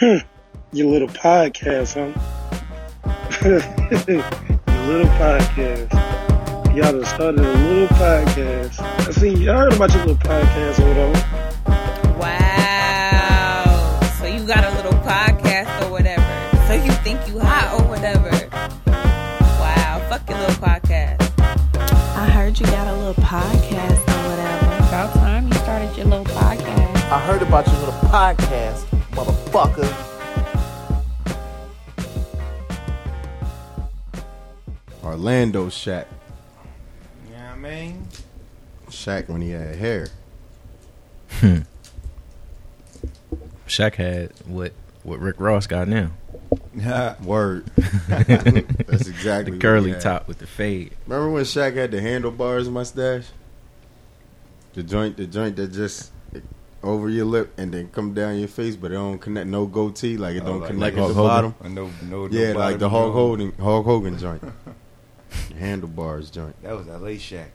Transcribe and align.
Your 0.72 0.88
little 0.90 1.08
podcast, 1.08 1.94
huh? 1.94 2.08
Your 3.44 3.58
little 4.86 5.10
podcast. 5.18 5.92
Y'all 6.74 6.92
done 6.92 7.04
started 7.04 7.40
a 7.40 7.52
little 7.52 7.88
podcast. 7.98 8.80
I 8.80 9.10
see, 9.10 9.46
I 9.48 9.54
heard 9.54 9.74
about 9.74 9.92
your 9.92 10.06
little 10.06 10.16
podcast 10.16 10.80
over 10.80 10.94
there. 10.94 11.12
Wow. 12.18 14.00
So 14.18 14.24
you 14.24 14.46
got 14.46 14.64
a 14.64 14.74
little 14.76 14.98
podcast 15.02 15.84
or 15.84 15.90
whatever. 15.90 16.24
So 16.66 16.72
you 16.72 16.90
think 17.04 17.28
you 17.28 17.38
hot 17.40 17.78
or 17.78 17.86
whatever. 17.88 18.30
Wow. 18.86 20.06
Fuck 20.08 20.26
your 20.30 20.38
little 20.38 20.54
podcast. 20.54 21.20
I 22.16 22.30
heard 22.30 22.58
you 22.58 22.64
got 22.66 22.88
a 22.88 22.96
little 22.96 23.22
podcast 23.22 24.00
or 24.08 24.30
whatever. 24.30 24.88
About 24.88 25.12
time 25.14 25.48
you 25.48 25.54
started 25.54 25.94
your 25.98 26.06
little 26.06 26.24
podcast. 26.24 26.92
I 27.12 27.18
heard 27.18 27.42
about 27.42 27.66
your 27.66 27.76
little 27.76 28.00
podcast, 28.08 28.86
motherfucker. 29.12 30.08
Orlando 35.04 35.66
Shaq. 35.66 36.06
You 37.28 37.32
know 37.36 37.38
what 37.44 37.52
I 37.52 37.56
mean? 37.56 38.06
Shaq 38.88 39.28
when 39.28 39.42
he 39.42 39.50
had 39.50 39.74
hair. 39.76 40.08
Hmm. 41.40 41.58
Shaq 43.66 43.94
had 43.96 44.32
what 44.46 44.72
what 45.02 45.18
Rick 45.18 45.36
Ross 45.40 45.66
got 45.66 45.88
now. 45.88 46.10
Word. 47.24 47.66
That's 48.08 49.08
exactly 49.08 49.44
The 49.44 49.50
what 49.52 49.60
curly 49.60 49.88
he 49.88 49.92
had. 49.94 50.02
top 50.02 50.28
with 50.28 50.38
the 50.38 50.46
fade. 50.46 50.92
Remember 51.06 51.30
when 51.30 51.44
Shaq 51.44 51.74
had 51.74 51.90
the 51.90 52.00
handlebars 52.00 52.68
mustache? 52.68 53.26
The 54.74 54.82
joint, 54.82 55.16
the 55.16 55.26
joint 55.26 55.56
that 55.56 55.72
just 55.72 56.11
over 56.82 57.08
your 57.08 57.24
lip 57.26 57.52
and 57.58 57.72
then 57.72 57.88
come 57.88 58.12
down 58.14 58.38
your 58.38 58.48
face, 58.48 58.76
but 58.76 58.90
it 58.90 58.94
don't 58.94 59.18
connect. 59.18 59.46
No 59.46 59.66
goatee, 59.66 60.16
like 60.16 60.36
it 60.36 60.42
Oh, 60.42 60.46
don't 60.46 60.60
like- 60.60 60.70
connect 60.70 60.96
like 60.96 61.04
at 61.04 61.08
the 61.08 61.14
Hulk 61.14 61.28
bottom. 61.28 61.54
No, 61.74 61.90
no, 62.02 62.26
no 62.26 62.28
Yeah, 62.28 62.52
like 62.54 62.78
the 62.78 62.88
Hulk. 62.90 63.12
Hogan, 63.12 63.52
Hulk 63.60 63.84
Hogan 63.84 64.18
joint. 64.18 64.42
The 65.48 65.54
handlebars 65.54 66.30
joint. 66.30 66.62
That 66.62 66.76
was 66.76 66.86
L.A. 66.88 67.16
Shaq. 67.16 67.46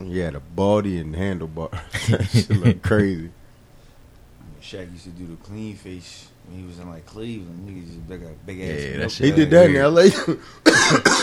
Yeah, 0.00 0.30
the 0.30 0.40
body 0.40 0.98
and 0.98 1.14
handlebar. 1.14 1.70
that 2.08 2.24
shit 2.26 2.48
look 2.50 2.82
crazy. 2.90 3.30
Shaq 4.62 4.90
used 4.90 5.04
to 5.04 5.10
do 5.10 5.26
the 5.26 5.36
clean 5.36 5.76
face 5.76 6.28
when 6.48 6.58
he 6.60 6.64
was 6.66 6.78
in 6.78 6.88
like 6.88 7.04
Cleveland. 7.04 7.68
Niggas 7.68 7.86
just 7.96 8.08
got 8.08 8.30
a 8.30 8.34
big 8.46 8.60
ass. 8.62 8.82
Yeah, 8.82 8.96
that 8.98 8.98
milk 8.98 9.10
shit 9.10 9.26
He 9.26 9.32
did 9.32 9.50
that 9.50 9.66
in 9.66 9.72
weird. 9.74 10.40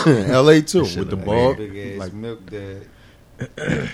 L.A. 0.06 0.30
L.A. 0.32 0.62
too, 0.62 0.82
with 0.82 1.10
the 1.10 1.16
look 1.16 1.24
ball. 1.24 1.54
Big 1.54 1.76
ass 1.94 1.98
Like, 1.98 2.12
milk 2.12 2.40
dud. 2.48 2.86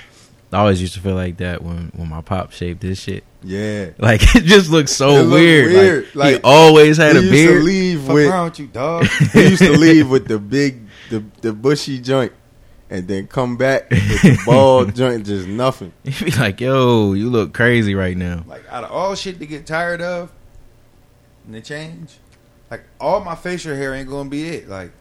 I 0.52 0.58
always 0.60 0.80
used 0.80 0.94
to 0.94 1.00
feel 1.00 1.14
like 1.14 1.36
that 1.38 1.62
when 1.62 1.90
when 1.94 2.08
my 2.08 2.22
pop 2.22 2.52
shaved 2.52 2.82
his 2.82 2.98
shit. 2.98 3.24
yeah. 3.42 3.90
Like 3.98 4.22
it 4.34 4.44
just 4.44 4.70
looked 4.70 4.88
so 4.88 5.10
It 5.10 5.22
looked 5.24 5.32
weird. 5.32 5.72
weird. 5.72 6.04
Like, 6.06 6.14
Like, 6.14 6.34
he 6.36 6.40
always 6.42 6.96
had 6.96 7.12
he 7.16 7.18
a 7.18 7.20
used 7.22 7.32
beard. 7.32 7.58
to 7.60 7.64
leave 7.64 8.00
Fuck 8.02 8.14
with 8.14 8.26
around 8.28 8.44
with 8.50 8.58
you, 8.60 8.66
dog. 8.68 9.06
he 9.32 9.42
used 9.42 9.62
to 9.62 9.72
leave 9.72 10.08
with 10.14 10.26
the 10.28 10.38
big, 10.38 10.86
the 11.10 11.22
the 11.42 11.52
bushy 11.52 11.98
joint, 11.98 12.32
and 12.88 13.06
then 13.06 13.26
come 13.26 13.56
back 13.58 13.90
with 13.90 14.22
the 14.22 14.38
bald 14.46 14.94
joint, 14.94 15.26
just 15.26 15.46
nothing. 15.46 15.92
He'd 16.04 16.24
be 16.24 16.30
like, 16.32 16.60
"Yo, 16.62 17.12
you 17.12 17.28
look 17.28 17.52
crazy 17.52 17.94
right 17.94 18.16
now." 18.16 18.44
like 18.46 18.64
out 18.70 18.84
of 18.84 18.90
all 18.90 19.14
shit 19.14 19.38
to 19.40 19.46
get 19.46 19.66
tired 19.66 20.00
of, 20.00 20.32
and 21.44 21.54
the 21.54 21.60
change, 21.60 22.16
like 22.70 22.84
all 23.00 23.20
my 23.20 23.34
facial 23.34 23.74
hair 23.76 23.92
ain't 23.94 24.08
gonna 24.08 24.30
be 24.30 24.48
it. 24.48 24.68
Like 24.68 24.92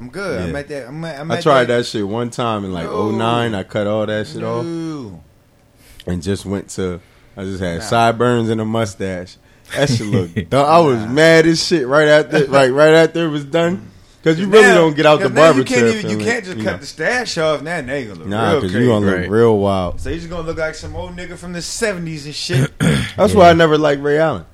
I'm 0.00 0.08
good. 0.08 0.40
I'm 0.48 0.56
at 0.56 0.68
that. 0.68 0.88
I'm 0.88 1.04
at, 1.04 1.20
I'm 1.20 1.30
I 1.30 1.40
tried 1.40 1.64
that 1.66 1.84
shit 1.86 2.06
one 2.06 2.30
time 2.30 2.64
in 2.64 2.72
like 2.72 2.86
No. 2.86 3.10
'09. 3.10 3.54
I 3.54 3.62
cut 3.64 3.86
all 3.86 4.06
that 4.06 4.26
shit 4.26 4.42
off 4.42 4.64
and 4.64 6.22
just 6.22 6.46
went 6.46 6.68
to. 6.70 7.00
I 7.36 7.44
just 7.44 7.60
had 7.60 7.78
Nah. 7.80 7.84
sideburns 7.84 8.48
and 8.48 8.60
a 8.60 8.64
mustache. 8.64 9.36
That 9.76 9.88
shit 9.88 10.06
looked. 10.06 10.34
dumb. 10.50 10.66
I 10.66 10.78
was 10.80 11.06
mad 11.06 11.46
as 11.46 11.64
shit 11.64 11.86
right 11.86 12.08
after, 12.08 12.44
right 12.46 12.72
right 12.72 12.92
after 12.94 13.26
it 13.26 13.30
was 13.30 13.44
done. 13.44 13.76
Mm. 13.76 13.82
Because 14.22 14.38
you 14.38 14.48
really 14.48 14.66
Now- 14.66 14.74
don't 14.74 14.96
get 14.96 15.06
out 15.06 15.20
the 15.20 15.28
now 15.30 15.34
barber 15.34 15.60
you 15.60 15.64
can't 15.64 15.80
chair. 15.80 15.98
even, 15.98 16.10
You 16.10 16.18
can't 16.18 16.44
just 16.44 16.56
you 16.58 16.64
cut 16.64 16.72
know. 16.72 16.78
the 16.78 16.86
stash 16.86 17.38
off. 17.38 17.62
Now 17.62 17.80
they 17.80 18.04
gonna 18.04 18.18
look 18.18 18.28
Nah, 18.28 18.50
real 18.50 18.54
because 18.60 18.70
crazy. 18.72 18.84
you 18.84 18.90
gonna 18.90 19.06
look 19.06 19.16
Right. 19.16 19.30
real 19.30 19.58
wild. 19.58 20.00
So 20.00 20.10
you're 20.10 20.18
just 20.18 20.28
gonna 20.30 20.46
look 20.46 20.58
like 20.58 20.74
some 20.74 20.94
old 20.96 21.16
nigga 21.16 21.38
from 21.38 21.52
the 21.54 21.62
seventies 21.62 22.26
and 22.26 22.34
shit. 22.34 22.70
That's 23.16 23.32
why 23.34 23.48
I 23.50 23.52
never 23.54 23.78
liked 23.78 24.02
Ray 24.02 24.18
Allen. 24.18 24.44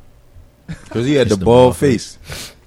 Because 0.69 1.07
he 1.07 1.15
had 1.15 1.27
the 1.27 1.31
Just 1.31 1.41
the 1.41 1.45
bald 1.45 1.65
bald 1.73 1.77
face. 1.79 2.19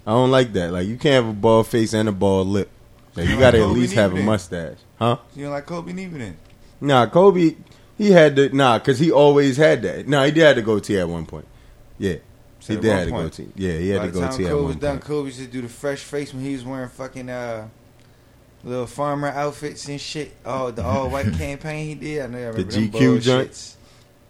I 0.08 0.12
don't 0.12 0.32
like 0.32 0.52
that. 0.54 0.74
Like 0.74 0.88
you 0.88 0.98
can't 0.98 1.24
have 1.26 1.28
a 1.28 1.38
bald 1.38 1.68
face 1.68 1.94
and 1.94 2.10
a 2.10 2.12
bald 2.12 2.48
lip. 2.48 2.70
Like, 3.20 3.28
you 3.28 3.34
You 3.36 3.40
got 3.40 3.52
to 3.52 3.58
like 3.60 3.68
at 3.70 3.74
least 3.74 3.94
have 3.94 4.14
a 4.16 4.22
mustache, 4.24 4.78
huh? 4.98 5.18
you 5.36 5.46
know, 5.46 5.52
like 5.52 5.66
Kobe 5.66 5.92
Neven 5.94 6.18
then. 6.20 6.38
Nah, 6.82 7.06
Kobe, 7.08 7.56
he 7.98 8.12
had 8.12 8.36
the 8.36 8.50
nah, 8.50 8.78
because 8.80 9.00
he 9.00 9.12
always 9.12 9.58
had 9.58 9.82
that. 9.82 10.08
Nah, 10.08 10.24
he 10.26 10.32
did 10.32 10.44
have 10.44 10.56
the 10.56 10.62
goatee 10.62 10.98
at 11.00 11.08
one 11.10 11.26
point. 11.26 11.46
Yeah, 11.98 12.16
he 12.62 12.76
did 12.78 12.86
have 12.86 13.06
the 13.06 13.12
point. 13.12 13.24
goatee. 13.32 13.50
Yeah, 13.56 13.78
he 13.78 13.90
had 13.90 14.00
By 14.02 14.08
the 14.08 14.20
time 14.22 14.30
goatee 14.32 14.46
at 14.46 14.50
Kobe 14.52 14.66
was 14.66 14.76
one 14.76 14.80
done. 14.80 15.00
Kobe 15.00 15.26
used 15.28 15.40
to 15.40 15.48
do 15.48 15.62
the 15.62 15.68
fresh 15.70 16.00
face 16.00 16.34
when 16.34 16.44
he 16.44 16.54
was 16.54 16.64
wearing 16.64 16.90
fucking 16.90 17.30
uh 17.30 17.68
little 18.64 18.88
farmer 18.88 19.28
outfits 19.30 19.88
and 19.88 20.00
shit. 20.00 20.32
Oh, 20.46 20.72
the 20.72 20.84
all 20.84 21.10
white 21.10 21.34
campaign 21.38 21.88
he 21.88 21.96
did. 21.96 22.22
I 22.24 22.28
know 22.28 22.38
I 22.38 22.42
remember 22.48 22.64
The 22.64 22.88
GQ 22.88 23.22
joint? 23.22 23.50
bullshits. 23.52 23.76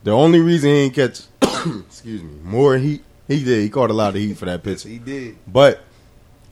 The 0.04 0.12
only 0.12 0.40
reason 0.40 0.70
he 0.70 0.90
didn't 0.90 0.96
catch, 1.42 1.66
excuse 1.88 2.24
me, 2.24 2.32
more 2.44 2.78
heat, 2.78 3.04
he 3.28 3.44
did. 3.44 3.62
He 3.62 3.70
caught 3.70 3.90
a 3.90 3.94
lot 3.94 4.10
of 4.16 4.22
heat 4.22 4.38
for 4.38 4.46
that 4.46 4.64
picture. 4.64 4.88
he 4.90 4.98
did. 4.98 5.36
But 5.46 5.82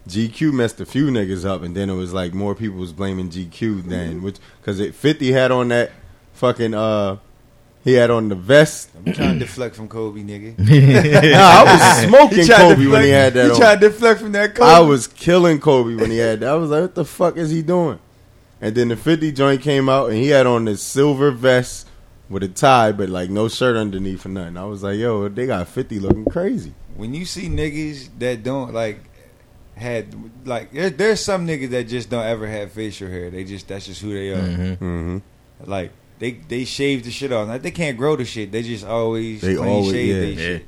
GQ 0.07 0.53
messed 0.53 0.79
a 0.81 0.85
few 0.85 1.07
niggas 1.07 1.45
up, 1.45 1.61
and 1.63 1.75
then 1.75 1.89
it 1.89 1.95
was 1.95 2.13
like 2.13 2.33
more 2.33 2.55
people 2.55 2.77
was 2.79 2.93
blaming 2.93 3.29
GQ 3.29 3.87
than 3.87 4.21
which 4.21 4.37
because 4.61 4.79
it 4.79 4.95
Fifty 4.95 5.31
had 5.31 5.51
on 5.51 5.67
that 5.69 5.91
fucking 6.33 6.73
uh 6.73 7.17
he 7.83 7.93
had 7.93 8.09
on 8.11 8.27
the 8.27 8.35
vest. 8.35 8.89
I'm 8.97 9.13
trying 9.13 9.33
to 9.33 9.39
deflect 9.39 9.75
from 9.75 9.87
Kobe, 9.87 10.21
nigga. 10.21 10.57
nah, 11.31 11.37
I 11.39 11.63
was 11.63 12.07
smoking 12.09 12.45
tried 12.45 12.57
to 12.69 12.75
Kobe 12.75 12.87
when 12.87 13.03
he 13.03 13.09
had 13.09 13.33
that 13.35 13.45
He 13.45 13.51
on. 13.51 13.57
tried 13.57 13.79
to 13.81 13.89
deflect 13.89 14.19
from 14.19 14.31
that 14.33 14.55
Kobe. 14.55 14.69
I 14.69 14.79
was 14.81 15.07
killing 15.07 15.59
Kobe 15.61 15.95
when 15.95 16.11
he 16.11 16.17
had 16.17 16.41
that. 16.41 16.49
I 16.49 16.55
was 16.55 16.69
like, 16.69 16.81
what 16.81 16.95
the 16.95 17.05
fuck 17.05 17.37
is 17.37 17.49
he 17.49 17.61
doing? 17.61 17.99
And 18.59 18.75
then 18.75 18.89
the 18.89 18.97
50 18.97 19.31
joint 19.31 19.61
came 19.61 19.87
out, 19.87 20.09
and 20.09 20.17
he 20.17 20.27
had 20.29 20.45
on 20.47 20.65
this 20.65 20.81
silver 20.83 21.31
vest 21.31 21.87
with 22.27 22.43
a 22.43 22.49
tie, 22.49 22.91
but 22.91 23.07
like 23.07 23.29
no 23.29 23.47
shirt 23.47 23.77
underneath 23.77 24.25
or 24.25 24.29
nothing. 24.29 24.57
I 24.57 24.65
was 24.65 24.83
like, 24.83 24.97
yo, 24.97 25.29
they 25.29 25.45
got 25.45 25.67
50 25.69 25.99
looking 25.99 26.25
crazy. 26.25 26.73
when 26.97 27.13
you 27.13 27.23
see 27.23 27.47
niggas 27.47 28.09
that 28.19 28.43
don't 28.43 28.73
like 28.73 28.99
had 29.77 30.07
like 30.45 30.71
there, 30.71 30.89
there's 30.89 31.23
some 31.23 31.47
niggas 31.47 31.69
that 31.69 31.87
just 31.87 32.09
don't 32.09 32.25
ever 32.25 32.47
have 32.47 32.71
facial 32.71 33.07
hair. 33.09 33.29
They 33.29 33.43
just 33.43 33.67
that's 33.67 33.85
just 33.85 34.01
who 34.01 34.13
they 34.13 34.29
are. 34.29 34.37
Mhm. 34.37 34.77
Mm-hmm. 34.77 35.17
Like 35.69 35.91
they 36.19 36.31
they 36.31 36.65
shave 36.65 37.03
the 37.03 37.11
shit 37.11 37.31
off. 37.31 37.47
Like 37.47 37.61
they 37.61 37.71
can't 37.71 37.97
grow 37.97 38.15
the 38.15 38.25
shit. 38.25 38.51
They 38.51 38.63
just 38.63 38.85
always 38.85 39.41
They 39.41 39.55
clean 39.55 39.67
always- 39.69 39.91
shave 39.91 40.15
yeah. 40.15 40.21
they 40.21 40.29
Yeah. 40.31 40.37
shit. 40.57 40.65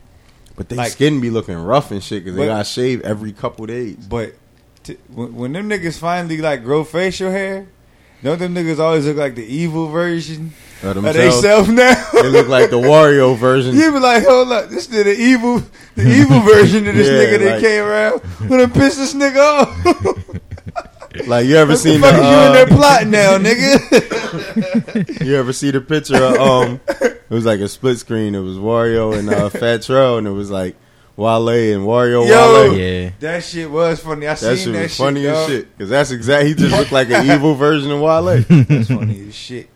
But 0.56 0.70
they 0.70 0.76
Like- 0.76 0.92
skin 0.92 1.22
be 1.22 1.30
looking 1.30 1.56
rough 1.56 1.92
and 1.92 2.04
shit 2.04 2.24
because 2.24 2.36
they 2.38 2.48
But- 2.48 2.54
got 2.58 2.68
shaved 2.68 3.04
every 3.04 3.32
couple 3.32 3.66
days. 3.66 3.96
But 3.96 4.36
t- 4.84 4.98
when, 5.14 5.34
when 5.36 5.54
them 5.54 5.70
niggas 5.70 5.98
finally 5.98 6.38
like 6.38 6.64
grow 6.64 6.84
facial 6.84 7.32
hair, 7.32 7.68
don't 8.24 8.40
them 8.40 8.54
niggas 8.56 8.80
always 8.80 9.06
look 9.06 9.18
like 9.18 9.36
the 9.36 9.46
evil 9.46 9.88
version 9.88 10.54
Of 10.84 11.02
themselves. 11.04 11.70
now? 11.70 11.94
they 12.14 12.30
look 12.30 12.48
like 12.48 12.70
the 12.70 12.80
Wario 12.80 13.38
version. 13.40 13.76
You 13.76 13.92
be 13.94 14.00
like, 14.00 14.24
hold 14.26 14.52
up, 14.52 14.70
this 14.70 14.88
is 14.90 15.04
the 15.04 15.14
evil, 15.16 15.62
the 15.96 16.08
evil 16.08 16.40
version 16.42 16.88
of 16.88 16.96
this 16.96 17.08
Yeah, 17.10 17.14
nigga 17.26 17.40
that 17.40 17.52
like- 17.54 17.62
came 17.62 17.84
around. 17.84 18.22
Done 18.50 18.72
pissed 18.72 18.98
this 18.98 19.14
nigga 19.14 19.38
off? 19.40 20.26
Like 21.26 21.48
you 21.48 21.56
ever 21.56 21.72
what 21.72 21.76
the 21.76 21.90
seen 21.90 22.02
fuck 22.02 22.12
the, 22.14 22.20
is 22.22 22.24
you 22.24 22.38
in 22.46 22.54
there 22.54 22.66
uh, 22.66 22.78
plotting 22.78 23.10
now, 23.10 23.38
nigga? 23.40 25.26
you 25.26 25.36
ever 25.36 25.52
see 25.52 25.72
the 25.72 25.82
picture 25.82 26.16
of 26.16 26.36
um 26.36 26.80
it 27.02 27.30
was 27.30 27.46
like 27.46 27.60
a 27.62 27.68
split 27.68 27.98
screen. 27.98 28.36
It 28.36 28.40
was 28.42 28.58
Wario 28.58 29.18
and 29.18 29.28
uh, 29.30 29.50
Fat 29.50 29.82
Trel, 29.82 30.20
and 30.20 30.28
it 30.28 30.32
was 30.32 30.52
like 30.52 30.76
Wale 31.20 31.50
and 31.76 31.84
Wario 31.86 32.28
Yo. 32.28 32.54
Wale. 32.54 32.78
Yeah, 32.78 33.10
that 33.20 33.44
shit 33.44 33.70
was 33.70 34.00
funny. 34.00 34.26
I 34.26 34.30
That 34.36 34.38
seen 34.38 34.58
shit 34.58 34.74
that 34.74 34.82
was 34.84 34.92
shit. 34.92 34.98
funny 34.98 35.28
as 35.28 35.38
dog. 35.38 35.50
shit 35.50 35.78
because 35.78 35.90
that's 35.90 36.12
exactly 36.12 36.50
he 36.50 36.56
just 36.56 36.76
looked 36.76 36.92
like 36.94 37.10
an 37.10 37.26
evil 37.32 37.56
version 37.56 37.92
of 37.92 38.00
Wale. 38.00 38.42
That's 38.44 38.88
funny 38.88 39.28
as 39.28 39.36
shit. 39.36 39.70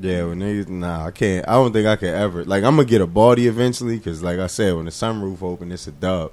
Yeah, 0.00 0.26
when 0.26 0.38
niggas, 0.40 0.68
nah, 0.68 1.06
I 1.06 1.10
can't. 1.10 1.46
I 1.48 1.52
don't 1.54 1.72
think 1.72 1.86
I 1.86 1.96
could 1.96 2.10
ever. 2.14 2.44
Like, 2.44 2.62
I'm 2.62 2.76
gonna 2.76 2.86
get 2.88 3.00
a 3.00 3.06
baldy 3.06 3.48
eventually, 3.48 3.96
because, 3.98 4.22
like 4.22 4.38
I 4.38 4.46
said, 4.46 4.74
when 4.76 4.84
the 4.84 4.92
sunroof 4.92 5.42
open, 5.42 5.72
it's 5.72 5.88
a 5.88 5.90
dub. 5.92 6.30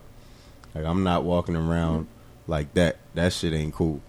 Like, 0.75 0.86
I'm 0.86 1.04
not 1.04 1.24
walking 1.24 1.56
around 1.56 2.06
like 2.48 2.74
that. 2.75 2.98
That 3.16 3.34
shit 3.34 3.54
ain't 3.54 3.74
cool. 3.74 4.01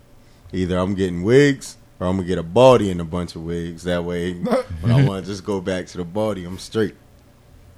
Either 0.52 0.76
I'm 0.78 0.94
getting 0.94 1.22
wigs, 1.22 1.78
or 1.98 2.06
I'm 2.06 2.16
gonna 2.16 2.28
get 2.28 2.36
a 2.38 2.42
baldy 2.42 2.90
and 2.90 3.00
a 3.00 3.04
bunch 3.04 3.34
of 3.34 3.44
wigs. 3.44 3.84
That 3.84 4.04
way, 4.04 4.34
when 4.80 4.92
I 4.92 5.04
want 5.06 5.24
to 5.24 5.30
just 5.32 5.42
go 5.42 5.60
back 5.62 5.86
to 5.86 5.96
the 5.98 6.04
baldy, 6.04 6.44
I'm 6.44 6.58
straight. 6.58 6.94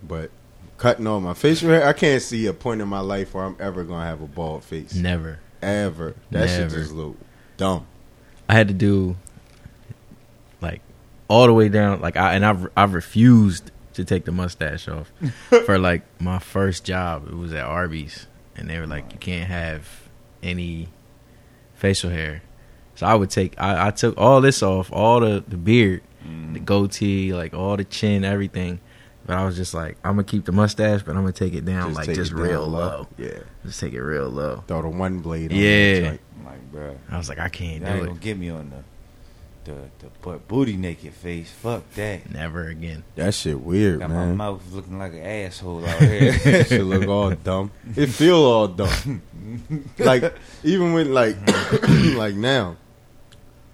But 0.02 0.32
cutting 0.78 1.06
all 1.06 1.20
my 1.20 1.34
facial 1.34 1.68
hair, 1.68 1.86
I 1.86 1.92
can't 1.92 2.22
see 2.22 2.46
a 2.46 2.52
point 2.52 2.80
in 2.80 2.88
my 2.88 3.00
life 3.00 3.34
where 3.34 3.44
I'm 3.44 3.56
ever 3.60 3.84
gonna 3.84 4.06
have 4.06 4.22
a 4.22 4.26
bald 4.26 4.64
face. 4.64 4.94
never. 4.94 5.40
Ever. 5.60 6.14
That 6.30 6.48
shit 6.48 6.60
Never. 6.60 6.76
just 6.76 6.92
look 6.92 7.16
dumb. 7.56 7.86
I 8.48 8.54
had 8.54 8.68
to 8.68 8.74
do 8.74 9.16
like 10.60 10.80
all 11.26 11.46
the 11.46 11.52
way 11.52 11.68
down. 11.68 12.00
Like 12.00 12.16
I 12.16 12.34
and 12.34 12.46
I've 12.46 12.68
I've 12.76 12.94
refused 12.94 13.72
to 13.94 14.04
take 14.04 14.24
the 14.24 14.30
mustache 14.30 14.86
off 14.86 15.12
for 15.66 15.78
like 15.78 16.02
my 16.20 16.38
first 16.38 16.84
job. 16.84 17.26
It 17.26 17.34
was 17.34 17.52
at 17.52 17.64
Arby's, 17.64 18.28
and 18.56 18.70
they 18.70 18.78
were 18.78 18.86
like, 18.86 19.12
you 19.12 19.18
can't 19.18 19.48
have 19.48 20.08
any 20.42 20.88
facial 21.74 22.10
hair. 22.10 22.42
So 22.94 23.06
I 23.06 23.16
would 23.16 23.30
take. 23.30 23.54
I, 23.60 23.88
I 23.88 23.90
took 23.90 24.16
all 24.16 24.40
this 24.40 24.62
off, 24.62 24.92
all 24.92 25.18
the 25.18 25.42
the 25.46 25.56
beard, 25.56 26.02
the 26.22 26.60
mm. 26.60 26.64
goatee, 26.64 27.34
like 27.34 27.52
all 27.52 27.76
the 27.76 27.84
chin, 27.84 28.24
everything. 28.24 28.80
But 29.28 29.36
I 29.36 29.44
was 29.44 29.56
just 29.56 29.74
like, 29.74 29.98
I'm 30.02 30.12
gonna 30.12 30.24
keep 30.24 30.46
the 30.46 30.52
mustache, 30.52 31.02
but 31.02 31.10
I'm 31.14 31.20
gonna 31.20 31.32
take 31.32 31.52
it 31.52 31.66
down 31.66 31.92
like 31.92 32.06
just 32.06 32.32
it 32.32 32.34
down 32.34 32.42
real 32.44 32.66
low. 32.66 33.06
Yeah. 33.18 33.40
Just 33.62 33.78
take 33.78 33.92
it 33.92 34.02
real 34.02 34.30
low. 34.30 34.64
Throw 34.66 34.80
the 34.80 34.88
one 34.88 35.18
blade 35.20 35.52
on 35.52 35.58
Yeah. 35.58 36.00
that. 36.00 36.20
Like, 36.46 36.72
bro, 36.72 36.96
I 37.10 37.18
was 37.18 37.28
like, 37.28 37.38
I 37.38 37.50
can't 37.50 37.84
ain't 37.84 37.84
do 37.84 37.98
gonna 38.06 38.12
it. 38.12 38.20
get 38.20 38.38
me 38.38 38.48
on 38.48 38.70
the 38.70 39.70
the 39.70 39.80
the 39.98 40.06
butt 40.22 40.48
booty 40.48 40.78
naked 40.78 41.12
face. 41.12 41.50
Fuck 41.50 41.82
that. 41.96 42.30
Never 42.32 42.68
again. 42.68 43.04
That 43.16 43.34
shit 43.34 43.60
weird, 43.60 43.98
Got 44.00 44.08
my 44.08 44.16
man. 44.24 44.36
mouth 44.38 44.62
looking 44.72 44.98
like 44.98 45.12
an 45.12 45.18
asshole 45.22 45.84
out 45.84 45.98
here. 46.02 46.32
That 46.32 46.66
shit 46.68 46.84
look 46.84 47.06
all 47.08 47.30
dumb. 47.32 47.70
It 47.96 48.06
feel 48.06 48.36
all 48.42 48.68
dumb. 48.68 49.20
like 49.98 50.34
even 50.64 50.94
with 50.94 51.08
like 51.08 51.36
like 52.16 52.34
now, 52.34 52.76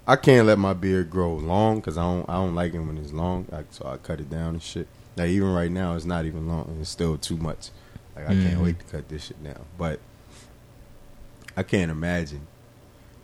I 0.04 0.16
can't 0.16 0.48
let 0.48 0.58
my 0.58 0.72
beard 0.72 1.10
grow 1.10 1.36
long 1.36 1.76
because 1.76 1.96
I 1.96 2.02
don't 2.02 2.28
I 2.28 2.34
don't 2.34 2.56
like 2.56 2.74
it 2.74 2.80
when 2.80 2.98
it's 2.98 3.12
long. 3.12 3.46
Like 3.52 3.66
so 3.70 3.86
I 3.86 3.98
cut 3.98 4.18
it 4.18 4.28
down 4.28 4.54
and 4.54 4.62
shit. 4.62 4.88
Like 5.16 5.28
even 5.30 5.52
right 5.52 5.70
now, 5.70 5.94
it's 5.94 6.04
not 6.04 6.24
even 6.24 6.48
long 6.48 6.76
it's 6.80 6.90
still 6.90 7.16
too 7.16 7.36
much. 7.36 7.70
Like 8.16 8.26
I 8.26 8.34
can't 8.34 8.58
Mhm. 8.58 8.62
wait 8.64 8.78
to 8.80 8.84
cut 8.86 9.08
this 9.08 9.24
shit 9.24 9.42
down. 9.42 9.64
But 9.78 10.00
I 11.56 11.62
can't 11.62 11.90
imagine 11.90 12.46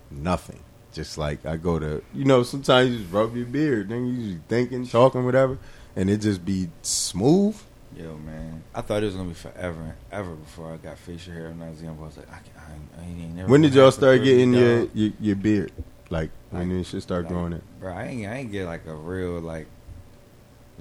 nothing. 0.09 0.59
Just 0.93 1.17
like 1.17 1.45
I 1.45 1.55
go 1.57 1.79
to, 1.79 2.01
you 2.13 2.25
know, 2.25 2.43
sometimes 2.43 2.91
you 2.91 2.99
just 2.99 3.11
rub 3.13 3.35
your 3.35 3.45
beard, 3.45 3.89
then 3.89 4.07
you 4.07 4.33
just 4.33 4.45
thinking, 4.49 4.85
talking, 4.85 5.23
whatever, 5.23 5.57
and 5.95 6.09
it 6.09 6.17
just 6.17 6.43
be 6.43 6.69
smooth. 6.81 7.55
Yo, 7.95 8.17
man, 8.17 8.63
I 8.75 8.81
thought 8.81 9.01
it 9.03 9.05
was 9.07 9.15
gonna 9.15 9.29
be 9.29 9.33
forever 9.35 9.81
and 9.81 9.93
ever 10.11 10.33
before 10.35 10.73
I 10.73 10.77
got 10.77 10.97
facial 10.97 11.33
hair 11.33 11.49
when 11.49 11.61
I 11.61 11.69
was 11.71 11.81
young. 11.81 11.97
I 11.99 12.05
was 12.05 12.17
like, 12.17 12.29
I, 12.29 12.35
can't- 12.35 12.57
I, 12.99 13.01
I 13.03 13.05
ain't 13.05 13.35
never. 13.35 13.49
When 13.49 13.61
did 13.61 13.73
y'all 13.73 13.91
start 13.91 14.23
getting 14.23 14.53
your, 14.53 14.85
your 14.93 15.11
your 15.19 15.35
beard? 15.37 15.71
Like 16.09 16.29
when 16.49 16.69
Like- 16.69 16.79
it 16.81 16.83
should 16.85 17.01
start 17.03 17.23
like, 17.25 17.33
growing 17.33 17.53
it? 17.53 17.63
Bro, 17.79 17.93
I 17.93 18.03
ain't, 18.07 18.27
I 18.27 18.35
ain't 18.35 18.51
get 18.51 18.65
like 18.65 18.85
a 18.85 18.93
real 18.95 19.39
like 19.39 19.67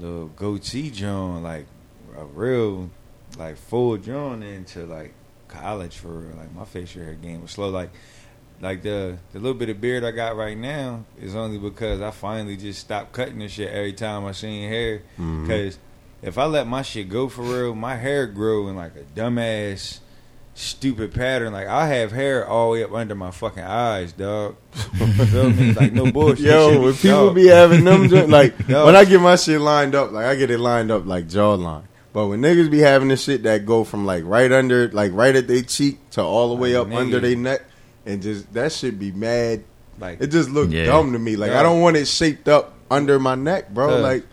little 0.00 0.29
goatee 0.29 0.91
joint, 0.91 1.43
like 1.43 1.67
a 2.17 2.25
real 2.25 2.91
like 3.38 3.56
full 3.56 3.97
joint 3.97 4.43
into 4.43 4.87
like 4.87 5.12
college 5.49 5.97
for 5.99 6.08
real. 6.08 6.37
Like 6.37 6.52
my 6.55 6.64
facial 6.64 7.02
hair 7.02 7.14
game 7.14 7.43
was 7.43 7.52
slow. 7.52 7.69
Like 7.70 7.91
like 8.61 8.82
the 8.82 9.17
the 9.32 9.38
little 9.38 9.58
bit 9.58 9.69
of 9.69 9.81
beard 9.81 10.05
I 10.05 10.11
got 10.11 10.37
right 10.37 10.56
now 10.56 11.05
is 11.20 11.35
only 11.35 11.58
because 11.58 12.00
I 12.00 12.11
finally 12.11 12.56
just 12.56 12.81
stopped 12.81 13.12
cutting 13.12 13.38
this 13.38 13.52
shit 13.52 13.70
every 13.73 13.93
time 13.93 14.25
I 14.25 14.32
seen 14.32 14.69
hair. 14.69 15.02
Mhm. 15.19 15.43
Because 15.47 15.79
if 16.23 16.37
I 16.38 16.44
let 16.44 16.67
my 16.67 16.82
shit 16.82 17.08
go 17.08 17.29
for 17.29 17.43
real, 17.43 17.75
my 17.75 17.97
hair 17.97 18.26
grow 18.26 18.69
in 18.69 18.76
like 18.76 18.93
a 18.97 19.05
dumbass, 19.19 20.00
stupid 20.55 21.14
pattern. 21.14 21.52
Like 21.52 21.67
I 21.69 21.87
have 21.87 22.12
hair 22.12 22.47
all 22.47 22.67
the 22.67 22.73
way 22.81 22.85
up 22.85 22.93
under 22.93 23.14
my 23.14 23.31
fucking 23.31 23.62
eyes, 23.62 24.12
dog. 24.12 24.56
feel 24.73 25.50
me? 25.50 25.73
Like 25.73 25.93
no 25.93 26.11
bullshit. 26.11 26.47
Yo, 26.47 26.81
when 26.82 26.94
people 26.94 27.26
dog. 27.26 27.35
be 27.35 27.47
having 27.49 27.85
them, 27.85 28.08
like 28.31 28.55
Yo. 28.69 28.87
when 28.87 28.97
I 28.97 29.05
get 29.05 29.20
my 29.20 29.37
shit 29.37 29.61
lined 29.61 29.94
up, 29.94 30.12
like 30.12 30.26
I 30.26 30.35
get 30.37 30.50
it 30.50 30.58
lined 30.58 30.91
up 30.91 31.06
like 31.06 31.26
jawline. 31.29 31.85
But 32.12 32.26
when 32.26 32.41
niggas 32.43 32.70
be 32.70 32.81
having 32.81 33.08
this 33.08 33.23
shit 33.23 33.44
that 33.44 33.64
go 33.64 33.85
from 33.85 34.05
like 34.05 34.25
right 34.25 34.50
under, 34.50 34.88
like 34.91 35.12
right 35.14 35.35
at 35.35 35.47
their 35.47 35.62
cheek 35.62 35.99
to 36.11 36.23
all 36.23 36.49
the 36.49 36.56
way 36.56 36.76
Like, 36.76 36.87
up 36.87 36.93
nigga. 36.93 37.00
under 37.00 37.20
their 37.20 37.37
neck, 37.37 37.62
and 38.05 38.20
just 38.20 38.52
that 38.52 38.73
should 38.73 38.99
be 38.99 39.12
mad. 39.12 39.62
like 39.99 40.20
It 40.20 40.29
just 40.29 40.50
look 40.50 40.70
Yeah. 40.70 40.87
dumb 40.87 41.12
to 41.12 41.19
me. 41.19 41.37
Like 41.37 41.52
Yeah. 41.52 41.61
I 41.61 41.62
don't 41.62 41.81
want 41.81 41.97
it 41.97 42.06
shaped 42.06 42.49
up 42.49 42.75
under 42.91 43.19
my 43.20 43.37
neck, 43.37 43.70
bro. 43.70 43.88
Cause 43.88 44.02
Like 44.02 44.25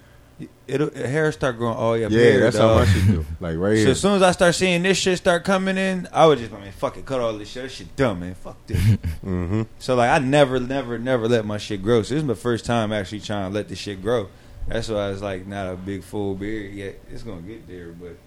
it'll 0.68 0.92
hair 0.94 1.32
start 1.32 1.58
growing 1.58 1.76
all 1.76 1.94
the 1.94 2.00
way 2.00 2.06
up 2.06 2.12
yeah, 2.12 2.40
that's 2.40 2.58
dog. 2.58 2.86
how 2.86 2.86
my 2.86 3.00
shit 3.00 3.08
do. 3.08 3.26
Like 3.40 3.58
right 3.58 3.76
So 3.76 3.82
here. 3.82 3.90
as 3.90 4.00
soon 4.00 4.16
as 4.16 4.22
I 4.22 4.32
start 4.32 4.56
seeing 4.56 4.84
this 4.84 4.98
shit 4.98 5.18
start 5.18 5.44
coming 5.44 5.78
in, 5.78 6.08
I 6.12 6.26
would 6.28 6.40
just, 6.40 6.54
I 6.54 6.60
mean, 6.60 6.72
fuck 6.72 6.98
it, 6.98 7.06
cut 7.06 7.20
all 7.22 7.34
this 7.34 7.50
shit. 7.50 7.64
This 7.64 7.72
shit 7.74 7.96
dumb, 7.96 8.20
man. 8.20 8.36
Fuck 8.36 8.66
this. 8.68 8.82
hmm 9.22 9.64
so 9.80 9.96
like, 9.96 10.10
I 10.10 10.20
never, 10.20 10.60
never, 10.60 10.98
never 10.98 11.28
let 11.28 11.46
my 11.46 11.58
shit 11.58 11.82
grow. 11.82 12.02
So 12.04 12.14
this 12.14 12.24
is 12.24 12.28
my 12.28 12.34
first 12.34 12.66
time 12.66 12.92
actually 12.92 13.22
trying 13.22 13.50
to 13.52 13.56
let 13.56 13.68
this 13.70 13.80
shit 13.80 14.02
grow. 14.02 14.30
That's 14.68 14.90
why 14.90 15.12
it's 15.12 15.22
like 15.22 15.48
not 15.48 15.72
a 15.72 15.76
big 15.78 16.04
full 16.04 16.36
beard 16.36 16.74
yet. 16.74 17.00
It's 17.10 17.24
gonna 17.24 17.42
get 17.42 17.68
there, 17.68 17.94
but 17.94 18.18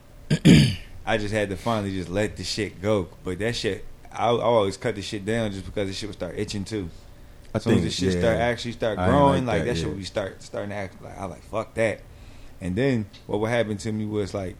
I 1.07 1.19
just 1.19 1.35
had 1.35 1.51
to 1.51 1.57
finally 1.57 1.93
just 1.93 2.09
let 2.09 2.37
the 2.37 2.45
shit 2.45 2.81
go. 2.81 3.09
But 3.25 3.39
that 3.41 3.55
shit, 3.57 3.85
I, 4.13 4.29
I 4.29 4.43
always 4.43 4.77
cut 4.77 4.95
the 4.95 5.03
shit 5.03 5.25
down 5.25 5.53
just 5.53 5.67
because 5.67 5.89
the 5.89 5.95
shit 5.95 6.09
would 6.09 6.17
start 6.17 6.39
itching 6.39 6.65
too. 6.65 6.89
I 7.53 7.59
As 7.59 7.65
soon 7.65 7.75
as 7.75 7.81
think 7.81 7.91
the 7.91 7.91
shit 7.91 8.15
yeah. 8.15 8.21
start 8.21 8.37
actually 8.39 8.73
start 8.73 8.97
growing, 8.99 9.45
like 9.45 9.59
like, 9.59 9.63
that, 9.63 9.67
that, 9.67 9.75
shit 9.77 9.85
yeah. 9.85 9.89
would 9.89 9.99
be 9.99 10.05
start 10.05 10.43
starting 10.43 10.71
to 10.71 10.77
act 10.77 11.03
like 11.03 11.19
I 11.19 11.25
like 11.27 11.43
fuck 11.43 11.75
that. 11.75 12.01
And 12.61 12.77
then 12.77 13.07
what 13.27 13.41
would 13.41 13.51
happen 13.51 13.77
to 13.79 13.93
me 13.93 14.05
was 14.07 14.35
like 14.35 14.57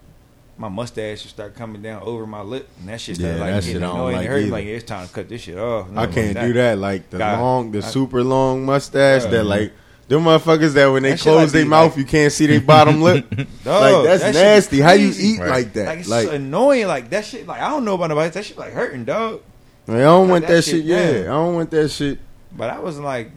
my 0.57 0.69
mustache 0.69 1.23
would 1.25 1.31
start 1.31 1.55
coming 1.55 1.81
down 1.83 2.03
over 2.03 2.27
my 2.27 2.43
lip, 2.43 2.69
and 2.81 2.89
that 2.89 3.01
shit 3.01 3.17
started 3.17 3.39
Yeah, 3.39 3.45
like 3.55 3.65
getting 3.65 3.77
annoying. 3.83 4.17
like 4.17 4.27
hurt 4.29 4.45
like 4.49 4.67
it's 4.67 4.85
time 4.85 5.07
to 5.07 5.13
cut 5.13 5.29
this 5.29 5.43
shit 5.43 5.59
off. 5.59 5.89
I 5.97 6.07
can't 6.07 6.39
do 6.39 6.53
that. 6.55 6.79
Like 6.79 7.09
the 7.11 7.19
God. 7.19 7.39
long, 7.41 7.73
the 7.73 7.79
I- 7.79 7.83
super 7.83 8.23
long 8.23 8.65
mustache. 8.67 9.25
Yeah. 9.25 9.31
that 9.31 9.45
like 9.45 9.73
them 10.09 10.25
motherfuckers 10.25 10.75
that 10.75 10.87
when 10.89 11.03
they 11.05 11.11
That 11.13 11.21
close 11.21 11.43
like 11.45 11.53
their 11.53 11.67
mouth, 11.67 11.91
like- 11.93 11.99
you 11.99 12.05
can't 12.05 12.33
see 12.33 12.47
their 12.47 12.61
bottom 12.61 13.01
lip. 13.01 13.29
Dog, 13.65 13.83
like 13.95 14.05
that's 14.05 14.23
that 14.23 14.35
nasty. 14.35 14.81
How 14.81 14.93
you 14.93 15.13
eat 15.17 15.39
Right. 15.41 15.49
like 15.51 15.73
that? 15.75 15.87
Like 15.87 15.99
it's 16.01 16.09
Like, 16.09 16.33
annoying. 16.33 16.87
Like 16.89 17.11
that 17.11 17.25
shit. 17.25 17.47
Like 17.47 17.61
I 17.63 17.69
don't 17.71 17.85
know 17.85 17.95
about 17.95 18.09
nobody. 18.09 18.29
That 18.31 18.45
shit 18.45 18.59
like 18.59 18.73
hurting, 18.73 19.05
dog. 19.05 19.41
I 19.89 19.93
don't 20.01 20.29
want 20.29 20.47
that 20.47 20.63
shit. 20.63 20.85
Yeah. 20.85 21.21
I 21.21 21.23
don't 21.25 21.55
want 21.55 21.71
that 21.71 21.89
shit 21.91 22.19
But 22.57 22.71
I 22.71 22.79
was 22.81 22.99
like 22.99 23.31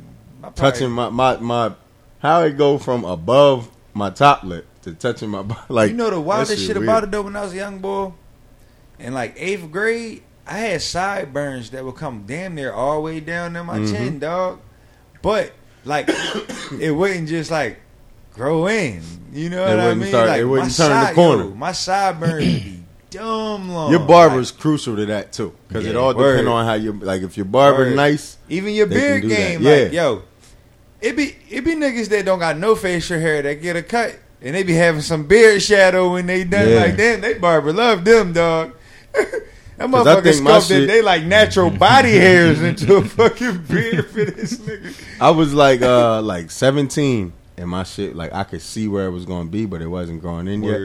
touching 0.56 0.89
my 0.92 1.09
my 1.09 1.38
my. 1.38 1.74
How 2.19 2.42
it 2.44 2.57
go 2.57 2.77
from 2.77 3.04
above 3.06 3.69
my 3.94 4.10
top 4.10 4.44
lip 4.44 4.66
to 4.84 4.94
touching 4.94 5.30
my 5.30 5.42
body. 5.44 5.60
like. 5.69 5.92
you 5.92 5.98
know 5.98 6.10
the 6.10 6.19
wildest 6.19 6.60
shit 6.66 6.75
weird. 6.78 6.84
about 6.88 7.04
it 7.04 7.12
though. 7.12 7.22
When 7.24 7.36
I 7.36 7.42
was 7.44 7.54
a 7.54 7.57
young 7.57 7.80
boy, 7.80 8.13
in 9.00 9.13
like 9.13 9.34
eighth 9.38 9.72
grade, 9.72 10.24
I 10.48 10.57
had 10.57 10.81
sideburns 10.81 11.69
that 11.72 11.84
would 11.86 11.95
come 11.95 12.24
damn 12.25 12.56
near 12.56 12.72
all 12.72 12.95
the 12.95 13.01
way 13.01 13.19
down 13.19 13.54
to 13.54 13.63
my 13.63 13.80
Mhm. 13.80 13.92
chin, 13.92 14.19
dog. 14.19 14.60
But 15.22 15.54
like, 15.86 16.10
it 16.80 16.92
wouldn't 16.92 17.30
just 17.30 17.50
like 17.51 17.80
grow 18.34 18.68
in. 18.68 19.01
You 19.31 19.50
know 19.50 19.66
It 19.66 19.69
what 19.78 19.80
I 19.80 19.94
mean? 19.95 20.10
start- 20.10 20.28
like 20.30 20.42
it 20.42 20.45
wouldn't 20.45 20.75
turn 20.75 21.07
the 21.07 21.13
corner. 21.13 21.44
yo, 21.45 21.50
my 21.56 21.72
sideburns 21.72 22.45
would 22.45 22.63
be 22.63 22.80
dumb 23.10 23.69
long. 23.72 23.90
Your 23.92 24.00
barber 24.00 24.30
barber's 24.30 24.51
crucial 24.51 24.95
to 24.95 25.06
that 25.07 25.31
too, 25.31 25.54
because 25.68 25.86
it 25.86 25.95
all 25.95 26.13
depends 26.13 26.48
on 26.48 26.66
how 26.66 26.74
you 26.74 26.94
like. 26.94 27.22
If 27.22 27.38
your 27.38 27.45
barber 27.45 27.86
Word. 27.86 27.95
nice, 27.95 28.38
Even 28.50 28.74
your 28.74 28.88
beard 28.88 29.24
game, 29.28 29.62
Yeah. 29.62 29.72
like 29.84 29.94
yo, 29.94 30.22
it 31.03 31.17
be 31.17 31.35
it 31.50 31.65
be 31.65 31.75
niggas 31.75 32.07
that 32.09 32.25
don't 32.25 32.39
got 32.39 32.57
no 32.57 32.75
facial 32.75 33.19
hair 33.19 33.41
that 33.41 33.61
get 33.61 33.75
a 33.75 33.83
cut, 33.83 34.17
and 34.41 34.55
they 34.55 34.63
be 34.63 34.73
having 34.73 35.01
some 35.01 35.25
beard 35.27 35.61
shadow 35.61 36.13
when 36.13 36.25
they 36.25 36.45
done. 36.45 36.69
Yeah. 36.69 36.77
Like 36.77 36.97
damn, 36.97 37.21
they 37.21 37.33
barber 37.33 37.73
love 37.73 38.05
them 38.05 38.31
dog. 38.31 38.73
that 39.13 39.89
motherfucker 39.89 40.33
sculpted 40.33 40.67
shit- 40.67 40.88
they 40.88 41.01
like 41.01 41.25
natural 41.25 41.69
body 41.77 42.13
hairs 42.13 42.61
into 42.61 42.95
a 42.95 43.03
fucking 43.03 43.63
beard 43.63 44.07
for 44.07 44.23
this 44.23 44.57
nigga. 44.59 45.00
I 45.19 45.31
was 45.31 45.53
like 45.53 45.81
uh 45.81 46.21
like 46.21 46.50
seventeen, 46.50 47.33
and 47.57 47.69
my 47.69 47.83
shit 47.83 48.15
like 48.15 48.33
I 48.33 48.45
could 48.45 48.61
see 48.61 48.88
where 48.88 49.06
it 49.06 49.11
was 49.11 49.25
going 49.25 49.47
to 49.47 49.51
be, 49.51 49.65
but 49.65 49.81
it 49.81 49.88
wasn't 49.88 50.21
growing 50.21 50.47
in 50.47 50.63
yet. 50.63 50.79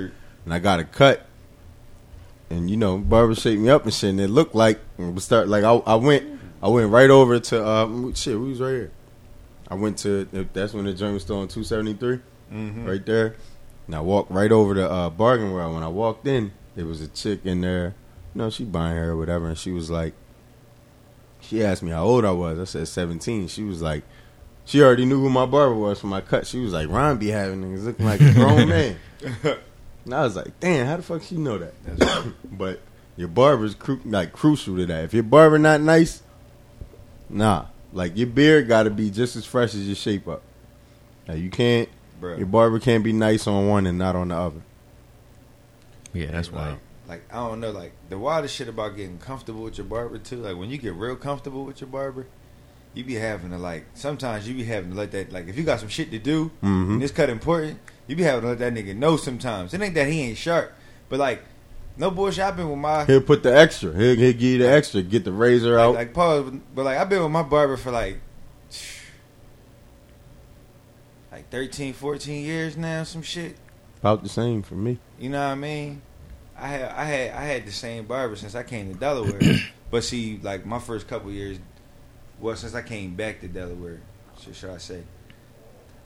And 0.45 0.53
I 0.53 0.59
got 0.59 0.81
a 0.81 0.85
cut. 0.85 1.27
And 2.51 2.69
you 2.69 2.77
know, 2.77 2.99
barber 2.99 3.35
shaped 3.35 3.61
me 3.61 3.69
up 3.69 3.85
and 3.85 3.95
shit, 3.95 4.11
and 4.11 4.21
it 4.21 4.29
looked 4.29 4.55
like 4.55 4.81
we 4.97 5.21
start 5.21 5.47
like 5.49 5.63
I, 5.63 5.75
I 5.75 5.95
went, 5.95 6.41
I 6.61 6.69
went 6.69 6.91
right 6.91 7.11
over 7.11 7.39
to 7.39 7.65
uh 7.65 8.13
shit. 8.15 8.41
We 8.41 8.49
was 8.49 8.61
right 8.61 8.71
here. 8.71 8.93
I 9.71 9.75
went 9.75 9.99
to 9.99 10.25
that's 10.53 10.73
when 10.73 10.85
the 10.87 10.95
joint 10.95 11.15
was 11.15 11.23
still 11.23 11.39
on 11.41 11.49
two 11.49 11.65
seventy 11.65 11.95
three, 11.95 12.21
Mm-hmm. 12.53 12.87
right 12.87 13.05
there. 13.05 13.37
And 13.87 13.95
I 13.95 14.01
walked 14.01 14.31
right 14.31 14.51
over 14.53 14.75
to 14.75 14.91
uh, 14.91 15.11
Bargain 15.11 15.53
World. 15.53 15.75
When 15.75 15.83
I 15.83 15.89
walked 15.89 16.27
in, 16.27 16.53
there 16.77 16.87
was 16.87 17.01
a 17.01 17.09
chick 17.09 17.41
in 17.45 17.61
there. 17.61 17.95
You 18.35 18.43
know, 18.43 18.51
she 18.51 18.65
buying 18.65 18.95
hair 18.97 19.11
or 19.11 19.17
whatever, 19.17 19.49
and 19.49 19.57
she 19.59 19.71
was 19.71 19.91
like, 19.91 20.13
she 21.41 21.63
asked 21.65 21.83
me 21.83 21.91
how 21.91 22.05
old 22.05 22.25
I 22.25 22.31
was. 22.33 22.59
I 22.59 22.65
said 22.65 22.89
seventeen. 22.89 23.49
She 23.49 23.63
was 23.65 23.81
like, 23.83 24.05
she 24.65 24.83
already 24.83 25.05
knew 25.07 25.21
who 25.21 25.31
my 25.31 25.47
barber 25.47 25.75
was 25.75 26.01
for 26.01 26.07
my 26.09 26.21
cut. 26.21 26.47
She 26.47 26.59
was 26.61 26.73
like, 26.73 26.89
Ron 26.89 27.17
be 27.19 27.29
having 27.29 27.63
niggas 27.63 27.85
looking 27.85 28.05
like 28.07 28.21
a 28.21 28.33
grown 28.35 28.69
man. 28.71 28.97
And 30.05 30.15
I 30.15 30.23
was 30.23 30.37
like, 30.37 30.59
damn, 30.61 30.87
how 30.87 30.97
the 30.97 31.03
fuck 31.03 31.23
she 31.23 31.37
know 31.37 31.59
that? 31.59 32.33
but 32.53 32.81
your 33.17 33.29
barber's 33.29 33.75
cru- 33.75 34.01
like 34.05 34.33
crucial 34.33 34.77
to 34.77 34.87
that. 34.87 35.05
If 35.05 35.15
your 35.15 35.23
barber 35.23 35.59
not 35.59 35.81
nice, 35.81 36.23
nah. 37.29 37.67
Like 37.93 38.17
your 38.17 38.27
beard 38.27 38.69
got 38.69 38.85
to 38.85 38.91
be 38.91 39.11
just 39.11 39.37
as 39.37 39.45
fresh 39.45 39.75
as 39.75 39.87
your 39.87 39.97
shape 39.97 40.29
up. 40.29 40.43
Like 41.27 41.39
you 41.39 41.51
can't. 41.51 41.89
Bro. 42.21 42.37
Your 42.37 42.47
barber 42.47 42.81
can't 42.81 43.05
be 43.05 43.13
nice 43.13 43.47
on 43.47 43.69
one 43.69 43.87
and 43.87 43.97
not 43.99 44.17
on 44.17 44.29
the 44.29 44.35
other. 44.37 44.61
Yeah, 46.13 46.33
that's 46.33 46.51
like, 46.51 46.57
wild. 46.57 46.79
Like 47.09 47.23
I 47.33 47.37
don't 47.37 47.61
know, 47.61 47.71
like 47.71 47.93
the 48.09 48.19
wildest 48.19 48.55
shit 48.55 48.69
about 48.69 48.97
getting 48.97 49.19
comfortable 49.19 49.63
with 49.63 49.79
your 49.79 49.87
barber 49.87 50.19
too. 50.19 50.37
Like 50.37 50.57
when 50.57 50.69
you 50.71 50.79
get 50.79 50.95
real 50.95 51.17
comfortable 51.17 51.65
with 51.65 51.81
your 51.81 51.89
barber, 51.89 52.27
you 52.95 53.05
be 53.05 53.15
having 53.15 53.51
to 53.51 53.59
like 53.59 53.87
sometimes 53.95 54.49
you 54.49 54.55
be 54.55 54.65
having 54.65 54.91
to 54.91 54.97
let 54.97 55.13
that 55.13 55.33
like 55.33 55.49
if 55.49 55.57
you 55.57 55.65
got 55.65 55.81
some 55.81 55.89
shit 55.89 56.11
to 56.11 56.19
do 56.19 56.51
Mhm. 56.63 56.91
and 56.95 57.03
this 57.03 57.13
cut 57.13 57.31
important, 57.31 57.79
you 58.07 58.17
be 58.17 58.25
having 58.25 58.43
to 58.43 58.49
let 58.49 58.59
that 58.59 58.75
nigga 58.75 58.97
know 58.97 59.17
sometimes. 59.17 59.73
It 59.73 59.81
ain't 59.81 59.95
that 59.95 60.09
he 60.09 60.23
ain't 60.23 60.39
sharp, 60.39 60.73
but 61.09 61.19
like 61.19 61.43
no 61.99 62.11
bullshit. 62.11 62.45
I've 62.45 62.57
been 62.57 62.71
with 62.71 62.79
my 62.79 63.05
He'll 63.05 63.21
put 63.21 63.43
the 63.43 63.57
extra. 63.57 63.93
He'll, 63.93 64.17
he'll 64.17 64.33
give 64.33 64.41
you 64.41 64.59
the 64.59 64.71
extra. 64.71 65.03
Get 65.03 65.25
the 65.25 65.33
razor 65.33 65.77
like, 65.77 65.85
out. 65.85 65.95
like 65.95 66.15
pause, 66.15 66.53
but 66.75 66.85
like 66.85 66.99
I've 66.99 67.09
been 67.09 67.23
with 67.23 67.33
my 67.33 67.43
barber 67.43 67.77
for 67.77 67.91
like 67.91 68.21
like 71.33 71.51
13, 71.51 71.93
14 71.93 72.45
years 72.45 72.77
now, 72.77 73.03
some 73.03 73.23
shit. 73.23 73.57
About 74.01 74.23
the 74.23 74.29
same 74.29 74.63
for 74.63 74.77
me. 74.77 74.99
You 75.19 75.31
know 75.31 75.45
what 75.45 75.53
I 75.53 75.57
mean? 75.57 76.03
I 76.57 76.69
had 76.69 76.91
I 76.91 77.05
had 77.05 77.31
I 77.33 77.43
had 77.43 77.67
the 77.67 77.73
same 77.73 78.07
barber 78.07 78.37
since 78.37 78.55
I 78.55 78.63
came 78.63 78.93
to 78.93 78.99
Delaware. 78.99 79.41
but 79.91 80.05
see, 80.05 80.39
like 80.43 80.65
my 80.65 80.79
first 80.79 81.09
couple 81.09 81.31
years, 81.33 81.59
well, 82.41 82.57
since 82.57 82.75
I 82.75 82.83
came 82.83 83.17
back 83.17 83.41
to 83.41 83.49
Delaware, 83.49 84.01
should, 84.41 84.55
should 84.55 84.71
I 84.71 84.79
say? 84.79 85.03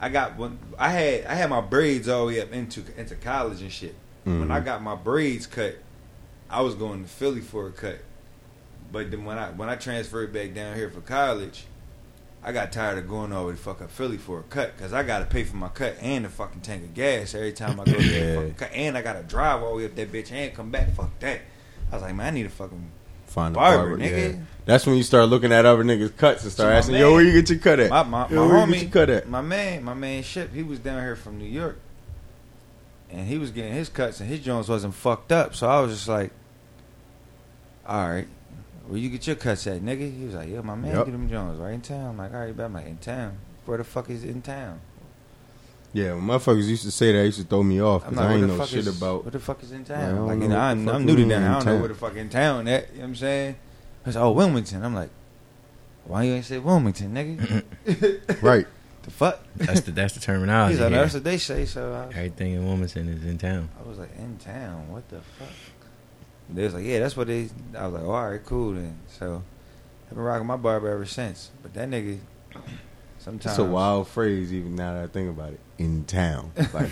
I 0.01 0.09
got 0.09 0.37
one. 0.37 0.59
I 0.79 0.91
had 0.91 1.27
I 1.27 1.35
had 1.35 1.51
my 1.51 1.61
braids 1.61 2.09
all 2.09 2.27
the 2.27 2.35
way 2.35 2.41
up 2.41 2.53
into 2.53 2.83
into 2.97 3.15
college 3.15 3.61
and 3.61 3.71
shit. 3.71 3.95
When 4.25 4.51
I 4.51 4.61
Mhm. 4.61 4.65
got 4.65 4.83
my 4.83 4.95
braids 4.95 5.47
cut, 5.47 5.77
I 6.49 6.61
was 6.61 6.75
going 6.75 7.03
to 7.05 7.09
Philly 7.09 7.41
for 7.41 7.67
a 7.67 7.71
cut. 7.73 7.99
But 8.93 9.11
then 9.11 9.25
when 9.25 9.39
I 9.39 9.51
when 9.51 9.69
I 9.69 9.77
transferred 9.77 10.33
back 10.33 10.55
down 10.55 10.77
here 10.77 10.91
for 10.91 11.01
college, 11.01 11.65
I 12.45 12.53
got 12.53 12.73
tired 12.73 12.99
of 12.99 13.09
going 13.09 13.33
all 13.33 13.43
the 13.45 13.49
way 13.51 13.55
to 13.55 13.59
fucking 13.61 13.89
Philly 13.89 14.19
for 14.19 14.41
a 14.41 14.43
cut 14.43 14.77
because 14.77 14.93
I 14.93 15.03
got 15.03 15.21
to 15.21 15.25
pay 15.25 15.45
for 15.45 15.57
my 15.57 15.69
cut 15.69 15.97
and 16.01 16.27
a 16.27 16.29
fucking 16.29 16.61
tank 16.61 16.83
of 16.85 16.95
gas 16.95 17.35
every 17.35 17.53
time 17.53 17.81
I 17.81 17.85
go 17.85 17.93
to 17.95 18.03
Yeah. 18.03 18.21
the 18.33 18.35
fucking 18.37 18.55
cut, 18.55 18.71
and 18.75 18.99
I 18.99 19.03
got 19.03 19.15
to 19.15 19.23
drive 19.23 19.63
all 19.63 19.71
the 19.71 19.77
way 19.79 19.85
up 19.87 19.95
that 19.97 20.13
bitch 20.13 20.31
and 20.33 20.55
come 20.55 20.71
back. 20.71 20.95
Fuck 20.95 21.19
that. 21.21 21.41
I 21.91 21.95
was 21.97 22.03
like, 22.03 22.15
man, 22.15 22.27
I 22.27 22.31
need 22.31 22.47
a 22.47 22.51
fucking 22.51 22.91
Find 23.27 23.55
a 23.55 23.59
barber, 23.59 23.89
barber, 23.91 23.99
nigga. 24.05 24.33
yeah. 24.35 24.39
That's 24.67 24.87
when 24.87 24.97
you 24.97 25.03
start 25.03 25.29
looking 25.31 25.53
at 25.53 25.65
other 25.65 25.83
niggas' 25.85 26.15
cuts 26.17 26.43
and 26.43 26.53
start 26.53 26.71
So 26.73 26.77
asking, 26.79 26.93
man- 26.95 27.01
"Yo, 27.01 27.13
where 27.15 27.25
you 27.25 27.33
get 27.33 27.49
your 27.49 27.59
cut 27.61 27.81
at? 27.81 27.89
My 27.91 28.03
my, 28.03 28.29
my 28.29 28.35
Yo, 28.35 28.47
you 28.47 28.53
homie, 28.53 28.93
cut 28.93 29.09
at?" 29.09 29.29
my 29.29 29.41
man, 29.41 29.83
my 29.85 29.95
man 29.95 30.23
Ship, 30.23 30.53
he 30.53 30.63
was 30.63 30.79
down 30.81 31.01
here 31.03 31.17
from 31.17 31.39
New 31.39 31.47
York, 31.49 31.79
and 33.13 33.29
he 33.29 33.39
was 33.39 33.51
getting 33.51 33.73
his 33.75 33.89
cuts, 33.89 34.21
and 34.21 34.29
his 34.29 34.41
joints 34.41 34.69
wasn't 34.69 34.95
fucked 34.95 35.31
up. 35.33 35.55
So 35.55 35.69
I 35.69 35.81
was 35.81 35.93
just 35.93 36.09
like, 36.09 36.33
"All 37.87 38.09
right, 38.09 38.27
where 38.87 38.99
you 38.99 39.11
get 39.11 39.27
your 39.27 39.37
cuts 39.37 39.67
at, 39.67 39.81
nigga?" 39.83 40.17
He 40.19 40.25
was 40.25 40.35
like, 40.35 40.49
"Yeah, 40.49 40.61
my 40.63 40.75
man 40.75 40.95
Yep. 40.95 41.05
get 41.07 41.13
them 41.13 41.29
joints 41.29 41.59
right 41.61 41.75
in 41.75 41.81
town." 41.81 42.11
I'm 42.11 42.19
like, 42.19 42.33
"All 42.33 42.41
right, 42.41 42.57
bet 42.57 42.67
I'm 42.67 42.75
like 42.75 42.87
in 42.87 42.99
town. 42.99 43.39
Where 43.67 43.79
the 43.79 43.85
fuck 43.85 44.11
is 44.11 44.25
it 44.25 44.31
in 44.31 44.43
town?" 44.43 44.81
Yeah, 45.95 46.15
when 46.15 46.23
motherfuckers 46.23 46.67
used 46.69 46.85
to 46.85 46.91
say 46.91 47.13
that, 47.13 47.23
used 47.27 47.39
to 47.41 47.45
throw 47.45 47.63
me 47.63 47.83
off 47.83 48.03
because 48.03 48.17
like, 48.17 48.27
I 48.31 48.33
ain't 48.35 48.47
know 48.49 48.65
shit 48.65 48.79
is, 48.87 48.97
about. 48.97 49.25
what 49.25 49.33
the 49.35 49.39
fuck 49.39 49.63
is 49.63 49.73
in 49.73 49.85
town. 49.85 50.27
Like, 50.27 50.39
know 50.39 50.43
you 50.45 50.49
know, 50.49 50.59
I'm, 50.59 50.89
I'm 50.89 51.05
new 51.05 51.17
to 51.17 51.23
in 51.23 51.33
I 51.33 51.53
don't 51.57 51.67
know 51.67 51.73
town. 51.73 51.81
where 51.81 51.89
the 51.89 51.95
fuck 51.95 52.17
in 52.17 52.31
town 52.31 52.67
at. 52.67 52.89
You 52.93 52.95
know 52.95 53.01
what 53.03 53.09
I'm 53.09 53.15
saying? 53.17 53.57
I 54.05 54.09
was 54.09 54.17
like, 54.17 54.25
"Oh, 54.25 54.33
Wilmington." 54.33 54.83
I'm 54.83 54.95
like, 54.95 55.11
"Why 56.07 56.23
you 56.25 56.33
ain't 56.33 56.47
say 56.47 56.59
Wilmington, 56.59 57.13
nigga?" 57.15 57.63
Right. 58.43 58.67
The 59.03 59.11
fuck? 59.11 59.41
That's 59.57 59.81
the 59.83 59.91
that's 59.93 60.15
the 60.15 60.21
terminology. 60.21 60.75
He's 60.75 60.81
like, 60.83 60.93
"That's 60.93 61.15
what 61.15 61.25
they 61.25 61.39
say." 61.39 61.65
So 61.67 61.93
I 61.93 62.07
was 62.07 62.17
Everything 62.17 62.53
in 62.53 62.65
Wilmington 62.67 63.09
is 63.09 63.25
in 63.25 63.39
town. 63.39 63.69
I 63.79 63.89
was 63.89 63.99
like, 63.99 64.17
in 64.19 64.37
town? 64.39 64.91
What 64.91 65.09
the 65.09 65.21
fuck? 65.39 65.49
They 66.51 66.65
was 66.65 66.75
like, 66.75 66.85
yeah, 66.85 66.99
that's 66.99 67.17
what 67.17 67.29
they. 67.29 67.49
I 67.77 67.87
was 67.87 67.95
like, 67.95 68.03
oh, 68.03 68.11
all 68.11 68.31
right, 68.31 68.45
cool 68.45 68.73
then. 68.75 68.99
So 69.09 69.43
I've 70.05 70.11
been 70.17 70.19
rocking 70.25 70.47
my 70.47 70.57
barber 70.57 70.89
ever 70.91 71.07
since. 71.07 71.51
But 71.63 71.73
that 71.75 71.89
nigga, 71.89 72.19
sometimes 73.19 73.47
It's 73.53 73.59
a 73.59 73.65
wild 73.65 74.09
phrase, 74.09 74.53
even 74.53 74.75
now 74.77 74.95
that 74.95 75.05
I 75.05 75.07
think 75.07 75.31
about 75.31 75.53
it. 75.55 75.61
In 75.79 76.05
town, 76.05 76.53
like 76.75 76.91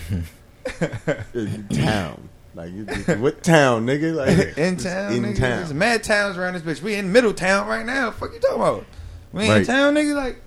in 1.35 1.69
town, 1.69 2.29
like 2.55 2.73
you 2.73 2.85
just- 2.85 3.19
what 3.19 3.43
town, 3.43 3.87
nigga? 3.87 4.15
Like 4.15 4.57
in 4.59 4.77
town, 4.77 5.13
in 5.13 5.23
nigga. 5.25 5.39
town. 5.39 5.57
There's 5.59 5.75
mad 5.75 6.03
towns 6.05 6.37
around 6.39 6.55
this 6.55 6.63
bitch. 6.63 6.83
We 6.83 6.95
in 6.95 7.13
Middletown 7.13 7.67
right 7.67 7.85
now. 7.85 8.11
Fuck 8.11 8.33
you 8.33 8.41
talking 8.41 8.57
about? 8.57 8.85
We 9.33 9.45
in 9.45 9.51
Right. 9.51 9.67
town, 9.67 9.95
nigga. 9.95 10.15
Like 10.15 10.41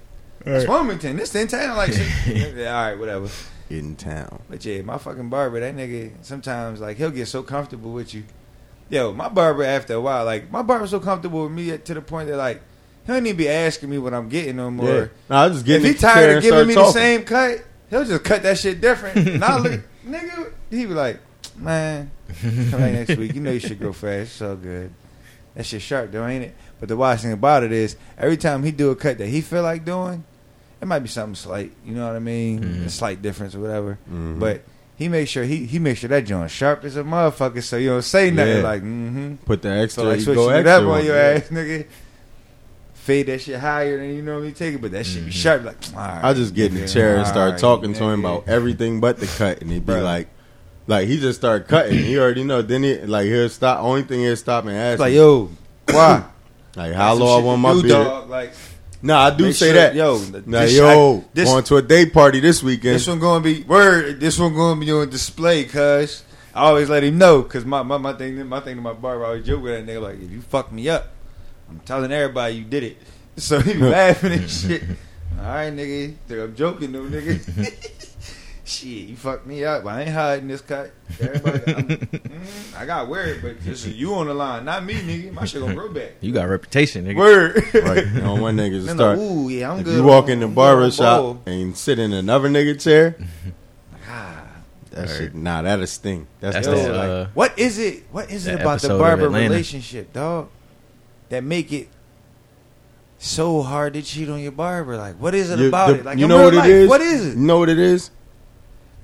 it's 0.45 0.67
Wilmington. 0.67 1.17
This 1.17 1.33
in 1.35 1.47
town. 1.47 1.77
Like 1.77 1.93
shit. 1.93 2.55
yeah, 2.55 2.75
all 2.75 2.89
right, 2.89 2.99
whatever. 2.99 3.29
in 3.69 3.95
town. 3.95 4.41
But 4.49 4.63
yeah, 4.65 4.81
my 4.81 4.97
fucking 4.97 5.29
barber, 5.29 5.59
that 5.59 5.75
nigga, 5.75 6.11
sometimes 6.21 6.81
like 6.81 6.97
he'll 6.97 7.11
get 7.11 7.27
so 7.27 7.43
comfortable 7.43 7.91
with 7.91 8.13
you. 8.13 8.23
Yo, 8.89 9.13
my 9.13 9.29
barber 9.29 9.63
after 9.63 9.93
a 9.93 10.01
while, 10.01 10.25
like 10.25 10.51
my 10.51 10.61
barber's 10.61 10.91
so 10.91 10.99
comfortable 10.99 11.43
with 11.43 11.51
me 11.51 11.77
to 11.77 11.93
the 11.93 12.01
point 12.01 12.29
that 12.29 12.37
like 12.37 12.61
he 13.05 13.11
don't 13.11 13.25
even 13.25 13.37
be 13.37 13.49
asking 13.49 13.89
me 13.89 13.97
what 13.97 14.13
I'm 14.13 14.29
getting 14.29 14.55
no 14.57 14.71
more. 14.71 14.87
Yeah. 14.87 15.07
No, 15.29 15.35
I 15.37 15.49
just 15.49 15.65
get 15.65 15.83
if 15.83 15.87
he 15.87 15.93
tired 15.93 16.37
of 16.37 16.43
giving 16.43 16.67
me 16.67 16.73
talking. 16.73 16.87
the 16.87 16.93
same 16.93 17.23
cut, 17.23 17.63
he'll 17.89 18.05
just 18.05 18.23
cut 18.23 18.43
that 18.43 18.57
shit 18.57 18.81
different. 18.81 19.27
And 19.27 19.43
I 19.43 19.57
look, 19.57 19.81
nigga, 20.05 20.51
he 20.69 20.85
be 20.85 20.93
like, 20.93 21.19
man, 21.57 22.11
come 22.41 22.71
back 22.71 22.93
next 22.93 23.17
week. 23.17 23.33
You 23.33 23.41
know 23.41 23.51
you 23.51 23.59
should 23.59 23.79
go 23.79 23.91
fast. 23.93 24.31
It's 24.31 24.41
all 24.41 24.55
good. 24.55 24.93
That 25.55 25.65
shit 25.65 25.81
sharp 25.81 26.11
though, 26.11 26.25
ain't 26.25 26.45
it? 26.45 26.55
But 26.79 26.89
the 26.89 26.97
wild 26.97 27.19
thing 27.19 27.31
about 27.31 27.63
it 27.63 27.71
is, 27.71 27.95
every 28.17 28.37
time 28.37 28.63
he 28.63 28.71
do 28.71 28.91
a 28.91 28.95
cut 28.95 29.17
that 29.17 29.27
he 29.27 29.41
feel 29.41 29.63
like 29.63 29.85
doing, 29.85 30.23
it 30.83 30.85
might 30.85 30.99
be 30.99 31.07
something 31.07 31.33
slight. 31.35 31.71
You 31.85 31.95
know 31.95 32.05
what 32.05 32.15
I 32.15 32.19
mean? 32.19 32.59
Mhm. 32.59 32.85
A 32.85 32.89
slight 32.89 33.21
difference 33.21 33.55
or 33.55 33.59
whatever. 33.61 33.97
Mhm. 34.11 34.37
But 34.39 34.63
he 34.97 35.07
make 35.07 35.27
sure 35.29 35.43
he 35.45 35.65
he 35.65 35.79
make 35.79 35.97
sure 35.97 36.09
that 36.09 36.25
joint 36.25 36.51
sharp 36.51 36.83
as 36.83 36.97
a 36.97 37.03
motherfucker, 37.03 37.63
so 37.63 37.77
you 37.77 37.89
don't 37.89 38.01
say 38.03 38.29
nothing 38.29 38.57
Yeah. 38.57 38.63
like 38.63 38.81
mm-hmm. 38.83 39.35
put 39.45 39.61
the 39.61 39.69
extra, 39.69 40.03
So 40.03 40.09
like 40.09 40.19
you 40.19 40.35
go 40.35 40.49
it 40.49 40.57
extra 40.67 40.73
up 40.89 40.95
on 40.99 41.05
your 41.05 41.15
yeah. 41.15 41.37
ass, 41.37 41.43
nigga. 41.49 41.85
Fade 42.93 43.27
that 43.27 43.41
shit 43.41 43.59
higher 43.59 43.97
than 43.97 44.15
you 44.15 44.21
normally 44.21 44.51
take 44.53 44.75
it, 44.75 44.81
but 44.81 44.91
that 44.91 45.05
shit 45.05 45.25
be 45.25 45.31
Mhm. 45.31 45.33
sharp. 45.33 45.63
Like 45.65 45.77
all 45.95 45.99
right, 45.99 46.23
I 46.23 46.33
just 46.33 46.53
get 46.53 46.71
in 46.71 46.75
the 46.77 46.83
nigga, 46.83 46.93
chair 46.93 47.17
and 47.17 47.27
start 47.27 47.51
right, 47.51 47.59
talking 47.59 47.93
to 47.93 48.03
him 48.03 48.19
about 48.25 48.43
everything 48.47 48.99
but 48.99 49.19
the 49.19 49.27
cut, 49.27 49.61
and 49.61 49.71
he'd 49.71 49.85
be 49.85 49.93
like, 49.93 50.27
like 50.87 51.07
he 51.07 51.17
just 51.19 51.39
started 51.39 51.67
cutting. 51.67 51.97
He 51.97 52.17
already 52.19 52.43
know. 52.43 52.61
Then 52.61 52.83
he 52.83 52.97
like 52.99 53.25
he'll 53.27 53.47
stop. 53.49 53.81
Only 53.81 54.03
thing 54.03 54.19
he'll 54.19 54.35
stop 54.35 54.65
and 54.65 54.75
ask, 54.75 54.93
It's 54.93 54.99
like 54.99 55.13
yo, 55.13 55.49
why? 55.89 56.23
like 56.75 56.93
how 56.93 57.09
Got 57.13 57.17
some 57.17 57.19
low 57.27 57.39
I 57.39 57.41
want 57.41 57.61
my 57.61 57.73
do, 57.73 57.81
beard. 57.83 57.91
dog. 57.93 58.29
Like 58.29 58.53
No, 59.05 59.17
I 59.17 59.35
do 59.35 59.43
make 59.45 59.55
say 59.55 59.67
sure- 59.67 59.73
that. 59.75 59.95
Yo, 59.95 60.17
Now, 60.45 60.61
this, 60.61 60.77
yo, 60.77 61.17
I- 61.19 61.23
this, 61.33 61.49
going 61.49 61.63
to 61.65 61.75
a 61.77 61.81
day 61.81 62.05
party 62.05 62.39
this 62.39 62.63
weekend. 62.63 62.95
this 62.95 63.05
one 63.07 63.19
gonna 63.19 63.43
be 63.43 63.61
word. 63.63 64.19
This 64.19 64.39
one 64.39 64.55
gonna 64.55 64.79
be 64.79 64.89
on 64.91 65.09
display, 65.09 65.65
cuz 65.65 66.23
I 66.55 66.65
always 66.67 66.89
let 66.89 67.03
him 67.03 67.17
know. 67.17 67.43
Cause 67.43 67.65
my, 67.65 67.83
my 67.83 67.97
my 67.97 68.13
thing 68.13 68.47
my 68.47 68.59
thing 68.61 68.77
to 68.77 68.81
my 68.81 68.93
barber, 68.93 69.25
I 69.25 69.27
always 69.27 69.45
joke 69.45 69.61
with 69.63 69.73
that 69.85 69.91
nigga 69.91 70.01
like, 70.01 70.21
if 70.21 70.31
you 70.31 70.41
fuck 70.41 70.71
me 70.71 70.87
up, 70.89 71.11
I'm 71.69 71.79
telling 71.81 72.11
everybody 72.11 72.55
you 72.55 72.63
did 72.63 72.83
it. 72.83 72.97
So 73.35 73.59
he 73.59 73.73
laughing 73.97 74.31
and 74.33 74.49
shit. 74.49 74.83
All 75.39 75.45
right, 75.45 75.73
nigga. 75.73 76.13
I'm 76.29 76.55
joking 76.55 76.91
though, 76.91 77.01
nigga. 77.05 77.73
shit, 78.65 78.87
you 79.09 79.15
fucked 79.15 79.45
me 79.45 79.63
up. 79.65 79.85
I 79.85 80.01
ain't 80.01 80.09
hiding 80.11 80.47
this 80.47 80.61
cut. 80.61 80.91
I'm, 81.19 81.27
mm, 81.27 82.77
I 82.77 82.85
got 82.85 83.07
word, 83.09 83.41
but 83.41 83.59
this 83.63 83.85
is 83.85 83.93
you 83.95 84.13
on 84.15 84.27
the 84.27 84.33
line, 84.33 84.65
not 84.65 84.83
me, 84.85 84.93
nigga. 84.95 85.31
My 85.33 85.45
shit 85.45 85.61
gonna 85.61 85.75
grow 85.75 85.89
back. 85.89 86.13
You 86.21 86.31
got 86.31 86.45
a 86.45 86.47
reputation, 86.49 87.05
nigga. 87.05 87.17
Word. 87.17 87.55
right. 87.83 88.05
You 88.07 88.21
know, 88.21 88.35
one 88.35 88.57
nigga 88.57 88.71
just 88.71 88.87
Then 88.87 88.95
start. 88.97 89.17
like, 89.19 89.27
Ooh, 89.27 89.49
yeah, 89.49 89.71
I'm 89.71 89.79
if 89.79 89.85
good. 89.85 89.95
you 89.97 90.03
walk 90.03 90.25
on- 90.25 90.31
in 90.31 90.39
the 90.41 90.45
I'm 90.47 90.53
barber 90.53 90.89
shop 90.91 91.47
and 91.47 91.75
sit 91.77 91.99
in 91.99 92.13
another 92.13 92.49
nigga 92.49 92.79
chair, 92.81 93.15
Ah. 94.09 94.43
that 94.91 95.07
Word. 95.07 95.17
shit, 95.17 95.35
nah, 95.35 95.61
that'll 95.61 95.87
sting. 95.87 96.27
That's, 96.39 96.55
That's 96.55 96.67
the 96.67 96.75
the, 96.75 96.93
like, 96.93 97.09
uh, 97.09 97.25
What 97.33 97.57
is 97.59 97.77
it? 97.79 98.03
What 98.11 98.31
is 98.31 98.47
it 98.47 98.59
about 98.61 98.81
the 98.81 98.89
barber 98.97 99.29
relationship, 99.29 100.13
dog? 100.13 100.49
That 101.29 101.43
make 101.43 101.71
it 101.73 101.89
so 103.17 103.61
hard 103.61 103.93
to 103.93 104.01
cheat 104.01 104.29
on 104.29 104.39
your 104.39 104.51
barber? 104.51 104.97
Like, 104.97 105.15
what 105.15 105.33
is 105.33 105.49
it 105.49 105.59
you, 105.59 105.67
about 105.69 105.87
the- 105.89 105.95
it? 105.99 106.05
Like, 106.05 106.17
you 106.17 106.27
know 106.27 106.43
what 106.43 106.53
life, 106.53 106.65
it 106.65 106.71
is? 106.71 106.89
What 106.89 107.01
is 107.01 107.27
it? 107.27 107.37
You 107.37 107.45
know 107.45 107.59
what 107.59 107.69
it 107.69 107.79
is? 107.79 108.11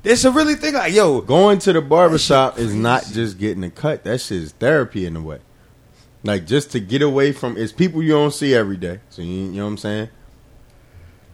It's 0.04 0.24
a 0.24 0.32
really 0.32 0.56
thing. 0.56 0.74
Like, 0.74 0.94
yo, 0.94 1.22
Going 1.22 1.60
to 1.60 1.74
the 1.74 1.82
barber 1.82 2.18
shop 2.18 2.58
is 2.58 2.74
not 2.74 3.06
just 3.06 3.38
getting 3.38 3.64
a 3.64 3.70
cut. 3.70 4.04
That 4.06 4.22
shit 4.22 4.42
is 4.42 4.52
therapy 4.54 5.06
in 5.06 5.16
a 5.16 5.22
way. 5.22 5.40
Like 6.24 6.46
just 6.46 6.72
to 6.72 6.80
get 6.80 7.02
away 7.02 7.32
from 7.32 7.58
it's 7.58 7.72
people 7.72 8.04
you 8.04 8.12
don't 8.12 8.34
see 8.34 8.54
every 8.54 8.78
day. 8.78 9.00
So 9.10 9.22
you, 9.22 9.30
you 9.30 9.52
know 9.52 9.64
what 9.64 9.72
I'm 9.72 9.78
saying? 9.78 10.10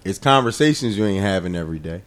It's 0.03 0.19
conversations 0.19 0.97
you 0.97 1.05
ain't 1.05 1.23
having 1.23 1.55
every 1.55 1.79
day. 1.79 2.03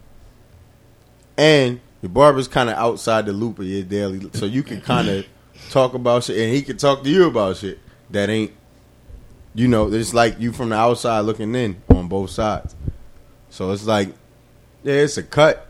And 1.37 1.81
your 2.01 2.09
barber's 2.09 2.47
kind 2.47 2.69
of 2.69 2.75
outside 2.77 3.25
the 3.25 3.33
loop 3.33 3.59
of 3.59 3.65
your 3.65 3.83
daily, 3.83 4.29
so 4.33 4.45
you 4.45 4.63
can 4.63 4.79
kind 4.79 5.09
of 5.09 5.25
talk 5.69 5.93
about 5.93 6.23
shit, 6.23 6.37
and 6.37 6.53
he 6.53 6.61
can 6.61 6.77
talk 6.77 7.03
to 7.03 7.09
you 7.09 7.27
about 7.27 7.57
shit 7.57 7.79
that 8.09 8.29
ain't, 8.29 8.53
you 9.53 9.67
know, 9.67 9.91
it's 9.91 10.13
like 10.13 10.39
you 10.39 10.53
from 10.53 10.69
the 10.69 10.75
outside 10.75 11.21
looking 11.21 11.53
in 11.55 11.81
on 11.89 12.07
both 12.07 12.29
sides. 12.29 12.75
So 13.49 13.71
it's 13.71 13.85
like, 13.85 14.09
yeah, 14.83 14.93
it's 14.93 15.17
a 15.17 15.23
cut, 15.23 15.68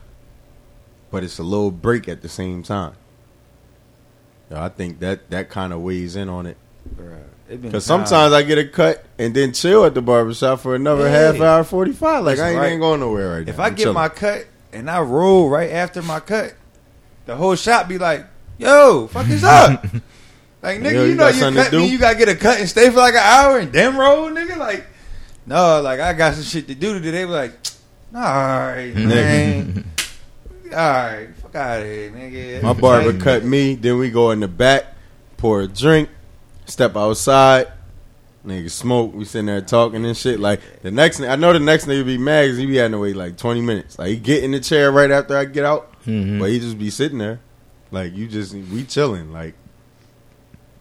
but 1.10 1.24
it's 1.24 1.38
a 1.38 1.42
little 1.42 1.70
break 1.70 2.08
at 2.08 2.22
the 2.22 2.28
same 2.28 2.62
time. 2.62 2.92
Yeah, 4.50 4.64
I 4.64 4.68
think 4.68 5.00
that 5.00 5.30
that 5.30 5.48
kind 5.50 5.72
of 5.72 5.80
weighs 5.80 6.16
in 6.16 6.28
on 6.28 6.46
it. 6.46 6.56
Because 7.48 7.84
sometimes 7.84 8.32
I 8.32 8.42
get 8.42 8.58
a 8.58 8.64
cut 8.64 9.04
and 9.18 9.34
then 9.34 9.52
chill 9.52 9.84
at 9.84 9.94
the 9.94 10.02
barbershop 10.02 10.60
for 10.60 10.74
another 10.76 11.04
Yeah. 11.08 11.32
half 11.32 11.40
hour, 11.40 11.64
45. 11.64 12.24
Like, 12.24 12.36
That's 12.36 12.40
I 12.46 12.50
ain't, 12.50 12.58
right. 12.58 12.72
ain't 12.72 12.80
going 12.80 13.00
nowhere 13.00 13.38
right 13.38 13.46
now. 13.46 13.52
if 13.52 13.58
I 13.58 13.66
I'm 13.66 13.74
get 13.74 13.82
chilling. 13.84 13.94
my 13.94 14.08
cut 14.08 14.46
and 14.72 14.88
I 14.90 15.00
roll 15.00 15.48
right 15.48 15.70
after 15.70 16.00
my 16.02 16.20
cut, 16.20 16.54
the 17.26 17.34
whole 17.36 17.56
shop 17.56 17.88
be 17.88 17.98
like, 17.98 18.24
"Yo, 18.58 19.08
fuck 19.08 19.26
this 19.26 19.44
up." 19.44 19.84
Like 20.62 20.80
nigga, 20.80 20.92
Yo, 20.92 21.02
you, 21.04 21.08
you 21.10 21.14
know 21.14 21.30
got 21.32 21.34
you 21.50 21.56
cut 21.56 21.70
to 21.70 21.76
me, 21.78 21.86
you 21.86 21.96
gotta 21.98 22.18
get 22.18 22.28
a 22.28 22.34
cut 22.36 22.60
and 22.60 22.68
stay 22.68 22.90
for 22.90 22.96
like 22.98 23.14
an 23.14 23.22
hour 23.24 23.58
and 23.60 23.72
then 23.72 23.96
roll, 23.96 24.28
nigga. 24.28 24.58
Like, 24.58 24.84
no, 25.46 25.80
like 25.80 26.00
I 26.00 26.12
got 26.12 26.34
some 26.34 26.42
shit 26.42 26.66
to 26.68 26.74
do 26.74 26.92
today. 26.92 27.10
They 27.12 27.24
were 27.24 27.32
like, 27.32 27.52
all 28.14 28.20
right, 28.20 28.92
man, 28.94 29.90
all 30.72 30.78
right, 30.78 31.28
fuck 31.36 31.54
out 31.54 31.80
of 31.80 31.86
here, 31.86 32.10
nigga. 32.10 32.62
My 32.62 32.72
barber 32.72 33.18
cut 33.18 33.44
me. 33.44 33.74
Then 33.74 33.98
we 33.98 34.10
go 34.10 34.30
in 34.30 34.40
the 34.40 34.48
back, 34.48 34.84
pour 35.36 35.60
a 35.62 35.66
drink, 35.68 36.08
step 36.66 36.96
outside. 36.96 37.68
Nigga 38.46 38.70
smoke. 38.70 39.12
We 39.14 39.26
sitting 39.26 39.46
there 39.46 39.60
talking 39.60 40.04
and 40.04 40.16
shit. 40.16 40.40
Like 40.40 40.60
the 40.82 40.90
next, 40.90 41.18
thing 41.18 41.28
I 41.28 41.36
know 41.36 41.52
the 41.52 41.60
next 41.60 41.84
nigga 41.86 42.06
be 42.06 42.16
mad 42.16 42.44
because 42.44 42.56
he 42.58 42.64
be 42.66 42.76
having 42.76 42.92
to 42.92 42.98
wait 42.98 43.14
like 43.16 43.36
twenty 43.36 43.60
minutes. 43.60 43.98
Like 43.98 44.08
he 44.08 44.16
get 44.16 44.42
in 44.42 44.52
the 44.52 44.60
chair 44.60 44.90
right 44.90 45.10
after 45.10 45.36
I 45.36 45.44
get 45.44 45.64
out, 45.66 45.92
Mhm. 46.06 46.38
but 46.40 46.48
he 46.48 46.58
just 46.58 46.78
be 46.78 46.88
sitting 46.88 47.18
there. 47.18 47.40
Like 47.90 48.14
you 48.14 48.26
just 48.28 48.54
we 48.54 48.84
chilling. 48.84 49.30
Like 49.32 49.54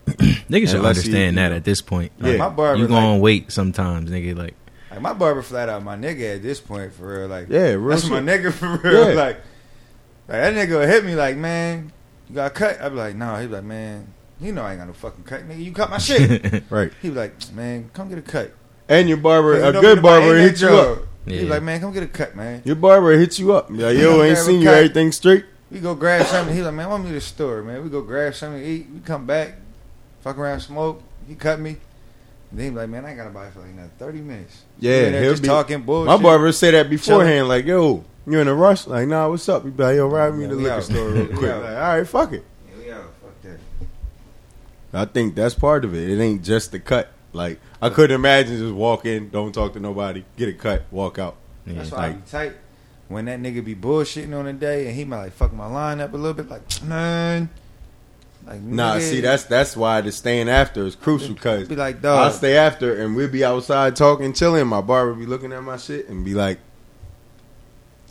Niggas 0.07 0.69
should 0.69 0.85
understand 0.85 1.35
you 1.35 1.41
that 1.41 1.49
know. 1.49 1.55
at 1.57 1.63
this 1.65 1.81
point. 1.81 2.11
Yeah. 2.19 2.29
Like, 2.29 2.37
My 2.39 2.49
barber, 2.49 2.79
you 2.81 2.87
gonna 2.87 3.13
like- 3.13 3.21
wait 3.21 3.51
sometimes, 3.51 4.09
nigga. 4.09 4.35
Like, 4.37 4.55
Like 4.89 5.01
my 5.01 5.13
barber 5.13 5.41
flat 5.41 5.69
out 5.69 5.83
my 5.83 5.95
nigga 5.97 6.35
at 6.37 6.41
this 6.41 6.59
point 6.59 6.93
for 6.93 7.19
real. 7.19 7.27
Like 7.27 7.47
Yeah, 7.49 7.71
real 7.73 7.89
that's 7.89 8.03
shit. 8.03 8.11
my 8.11 8.19
nigga 8.21 8.51
for 8.53 8.77
real. 8.77 9.09
Yeah. 9.09 9.13
Like, 9.15 9.37
like 10.29 10.41
that 10.41 10.53
nigga 10.53 10.87
hit 10.87 11.05
me 11.05 11.15
like, 11.15 11.35
man, 11.37 11.91
you 12.29 12.35
got 12.35 12.53
cut. 12.53 12.79
I'd 12.81 12.89
be 12.89 12.95
like, 12.95 13.15
no. 13.15 13.35
He'd 13.35 13.47
be 13.47 13.53
like, 13.55 13.63
man, 13.63 14.07
you 14.39 14.51
know 14.51 14.63
I 14.63 14.71
ain't 14.71 14.79
got 14.79 14.87
no 14.87 14.93
fucking 14.93 15.23
cut, 15.23 15.47
nigga. 15.47 15.63
You 15.63 15.71
cut 15.73 15.89
my 15.89 15.97
shit. 15.97 16.63
right. 16.69 16.91
He'd 17.01 17.09
be 17.09 17.15
like, 17.15 17.51
man, 17.53 17.89
come 17.93 18.09
get 18.09 18.17
a 18.17 18.21
cut. 18.21 18.51
And 18.87 19.07
your 19.07 19.17
barber, 19.17 19.53
a 19.61 19.67
you 19.67 19.71
know 19.73 19.81
good 19.81 20.01
barber, 20.01 20.35
in 20.37 20.37
that 20.37 20.41
hit 20.51 20.61
you 20.61 20.67
job. 20.67 20.97
up. 20.99 21.03
He 21.25 21.35
Yeah. 21.35 21.41
was 21.41 21.49
like, 21.49 21.63
man, 21.63 21.79
come 21.81 21.93
get 21.93 22.03
a 22.03 22.07
cut, 22.07 22.35
man. 22.35 22.61
Your 22.65 22.75
barber 22.75 23.11
hit 23.17 23.37
you 23.37 23.53
up. 23.53 23.69
Like, 23.69 23.97
yo, 23.97 24.23
ain't 24.23 24.37
seen 24.37 24.61
you. 24.61 24.67
cut. 24.67 24.75
Everything 24.77 25.11
straight. 25.11 25.45
We 25.71 25.79
go 25.79 25.93
grab 25.93 26.25
something. 26.25 26.55
He 26.55 26.63
like, 26.63 26.73
man, 26.73 26.89
want 26.89 27.03
me 27.03 27.09
to 27.09 27.15
the 27.15 27.21
store, 27.21 27.61
man. 27.61 27.83
We 27.83 27.89
go 27.89 28.01
grab 28.01 28.33
something 28.33 28.61
to 28.61 28.67
eat. 28.67 28.87
We 28.91 28.99
come 29.01 29.27
back, 29.27 29.55
fuck 30.21 30.37
around, 30.39 30.61
smoke. 30.61 31.03
He 31.27 31.35
cut 31.35 31.59
me. 31.59 31.77
And 32.49 32.57
then 32.59 32.65
he 32.65 32.69
be 32.71 32.75
like, 32.77 32.89
man, 32.89 33.05
I 33.05 33.09
ain't 33.09 33.17
got 33.17 33.25
to 33.25 33.29
buy 33.29 33.51
for 33.51 33.59
like 33.59 33.69
another 33.69 33.91
30 33.99 34.21
minutes. 34.21 34.63
Yeah, 34.79 35.01
We 35.01 35.05
in 35.17 35.21
he'll 35.23 35.31
just 35.33 35.43
be- 35.43 35.47
talking 35.47 35.83
bullshit. 35.83 36.07
My 36.07 36.17
barber 36.17 36.51
said 36.51 36.73
that 36.73 36.89
beforehand. 36.89 37.47
Like, 37.47 37.65
yo, 37.65 38.03
you 38.31 38.39
in 38.39 38.47
a 38.47 38.53
rush? 38.53 38.87
Like, 38.87 39.07
nah, 39.07 39.29
what's 39.29 39.47
up? 39.49 39.63
He 39.63 39.69
be 39.69 39.83
like, 39.83 39.95
yo, 39.95 40.07
ride 40.07 40.35
me 40.35 40.47
to 40.47 40.55
the 40.55 40.61
liquor 40.61 40.75
out. 40.75 40.83
store 40.83 41.09
real 41.09 41.27
quick. 41.37 41.41
Like, 41.41 41.63
all 41.63 41.97
right, 41.97 42.07
fuck 42.07 42.33
it. 42.33 42.45
Yeah, 42.69 42.77
we 42.77 42.91
out. 42.91 43.03
Fuck 43.21 43.41
that. 43.43 43.59
I 44.93 45.05
think 45.05 45.35
that's 45.35 45.55
part 45.55 45.85
of 45.85 45.93
it. 45.93 46.09
It 46.09 46.21
ain't 46.21 46.43
just 46.43 46.71
the 46.71 46.79
cut. 46.79 47.11
Like, 47.31 47.59
I 47.81 47.89
couldn't 47.89 48.15
imagine 48.15 48.57
just 48.57 48.73
walk 48.73 49.05
in, 49.05 49.29
don't 49.29 49.51
talk 49.53 49.73
to 49.73 49.79
nobody, 49.79 50.25
get 50.35 50.49
a 50.49 50.53
cut, 50.53 50.83
walk 50.91 51.19
out. 51.19 51.35
Yeah. 51.65 51.73
That's 51.73 51.91
why 51.91 52.05
I 52.07 52.11
be 52.13 52.21
tight. 52.29 52.53
When 53.07 53.25
that 53.25 53.39
nigga 53.39 53.63
be 53.63 53.75
bullshitting 53.75 54.37
on 54.37 54.47
a 54.47 54.53
day 54.53 54.87
and 54.87 54.95
he 54.95 55.03
might 55.05 55.21
like 55.23 55.33
fuck 55.33 55.51
my 55.53 55.65
line 55.65 55.99
up 55.99 56.13
a 56.13 56.17
little 56.17 56.33
bit, 56.33 56.47
like 56.49 56.83
man, 56.83 57.49
like 58.45 58.61
Nah, 58.61 58.95
nigga, 58.95 59.01
see, 59.01 59.21
that's 59.21 59.43
that's 59.43 59.75
why 59.75 60.01
the 60.01 60.11
staying 60.11 60.47
after 60.49 60.85
is 60.85 60.95
crucial 60.95 61.33
because 61.33 61.67
be 61.67 61.75
like 61.75 62.03
I'll 62.05 62.31
stay 62.31 62.55
after 62.57 63.01
and 63.01 63.15
we'll 63.15 63.27
be 63.29 63.43
outside 63.43 63.95
talking, 63.95 64.33
chilling. 64.33 64.67
My 64.67 64.81
barber 64.81 65.13
be 65.13 65.25
looking 65.25 65.53
at 65.53 65.63
my 65.63 65.77
shit 65.77 66.07
and 66.09 66.23
be 66.23 66.33
like, 66.35 66.59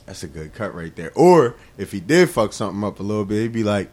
"That's 0.08 0.22
a 0.24 0.28
good 0.28 0.52
cut 0.54 0.74
right 0.74 0.94
there." 0.96 1.12
Or 1.14 1.54
if 1.76 1.92
he 1.92 2.00
did 2.00 2.28
fuck 2.30 2.52
something 2.52 2.82
up 2.82 2.98
a 2.98 3.02
little 3.02 3.24
bit, 3.24 3.42
he'd 3.42 3.52
be 3.52 3.62
like, 3.62 3.90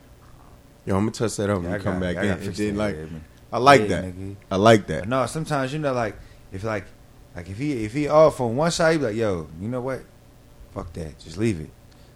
"Yo, 0.86 0.96
I'm 0.96 1.02
gonna 1.02 1.12
touch 1.12 1.36
that 1.38 1.50
up 1.50 1.62
Yeah, 1.62 1.68
and 1.68 1.76
I 1.76 1.80
come 1.80 1.94
got- 1.96 2.02
back 2.02 2.18
I 2.18 2.22
in." 2.22 2.28
got 2.30 2.38
And 2.38 2.46
fixed 2.46 2.58
then 2.60 2.74
that, 2.76 2.80
like, 2.84 2.96
man. 2.98 3.24
I 3.54 3.58
like 3.60 3.82
Yeah, 3.82 3.88
that. 3.88 4.04
nigga. 4.18 4.36
I 4.52 4.56
like 4.56 4.82
But 4.82 4.88
that. 4.88 5.08
no, 5.08 5.26
sometimes 5.28 5.72
you 5.74 5.80
know, 5.80 5.94
like 5.94 6.16
if 6.52 6.64
like 6.64 6.86
like 7.36 7.50
if 7.50 7.58
he 7.58 7.84
if 7.86 7.94
he 7.94 8.08
off 8.08 8.42
on 8.42 8.56
one 8.56 8.72
side, 8.72 8.92
you 8.94 9.00
be 9.00 9.06
like, 9.06 9.16
yo, 9.16 9.48
you 9.62 9.68
know 9.68 9.82
what? 9.82 10.02
Fuck 10.74 10.92
that, 10.94 11.20
just 11.20 11.38
leave 11.38 11.60
it, 11.62 11.70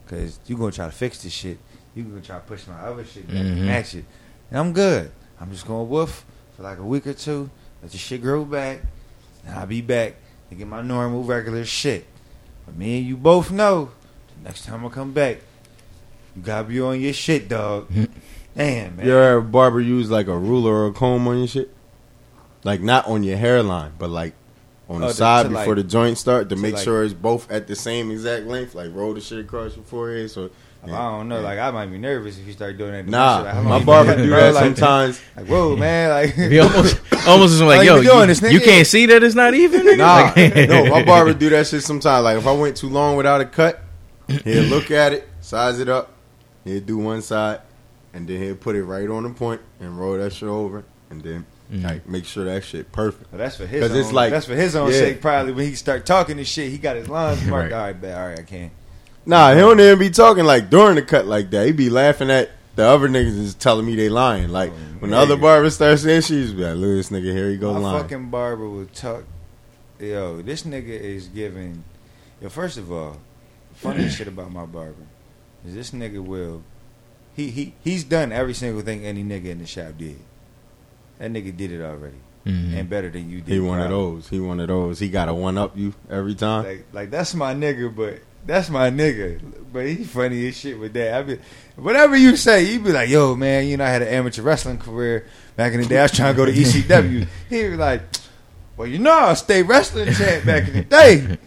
cause 0.07 0.39
you 0.47 0.57
gonna 0.57 0.71
try 0.71 0.85
to 0.85 0.91
fix 0.91 1.21
this 1.23 1.31
shit. 1.31 1.57
You 1.95 2.03
gonna 2.03 2.21
try 2.21 2.35
to 2.37 2.41
push 2.41 2.67
my 2.67 2.75
other 2.79 3.05
shit 3.05 3.27
back 3.27 3.35
and 3.37 3.57
Mhm. 3.59 3.65
match 3.65 3.95
it, 3.95 4.05
and 4.49 4.59
I'm 4.59 4.73
good. 4.73 5.11
I'm 5.39 5.51
just 5.51 5.65
gonna 5.67 5.83
woof 5.83 6.25
for 6.57 6.63
like 6.63 6.77
a 6.77 6.83
week 6.83 7.07
or 7.07 7.13
two, 7.13 7.49
let 7.81 7.91
the 7.91 7.97
shit 7.97 8.21
grow 8.21 8.43
back, 8.45 8.81
and 9.45 9.57
I'll 9.57 9.65
be 9.65 9.81
back 9.81 10.15
to 10.49 10.55
get 10.55 10.67
my 10.67 10.81
normal 10.81 11.23
regular 11.23 11.63
shit. 11.65 12.05
But 12.69 12.77
me 12.77 12.99
and 12.99 13.07
you 13.07 13.17
both 13.17 13.49
know, 13.51 13.89
the 14.37 14.43
next 14.43 14.65
time 14.65 14.85
I 14.85 14.89
come 14.89 15.11
back, 15.11 15.37
you 16.35 16.43
gotta 16.43 16.67
be 16.67 16.79
on 16.79 17.01
your 17.01 17.13
shit, 17.13 17.49
dog. 17.49 17.87
Hmm. 17.87 18.03
Damn, 18.55 18.95
man. 18.97 19.05
You 19.07 19.13
ever 19.17 19.41
have 19.41 19.51
barber 19.51 19.79
use 19.81 20.11
like 20.11 20.27
a 20.27 20.37
ruler 20.37 20.71
or 20.71 20.87
a 20.87 20.91
comb 20.93 21.27
on 21.27 21.39
your 21.39 21.47
shit? 21.47 21.73
Like 22.63 22.81
not 22.81 23.07
on 23.07 23.23
your 23.23 23.37
hairline, 23.37 23.93
but 23.97 24.11
like 24.11 24.33
on 24.87 24.97
Oh, 25.03 25.07
the 25.07 25.11
to- 25.13 25.13
side 25.17 25.43
to, 25.43 25.49
before 25.49 25.75
like- 25.75 25.75
the 25.77 25.83
joint 25.89 26.17
start 26.19 26.49
to, 26.49 26.55
to, 26.55 26.61
make 26.61 26.75
like- 26.75 26.83
sure 26.83 27.03
it's 27.03 27.13
both 27.15 27.49
at 27.49 27.65
the 27.65 27.75
same 27.75 28.11
exact 28.11 28.45
length. 28.45 28.75
Like 28.75 28.91
roll 28.93 29.13
the 29.15 29.21
shit 29.21 29.39
across 29.39 29.75
your 29.75 29.85
forehead. 29.85 30.29
So 30.29 30.51
I 30.83 30.87
don't 30.87 31.27
know. 31.27 31.41
Like 31.41 31.59
I 31.59 31.71
might 31.71 31.87
be 31.87 31.97
nervous 31.97 32.37
if 32.39 32.47
you 32.47 32.53
start 32.53 32.77
doing 32.77 32.91
that. 32.93 33.05
my 33.05 33.11
nah. 33.11 33.41
Like, 33.41 33.63
my 33.63 33.83
barber 33.83 34.15
do 34.15 34.29
that 34.29 34.53
Like, 34.53 34.63
sometimes. 34.63 35.21
Like 35.35 35.45
whoa, 35.47 35.75
man. 35.75 36.09
Like 36.09 36.33
He 36.33 36.57
almost 36.59 36.99
almost 37.27 37.53
is 37.53 37.61
like, 37.61 37.85
yo, 37.85 37.97
you 37.97 38.03
doing 38.03 38.19
you, 38.21 38.25
this, 38.27 38.39
nigga? 38.39 38.51
you 38.53 38.59
can't 38.61 38.87
see 38.87 39.05
that 39.07 39.21
it's 39.21 39.35
not 39.35 39.53
even. 39.53 39.81
nigga? 39.81 39.97
Nah, 39.97 40.33
Like- 40.35 40.69
no, 40.69 40.85
my 40.89 41.03
barber 41.05 41.33
do 41.33 41.49
that 41.49 41.67
shit 41.67 41.83
sometimes. 41.83 42.23
Like 42.23 42.37
if 42.37 42.47
I 42.47 42.53
went 42.53 42.77
too 42.77 42.89
long 42.89 43.17
without 43.17 43.41
a 43.41 43.45
cut, 43.45 43.81
he'll 44.27 44.63
look 44.63 44.89
at 44.89 45.13
it, 45.13 45.27
size 45.41 45.79
it 45.79 45.89
up, 45.89 46.13
he'll 46.63 46.79
do 46.81 46.97
one 46.97 47.21
side, 47.21 47.59
and 48.13 48.27
then 48.27 48.41
he'll 48.41 48.55
put 48.55 48.75
it 48.75 48.83
right 48.83 49.07
on 49.09 49.23
the 49.23 49.29
point 49.31 49.61
and 49.79 49.99
roll 49.99 50.17
that 50.17 50.33
shit 50.33 50.47
over, 50.49 50.85
and 51.09 51.21
then 51.21 51.45
Mhm. 51.71 51.83
like 51.83 52.07
make 52.09 52.25
sure 52.25 52.45
that 52.45 52.63
shit 52.63 52.91
perfect. 52.91 53.31
Well, 53.31 53.37
that's 53.37 53.57
for 53.57 53.67
his. 53.67 53.81
'Cause 53.81 53.91
Own, 53.91 53.97
it's 53.97 54.11
like- 54.11 54.31
that's 54.31 54.47
for 54.47 54.55
his 54.55 54.75
own 54.75 54.91
yeah. 54.91 54.97
sake. 54.97 55.21
Probably 55.21 55.51
when 55.53 55.67
he 55.67 55.75
start 55.75 56.03
talking 56.05 56.37
this 56.37 56.47
shit, 56.47 56.71
he 56.71 56.77
got 56.79 56.95
his 56.95 57.07
lines 57.07 57.45
marked. 57.45 57.71
Right. 57.73 57.77
All 57.77 57.85
right, 57.85 58.01
bet. 58.01 58.17
All 58.17 58.27
right, 58.27 58.39
I 58.39 58.43
can. 58.43 58.71
Nah, 59.25 59.53
he 59.53 59.59
don't 59.59 59.79
even 59.79 59.99
be 59.99 60.09
talking 60.09 60.45
like 60.45 60.69
during 60.69 60.95
the 60.95 61.01
cut 61.01 61.25
like 61.27 61.49
that. 61.51 61.65
He 61.65 61.71
be 61.71 61.89
laughing 61.89 62.31
at 62.31 62.49
the 62.75 62.85
other 62.85 63.07
niggas 63.09 63.37
is 63.37 63.53
telling 63.55 63.85
me 63.85 63.95
they 63.95 64.09
lying. 64.09 64.49
Like 64.49 64.71
when 64.99 65.11
the 65.11 65.17
other 65.17 65.37
barber 65.37 65.69
starts 65.69 66.03
saying 66.03 66.21
she's 66.21 66.29
he's 66.49 66.53
be 66.53 66.63
like, 66.63 66.75
"Look, 66.75 66.89
this 66.97 67.09
nigga 67.09 67.31
here 67.33 67.49
he 67.49 67.57
go 67.57 67.73
My 67.73 67.79
lying." 67.79 68.01
fucking 68.03 68.29
barber 68.29 68.67
will 68.67 68.85
talk. 68.87 69.25
Yo, 69.99 70.41
this 70.41 70.63
nigga 70.63 70.87
is 70.87 71.27
giving. 71.27 71.83
Yo, 72.41 72.49
first 72.49 72.77
of 72.77 72.91
all, 72.91 73.17
funny 73.73 74.07
shit 74.09 74.27
about 74.27 74.51
my 74.51 74.65
barber 74.65 75.03
is 75.67 75.73
this 75.75 75.91
nigga 75.91 76.23
will. 76.23 76.63
He 77.35 77.49
he 77.51 77.73
he's 77.83 78.03
done 78.05 78.31
every 78.31 78.53
single 78.53 78.81
thing 78.81 79.05
any 79.05 79.23
nigga 79.23 79.45
in 79.47 79.59
the 79.59 79.65
shop 79.67 79.97
did. 79.97 80.19
That 81.19 81.31
nigga 81.31 81.55
did 81.55 81.71
it 81.73 81.81
already, 81.81 82.15
Mhm. 82.47 82.79
and 82.79 82.89
better 82.89 83.09
than 83.09 83.29
you 83.29 83.41
did. 83.41 83.53
He 83.53 83.59
one 83.59 83.79
of 83.79 83.87
probably. 83.89 84.11
those. 84.15 84.29
He 84.29 84.39
one 84.39 84.59
of 84.61 84.69
those. 84.69 84.99
He 84.99 85.09
got 85.09 85.25
to 85.25 85.33
one 85.33 85.57
up 85.57 85.77
you 85.77 85.93
every 86.09 86.33
time. 86.35 86.63
Like, 86.63 86.85
like 86.93 87.11
that's 87.11 87.35
my 87.35 87.53
nigga, 87.53 87.93
but 87.93 88.19
that's 88.45 88.69
my 88.69 88.89
nigga. 88.89 89.41
But 89.71 89.85
he 89.87 90.03
funny 90.03 90.47
as 90.47 90.57
shit 90.57 90.79
with 90.79 90.93
that. 90.93 91.13
I 91.13 91.21
be, 91.21 91.39
whatever 91.75 92.17
you 92.17 92.35
say, 92.35 92.65
he 92.65 92.77
be 92.77 92.91
like, 92.91 93.09
"Yo, 93.09 93.35
man, 93.35 93.67
you 93.67 93.77
know, 93.77 93.85
I 93.85 93.89
had 93.89 94.01
an 94.01 94.07
amateur 94.07 94.41
wrestling 94.41 94.79
career 94.79 95.27
back 95.55 95.73
in 95.73 95.81
the 95.81 95.87
day. 95.87 95.99
I 95.99 96.03
was 96.03 96.11
trying 96.11 96.33
to 96.33 96.37
go 96.37 96.45
to 96.45 96.51
ECW." 96.51 97.27
he 97.49 97.63
be 97.63 97.75
like, 97.75 98.01
"Well, 98.77 98.87
you 98.87 98.99
know, 98.99 99.11
I 99.11 99.33
stayed 99.35 99.63
wrestling 99.63 100.13
champ 100.13 100.45
back 100.45 100.67
in 100.67 100.73
the 100.73 100.83
day." 100.83 101.37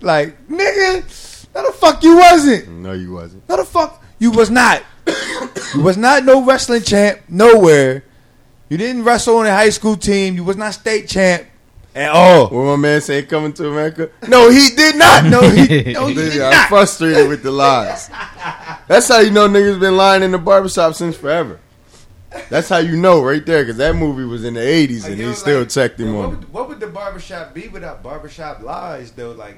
Like, 0.00 0.48
nigga, 0.48 1.46
no 1.54 1.66
the 1.66 1.72
fuck 1.72 2.02
you 2.02 2.16
wasn't. 2.16 2.68
no, 2.68 2.92
you 2.92 3.12
wasn't. 3.12 3.48
No 3.48 3.56
the 3.56 3.64
fuck 3.64 4.02
you 4.18 4.32
was 4.32 4.50
not. 4.50 4.82
you 5.06 5.80
was 5.80 5.96
not 5.96 6.24
no 6.24 6.44
wrestling 6.44 6.82
champ 6.82 7.20
nowhere. 7.28 8.04
You 8.68 8.78
didn't 8.78 9.04
wrestle 9.04 9.36
on 9.36 9.46
a 9.46 9.50
high 9.50 9.70
school 9.70 9.96
team. 9.96 10.34
You 10.34 10.44
was 10.44 10.56
not 10.56 10.74
state 10.74 11.08
champ 11.08 11.46
at 11.94 12.10
all. 12.10 12.48
What 12.48 12.64
my 12.64 12.76
man 12.76 13.00
say 13.00 13.22
coming 13.22 13.52
to 13.54 13.68
America? 13.68 14.10
No, 14.28 14.50
he 14.50 14.70
did 14.74 14.96
not. 14.96 15.24
No, 15.24 15.40
he, 15.42 15.92
no, 15.92 16.06
he 16.06 16.14
did 16.14 16.40
I'm 16.40 16.50
not. 16.50 16.68
frustrated 16.68 17.28
with 17.28 17.42
the 17.42 17.50
lies. 17.50 18.08
That's 18.88 19.08
how 19.08 19.20
you 19.20 19.30
know 19.30 19.48
niggas 19.48 19.78
been 19.80 19.96
lying 19.96 20.22
in 20.22 20.30
the 20.32 20.38
barbershop 20.38 20.94
since 20.94 21.16
forever. 21.16 21.60
That's 22.48 22.68
how 22.70 22.78
you 22.78 22.96
know 22.96 23.22
right 23.22 23.44
there, 23.44 23.62
because 23.62 23.76
that 23.76 23.94
movie 23.94 24.24
was 24.24 24.44
in 24.44 24.54
the 24.54 24.60
80s 24.60 25.04
and 25.04 25.10
Like, 25.12 25.18
yo, 25.18 25.28
he 25.28 25.34
still 25.34 25.58
like, 25.60 25.68
checked 25.68 26.00
him 26.00 26.08
yo, 26.08 26.16
what 26.16 26.24
on 26.24 26.30
would, 26.30 26.52
what 26.52 26.68
would 26.68 26.80
the 26.80 26.86
barbershop 26.86 27.52
be 27.52 27.68
without 27.68 28.02
barbershop 28.02 28.62
lies 28.62 29.10
though? 29.12 29.32
Like, 29.32 29.56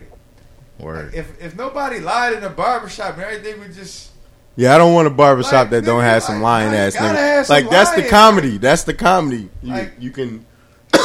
Word. 0.80 1.06
like, 1.06 1.14
if 1.14 1.40
if 1.40 1.56
nobody 1.56 2.00
lied 2.00 2.32
in 2.32 2.40
the 2.40 2.50
barbershop 2.50 3.14
and 3.14 3.22
everything 3.22 3.60
would 3.60 3.72
just 3.74 4.10
Yeah, 4.56 4.74
I 4.74 4.78
don't 4.78 4.92
want 4.92 5.06
a 5.06 5.10
barbershop 5.10 5.52
Like, 5.52 5.70
that 5.70 5.84
don't 5.84 6.02
have 6.02 6.24
some 6.24 6.42
lying 6.42 6.70
like, 6.72 6.78
ass 6.80 6.96
niggas. 6.96 7.44
some 7.46 7.54
Like 7.54 7.70
that's 7.70 7.92
the 7.94 8.08
comedy. 8.08 8.58
That's 8.58 8.82
the 8.82 8.94
comedy. 8.94 9.50
You, 9.62 9.72
Like- 9.72 9.92
you 10.00 10.10
can 10.10 10.44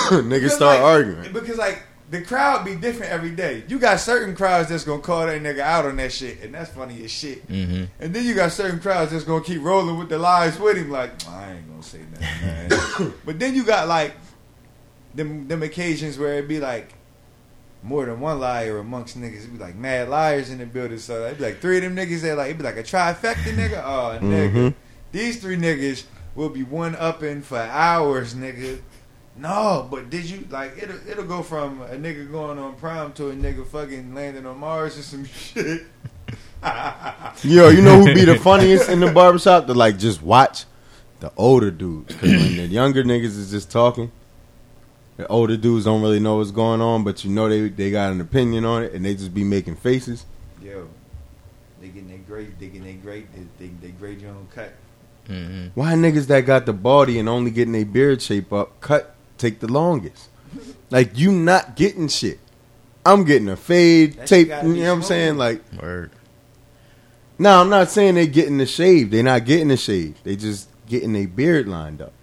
niggas 0.24 0.52
start 0.52 0.76
like, 0.76 0.82
arguing. 0.82 1.34
because 1.34 1.58
like 1.58 1.84
the 2.12 2.22
crowd 2.24 2.66
be 2.66 2.76
different 2.76 3.12
every 3.12 3.30
day. 3.32 3.64
You 3.68 3.78
got 3.78 4.00
certain 4.00 4.36
crowds 4.36 4.70
that's 4.70 4.84
gonna 4.84 5.02
call 5.02 5.28
that 5.28 5.42
nigga 5.42 5.60
out 5.60 5.86
on 5.86 5.98
that 5.98 6.12
shit, 6.12 6.42
and 6.42 6.54
that's 6.54 6.72
funny 6.72 7.04
as 7.04 7.12
shit. 7.12 7.44
hmm 7.44 7.84
And 8.00 8.14
then 8.16 8.26
you 8.26 8.34
got 8.34 8.52
certain 8.52 8.80
crowds 8.80 9.12
that's 9.12 9.24
gonna 9.24 9.44
keep 9.44 9.62
rolling 9.62 9.98
with 10.00 10.10
the 10.10 10.18
lies 10.18 10.58
with 10.60 10.78
him, 10.78 10.90
like 10.90 11.12
I 11.28 11.54
ain't 11.54 11.70
gonna 11.70 11.84
say 11.84 12.00
nothing, 12.12 13.08
man. 13.08 13.14
but 13.26 13.38
then 13.40 13.54
you 13.56 13.64
got 13.64 13.88
like 13.88 14.14
them 15.14 15.48
them 15.48 15.64
occasions 15.64 16.18
where 16.18 16.36
it 16.36 16.48
be 16.48 16.60
like 16.60 16.94
more 17.82 18.06
than 18.06 18.20
one 18.20 18.40
liar 18.40 18.78
amongst 18.80 19.18
niggas. 19.20 19.46
It 19.46 19.54
be 19.54 19.58
like 19.60 19.76
mad 19.76 20.10
liars 20.10 20.50
in 20.50 20.58
the 20.58 20.66
building. 20.66 20.98
So 21.00 21.26
it'd 21.26 21.38
be 21.38 21.46
like 21.46 21.60
three 21.62 21.78
of 21.78 21.84
them 21.84 21.96
niggas 21.96 22.22
that 22.22 22.38
like 22.38 22.48
it'd 22.48 22.58
be 22.58 22.64
like 22.64 22.78
a 22.78 22.84
trifecta 22.84 23.54
nigga. 23.56 23.82
Oh 23.86 24.18
nigga, 24.22 24.52
Mhm. 24.54 24.74
these 25.12 25.40
three 25.40 25.58
niggas 25.58 26.04
will 26.36 26.50
be 26.50 26.64
one 26.64 26.96
upping 26.96 27.42
for 27.42 27.58
hours, 27.60 28.34
nigga. 28.34 28.80
No, 29.40 29.88
but 29.90 30.10
did 30.10 30.26
you 30.30 30.46
like 30.50 30.78
it'll 30.82 31.00
it'll 31.10 31.24
go 31.26 31.42
from 31.42 31.82
a 31.82 31.96
nigga 31.96 32.30
going 32.30 32.60
on 32.60 32.76
prime 32.76 33.14
to 33.14 33.30
a 33.30 33.34
nigga 33.34 33.66
fucking 33.66 34.14
landing 34.14 34.46
on 34.46 34.58
Mars 34.60 34.98
or 34.98 35.02
some 35.02 35.26
shit. 35.26 35.84
Yo, 37.44 37.70
you 37.70 37.82
know 37.82 38.00
who 38.04 38.14
be 38.14 38.26
the 38.26 38.38
funniest 38.38 38.90
in 38.90 39.00
the 39.00 39.12
barbershop 39.12 39.66
to 39.68 39.74
like 39.74 39.98
just 39.98 40.22
watch? 40.22 40.66
The 41.22 41.32
older 41.38 41.72
dudes. 41.72 42.16
'Cause 42.16 42.30
when 42.30 42.58
the 42.58 42.68
younger 42.68 43.04
niggas 43.04 43.38
is 43.38 43.50
just 43.52 43.72
talking, 43.72 44.12
the 45.18 45.26
older 45.28 45.56
dudes 45.58 45.86
don't 45.86 46.02
really 46.02 46.20
know 46.20 46.38
what's 46.38 46.52
going 46.52 46.82
on, 46.82 47.04
but 47.06 47.24
you 47.24 47.30
know 47.32 47.48
they 47.48 47.70
they 47.70 47.92
got 47.92 48.12
an 48.12 48.20
opinion 48.20 48.66
on 48.66 48.84
it 48.84 48.94
and 48.94 49.06
they 49.06 49.16
just 49.16 49.34
be 49.34 49.44
making 49.46 49.76
faces. 49.78 50.26
Yo, 50.62 50.88
they 51.82 51.88
getting 51.88 52.10
their 52.10 52.18
great, 52.20 52.60
they 52.60 52.68
getting 52.68 52.84
their 52.84 52.94
great, 52.96 53.28
they, 53.34 53.68
they, 53.68 53.72
they 53.82 53.90
grade 53.92 54.20
your 54.22 54.32
own 54.32 54.48
cut. 54.54 54.74
hmm 55.28 55.68
Why 55.76 55.94
niggas 55.94 56.28
that 56.28 56.42
got 56.42 56.66
the 56.66 56.74
body 56.74 57.20
and 57.20 57.30
only 57.30 57.52
getting 57.52 57.72
their 57.74 57.86
beard 57.86 58.22
shape 58.22 58.52
up 58.52 58.80
cut 58.82 59.16
take 59.40 59.60
the 59.60 59.68
longest? 59.72 60.30
Like 60.90 61.18
you 61.18 61.32
not 61.32 61.76
getting 61.76 62.08
shit. 62.08 62.40
I'm 63.06 63.24
getting 63.24 63.50
a 63.50 63.56
fade 63.56 64.14
That 64.14 64.28
tape. 64.28 64.50
gotta 64.50 64.68
You 64.68 64.74
know 64.76 64.82
what 64.90 64.96
I'm 64.98 65.04
saying? 65.04 65.38
Like, 65.38 65.62
Word. 65.82 66.12
no, 67.38 67.62
I'm 67.62 67.70
not 67.70 67.90
saying 67.90 68.16
they 68.16 68.28
getting 68.28 68.58
the 68.58 68.66
shave. 68.66 69.10
They 69.12 69.22
not 69.22 69.46
getting 69.46 69.70
the 69.70 69.78
shave. 69.78 70.22
They 70.24 70.36
just 70.36 70.70
getting 70.88 71.14
their 71.14 71.28
beard 71.28 71.68
lined 71.68 72.02
up. 72.02 72.14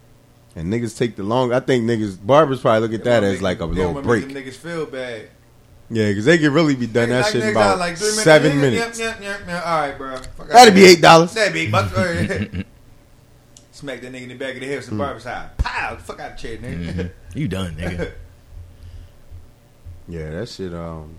And 0.54 0.72
niggas 0.72 0.96
take 0.96 1.16
the 1.16 1.22
long. 1.22 1.52
I 1.52 1.60
think 1.60 1.84
niggas 1.84 2.18
barbers 2.24 2.60
probably 2.60 2.80
look 2.88 2.98
at 2.98 3.04
that 3.04 3.22
as 3.24 3.34
make- 3.34 3.42
like 3.42 3.60
a 3.60 3.66
they 3.66 3.84
little 3.84 4.00
break. 4.02 4.26
Make 4.26 4.34
them 4.34 4.44
niggas 4.44 4.56
feel 4.56 4.86
bad. 4.86 5.28
Yeah, 5.88 6.08
because 6.08 6.24
they 6.24 6.36
could 6.38 6.50
really 6.50 6.74
be 6.74 6.86
done 6.88 7.10
that 7.10 7.22
Like 7.26 7.32
shit 7.32 7.44
in 7.44 7.50
about 7.50 7.78
like 7.78 7.96
three 7.96 8.08
minutes. 8.08 8.24
seven 8.24 8.54
Yeah, 8.56 8.60
minutes. 8.60 8.98
Yeah, 8.98 9.16
yeah, 9.20 9.22
yeah, 9.22 9.38
yeah. 9.46 9.60
All 9.62 9.80
right, 9.80 9.96
bro. 9.96 10.16
Fuck 10.16 10.48
That'd 10.48 10.74
be 10.74 10.84
eight 10.84 11.00
dollars. 11.00 11.32
That'd 11.32 11.52
be 11.54 11.60
eight 11.60 11.70
bucks. 11.72 11.92
Smack 13.76 14.00
that 14.00 14.10
nigga 14.10 14.22
in 14.22 14.28
the 14.30 14.34
back 14.36 14.54
of 14.54 14.60
the 14.60 14.66
head 14.68 14.76
with 14.76 14.86
some 14.86 14.94
Mm. 14.94 14.98
barber 14.98 15.20
shop. 15.20 15.58
Pow! 15.58 15.96
Fuck 15.96 16.18
out 16.18 16.36
the 16.38 16.42
chair, 16.42 16.56
nigga. 16.56 16.94
Mhm. 16.94 17.10
You 17.34 17.46
done, 17.48 17.76
nigga. 17.76 18.12
Yeah, 20.08 20.30
that 20.30 20.48
shit. 20.48 20.72
Um, 20.72 21.16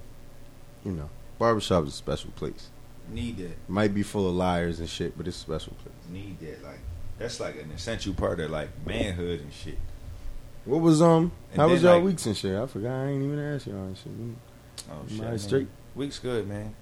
you 0.85 0.93
know, 0.93 1.09
barbershop 1.37 1.83
is 1.85 1.89
a 1.89 1.95
special 1.97 2.31
place. 2.31 2.69
Need 3.11 3.37
that. 3.37 3.69
Might 3.69 3.93
be 3.93 4.01
full 4.01 4.29
of 4.29 4.35
liars 4.35 4.79
and 4.79 4.89
shit, 4.89 5.17
but 5.17 5.27
it's 5.27 5.37
a 5.37 5.39
special 5.41 5.73
place. 5.83 5.93
Need 6.09 6.39
that. 6.39 6.63
Like 6.63 6.79
that's 7.19 7.39
like 7.39 7.61
an 7.61 7.69
essential 7.71 8.13
part 8.13 8.39
of 8.39 8.49
like 8.49 8.69
manhood 8.85 9.41
and 9.41 9.53
shit. 9.53 9.77
What 10.65 10.81
was 10.81 11.01
um? 11.01 11.31
And 11.51 11.61
how 11.61 11.67
was 11.69 11.81
then, 11.81 11.89
y'all 11.91 11.99
like- 11.99 12.05
weeks 12.07 12.25
and 12.25 12.35
shit? 12.37 12.55
I 12.57 12.65
forgot. 12.65 12.91
I 12.91 13.07
ain't 13.09 13.23
even 13.23 13.37
asked 13.39 13.67
y'all 13.67 13.75
and 13.83 13.97
shit. 13.97 14.11
Oh 14.89 14.99
Am 15.01 15.07
shit. 15.09 15.19
Man. 15.19 15.37
straight? 15.39 15.67
Week's 15.93 16.19
good, 16.19 16.47
man. 16.47 16.73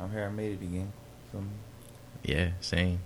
I'm 0.00 0.10
here. 0.12 0.24
I 0.24 0.30
made 0.30 0.52
it 0.52 0.64
again. 0.64 0.92
Feel 1.32 1.40
me? 1.42 1.48
Yeah, 2.22 2.50
same. 2.60 3.00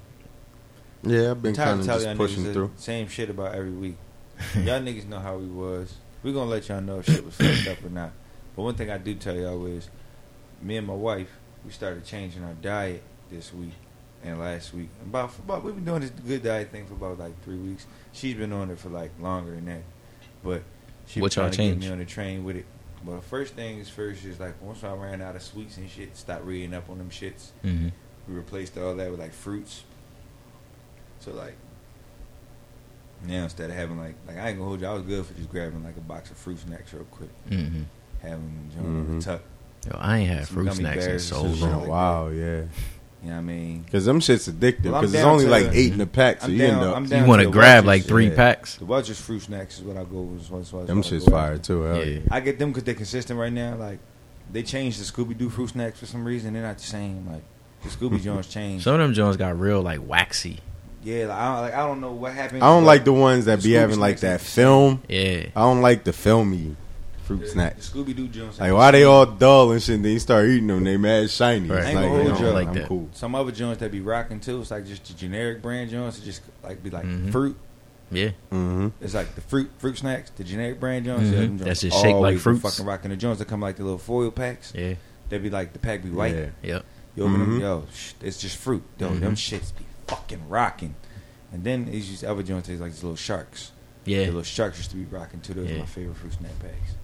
Yeah, 1.03 1.31
I've 1.31 1.43
been 1.43 1.51
I'm 1.53 1.57
kind 1.57 1.71
of 1.71 1.81
of 1.81 1.87
telling 1.87 2.01
just 2.03 2.07
y'all 2.07 2.17
pushing 2.17 2.45
niggas 2.45 2.53
through. 2.53 2.71
same 2.77 3.09
shit 3.09 3.31
about 3.31 3.55
every 3.55 3.71
week. 3.71 3.97
y'all 4.55 4.81
niggas 4.81 5.07
know 5.09 5.19
how 5.19 5.37
we 5.37 5.47
was. 5.47 5.95
We 6.23 6.33
gonna 6.33 6.51
let 6.51 6.69
y'all 6.69 6.81
know 6.81 6.99
if 6.99 7.07
shit 7.07 7.25
was 7.25 7.35
fucked 7.35 7.69
up 7.69 7.85
or 7.85 7.91
not. 7.91 8.13
But 8.57 8.63
one 8.63 8.75
thing 8.75 8.91
I 8.91 8.99
do 8.99 9.15
tell 9.15 9.35
y'all 9.35 9.65
is, 9.67 9.89
me 10.63 10.77
and 10.77 10.87
my 10.87 10.95
wife, 10.95 11.31
we 11.65 11.71
started 11.73 12.05
changing 12.05 12.43
our 12.45 12.53
diet 12.55 13.03
this 13.31 13.53
week 13.55 13.73
and 14.23 14.39
last 14.39 14.75
week. 14.75 14.89
About, 15.03 15.37
about 15.39 15.65
we've 15.65 15.75
been 15.75 15.85
doing 15.85 16.01
this 16.03 16.11
good 16.11 16.43
diet 16.43 16.71
thing 16.71 16.87
for 16.87 16.95
about 16.95 17.19
like 17.19 17.43
three 17.45 17.57
weeks. 17.57 17.87
She's 18.13 18.35
been 18.35 18.53
on 18.53 18.71
it 18.71 18.79
for 18.79 18.91
like 18.91 19.11
longer 19.21 19.53
than 19.55 19.65
that. 19.67 19.83
But 20.45 20.63
she 21.07 21.21
What 21.21 21.27
was 21.27 21.35
trying 21.35 21.45
y'all 21.47 21.51
to 21.53 21.57
get 21.57 21.63
change? 21.65 21.85
me 21.85 21.91
on 21.91 21.99
the 21.99 22.05
train 22.05 22.45
with 22.45 22.57
it. 22.57 22.67
But 23.03 23.17
the 23.17 23.23
first 23.23 23.55
thing 23.55 23.79
is 23.79 23.89
first 23.89 24.25
is 24.27 24.39
like 24.39 24.61
once 24.61 24.85
I 24.85 24.93
ran 24.93 25.23
out 25.23 25.37
of 25.37 25.43
sweets 25.43 25.79
and 25.79 25.89
shit, 25.89 26.15
stopped 26.15 26.45
reading 26.45 26.75
up 26.75 26.91
on 26.91 26.99
them 26.99 27.09
shits. 27.09 27.51
hmm 27.63 27.89
We 28.29 28.35
replaced 28.35 28.77
all 28.77 28.95
that 28.97 29.11
with 29.11 29.21
like 29.21 29.33
fruits. 29.33 29.85
So 31.21 31.33
like 31.33 31.55
now 33.27 33.45
instead 33.45 33.71
of 33.71 33.77
having 33.77 33.99
like 33.99 34.15
like 34.27 34.39
I 34.39 34.49
ain't 34.49 34.59
gonna 34.59 34.69
hold 34.69 34.81
you, 34.81 34.87
I 34.87 34.93
was 34.95 35.03
good 35.03 35.25
for 35.27 35.35
just 35.35 35.51
grabbing 35.51 35.85
like 35.85 35.97
a 35.97 36.01
box 36.01 36.31
of 36.31 36.37
fruit 36.37 36.59
snacks 36.59 36.93
real 36.93 37.05
quick, 37.11 37.31
hmm 37.49 37.83
having 38.23 38.71
you 38.77 38.83
know, 38.83 39.05
Mhm. 39.15 39.25
tuck. 39.25 39.41
Yo, 39.87 39.97
I 39.99 40.19
ain't 40.19 40.29
had 40.31 40.47
fruit 40.49 40.73
snacks 40.75 41.07
in 41.07 41.19
so 41.21 41.41
and 41.41 41.47
It's 41.51 41.59
shit 41.59 41.61
been 41.61 41.71
long. 41.71 41.73
a 41.73 41.79
like 41.81 41.89
while, 41.91 42.33
yeah. 42.33 42.63
You 43.23 43.29
know 43.29 43.33
what 43.35 43.39
I 43.39 43.41
mean? 43.43 43.83
Because 43.83 44.05
them 44.07 44.21
shit's 44.21 44.47
addictive. 44.49 44.91
Well, 44.91 45.01
Because 45.01 45.15
it's 45.15 45.25
only 45.25 45.45
to- 45.45 45.51
like 45.51 45.69
eight 45.73 45.93
in 45.93 45.99
the 45.99 46.07
pack, 46.07 46.41
so 46.41 46.47
I'm 46.47 46.53
you 46.53 46.59
down- 46.59 46.71
end 47.05 47.13
up. 47.13 47.21
You 47.21 47.27
want 47.27 47.41
to 47.41 47.47
to 47.47 47.51
grab 47.51 47.85
Welch's, 47.85 47.87
like 47.87 48.05
three 48.05 48.29
yeah. 48.29 48.35
packs? 48.37 48.77
The 48.77 48.85
Welch's 48.87 49.21
fruit 49.21 49.41
snacks 49.43 49.79
is 49.79 49.85
what 49.85 49.97
I 49.99 50.05
go 50.05 50.21
with. 50.23 50.51
What, 50.51 50.67
what, 50.73 50.87
them 50.87 50.99
what 50.99 51.07
shit's 51.07 51.25
go 51.27 51.31
fire 51.33 51.53
after. 51.53 51.63
too. 51.65 51.83
Yeah. 51.85 52.03
yeah. 52.03 52.19
I 52.31 52.41
get 52.41 52.59
them 52.59 52.71
because 52.71 52.85
they're 52.85 52.95
consistent 52.95 53.39
right 53.39 53.53
now. 53.53 53.77
Like 53.77 53.99
they 54.53 54.63
changed 54.63 55.01
the 55.01 55.05
Scooby 55.11 55.37
Doo 55.37 55.49
fruit 55.51 55.69
snacks 55.71 55.99
for 55.99 56.07
some 56.07 56.25
reason. 56.25 56.53
They're 56.55 56.63
not 56.63 56.79
the 56.79 56.85
same. 56.85 57.27
Like 57.31 57.43
the 57.83 57.89
Scooby 57.91 58.23
Jones 58.23 58.47
changed. 58.49 58.85
Some 58.85 58.95
of 58.95 59.01
them 59.01 59.13
Jones 59.15 59.37
got 59.39 59.59
real 59.59 59.81
like 59.83 60.07
waxy. 60.07 60.61
Yeah, 61.03 61.27
like 61.27 61.37
I, 61.39 61.45
don't, 61.55 61.61
like 61.63 61.75
I 61.75 61.87
don't 61.87 62.01
know 62.01 62.13
what 62.13 62.33
happened. 62.35 62.63
I 62.63 62.67
don't 62.67 62.83
but 62.83 62.87
like 62.89 63.05
the 63.05 63.13
ones 63.13 63.45
that 63.47 63.61
the 63.61 63.69
be 63.69 63.75
Scooby 63.75 63.79
having 63.81 64.01
like 64.01 64.21
that 64.21 64.33
ain't 64.33 64.41
the 64.41 64.47
same. 64.47 64.65
film. 64.67 65.03
Yeah. 65.09 65.47
I 65.57 65.61
don't 65.63 65.81
like 65.83 66.05
the 66.05 66.13
filmy 66.13 66.77
fruit 67.25 67.41
the, 67.41 67.47
snacks. 67.49 67.91
Scooby 67.91 68.15
Doo 68.17 68.29
Jones. 68.29 68.59
Like 68.61 68.73
why 68.73 68.91
they 68.91 69.05
all 69.05 69.25
dull 69.27 69.71
and 69.73 69.83
shit? 69.83 69.97
And 69.97 70.05
then 70.05 70.13
you 70.13 70.19
start 70.19 70.47
eating 70.49 70.67
them, 70.67 70.85
they 70.85 70.97
mad 70.97 71.31
shiny. 71.31 71.69
Right. 71.69 71.79
It's 71.79 71.87
I 71.87 71.91
ain't 71.91 71.97
like, 71.97 72.05
gonna 72.05 72.15
hold 72.25 72.27
you 72.27 72.35
you 72.35 72.51
know, 72.51 72.53
like 72.53 72.69
I'm 72.69 72.75
that. 72.75 72.89
cool. 72.89 73.09
Some 73.13 73.35
other 73.35 73.53
joints 73.53 73.81
that 73.81 73.91
be 73.93 74.01
rocking 74.01 74.41
too. 74.41 74.61
It's 74.61 74.71
like 74.71 74.87
just 74.87 75.05
the 75.07 75.15
generic 75.15 75.63
brand 75.63 75.91
joints. 75.91 76.19
It 76.19 76.25
just 76.25 76.43
like 76.63 76.83
be 76.83 76.91
like 76.91 77.05
Mhm. 77.07 77.31
fruit. 77.33 77.57
Yeah. 78.13 78.31
Mm-hmm. 78.51 78.89
It's 79.01 79.15
like 79.15 79.35
the 79.37 79.41
fruit 79.41 79.71
fruit 79.79 79.97
snacks, 79.99 80.31
the 80.37 80.43
generic 80.45 80.81
brand 80.81 81.05
joints. 81.05 81.29
Mhm. 81.29 81.33
Yeah, 81.33 81.39
them 81.41 81.59
That's 81.59 81.81
just 81.83 81.95
shaped 81.97 82.07
like 82.07 82.15
always 82.15 82.43
fruits. 82.43 82.63
Fucking 82.63 82.85
rocking 82.85 83.11
the 83.11 83.17
joints 83.17 83.39
that 83.39 83.47
come 83.49 83.61
like 83.61 83.77
the 83.77 83.85
little 83.85 83.99
foil 83.99 84.31
packs. 84.33 84.73
Yeah. 84.77 84.95
They 85.29 85.39
be 85.39 85.49
like 85.51 85.73
the 85.73 85.79
pack 85.79 86.03
be 86.03 86.11
white. 86.11 86.35
Yeah. 86.35 86.47
Yep. 86.63 86.85
You 87.15 87.23
open 87.25 87.39
them, 87.39 87.59
Mhm. 87.59 87.61
yo, 87.61 87.85
sh- 87.95 88.13
it's 88.21 88.39
just 88.39 88.57
fruit. 88.57 88.83
Yo, 88.99 89.09
them 89.11 89.35
shits 89.37 89.73
be 89.77 89.85
fucking 90.11 90.49
rocking. 90.49 90.95
And 91.53 91.65
then 91.65 91.87
these 91.87 92.11
used 92.11 92.25
other 92.25 92.43
joints 92.43 92.69
taste 92.69 92.81
like 92.81 92.93
these 92.93 93.03
little 93.03 93.17
sharks. 93.17 93.73
The 94.05 94.13
Yeah. 94.13 94.27
little 94.27 94.43
sharks 94.43 94.79
used 94.79 94.91
to 94.91 94.97
be 94.97 95.05
rocking 95.05 95.41
too. 95.41 95.55
Those 95.55 95.69
are 95.69 95.73
Yeah. 95.75 95.79
my 95.81 95.87
favorite 95.87 96.17
fruit 96.17 96.33
snack 96.35 96.59
packs. 96.61 96.95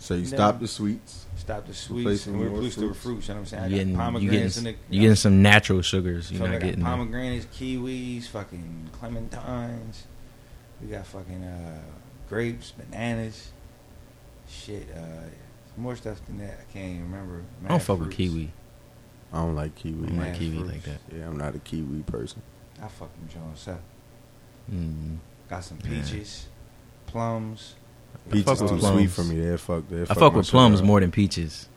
So 0.00 0.14
you 0.14 0.26
stop 0.26 0.60
the 0.60 0.68
sweets. 0.68 1.26
Stop 1.36 1.66
the 1.66 1.74
sweets 1.74 2.26
and 2.26 2.38
we 2.38 2.46
more 2.46 2.58
replace 2.58 2.76
the 2.76 2.82
fruits. 2.82 3.00
fruits. 3.00 3.28
You 3.28 3.34
know 3.34 3.40
what 3.40 3.40
I'm 3.40 3.46
saying? 3.46 3.62
I 3.62 3.66
You 3.66 3.70
got 3.72 3.76
getting, 4.12 4.22
you 4.22 4.30
getting, 4.30 4.58
in 4.58 4.64
the. 4.64 4.74
you 4.94 5.00
getting 5.00 5.16
some 5.16 5.42
natural 5.42 5.82
sugars. 5.82 6.30
You're 6.30 6.38
So 6.38 6.44
I 6.44 6.48
not 6.50 6.60
got 6.60 6.66
getting. 6.66 6.84
them. 6.84 6.92
pomegranates, 6.92 7.46
kiwis, 7.46 8.26
fucking 8.28 8.90
clementines. 9.00 10.02
We 10.80 10.88
got 10.88 11.04
fucking 11.06 11.42
uh, 11.42 11.80
grapes, 12.28 12.70
bananas. 12.70 13.50
Shit, 14.48 14.86
uh, 14.96 15.00
more 15.76 15.96
stuff 15.96 16.24
than 16.26 16.38
that. 16.38 16.60
I 16.60 16.72
can't 16.72 16.90
even 16.90 17.02
remember. 17.10 17.42
I 17.64 17.68
don't 17.68 17.78
Mad 17.78 17.82
fuck 17.82 17.98
with 18.00 18.12
kiwi. 18.12 18.52
I 19.32 19.36
don't 19.38 19.54
like 19.54 19.74
kiwi. 19.74 20.06
I 20.06 20.10
don't 20.10 20.18
like 20.18 20.38
kiwi 20.38 20.56
fruits. 20.58 20.72
like 20.72 20.82
that. 20.84 21.00
Yeah, 21.16 21.26
I'm 21.26 21.36
not 21.36 21.54
a 21.54 21.58
kiwi 21.58 22.02
person. 22.02 22.42
I 22.82 22.88
fuck 22.88 23.10
them 23.14 23.28
Jones 23.32 23.68
up. 23.68 23.80
Mm. 24.72 25.16
Got 25.50 25.64
some 25.64 25.78
Yeah. 25.84 25.90
peaches, 26.02 26.46
plums. 27.06 27.74
Peach 28.30 28.44
fuck 28.44 28.60
with 28.60 28.70
too 28.70 28.76
plums. 28.78 28.94
sweet 28.96 29.10
for 29.10 29.24
me. 29.24 29.42
Yeah, 29.48 29.56
fuck 29.56 29.88
that. 29.88 30.10
I 30.10 30.14
fuck 30.14 30.34
with 30.34 30.48
plums 30.48 30.80
up. 30.80 30.86
more 30.86 31.00
than 31.00 31.10
peaches. 31.10 31.68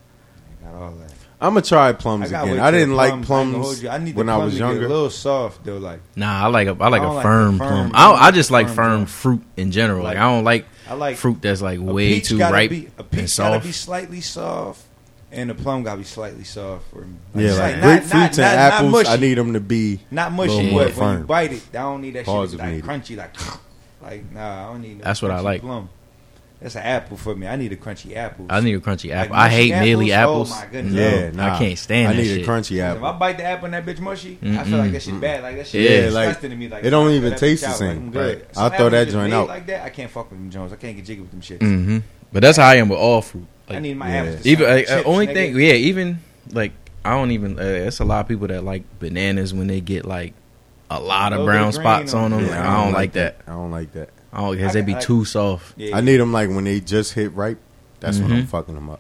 Got 0.64 0.74
all 0.76 0.92
that. 0.92 1.12
I'm 1.40 1.54
gonna 1.56 1.62
try 1.64 1.92
plums 1.94 2.30
gotta 2.30 2.52
again. 2.52 2.64
I 2.64 2.70
didn't 2.72 2.90
the 2.90 2.96
like 2.96 3.10
plums- 3.24 3.32
I 3.32 3.42
ain't 3.42 3.52
gonna 3.52 3.52
plums 3.54 3.66
hold 3.66 3.82
you. 3.84 3.90
I 3.90 3.98
need 3.98 4.14
the 4.14 4.18
when 4.20 4.30
I 4.30 4.38
was 4.38 4.54
to 4.54 4.60
get 4.60 4.66
younger. 4.68 4.86
A 4.86 4.90
little 4.90 5.10
soft 5.10 5.64
though, 5.66 5.78
like 5.78 6.00
Nah, 6.16 6.44
I 6.44 6.48
like 6.48 6.68
a 6.68 6.78
I 6.80 6.90
like 6.90 7.02
I 7.02 7.06
a 7.06 7.08
don't 7.08 7.16
like 7.16 7.24
firm 7.24 7.58
plum. 7.58 7.92
I, 7.96 8.12
I 8.12 8.28
I 8.28 8.32
just 8.32 8.52
like 8.52 8.68
like 8.68 8.76
firm 8.76 9.06
firm 9.06 9.06
fruit 9.08 9.44
in 9.58 9.72
general. 9.72 10.04
Like, 10.04 10.18
Like- 10.18 10.24
I 10.24 10.30
don't 10.36 10.44
like 10.44 10.66
I 10.88 10.94
like 10.94 11.18
fruit 11.18 11.42
that's 11.42 11.62
like 11.62 11.80
way 11.82 12.20
too 12.20 12.38
ripe 12.38 12.70
Be, 12.70 12.90
a 12.98 13.02
and 13.02 13.10
peach 13.12 13.20
gotta 13.38 13.54
soft. 13.56 13.66
be 13.66 13.72
slightly 13.72 14.22
soft, 14.22 14.84
and 15.32 15.50
the 15.50 15.56
plum 15.56 15.84
gotta 15.84 15.98
be 15.98 16.04
slightly 16.04 16.44
soft 16.44 16.90
for 16.90 17.02
me. 17.02 17.16
Yeah, 17.36 17.50
it's 17.50 17.60
like 17.60 17.76
not- 17.78 17.84
grapefruits 18.02 18.14
not- 18.14 18.14
and 18.14 18.38
not- 18.38 18.38
not 18.38 18.74
apples. 18.74 18.92
mushy. 18.92 19.10
I 19.10 19.16
need 19.18 19.34
them 19.36 19.54
to 19.54 19.60
be. 19.60 20.00
Not 20.12 20.32
mushy, 20.34 20.54
Little 20.72 20.80
but 20.80 20.96
more 20.98 21.06
when 21.10 21.18
you 21.20 21.24
bite 21.26 21.54
it, 21.54 21.62
I 21.72 21.78
don't 21.78 22.02
need 22.02 22.14
that 22.16 22.26
Pause 22.26 22.52
shit 22.52 22.60
if 22.60 22.60
to 22.60 22.66
be 22.66 22.72
needed. 22.74 22.88
like 22.88 23.02
crunchy, 23.04 23.18
like 23.18 23.36
like 24.02 24.32
nah. 24.34 24.70
I 24.70 24.72
don't 24.74 24.82
need. 24.82 24.98
No 25.00 25.04
That's 25.06 25.22
what 25.22 25.32
I 25.32 25.40
like. 25.40 25.62
Plum. 25.62 25.90
That's 26.62 26.76
an 26.76 26.84
apple 26.84 27.18
for 27.18 27.34
me. 27.36 27.48
I 27.48 27.56
need 27.56 27.72
a 27.72 27.76
crunchy 27.76 28.16
apple. 28.16 28.46
I 28.48 28.60
need 28.62 28.76
a 28.76 28.80
crunchy 28.80 29.10
Like 29.10 29.18
apple. 29.32 29.36
I 29.36 29.48
mushy 29.50 29.56
hate 29.72 29.80
mealy 29.84 30.12
apples. 30.14 30.52
Oh 30.52 30.56
my 30.60 30.66
goodness. 30.68 30.94
Yeah, 30.94 31.32
No, 31.32 31.44
I 31.50 31.58
can't 31.58 31.80
stand 31.80 32.10
I 32.10 32.14
that 32.14 32.22
need 32.22 32.28
shit. 32.28 32.48
a 32.48 32.50
crunchy 32.52 32.80
apple. 32.80 32.98
If 32.98 33.04
I 33.16 33.18
bite 33.18 33.38
the 33.38 33.46
apple 33.46 33.66
and 33.66 33.74
that 33.74 33.84
bitch 33.84 34.00
mushy, 34.00 34.38
I 34.44 34.64
feel 34.66 34.78
like 34.78 34.92
that 34.92 35.02
shit 35.02 35.20
bad. 35.20 35.42
Like 35.42 35.56
that 35.56 35.66
shit 35.66 35.82
Yeah, 35.82 35.90
is 36.06 36.14
like, 36.14 36.28
disgusting 36.28 36.52
to 36.52 36.56
me. 36.56 36.68
Like 36.68 36.84
it 36.84 36.92
don't 36.92 37.10
even 37.14 37.36
taste 37.36 37.64
the 37.64 37.72
same. 37.72 37.88
Like, 37.88 37.98
I'm 37.98 38.12
good. 38.12 38.38
Right. 38.42 38.58
I'll 38.58 38.70
throw 38.70 38.90
that 38.90 39.08
joint 39.10 39.34
out. 39.34 39.48
Like 39.48 39.66
that, 39.66 39.86
I 39.86 39.90
can't 39.90 40.12
fuck 40.12 40.30
with 40.30 40.40
them 40.40 40.52
Jones. 40.52 40.72
I 40.72 40.76
can't 40.76 40.96
get 40.96 41.04
jiggy 41.04 41.22
with 41.22 41.32
them 41.32 41.42
shits. 41.42 41.62
hmm 41.62 41.98
But 42.32 42.44
that's 42.44 42.60
how 42.60 42.68
I 42.68 42.76
am 42.76 42.90
with 42.90 43.00
all 43.00 43.24
fruit. 43.24 43.48
I 43.76 43.80
need 43.80 43.98
my 43.98 44.10
yeah. 44.10 44.24
apples. 44.24 44.42
To 44.44 44.50
even 44.50 44.66
uh, 44.66 44.70
like 44.70 44.90
uh, 44.90 44.96
chips, 44.98 45.08
only 45.08 45.28
nigga. 45.28 45.34
thing, 45.34 45.56
yeah, 45.56 45.74
even 45.74 46.20
like 46.52 46.72
I 47.06 47.12
don't 47.12 47.32
even. 47.32 47.60
Uh, 47.60 47.64
it's 47.64 48.00
a 48.00 48.06
lot 48.06 48.20
of 48.22 48.28
people 48.28 48.48
that 48.48 48.64
like 48.64 48.84
bananas 49.00 49.54
when 49.54 49.68
they 49.68 49.82
get 49.82 50.06
like 50.06 50.34
a 50.90 51.00
lot 51.00 51.34
A 51.34 51.40
of 51.40 51.46
brown 51.46 51.70
of 51.70 51.74
spots 51.76 52.12
green 52.12 52.24
on 52.26 52.34
on 52.34 52.42
them. 52.44 52.50
it. 52.50 52.56
Like, 52.56 52.66
I 52.66 52.84
don't 52.84 52.94
like 52.94 53.12
that. 53.14 53.38
I 53.48 53.52
don't 53.52 53.72
like 53.72 53.92
that. 53.94 54.10
I 54.34 54.38
don't 54.38 54.50
like 54.50 54.58
because 54.60 54.76
I- 54.76 54.80
they 54.82 54.86
be 54.86 54.96
I- 54.96 55.00
too 55.00 55.26
soft. 55.26 55.74
Yeah, 55.78 55.98
I 55.98 56.02
need 56.02 56.18
them 56.18 56.32
like 56.34 56.50
when 56.50 56.64
they 56.66 56.80
just 56.80 57.14
hit 57.14 57.34
ripe. 57.34 57.60
That's 58.00 58.18
when 58.20 58.32
I'm 58.32 58.44
Mhm. 58.44 58.48
fucking 58.48 58.76
them 58.76 58.90
up. 58.90 59.00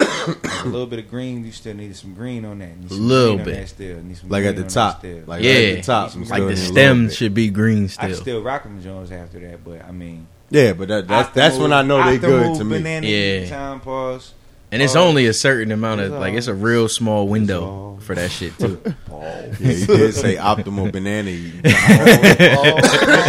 a 0.00 0.64
little 0.66 0.86
bit 0.86 0.98
of 0.98 1.10
green. 1.10 1.44
You 1.44 1.52
still 1.52 1.74
need 1.74 1.94
some 1.96 2.14
green 2.14 2.44
on 2.44 2.58
that. 2.60 2.70
A 2.90 2.94
Little 2.94 3.36
green 3.36 3.40
on 3.40 3.44
bit. 3.46 3.54
that 3.60 3.68
still. 3.68 4.00
Need 4.02 4.16
some 4.16 4.28
Like 4.28 4.44
at 4.44 4.56
the 4.56 4.64
top, 4.64 5.00
still. 5.00 5.22
like 5.26 5.42
Yeah. 5.42 5.52
right 5.52 5.68
at 5.70 5.76
the 5.76 5.82
top. 5.82 6.06
Like 6.08 6.14
I'm 6.14 6.20
Like 6.20 6.26
still 6.28 6.36
the 6.36 6.40
need 6.40 6.58
a 6.58 6.60
little 6.60 6.72
stem 6.72 7.10
should 7.10 7.34
be 7.34 7.48
green 7.50 7.88
still. 7.88 8.04
I 8.04 8.08
still. 8.12 8.20
still 8.22 8.42
rock 8.42 8.62
them 8.62 8.82
Jones 8.82 9.10
after 9.12 9.38
that, 9.40 9.64
but 9.64 9.84
I 9.84 9.90
mean, 9.92 10.26
Yeah, 10.50 10.72
but 10.72 10.88
that, 10.88 11.08
that's 11.08 11.28
that's 11.34 11.58
when 11.58 11.72
I 11.72 11.82
know 11.82 12.02
they're 12.02 12.18
good 12.18 12.56
to 12.58 12.64
me. 12.64 12.78
Banana 12.78 13.06
Yeah. 13.06 13.48
Time 13.48 13.80
pause. 13.80 14.32
and 14.72 14.80
it's 14.82 14.96
only 14.96 15.26
a 15.26 15.32
certain 15.34 15.72
amount 15.72 16.00
of 16.00 16.12
like 16.12 16.34
it's 16.34 16.46
a 16.46 16.54
real 16.54 16.88
small 16.88 17.28
window 17.28 17.64
all- 17.64 17.98
for 18.00 18.14
that 18.14 18.30
shit 18.30 18.56
too. 18.58 18.76
Pause. 19.06 19.60
Yeah, 19.60 19.72
you 19.72 19.86
did 19.86 20.14
say 20.14 20.36
optimal 20.36 20.90
banana 20.92 21.30
eating. 21.30 21.62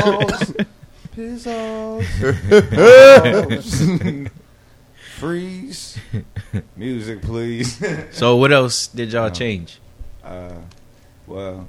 Pause. 0.10 0.55
Piss 1.15 1.47
off. 1.47 2.05
Freeze. 5.17 5.97
Music, 6.77 7.21
please. 7.21 7.84
so 8.12 8.38
what 8.38 8.53
else 8.53 8.88
did 8.88 9.12
y'all 9.12 9.27
No. 9.27 9.34
change? 9.34 9.79
Uh, 10.23 10.53
well, 11.27 11.67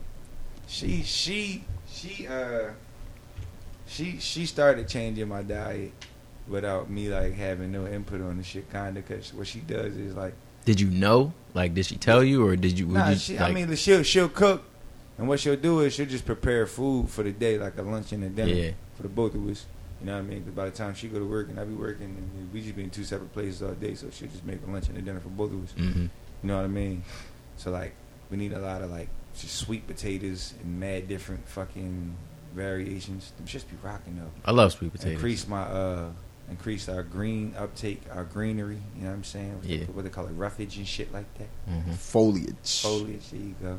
she 0.69 1.03
she 1.03 1.65
she 1.91 2.29
uh 2.29 2.71
she 4.01 4.19
she 4.19 4.47
started 4.47 4.89
changing 4.89 5.29
my 5.29 5.43
diet 5.43 5.93
without 6.49 6.91
me 6.91 7.09
like 7.09 7.35
having 7.35 7.71
no 7.71 7.87
input 7.87 8.21
on 8.23 8.39
the 8.39 8.43
shit, 8.43 8.71
kinda. 8.73 9.03
Cause 9.03 9.33
what 9.35 9.47
she 9.47 9.61
does 9.61 9.97
is 9.97 10.15
like, 10.15 10.35
Did 10.65 10.81
you 10.81 10.89
know? 10.91 11.33
Like, 11.55 11.75
did 11.75 11.87
she 11.87 11.97
tell 11.97 12.23
you, 12.23 12.47
or 12.47 12.57
did 12.57 12.79
you? 12.79 12.87
Nah, 12.87 13.11
you 13.11 13.17
she, 13.17 13.39
like, 13.39 13.51
I 13.51 13.53
mean, 13.53 13.75
she'll 13.77 14.03
she'll 14.03 14.29
cook, 14.29 14.63
and 15.19 15.29
what 15.29 15.41
she'll 15.41 15.57
do 15.57 15.81
is 15.81 15.93
she'll 15.95 16.07
just 16.07 16.25
prepare 16.25 16.67
food 16.67 17.09
for 17.11 17.23
the 17.25 17.33
day, 17.33 17.59
like 17.59 17.77
a 17.79 17.83
lunch 17.83 18.13
and 18.13 18.23
a 18.25 18.29
dinner 18.29 18.53
yeah, 18.55 18.71
for 18.97 19.03
the 19.03 19.09
both 19.09 19.35
of 19.35 19.49
us. 19.49 19.67
You 20.01 20.07
know 20.07 20.15
what 20.15 20.21
I 20.21 20.23
mean? 20.23 20.45
'Cause 20.45 20.55
by 20.55 20.65
the 20.67 20.71
time 20.71 20.95
she 20.95 21.09
go 21.09 21.19
to 21.19 21.27
work 21.27 21.49
and 21.51 21.59
I 21.61 21.65
be 21.65 21.75
working, 21.75 22.07
and 22.07 22.53
we 22.53 22.63
just 22.63 22.77
be 22.77 22.85
in 22.85 22.91
two 22.91 23.05
separate 23.05 23.33
places 23.33 23.63
all 23.63 23.73
day, 23.73 23.95
so 23.95 24.09
she'll 24.11 24.29
just 24.29 24.47
make 24.47 24.61
a 24.67 24.71
lunch 24.71 24.89
and 24.89 24.97
a 24.97 25.03
dinner 25.03 25.21
for 25.21 25.29
both 25.29 25.53
of 25.53 25.63
us. 25.65 25.73
hmm 25.73 26.07
You 26.43 26.49
know 26.49 26.57
what 26.57 26.65
I 26.65 26.69
mean? 26.69 27.03
So 27.59 27.71
like, 27.71 27.93
we 28.31 28.37
need 28.39 28.53
a 28.53 28.61
lot 28.61 28.81
of 28.83 28.91
like 28.91 29.09
just 29.39 29.57
sweet 29.57 29.87
potatoes 29.87 30.55
and 30.63 30.81
mad 30.81 31.07
different 31.09 31.47
fucking 31.49 32.15
variations. 32.55 33.33
Just 33.45 33.69
be 33.71 33.77
rocking 33.83 34.17
though. 34.19 34.31
I 34.45 34.53
love 34.53 34.73
sweet 34.73 34.93
potatoes. 34.93 35.13
Increase 35.15 35.47
my 35.49 35.63
uh, 35.63 36.11
increase 36.51 36.89
our 36.89 37.03
green 37.03 37.55
uptake, 37.57 38.03
our 38.13 38.25
greenery. 38.25 38.79
You 38.97 39.03
know 39.03 39.09
what 39.11 39.15
I'm 39.17 39.25
saying? 39.25 39.57
What, 39.57 39.65
Yeah. 39.65 39.79
they, 39.79 39.85
what 39.85 40.05
they 40.05 40.11
call 40.11 40.27
it, 40.27 40.33
roughage 40.33 40.77
and 40.77 40.87
shit 40.87 41.13
like 41.13 41.33
that. 41.39 41.49
hmm 41.71 41.93
Foliage. 41.93 42.81
Foliage. 42.83 43.31
There 43.31 43.41
you 43.41 43.55
go. 43.63 43.79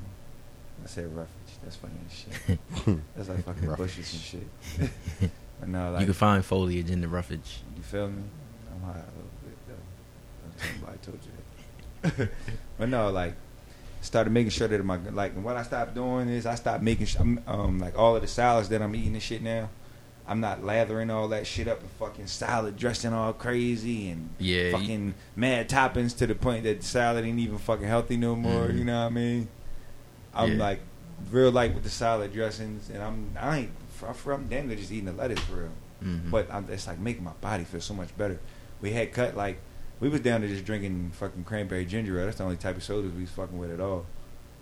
I 0.84 0.88
said 0.88 1.16
roughage. 1.16 1.30
That's 1.64 1.76
funny 1.76 1.94
as 2.08 2.14
shit. 2.48 3.00
That's 3.16 3.30
like 3.30 3.44
fucking 3.46 3.68
Roughage. 3.68 3.96
bushes 3.98 4.14
and 4.14 4.22
shit. 4.22 5.30
but 5.60 5.70
no, 5.70 5.92
like 5.92 6.00
you 6.02 6.06
can 6.08 6.14
find 6.16 6.44
foliage 6.44 6.90
in 6.90 7.02
the 7.02 7.08
roughage. 7.08 7.62
you 7.78 7.84
feel 7.84 8.08
me? 8.08 8.24
I'm 8.74 8.82
high 8.82 9.00
a 9.00 9.12
little 9.16 9.32
bit 9.44 9.58
though. 9.68 9.74
Don't 10.44 10.58
tell 10.58 10.72
nobody 10.80 10.98
I 10.98 11.06
told 11.06 11.20
you 11.24 11.32
that. 12.28 12.30
but 12.80 12.90
no, 12.90 13.12
like 13.12 13.36
started 14.02 14.32
making 14.32 14.50
sure 14.50 14.68
that 14.68 14.84
my 14.84 14.98
like 15.12 15.34
what 15.34 15.56
I 15.58 15.64
stopped 15.64 15.94
doing 15.96 16.28
is 16.30 16.46
I 16.46 16.56
stopped 16.56 16.84
making 16.84 17.06
sure 17.08 17.22
um 17.48 17.80
like 17.80 17.98
all 17.98 18.16
of 18.16 18.22
the 18.22 18.28
salads 18.28 18.70
that 18.70 18.82
I'm 18.82 18.96
eating 18.96 19.14
and 19.14 19.22
shit 19.24 19.42
now. 19.42 19.70
I'm 20.28 20.40
not 20.40 20.64
lathering 20.64 21.10
all 21.12 21.28
that 21.30 21.46
shit 21.48 21.68
up 21.68 21.82
in 21.82 21.88
fucking 22.00 22.28
salad 22.28 22.78
dressing 22.78 23.12
all 23.12 23.34
crazy 23.34 24.10
and 24.12 24.30
Yeah, 24.40 24.64
you- 24.66 24.72
fucking 24.72 25.14
mad 25.36 25.68
toppings 25.70 26.16
to 26.20 26.28
the 26.28 26.36
point 26.36 26.64
that 26.64 26.82
the 26.82 26.86
salad 26.86 27.26
ain't 27.26 27.40
even 27.40 27.58
fucking 27.58 27.88
healthy 27.88 28.18
no 28.18 28.36
more. 28.36 28.68
Mhm. 28.68 28.78
You 28.78 28.86
know 28.86 29.00
what 29.02 29.08
I 29.08 29.10
mean? 29.10 29.48
I'm 30.34 30.54
Yeah. 30.54 30.58
like 30.64 30.80
real 31.32 31.52
light 31.52 31.74
with 31.74 31.84
the 31.84 31.90
salad 31.90 32.32
dressings, 32.34 32.90
and 32.90 33.02
I'm 33.04 33.32
I 33.40 33.58
ain't 33.60 33.72
I'm, 34.04 34.32
I'm 34.32 34.48
damn 34.48 34.68
near 34.68 34.78
just 34.78 34.92
eating 34.92 35.06
the 35.06 35.12
lettuce 35.14 35.40
for 35.40 35.56
real. 35.56 35.70
Mhm. 36.04 36.32
But 36.32 36.52
I'm, 36.52 36.66
it's 36.70 36.88
like 36.88 37.00
making 37.00 37.24
my 37.24 37.34
body 37.42 37.64
feel 37.66 37.82
so 37.82 37.94
much 37.94 38.16
better. 38.18 38.40
We 38.82 38.92
had 38.94 39.12
cut 39.14 39.36
like 39.36 39.60
we 40.02 40.10
was 40.10 40.20
down 40.20 40.42
to 40.42 40.48
just 40.50 40.66
drinking 40.66 41.12
fucking 41.14 41.46
cranberry 41.46 41.86
ginger 41.86 42.20
ale. 42.20 42.26
That's 42.26 42.38
the 42.38 42.44
only 42.44 42.58
type 42.58 42.76
of 42.76 42.84
sodas 42.84 43.14
we 43.14 43.22
was 43.22 43.30
fucking 43.30 43.58
with 43.58 43.72
at 43.72 43.80
all. 43.80 44.06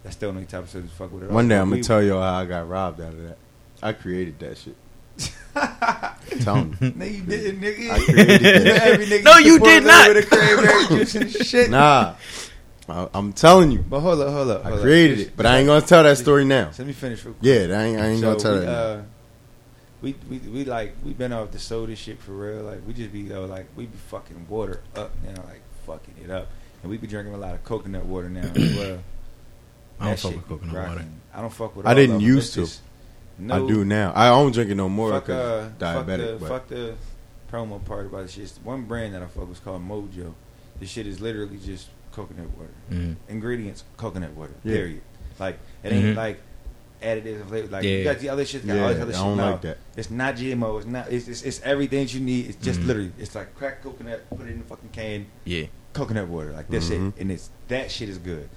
That's 0.04 0.16
the 0.18 0.28
only 0.28 0.46
type 0.46 0.64
of 0.64 0.70
sodas 0.70 0.92
we 0.92 0.96
fuck 0.96 1.12
with 1.12 1.24
at 1.24 1.30
all. 1.30 1.36
One 1.36 1.48
day 1.48 1.58
I'm 1.58 1.70
gonna 1.72 1.82
tell 1.82 2.04
y'all 2.04 2.22
how 2.22 2.36
I 2.40 2.46
got 2.46 2.70
robbed 2.70 3.02
out 3.02 3.14
of 3.14 3.22
that. 3.24 3.38
I 3.82 3.94
created 3.94 4.38
that 4.40 4.58
shit. 4.60 4.76
I'm 5.56 6.40
telling 6.42 6.78
you. 6.80 6.94
No, 6.96 7.06
you 7.06 7.22
didn't, 7.24 7.62
nigga. 7.62 7.90
I 7.92 8.00
created 8.00 8.42
that. 8.66 8.82
Every 8.84 9.06
nigga 9.08 9.24
No, 9.24 9.32
used 9.38 9.44
to 9.46 9.52
you 9.52 9.60
pour 9.60 9.68
did 9.68 9.84
little 9.84 9.98
not. 10.00 10.08
bit 10.14 10.24
of 10.24 10.30
cranberry 10.30 10.86
juice 10.88 11.16
and 11.16 11.32
shit. 11.32 11.70
Nah, 11.72 12.16
I, 12.88 13.08
I'm 13.14 13.34
telling 13.34 13.72
you. 13.72 13.80
But 13.80 14.00
hold 14.02 14.22
up, 14.22 14.32
hold 14.32 14.50
up. 14.50 14.62
I 14.66 14.70
hold 14.70 14.80
up. 14.80 14.84
created 14.84 15.18
Just- 15.18 15.30
it, 15.30 15.38
but 15.38 15.46
I 15.46 15.58
ain't 15.58 15.68
gonna 15.68 15.86
tell 15.86 16.04
that 16.04 16.18
story 16.18 16.46
now. 16.46 16.72
So 16.72 16.84
let 16.84 16.88
me 16.88 16.94
finish 16.94 17.24
real 17.26 17.34
quick. 17.34 17.44
Yeah, 17.46 17.78
I 17.78 17.84
ain't, 17.84 18.00
I 18.00 18.06
ain't 18.08 18.20
So 18.20 18.28
gonna 18.28 18.40
tell 18.40 18.54
we, 18.54 18.60
that. 18.60 18.66
now. 18.66 18.72
Uh, 18.72 19.02
we, 20.02 20.16
we 20.30 20.38
we 20.40 20.66
like 20.66 20.96
we 21.04 21.14
been 21.14 21.34
off 21.34 21.52
the 21.52 21.60
soda 21.60 21.96
shit 21.96 22.20
for 22.22 22.32
real. 22.32 22.64
Like 22.64 22.86
we 22.88 22.94
just 22.94 23.12
be 23.12 23.24
though 23.24 23.46
like 23.46 23.66
we 23.76 23.86
be 23.86 23.98
fucking 24.10 24.48
water 24.48 24.82
up 24.96 25.12
now, 25.24 25.42
like 25.44 25.62
fucking 25.86 26.16
it 26.24 26.30
up, 26.30 26.48
and 26.82 26.90
we 26.92 26.98
be 26.98 27.08
drinking 27.08 27.34
a 27.34 27.38
lot 27.38 27.54
of 27.56 27.64
coconut 27.64 28.06
water 28.06 28.30
now 28.30 28.42
as 28.56 28.76
well. 28.76 29.00
I 30.00 30.06
don't 30.08 30.20
fuck 30.20 30.32
with 30.34 30.42
be 30.44 30.50
coconut 30.50 30.90
water. 30.90 31.06
I 31.34 31.42
don't 31.42 31.54
fuck 31.54 31.76
with. 31.76 31.86
I 31.86 31.90
all 31.90 31.96
didn't 31.96 32.16
of 32.18 32.22
'em. 32.22 32.28
used 32.28 32.46
It's 32.48 32.54
to. 32.54 32.60
just 32.62 32.82
I 33.52 33.58
do 33.60 33.86
now. 33.86 34.12
I 34.16 34.30
don't 34.30 34.52
drink 34.54 34.70
it 34.72 34.76
no 34.76 34.90
more 34.90 35.12
Fuck, 35.12 35.28
because 35.28 35.66
uh, 35.66 35.70
diabetic. 35.80 36.40
fuck 36.40 36.40
the, 36.40 36.40
but 36.40 36.48
fuck 36.50 36.68
the 36.68 36.96
promo 37.52 37.84
part 37.86 38.06
about 38.08 38.24
this 38.24 38.32
shit. 38.34 38.44
It's 38.44 38.60
One 38.64 38.84
brand 38.84 39.14
that 39.16 39.22
I 39.24 39.28
fuck 39.28 39.48
was 39.50 39.60
called 39.60 39.82
Mojo. 39.88 40.34
This 40.80 40.90
shit 40.90 41.08
is 41.08 41.20
literally 41.22 41.58
just 41.58 41.88
coconut 42.12 42.48
water. 42.58 42.72
Mhm. 42.92 43.16
Ingredients: 43.30 43.84
coconut 43.98 44.32
water. 44.32 44.54
Yeah. 44.64 44.74
Period. 44.76 45.02
Like 45.40 45.58
it 45.84 45.92
ain't 45.94 46.06
Mhm. 46.06 46.16
like 46.16 46.42
additives 47.02 47.42
and 47.42 47.50
flavors. 47.50 47.72
Like 47.72 47.84
Yeah. 47.84 47.90
you 47.92 48.04
got 48.04 48.20
the 48.20 48.30
other 48.30 48.46
shit. 48.46 48.66
Got 48.68 48.76
yeah, 48.76 48.82
all 48.84 48.90
this 48.90 49.02
other 49.02 49.12
shit. 49.14 49.22
don't 49.22 49.38
No, 49.38 49.52
like 49.52 49.62
that. 49.62 49.78
It's 49.98 50.12
not 50.12 50.36
GMO. 50.36 50.78
It's 50.78 50.88
not. 50.88 51.12
It's, 51.12 51.28
it's 51.28 51.42
it's 51.44 51.62
everything 51.62 52.00
that 52.06 52.14
you 52.14 52.20
need. 52.20 52.50
It's 52.50 52.64
just 52.66 52.80
Mhm. 52.82 52.88
literally. 52.88 53.12
It's 53.20 53.36
like 53.36 53.56
cracked 53.56 53.84
coconut. 53.84 54.30
Put 54.30 54.48
it 54.48 54.52
in 54.52 54.60
the 54.60 54.66
fucking 54.66 54.90
can. 54.92 55.26
Yeah. 55.46 55.66
Coconut 55.94 56.28
water. 56.28 56.52
Like 56.52 56.70
that's 56.70 56.90
Mhm. 56.90 57.10
it. 57.10 57.22
And 57.22 57.32
it's 57.32 57.50
that 57.68 57.90
shit 57.92 58.10
is 58.10 58.18
good. 58.18 58.50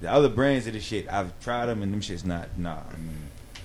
The 0.00 0.10
other 0.10 0.28
brands 0.28 0.66
of 0.66 0.72
the 0.72 0.80
shit, 0.80 1.06
I've 1.12 1.38
tried 1.40 1.66
them 1.66 1.82
and 1.82 1.92
them 1.92 2.00
shit's 2.00 2.24
not. 2.24 2.48
Nah. 2.58 2.70
I 2.92 2.96
mean, 2.96 3.16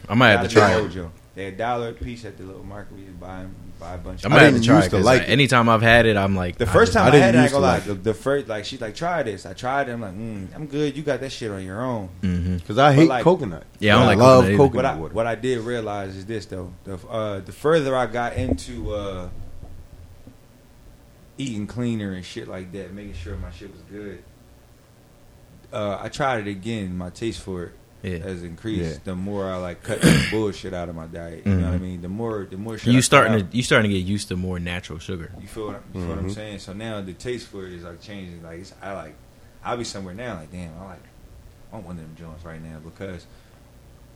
I 0.09 0.13
might 0.13 0.29
have 0.31 0.47
to 0.47 0.53
try 0.53 0.79
it. 0.79 0.91
Mojo. 1.37 1.39
They're 1.39 1.47
a 1.49 1.51
dollar 1.51 1.89
a 1.89 1.93
piece 1.93 2.25
at 2.25 2.37
the 2.37 2.43
little 2.43 2.63
market. 2.63 2.95
We 2.97 3.03
just 3.05 3.19
buy 3.19 3.37
them, 3.37 3.55
buy 3.79 3.93
a 3.93 3.97
bunch. 3.97 4.25
I 4.25 4.27
of 4.27 4.31
might 4.31 4.39
I 4.39 4.43
have 4.43 4.53
to 4.53 4.59
didn't 4.59 4.65
try 4.65 4.75
it 4.75 4.79
used 4.79 4.89
to 4.91 4.95
'cause, 4.97 5.05
like 5.05 5.19
like, 5.21 5.29
it. 5.29 5.31
anytime 5.31 5.69
I've 5.69 5.81
had 5.81 6.05
it, 6.05 6.17
I'm 6.17 6.35
like 6.35 6.57
The 6.57 6.65
first 6.65 6.93
just- 6.93 6.97
time 6.97 7.05
I 7.05 7.07
I, 7.07 7.11
didn't 7.11 7.23
had 7.25 7.35
it, 7.35 7.37
I 7.37 7.41
ain't 7.41 7.43
used 7.45 7.53
to 7.55 7.61
gonna 7.61 7.67
lie. 7.71 7.73
like 7.77 7.85
The, 7.85 7.93
the 7.93 8.13
first, 8.13 8.47
like, 8.47 8.65
she's 8.65 8.81
like, 8.81 8.95
try 8.95 9.23
this. 9.23 9.45
I 9.45 9.53
tried 9.53 9.89
it. 9.89 9.93
I'm 9.93 10.01
like, 10.01 10.13
mm, 10.17 10.47
I'm 10.55 10.65
good. 10.67 10.97
You 10.97 11.03
got 11.03 11.19
that 11.21 11.31
shit 11.31 11.51
on 11.51 11.63
your 11.63 11.81
own. 11.81 12.09
mm-hmm 12.21 12.57
Because 12.57 12.77
I 12.77 12.93
hate 12.93 13.07
like- 13.09 13.23
coconut. 13.23 13.63
Yeah, 13.79 13.95
I 13.95 13.99
don't 13.99 14.07
like 14.07 14.17
love 14.17 14.43
coconut 14.45 14.49
either. 14.53 14.57
coconut 14.57 14.75
What 14.75 14.85
I 14.85 14.99
water. 14.99 15.13
what 15.13 15.27
I 15.27 15.35
did 15.35 15.59
realize 15.59 16.15
is 16.15 16.25
this 16.25 16.45
though. 16.47 16.73
The 16.83 16.95
uh, 17.07 17.39
the 17.41 17.51
further 17.51 17.95
I 17.95 18.07
got 18.07 18.33
into 18.35 18.93
uh, 18.93 19.29
eating 21.37 21.67
cleaner 21.67 22.13
and 22.13 22.25
shit 22.25 22.47
like 22.47 22.71
that, 22.71 22.93
making 22.93 23.13
sure 23.13 23.35
my 23.37 23.51
shit 23.51 23.71
was 23.71 23.81
good. 23.83 24.23
Uh, 25.71 25.99
I 26.01 26.09
tried 26.09 26.47
it 26.47 26.49
again. 26.49 26.97
My 26.97 27.09
taste 27.09 27.41
for 27.41 27.63
it 27.65 27.71
Yeah. 28.03 28.17
has 28.19 28.43
increased. 28.43 28.91
Yeah. 28.91 28.97
The 29.05 29.15
more 29.15 29.51
I 29.51 29.57
like 29.57 29.81
cut 29.83 30.01
the 30.01 30.27
bullshit 30.31 30.73
out 30.73 30.87
of 30.87 30.95
my 30.95 31.07
diet. 31.07 31.45
You 31.45 31.55
know 31.55 31.65
what 31.65 31.73
I 31.73 31.77
Mhm. 31.77 31.81
mean? 31.81 32.01
The 32.01 32.07
more 32.09 32.47
the 32.49 32.57
more 32.57 32.77
shit 32.77 32.89
I 32.89 32.91
You 32.91 32.97
cut 32.99 33.03
starting 33.05 33.33
out- 33.33 33.51
to 33.51 33.57
you 33.57 33.63
starting 33.63 33.89
to 33.91 33.97
get 33.97 34.05
used 34.05 34.27
to 34.29 34.35
more 34.35 34.59
natural 34.59 34.99
sugar. 34.99 35.31
You 35.41 35.47
feel 35.47 35.67
what, 35.67 35.81
you 35.93 36.01
feel 36.01 36.09
what 36.09 36.19
I'm 36.19 36.29
Mhm. 36.29 36.35
saying? 36.35 36.59
So 36.59 36.73
now 36.73 37.01
the 37.01 37.13
taste 37.13 37.47
for 37.47 37.65
it 37.65 37.73
is 37.73 37.83
like 37.83 37.99
changing. 38.01 38.43
Like 38.43 38.59
it's, 38.59 38.73
I 38.81 38.93
like, 38.93 39.15
I'll 39.63 39.77
be 39.77 39.83
somewhere 39.83 40.13
now. 40.13 40.35
Like 40.35 40.51
damn, 40.51 40.71
I 40.79 40.85
like, 40.85 40.99
I 41.71 41.75
want 41.75 41.87
one 41.87 41.95
of 41.97 42.03
them 42.03 42.15
joints 42.17 42.45
right 42.45 42.61
now 42.63 42.77
because 42.83 43.25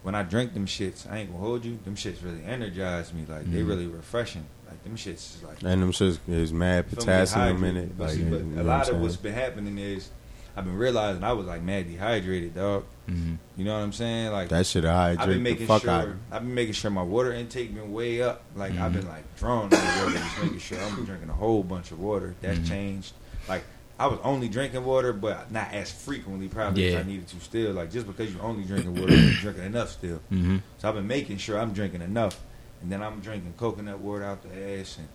when 0.03 0.15
I 0.15 0.23
drink 0.23 0.53
them 0.53 0.65
shits, 0.67 1.09
I 1.11 1.17
ain't 1.19 1.31
gonna 1.31 1.43
hold 1.43 1.65
you. 1.65 1.79
Them 1.83 1.95
shits 1.95 2.23
really 2.23 2.43
energize 2.45 3.11
me. 3.13 3.25
Like 3.27 3.51
they 3.51 3.61
Mhm. 3.61 3.67
really 3.67 3.87
refreshing. 3.87 4.45
Like 4.69 4.83
them 4.83 4.95
shits 4.95 5.37
is 5.37 5.39
like 5.43 5.57
and 5.63 5.81
them 5.81 5.91
shits 5.91 6.19
is 6.29 6.53
mad 6.53 6.87
potassium 6.89 7.63
in 7.63 7.75
hydrated. 7.75 7.77
it. 7.77 7.97
But 7.97 8.03
Like, 8.09 8.15
see, 8.15 8.23
but 8.23 8.43
know 8.45 8.61
a 8.61 8.63
lot 8.63 8.89
of 8.89 8.99
what's 9.01 9.15
been 9.17 9.33
happening 9.33 9.77
is 9.77 10.09
I've 10.55 10.65
been 10.65 10.75
realizing 10.77 11.23
I 11.23 11.33
was 11.33 11.45
like 11.47 11.61
mad 11.61 11.87
dehydrated, 11.87 12.55
dog. 12.55 12.83
hmm 13.07 13.35
You 13.55 13.65
know 13.65 13.73
what 13.77 13.83
I'm 13.83 13.93
saying? 13.93 14.31
Like 14.31 14.49
that 14.49 14.65
shit 14.65 14.83
I've 14.85 15.17
been 15.27 15.43
making 15.43 15.67
fuck 15.67 15.81
sure 15.83 15.89
out. 15.91 16.07
I've 16.31 16.41
been 16.43 16.53
making 16.53 16.73
sure 16.73 16.91
my 16.91 17.03
water 17.03 17.31
intake 17.33 17.73
been 17.73 17.93
way 17.93 18.21
up. 18.21 18.43
Like 18.55 18.71
I've 18.73 18.91
Mhm. 18.91 18.95
been 18.95 19.07
like 19.07 19.35
drawn 19.37 19.63
on 19.65 19.69
the 19.69 19.75
water, 19.77 20.17
just 20.17 20.41
making 20.43 20.59
sure 20.59 20.79
I'm 20.79 21.05
drinking 21.05 21.29
a 21.29 21.33
whole 21.33 21.63
bunch 21.63 21.91
of 21.91 21.99
water. 21.99 22.35
That's 22.41 22.59
Mhm. 22.59 22.67
changed. 22.67 23.13
Like 23.47 23.63
I 23.99 24.07
was 24.07 24.19
only 24.23 24.49
drinking 24.49 24.83
water, 24.83 25.13
but 25.13 25.51
not 25.51 25.71
as 25.73 25.91
frequently 25.91 26.47
probably 26.47 26.85
Yeah. 26.89 26.97
as 26.97 27.05
I 27.05 27.07
needed 27.07 27.27
to. 27.29 27.39
Still, 27.39 27.73
like 27.73 27.91
just 27.91 28.07
because 28.07 28.33
you're 28.33 28.43
only 28.43 28.63
drinking 28.65 28.99
water, 28.99 29.15
you're 29.15 29.33
drinking 29.41 29.65
enough 29.65 29.91
still. 29.91 30.17
hmm 30.29 30.57
So 30.79 30.89
I've 30.89 30.95
been 30.95 31.07
making 31.07 31.37
sure 31.37 31.59
I'm 31.59 31.71
drinking 31.71 32.01
enough, 32.01 32.39
and 32.81 32.91
then 32.91 33.01
I'm 33.03 33.19
drinking 33.21 33.53
coconut 33.57 33.99
water 33.99 34.23
out 34.25 34.41
the 34.43 34.79
ass 34.79 34.97
and 34.97 35.07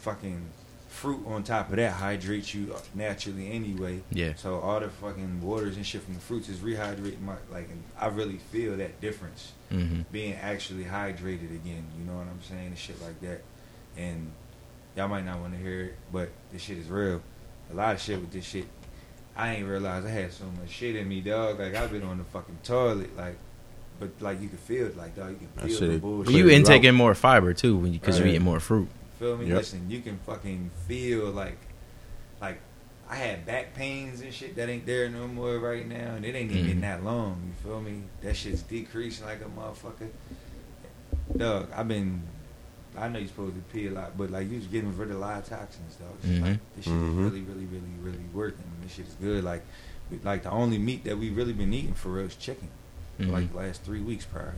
fucking 0.00 0.40
fruit 1.00 1.26
on 1.26 1.42
top 1.42 1.70
of 1.70 1.76
that 1.76 1.92
hydrates 1.92 2.54
you 2.54 2.74
naturally 2.94 3.50
anyway. 3.50 4.02
Yeah. 4.12 4.34
So 4.34 4.60
all 4.60 4.80
the 4.80 4.90
fucking 4.90 5.40
waters 5.40 5.76
and 5.76 5.86
shit 5.86 6.02
from 6.02 6.14
the 6.14 6.20
fruits 6.20 6.50
is 6.50 6.58
rehydrating 6.58 7.22
my 7.22 7.36
like, 7.50 7.70
and 7.70 7.82
I 7.98 8.08
really 8.08 8.36
feel 8.36 8.76
that 8.76 9.00
difference 9.00 9.52
hmm 9.70 10.00
being 10.12 10.34
actually 10.34 10.84
hydrated 10.84 11.54
again. 11.54 11.84
You 11.98 12.04
know 12.06 12.16
what 12.18 12.26
I'm 12.26 12.42
saying? 12.42 12.66
And 12.66 12.78
shit 12.78 13.00
like 13.00 13.18
that. 13.22 13.42
And 13.96 14.30
y'all 14.96 15.08
might 15.08 15.24
not 15.24 15.40
want 15.40 15.54
to 15.54 15.58
hear 15.58 15.84
it, 15.84 15.94
but 16.12 16.28
this 16.52 16.62
shit 16.62 16.76
is 16.76 16.88
real. 16.88 17.22
A 17.72 17.74
lot 17.74 17.94
of 17.94 18.00
shit 18.00 18.20
with 18.20 18.32
this 18.32 18.44
shit. 18.44 18.66
I 19.36 19.54
ain't 19.54 19.66
realized 19.66 20.06
I 20.06 20.10
had 20.10 20.32
so 20.32 20.44
much 20.60 20.68
shit 20.68 20.96
in 20.96 21.08
me, 21.08 21.22
dog. 21.22 21.58
Like 21.58 21.74
I've 21.74 21.90
been 21.90 22.02
on 22.02 22.18
the 22.18 22.24
fucking 22.24 22.58
toilet, 22.62 23.16
like, 23.16 23.38
but 23.98 24.10
like 24.20 24.42
you 24.42 24.48
can 24.48 24.58
feel 24.58 24.86
it, 24.86 24.98
like 24.98 25.16
dog. 25.16 25.30
You 25.40 25.48
That 25.54 25.60
can 25.60 25.68
feel 25.70 25.78
shit 25.78 25.90
the 25.92 25.98
bullshit. 25.98 26.26
Well, 26.26 26.36
you 26.36 26.44
Clear 26.44 26.56
it 26.56 26.58
intaking 26.58 26.94
more 26.94 27.14
fiber 27.14 27.54
too 27.54 27.78
when 27.78 27.92
because 27.92 28.18
you, 28.18 28.24
are 28.26 28.28
eating 28.28 28.42
more 28.42 28.60
fruit. 28.60 28.88
Feel 29.20 29.36
me? 29.36 29.46
Yep. 29.46 29.58
Listen, 29.58 29.90
you 29.90 30.00
can 30.00 30.16
fucking 30.26 30.70
feel 30.88 31.26
like, 31.26 31.58
like 32.40 32.58
I 33.08 33.16
had 33.16 33.44
back 33.44 33.74
pains 33.74 34.22
and 34.22 34.32
shit 34.32 34.56
that 34.56 34.68
ain't 34.70 34.86
there 34.86 35.10
no 35.10 35.28
more 35.28 35.58
right 35.58 35.86
now, 35.86 36.14
and 36.14 36.24
it 36.24 36.34
ain't 36.34 36.50
even 36.50 36.66
been 36.66 36.80
that 36.80 37.04
long. 37.04 37.40
You 37.46 37.52
feel 37.70 37.82
me? 37.82 38.02
That 38.22 38.34
shit's 38.34 38.62
decreasing 38.62 39.26
like 39.26 39.42
a 39.42 39.44
motherfucker. 39.44 40.08
Dog, 41.36 41.68
I've 41.76 41.86
been. 41.86 42.22
I 42.96 43.08
know 43.08 43.18
you're 43.18 43.28
supposed 43.28 43.54
to 43.56 43.60
pee 43.72 43.86
a 43.88 43.90
lot, 43.92 44.16
but 44.18 44.30
like 44.30 44.48
you 44.50 44.56
was 44.56 44.66
getting 44.66 44.96
rid 44.96 45.10
of 45.10 45.16
a 45.16 45.18
lot 45.18 45.38
of 45.38 45.48
toxins, 45.48 45.94
dog. 45.96 46.08
It's 46.22 46.26
Mhm. 46.32 46.42
Like, 46.42 46.58
this 46.76 46.84
shit 46.86 46.94
Mhm. 46.94 47.08
is 47.10 47.14
really, 47.16 47.40
really, 47.42 47.64
really, 47.66 47.94
really 48.02 48.24
working. 48.32 48.64
This 48.82 48.94
shit 48.94 49.06
is 49.06 49.14
good. 49.20 49.44
Like, 49.44 49.62
we, 50.10 50.18
like 50.24 50.42
the 50.44 50.50
only 50.50 50.78
meat 50.78 51.04
that 51.04 51.16
we 51.18 51.28
really 51.30 51.52
been 51.52 51.72
eating 51.74 51.94
for 51.94 52.08
real 52.08 52.24
is 52.26 52.34
chicken. 52.36 52.68
For 53.18 53.24
Mhm. 53.24 53.32
like 53.32 53.52
the 53.52 53.58
last 53.58 53.82
three 53.82 54.00
weeks, 54.00 54.24
probably. 54.24 54.54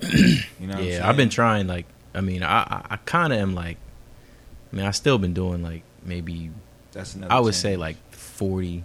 you 0.60 0.66
know? 0.66 0.74
What 0.74 0.82
I'm 0.82 0.88
yeah, 0.88 1.08
I've 1.08 1.16
been 1.16 1.28
trying. 1.30 1.66
Like, 1.68 1.86
I 2.14 2.20
mean, 2.20 2.42
I 2.42 2.62
I, 2.62 2.82
I 2.90 2.96
kind 2.98 3.32
of 3.32 3.38
am 3.38 3.54
like, 3.54 3.78
I 4.72 4.76
mean, 4.76 4.86
I 4.86 4.90
still 4.92 5.18
been 5.18 5.34
doing 5.34 5.62
like 5.62 5.82
maybe 6.04 6.50
That's 6.92 7.14
another. 7.14 7.32
I 7.32 7.40
would 7.40 7.52
change. 7.52 7.62
say 7.62 7.76
like 7.76 7.96
forty, 8.14 8.84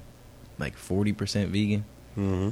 like 0.59 0.75
forty 0.77 1.13
percent 1.13 1.51
vegan. 1.51 1.85
hmm 2.15 2.49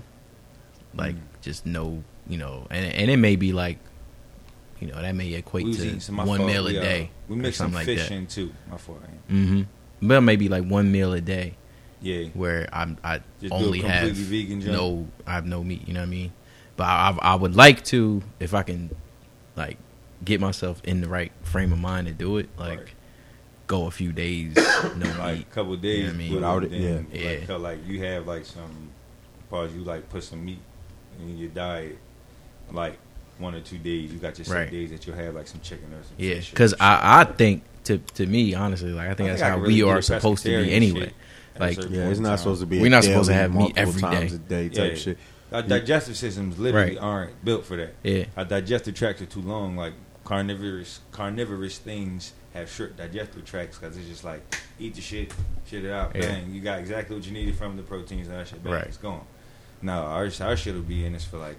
Like 0.96 1.16
Mm. 1.16 1.22
just 1.42 1.66
no, 1.66 2.04
you 2.28 2.38
know, 2.38 2.68
and 2.70 2.86
and 2.94 3.12
it 3.12 3.18
may 3.18 3.36
be 3.36 3.52
like, 3.54 3.78
you 4.80 4.88
know, 4.88 5.02
that 5.02 5.14
may 5.16 5.34
equate 5.34 5.66
We 5.66 5.74
to 5.76 6.00
some- 6.00 6.18
one 6.18 6.28
fault, 6.38 6.42
meal 6.50 6.68
a 6.68 6.72
we, 6.72 6.78
uh, 6.78 6.82
day. 6.82 7.12
We 7.28 7.36
or 7.36 7.40
mixed 7.40 7.58
some 7.58 7.72
something 7.74 7.76
like 7.80 7.86
fish 7.98 8.08
that. 8.10 8.16
in 8.16 8.28
too. 8.28 8.52
My 8.70 8.78
fault. 8.78 9.02
Mm-hmm. 9.30 9.62
But 10.08 10.22
maybe 10.22 10.48
like 10.50 10.64
one 10.66 10.92
meal 10.92 11.14
a 11.14 11.22
day 11.22 11.56
Yeah. 12.02 12.26
where 12.34 12.70
I'm 12.72 12.98
I 13.04 13.22
Just 13.42 13.52
only 13.54 13.80
have 13.82 14.12
vegan 14.12 14.60
no 14.60 15.08
I 15.28 15.34
have 15.34 15.46
no 15.46 15.64
meat. 15.64 15.88
You 15.88 15.94
know 15.94 16.02
what 16.02 16.08
I 16.08 16.10
mean? 16.10 16.32
But 16.78 16.84
I, 16.86 17.10
I 17.22 17.34
I 17.34 17.36
would 17.36 17.56
like 17.56 17.84
to 17.86 18.22
if 18.40 18.54
I 18.54 18.64
can 18.64 18.92
like 19.56 19.78
get 20.24 20.40
myself 20.42 20.82
in 20.86 21.02
the 21.02 21.08
right 21.10 21.32
frame 21.44 21.72
of 21.74 21.80
mind 21.80 22.08
to 22.08 22.14
do 22.14 22.38
it. 22.38 22.50
Like 22.58 22.80
Right. 22.80 22.88
Go 23.68 23.88
a 23.88 23.92
few 23.92 24.12
days 24.12 24.56
no 24.98 25.08
like 25.20 25.38
meat. 25.38 25.48
a 25.52 25.54
couple 25.56 25.74
of 25.74 25.82
days 25.82 26.00
You 26.00 26.08
know 26.08 26.14
I 26.14 26.18
mean? 26.18 26.34
Without 26.36 26.64
it, 26.64 26.72
then, 26.72 27.08
yeah. 27.12 27.30
Like, 27.30 27.40
Yeah. 27.40 27.46
felt 27.46 27.62
like 27.62 27.88
you 27.88 28.04
have 28.04 28.28
like 28.28 28.46
some 28.46 28.90
pause. 29.50 29.74
You 29.74 29.82
like 29.84 30.10
put 30.10 30.24
some 30.24 30.44
meat 30.46 30.60
in 31.20 31.38
your 31.38 31.50
diet, 31.50 31.98
like 32.72 32.98
one 33.38 33.56
or 33.56 33.62
two 33.62 33.78
days. 33.78 34.12
You 34.14 34.20
got 34.20 34.38
your 34.38 34.46
set 34.46 34.54
Right. 34.56 34.72
days 34.72 34.92
that 34.92 35.06
you'll 35.08 35.16
have 35.16 35.36
like 35.36 35.48
some 35.48 35.62
chicken 35.62 35.86
or 35.94 36.04
some 36.04 36.14
Yeah, 36.18 36.36
fish 36.36 36.50
or 36.50 36.54
because 36.54 36.74
I 36.80 37.22
I 37.22 37.24
think 37.26 37.64
to 37.86 37.98
to 37.98 38.26
me 38.26 38.54
honestly 38.54 38.92
like 38.92 39.10
I 39.10 39.14
think 39.14 39.28
I 39.28 39.32
that's 39.34 39.42
think 39.42 39.52
how 39.52 39.58
could 39.60 39.68
we 39.68 39.84
are 39.84 40.02
supposed 40.02 40.44
to 40.44 40.50
be 40.64 40.72
anyway. 40.72 41.00
shit 41.02 41.14
at 41.56 41.62
a 41.62 41.64
Like 41.66 41.76
certain 41.76 41.94
Yeah, 41.94 42.10
it's 42.10 42.20
not 42.20 42.30
time. 42.30 42.38
supposed 42.40 42.62
to 42.62 42.68
be. 42.68 42.82
We're 42.82 42.90
not 42.90 43.04
supposed 43.04 43.30
to 43.30 43.34
have 43.36 43.52
meat 43.52 43.58
multiple 43.76 43.82
every 43.82 44.02
times 44.02 44.32
day. 44.32 44.36
a 44.36 44.70
day 44.70 44.70
type 44.76 44.92
Yeah. 44.92 44.98
shit. 44.98 45.18
Our 45.52 45.62
digestive 45.62 46.18
systems 46.18 46.58
literally 46.60 46.96
Right. 46.96 46.98
aren't 47.02 47.46
built 47.46 47.66
for 47.66 47.78
that. 47.78 47.94
yeah, 48.04 48.26
Our 48.36 48.46
digestive 48.46 48.96
tracts 48.96 49.22
are 49.22 49.26
too 49.28 49.42
long. 49.42 49.76
Like 49.78 49.94
carnivorous 50.26 51.00
carnivorous 51.12 51.78
things 51.78 52.34
have 52.56 52.70
short 52.70 52.98
digestive 52.98 53.46
tracts 53.46 53.78
because 53.78 53.98
it's 53.98 54.08
just 54.08 54.24
like 54.24 54.42
eat 54.80 54.96
the 54.96 55.02
shit, 55.02 55.34
shit 55.68 55.86
it 55.86 55.92
out. 55.92 56.16
Yeah. 56.16 56.22
Bang, 56.28 56.54
you 56.54 56.62
got 56.62 56.80
exactly 56.80 57.16
what 57.16 57.26
you 57.26 57.32
needed 57.34 57.56
from 57.56 57.78
the 57.78 57.84
proteins. 57.84 58.28
and 58.28 58.38
That 58.38 58.48
shit, 58.48 58.64
bang, 58.64 58.74
Right. 58.74 58.88
it's 58.88 58.98
gone. 58.98 59.26
No, 59.82 59.94
our 59.94 60.30
our 60.42 60.58
shit 60.58 60.74
will 60.74 60.82
be 60.82 61.06
in 61.06 61.14
this 61.14 61.26
for 61.26 61.38
like. 61.38 61.58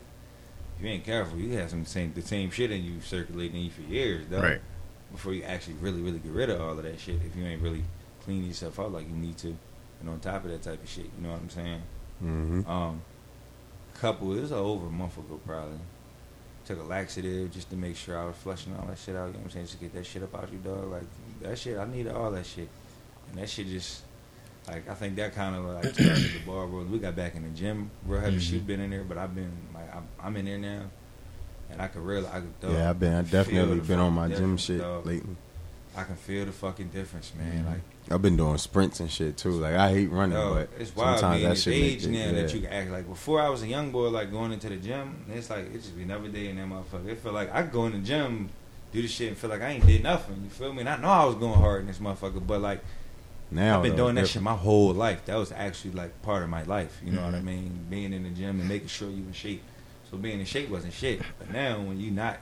If 0.79 0.85
you 0.85 0.91
ain't 0.91 1.05
careful, 1.05 1.39
you 1.39 1.57
have 1.57 1.71
some 1.71 1.87
same 1.87 2.13
the 2.15 2.21
same 2.23 2.51
shit 2.51 2.71
in 2.71 2.85
you 2.85 3.01
circulating 3.01 3.57
in 3.57 3.65
you 3.65 3.71
for 3.71 3.83
years, 3.83 4.27
though. 4.29 4.43
Right. 4.43 4.61
Before 5.13 5.33
you 5.33 5.43
actually 5.45 5.75
really 5.75 6.01
really 6.03 6.19
get 6.19 6.33
rid 6.33 6.51
of 6.51 6.61
all 6.61 6.73
of 6.77 6.83
that 6.83 6.99
shit, 7.01 7.17
if 7.25 7.35
you 7.37 7.45
ain't 7.47 7.63
really 7.63 7.85
clean 8.25 8.45
yourself 8.45 8.79
out 8.81 8.93
like 8.93 9.09
you 9.09 9.15
need 9.15 9.39
to, 9.39 9.57
and 10.01 10.09
on 10.11 10.21
top 10.21 10.45
of 10.45 10.51
that 10.51 10.63
type 10.63 10.83
of 10.83 10.89
shit, 10.89 11.05
you 11.17 11.23
know 11.23 11.31
what 11.33 11.41
I'm 11.41 11.51
saying? 11.51 11.83
Mm-hmm. 12.23 12.71
Um, 12.71 13.03
couple, 13.95 14.37
it 14.37 14.43
was 14.43 14.53
over 14.53 14.87
a 14.87 14.91
month 14.91 15.17
ago 15.17 15.41
probably. 15.47 15.79
Took 16.66 16.81
a 16.81 16.83
laxative 16.83 17.52
just 17.52 17.70
to 17.70 17.76
make 17.76 17.96
sure 17.96 18.18
I 18.18 18.24
was 18.26 18.35
flushing 18.37 18.74
all 18.76 18.87
that 18.87 18.98
shit 18.98 19.14
out. 19.14 19.29
You 19.29 19.33
know 19.35 19.38
what 19.38 19.44
I'm 19.44 19.50
saying? 19.50 19.66
Just 19.66 19.79
to 19.79 19.85
get 19.85 19.94
that 19.94 20.05
shit 20.05 20.22
up 20.24 20.35
out 20.35 20.50
you, 20.52 20.59
dog. 20.59 20.90
Like 20.90 21.05
that 21.42 21.57
shit, 21.59 21.79
I 21.79 21.85
needed 21.87 22.12
all 22.12 22.31
that 22.33 22.44
shit, 22.44 22.68
and 23.31 23.38
that 23.40 23.48
shit 23.48 23.68
just 23.68 24.02
like 24.66 24.88
I 24.88 24.94
think 24.94 25.14
that 25.16 25.33
kind 25.35 25.55
of 25.55 25.64
like 25.66 25.85
started 25.94 26.16
the 26.16 26.40
bar 26.44 26.66
rolling. 26.66 26.90
We 26.90 26.98
got 26.98 27.14
back 27.14 27.37
in 27.37 27.44
the 27.44 27.50
gym, 27.50 27.88
real 28.05 28.20
heavy 28.20 28.38
Mhm. 28.38 28.40
shit 28.40 28.66
been 28.66 28.81
in 28.81 28.90
there, 28.90 29.05
but 29.05 29.16
I've 29.16 29.33
been 29.35 29.52
like 29.72 29.94
I'm, 29.94 30.09
I'm 30.20 30.37
in 30.37 30.44
there 30.46 30.59
now, 30.59 30.83
and 31.70 31.81
I 31.81 31.87
can 31.87 32.02
really 32.02 32.26
I, 32.26 32.40
could, 32.40 32.61
dog, 32.61 32.72
Yeah, 32.72 32.90
I've 32.90 32.98
been. 32.98 33.14
I 33.14 33.22
definitely 33.22 33.79
been 33.81 34.00
on 34.00 34.12
my 34.12 34.26
gym 34.29 34.57
shit 34.57 34.81
dog. 34.81 35.07
lately. 35.07 35.37
I 35.96 36.02
can 36.02 36.16
feel 36.16 36.46
the 36.46 36.52
fucking 36.52 36.88
difference, 36.88 37.33
man. 37.38 37.62
Mhm. 37.62 37.66
Like 37.70 37.81
I've 38.11 38.23
been 38.23 38.37
doing 38.37 38.57
sprints 38.59 39.01
and 39.01 39.11
shit 39.11 39.37
too. 39.37 39.51
Like 39.53 39.75
I 39.75 39.90
hate 39.92 40.11
running, 40.11 40.38
Yo, 40.38 40.55
but 40.55 40.69
it's 40.79 40.95
wild, 40.95 41.19
sometimes 41.19 41.42
man. 41.42 41.51
that 41.51 41.59
shit 41.59 41.75
age 41.75 42.07
now 42.07 42.33
that 42.33 42.55
you 42.55 42.61
can 42.61 42.71
act 42.73 42.90
like. 42.90 43.09
Before 43.09 43.40
I 43.40 43.49
was 43.49 43.62
a 43.62 43.66
young 43.66 43.90
boy, 43.90 44.09
like 44.11 44.31
going 44.31 44.53
into 44.53 44.69
the 44.69 44.77
gym, 44.77 45.25
it's 45.33 45.51
like 45.51 45.66
it 45.66 45.73
just 45.75 45.97
be 45.97 46.03
another 46.05 46.29
day 46.29 46.49
in 46.49 46.57
that 46.57 46.66
motherfucker. 46.69 47.09
It 47.09 47.19
feel 47.19 47.33
like 47.33 47.53
I 47.53 47.62
go 47.62 47.87
in 47.87 47.92
the 47.92 47.99
gym, 47.99 48.49
do 48.92 49.03
the 49.03 49.09
shit, 49.09 49.29
and 49.29 49.37
feel 49.37 49.51
like 49.51 49.62
I 49.62 49.71
ain't 49.71 49.87
did 49.87 50.03
nothing. 50.05 50.40
You 50.45 50.51
feel 50.51 50.73
me? 50.73 50.81
And 50.81 50.88
I 50.88 50.97
know 50.99 51.09
I 51.09 51.25
was 51.25 51.35
going 51.35 51.59
hard 51.59 51.81
in 51.81 51.88
this 51.88 51.99
motherfucker, 51.99 52.47
but 52.47 52.61
like 52.61 52.81
Now 53.51 53.79
I've 53.79 53.83
been 53.83 53.92
though, 53.97 54.05
doing 54.05 54.14
that 54.16 54.29
shit 54.29 54.42
my 54.42 54.55
whole 54.55 54.92
life. 54.95 55.25
That 55.27 55.37
was 55.37 55.51
actually 55.51 55.92
like 55.92 56.23
part 56.23 56.45
of 56.45 56.49
my 56.49 56.62
life. 56.62 57.01
You 57.05 57.11
know 57.12 57.25
what 57.25 57.35
I 57.35 57.38
Mhm. 57.40 57.45
mean? 57.45 57.87
Being 57.90 58.12
in 58.12 58.23
the 58.23 58.31
gym 58.31 58.61
and 58.61 58.69
making 58.69 58.88
sure 58.88 59.09
you 59.11 59.25
in 59.25 59.33
shape. 59.33 59.62
So 60.11 60.16
being 60.16 60.38
in 60.38 60.47
shape 60.47 60.69
wasn't 60.71 60.92
shit. 60.92 61.21
But 61.40 61.51
now 61.51 61.81
when 61.81 61.99
you 62.01 62.12
not 62.12 62.38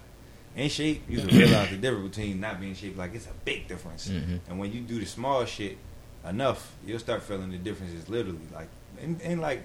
in 0.57 0.69
shape, 0.69 1.03
you 1.09 1.19
can 1.21 1.37
realize 1.37 1.71
the 1.71 1.77
difference 1.77 2.17
between 2.17 2.41
not 2.41 2.61
being 2.61 2.75
shaped. 2.75 2.97
Like 2.97 3.15
it's 3.15 3.27
a 3.27 3.35
big 3.45 3.67
difference. 3.69 4.09
Mhm. 4.09 4.41
And 4.49 4.59
when 4.59 4.73
you 4.73 4.81
do 4.81 4.99
the 5.01 5.07
small 5.07 5.45
shit 5.45 5.77
enough, 6.29 6.73
you'll 6.87 6.99
start 7.01 7.23
feeling 7.23 7.51
the 7.51 7.59
differences 7.59 8.09
literally. 8.09 8.47
Like 8.53 8.69
and, 9.03 9.21
and 9.23 9.41
like 9.41 9.65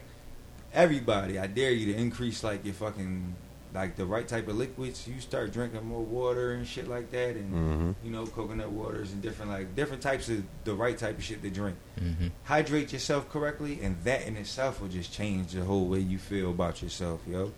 everybody, 0.73 1.39
I 1.39 1.47
dare 1.47 1.71
you 1.71 1.93
to 1.93 1.99
increase 1.99 2.43
like 2.43 2.63
your 2.65 2.73
fucking 2.73 3.35
like 3.71 3.95
the 3.95 4.05
right 4.05 4.27
type 4.27 4.47
of 4.47 4.57
liquids. 4.57 5.07
You 5.07 5.19
start 5.21 5.53
drinking 5.53 5.85
more 5.85 6.01
water 6.01 6.53
and 6.53 6.65
shit 6.67 6.87
like 6.87 7.11
that 7.11 7.35
and 7.35 7.53
Mhm. 7.53 7.95
you 8.03 8.09
know, 8.09 8.25
coconut 8.25 8.71
waters 8.71 9.11
and 9.11 9.21
different 9.21 9.51
like 9.51 9.75
different 9.75 10.01
types 10.01 10.27
of 10.27 10.43
the 10.63 10.73
right 10.73 10.97
type 10.97 11.17
of 11.19 11.23
shit 11.23 11.43
to 11.43 11.49
drink. 11.51 11.77
Mhm. 12.01 12.31
Hydrate 12.45 12.91
yourself 12.93 13.29
correctly 13.29 13.79
and 13.83 13.95
that 14.05 14.25
in 14.25 14.37
itself 14.37 14.81
will 14.81 14.87
just 14.87 15.13
change 15.13 15.51
the 15.51 15.63
whole 15.63 15.85
way 15.87 15.99
you 15.99 16.17
feel 16.17 16.49
about 16.49 16.81
yourself, 16.81 17.21
yo. 17.27 17.51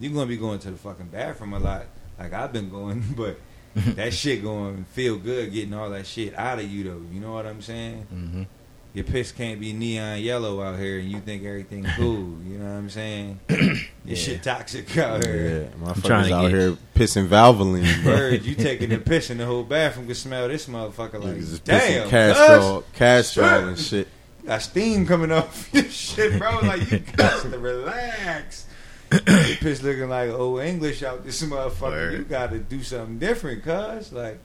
You're 0.00 0.12
gonna 0.12 0.26
be 0.26 0.36
going 0.36 0.58
to 0.60 0.70
the 0.72 0.76
fucking 0.76 1.08
bathroom 1.08 1.52
a 1.52 1.60
lot, 1.60 1.86
like 2.22 2.32
I've 2.32 2.52
been 2.52 2.70
going, 2.70 3.02
but 3.16 3.38
that 3.96 4.12
shit 4.12 4.42
going 4.42 4.84
feel 4.92 5.16
good 5.16 5.52
getting 5.52 5.74
all 5.74 5.90
that 5.90 6.06
shit 6.06 6.34
out 6.36 6.58
of 6.58 6.70
you 6.70 6.84
though. 6.84 7.02
You 7.12 7.20
know 7.20 7.32
what 7.32 7.46
I'm 7.46 7.62
saying? 7.62 8.06
Mhm. 8.14 8.46
Your 8.94 9.04
piss 9.04 9.32
can't 9.32 9.58
be 9.58 9.72
neon 9.72 10.20
yellow 10.20 10.60
out 10.60 10.78
here 10.78 10.98
and 10.98 11.10
you 11.10 11.18
think 11.20 11.44
everything 11.46 11.82
cool. 11.96 12.36
You 12.46 12.58
know 12.58 12.66
what 12.66 12.72
I'm 12.72 12.90
saying? 12.90 13.40
Your 13.48 13.74
Yeah. 14.04 14.14
shit 14.16 14.42
toxic 14.42 14.98
out 14.98 15.24
here. 15.24 15.70
Yeah, 15.74 15.94
trying 15.94 15.94
motherfuckers 15.94 16.28
to 16.28 16.34
out 16.34 16.42
get- 16.42 16.50
here 16.50 16.76
pissing 16.94 17.26
Valvoline, 17.28 18.02
bro. 18.02 18.14
Bird, 18.14 18.44
you 18.44 18.54
taking 18.54 18.92
a 18.92 18.98
piss 18.98 19.30
in 19.30 19.38
the 19.38 19.46
whole 19.46 19.62
bathroom 19.64 20.04
can 20.04 20.14
smell 20.14 20.46
this 20.48 20.66
motherfucker 20.66 21.14
like 21.24 21.36
Niggas 21.36 21.38
is 21.38 21.60
damn. 21.60 22.06
pissing 22.06 22.10
Castrol, 22.10 22.80
cuz, 22.82 22.90
Castrol 22.98 23.48
Shit. 23.48 23.62
and 23.68 23.78
shit. 23.78 24.08
got 24.44 24.60
steam 24.60 25.06
coming 25.06 25.32
off 25.32 25.70
your 25.72 25.84
shit, 25.84 26.38
bro. 26.38 26.58
Like 26.62 26.90
you 26.90 26.98
got 26.98 27.40
to 27.44 27.58
relax. 27.58 28.66
Your 29.12 29.56
piss 29.56 29.82
looking 29.82 30.08
like 30.08 30.30
old 30.30 30.60
English 30.60 31.02
out 31.02 31.24
this 31.24 31.42
motherfucker. 31.42 31.80
Word. 31.90 32.12
You 32.18 32.24
got 32.24 32.50
to 32.50 32.58
do 32.58 32.82
something 32.82 33.18
different, 33.18 33.62
cuz 33.64 34.12
like 34.12 34.38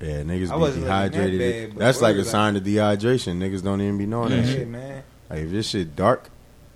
Yeah, 0.00 0.22
niggas 0.22 0.50
I 0.50 0.54
be 0.54 0.60
wasn't 0.60 0.60
looking 0.60 0.84
that 0.84 1.12
dehydrated. 1.12 1.68
bad, 1.70 1.74
but 1.76 1.84
That's 1.84 2.00
like 2.00 2.14
a 2.16 2.18
like- 2.18 2.26
sign 2.26 2.56
of 2.56 2.62
dehydration. 2.62 3.38
Niggas 3.38 3.62
don't 3.62 3.80
even 3.80 3.98
be 3.98 4.06
knowing 4.06 4.30
that 4.30 4.46
shit. 4.46 4.68
man. 4.68 5.02
Like 5.28 5.40
if 5.40 5.50
this 5.50 5.68
shit 5.68 5.94
dark, 5.96 6.30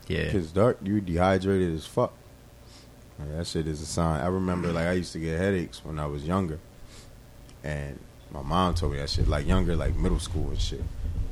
Yeah. 0.08 0.18
if 0.20 0.34
it's 0.34 0.50
dark, 0.52 0.78
you 0.82 1.00
dehydrated 1.00 1.74
as 1.74 1.86
fuck. 1.86 2.12
Like, 3.18 3.36
that 3.38 3.46
shit 3.46 3.66
is 3.68 3.80
a 3.80 3.86
sign. 3.86 4.20
I 4.20 4.26
remember 4.26 4.72
like 4.72 4.86
I 4.86 4.92
used 4.92 5.12
to 5.12 5.18
get 5.20 5.38
headaches 5.38 5.80
when 5.84 5.98
I 5.98 6.06
was 6.06 6.24
younger, 6.26 6.58
and 7.62 7.98
my 8.32 8.42
mom 8.42 8.74
told 8.74 8.92
me 8.92 8.98
that 8.98 9.08
shit. 9.10 9.28
Like 9.28 9.46
younger, 9.46 9.76
like 9.76 9.94
middle 9.96 10.18
school 10.18 10.48
and 10.50 10.60
shit. 10.60 10.82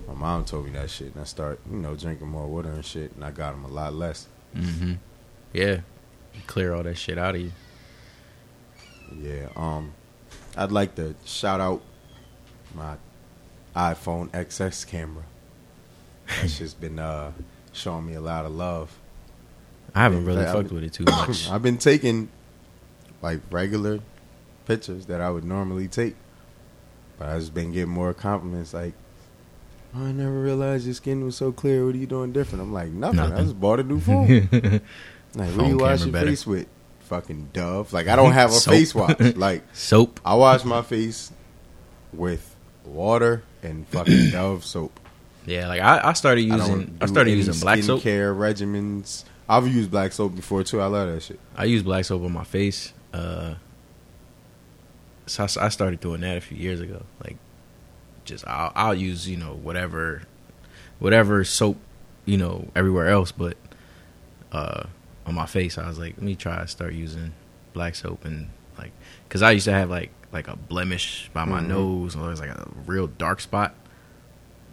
My 0.08 0.14
mom 0.14 0.44
told 0.44 0.66
me 0.66 0.70
that 0.72 0.90
shit, 0.90 1.12
and 1.12 1.20
I 1.20 1.24
start 1.24 1.58
you 1.70 1.76
know 1.78 1.94
drinking 1.96 2.28
more 2.28 2.46
water 2.46 2.70
and 2.70 2.84
shit, 2.84 3.12
and 3.14 3.24
I 3.24 3.30
got 3.30 3.52
them 3.52 3.64
a 3.64 3.68
lot 3.68 3.94
less. 3.94 4.28
Mhm. 4.56 4.98
Yeah. 5.52 5.80
Clear 6.46 6.74
all 6.74 6.82
that 6.82 6.96
shit 6.96 7.18
out 7.18 7.34
of 7.34 7.40
you. 7.40 7.52
Yeah. 9.20 9.48
Um, 9.56 9.92
I'd 10.56 10.72
like 10.72 10.94
to 10.96 11.14
shout 11.24 11.60
out 11.60 11.82
my 12.74 12.96
iPhone 13.76 14.28
XS 14.30 14.86
camera. 14.86 15.24
That 16.40 16.48
shit's 16.50 16.74
been 16.74 16.98
uh, 16.98 17.32
showing 17.72 18.06
me 18.06 18.14
a 18.14 18.20
lot 18.20 18.44
of 18.46 18.52
love. 18.52 18.98
I 19.94 20.00
haven't 20.02 20.24
really 20.24 20.44
fucked 20.44 20.56
I've- 20.66 20.74
with 20.74 20.84
it 20.84 20.92
too 20.92 21.04
much. 21.04 21.48
I've 21.50 21.62
been 21.62 21.78
taking 21.78 22.28
like 23.20 23.40
regular 23.50 24.00
pictures 24.66 25.06
that 25.06 25.20
I 25.20 25.30
would 25.30 25.44
normally 25.44 25.88
take, 25.88 26.16
but 27.18 27.28
I've 27.28 27.40
just 27.40 27.54
been 27.54 27.72
getting 27.72 27.90
more 27.92 28.14
compliments 28.14 28.72
like. 28.72 28.94
"Oh, 29.94 30.06
I 30.06 30.12
never 30.12 30.40
realized 30.40 30.86
your 30.86 30.94
skin 30.94 31.22
was 31.24 31.36
so 31.36 31.52
clear. 31.52 31.84
What 31.84 31.94
are 31.94 31.98
you 31.98 32.06
doing 32.06 32.32
different? 32.32 32.62
I'm 32.62 32.72
like, 32.72 32.90
nothing. 32.90 33.20
I 33.20 33.42
just 33.42 33.60
bought 33.60 33.80
a 33.80 33.82
new 33.82 34.00
phone. 34.00 34.80
like, 35.34 35.50
what 35.56 35.64
do 35.64 35.68
you 35.68 35.78
wash 35.78 36.00
your 36.00 36.12
better. 36.12 36.26
face 36.28 36.46
with? 36.46 36.66
Fucking 37.00 37.50
Dove. 37.52 37.92
Like, 37.92 38.08
I 38.08 38.16
don't 38.16 38.32
have 38.40 38.50
a 38.50 38.54
Soap. 38.54 38.74
face 38.74 38.94
wash. 38.94 39.16
Like, 39.36 39.62
Soap. 39.72 40.20
I 40.24 40.34
wash 40.34 40.64
my 40.64 40.82
face 40.82 41.30
with 42.12 42.54
water 42.84 43.42
and 43.62 43.86
fucking 43.88 44.30
Dove 44.32 44.64
soap. 44.64 44.98
Yeah, 45.46 45.66
like 45.68 45.80
I, 45.80 46.10
I 46.10 46.12
started 46.12 46.42
using 46.42 46.58
don't 46.58 46.96
I, 47.00 47.06
started 47.06 47.32
using 47.32 47.58
black 47.60 47.82
soap. 47.82 48.00
Skincare 48.02 48.34
regimens. 48.36 49.24
I've 49.48 49.66
used 49.66 49.90
black 49.90 50.12
soap 50.12 50.36
before 50.36 50.62
too. 50.62 50.80
I 50.80 50.86
love 50.86 51.12
that 51.12 51.20
shit. 51.22 51.40
I 51.56 51.64
use 51.64 51.82
black 51.82 52.04
soap 52.04 52.22
on 52.22 52.32
my 52.32 52.44
face. 52.44 52.92
Uh, 53.12 53.54
so 55.26 55.46
I 55.60 55.68
started 55.68 56.00
doing 56.00 56.20
that 56.20 56.36
a 56.36 56.40
few 56.40 56.56
years 56.56 56.80
ago. 56.80 57.02
Like, 57.24 57.36
just 58.24 58.46
I'll, 58.46 58.72
I'll 58.74 58.94
use 58.94 59.28
you 59.28 59.36
know 59.36 59.54
whatever, 59.54 60.22
whatever 61.00 61.42
soap, 61.44 61.76
you 62.24 62.38
know 62.38 62.68
everywhere 62.76 63.08
else, 63.08 63.32
but 63.32 63.56
uh, 64.52 64.84
on 65.26 65.34
my 65.34 65.46
face 65.46 65.78
I 65.78 65.86
was 65.88 65.98
like, 65.98 66.14
let 66.16 66.22
me 66.22 66.34
try 66.34 66.60
to 66.60 66.66
start 66.68 66.92
using 66.94 67.32
black 67.72 67.94
soap 67.94 68.24
and 68.24 68.48
like, 68.78 68.92
cause 69.28 69.42
I 69.42 69.52
used 69.52 69.64
to 69.66 69.72
have 69.72 69.88
like 69.90 70.10
like 70.32 70.48
a 70.48 70.56
blemish 70.56 71.30
by 71.34 71.44
my 71.44 71.60
Mhm. 71.60 71.66
nose, 71.68 72.16
or 72.16 72.26
it 72.26 72.30
was 72.30 72.40
like 72.40 72.50
a 72.50 72.66
real 72.86 73.06
dark 73.06 73.40
spot, 73.40 73.74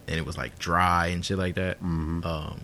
and 0.08 0.18
it 0.18 0.26
was 0.26 0.38
like 0.38 0.58
dry 0.58 1.08
and 1.08 1.24
shit 1.26 1.38
like 1.38 1.56
that. 1.56 1.78
Mm-hmm. 1.80 2.24
Um, 2.26 2.62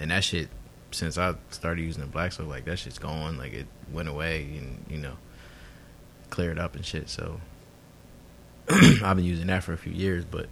and 0.00 0.10
that 0.10 0.24
shit, 0.24 0.48
since 0.90 1.18
I 1.18 1.34
started 1.50 1.82
using 1.82 2.00
the 2.00 2.06
black 2.08 2.32
soap, 2.32 2.48
like 2.48 2.64
that 2.64 2.78
shit's 2.78 2.98
gone. 2.98 3.36
Like 3.36 3.52
it 3.52 3.66
went 3.92 4.08
away 4.08 4.44
and 4.56 4.84
you 4.88 4.96
know 4.98 5.14
cleared 6.30 6.58
up 6.58 6.74
and 6.74 6.84
shit. 6.86 7.08
So 7.10 7.40
I've 8.70 9.16
been 9.16 9.24
using 9.24 9.46
that 9.48 9.62
for 9.62 9.72
a 9.74 9.78
few 9.78 9.92
years, 9.92 10.24
but 10.24 10.48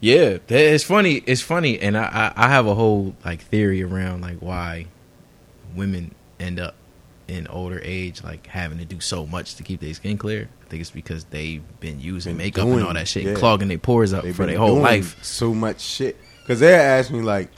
yeah, 0.00 0.38
it's 0.48 0.84
funny. 0.84 1.22
It's 1.26 1.40
funny, 1.42 1.78
and 1.78 1.96
I, 1.96 2.32
I 2.36 2.44
I 2.46 2.48
have 2.48 2.66
a 2.66 2.74
whole 2.74 3.14
like 3.24 3.42
theory 3.42 3.82
around 3.82 4.22
like 4.22 4.38
why 4.38 4.86
women 5.76 6.14
end 6.40 6.60
up 6.60 6.74
in 7.28 7.46
older 7.48 7.80
age 7.82 8.22
like 8.22 8.46
having 8.46 8.78
to 8.78 8.84
do 8.84 9.00
so 9.00 9.26
much 9.26 9.56
to 9.56 9.62
keep 9.62 9.80
their 9.80 9.94
skin 9.94 10.16
clear. 10.16 10.48
I 10.64 10.68
think 10.68 10.80
it's 10.80 10.90
because 10.90 11.24
they've 11.24 11.62
been 11.80 12.00
using 12.00 12.32
Been 12.32 12.38
makeup 12.46 12.66
and 12.66 12.82
all 12.84 12.94
that 12.94 13.08
shit, 13.08 13.24
yeah. 13.24 13.30
and 13.30 13.38
clogging 13.38 13.68
their 13.68 13.78
pores 13.78 14.12
up 14.12 14.24
They've 14.24 14.34
for 14.34 14.46
their 14.46 14.58
whole 14.58 14.78
life. 14.80 15.22
So 15.24 15.54
much 15.54 15.80
shit. 15.80 16.16
Because 16.42 16.60
they 16.60 16.74
ask 16.74 17.10
me 17.10 17.20
like, 17.22 17.50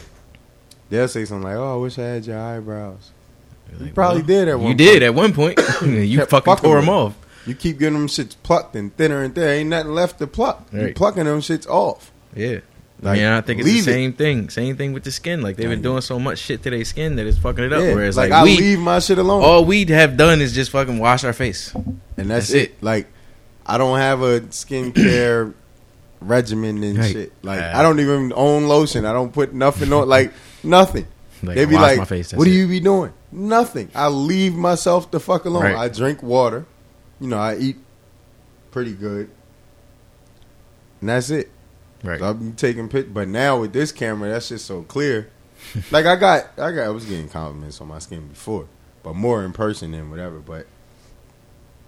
they'll 0.91 1.09
say 1.09 1.25
something 1.25 1.45
like, 1.47 1.57
"Oh, 1.57 1.75
I 1.75 1.77
wish 1.77 1.99
I 1.99 2.05
had 2.05 2.27
your 2.27 2.39
eyebrows." 2.39 3.13
You 3.81 3.93
probably 3.93 4.23
well, 4.23 4.27
did 4.27 4.49
at 4.49 4.55
one. 4.55 4.63
You 4.63 4.69
one 4.69 4.77
did 4.77 5.03
at 5.03 5.15
one 5.15 5.33
point. 5.35 5.61
you 5.83 6.25
fucking 6.25 6.57
tore 6.57 6.77
with 6.77 6.85
them 6.85 6.89
off. 6.89 7.15
You 7.47 7.55
keep 7.55 7.79
getting 7.79 7.95
them 7.95 8.09
shits 8.09 8.37
plucked 8.43 8.77
and 8.77 8.95
thinner 8.97 9.23
and 9.23 9.35
thinner. 9.35 9.49
Ain't 9.49 9.71
nothing 9.71 9.93
left 9.93 10.19
to 10.19 10.27
pluck. 10.27 10.67
You 10.73 10.83
Right. 10.83 10.95
plucking 10.97 11.25
them 11.25 11.41
shits 11.41 11.67
off. 11.67 12.13
Yeah. 12.35 12.61
Like, 13.01 13.19
I 13.19 13.23
mean, 13.23 13.29
I 13.33 13.41
think 13.43 13.61
it's 13.61 13.69
the 13.69 13.75
leave 13.75 13.83
it. 13.89 13.93
same 13.93 14.13
thing. 14.13 14.51
Same 14.51 14.77
thing 14.77 14.93
with 14.93 15.05
the 15.05 15.13
skin. 15.13 15.41
Like 15.41 15.57
they've 15.57 15.69
been 15.69 15.83
doing 15.83 16.01
so 16.01 16.19
much 16.19 16.39
shit 16.41 16.63
to 16.65 16.71
their 16.71 16.85
skin 16.85 17.15
that 17.17 17.27
it's 17.27 17.39
fucking 17.39 17.63
it 17.65 17.73
up. 17.73 17.81
Yeah, 17.81 17.95
Whereas 17.95 18.17
like, 18.17 18.31
like, 18.31 18.41
I 18.41 18.45
we, 18.45 18.57
leave 18.57 18.81
my 18.81 18.99
shit 18.99 19.19
alone, 19.19 19.45
all 19.45 19.65
we'd 19.65 19.91
have 19.91 20.17
done 20.17 20.41
is 20.41 20.53
just 20.53 20.73
fucking 20.73 20.99
wash 20.99 21.23
our 21.23 21.33
face. 21.33 21.73
and 21.75 22.01
that's, 22.17 22.49
that's 22.49 22.51
it. 22.51 22.71
it. 22.73 22.83
Like, 22.83 23.07
I 23.65 23.79
don't 23.79 23.99
have 23.99 24.23
a 24.23 24.41
skincare 24.41 25.55
regimen 26.21 26.83
and 26.83 26.99
Right. 26.99 27.13
shit. 27.13 27.33
Like, 27.45 27.61
Uh, 27.61 27.73
I 27.75 27.83
don't 27.83 28.01
even 28.01 28.33
own 28.35 28.67
lotion. 28.67 29.05
I 29.05 29.13
don't 29.13 29.33
put 29.33 29.55
nothing 29.55 29.93
on. 29.93 30.09
Like, 30.09 30.33
nothing. 30.65 31.07
Like, 31.45 31.55
they 31.55 31.67
be 31.67 31.75
wash 31.77 31.83
like, 31.83 31.99
my 31.99 32.05
face. 32.05 32.33
"What 32.33 32.47
do 32.47 32.51
you 32.51 32.67
be 32.67 32.81
doing?" 32.81 33.13
Nothing. 33.31 33.91
I 33.95 34.09
leave 34.09 34.57
myself 34.57 35.09
the 35.13 35.21
fuck 35.21 35.45
alone. 35.45 35.63
Right. 35.63 35.77
I 35.77 35.89
drink 35.89 36.21
water. 36.21 36.67
You 37.21 37.29
know, 37.29 37.39
I 37.39 37.57
eat 37.59 37.77
pretty 38.73 38.93
good, 38.95 39.31
and 41.01 41.11
that's 41.11 41.31
it. 41.31 41.49
Right. 42.03 42.21
I'm 42.23 42.55
taking 42.55 42.89
pictures, 42.89 43.13
but 43.13 43.29
now 43.29 43.61
with 43.61 43.73
this 43.73 43.91
camera, 43.93 44.31
that 44.31 44.43
shit's 44.43 44.65
so 44.65 44.83
clear. 44.83 45.31
like 45.91 46.07
I 46.07 46.17
got, 46.17 46.47
I 46.59 46.71
got, 46.71 46.85
I 46.85 46.89
was 46.91 47.05
getting 47.05 47.29
compliments 47.29 47.81
on 47.81 47.89
my 47.89 47.99
skin 47.99 48.29
before, 48.29 48.69
but 49.03 49.15
more 49.15 49.45
in 49.45 49.53
person 49.53 49.91
than 49.91 50.11
whatever. 50.11 50.39
But 50.39 50.67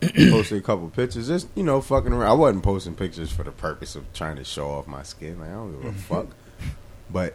posted 0.31 0.59
a 0.59 0.61
couple 0.63 0.89
pictures, 0.89 1.29
just 1.29 1.49
you 1.55 1.63
know, 1.63 1.81
fucking 1.81 2.13
around. 2.13 2.29
I 2.29 2.35
wasn't 2.35 2.65
posting 2.65 2.95
pictures 2.95 3.31
for 3.31 3.45
the 3.45 3.53
purpose 3.53 3.95
of 3.95 4.13
trying 4.13 4.37
to 4.37 4.45
show 4.45 4.69
off 4.69 4.89
my 4.89 5.05
skin. 5.05 5.39
Like 5.39 5.51
I 5.51 5.53
don't 5.53 5.81
give 5.81 5.91
a 5.91 5.93
fuck. 5.99 6.27
But 7.09 7.35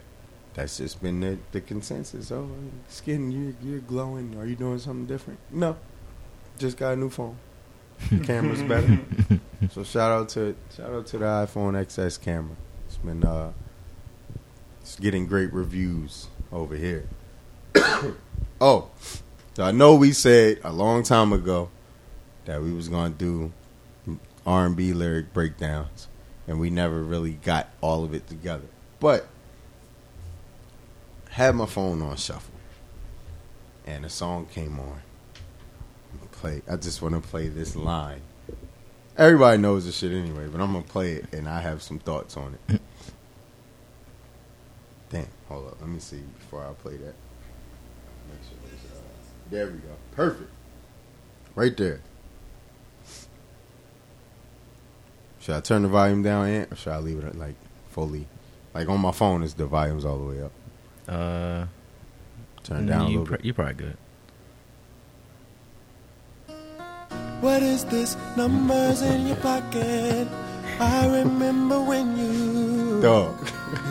that's 0.54 0.78
just 0.78 1.02
been 1.02 1.22
the, 1.22 1.38
the 1.54 1.62
consensus. 1.62 2.32
Oh, 2.32 2.50
skin, 2.90 3.32
you're 3.32 3.54
you're 3.62 3.82
glowing. 3.82 4.38
Are 4.38 4.46
you 4.46 4.56
doing 4.58 4.80
something 4.80 5.06
different? 5.06 5.40
No, 5.50 5.78
just 6.58 6.76
got 6.76 6.94
a 6.94 6.96
new 6.98 7.10
phone. 7.10 7.38
The 8.12 8.20
camera's 8.20 8.62
better. 8.64 9.00
So 9.72 9.84
shout 9.84 10.12
out 10.12 10.30
to 10.30 10.56
shout 10.76 10.92
out 10.92 11.08
to 11.08 11.18
the 11.18 11.26
iPhone 11.26 11.74
XS 11.74 12.22
camera. 12.22 12.56
It's 13.10 13.26
uh 13.26 13.52
it's 14.82 15.00
getting 15.00 15.26
great 15.26 15.52
reviews 15.52 16.28
over 16.52 16.76
here. 16.76 17.08
oh, 18.62 18.90
so 19.56 19.64
I 19.64 19.72
know 19.72 19.96
we 19.96 20.12
said 20.12 20.60
a 20.64 20.72
long 20.72 21.04
time 21.04 21.34
ago 21.34 21.70
that 22.46 22.62
we 22.62 22.72
was 22.72 22.88
gonna 22.88 23.10
do 23.10 23.52
R 24.46 24.68
and 24.68 24.76
B 24.76 24.94
lyric 24.94 25.34
breakdowns, 25.34 26.08
and 26.48 26.60
we 26.60 26.70
never 26.70 27.02
really 27.02 27.34
got 27.34 27.70
all 27.82 28.04
of 28.04 28.14
it 28.14 28.28
together. 28.28 28.68
But 29.00 29.28
had 31.32 31.56
my 31.56 31.66
phone 31.66 32.02
on 32.02 32.16
shuffle, 32.16 32.54
and 33.86 34.06
a 34.06 34.10
song 34.10 34.46
came 34.46 34.80
on. 34.80 35.02
Play. 36.32 36.62
I 36.70 36.76
just 36.76 37.02
want 37.02 37.16
to 37.16 37.22
play 37.22 37.48
this 37.48 37.76
line. 37.76 38.22
Everybody 39.18 39.58
knows 39.58 39.86
this 39.86 39.98
shit 39.98 40.12
anyway, 40.12 40.48
but 40.48 40.62
I'm 40.62 40.74
gonna 40.74 40.84
play 40.84 41.14
it, 41.14 41.34
and 41.34 41.48
I 41.48 41.62
have 41.62 41.82
some 41.82 42.00
thoughts 42.00 42.38
on 42.38 42.58
it. 42.68 42.82
Damn, 45.50 45.58
hold 45.58 45.68
up. 45.72 45.78
Let 45.82 45.90
me 45.90 46.00
see 46.00 46.22
before 46.40 46.66
I 46.66 46.74
play 46.74 46.98
that. 46.98 47.14
Make 48.28 48.42
sure 48.44 48.58
uh, 48.94 49.00
there 49.50 49.68
we 49.68 49.74
go. 49.74 49.90
Perfect. 50.12 50.50
Right 51.56 51.76
there. 51.78 52.02
Should 55.40 55.56
I 55.56 55.60
turn 55.60 55.84
the 55.84 55.88
volume 55.88 56.24
down, 56.24 56.48
Ant, 56.48 56.72
or 56.72 56.76
should 56.76 56.92
I 56.94 56.98
leave 57.00 57.20
it 57.24 57.36
like 57.38 57.56
fully? 57.90 58.28
Like 58.74 58.90
on 58.90 59.00
my 59.00 59.12
phone, 59.12 59.44
is 59.44 59.54
the 59.54 59.68
volume's 59.68 60.04
all 60.04 60.18
the 60.18 60.26
way 60.26 60.42
up. 60.42 60.52
Uh, 61.08 61.66
Turn 62.64 62.86
it 62.86 62.88
down 62.88 63.02
a 63.06 63.10
you 63.10 63.20
little 63.20 63.26
pr- 63.28 63.36
bit. 63.38 63.46
you 63.46 63.54
probably 63.54 63.74
good. 63.76 63.98
What 67.42 67.62
is 67.62 67.86
this? 67.86 68.18
Numbers 68.36 69.02
in 69.04 69.28
your 69.28 69.36
pocket. 69.38 70.28
I 70.80 71.08
remember 71.22 71.82
when 71.82 72.18
you 72.18 73.02
Dog. 73.02 73.36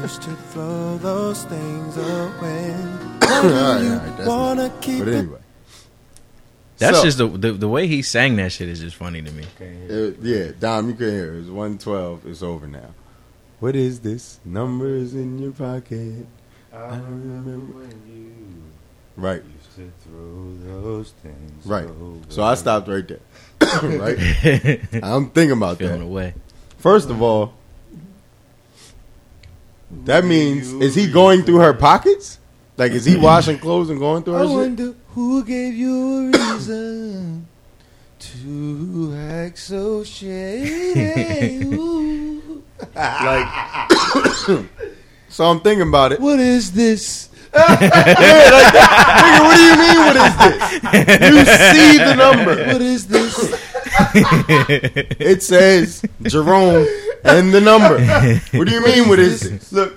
used 0.02 0.22
to 0.22 0.34
throw 0.52 0.98
those 0.98 1.44
things 1.44 1.96
away. 1.96 2.74
All 2.74 3.18
Why 3.20 3.40
right, 3.42 3.80
you 3.82 3.92
all 3.92 3.98
right, 3.98 4.16
that's 4.16 4.28
wanna 4.28 4.72
keep 4.80 4.98
But 5.04 5.08
anyway, 5.08 5.38
That's 6.78 6.98
So- 6.98 7.04
just 7.04 7.18
the, 7.18 7.28
the 7.28 7.52
the 7.52 7.68
way 7.68 7.86
he 7.86 8.02
sang 8.02 8.36
that 8.36 8.52
shit 8.52 8.68
is 8.68 8.80
just 8.80 8.96
funny 8.96 9.22
to 9.22 9.30
me. 9.32 9.44
Uh, 9.60 9.64
it, 9.64 10.16
yeah, 10.22 10.50
Dom, 10.58 10.88
you 10.90 10.94
can 10.94 11.10
hear 11.10 11.34
it. 11.34 11.40
It's 11.40 11.48
one 11.48 11.78
twelve. 11.78 12.26
It's 12.26 12.42
over 12.42 12.66
now. 12.66 12.90
What 13.60 13.74
is 13.76 14.00
this? 14.00 14.40
Numbers 14.44 15.14
in 15.14 15.38
your 15.38 15.52
pocket. 15.52 16.26
I 16.72 16.96
remember 16.96 17.78
when 17.78 18.02
you 18.06 18.32
Right, 19.16 19.42
used 19.44 19.76
to 19.76 19.92
throw 20.08 20.56
those 20.82 21.12
things. 21.22 21.64
right. 21.66 21.88
away. 21.88 22.18
So 22.30 22.42
I 22.42 22.54
stopped 22.56 22.88
right 22.88 23.06
there. 23.06 23.20
right. 23.82 24.80
I'm 25.04 25.30
thinking 25.30 25.56
about 25.56 25.78
Feeling 25.78 26.00
that. 26.00 26.04
away. 26.04 26.34
First 26.84 27.08
of 27.08 27.22
all, 27.22 27.54
that 30.04 30.22
means 30.22 30.70
is 30.70 30.94
he 30.94 31.10
going 31.10 31.42
through 31.42 31.60
her 31.60 31.72
pockets? 31.72 32.38
Like, 32.76 32.92
is 32.92 33.06
he 33.06 33.16
washing 33.28 33.58
clothes 33.58 33.88
and 33.88 33.98
going 33.98 34.22
through 34.22 34.34
I 34.36 34.38
her 34.40 34.44
shit? 34.44 34.52
wonder 34.54 34.94
who 35.14 35.42
gave 35.46 35.72
you 35.72 36.28
a 36.28 36.38
reason 36.38 37.48
to 38.18 39.14
act 39.16 39.58
so 39.60 40.04
shady. 40.04 41.64
Ooh. 41.64 42.62
Like, 42.94 43.48
so 45.30 45.44
I'm 45.46 45.60
thinking 45.60 45.88
about 45.88 46.12
it. 46.12 46.20
what 46.20 46.38
is 46.38 46.70
this? 46.72 47.30
Nigga, 47.54 49.40
what 49.40 49.56
do 49.56 49.62
you 49.62 49.76
mean? 49.78 49.98
What 50.04 50.16
is 50.20 50.36
this? 50.36 51.30
You 51.30 51.44
see 51.72 51.96
the 51.96 52.14
number. 52.14 52.66
What 52.66 52.82
is 52.82 53.06
this? 53.06 53.73
It 55.20 55.42
says 55.42 56.02
Jerome 56.22 56.86
and 57.24 57.52
the 57.54 57.60
number. 57.60 57.98
What 58.58 58.68
do 58.68 58.74
you 58.74 58.84
mean? 58.84 59.08
What 59.08 59.18
is 59.18 59.40
this? 59.48 59.72
Look, 59.72 59.94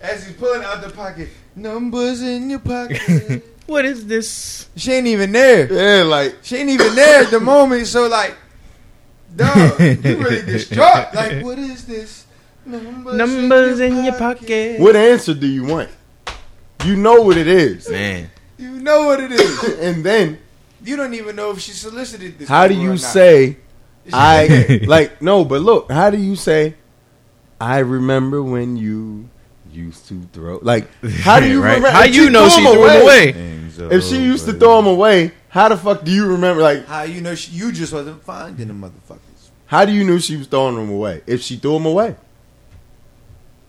as 0.00 0.26
he's 0.26 0.36
pulling 0.36 0.62
out 0.64 0.82
the 0.82 0.90
pocket, 0.90 1.28
numbers 1.54 2.22
in 2.22 2.50
your 2.50 2.60
pocket. 2.60 3.42
What 3.66 3.84
is 3.84 4.06
this? 4.06 4.68
she 4.76 4.92
ain't 4.92 5.08
even 5.08 5.32
there. 5.32 5.66
Yeah, 5.72 6.04
like 6.04 6.36
She 6.42 6.56
ain't 6.56 6.70
even 6.70 6.94
there 6.94 7.24
at 7.24 7.32
the 7.32 7.40
moment. 7.40 7.88
So 7.88 8.06
like, 8.06 8.36
dog, 9.34 9.80
you 9.80 9.96
really 10.18 10.42
distraught. 10.46 11.12
Like, 11.12 11.42
what 11.44 11.58
is 11.58 11.84
this? 11.84 12.26
Numbers, 12.64 13.14
Numbers 13.16 13.80
in 13.80 14.04
your 14.04 14.14
pocket. 14.14 14.78
what 14.78 14.94
answer 14.94 15.34
do 15.34 15.48
you 15.48 15.64
want? 15.64 15.90
You 16.84 16.94
know 16.94 17.22
what 17.22 17.36
it 17.36 17.48
is, 17.48 17.88
Man, 17.90 18.30
You 18.56 18.70
know 18.70 19.06
what 19.06 19.18
it 19.18 19.32
is. 19.32 19.64
and 19.80 20.04
then 20.04 20.38
You 20.86 20.96
don't 20.96 21.14
even 21.14 21.36
know 21.36 21.50
if 21.50 21.58
she 21.60 21.72
solicited 21.72 22.38
this. 22.38 22.48
how 22.48 22.66
do 22.68 22.74
paper 22.74 22.80
or 22.80 22.84
you 22.84 22.90
not. 22.90 23.00
say 23.00 23.56
I 24.12 24.80
like 24.86 25.20
no? 25.20 25.44
But 25.44 25.60
look, 25.62 25.90
how 25.90 26.10
do 26.10 26.16
you 26.18 26.36
say 26.36 26.74
I 27.60 27.78
remember 27.78 28.42
when 28.42 28.76
you 28.76 29.28
used 29.72 30.06
to 30.08 30.22
throw? 30.32 30.58
Like, 30.62 30.88
how 31.20 31.40
do 31.40 31.46
you 31.50 31.62
right? 31.62 31.76
remember? 31.76 31.90
How 31.90 32.04
if 32.04 32.14
you 32.14 32.30
know 32.30 32.48
she 32.48 32.60
threw 32.62 32.70
'em 32.70 32.76
threw 32.76 32.88
him 32.90 33.02
away? 33.02 33.96
If 33.96 34.04
she 34.04 34.16
used 34.22 34.46
to 34.46 34.52
throw 34.54 34.76
them 34.76 34.86
away, 34.86 35.32
how 35.48 35.68
the 35.68 35.76
fuck 35.76 36.04
do 36.04 36.10
you 36.10 36.26
remember? 36.26 36.62
Like, 36.62 36.86
How 36.86 37.02
you 37.02 37.20
know 37.20 37.34
she, 37.34 37.50
you 37.52 37.72
just 37.72 37.92
wasn't 37.92 38.22
finding 38.22 38.68
the 38.68 38.74
motherfuckers? 38.74 39.50
how 39.66 39.84
do 39.84 39.92
you 39.92 40.04
know 40.04 40.18
she 40.18 40.36
was 40.36 40.46
throwing 40.46 40.76
them 40.76 40.88
away? 40.90 41.22
If 41.26 41.42
she 41.42 41.56
threw 41.56 41.74
them 41.74 41.86
away, 41.86 42.14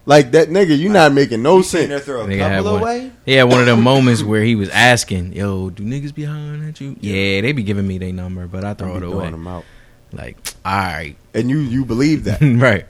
like 0.08 0.32
that 0.32 0.48
nigga, 0.50 0.76
you 0.78 0.90
not 0.90 1.12
making 1.14 1.44
no 1.44 1.58
You 1.58 1.64
seen 1.64 1.90
her 1.90 1.98
sense. 1.98 2.06
throw 2.06 2.22
a 2.22 2.26
Nigga 2.28 2.38
had 2.40 2.58
couple 2.64 2.72
one. 2.74 2.82
away? 2.82 3.12
he 3.26 3.34
had 3.34 3.44
one 3.44 3.60
of 3.60 3.66
them 3.68 3.84
moments 3.84 4.24
where 4.24 4.42
he 4.44 4.56
was 4.56 4.70
asking, 4.70 5.34
"Yo, 5.34 5.70
do 5.70 5.84
niggas 5.84 6.16
be 6.16 6.24
hollering 6.24 6.68
at 6.68 6.80
you?" 6.82 6.96
Yeah, 7.02 7.42
they 7.42 7.52
be 7.52 7.62
giving 7.64 7.86
me 7.88 7.98
their 8.00 8.14
number, 8.14 8.48
but 8.48 8.64
I 8.64 8.74
throw 8.74 8.92
Be 9.00 9.06
it 9.06 9.14
away. 9.14 9.30
them 9.30 9.46
out, 9.48 9.66
Like, 10.14 10.38
all 10.66 10.74
right, 10.74 11.16
and 11.34 11.50
you 11.50 11.60
you 11.60 11.86
believe 11.86 12.24
that? 12.24 12.40
right? 12.42 12.86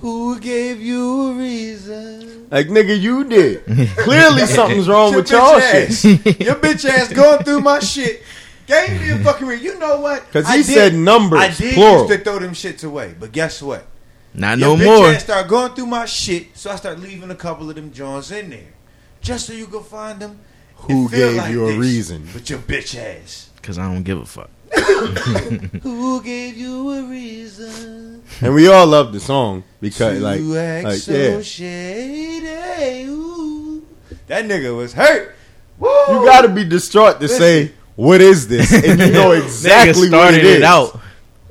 Who 0.00 0.38
gave 0.38 0.80
you 0.82 1.30
a 1.30 1.34
reason? 1.34 2.48
Like 2.50 2.66
nigga, 2.68 3.00
you 3.00 3.24
did. 3.24 3.64
Clearly 3.98 4.44
something's 4.58 4.86
wrong 4.88 5.14
with 5.14 5.30
y'all 5.30 5.58
bitch 5.60 6.22
shit. 6.24 6.40
Your 6.42 6.56
bitch 6.56 6.84
ass 6.84 7.10
going 7.12 7.42
through 7.42 7.60
my 7.60 7.78
shit. 7.80 8.22
Gave 8.66 9.00
me 9.00 9.10
a 9.10 9.18
fucking 9.18 9.46
reason. 9.46 9.64
You 9.64 9.78
know 9.78 10.00
what? 10.00 10.26
Because 10.26 10.48
he 10.52 10.62
said 10.62 10.94
numbers, 10.94 11.38
I 11.40 11.48
did 11.52 11.74
plural. 11.74 12.06
used 12.08 12.12
to 12.12 12.18
throw 12.24 12.38
them 12.38 12.52
shits 12.52 12.84
away, 12.84 13.14
but 13.18 13.32
guess 13.32 13.62
what? 13.62 13.86
Not 14.34 14.58
Your 14.58 14.76
no 14.76 14.82
bitch 14.82 14.84
more. 14.84 15.06
ass 15.10 15.22
start 15.24 15.48
going 15.48 15.74
through 15.74 15.86
my 15.86 16.04
shit, 16.06 16.56
so 16.56 16.70
I 16.70 16.76
start 16.76 16.98
leaving 16.98 17.30
a 17.30 17.34
couple 17.36 17.70
of 17.70 17.76
them 17.76 17.92
joints 17.92 18.30
in 18.32 18.50
there, 18.50 18.72
just 19.20 19.46
so 19.46 19.52
you 19.52 19.66
can 19.66 19.82
find 19.84 20.18
them. 20.20 20.40
Who 20.76 21.08
gave 21.08 21.36
like 21.36 21.52
you 21.52 21.64
a 21.64 21.68
this. 21.68 21.78
reason? 21.78 22.28
But 22.32 22.50
your 22.50 22.58
bitch 22.58 22.96
ass. 22.98 23.50
Cause 23.62 23.78
I 23.78 23.84
don't 23.90 24.02
give 24.02 24.18
a 24.20 24.26
fuck. 24.26 24.50
Who 25.82 26.22
gave 26.22 26.56
you 26.56 26.90
a 26.90 27.02
reason? 27.04 28.22
And 28.42 28.54
we 28.54 28.68
all 28.68 28.86
love 28.86 29.12
the 29.12 29.20
song 29.20 29.64
because 29.80 30.18
to 30.18 30.24
like, 30.24 30.40
act 30.40 30.84
like 30.84 30.98
so 30.98 31.12
yeah, 31.12 31.40
shady. 31.40 33.08
Ooh. 33.08 33.86
That 34.26 34.44
nigga 34.46 34.76
was 34.76 34.92
hurt. 34.92 35.34
Woo. 35.78 35.88
you 35.88 36.24
got 36.26 36.42
to 36.42 36.48
be 36.48 36.64
distraught 36.64 37.20
to 37.20 37.28
say 37.28 37.72
what 37.96 38.20
is 38.20 38.48
this, 38.48 38.72
and 38.72 39.00
you 39.00 39.12
know 39.12 39.32
exactly 39.32 40.08
Nigga 40.08 40.12
what 40.12 40.18
started 40.20 40.38
it 40.40 40.44
is. 40.46 40.56
it 40.56 40.62
out. 40.64 41.00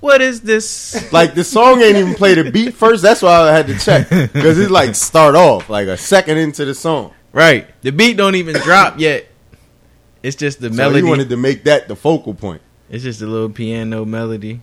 What 0.04 0.22
is 0.22 0.42
this? 0.42 1.12
Like 1.14 1.34
the 1.34 1.46
song 1.46 1.82
ain't 1.82 1.96
even 1.96 2.14
play 2.16 2.34
the 2.36 2.52
beat 2.52 2.74
first. 2.74 3.02
That's 3.02 3.22
why 3.22 3.32
I 3.50 3.54
had 3.54 3.68
to 3.68 3.80
check 3.80 4.10
because 4.34 4.60
it's 4.60 4.70
like 4.70 4.96
start 4.96 5.34
off 5.36 5.70
like 5.70 5.88
a 5.88 5.96
second 5.96 6.40
into 6.40 6.66
the 6.66 6.76
song. 6.76 7.14
right. 7.32 7.68
The 7.84 7.92
beat 7.94 8.18
don't 8.18 8.36
even 8.36 8.56
drop 8.58 9.00
yet. 9.00 9.28
It's 10.22 10.36
just 10.36 10.60
the 10.60 10.70
So 10.70 10.76
melody. 10.76 11.04
he 11.04 11.10
wanted 11.10 11.30
to 11.30 11.38
make 11.38 11.64
that 11.64 11.88
the 11.88 11.96
focal 11.96 12.34
point. 12.34 12.62
it's 12.90 13.04
just 13.06 13.22
a 13.22 13.26
little 13.26 13.50
piano 13.50 14.04
melody. 14.04 14.60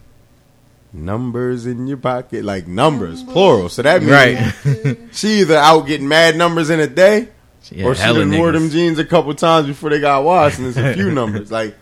Numbers 0.92 1.66
in 1.66 1.86
your 1.86 1.96
pocket, 1.96 2.44
like 2.44 2.66
numbers, 2.66 3.22
plural. 3.22 3.68
So 3.68 3.82
that 3.82 4.02
means 4.02 4.12
Right. 4.12 4.98
she 5.12 5.40
either 5.40 5.56
out 5.56 5.86
getting 5.86 6.08
mad 6.08 6.36
numbers 6.36 6.68
in 6.68 6.80
a 6.80 6.86
day, 6.88 7.28
Yeah, 7.70 7.86
or 7.86 7.94
she 7.94 8.02
hella 8.02 8.20
done 8.20 8.36
wore 8.36 8.50
them 8.52 8.70
jeans 8.70 8.98
a 8.98 9.04
couple 9.04 9.32
times 9.34 9.68
before 9.68 9.88
they 9.90 10.00
got 10.00 10.24
washed, 10.24 10.58
and 10.58 10.66
it's 10.66 10.76
a 10.76 10.92
few 10.94 11.10
numbers. 11.20 11.50
Like 11.52 11.76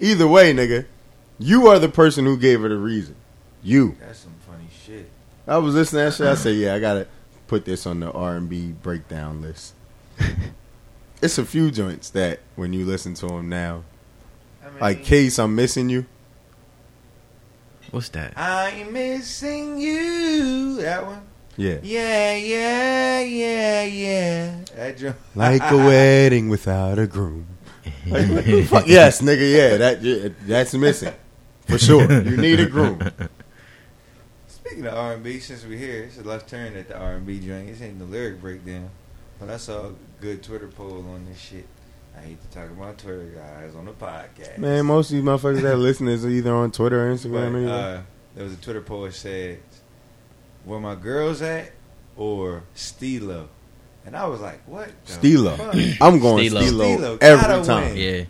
either 0.00 0.26
way, 0.26 0.54
nigga, 0.54 0.86
you 1.38 1.68
are 1.68 1.78
the 1.78 1.88
person 1.88 2.24
who 2.24 2.36
gave 2.36 2.60
her 2.60 2.68
the 2.68 2.76
reason. 2.76 3.16
You. 3.62 3.96
That's 4.00 4.20
some 4.20 4.34
funny 4.46 4.68
shit. 4.84 5.10
I 5.46 5.58
was 5.58 5.74
listening 5.74 6.00
to 6.00 6.04
that 6.10 6.14
shit. 6.14 6.26
I 6.26 6.34
said, 6.34 6.56
yeah, 6.56 6.74
I 6.74 6.80
gotta 6.80 7.06
put 7.46 7.64
this 7.64 7.86
on 7.86 8.00
the 8.00 8.10
R 8.10 8.36
and 8.36 8.48
B 8.48 8.72
breakdown 8.72 9.42
list. 9.42 9.74
it's 11.22 11.38
a 11.38 11.44
few 11.44 11.70
joints 11.70 12.10
that 12.10 12.40
when 12.56 12.72
you 12.72 12.84
listen 12.84 13.14
to 13.14 13.26
them 13.26 13.48
now, 13.48 13.84
I 14.62 14.70
mean, 14.70 14.80
like 14.80 15.04
Case, 15.04 15.38
I'm 15.38 15.54
missing 15.54 15.88
you. 15.88 16.06
What's 17.90 18.08
that? 18.10 18.36
I'm 18.36 18.92
missing 18.92 19.78
you. 19.78 20.76
That 20.76 21.06
one. 21.06 21.22
Yeah. 21.56 21.78
Yeah, 21.82 22.34
yeah, 22.36 23.20
yeah, 23.20 23.84
yeah. 23.84 24.64
That 24.74 24.98
joint. 24.98 25.16
Like 25.34 25.62
a 25.62 25.76
wedding 25.76 26.48
without 26.48 26.98
a 26.98 27.06
groom. 27.06 27.46
Like, 28.06 28.28
what 28.28 28.44
the 28.44 28.64
fuck? 28.64 28.86
yes, 28.88 29.22
nigga, 29.22 29.56
yeah, 29.56 29.76
that 29.76 30.02
yeah, 30.02 30.28
that's 30.46 30.74
missing. 30.74 31.14
For 31.66 31.78
sure. 31.78 32.10
You 32.22 32.36
need 32.36 32.60
a 32.60 32.66
groom. 32.66 33.00
Speaking 34.48 34.86
of 34.86 34.94
R 34.94 35.14
and 35.14 35.22
B, 35.22 35.38
since 35.38 35.64
we're 35.64 35.78
here, 35.78 36.04
it's 36.04 36.18
a 36.18 36.22
left 36.22 36.48
turn 36.48 36.76
at 36.76 36.88
the 36.88 36.96
R 36.98 37.14
and 37.14 37.26
B 37.26 37.38
joint. 37.40 37.68
This 37.68 37.80
ain't 37.82 37.98
the 37.98 38.04
lyric 38.04 38.40
breakdown, 38.40 38.90
but 39.38 39.48
I 39.50 39.56
saw 39.56 39.86
a 39.88 39.92
good 40.20 40.42
Twitter 40.42 40.68
poll 40.68 41.04
on 41.14 41.26
this 41.26 41.38
shit. 41.38 41.66
I 42.16 42.20
hate 42.20 42.38
to 42.50 42.58
talk 42.58 42.70
about 42.70 42.98
Twitter 42.98 43.30
guys 43.36 43.74
on 43.74 43.84
the 43.84 43.92
podcast. 43.92 44.58
Man, 44.58 44.86
most 44.86 45.10
of 45.10 45.16
these 45.16 45.24
motherfuckers 45.24 45.60
that 45.62 45.76
listen 45.76 46.08
is 46.08 46.26
either 46.26 46.54
on 46.54 46.70
Twitter 46.72 47.08
or 47.08 47.14
Instagram 47.14 47.52
But, 47.52 47.58
anyway. 47.58 47.70
uh, 47.72 48.00
there 48.34 48.44
was 48.44 48.54
a 48.54 48.56
Twitter 48.56 48.80
poll 48.80 49.02
that 49.02 49.14
said, 49.14 49.60
"Where 50.64 50.80
my 50.80 50.94
girls 50.94 51.42
at?" 51.42 51.72
or 52.16 52.62
Steelo, 52.74 53.48
and 54.06 54.16
I 54.16 54.26
was 54.26 54.40
like, 54.40 54.66
"What?" 54.66 54.90
the 55.04 55.12
Steelo. 55.12 55.96
I'm 56.00 56.18
going 56.18 56.48
Steelo. 56.50 56.62
Steelo, 56.62 56.98
Steelo 56.98 57.18
every 57.22 57.42
gotta 57.46 57.64
time. 57.64 57.94
win. 57.94 57.96
Yeah. 57.98 58.24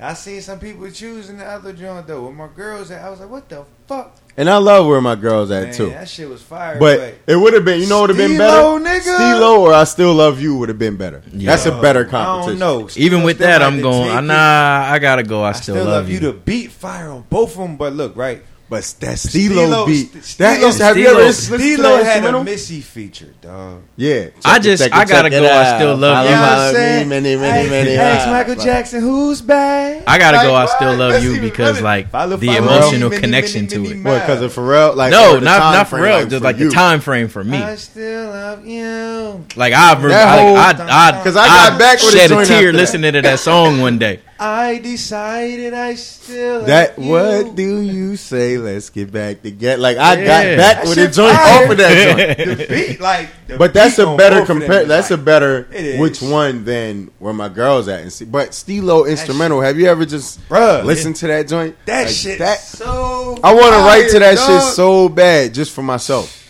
I 0.00 0.14
seen 0.14 0.40
some 0.40 0.60
people 0.60 0.88
choosing 0.90 1.38
the 1.38 1.44
other 1.44 1.72
joint 1.72 2.06
though. 2.06 2.22
Where 2.22 2.32
my 2.32 2.48
girls 2.54 2.90
at? 2.90 3.04
I 3.04 3.10
was 3.10 3.18
like, 3.18 3.30
"What 3.30 3.48
the 3.48 3.64
fuck?" 3.88 4.16
And 4.36 4.48
I 4.48 4.58
love 4.58 4.86
where 4.86 5.00
my 5.00 5.16
girls 5.16 5.50
at 5.50 5.64
Man, 5.64 5.74
too. 5.74 5.90
that 5.90 6.08
shit 6.08 6.28
was 6.28 6.40
fire. 6.40 6.78
But 6.78 7.16
it 7.26 7.34
would 7.34 7.54
have 7.54 7.64
been, 7.64 7.80
you 7.80 7.88
know, 7.88 8.02
would 8.02 8.10
have 8.10 8.16
been 8.16 8.38
better. 8.38 8.62
Steelo, 8.62 8.86
nigga. 8.86 9.16
Steelo 9.18 9.58
or 9.58 9.74
I 9.74 9.82
still 9.82 10.14
love 10.14 10.40
you 10.40 10.56
would 10.58 10.68
have 10.68 10.78
been 10.78 10.96
better. 10.96 11.24
Yeah. 11.32 11.50
That's 11.50 11.66
a 11.66 11.72
better 11.80 12.06
I 12.06 12.10
competition. 12.10 12.60
don't 12.60 12.82
know. 12.82 12.88
Even 12.94 13.24
with 13.24 13.38
that, 13.38 13.62
I'm 13.62 13.80
going. 13.80 14.10
take 14.10 14.18
it. 14.18 14.22
nah, 14.22 14.88
I 14.88 15.00
gotta 15.00 15.24
go. 15.24 15.42
I, 15.42 15.48
I 15.48 15.52
still, 15.52 15.84
love 15.84 16.08
you. 16.08 16.20
The 16.20 16.32
beat 16.32 16.70
fire 16.70 17.10
on 17.10 17.24
both 17.28 17.52
of 17.52 17.58
them, 17.58 17.76
but 17.76 17.94
look, 17.94 18.14
right? 18.14 18.44
But 18.70 18.84
that 19.00 19.16
Steelo, 19.16 19.86
beat, 19.86 20.12
St- 20.22 20.38
that 20.38 20.60
Steelo- 20.60 20.68
is, 20.68 20.78
have 20.78 20.96
you 20.98 21.06
ever 21.08 21.20
Steelo- 21.20 21.24
listened 21.24 21.58
to 21.58 21.64
Steelo 21.64 21.82
had 21.84 22.02
a 22.02 22.06
instrumental? 22.10 22.44
Missy 22.44 22.80
feature, 22.82 23.32
dog. 23.40 23.80
Yeah, 23.96 24.28
I 24.44 24.56
Check 24.56 24.58
it, 24.58 24.62
just- 24.62 24.82
check 24.82 24.92
I 24.92 25.04
gotta 25.06 25.30
go, 25.30 25.42
I 25.50 25.78
still 25.78 25.96
love 25.96 26.24
you. 26.24 26.30
You 26.30 26.36
know 26.36 26.42
what 26.42 26.50
I'm 26.58 26.74
saying? 26.74 27.08
many, 27.08 27.36
many, 27.36 27.70
many 27.70 27.90
ask 27.96 28.26
eyes. 28.28 28.32
Michael 28.46 28.62
Jackson 28.62 29.00
who's 29.00 29.40
back. 29.40 30.02
I 30.06 30.18
gotta 30.18 30.46
go. 30.46 30.54
I 30.54 30.66
still 30.66 30.94
love 30.96 31.22
you 31.24 31.40
because 31.40 31.80
like 31.80 32.10
the 32.12 32.56
emotional 32.58 33.08
connection 33.08 33.68
to 33.68 33.84
it. 33.84 34.04
What? 34.04 34.20
Because 34.20 34.42
of 34.42 34.54
miles. 34.54 34.68
Pharrell? 34.68 34.94
Like 34.96 35.12
no, 35.12 35.38
not 35.38 35.58
not 35.72 35.88
for 35.88 36.02
real. 36.02 36.26
just 36.26 36.44
like 36.44 36.58
the 36.58 36.68
time 36.68 37.00
frame 37.00 37.28
for 37.28 37.42
me. 37.42 37.56
I 37.56 37.74
still 37.76 38.26
love 38.28 38.66
you. 38.66 39.46
Like 39.56 39.72
I, 39.72 39.98
re- 39.98 40.12
I, 40.12 40.72
I, 40.72 41.08
I, 41.18 41.24
'Cause 41.24 41.36
I 41.36 41.46
got 41.46 41.78
back 41.78 42.02
with 42.02 42.14
a 42.14 42.18
shed 42.18 42.30
a 42.32 42.44
tear 42.44 42.72
listening 42.74 43.14
to 43.14 43.22
that 43.22 43.38
song 43.40 43.80
one 43.80 43.96
day. 43.98 44.20
I 44.40 44.78
decided 44.78 45.74
I 45.74 45.94
still 45.96 46.62
That 46.64 46.96
love 46.96 47.04
you. 47.06 47.10
what 47.10 47.56
do 47.56 47.80
you 47.80 48.14
say? 48.16 48.56
Let's 48.56 48.88
get 48.88 49.10
back 49.10 49.42
together. 49.42 49.82
Like 49.82 49.96
I 49.96 50.14
Yeah. 50.20 50.26
got 50.26 50.56
back 50.56 50.82
with 50.84 50.92
a 50.92 50.94
shit 51.02 51.12
joint 51.12 51.34
fire. 51.36 51.64
off 51.64 51.70
of 51.72 51.76
that 51.78 52.36
joint. 52.36 52.58
the 52.58 52.66
beat, 52.68 53.00
like, 53.00 53.28
the 53.48 53.56
But 53.56 53.74
that's 53.74 53.96
beat 53.96 54.02
a 54.04 54.16
better 54.16 54.38
both 54.38 54.46
compare. 54.46 54.82
is 54.82 54.88
That's 54.88 55.10
a 55.10 55.16
better 55.18 55.66
which 55.98 56.22
one 56.22 56.64
than 56.64 57.10
where 57.18 57.34
my 57.34 57.48
girls 57.48 57.88
at. 57.88 58.00
And 58.02 58.12
see, 58.12 58.26
but 58.26 58.50
Steelo 58.50 59.08
instrumental. 59.08 59.60
Have 59.60 59.76
you 59.78 59.86
ever 59.86 60.06
just 60.06 60.38
Bruh. 60.48 60.84
listen 60.84 61.14
to 61.14 61.26
that 61.26 61.48
joint? 61.48 61.74
That 61.86 62.06
Like, 62.06 62.14
shit. 62.14 62.38
That 62.38 62.60
so. 62.60 63.38
I 63.42 63.52
want 63.54 63.72
to 63.74 63.80
write 63.80 64.08
to 64.10 64.18
that 64.20 64.38
fire, 64.38 64.60
shit 64.60 64.74
so 64.74 65.08
bad 65.08 65.52
just 65.52 65.72
for 65.72 65.82
myself. 65.82 66.44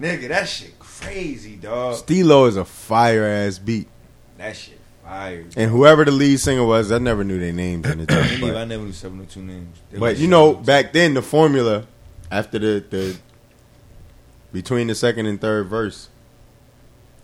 Nigga, 0.00 0.28
that 0.28 0.48
shit 0.48 0.76
crazy, 0.80 1.54
dog. 1.54 1.96
Steelo 1.96 2.48
is 2.48 2.56
a 2.56 2.64
fire 2.64 3.24
ass 3.24 3.58
beat, 3.58 3.86
That 4.38 4.56
shit 4.56 4.77
fire. 5.08 5.44
and 5.56 5.70
whoever 5.70 6.04
the 6.04 6.10
lead 6.10 6.38
singer 6.40 6.64
was, 6.64 6.92
I 6.92 6.98
never 6.98 7.24
knew 7.24 7.38
their 7.40 7.52
names 7.52 7.86
in 7.86 7.98
the 7.98 8.06
Me 8.06 8.06
joint. 8.06 8.40
neither. 8.40 8.46
I 8.46 8.52
But, 8.60 8.68
never 8.68 8.82
knew 8.84 8.92
702 8.92 9.40
names. 9.42 9.78
They 9.90 9.98
but 9.98 10.18
you 10.18 10.28
know, 10.28 10.54
back 10.54 10.92
then 10.92 11.14
the 11.14 11.22
formula 11.22 11.86
after 12.30 12.58
the 12.58 12.84
the 12.90 13.16
between 14.52 14.86
the 14.86 14.94
second 14.94 15.26
and 15.26 15.40
third 15.40 15.66
verse 15.68 16.08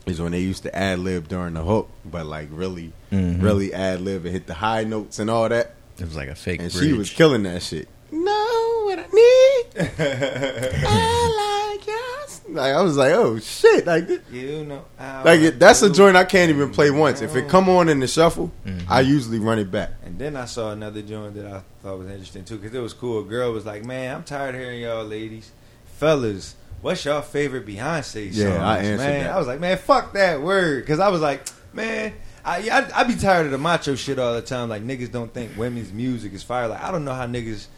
is 0.07 0.21
when 0.21 0.33
they 0.33 0.41
used 0.41 0.63
to 0.65 0.75
ad 0.77 0.99
lib 0.99 1.29
during 1.29 1.55
the 1.55 1.63
hook, 1.63 1.89
but 2.05 2.27
like 2.27 2.49
really, 2.51 2.93
Mhm. 3.11 3.43
really 3.43 3.73
ad 3.73 4.01
lib 4.03 4.25
and 4.27 4.33
hit 4.35 4.47
the 4.47 4.55
high 4.55 4.85
notes 4.85 5.19
and 5.19 5.31
all 5.31 5.49
that. 5.49 5.75
It 5.99 6.05
was 6.05 6.17
like 6.17 6.29
a 6.29 6.35
fake 6.35 6.61
and 6.61 6.71
bridge. 6.73 6.85
she 6.85 6.93
was 6.93 7.09
killing 7.11 7.45
that 7.45 7.63
shit. 7.63 7.89
Know 8.11 8.54
what 8.97 9.07
I 9.13 9.15
need? 9.15 10.85
I 10.87 11.77
like 11.77 11.87
yours. 11.87 12.41
Like 12.49 12.75
I 12.75 12.83
was 12.83 12.97
like, 12.97 13.13
oh 13.13 13.39
shit! 13.39 13.87
Like, 13.87 14.07
this- 14.07 14.21
You 14.31 14.65
know, 14.65 14.85
how 14.99 15.23
like 15.25 15.41
I 15.41 15.45
it, 15.45 15.59
that's 15.59 15.83
a 15.83 15.91
joint 15.91 16.17
I 16.17 16.25
can't 16.25 16.51
even 16.51 16.71
play 16.71 16.91
once. 16.91 17.21
If 17.21 17.35
it 17.37 17.49
come 17.49 17.69
on 17.69 17.89
in 17.89 18.01
the 18.01 18.07
shuffle, 18.07 18.53
Mhm. 18.67 18.85
I 18.89 19.01
usually 19.01 19.39
run 19.39 19.59
it 19.59 19.71
back. 19.71 19.91
And 20.05 20.19
then 20.19 20.37
I 20.37 20.45
saw 20.45 20.71
another 20.71 21.03
joint 21.03 21.35
that 21.35 21.47
I 21.47 21.63
thought 21.83 21.99
was 21.99 22.09
interesting 22.09 22.45
too, 22.45 22.57
because 22.59 22.75
it 22.75 22.81
was 22.81 22.93
cool. 22.93 23.21
A 23.21 23.25
girl 23.25 23.53
was 23.53 23.65
like, 23.67 23.85
"Man, 23.85 24.15
I'm 24.15 24.23
tired 24.23 24.55
of 24.55 24.61
hearing 24.61 24.81
y'all 24.83 25.05
ladies, 25.05 25.51
fellas. 25.99 26.55
What's 26.81 27.05
your 27.05 27.23
favorite 27.23 27.67
Beyonce 27.67 28.33
song?" 28.33 28.43
Yeah, 28.53 28.65
I 28.67 28.77
answered 28.79 28.99
man. 28.99 29.25
that. 29.25 29.33
I 29.35 29.39
was 29.39 29.47
like, 29.47 29.61
"Man, 29.61 29.77
fuck 29.79 30.13
that 30.13 30.43
word," 30.43 30.83
because 30.85 31.01
I 31.01 31.09
was 31.09 31.21
like, 31.21 31.43
"Man." 31.73 32.13
I, 32.47 32.59
I 32.71 33.01
I 33.01 33.05
be 33.05 33.15
tired 33.17 33.47
of 33.47 33.53
the 33.53 33.59
macho 33.59 33.95
shit 33.95 34.19
all 34.19 34.35
the 34.35 34.43
time. 34.43 34.69
Like 34.69 34.83
niggas 34.87 35.11
don't 35.11 35.33
think 35.33 35.53
women's 35.57 35.91
music 35.95 36.35
is 36.35 36.43
fire. 36.43 36.69
Like 36.69 36.83
I 36.83 36.91
don't 36.91 37.07
know 37.07 37.15
how 37.15 37.27
niggas 37.27 37.69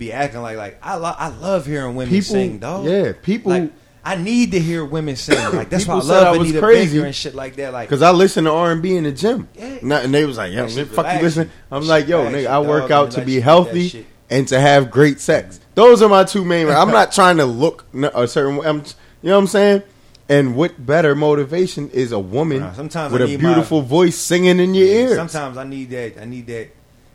be 0.00 0.12
acting 0.12 0.42
like 0.42 0.56
like 0.56 0.78
I 0.82 0.96
lo- 0.96 1.14
I 1.16 1.28
love 1.28 1.66
hearing 1.66 1.94
women 1.94 2.12
People, 2.12 2.32
sing, 2.32 2.58
dog. 2.58 2.86
yeah, 2.86 3.12
people. 3.22 3.52
Like 3.52 3.70
I 4.02 4.16
need 4.16 4.52
to 4.52 4.58
hear 4.58 4.82
women 4.84 5.14
sing. 5.14 5.36
Like 5.54 5.68
that's 5.70 5.86
why 5.86 5.94
I 5.94 5.98
love 5.98 6.26
I 6.26 6.30
was 6.38 6.48
Anita 6.50 6.58
crazy. 6.60 6.96
Baker 6.96 7.06
and 7.06 7.14
shit 7.14 7.34
like 7.34 7.54
that. 7.56 7.72
Like 7.74 7.88
Cause 7.88 8.00
I 8.02 8.10
listen 8.10 8.44
to 8.44 8.50
R 8.50 8.72
and 8.72 8.82
B 8.82 8.96
in 8.96 9.04
the 9.04 9.12
gym, 9.12 9.46
Yeah. 9.54 9.78
Not- 9.82 10.04
and 10.04 10.12
they 10.12 10.24
was 10.24 10.38
like, 10.38 10.52
"Yo, 10.52 10.66
fuck 10.86 11.14
you 11.14 11.22
listen." 11.22 11.50
I'm 11.70 11.86
like, 11.86 12.08
"Yo, 12.08 12.24
nigga, 12.30 12.46
I 12.48 12.58
work 12.60 12.90
out 12.90 13.12
to 13.12 13.20
be 13.24 13.38
healthy 13.40 14.06
and 14.30 14.48
to 14.48 14.58
have 14.58 14.90
great 14.90 15.20
sex. 15.20 15.60
Those 15.74 16.00
are 16.02 16.08
my 16.08 16.24
two 16.24 16.44
main. 16.44 16.68
I'm 16.68 16.90
not 16.90 17.12
trying 17.18 17.36
to 17.36 17.44
look 17.44 17.84
a 17.94 18.26
certain. 18.26 18.56
way. 18.56 18.66
I'm, 18.66 18.78
you 18.78 19.28
know 19.28 19.32
what 19.36 19.38
I'm 19.42 19.46
saying? 19.48 19.82
And 20.30 20.54
what 20.56 20.86
better 20.86 21.14
motivation 21.16 21.90
is 21.90 22.12
a 22.12 22.18
woman 22.18 22.60
Nah, 22.60 22.72
sometimes 22.72 23.12
with 23.12 23.20
I 23.20 23.24
a 23.24 23.28
need 23.28 23.42
my- 23.42 23.48
beautiful 23.52 23.82
voice 23.82 24.16
singing 24.16 24.60
in 24.60 24.74
your 24.74 24.86
Yeah, 24.86 24.94
ears? 24.94 25.16
Sometimes 25.16 25.58
I 25.58 25.64
need 25.64 25.90
that. 25.90 26.18
I 26.22 26.24
need 26.24 26.46
that. 26.46 26.68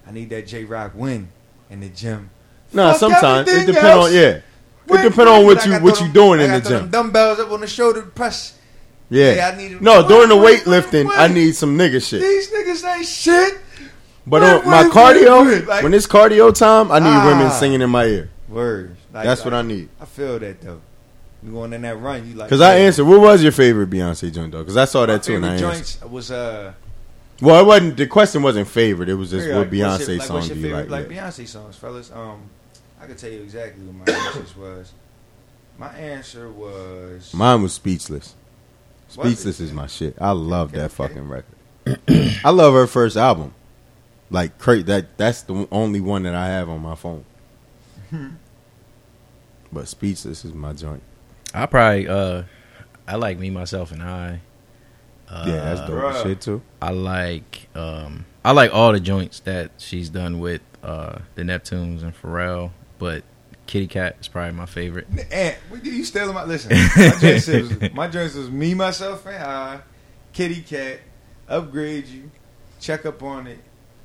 I 0.07 0.11
need 0.11 0.29
that 0.29 0.45
J 0.45 0.65
Rock 0.65 0.91
win 0.93 1.29
in 1.71 1.79
the 1.79 1.89
gym. 1.89 2.29
No, 2.76 2.89
Fuck 2.91 2.99
sometimes 2.99 3.49
it 3.49 3.65
depends 3.65 4.05
on 4.05 4.13
yeah. 4.13 4.41
It 4.88 5.09
depends 5.09 5.19
on 5.32 5.45
what 5.45 5.65
you 5.65 5.73
what 5.80 5.99
you 6.01 6.07
doing 6.11 6.41
in 6.41 6.51
the 6.51 6.61
gym. 6.61 6.89
Dumbbells 6.89 7.39
up 7.39 7.51
on 7.51 7.61
the 7.61 7.67
shoulder 7.67 8.01
press. 8.03 8.57
Yeah. 9.09 9.34
Yeah, 9.36 9.51
I 9.53 9.57
need- 9.57 9.82
no, 9.82 10.07
during 10.07 10.30
the 10.30 10.36
weightlifting. 10.36 11.09
I 11.11 11.28
need 11.28 11.55
some 11.55 11.78
nigga 11.78 12.07
shit. 12.07 12.21
These 12.21 12.51
niggas 12.51 12.95
ain't 12.97 13.05
shit. 13.05 13.57
But 14.28 14.41
Win, 14.41 14.51
on 14.51 14.65
my 14.65 14.82
win, 14.84 14.91
cardio. 14.91 15.67
Like- 15.67 15.84
when 15.84 15.93
it's 15.93 16.07
cardio 16.07 16.53
time, 16.53 16.91
I 16.91 16.99
need 16.99 17.09
Ah. 17.09 17.28
women 17.28 17.51
singing 17.51 17.82
in 17.82 17.89
my 17.89 18.05
ear. 18.05 18.30
Words. 18.49 18.97
Like, 19.13 19.26
That's 19.26 19.45
what 19.45 19.53
I 19.53 19.61
need. 19.61 19.89
I 20.01 20.05
feel 20.05 20.39
that 20.39 20.61
though. 20.61 20.82
You 21.43 21.51
going 21.51 21.73
in 21.73 21.84
that 21.84 22.01
run? 22.01 22.28
You 22.28 22.36
like? 22.36 22.47
Because 22.49 22.61
I 22.61 22.78
answered, 22.78 23.05
what 23.05 23.21
was 23.21 23.43
your 23.43 23.51
favorite 23.51 23.89
Beyonce 23.91 24.34
joint 24.34 24.51
though? 24.51 24.59
Because 24.59 24.78
I 24.78 24.86
saw 24.86 25.05
that 25.05 25.21
too, 25.21 25.36
and 25.36 25.45
I 25.45 25.53
answered. 25.53 25.71
joints 25.71 26.01
was 26.01 26.32
uh. 26.32 26.73
Well, 27.41 27.59
it 27.59 27.65
wasn't. 27.65 27.97
The 27.97 28.07
question 28.07 28.41
wasn't 28.41 28.67
favorite. 28.67 29.09
It 29.09 29.13
was 29.13 29.30
just 29.30 29.47
what 29.49 29.57
like, 29.57 29.69
Beyonce 29.69 30.17
like, 30.17 30.28
song 30.28 30.41
do 30.41 30.55
you 30.55 30.61
favorite, 30.63 30.89
like? 30.89 31.07
Like. 31.07 31.17
Beyonce 31.17 31.47
songs, 31.47 31.76
fellas. 31.76 32.11
Um, 32.13 32.49
I 33.05 33.07
can 33.09 33.17
tell 33.17 33.29
you 33.29 33.43
exactly 33.43 33.83
what 33.85 34.07
my 34.07 34.13
answer 34.13 34.59
was. 34.59 34.93
My 35.77 35.89
answer 35.95 36.49
was 36.49 37.31
Mine 37.35 37.61
was 37.61 37.73
Speechless. 37.73 38.33
Speechless 39.09 39.59
is 39.59 39.71
my 39.71 39.85
shit. 39.85 40.15
I 40.19 40.31
love 40.31 40.69
Okay, 40.69 40.79
that 40.79 40.85
okay. 40.85 40.95
fucking 41.13 41.27
record. 41.29 41.55
I 42.43 42.49
love 42.49 42.73
her 42.73 42.87
first 42.87 43.15
album. 43.15 43.53
Like 44.31 44.57
cra 44.57 44.81
that. 44.83 45.17
That's 45.19 45.43
the 45.43 45.67
only 45.71 46.01
one 46.01 46.23
that 46.23 46.33
I 46.33 46.47
have 46.47 46.67
on 46.67 46.81
my 46.81 46.95
phone. 46.95 47.25
but 49.71 49.87
Speechless 49.87 50.43
is 50.43 50.53
my 50.55 50.73
joint. 50.73 51.03
I 51.53 51.67
probably 51.67 52.07
uh, 52.07 52.43
I 53.07 53.17
like 53.17 53.37
me 53.37 53.51
myself 53.51 53.91
and 53.91 54.01
I. 54.01 54.41
Uh, 55.29 55.43
yeah, 55.47 55.55
that's 55.57 55.81
dope 55.81 56.03
as 56.03 56.15
bruh. 56.15 56.23
shit 56.23 56.41
too. 56.41 56.61
I 56.81 56.89
like 56.89 57.67
um 57.75 58.25
I 58.43 58.51
like 58.51 58.73
all 58.73 58.93
the 58.93 58.99
joints 58.99 59.41
that 59.41 59.73
she's 59.77 60.09
done 60.09 60.39
with 60.39 60.61
uh 60.81 61.19
the 61.35 61.43
Neptunes 61.43 62.01
and 62.01 62.19
Pharrell, 62.19 62.71
but 62.97 63.23
Kitty 63.67 63.87
Cat 63.87 64.17
is 64.19 64.27
probably 64.27 64.53
my 64.53 64.65
favorite. 64.65 65.07
And 65.09 65.27
eh, 65.31 65.55
you 65.83 66.03
still 66.03 66.31
my 66.33 66.43
listen. 66.43 66.71
My 66.95 67.17
joints 67.19 67.47
was, 67.47 67.93
my 67.93 68.07
joints 68.07 68.35
was 68.35 68.49
me, 68.51 68.73
myself, 68.73 69.25
and 69.25 69.43
I. 69.43 69.79
Kitty 70.33 70.61
cat, 70.61 70.99
upgrade 71.47 72.07
you, 72.07 72.29
check 72.79 73.05
up 73.05 73.23
on 73.23 73.47
it. 73.47 73.59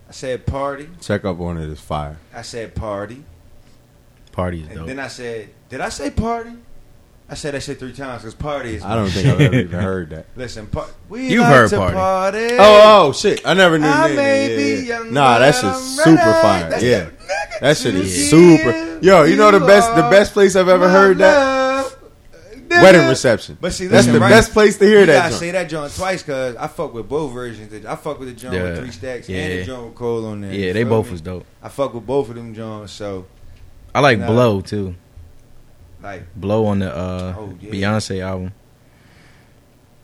I 0.09 0.13
said 0.13 0.47
party. 0.47 0.89
Check 1.01 1.25
up 1.25 1.41
on 1.41 1.59
it 1.59 1.69
is 1.69 1.81
fire. 1.81 2.19
I 2.33 2.43
said 2.43 2.75
party, 2.75 3.25
Party 4.33 4.61
is 4.63 4.69
and 4.69 4.77
dope. 4.77 4.87
then 4.87 4.99
I 5.01 5.09
said, 5.09 5.51
did 5.69 5.81
I 5.81 5.89
say 5.89 6.11
party? 6.11 6.53
I 7.31 7.35
said 7.35 7.55
that 7.55 7.63
shit 7.63 7.79
three 7.79 7.93
times 7.93 8.23
because 8.23 8.35
party 8.35 8.75
is. 8.75 8.83
I 8.83 8.97
don't 8.97 9.09
think 9.09 9.27
I've 9.29 9.41
ever 9.41 9.55
even 9.55 9.81
heard 9.81 10.11
that. 10.11 10.27
Listen, 10.37 10.67
par- 10.67 10.89
we 11.09 11.29
You've 11.29 11.43
like 11.43 11.51
heard 11.53 11.71
to 11.71 11.77
Party. 11.77 12.49
Oh, 12.59 13.07
oh 13.09 13.13
shit! 13.13 13.47
I 13.47 13.55
never 13.55 13.79
knew. 13.79 13.87
I 13.87 14.09
that. 14.09 14.17
may 14.17 14.51
Yeah, 14.51 14.57
be 14.57 14.63
yeah, 14.89 14.99
young, 14.99 15.13
Nah, 15.15 15.35
but 15.35 15.39
that 15.39 15.55
shit's 15.55 15.65
I'm 15.65 16.05
super 16.05 16.17
ready. 16.17 16.43
fire. 16.43 16.71
That's 16.71 16.83
Yeah, 16.83 17.05
the 17.05 17.13
that 17.61 17.77
shit 17.77 17.95
is 17.95 18.31
super. 18.31 18.99
Yo, 19.01 19.23
you 19.23 19.37
know 19.37 19.51
the 19.53 19.61
best, 19.61 19.95
the 19.95 20.03
best 20.11 20.33
place 20.33 20.57
I've 20.57 20.69
ever 20.69 20.89
heard 20.89 21.19
that 21.19 21.93
wedding 22.69 23.09
reception. 23.09 23.59
But 23.61 23.73
see, 23.73 23.87
That's 23.87 24.07
listen, 24.07 24.15
the 24.15 24.21
right? 24.21 24.29
best 24.31 24.53
place 24.53 24.79
to 24.79 24.85
hear 24.85 25.01
you 25.01 25.07
that. 25.07 25.31
gotta 25.31 25.35
say 25.35 25.51
that 25.53 25.69
joint 25.69 25.95
twice 25.95 26.23
because 26.23 26.57
I 26.57 26.67
fuck 26.67 26.95
with 26.95 27.09
both 27.09 27.33
versions. 27.33 27.85
I 27.87 27.97
fuck 27.97 28.19
with 28.19 28.29
the 28.29 28.35
joint 28.35 28.55
Yeah. 28.55 28.63
with 28.65 28.79
three 28.79 28.91
stacks 28.91 29.29
and 29.29 29.37
Yeah. 29.37 29.57
the 29.57 29.65
joint 29.65 29.85
with 29.87 29.95
Cole 29.95 30.27
on 30.27 30.41
there. 30.41 30.53
yeah, 30.53 30.67
You 30.67 30.73
they 30.73 30.81
feel 30.83 30.89
both 30.91 31.07
me? 31.07 31.13
was 31.13 31.21
dope. 31.21 31.47
I 31.63 31.69
fuck 31.69 31.95
with 31.95 32.07
both 32.07 32.29
of 32.29 32.35
them 32.37 32.55
joints. 32.55 32.93
So 32.93 33.27
I 33.95 34.01
like 34.01 34.19
Nah. 34.19 34.27
Blow 34.29 34.61
too. 34.61 34.95
Like 36.03 36.35
Blow 36.35 36.67
on 36.67 36.79
the 36.81 36.95
uh, 36.97 37.35
Oh, 37.37 37.55
yeah. 37.61 37.71
Beyonce 37.71 38.21
album. 38.23 38.53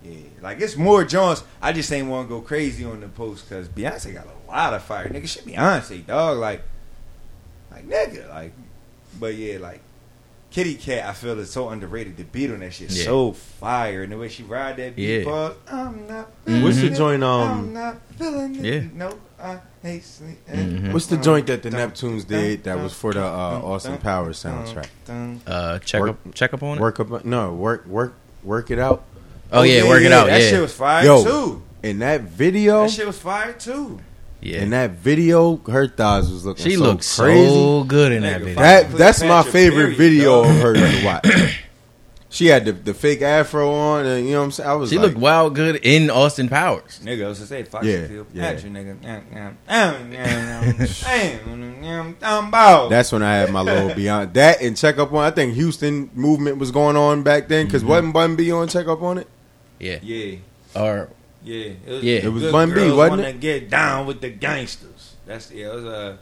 yeah, 0.03 0.19
like 0.43 0.61
it's 0.61 0.77
more 0.77 1.05
Jones. 1.05 1.43
I 1.63 1.73
just 1.73 1.91
ain't 1.93 2.09
want 2.09 2.29
to 2.29 2.35
go 2.35 2.41
crazy 2.41 2.85
on 2.85 3.01
the 3.01 3.09
post 3.09 3.49
because 3.49 3.69
Beyonce 3.69 4.13
got 4.15 4.27
a 4.27 4.51
lot 4.51 4.75
of 4.75 4.83
fire. 4.83 5.09
Nigga, 5.09 5.29
shit 5.29 5.47
Beyonce 5.47 6.07
dog. 6.07 6.39
Like, 6.39 6.63
like 7.71 7.89
nigga, 7.89 8.29
like, 8.29 8.53
but 9.19 9.35
yeah, 9.35 9.59
like. 9.59 9.81
Kitty 10.57 10.75
Cat, 10.77 11.07
I 11.07 11.13
feel 11.13 11.39
is 11.39 11.51
so 11.51 11.69
underrated. 11.69 12.17
The 12.17 12.25
beat 12.25 12.51
on 12.51 12.61
that 12.61 12.73
shit 12.73 12.91
Yeah. 12.91 13.05
so 13.05 13.33
fire, 13.33 14.05
and 14.05 14.11
the 14.11 14.17
way 14.17 14.31
she 14.31 14.43
ride 14.43 14.79
that 14.79 14.97
beat, 14.97 15.19
Yeah. 15.19 15.25
bug, 15.27 15.57
I'm 15.71 16.07
not. 16.07 16.31
What's 16.47 16.77
the 16.77 16.89
feeling 16.89 16.93
it. 16.95 16.97
joint, 16.97 17.23
um, 17.25 17.51
I'm 17.51 17.73
not 17.75 17.97
feeling 18.19 18.55
it. 18.57 18.65
Yeah. 18.65 18.81
No, 18.95 19.19
I 19.39 19.59
hate 19.83 20.03
sleep. 20.03 20.39
Mhm. 20.51 20.95
What's 20.95 21.09
the 21.09 21.19
joint 21.19 21.47
that 21.49 21.63
the 21.63 21.69
Neptunes 21.69 22.27
did 22.27 22.65
that 22.65 22.81
was 22.81 22.95
for 22.95 23.13
the 23.13 23.23
uh, 23.23 23.61
Austin 23.63 23.99
Powers 23.99 24.43
soundtrack? 24.43 24.87
Uh, 25.47 25.79
check 25.81 26.01
Work- 26.01 26.11
up, 26.13 26.17
check 26.35 26.55
up 26.55 26.63
on 26.63 26.79
it. 26.79 26.81
Work 26.81 27.01
up, 27.01 27.27
no, 27.27 27.53
work, 27.53 27.85
work, 27.87 28.15
work 28.43 28.71
it 28.71 28.79
out. 28.79 29.03
oh 29.53 29.61
yeah, 29.61 29.87
work 29.87 30.01
it 30.05 30.11
out. 30.11 30.27
That 30.29 30.41
Yeah, 30.41 30.49
shit 30.49 30.61
was 30.63 30.73
fire 30.73 31.05
Yo. 31.05 31.23
too. 31.23 31.63
In 31.83 31.99
that 31.99 32.23
video, 32.23 32.85
That 32.85 32.91
shit 32.93 33.07
was 33.07 33.19
fire 33.19 33.53
too. 33.53 34.01
Yeah. 34.47 34.63
in 34.63 34.71
that 34.71 34.93
video, 34.93 35.57
her 35.71 35.89
thighs 35.89 36.31
was 36.31 36.45
looking. 36.47 36.65
she 36.65 36.77
so 36.77 36.83
looked 36.83 37.17
crazy. 37.17 37.49
so 37.49 37.85
good 37.85 38.13
in 38.13 38.23
that 38.23 38.41
Nigga, 38.41 38.45
video. 38.45 38.61
That 38.61 38.91
that's 38.93 39.21
my 39.21 39.43
Cleopatra 39.43 39.53
favorite 39.53 39.97
period, 39.97 39.99
video 39.99 40.43
dog. 40.43 40.51
of 40.51 40.63
her 40.63 40.75
to 40.75 41.05
watch. 41.05 41.63
She 42.29 42.49
had 42.49 42.67
the, 42.67 42.73
the 42.73 42.93
fake 42.93 43.23
afro 43.23 43.73
on, 43.73 44.05
and 44.05 44.27
you 44.27 44.33
know 44.33 44.41
what 44.41 44.45
I'm 44.45 44.51
saying. 44.51 44.69
I 44.69 44.75
was 44.75 44.91
she 44.91 44.99
like, 44.99 45.07
looked 45.07 45.17
wild 45.17 45.55
good 45.55 45.77
in 45.77 46.11
Austin 46.11 46.51
Powers. 46.51 47.01
Nigga, 47.03 47.25
I 47.25 47.29
was 47.29 47.39
to 47.39 47.47
say, 47.47 47.63
Fox 47.63 47.87
Yeah, 47.87 48.07
Hill, 48.07 48.27
yeah. 48.35 48.53
Patrick, 48.53 48.73
nigga. 48.75 49.01
That's 52.91 53.11
when 53.11 53.23
I 53.23 53.37
had 53.37 53.51
my 53.51 53.63
little 53.63 53.95
beyond 53.95 54.35
that 54.35 54.61
and 54.61 54.77
check 54.77 54.99
up 54.99 55.15
on. 55.15 55.25
I 55.25 55.31
think 55.31 55.55
Houston 55.55 56.11
movement 56.13 56.59
was 56.59 56.71
going 56.71 56.97
on 56.97 57.23
back 57.23 57.49
then 57.49 57.65
because 57.67 57.83
wasn't 57.83 58.13
Bun 58.13 58.37
B 58.37 58.53
on 58.53 58.69
check 58.69 58.87
up 58.87 59.01
on 59.01 59.17
it? 59.17 59.29
Yeah, 59.79 59.99
yeah, 60.03 60.37
or 60.75 61.09
yeah. 61.47 61.73
It 61.87 61.89
was, 61.89 62.03
Yeah. 62.05 62.19
It 62.19 62.29
was 62.33 62.53
Bun 62.53 62.69
B, 62.69 62.75
girls 62.75 62.93
wasn't 62.97 63.21
wanna 63.23 63.33
get 63.33 63.71
down 63.71 64.07
with 64.07 64.21
the 64.21 64.31
gangsters. 64.31 65.15
That's 65.27 65.51
yeah. 65.51 65.67
It 65.69 65.75
was 65.75 65.85
uh, 65.85 66.17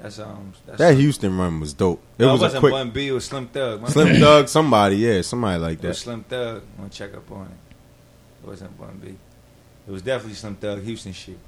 that's 0.00 0.18
um. 0.18 0.52
That's 0.66 0.78
That 0.78 0.94
Houston 0.96 1.36
run 1.36 1.60
was 1.60 1.74
dope. 1.74 2.02
It 2.18 2.22
no, 2.22 2.32
was 2.32 2.40
it 2.40 2.44
wasn't 2.44 2.60
quick 2.60 2.72
Bun 2.72 2.90
B. 2.90 3.08
It 3.08 3.12
was 3.12 3.24
Slim 3.24 3.48
Thug. 3.48 3.82
My 3.82 3.88
Slim 3.88 4.08
bad. 4.08 4.20
Thug, 4.20 4.48
somebody, 4.48 4.96
yeah, 4.96 5.20
somebody 5.22 5.58
like 5.60 5.82
It 5.84 5.88
was 5.88 5.98
that. 5.98 6.02
Slim 6.02 6.24
Thug. 6.24 6.62
I'm 6.62 6.76
gonna 6.78 6.88
check 6.90 7.14
up 7.14 7.30
on 7.30 7.46
it. 7.46 8.42
It 8.42 8.48
wasn't 8.48 8.78
Bun 8.78 8.98
B. 9.04 9.14
It 9.86 9.90
was 9.90 10.02
definitely 10.02 10.34
Slim 10.34 10.56
Thug 10.56 10.82
Houston 10.82 11.12
shit. 11.12 11.38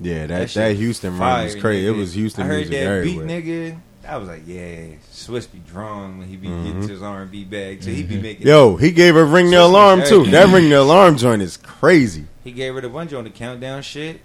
Yeah, 0.00 0.26
that 0.26 0.50
shit 0.50 0.54
that, 0.62 0.76
Houston 0.76 1.18
run 1.18 1.44
was 1.44 1.54
crazy. 1.56 1.86
It 1.86 1.90
was 1.90 2.14
Houston 2.14 2.44
I 2.44 2.46
heard 2.46 2.56
music 2.56 2.72
that 2.72 2.86
everywhere. 2.86 3.26
beat, 3.26 3.44
nigga. 3.44 3.80
I 4.06 4.16
was 4.18 4.28
like, 4.28 4.42
yeah, 4.46 4.86
Swizz 5.12 5.50
be 5.50 5.60
drawn 5.66 6.18
when 6.18 6.28
he 6.28 6.36
be 6.36 6.48
Mhm. 6.48 6.64
getting 6.66 6.82
to 6.82 6.88
his 6.88 7.02
R 7.02 7.22
and 7.22 7.30
B 7.30 7.44
bag, 7.44 7.82
so 7.82 7.90
he 7.90 8.02
be 8.02 8.20
making. 8.20 8.46
Yo, 8.46 8.76
he 8.76 8.90
gave 8.90 9.14
her 9.14 9.24
ring 9.24 9.50
the 9.50 9.62
alarm 9.62 10.02
too. 10.04 10.24
That 10.26 10.48
ring 10.52 10.68
the 10.68 10.80
alarm 10.80 11.16
joint 11.16 11.40
is 11.42 11.56
crazy. 11.56 12.24
he 12.44 12.52
gave 12.52 12.74
her 12.74 12.80
the 12.82 12.88
one 12.90 13.12
on 13.14 13.24
the 13.24 13.30
countdown 13.30 13.80
shit. 13.82 14.20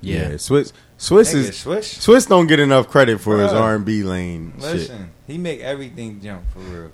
yeah. 0.00 0.30
Swizz 0.32 0.72
Swizz 0.98 1.34
is 1.34 1.50
Swizz. 1.50 1.98
Swizz 1.98 2.28
don't 2.28 2.46
get 2.46 2.60
enough 2.60 2.88
credit 2.88 3.20
for 3.20 3.38
his 3.38 3.52
R 3.52 3.74
and 3.76 3.84
B 3.84 4.02
lane 4.02 4.52
shit. 4.60 4.62
Listen, 4.72 5.10
he 5.26 5.38
make 5.38 5.60
everything 5.60 6.20
jump 6.22 6.42
for 6.52 6.58
real. 6.60 6.90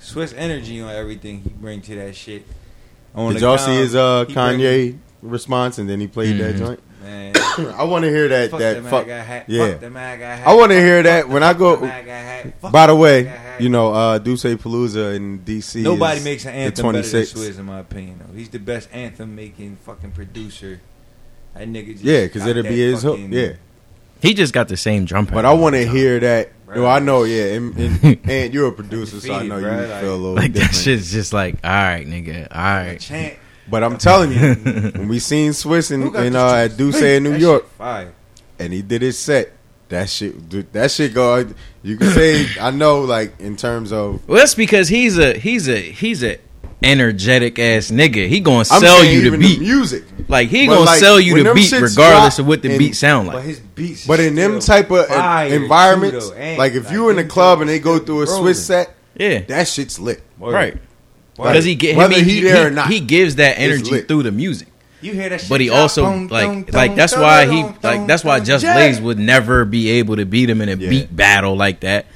Swizz 0.00 0.34
energy 0.36 0.80
on 0.80 0.90
everything 0.94 1.40
he 1.42 1.48
bring 1.50 1.80
to 1.82 1.94
that 1.96 2.14
shit. 2.14 2.46
On 3.14 3.32
Did 3.32 3.40
the 3.42 3.46
y'all 3.46 3.56
com, 3.56 3.66
see 3.66 3.76
his 3.76 3.94
uh, 3.94 4.24
he 4.28 4.34
bring- 4.34 4.58
Kanye 4.60 4.96
response 5.22 5.78
and 5.78 5.88
then 5.88 6.00
he 6.00 6.06
played 6.06 6.38
that 6.38 6.54
Mhm. 6.56 6.58
joint? 6.58 6.80
Man, 7.04 7.36
I 7.76 7.84
want 7.84 8.04
to 8.04 8.10
hear 8.10 8.28
that. 8.28 8.50
fuck 8.50 8.60
that 8.60 8.82
the 8.82 8.88
fuck. 8.88 9.06
MAGA 9.06 9.22
hat. 9.22 9.44
yeah. 9.48 9.70
Fuck 9.72 9.80
the 9.80 9.90
MAGA 9.90 10.24
hat. 10.36 10.46
I 10.48 10.54
want 10.54 10.72
to 10.72 10.80
hear 10.80 10.96
Fuck 10.98 11.04
that 11.04 11.26
the- 11.28 11.32
when 11.34 11.42
I 11.42 11.52
go. 11.52 11.76
the 11.76 11.86
MAGA 11.86 12.10
hat. 12.10 12.60
Fuck 12.60 12.72
By 12.72 12.86
the 12.86 12.92
the 12.94 12.98
way, 12.98 13.40
you 13.60 13.68
know, 13.68 13.92
uh, 13.92 14.18
D'USSÉ 14.18 14.56
Palooza 14.56 15.14
in 15.14 15.40
DC. 15.40 15.82
Nobody 15.82 16.18
is 16.18 16.24
makes 16.24 16.44
an 16.46 16.52
the 16.52 16.58
anthem 16.58 16.92
better 16.92 17.02
than 17.08 17.22
26th. 17.22 17.34
Swizz, 17.36 17.58
in 17.58 17.64
my 17.66 17.78
opinion. 17.80 18.20
Though 18.26 18.36
he's 18.36 18.48
the 18.48 18.58
best 18.58 18.88
anthem 18.92 19.36
making 19.36 19.76
fucking 19.84 20.12
producer. 20.12 20.80
That 21.54 21.68
nigga 21.68 21.92
just 21.92 22.04
Yeah, 22.04 22.24
because 22.24 22.46
it'll 22.46 22.62
be 22.62 22.80
his 22.80 23.02
hook. 23.02 23.18
Yeah, 23.28 23.52
He 24.22 24.32
just 24.34 24.52
got 24.54 24.68
the 24.68 24.76
same 24.76 25.04
drum 25.04 25.26
but. 25.26 25.44
I 25.44 25.52
want 25.52 25.74
to 25.76 25.86
hear 25.86 26.18
that. 26.20 26.50
Bruh. 26.66 26.76
No, 26.76 26.86
I 26.86 26.98
know. 26.98 27.24
Yeah, 27.24 27.44
and, 27.56 27.76
and, 27.76 28.18
and 28.30 28.54
you're 28.54 28.68
a 28.68 28.72
producer, 28.72 29.20
so 29.20 29.32
I 29.34 29.42
Defeated, 29.42 29.48
know 29.50 29.58
you 29.58 29.66
bruh, 29.66 29.90
like- 29.90 30.00
feel 30.00 30.14
a 30.14 30.16
little 30.16 30.32
like 30.34 30.52
that 30.54 30.58
different. 30.60 30.74
shit's 30.76 31.12
just 31.12 31.32
like, 31.34 31.56
all 31.62 31.70
right, 31.70 32.06
nigga, 32.06 32.48
all 32.50 32.60
right. 32.62 32.98
Chant. 32.98 33.34
But 33.68 33.82
I'm 33.82 33.96
telling 33.98 34.32
you, 34.32 34.54
when 34.92 35.08
we 35.08 35.18
seen 35.18 35.52
Swizz 35.52 35.90
in, 35.90 36.02
Who 36.02 36.10
got 36.10 36.26
in 36.26 36.36
uh, 36.36 36.52
at 36.52 36.76
D'USSÉ 36.76 37.00
Hey, 37.00 37.16
in 37.16 37.22
New 37.24 37.36
York, 37.36 37.66
Fire. 37.78 38.12
and 38.58 38.72
he 38.72 38.82
did 38.82 39.02
his 39.02 39.18
set. 39.18 39.52
That 39.88 40.08
shit, 40.10 40.48
dude, 40.48 40.72
that 40.72 40.90
shit 40.90 41.14
go. 41.14 41.46
You 41.82 41.96
can 41.96 42.10
say 42.10 42.46
I 42.60 42.70
know, 42.70 43.02
like 43.02 43.38
in 43.40 43.56
terms 43.56 43.92
of 43.92 44.26
Well, 44.28 44.38
that's 44.38 44.54
because 44.54 44.88
he's 44.88 45.18
a 45.18 45.38
he's 45.38 45.68
a 45.68 45.78
he's 45.80 46.24
a 46.24 46.38
energetic 46.82 47.58
ass 47.58 47.90
nigga. 47.90 48.28
He 48.28 48.40
gonna 48.40 48.58
I'm 48.58 48.64
sell 48.80 49.04
you 49.04 49.20
the 49.22 49.26
even 49.28 49.40
beat. 49.40 49.60
music. 49.60 50.04
like 50.28 50.48
he 50.48 50.66
But, 50.66 50.74
gonna 50.74 50.86
like, 50.86 50.98
sell 51.00 51.20
you 51.20 51.42
the 51.42 51.54
beat 51.54 51.72
regardless 51.72 52.38
of 52.38 52.46
what 52.46 52.62
the 52.62 52.70
and- 52.70 52.78
beat 52.78 52.94
sound 52.96 53.28
like. 53.28 53.34
But 53.34 53.38
like. 53.40 53.46
his 53.48 53.60
beats. 53.60 54.06
But 54.06 54.20
in 54.20 54.34
them 54.34 54.60
type 54.60 54.90
of 54.90 54.98
uh, 54.98 55.04
fire, 55.06 55.48
too, 55.48 55.54
environments, 55.54 56.30
though, 56.30 56.36
ain't 56.36 56.58
like 56.58 56.72
if 56.74 56.90
you 56.90 57.08
in 57.10 57.18
a 57.18 57.22
them 57.22 57.28
club 57.30 57.60
and 57.60 57.68
they 57.68 57.78
go 57.78 57.98
through 57.98 58.22
a 58.22 58.26
still 58.26 58.42
Swizz 58.44 58.56
set, 58.56 58.94
Yeah, 59.18 59.40
that 59.42 59.68
shit's 59.68 59.98
lit. 59.98 60.22
Word. 60.38 60.52
right. 60.54 60.76
Word. 61.36 61.48
Because 61.48 61.64
he 61.64 61.74
get 61.74 61.96
Whether 61.96 62.14
I 62.14 62.16
mean, 62.18 62.24
he 62.26 62.34
he, 62.36 62.40
there 62.42 62.56
he- 62.62 62.66
or 62.66 62.70
not, 62.70 62.88
he 62.88 63.00
gives 63.00 63.36
that 63.36 63.58
energy 63.58 64.00
through 64.02 64.22
the 64.24 64.32
music. 64.32 64.68
You 65.00 65.12
hear 65.12 65.28
that 65.28 65.40
shit? 65.40 65.50
But 65.50 65.60
he 65.60 65.66
drop, 65.66 65.80
also 65.80 66.04
boom, 66.06 66.28
like 66.28 66.46
dum, 66.46 66.64
like 66.72 66.90
dum, 66.92 66.96
that's 66.96 67.14
why 67.16 67.46
he 67.46 67.62
like 67.82 68.06
that's 68.06 68.24
why 68.24 68.38
dum, 68.38 68.46
Just. 68.46 68.64
Blaze 68.64 69.00
would 69.00 69.18
never 69.18 69.64
be 69.64 69.90
able 69.90 70.16
to 70.16 70.24
beat 70.24 70.48
him 70.48 70.60
in 70.62 70.68
a 70.70 70.76
Yeah. 70.76 70.88
beat 70.88 71.14
battle 71.14 71.56
like 71.56 71.80
that 71.80 72.06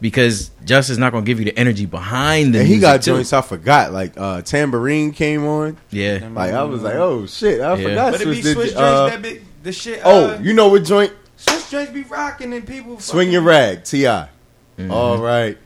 because 0.00 0.50
Just 0.64 0.90
is 0.90 0.98
not 0.98 1.12
gonna 1.12 1.24
give 1.24 1.38
you 1.38 1.44
the 1.44 1.56
energy 1.56 1.86
behind 1.86 2.54
the 2.54 2.58
And 2.60 2.66
he 2.66 2.74
music 2.74 2.80
got 2.82 3.02
too. 3.02 3.12
joints 3.12 3.32
I 3.32 3.42
forgot, 3.42 3.92
like 3.92 4.14
uh, 4.16 4.42
tambourine 4.42 5.12
came 5.12 5.44
on. 5.46 5.76
Yeah, 5.90 6.28
Like 6.32 6.52
I 6.52 6.64
was 6.64 6.82
like, 6.82 6.94
oh 6.94 7.26
shit, 7.26 7.60
I 7.60 7.74
Yeah. 7.76 7.88
forgot. 7.88 8.12
But 8.12 8.20
it 8.22 8.24
be 8.26 8.40
Swizz 8.40 8.42
did, 8.42 8.54
joints 8.56 8.74
uh, 8.74 9.06
that 9.10 9.22
big. 9.22 9.42
The 9.62 9.72
shit. 9.72 10.00
oh, 10.04 10.30
uh, 10.30 10.38
you 10.42 10.52
know 10.54 10.68
what 10.68 10.82
joint? 10.84 11.12
Swizz 11.38 11.70
joints 11.70 11.92
be 11.92 12.02
rocking 12.04 12.52
and 12.52 12.66
people. 12.66 12.98
Swing 12.98 13.26
fucking- 13.26 13.32
your 13.32 13.42
rag, 13.42 13.84
Ti. 13.84 13.98
Mm-hmm. 13.98 14.90
All 14.90 15.18
right, 15.18 15.56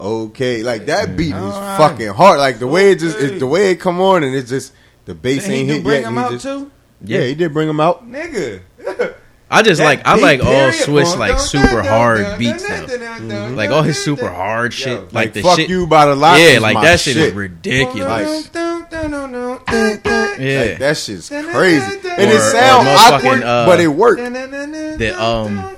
okay. 0.00 0.62
Like 0.62 0.86
that 0.86 1.16
beat 1.16 1.28
is 1.28 1.32
All 1.34 1.60
right. 1.60 1.76
fucking 1.78 2.08
hard. 2.08 2.38
Like 2.38 2.58
the 2.58 2.66
way 2.66 2.92
it 2.92 2.98
just, 3.00 3.18
it, 3.18 3.38
the 3.38 3.46
way 3.46 3.70
it 3.72 3.76
come 3.76 4.00
on, 4.00 4.24
and 4.24 4.34
it's 4.34 4.48
just 4.50 4.72
the 5.04 5.14
bass 5.14 5.44
Did 5.44 5.52
he 5.52 5.58
ain't 5.60 5.68
hit 5.70 5.82
bring 5.82 6.02
yet. 6.02 6.08
him 6.08 6.14
he 6.14 6.20
out 6.20 6.30
just- 6.32 6.44
too, 6.44 6.70
Yeah, 7.04 7.20
he 7.22 7.34
did 7.34 7.52
bring 7.52 7.68
him 7.68 7.80
out. 7.80 8.08
nigga. 8.10 8.60
I 9.50 9.62
just 9.62 9.78
That 9.78 9.84
like 9.86 10.06
I 10.06 10.16
like 10.16 10.40
all 10.40 10.46
period, 10.52 10.74
Swizz 10.74 11.16
like 11.16 11.38
super 11.38 11.82
hard 11.82 12.38
beats 12.38 12.68
dun, 12.68 12.86
though. 12.86 12.98
dun, 12.98 13.28
dun, 13.28 13.56
Like 13.56 13.70
all 13.70 13.82
his 13.82 14.02
super 14.02 14.28
hard 14.28 14.74
shit, 14.74 14.88
Yo, 14.88 15.00
like 15.04 15.12
Like 15.14 15.32
the 15.32 15.40
fuck 15.42 15.56
shit. 15.56 15.70
you 15.70 15.86
by 15.86 16.04
the 16.04 16.14
lot. 16.14 16.38
yeah, 16.38 16.58
like 16.58 16.76
that 16.82 17.00
shit, 17.00 17.14
shit 17.14 17.28
is 17.28 17.32
ridiculous. 17.32 18.54
Like- 18.54 18.54
yeah, 18.54 20.60
Like, 20.70 20.78
that 20.78 20.96
shit's 20.98 21.28
crazy, 21.30 21.84
and 21.84 22.30
it 22.30 22.36
Or- 22.36 22.40
sound 22.40 22.88
or 22.88 22.92
awkward, 22.92 23.42
uh, 23.42 23.64
but 23.66 23.80
it 23.80 23.88
worked. 23.88 24.20
the 24.22 25.16
um 25.18 25.76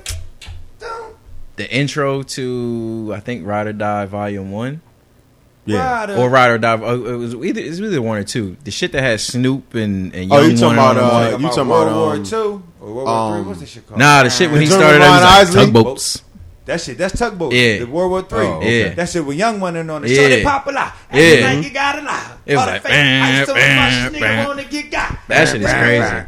the 1.55 1.69
intro 1.73 2.23
to 2.23 3.11
I 3.15 3.19
think 3.19 3.45
Ride 3.45 3.67
or 3.67 3.73
Die 3.73 4.05
Volume 4.05 4.51
One 4.51 4.81
Yeah. 5.65 6.15
or 6.17 6.29
Ride 6.29 6.49
or 6.51 6.57
Die. 6.57 6.79
Oh, 6.81 7.05
it 7.05 7.15
was 7.17 7.35
either 7.35 7.61
it's 7.61 7.79
either 7.79 8.01
one 8.01 8.17
or 8.17 8.23
two. 8.23 8.57
The 8.63 8.71
shit 8.71 8.91
that 8.93 9.03
has 9.03 9.23
Snoop 9.25 9.73
and 9.75 10.13
and 10.15 10.29
Young 10.29 10.39
Oh, 10.39 10.41
you 10.47 10.57
talking 10.57 10.73
about, 10.77 10.97
uh, 10.97 11.31
one. 11.31 11.41
you 11.41 11.47
talking 11.49 11.61
about 11.63 11.69
World 11.69 11.87
about, 11.87 11.97
War 11.97 12.13
um, 12.15 12.23
Two 12.23 12.63
or 12.79 12.93
World 12.93 13.07
War 13.07 13.09
um, 13.09 13.33
Three? 13.43 13.47
What's 13.47 13.59
that 13.61 13.69
shit 13.69 13.87
called? 13.87 13.99
Nah, 13.99 14.23
the 14.23 14.29
shit 14.29 14.51
when 14.51 14.61
he 14.61 14.67
started 14.67 14.99
with 14.99 15.01
out, 15.07 15.21
Ron 15.21 15.39
was 15.39 15.55
like 15.55 15.63
Isley? 15.65 15.65
tugboats. 15.73 16.23
That 16.65 16.79
shit, 16.79 16.97
that's 16.97 17.17
tugboat. 17.19 17.53
Yeah. 17.53 17.79
The 17.79 17.85
World 17.85 18.11
War 18.11 18.21
Three. 18.21 18.39
Oh, 18.45 18.53
okay. 18.57 18.79
Yeah. 18.89 18.93
That 18.93 19.09
shit 19.09 19.25
with 19.25 19.35
Young 19.37 19.59
One 19.59 19.75
and 19.75 19.89
on 19.91 20.03
the 20.03 20.09
Yeah. 20.09 20.15
show, 20.15 20.29
they 20.29 20.43
popular. 20.43 20.91
Yeah. 21.13 21.21
Yeah. 21.21 21.53
Like 21.53 21.63
you 21.65 21.69
gotta 21.71 22.01
lie. 22.01 22.31
It 22.45 22.53
was 22.55 22.59
All 22.59 22.65
the 22.67 22.71
like, 22.73 22.81
fake 22.83 22.93
ice 22.93 23.47
so 23.47 23.53
bam, 23.55 24.13
bam. 24.13 24.47
wanna 24.47 24.63
get 24.65 24.91
got. 24.91 25.17
That 25.27 25.47
shit 25.47 25.61
is 25.61 25.71
crazy. 25.71 26.25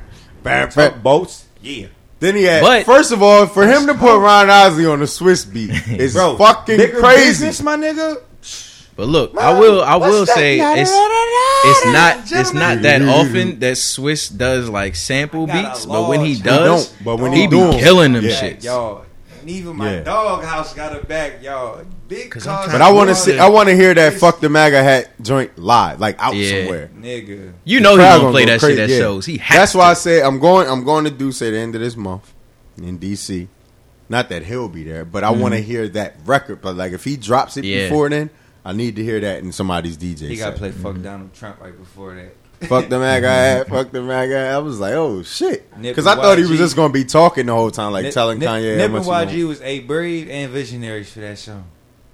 Tugboats. 0.75 1.43
Yeah. 1.61 1.87
Then 2.23 2.37
he 2.37 2.43
had. 2.43 2.61
But- 2.61 2.85
first 2.85 3.11
of 3.11 3.21
all, 3.21 3.47
for 3.47 3.67
him 3.67 3.85
to 3.87 3.93
put 3.93 4.11
oh. 4.11 4.17
Ron 4.19 4.49
Isley 4.49 4.85
on 4.85 4.99
the 4.99 5.05
Swizz 5.05 5.51
beat 5.51 5.71
is 5.99 6.13
Bro, 6.13 6.37
fucking 6.37 6.77
crazy. 6.77 7.25
business, 7.25 7.61
my 7.61 7.75
nigga. 7.75 8.21
But 8.95 9.09
look, 9.09 9.37
I 9.37 9.59
will 9.59 9.81
I 9.83 9.97
will 9.97 10.25
say 10.25 10.57
Yada, 10.57 10.79
it's 10.79 10.91
it's 10.93 11.85
not 11.87 12.31
it's 12.31 12.53
not 12.53 12.81
that 12.83 13.01
often 13.01 13.59
that 13.59 13.73
Swizz 13.73 14.37
does 14.37 14.69
like 14.69 14.95
sample 14.95 15.47
beats, 15.47 15.85
but 15.85 16.07
when 16.07 16.21
he 16.23 16.39
does, 16.39 16.87
don't, 16.89 17.03
but 17.03 17.17
when 17.17 17.33
he 17.33 17.41
he 17.41 17.47
be 17.47 17.57
do 17.57 17.61
'em, 17.71 17.79
killing 17.79 18.13
them 18.13 18.23
yeah. 18.23 18.39
shits. 18.39 18.63
Y'all. 18.63 19.02
And 19.43 19.49
even 19.49 19.75
my 19.75 19.95
Yeah. 19.95 20.03
dog 20.03 20.45
house 20.45 20.73
got 20.73 20.95
it 20.95 21.05
back, 21.05 21.43
y'all. 21.43 21.81
Big 22.07 22.31
'Cause 22.31 22.45
cars. 22.45 22.67
I'm 22.67 22.71
But 22.71 22.81
I 22.81 22.89
want 22.93 23.09
to 23.09 23.15
see. 23.15 23.37
I 23.37 23.49
want 23.49 23.67
to 23.67 23.75
hear 23.75 23.93
that 23.93 24.13
"fuck 24.13 24.39
the 24.39 24.47
MAGA 24.47 24.81
hat" 24.81 25.11
joint 25.21 25.57
live, 25.59 25.99
like 25.99 26.15
out 26.17 26.33
Yeah. 26.33 26.61
somewhere. 26.61 26.89
Nigga. 26.97 27.51
You 27.65 27.81
know 27.81 27.91
he 27.91 27.97
Crowd 27.97 28.21
gonna 28.21 28.31
play 28.31 28.45
go 28.45 28.51
that 28.53 28.59
crazy, 28.61 28.75
shit 28.77 28.83
at 28.83 28.89
yeah. 28.89 28.97
shows. 28.99 29.25
He 29.25 29.37
has 29.39 29.57
That's 29.57 29.75
why 29.75 29.89
I 29.91 29.93
to. 29.95 29.99
say 29.99 30.21
I'm 30.21 30.39
going. 30.39 30.69
I'm 30.69 30.85
going 30.85 31.03
to 31.03 31.11
do 31.11 31.33
say 31.33 31.51
the 31.51 31.57
end 31.57 31.75
of 31.75 31.81
this 31.81 31.97
month 31.97 32.31
in 32.81 32.97
DC. 32.97 33.49
Not 34.07 34.29
that 34.29 34.45
he'll 34.45 34.69
be 34.69 34.85
there, 34.85 35.03
but 35.03 35.25
I 35.25 35.31
want 35.31 35.55
to 35.55 35.59
hear 35.59 35.89
that 35.89 36.15
record. 36.25 36.61
But 36.61 36.77
like 36.77 36.93
if 36.93 37.03
he 37.03 37.17
drops 37.17 37.57
it 37.57 37.65
Mm-hmm. 37.65 37.69
Yeah. 37.79 37.89
before 37.89 38.09
then, 38.09 38.29
I 38.63 38.71
need 38.71 38.95
to 38.95 39.03
hear 39.03 39.19
that 39.19 39.39
in 39.43 39.51
somebody's 39.51 39.97
DJ. 39.97 40.29
He 40.29 40.37
got 40.37 40.51
to 40.53 40.57
play 40.57 40.71
fuck 40.71 40.93
Mm-hmm. 40.93 41.03
Donald 41.03 41.33
Trump 41.33 41.57
right 41.61 41.77
before 41.77 42.15
that. 42.15 42.33
Fuck 42.67 42.89
the 42.89 42.99
MAGA 42.99 43.27
hat. 43.29 43.67
Fuck 43.69 43.91
the 43.91 44.01
MAGA 44.01 44.33
hat. 44.35 44.53
I 44.55 44.57
was 44.59 44.79
like, 44.79 44.93
oh 44.93 45.23
shit, 45.23 45.69
because 45.81 46.07
I 46.07 46.15
thought 46.15 46.37
he 46.37 46.45
was 46.45 46.57
just 46.57 46.75
going 46.75 46.89
to 46.89 46.93
be 46.93 47.03
talking 47.05 47.45
the 47.45 47.53
whole 47.53 47.71
time, 47.71 47.91
like 47.93 48.03
Nip- 48.05 48.13
telling 48.13 48.39
Nip- 48.39 48.49
Kanye 48.49 48.77
Nip 48.77 48.91
and 48.91 49.05
YG 49.05 49.47
was 49.47 49.61
a 49.61 49.79
brave 49.81 50.29
and 50.29 50.51
visionaries 50.51 51.11
for 51.11 51.19
that 51.21 51.37
song. 51.37 51.65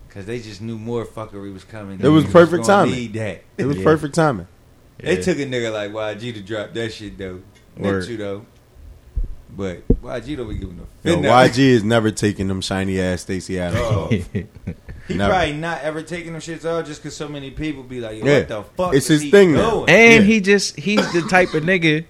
Cause 0.09 0.25
they 0.25 0.39
just 0.39 0.59
knew 0.59 0.77
more 0.77 1.05
fuckery 1.05 1.53
was 1.53 1.63
coming. 1.63 1.99
It 2.01 2.07
was 2.07 2.25
perfect 2.25 2.65
gonna 2.65 2.85
timing. 2.87 2.95
Need 2.95 3.13
that. 3.13 3.43
It 3.59 3.65
was 3.65 3.77
Yeah. 3.77 3.83
perfect 3.83 4.15
timing. 4.15 4.47
They 4.97 5.17
took 5.17 5.37
a 5.37 5.45
nigga 5.45 5.71
like 5.71 5.91
YG 5.91 6.33
to 6.33 6.41
drop 6.41 6.73
that 6.73 6.91
shit 6.91 7.15
though. 7.17 7.41
Word. 7.77 7.99
Not 8.01 8.09
you 8.09 8.17
though. 8.17 8.45
But 9.55 9.87
YG 10.01 10.35
don't 10.35 10.49
be 10.49 10.55
giving 10.55 10.79
a 11.05 11.09
Yo, 11.09 11.15
YG 11.21 11.59
is 11.59 11.83
never 11.83 12.09
taking 12.11 12.47
them 12.47 12.61
shiny 12.61 12.99
ass 12.99 13.21
Stacy 13.21 13.59
Adams 13.59 13.81
Oh. 13.83 14.09
off. 14.11 14.75
He 15.09 15.15
Never. 15.15 15.31
probably 15.33 15.53
not 15.53 15.81
ever 15.81 16.01
taking 16.01 16.31
them 16.31 16.41
shits 16.41 16.63
off 16.63 16.85
just 16.85 17.01
because 17.03 17.17
so 17.17 17.27
many 17.27 17.51
people 17.51 17.83
be 17.83 17.99
like, 17.99 18.23
Yeah. 18.23 18.39
what 18.39 18.47
the 18.47 18.63
fuck? 18.77 18.93
It's 18.93 19.05
is 19.09 19.15
his 19.15 19.21
he 19.23 19.31
thing 19.31 19.53
now. 19.53 19.71
doing? 19.71 19.89
And 19.89 20.23
Yeah. 20.23 20.33
he 20.33 20.39
just 20.39 20.79
he's 20.79 21.11
the 21.11 21.23
type 21.23 21.53
of 21.53 21.63
nigga 21.63 22.05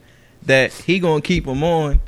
that 0.46 0.72
he 0.74 1.00
gonna 1.00 1.22
keep 1.22 1.46
them 1.46 1.64
on 1.64 2.02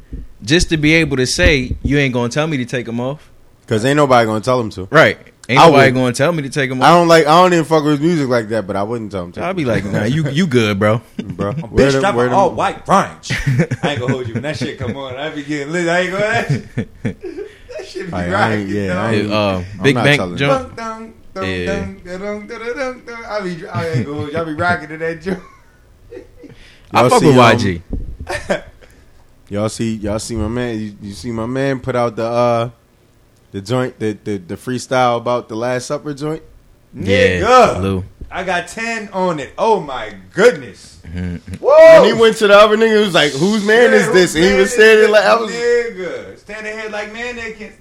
just 0.44 0.70
to 0.70 0.78
be 0.78 0.94
able 0.94 1.18
to 1.18 1.26
say 1.26 1.76
you 1.82 1.98
ain't 1.98 2.14
gonna 2.14 2.30
tell 2.30 2.46
me 2.46 2.58
to 2.58 2.66
take 2.66 2.86
them 2.86 3.00
off. 3.00 3.30
Cause 3.68 3.84
ain't 3.86 3.96
nobody 3.98 4.26
gonna 4.28 4.42
tell 4.42 4.60
him 4.60 4.70
to. 4.72 4.88
Right. 4.92 5.18
Ain't 5.50 5.60
I 5.60 5.66
nobody 5.68 5.92
would. 5.92 5.98
gonna 6.00 6.14
tell 6.14 6.32
me 6.34 6.44
to 6.44 6.50
take 6.50 6.70
him 6.70 6.82
I 6.84 6.90
don't 6.90 7.08
like. 7.08 7.26
I 7.26 7.42
don't 7.42 7.52
even 7.54 7.66
fuck 7.66 7.84
with 7.84 8.00
music 8.02 8.28
like 8.30 8.50
that, 8.50 8.68
but 8.68 8.76
I 8.76 8.84
wouldn't 8.84 9.12
tell 9.12 9.24
him 9.24 9.32
to. 9.34 9.42
I'll 9.44 9.54
be 9.54 9.66
like, 9.66 9.84
nah, 9.86 10.04
you 10.04 10.30
you 10.30 10.46
good, 10.46 10.78
bro. 10.78 11.02
bro. 11.24 11.50
A 11.50 11.54
Where 11.54 11.88
bitch 11.90 11.94
the- 11.94 12.00
drop 12.02 12.16
where 12.16 12.28
an 12.28 12.34
all 12.34 12.52
white 12.54 12.88
rhymes. 12.88 13.32
I 13.82 13.92
ain't 13.92 14.00
gonna 14.02 14.12
hold 14.14 14.28
you 14.28 14.34
when 14.34 14.44
that 14.44 14.58
shit 14.58 14.78
come 14.78 14.96
on. 14.98 15.16
I 15.16 15.30
be 15.30 15.44
getting 15.44 15.72
lit. 15.74 15.88
I 15.88 16.00
ain't 16.02 16.12
gonna 17.04 17.16
that. 17.94 18.12
that 18.12 18.12
be 18.12 18.14
I- 18.14 18.26
I 18.26 18.32
right. 18.34 18.52
ain't- 18.58 18.70
yeah, 18.70 19.02
I 19.04 19.14
ain't- 19.14 19.32
Uh, 19.32 19.56
I'm 19.78 19.84
Big 19.84 19.96
not 19.96 20.04
Bank 20.06 20.18
telling 20.20 20.38
jump. 20.38 20.76
Dun, 20.76 20.76
dun, 20.76 21.14
dun, 21.34 21.46
Yeah. 21.46 21.72
I 23.30 23.42
be, 23.42 23.68
I 23.68 23.88
ain't 23.90 24.08
you. 24.08 24.38
I 24.38 24.44
be 24.44 24.54
rocking 24.54 24.90
to 24.90 24.98
that 24.98 25.22
joint. 25.22 25.40
I 26.94 27.02
Y'all 27.02 27.10
fuck 27.10 27.20
see, 27.22 27.28
with 27.28 27.38
um, 27.38 27.58
YG. 27.58 27.82
Y'all 29.50 29.70
see, 29.70 29.96
y'all 29.96 30.20
see 30.20 30.36
my 30.36 30.48
man. 30.48 30.80
You, 30.80 30.96
you 31.02 31.14
see 31.14 31.32
my 31.32 31.46
man 31.46 31.80
put 31.80 31.96
out 31.96 32.16
the 32.16 32.26
uh 32.26 32.70
the 33.52 33.62
joint, 33.62 33.98
the, 34.00 34.18
the 34.24 34.38
the 34.38 34.56
freestyle 34.56 35.18
about 35.18 35.50
the 35.50 35.56
Last 35.56 35.88
Supper 35.88 36.14
joint. 36.14 36.42
Yeah, 36.94 37.40
Nigga. 37.42 37.82
Lou. 37.82 38.04
I 38.32 38.44
got 38.44 38.68
10 38.68 39.10
on 39.10 39.40
it. 39.40 39.54
Oh 39.58 39.80
my 39.82 40.16
goodness. 40.34 41.02
When 41.04 41.42
he 42.06 42.14
went 42.14 42.38
to 42.38 42.48
the 42.48 42.56
other 42.56 42.78
nigga, 42.78 42.98
he 42.98 43.06
was 43.06 43.14
like, 43.14 43.34
"Whose 43.34 43.66
man 43.66 43.94
is 43.94 44.12
this?" 44.14 44.34
And 44.36 44.46
he 44.46 44.54
was 44.54 44.72
standing 44.72 45.12
like, 45.12 45.26
"I 45.26 45.36
was." 45.36 45.52
Nigga. 45.52 46.38
Standing 46.38 46.80
here 46.80 46.90
like, 46.90 47.12
man, 47.12 47.36
they 47.36 47.54
can't. 47.54 47.76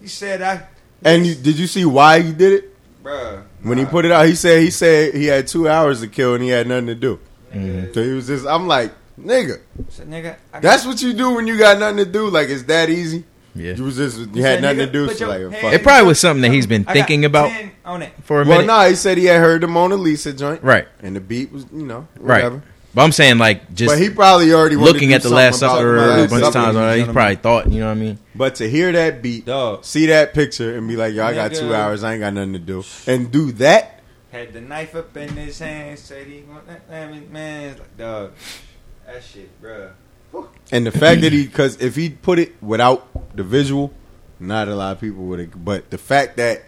He 0.00 0.08
said, 0.08 0.42
I. 0.42 0.66
And 1.02 1.26
you, 1.26 1.34
did 1.34 1.58
you 1.58 1.66
see 1.66 1.84
why 1.84 2.20
he 2.20 2.32
did 2.32 2.52
it? 2.52 2.76
Bruh. 3.02 3.42
When 3.62 3.78
he 3.78 3.84
put 3.84 4.04
it 4.04 4.12
out, 4.12 4.26
he 4.26 4.34
said 4.34 4.60
he 4.60 4.70
said 4.70 5.14
he 5.14 5.26
had 5.26 5.46
two 5.46 5.68
hours 5.68 6.00
to 6.00 6.08
kill 6.08 6.34
and 6.34 6.42
he 6.42 6.50
had 6.50 6.66
nothing 6.66 6.86
to 6.86 6.94
do. 6.94 7.18
Mm-hmm. 7.52 7.92
So 7.92 8.02
he 8.02 8.10
was 8.10 8.26
just. 8.26 8.46
I'm 8.46 8.66
like, 8.66 8.92
nigga, 9.18 9.60
Said, 9.88 10.08
nigga, 10.08 10.36
I 10.52 10.60
that's 10.60 10.84
what 10.84 11.00
you 11.02 11.12
do 11.12 11.34
when 11.34 11.46
you 11.46 11.58
got 11.58 11.78
nothing 11.78 11.98
to 11.98 12.06
do. 12.06 12.28
Like 12.28 12.48
it's 12.48 12.64
that 12.64 12.90
easy. 12.90 13.24
Yeah. 13.56 13.74
You 13.74 13.84
was 13.84 13.96
just 13.96 14.18
you 14.18 14.26
He 14.34 14.40
had 14.40 14.56
said, 14.56 14.62
nothing 14.62 14.78
to 14.78 14.86
do. 14.86 15.06
put 15.08 15.16
So 15.18 15.28
like, 15.28 15.40
hand- 15.40 15.56
fuck. 15.56 15.72
It 15.72 15.82
probably 15.82 16.06
was 16.06 16.20
something 16.20 16.42
that 16.42 16.52
he's 16.54 16.66
been 16.66 16.84
I 16.86 16.92
thinking 16.92 17.24
about 17.24 17.50
on 17.84 18.02
it. 18.02 18.12
for 18.22 18.42
a 18.42 18.44
Well, 18.44 18.58
minute. 18.58 18.66
Well, 18.68 18.82
no, 18.84 18.88
he 18.90 18.94
said 18.96 19.18
he 19.18 19.24
had 19.24 19.40
heard 19.40 19.62
the 19.62 19.66
Mona 19.68 19.96
Lisa 19.96 20.32
joint, 20.32 20.62
Right. 20.62 20.86
And 21.02 21.16
the 21.16 21.20
beat 21.20 21.50
was, 21.52 21.64
you 21.72 21.86
know, 21.86 22.06
Right. 22.18 22.52
But 22.94 23.02
I'm 23.02 23.12
saying 23.12 23.36
like 23.36 23.74
just 23.74 23.92
but 23.94 24.00
he 24.00 24.08
probably 24.08 24.52
already 24.54 24.76
wanted 24.76 24.92
looking 24.94 25.12
at 25.12 25.22
the 25.22 25.28
Last 25.28 25.58
about 25.58 25.76
Supper 25.76 25.98
a 26.24 26.28
bunch 26.28 26.44
of 26.44 26.52
times 26.54 26.76
already. 26.76 27.02
He 27.04 27.12
probably 27.12 27.36
thought, 27.36 27.70
you 27.70 27.80
know 27.80 27.86
what 27.88 27.92
I 27.92 28.00
mean? 28.00 28.18
But 28.34 28.54
to 28.56 28.70
hear 28.70 28.90
that 28.92 29.20
beat, 29.22 29.44
Dog. 29.44 29.84
see 29.84 30.06
that 30.06 30.32
picture, 30.32 30.76
and 30.78 30.88
be 30.88 30.96
like, 30.96 31.12
"Yo, 31.14 31.22
I 31.24 31.34
got 31.34 31.52
two 31.52 31.74
hours. 31.74 32.02
I 32.02 32.12
ain't 32.14 32.20
got 32.20 32.32
nothing 32.32 32.54
to 32.54 32.58
do," 32.58 32.84
and 33.06 33.30
do 33.30 33.52
that. 33.52 34.00
Had 34.32 34.54
the 34.54 34.62
knife 34.62 34.94
up 34.94 35.14
in 35.16 35.28
his 35.36 35.58
hand. 35.58 35.98
Said 35.98 36.26
he 36.26 36.42
want 36.48 36.66
that. 36.68 36.82
I 36.90 37.10
mean, 37.12 37.30
man, 37.30 37.70
it's 37.72 37.80
like, 37.80 37.96
dog. 37.98 38.32
That 39.06 39.22
shit, 39.22 39.50
bruh. 39.62 39.90
And 40.72 40.84
the 40.84 40.90
fact 40.90 41.20
that 41.20 41.32
he, 41.32 41.46
because 41.46 41.80
if 41.80 41.94
he 41.94 42.10
put 42.10 42.38
it 42.40 42.60
without 42.62 43.36
the 43.36 43.44
visual, 43.44 43.92
not 44.40 44.66
a 44.68 44.74
lot 44.74 44.92
of 44.92 45.00
people 45.00 45.24
would. 45.26 45.38
have 45.38 45.64
But 45.64 45.90
the 45.90 45.98
fact 45.98 46.36
that 46.38 46.62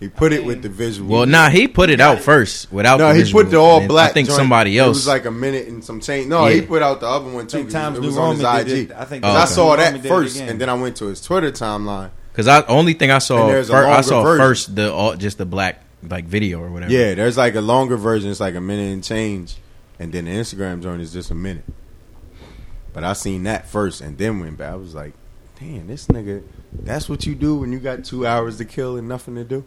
he 0.00 0.08
put 0.08 0.32
I 0.32 0.36
it 0.36 0.44
with 0.44 0.62
the 0.62 0.68
visual, 0.68 1.08
Well, 1.08 1.26
nah, 1.26 1.48
he 1.48 1.68
put 1.68 1.88
it 1.88 2.00
out 2.00 2.18
first 2.20 2.70
without. 2.72 2.98
no, 2.98 3.14
the 3.14 3.22
he 3.24 3.32
put 3.32 3.50
the 3.50 3.56
all 3.58 3.86
black. 3.86 4.10
I 4.10 4.14
think 4.14 4.26
joint. 4.28 4.36
somebody 4.36 4.76
It 4.76 4.80
else. 4.80 4.96
was 4.96 5.06
like 5.06 5.26
a 5.26 5.30
minute 5.30 5.68
and 5.68 5.82
some 5.84 6.00
change. 6.00 6.26
No, 6.26 6.46
he 6.46 6.60
put 6.60 6.82
out 6.82 7.00
the 7.00 7.06
other 7.06 7.30
one 7.30 7.44
I 7.44 7.46
too. 7.46 7.70
Times 7.70 7.98
it 7.98 8.00
New 8.00 8.08
was 8.08 8.18
on 8.18 8.36
his 8.36 8.44
IG. 8.44 8.66
did 8.66 8.90
it. 8.90 8.96
I 8.96 9.04
think 9.04 9.24
Oh, 9.24 9.28
Because 9.28 9.50
I 9.50 9.54
saw 9.54 9.70
Roman 9.74 9.78
that 9.94 10.02
did 10.02 10.08
first, 10.08 10.40
and 10.40 10.60
then 10.60 10.68
I 10.68 10.74
went 10.74 10.96
to 10.96 11.06
his 11.06 11.20
Twitter 11.22 11.52
timeline. 11.52 12.10
Because 12.32 12.48
I 12.48 12.62
only 12.66 12.92
thing 12.94 13.10
I 13.12 13.18
saw, 13.18 13.42
And 13.42 13.50
there's 13.50 13.70
a 13.70 13.72
fir- 13.72 13.86
I 13.86 14.00
saw 14.02 14.22
version. 14.24 14.44
first 14.44 14.74
the 14.76 14.92
all, 14.92 15.14
just 15.16 15.38
the 15.38 15.46
black 15.46 15.82
like 16.06 16.24
video 16.26 16.60
or 16.60 16.68
whatever. 16.68 16.92
Yeah, 16.92 17.14
there's 17.14 17.38
like 17.38 17.54
a 17.54 17.60
longer 17.62 17.96
version. 17.96 18.28
It's 18.30 18.40
like 18.40 18.56
a 18.56 18.60
minute 18.60 18.92
and 18.92 19.02
change, 19.04 19.54
and 20.00 20.12
then 20.12 20.24
the 20.26 20.32
Instagram 20.32 20.82
joint 20.82 21.00
is 21.00 21.12
just 21.12 21.30
a 21.30 21.34
minute. 21.34 21.64
But 22.96 23.04
I 23.04 23.12
seen 23.12 23.42
that 23.42 23.68
first, 23.68 24.00
and 24.00 24.16
then 24.16 24.40
went 24.40 24.56
back. 24.56 24.72
I 24.72 24.76
was 24.76 24.94
like, 24.94 25.12
"Damn, 25.60 25.86
this 25.86 26.06
nigga. 26.06 26.42
That's 26.72 27.10
what 27.10 27.26
you 27.26 27.34
do 27.34 27.56
when 27.56 27.70
you 27.70 27.78
got 27.78 28.06
two 28.06 28.26
hours 28.26 28.56
to 28.56 28.64
kill 28.64 28.96
and 28.96 29.06
nothing 29.06 29.34
to 29.34 29.44
do." 29.44 29.66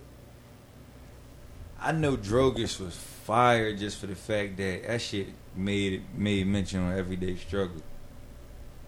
I 1.80 1.92
know 1.92 2.18
Drogas 2.18 2.80
was 2.80 2.96
fired 2.96 3.78
just 3.78 4.00
for 4.00 4.08
the 4.08 4.16
fact 4.16 4.58
that 4.58 4.88
that 4.88 5.00
shit 5.00 5.28
made 5.56 6.02
made 6.18 6.48
mention 6.48 6.82
on 6.82 6.98
Everyday 6.98 7.36
Struggle. 7.36 7.84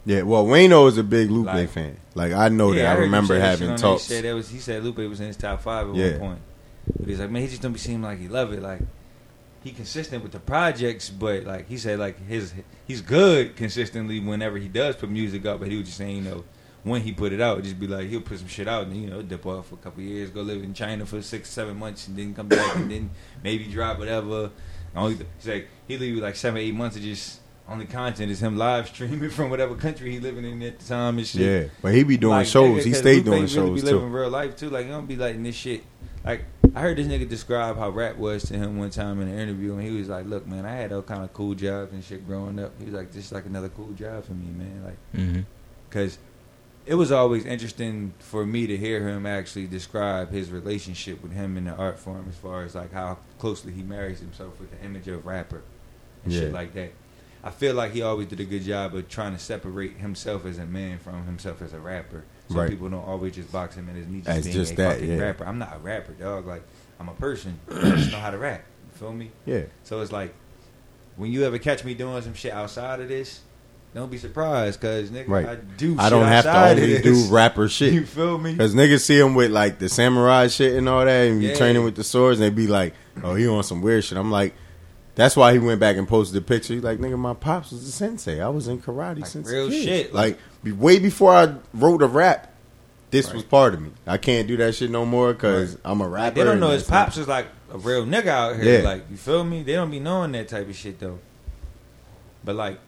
Yeah, 0.04 0.22
well, 0.22 0.44
Wayno 0.44 0.88
is 0.88 0.98
a 0.98 1.04
big 1.04 1.30
Lupe 1.30 1.46
Like- 1.46 1.70
fan. 1.70 1.96
Like 2.16 2.32
I 2.32 2.48
know 2.48 2.72
Yeah, 2.72 2.82
that. 2.82 2.90
I, 2.90 2.94
you 2.96 3.00
remember 3.02 3.38
that 3.38 3.60
having 3.60 3.76
talks. 3.76 4.02
said 4.02 4.24
that 4.24 4.34
was 4.34 4.48
he 4.48 4.58
said 4.58 4.82
Lupe 4.82 4.96
was 4.98 5.20
in 5.20 5.28
his 5.28 5.36
top 5.36 5.62
five 5.62 5.88
at 5.88 5.94
Yeah. 5.94 6.10
one 6.12 6.18
point. 6.18 6.38
But 6.98 7.08
he's 7.08 7.20
like, 7.20 7.30
man, 7.30 7.42
he 7.42 7.48
just 7.48 7.62
don't 7.62 7.72
be 7.72 7.78
seeming 7.78 8.02
like 8.02 8.18
he 8.18 8.26
love 8.26 8.52
it. 8.52 8.60
Like 8.60 8.80
he 9.62 9.70
consistent 9.72 10.22
with 10.22 10.32
the 10.32 10.40
projects, 10.40 11.08
but 11.10 11.44
like 11.44 11.68
he 11.68 11.76
said, 11.76 11.98
like 11.98 12.24
his 12.26 12.52
he's 12.86 13.00
good 13.00 13.56
consistently 13.56 14.20
whenever 14.20 14.58
he 14.58 14.68
does 14.68 14.96
put 14.96 15.08
music 15.10 15.46
up. 15.46 15.60
But 15.60 15.68
he 15.68 15.76
was 15.76 15.86
just 15.86 15.98
saying, 15.98 16.16
you 16.16 16.22
know, 16.22 16.44
when 16.82 17.02
he 17.02 17.12
put 17.12 17.32
it 17.32 17.40
out, 17.40 17.62
just 17.62 17.78
be 17.78 17.86
like 17.86 18.08
he'll 18.08 18.20
put 18.20 18.38
some 18.38 18.48
shit 18.48 18.66
out 18.66 18.86
and 18.86 18.96
you 18.96 19.08
know 19.08 19.22
dip 19.22 19.46
off 19.46 19.68
for 19.68 19.76
a 19.76 19.78
couple 19.78 20.02
years, 20.02 20.30
go 20.30 20.42
live 20.42 20.62
in 20.62 20.74
China 20.74 21.06
for 21.06 21.22
six 21.22 21.48
seven 21.50 21.76
months, 21.78 22.08
and 22.08 22.16
then 22.16 22.34
come 22.34 22.48
back 22.48 22.76
and 22.76 22.90
then 22.90 23.10
maybe 23.44 23.64
drop 23.66 23.98
whatever. 23.98 24.50
Only 24.94 25.18
he's 25.38 25.48
like 25.48 25.68
he 25.88 25.96
leave 25.96 26.16
like 26.16 26.36
seven 26.36 26.60
eight 26.60 26.74
months 26.74 26.96
of 26.96 27.02
just. 27.02 27.38
Only 27.68 27.86
content 27.86 28.28
is 28.30 28.42
him 28.42 28.58
live 28.58 28.88
streaming 28.88 29.30
from 29.36 29.48
whatever 29.48 29.76
country 29.76 30.10
he 30.10 30.18
living 30.18 30.44
in 30.44 30.60
at 30.64 30.80
the 30.80 30.84
time 30.84 31.16
and 31.18 31.26
shit. 31.26 31.40
Yeah, 31.40 31.68
but 31.80 31.94
he 31.94 32.02
be 32.02 32.16
doing 32.16 32.32
Like, 32.38 32.46
shows. 32.48 32.80
nigga, 32.82 32.86
he 32.86 32.92
stayed 32.92 33.16
Lupe 33.18 33.24
doing 33.26 33.36
really 33.42 33.48
shows 33.54 33.80
be 33.80 33.86
living 33.86 34.00
too. 34.00 34.06
real 34.16 34.28
life 34.30 34.56
too. 34.56 34.68
Like, 34.68 34.86
you 34.86 34.92
don't 34.92 35.06
be 35.06 35.14
letting 35.14 35.44
this 35.44 35.54
shit. 35.54 35.84
Like, 36.24 36.44
I 36.74 36.80
heard 36.80 36.96
this 36.96 37.06
nigga 37.06 37.28
describe 37.28 37.76
how 37.76 37.90
rap 37.90 38.16
was 38.16 38.44
to 38.44 38.54
him 38.54 38.78
one 38.78 38.90
time 38.90 39.20
in 39.20 39.28
an 39.28 39.38
interview, 39.38 39.74
and 39.74 39.82
he 39.82 39.90
was 39.90 40.08
like, 40.08 40.26
"Look, 40.26 40.46
man, 40.46 40.64
I 40.64 40.72
had 40.74 40.92
all 40.92 41.02
kind 41.02 41.22
of 41.24 41.32
cool 41.34 41.54
jobs 41.54 41.92
and 41.92 42.02
shit 42.02 42.26
growing 42.26 42.58
up. 42.58 42.72
He 42.78 42.84
was 42.86 42.94
like, 42.94 43.12
this 43.12 43.26
is 43.26 43.32
like 43.32 43.44
another 43.46 43.68
cool 43.68 43.92
job 43.92 44.24
for 44.24 44.32
me, 44.32 44.46
man. 44.52 44.84
Like, 44.84 44.98
hmm 45.14 45.40
because 45.88 46.16
it 46.86 46.94
was 46.94 47.12
always 47.12 47.44
interesting 47.44 48.14
for 48.18 48.46
me 48.46 48.66
to 48.66 48.76
hear 48.78 49.06
him 49.06 49.26
actually 49.26 49.66
describe 49.66 50.30
his 50.30 50.50
relationship 50.50 51.22
with 51.22 51.32
him 51.32 51.58
in 51.58 51.64
the 51.66 51.74
art 51.74 51.98
form, 51.98 52.24
as 52.30 52.36
far 52.36 52.64
as 52.64 52.74
like 52.74 52.92
how 52.92 53.18
closely 53.38 53.72
he 53.72 53.82
marries 53.82 54.20
himself 54.20 54.58
with 54.58 54.70
the 54.70 54.82
image 54.82 55.06
of 55.08 55.26
rapper 55.26 55.60
and 56.24 56.32
shit 56.32 56.52
like 56.52 56.72
that. 56.72 56.92
I 57.44 57.50
feel 57.50 57.74
like 57.74 57.92
he 57.92 58.00
always 58.00 58.28
did 58.28 58.40
a 58.40 58.44
good 58.44 58.62
job 58.62 58.94
of 58.94 59.08
trying 59.08 59.34
to 59.34 59.38
separate 59.38 59.98
himself 59.98 60.46
as 60.46 60.58
a 60.58 60.64
man 60.64 60.98
from 60.98 61.26
himself 61.26 61.60
as 61.60 61.74
a 61.74 61.78
rapper. 61.78 62.24
So 62.50 62.56
Right. 62.58 62.70
people 62.70 62.88
don't 62.90 63.04
always 63.04 63.34
just 63.34 63.50
box 63.52 63.76
him 63.76 63.88
in 63.88 64.00
as 64.00 64.06
me 64.08 64.18
just 64.20 64.28
As 64.28 64.44
being 64.44 64.54
just 64.56 64.72
a 64.72 64.76
that, 64.76 64.92
fucking 64.94 65.10
yeah. 65.10 65.18
rapper. 65.18 65.44
I'm 65.46 65.58
not 65.58 65.74
a 65.76 65.78
rapper, 65.78 66.12
dog. 66.12 66.46
Like 66.46 66.62
I'm 67.00 67.08
a 67.08 67.14
person. 67.14 67.58
I 67.70 67.80
just 67.96 68.12
know 68.12 68.18
how 68.18 68.30
to 68.30 68.38
rap. 68.38 68.62
You 68.92 68.98
feel 68.98 69.12
me? 69.12 69.30
Yeah, 69.46 69.62
So 69.84 70.00
it's 70.00 70.12
like 70.12 70.34
when 71.16 71.32
you 71.32 71.44
ever 71.44 71.58
catch 71.58 71.84
me 71.84 71.94
doing 71.94 72.20
some 72.22 72.34
shit 72.34 72.52
outside 72.52 73.00
of 73.00 73.08
this, 73.08 73.40
don't 73.94 74.10
be 74.10 74.16
surprised, 74.16 74.80
cause 74.80 75.10
nigga, 75.10 75.28
Right. 75.28 75.46
I 75.46 75.54
do. 75.56 75.96
I 75.98 76.08
don't 76.08 76.26
have 76.26 76.44
to 76.44 76.70
only 76.70 77.02
do 77.02 77.26
rapper 77.28 77.68
shit. 77.68 77.92
You 77.94 78.06
feel 78.06 78.38
me? 78.38 78.56
Cause 78.56 78.74
niggas 78.74 79.00
see 79.00 79.18
him 79.18 79.34
with 79.34 79.50
like 79.50 79.78
the 79.78 79.88
samurai 79.90 80.48
shit 80.48 80.74
and 80.74 80.88
all 80.88 81.04
that, 81.04 81.10
and 81.28 81.42
Yeah. 81.42 81.54
training 81.56 81.84
with 81.84 81.96
the 81.96 82.04
swords, 82.04 82.40
and 82.40 82.46
they 82.50 82.54
be 82.54 82.66
like, 82.66 82.94
"Oh, 83.22 83.34
he 83.34 83.46
on 83.46 83.62
some 83.62 83.82
weird 83.82 84.04
shit." 84.04 84.16
I'm 84.16 84.30
like, 84.30 84.54
that's 85.14 85.36
why 85.36 85.52
he 85.52 85.58
went 85.58 85.78
back 85.78 85.96
and 85.98 86.08
posted 86.08 86.34
the 86.36 86.40
picture. 86.46 86.72
He's 86.72 86.82
like, 86.82 86.98
"Nigga, 87.00 87.18
my 87.18 87.34
pops 87.34 87.70
was 87.72 87.86
a 87.86 87.92
sensei. 87.92 88.40
I 88.40 88.48
was 88.48 88.66
in 88.66 88.80
karate 88.80 89.16
Like, 89.20 89.26
since 89.26 89.46
real 89.50 89.68
kid." 89.68 89.84
shit. 89.84 90.14
Like 90.14 90.38
way 90.70 91.00
before 91.00 91.34
I 91.34 91.54
wrote 91.74 92.02
a 92.02 92.06
rap, 92.06 92.48
this 93.10 93.26
Right. 93.26 93.34
was 93.34 93.42
part 93.44 93.74
of 93.74 93.80
me. 93.82 93.90
I 94.06 94.16
can't 94.18 94.46
do 94.46 94.56
that 94.58 94.74
shit 94.76 94.90
no 94.90 95.04
more 95.04 95.32
because 95.32 95.72
Right. 95.72 95.80
I'm 95.84 96.00
a 96.00 96.08
rapper. 96.08 96.24
Like, 96.26 96.34
they 96.34 96.44
don't 96.44 96.60
know 96.60 96.70
his 96.70 96.84
pops 96.84 97.16
is 97.16 97.26
like 97.26 97.46
a 97.72 97.78
real 97.78 98.04
nigga 98.06 98.28
out 98.28 98.56
here. 98.56 98.78
Yeah. 98.80 98.84
Like 98.88 99.04
you 99.10 99.16
feel 99.16 99.42
me? 99.44 99.62
They 99.64 99.72
don't 99.72 99.90
be 99.90 99.98
knowing 100.00 100.32
that 100.32 100.48
type 100.48 100.68
of 100.68 100.76
shit 100.76 101.00
though. 101.00 101.18
But 102.44 102.54
like 102.56 102.78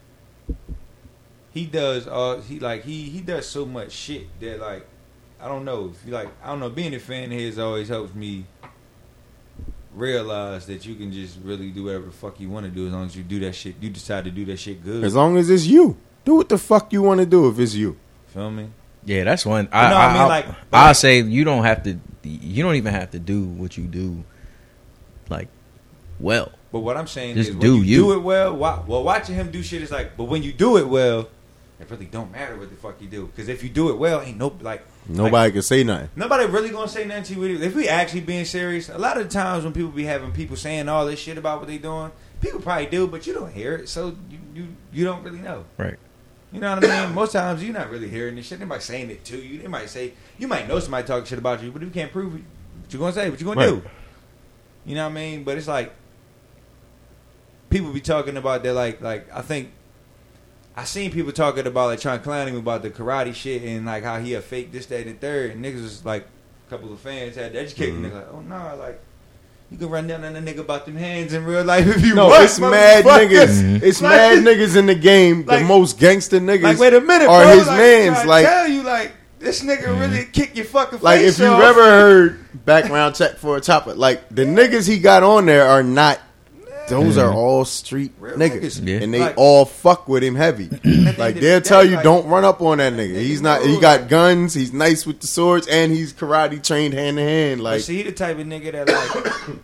he 1.53 1.67
does 1.67 2.07
uh 2.07 2.41
he 2.49 2.59
like 2.61 2.85
he 2.85 3.03
he 3.11 3.21
does 3.21 3.47
so 3.47 3.65
much 3.67 3.93
shit 3.93 4.27
that 4.41 4.61
like 4.61 4.87
I 5.41 5.49
don't 5.49 5.65
know 5.65 5.91
if 5.93 6.07
you 6.07 6.13
like 6.13 6.29
I 6.43 6.49
don't 6.49 6.61
know 6.61 6.71
being 6.71 6.95
a 6.95 6.99
fan 7.01 7.25
of 7.25 7.31
his 7.39 7.59
always 7.59 7.89
helps 7.89 8.15
me 8.15 8.47
realize 9.95 10.67
that 10.67 10.85
you 10.87 10.95
can 10.97 11.13
just 11.13 11.39
really 11.45 11.71
do 11.71 11.85
whatever 11.85 12.07
the 12.07 12.13
fuck 12.13 12.41
you 12.41 12.51
want 12.51 12.65
to 12.67 12.71
do 12.73 12.87
as 12.87 12.93
long 12.93 13.07
as 13.07 13.17
you 13.17 13.23
do 13.23 13.39
that 13.41 13.55
shit 13.55 13.77
you 13.81 13.91
decide 13.91 14.25
to 14.25 14.31
do 14.31 14.45
that 14.47 14.59
shit 14.59 14.83
good. 14.83 15.05
As 15.05 15.15
long 15.15 15.37
as 15.37 15.49
it's 15.51 15.67
you, 15.67 15.97
do 16.25 16.37
what 16.37 16.49
the 16.49 16.59
fuck 16.59 16.93
you 16.93 17.03
want 17.03 17.21
to 17.21 17.27
do. 17.27 17.49
If 17.49 17.59
it's 17.59 17.75
you, 17.75 17.97
feel 18.29 18.51
me? 18.51 18.69
Yeah, 19.05 19.25
that's 19.25 19.45
one. 19.45 19.69
I, 19.71 19.91
no, 19.91 19.97
I, 19.97 20.05
I 20.07 20.13
mean, 20.13 20.23
I, 20.23 20.27
like- 20.27 20.47
I'll 20.73 20.87
like- 20.89 20.97
say 20.97 21.21
you 21.21 21.45
don't 21.45 21.65
have 21.65 21.83
to. 21.85 21.99
You 22.23 22.63
don't 22.63 22.77
even 22.77 22.93
have 22.95 23.11
to 23.11 23.19
do 23.19 23.45
what 23.45 23.77
you 23.77 23.85
do, 23.85 24.25
like, 25.29 25.49
well. 26.19 26.53
But 26.73 26.81
what 26.81 26.97
I'm 26.97 27.07
saying 27.07 27.37
Just 27.37 27.51
is, 27.51 27.57
do 27.57 27.75
when 27.75 27.85
you, 27.85 27.91
you. 27.91 27.97
do 27.99 28.13
it 28.15 28.19
well. 28.23 28.57
Wa- 28.57 28.83
well, 28.87 29.05
watching 29.05 29.35
him 29.35 29.51
do 29.51 29.63
shit 29.63 29.83
is 29.83 29.91
like, 29.93 30.17
but 30.17 30.25
when 30.25 30.43
you 30.43 30.53
do 30.53 30.77
it 30.79 30.89
well, 30.89 31.29
it 31.79 31.89
really 31.91 32.07
don't 32.07 32.33
matter 32.33 32.57
what 32.57 32.71
the 32.71 32.77
fuck 32.77 33.01
you 33.01 33.07
do. 33.09 33.27
Because 33.27 33.49
if 33.49 33.63
you 33.63 33.69
do 33.69 33.91
it 33.91 33.99
well, 33.99 34.21
ain't 34.23 34.39
no 34.39 34.57
like 34.61 34.85
Nobody 35.07 35.53
can 35.53 35.61
say 35.63 35.85
nothing. 35.85 36.09
Nobody 36.17 36.47
really 36.47 36.71
gonna 36.71 36.89
say 36.89 37.05
nothing 37.05 37.25
to 37.25 37.35
you. 37.49 37.63
If 37.63 37.75
we 37.77 37.89
actually 37.89 38.23
being 38.23 38.47
serious, 38.47 38.89
a 38.89 38.97
lot 38.97 39.19
of 39.19 39.25
the 39.25 39.31
times 39.31 39.65
when 39.65 39.73
people 39.75 39.91
be 39.91 40.05
having 40.05 40.33
people 40.33 40.57
saying 40.57 40.89
all 40.89 41.05
this 41.05 41.21
shit 41.21 41.37
about 41.37 41.59
what 41.59 41.69
they 41.69 41.77
doing, 41.79 42.11
people 42.41 42.59
probably 42.61 42.87
do, 42.87 43.07
but 43.07 43.27
you 43.27 43.35
don't 43.35 43.53
hear 43.53 43.75
it, 43.75 43.89
so 43.91 44.17
you 44.31 44.39
you, 44.55 44.69
you 44.95 45.05
don't 45.05 45.23
really 45.23 45.41
know. 45.41 45.67
Right. 45.77 45.97
You 46.55 46.61
know 46.61 46.75
what 46.77 46.85
I 46.89 47.07
mean? 47.07 47.15
Most 47.17 47.33
times 47.33 47.65
you're 47.65 47.75
not 47.75 47.91
really 47.91 48.09
hearing 48.09 48.37
this 48.37 48.47
shit. 48.47 48.61
They 48.61 48.65
might 48.65 48.81
saying 48.83 49.11
it 49.11 49.25
to 49.25 49.37
you. 49.37 49.61
They 49.61 49.67
might 49.67 49.91
say 49.91 50.13
you 50.39 50.47
might 50.47 50.69
know 50.69 50.79
somebody 50.79 51.05
talking 51.07 51.25
shit 51.27 51.39
about 51.39 51.61
you, 51.63 51.73
but 51.73 51.83
if 51.83 51.89
you 51.89 51.93
can't 51.93 52.13
prove 52.13 52.37
it. 52.37 52.43
What 52.83 52.93
you 52.93 52.99
gonna 53.01 53.13
say? 53.13 53.29
What 53.29 53.41
you 53.41 53.47
gonna 53.47 53.61
Right. 53.61 53.71
do? 53.83 53.83
You 54.87 54.95
know 54.95 55.05
what 55.05 55.11
I 55.11 55.15
mean? 55.15 55.43
But 55.45 55.59
it's 55.59 55.67
like 55.67 55.93
people 57.71 57.93
be 57.93 58.01
talking 58.01 58.37
about 58.37 58.63
that. 58.63 58.73
Like 58.73 59.01
like 59.01 59.27
I 59.35 59.43
think 59.43 59.73
I 60.77 60.85
seen 60.85 61.11
people 61.11 61.33
talking 61.33 61.67
about 61.67 61.87
like 61.87 62.01
trying 62.01 62.19
to 62.19 62.25
clown 62.25 62.47
him 62.49 62.57
about 62.57 62.83
the 62.83 62.91
karate 62.91 63.35
shit 63.35 63.63
and 63.63 63.87
like 63.87 64.05
how 64.05 64.19
he 64.21 64.35
a 64.35 64.41
fake 64.41 64.71
this 64.73 64.87
that 64.87 65.07
and 65.07 65.17
the 65.17 65.21
third. 65.21 65.51
And 65.53 65.65
niggas 65.65 65.83
was 65.83 66.05
like 66.05 66.27
a 66.67 66.71
couple 66.71 66.93
of 66.93 67.01
fans 67.01 67.37
had 67.37 67.53
to 67.55 67.61
educate 67.61 67.91
Mhm. 67.93 68.03
the 68.03 68.09
nigga 68.11 68.15
like, 68.15 68.29
oh 68.33 68.41
no, 68.43 68.77
like. 68.79 69.01
You 69.75 69.79
can 69.81 69.91
run 69.91 70.07
down 70.07 70.23
on 70.23 70.37
a 70.37 70.41
nigga 70.41 70.61
about 70.61 70.87
them 70.87 70.95
hands 70.95 71.33
in 71.33 71.45
real 71.45 71.65
life 71.65 71.85
if 71.89 72.07
you 72.07 72.15
No, 72.15 72.29
want. 72.29 72.45
it's 72.45 72.61
mad 72.61 73.05
motherfucker. 73.05 73.29
niggas. 73.29 73.83
It's 73.83 74.01
Like- 74.01 74.13
mad 74.13 74.39
niggas 74.45 74.77
in 74.77 74.87
the 74.87 74.95
game. 74.95 75.45
Like- 75.45 75.59
the 75.59 75.65
most 75.65 75.99
gangster 75.99 76.39
niggas 76.39 76.63
Like, 76.63 76.79
wait 76.79 76.95
a 76.95 77.01
minute, 77.01 77.27
are 77.27 77.43
bro. 77.43 77.59
his 77.59 77.67
like, 77.67 77.79
mans. 77.79 78.19
I 78.19 78.25
Like, 78.25 78.47
tell 78.47 78.69
you, 78.69 78.83
like 78.85 79.13
this 79.41 79.63
nigga 79.65 79.83
mm-hmm. 79.87 79.99
really 80.01 80.25
kick 80.27 80.55
your 80.55 80.65
fucking 80.65 81.01
like 81.03 81.19
face 81.23 81.33
if 81.33 81.39
you've 81.41 81.51
off. 81.55 81.61
ever 81.63 81.83
heard 81.83 82.65
background 82.65 83.17
check 83.17 83.37
for 83.39 83.57
a 83.57 83.61
chopper, 83.61 83.95
like 83.95 84.29
the 84.31 84.45
niggas 84.45 84.87
he 84.87 85.01
got 85.01 85.25
on 85.25 85.47
there 85.47 85.67
are 85.67 85.83
not. 85.83 86.21
Those 86.89 87.17
are 87.17 87.29
mm-hmm. 87.29 87.37
all 87.39 87.65
street 87.65 88.13
Real 88.19 88.37
niggas, 88.37 88.81
niggas. 88.81 88.89
Yeah. 88.89 89.03
and 89.03 89.15
they 89.15 89.21
Like- 89.21 89.35
all 89.39 89.65
fuck 89.65 90.09
with 90.09 90.23
him 90.23 90.35
heavy. 90.35 90.69
like 91.19 91.37
they'll 91.37 91.61
tell 91.61 91.83
day, 91.83 91.91
you, 91.91 91.95
like- 91.97 92.05
don't 92.05 92.27
run 92.27 92.45
up 92.45 92.61
on 92.61 92.79
that 92.79 92.93
nigga. 92.93 93.17
He's 93.19 93.41
not. 93.41 93.63
He 93.63 93.81
got 93.81 94.03
like- 94.03 94.11
guns. 94.11 94.55
He's 94.55 94.73
nice 94.73 95.07
with 95.07 95.21
the 95.21 95.27
swords, 95.27 95.67
and 95.67 95.93
he's 95.93 96.13
karate 96.13 96.63
trained 96.63 96.95
hand 96.95 97.17
to 97.17 97.23
hand. 97.23 97.59
But 97.61 97.65
Like 97.65 97.81
see, 97.81 97.97
he 97.97 98.03
the 98.03 98.13
type 98.13 98.39
of 98.39 98.47
nigga 98.47 98.73
that 98.73 98.89
like, 98.89 99.57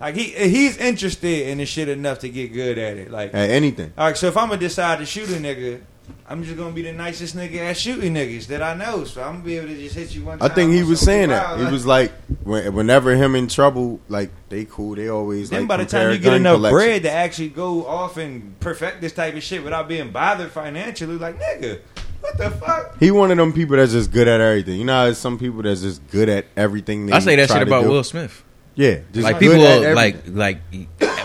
like 0.00 0.14
he 0.14 0.24
he's 0.48 0.76
interested 0.76 1.48
in 1.48 1.58
this 1.58 1.68
shit 1.68 1.88
enough 1.88 2.20
to 2.20 2.28
get 2.28 2.52
good 2.52 2.78
at 2.78 2.96
it. 2.96 3.10
Like, 3.10 3.30
at 3.34 3.50
anything. 3.50 3.92
all 3.98 4.06
right, 4.06 4.16
so 4.16 4.28
if 4.28 4.36
I'm 4.36 4.48
gonna 4.48 4.60
decide 4.60 4.98
to 5.00 5.06
shoot 5.06 5.28
a 5.30 5.34
nigga, 5.34 5.80
I'm 6.28 6.42
just 6.44 6.56
gonna 6.56 6.72
be 6.72 6.82
the 6.82 6.92
nicest 6.92 7.36
nigga 7.36 7.58
at 7.58 7.76
shooting 7.76 8.14
niggas 8.14 8.46
that 8.46 8.62
I 8.62 8.74
know. 8.74 9.04
So 9.04 9.22
I'm 9.22 9.34
gonna 9.34 9.44
be 9.44 9.56
able 9.56 9.68
to 9.68 9.76
just 9.76 9.94
hit 9.94 10.14
you 10.14 10.24
one 10.24 10.40
I 10.40 10.48
think 10.48 10.72
he 10.72 10.82
was 10.82 11.00
saying 11.00 11.28
that. 11.28 11.56
wild, 11.56 11.66
He 11.66 11.72
was 11.72 11.84
like, 11.84 12.12
when, 12.42 12.72
whenever 12.74 13.14
him 13.14 13.34
in 13.34 13.48
trouble, 13.48 14.00
like 14.08 14.30
they 14.48 14.64
cool. 14.64 14.94
They 14.94 15.08
always 15.08 15.50
Then 15.50 15.62
like 15.62 15.68
by 15.68 15.76
the 15.78 15.86
time 15.86 16.10
you 16.10 16.18
get 16.18 16.32
enough 16.34 16.56
collections. 16.56 16.82
bread 16.82 17.02
to 17.02 17.10
actually 17.10 17.50
go 17.50 17.86
off 17.86 18.16
and 18.16 18.58
perfect 18.60 19.00
this 19.00 19.12
type 19.12 19.34
of 19.34 19.42
shit 19.42 19.62
without 19.62 19.88
being 19.88 20.10
bothered 20.10 20.50
financially, 20.50 21.18
like 21.18 21.38
nigga, 21.38 21.80
what 22.20 22.38
the 22.38 22.50
fuck? 22.50 22.98
He 22.98 23.10
one 23.10 23.30
of 23.30 23.36
them 23.36 23.52
people 23.52 23.76
that's 23.76 23.92
just 23.92 24.10
good 24.10 24.28
at 24.28 24.40
everything. 24.40 24.78
You 24.78 24.84
know, 24.84 25.04
there's 25.04 25.18
some 25.18 25.38
people 25.38 25.62
that's 25.62 25.82
just 25.82 26.06
good 26.08 26.28
at 26.28 26.46
everything. 26.56 27.06
They 27.06 27.12
I 27.12 27.18
say 27.18 27.36
that 27.36 27.48
try 27.48 27.58
shit 27.58 27.68
about 27.68 27.82
do. 27.82 27.90
Will 27.90 28.04
Smith. 28.04 28.42
Yeah, 28.74 29.00
just 29.12 29.24
like 29.24 29.38
good 29.38 29.52
people 29.52 29.66
at 29.66 29.94
like 29.94 30.16
like 30.28 30.58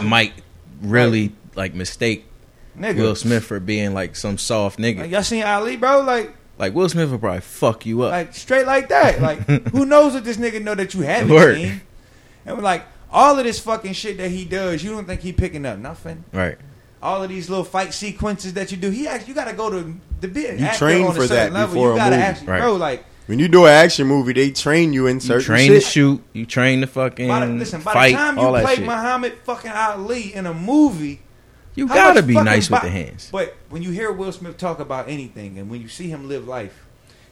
might 0.04 0.34
really 0.82 1.34
like 1.56 1.74
mistake 1.74 2.26
Nigga. 2.78 2.98
Will 2.98 3.16
Smith 3.16 3.44
for 3.44 3.60
being 3.60 3.94
like 3.94 4.16
some 4.16 4.38
soft 4.38 4.78
nigga. 4.80 5.00
Like, 5.00 5.12
y'all 5.12 5.24
seen 5.24 5.44
Ali, 5.44 5.78
bro? 5.78 6.02
Like, 6.02 6.32
Like 6.60 6.74
Will 6.74 6.90
Smith 6.90 7.10
will 7.10 7.18
probably 7.20 7.42
fuck 7.42 7.86
you 7.86 8.04
up. 8.04 8.12
like 8.12 8.34
straight 8.36 8.66
like 8.68 8.90
that. 8.90 9.22
Like, 9.22 9.40
who 9.72 9.86
knows 9.86 10.14
what 10.14 10.24
this 10.24 10.38
nigga 10.38 10.62
know 10.62 10.76
that 10.76 10.94
you 10.94 11.02
haven't 11.02 11.34
Word. 11.34 11.56
seen? 11.58 11.82
And 12.46 12.58
we're 12.58 12.64
like, 12.64 12.86
all 13.12 13.38
of 13.38 13.46
this 13.46 13.60
fucking 13.60 13.94
shit 13.94 14.18
that 14.18 14.30
he 14.32 14.46
does, 14.46 14.84
you 14.84 14.92
don't 14.92 15.06
think 15.06 15.22
he 15.22 15.34
picking 15.34 15.66
up 15.66 15.80
nothing? 15.80 16.24
right. 16.34 16.58
All 17.02 17.22
of 17.22 17.30
these 17.30 17.48
little 17.48 17.64
fight 17.64 17.94
sequences 17.94 18.54
that 18.54 18.72
you 18.72 18.78
do, 18.78 18.90
he 18.90 19.08
actually 19.08 19.30
you 19.30 19.36
got 19.36 19.48
to 19.48 19.54
go 19.56 19.70
to 19.70 19.96
the 20.20 20.28
bit. 20.28 20.60
You 20.60 20.68
train 20.74 21.12
for 21.14 21.28
that 21.28 21.54
before 21.54 21.90
you 21.90 21.94
a 21.94 21.96
gotta 21.98 22.16
movie. 22.16 22.24
actually, 22.24 22.48
Right. 22.48 22.60
bro. 22.62 22.76
Like, 22.76 23.06
when 23.28 23.38
you 23.38 23.48
do 23.48 23.66
an 23.66 23.72
action 23.72 24.08
movie, 24.08 24.34
they 24.34 24.50
train 24.50 24.94
you 24.94 25.06
in 25.06 25.20
certain. 25.20 25.42
You 25.42 25.46
train 25.46 25.68
shit. 25.74 25.84
to 25.84 25.88
shoot. 25.90 26.24
You 26.34 26.46
train 26.48 26.82
to 26.82 26.88
fucking 26.88 27.28
by 27.28 27.46
the, 27.46 27.54
listen, 27.54 27.82
by 27.82 27.94
fight. 27.94 28.12
the 28.14 28.18
time 28.18 28.38
you 28.40 28.48
play 28.48 28.76
shit. 28.78 28.86
Muhammad 28.86 29.34
fucking 29.44 29.70
Ali 29.72 30.34
in 30.34 30.48
a 30.48 30.54
movie, 30.56 31.22
you 31.78 31.88
How 31.88 31.94
gotta 31.96 32.24
be 32.24 32.34
nice 32.34 32.70
with 32.70 32.82
bo- 32.82 32.88
the 32.88 32.92
hands. 32.92 33.30
But 33.32 33.56
when 33.70 33.82
you 33.84 33.92
hear 33.92 34.12
Will 34.12 34.32
Smith 34.32 34.58
talk 34.58 34.80
about 34.80 35.08
anything, 35.08 35.58
and 35.60 35.70
when 35.70 35.82
you 35.82 35.88
see 35.88 36.10
him 36.10 36.28
live 36.28 36.48
life, 36.48 36.84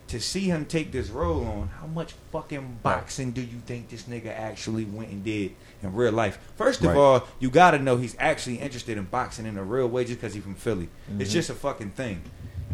to 0.08 0.20
see 0.20 0.42
him 0.42 0.66
take 0.66 0.92
this 0.92 1.10
role 1.10 1.44
on, 1.46 1.68
how 1.80 1.88
much 1.88 2.14
fucking 2.32 2.78
boxing 2.84 3.32
do 3.32 3.42
you 3.42 3.58
think 3.66 3.90
this 3.90 4.04
nigga 4.04 4.28
actually 4.28 4.86
went 4.86 5.10
and 5.10 5.24
did 5.24 5.52
in 5.82 5.94
real 5.96 6.12
life? 6.12 6.38
First 6.56 6.82
of 6.82 6.88
Right. 6.88 6.96
all, 6.98 7.28
you 7.40 7.50
got 7.50 7.72
to 7.72 7.80
know 7.80 7.98
he's 7.98 8.16
actually 8.20 8.58
interested 8.58 9.00
in 9.00 9.06
boxing 9.06 9.48
in 9.48 9.58
a 9.58 9.64
real 9.64 9.88
way, 9.88 10.06
just 10.06 10.22
because 10.22 10.36
he's 10.36 10.44
from 10.44 10.54
Philly. 10.56 10.90
Mm-hmm. 11.10 11.22
It's 11.22 11.34
just 11.34 11.50
a 11.50 11.56
fucking 11.56 11.90
thing. 11.92 12.22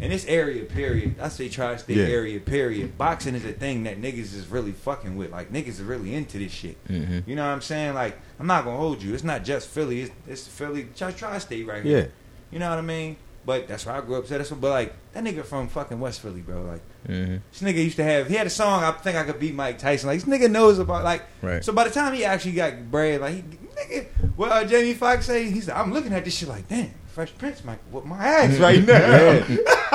In 0.00 0.10
this 0.10 0.26
area, 0.26 0.64
period, 0.64 1.14
I 1.22 1.28
say 1.28 1.48
tri-state 1.48 1.96
Yeah. 1.96 2.04
area, 2.06 2.40
period. 2.40 2.98
Boxing 2.98 3.34
is 3.36 3.44
a 3.44 3.52
thing 3.52 3.84
that 3.84 4.02
niggas 4.02 4.34
is 4.34 4.48
really 4.48 4.72
fucking 4.72 5.16
with. 5.16 5.30
Like 5.30 5.52
niggas 5.52 5.80
are 5.80 5.84
really 5.84 6.12
into 6.14 6.38
this 6.38 6.50
shit. 6.52 6.76
Mhm. 6.88 7.22
You 7.26 7.36
know 7.36 7.46
what 7.46 7.52
I'm 7.52 7.60
saying? 7.62 7.94
Like 7.94 8.18
I'm 8.42 8.48
not 8.48 8.64
gonna 8.64 8.76
hold 8.76 9.00
you. 9.00 9.14
It's 9.14 9.22
not 9.22 9.44
just 9.44 9.68
Philly. 9.68 10.00
It's, 10.02 10.10
it's 10.26 10.48
Philly, 10.48 10.88
tri- 10.96 11.12
tri-state 11.12 11.64
right 11.64 11.84
here. 11.84 11.98
Yeah, 12.00 12.06
You 12.50 12.58
know 12.58 12.70
what 12.70 12.78
I 12.80 12.82
mean? 12.82 13.14
But 13.46 13.68
that's 13.68 13.86
where 13.86 13.94
I 13.94 14.00
grew 14.00 14.16
up. 14.16 14.26
So 14.26 14.36
that's 14.36 14.50
what, 14.50 14.60
but 14.60 14.70
like 14.70 14.92
that 15.12 15.22
nigga 15.22 15.44
from 15.44 15.68
fucking 15.68 16.00
West 16.00 16.20
Philly, 16.22 16.40
bro. 16.40 16.62
Like 16.62 16.80
Mhm. 17.08 17.40
this 17.52 17.62
nigga 17.62 17.84
used 17.84 17.96
to 17.98 18.02
have. 18.04 18.26
He 18.26 18.34
had 18.34 18.48
a 18.48 18.50
song. 18.50 18.82
I 18.82 18.90
think 18.90 19.16
I 19.16 19.22
could 19.22 19.38
beat 19.38 19.54
Mike 19.54 19.78
Tyson. 19.78 20.08
Like 20.08 20.20
this 20.20 20.28
nigga 20.28 20.50
knows 20.50 20.80
about 20.80 21.04
like. 21.04 21.22
Right. 21.40 21.64
So 21.64 21.72
by 21.72 21.84
the 21.84 21.90
time 21.94 22.14
he 22.14 22.24
actually 22.24 22.52
got 22.54 22.90
bread, 22.90 23.20
like 23.20 23.34
he, 23.36 23.42
nigga, 23.42 24.06
what 24.34 24.50
uh, 24.50 24.64
Jamie 24.64 24.94
Foxx 24.94 25.26
say? 25.26 25.48
He 25.48 25.60
said, 25.60 25.76
"I'm 25.76 25.92
looking 25.92 26.12
at 26.12 26.24
this 26.24 26.36
shit 26.36 26.48
like, 26.48 26.66
damn, 26.68 26.90
Fresh 27.12 27.38
Prince 27.38 27.64
might 27.64 27.78
whoop 27.92 28.04
my 28.04 28.18
ass 28.24 28.58
right 28.58 28.84
now." 28.84 29.44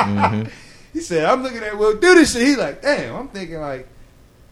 Mhm. 0.00 0.50
He 0.94 1.00
said, 1.00 1.24
"I'm 1.26 1.42
looking 1.42 1.62
at 1.62 1.76
Will 1.78 1.98
do 1.98 2.14
this 2.14 2.32
shit." 2.32 2.46
He 2.46 2.56
like, 2.56 2.80
damn, 2.80 3.14
I'm 3.14 3.28
thinking 3.28 3.60
like. 3.60 3.86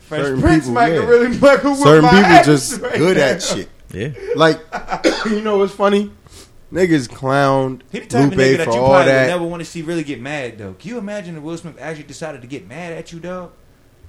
Fresh 0.09 0.23
Certain 0.23 0.41
Prince 0.41 0.65
people, 0.65 0.75
might 0.75 0.93
yeah. 0.95 0.99
really 1.01 1.39
might 1.39 1.61
could 1.61 1.77
certain 1.77 2.03
my 2.03 2.11
people 2.11 2.25
ass 2.25 2.47
just 2.47 2.81
right 2.81 2.97
good 2.97 3.17
now. 3.19 3.25
at 3.25 3.43
shit. 3.43 3.69
Yeah. 3.93 4.13
Like, 4.37 4.61
you 5.27 5.43
know 5.43 5.59
what's 5.59 5.75
funny? 5.75 6.11
Niggas 6.73 7.09
clowned 7.09 7.83
He 7.93 8.01
the 8.01 8.07
type 8.07 8.25
of 8.25 8.31
Lupe 8.31 8.41
nigga 8.41 8.57
that 8.59 8.65
for 8.67 8.73
you 8.73 8.81
all 8.81 8.89
probably 8.89 9.13
that. 9.13 9.27
never 9.27 9.45
want 9.45 9.61
to 9.61 9.67
see 9.67 9.83
really 9.83 10.05
get 10.05 10.21
mad 10.21 10.59
though. 10.59 10.75
Can 10.75 10.91
you 10.91 10.99
imagine 10.99 11.37
if 11.37 11.43
Will 11.43 11.57
Smith 11.57 11.77
actually 11.81 12.05
decided 12.05 12.41
to 12.43 12.47
get 12.47 12.67
mad 12.67 12.93
at 12.93 13.13
you, 13.13 13.21
dog? 13.21 13.53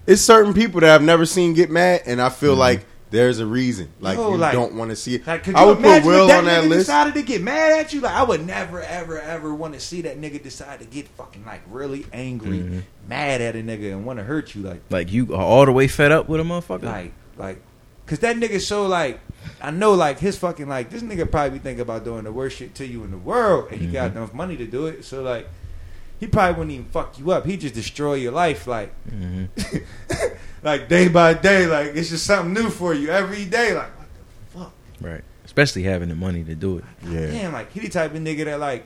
It's 0.08 0.22
certain 0.22 0.54
people 0.54 0.82
that 0.82 0.90
I've 0.90 1.04
never 1.04 1.26
seen 1.26 1.54
get 1.54 1.70
mad, 1.70 2.02
and 2.06 2.22
I 2.22 2.30
feel 2.30 2.52
mm-hmm. 2.52 2.60
like 2.60 2.86
there's 3.12 3.40
a 3.40 3.46
reason. 3.46 3.90
Like 4.00 4.18
Yo, 4.18 4.32
you 4.32 4.38
like- 4.38 4.54
don't 4.54 4.76
want 4.76 4.90
to 4.92 4.96
see 4.96 5.16
it. 5.16 5.26
Like, 5.26 5.44
could 5.44 5.56
I 5.56 5.66
would 5.66 5.78
put 5.80 6.04
Will 6.06 6.28
that 6.28 6.40
on 6.40 6.46
that 6.46 6.64
nigga 6.64 6.70
list. 6.70 6.82
decided 6.82 7.14
to 7.16 7.22
get 7.24 7.42
mad 7.42 7.72
at 7.80 7.92
you? 7.94 8.02
Like, 8.02 8.14
I 8.14 8.24
would 8.24 8.46
never, 8.46 8.82
ever, 8.82 9.20
ever 9.20 9.54
want 9.54 9.74
to 9.74 9.80
see 9.80 10.02
that 10.02 10.20
nigga 10.22 10.42
decide 10.44 10.80
to 10.80 10.86
get 10.86 11.08
fucking 11.10 11.46
like 11.46 11.62
really 11.70 12.06
angry, 12.14 12.60
Mm-hmm. 12.60 12.80
mad 13.08 13.42
at 13.42 13.56
a 13.56 13.60
nigga, 13.60 13.92
and 13.94 14.06
want 14.06 14.20
to 14.20 14.24
hurt 14.26 14.54
you. 14.56 14.62
Like, 14.62 14.82
Like 14.90 15.12
you 15.12 15.34
are 15.34 15.42
all 15.42 15.66
the 15.66 15.72
way 15.72 15.88
fed 15.88 16.12
up 16.12 16.30
with 16.30 16.40
a 16.40 16.44
motherfucker. 16.44 16.84
like, 16.84 17.14
like, 17.38 17.62
cause 18.06 18.20
that 18.20 18.36
nigga 18.36 18.60
so 18.62 18.86
like, 18.88 19.20
I 19.62 19.72
know 19.72 19.94
like 19.94 20.20
his 20.20 20.38
fucking 20.38 20.68
like 20.68 20.90
this 20.90 21.02
nigga 21.02 21.30
probably 21.30 21.58
be 21.58 21.64
thinking 21.64 21.82
about 21.82 22.04
doing 22.04 22.26
the 22.26 22.32
worst 22.32 22.58
shit 22.58 22.76
to 22.76 22.86
you 22.86 23.04
in 23.04 23.12
the 23.12 23.18
world, 23.18 23.72
and 23.72 23.80
he 23.82 23.88
got 23.88 24.12
enough 24.12 24.34
money 24.34 24.58
to 24.58 24.66
do 24.66 24.88
it. 24.88 25.04
So 25.06 25.24
like, 25.24 25.48
he 26.20 26.28
probably 26.28 26.58
wouldn't 26.60 26.72
even 26.72 26.86
fuck 26.92 27.18
you 27.20 27.32
up. 27.32 27.46
He'd 27.46 27.62
just 27.62 27.74
destroy 27.76 28.16
your 28.16 28.32
life. 28.34 28.68
Like, 28.68 28.92
Mhm. 29.10 29.50
like 30.64 30.88
day 30.90 31.08
by 31.08 31.34
day, 31.34 31.66
like 31.68 31.96
it's 31.96 32.10
just 32.10 32.26
something 32.26 32.54
new 32.54 32.70
for 32.70 32.94
you 32.94 33.10
every 33.10 33.46
day. 33.46 33.74
Like, 33.74 33.92
what 33.98 34.08
the 34.54 34.60
fuck? 34.60 34.74
Right. 35.02 35.24
Especially 35.46 35.84
having 35.84 36.10
the 36.10 36.16
money 36.16 36.44
to 36.44 36.56
do 36.56 36.78
it. 36.78 36.84
Yeah, 37.08 37.28
Damn, 37.28 37.54
like 37.54 37.72
he 37.72 37.80
the 37.80 37.90
type 37.90 38.14
of 38.14 38.22
nigga 38.22 38.46
that 38.46 38.60
like 38.60 38.86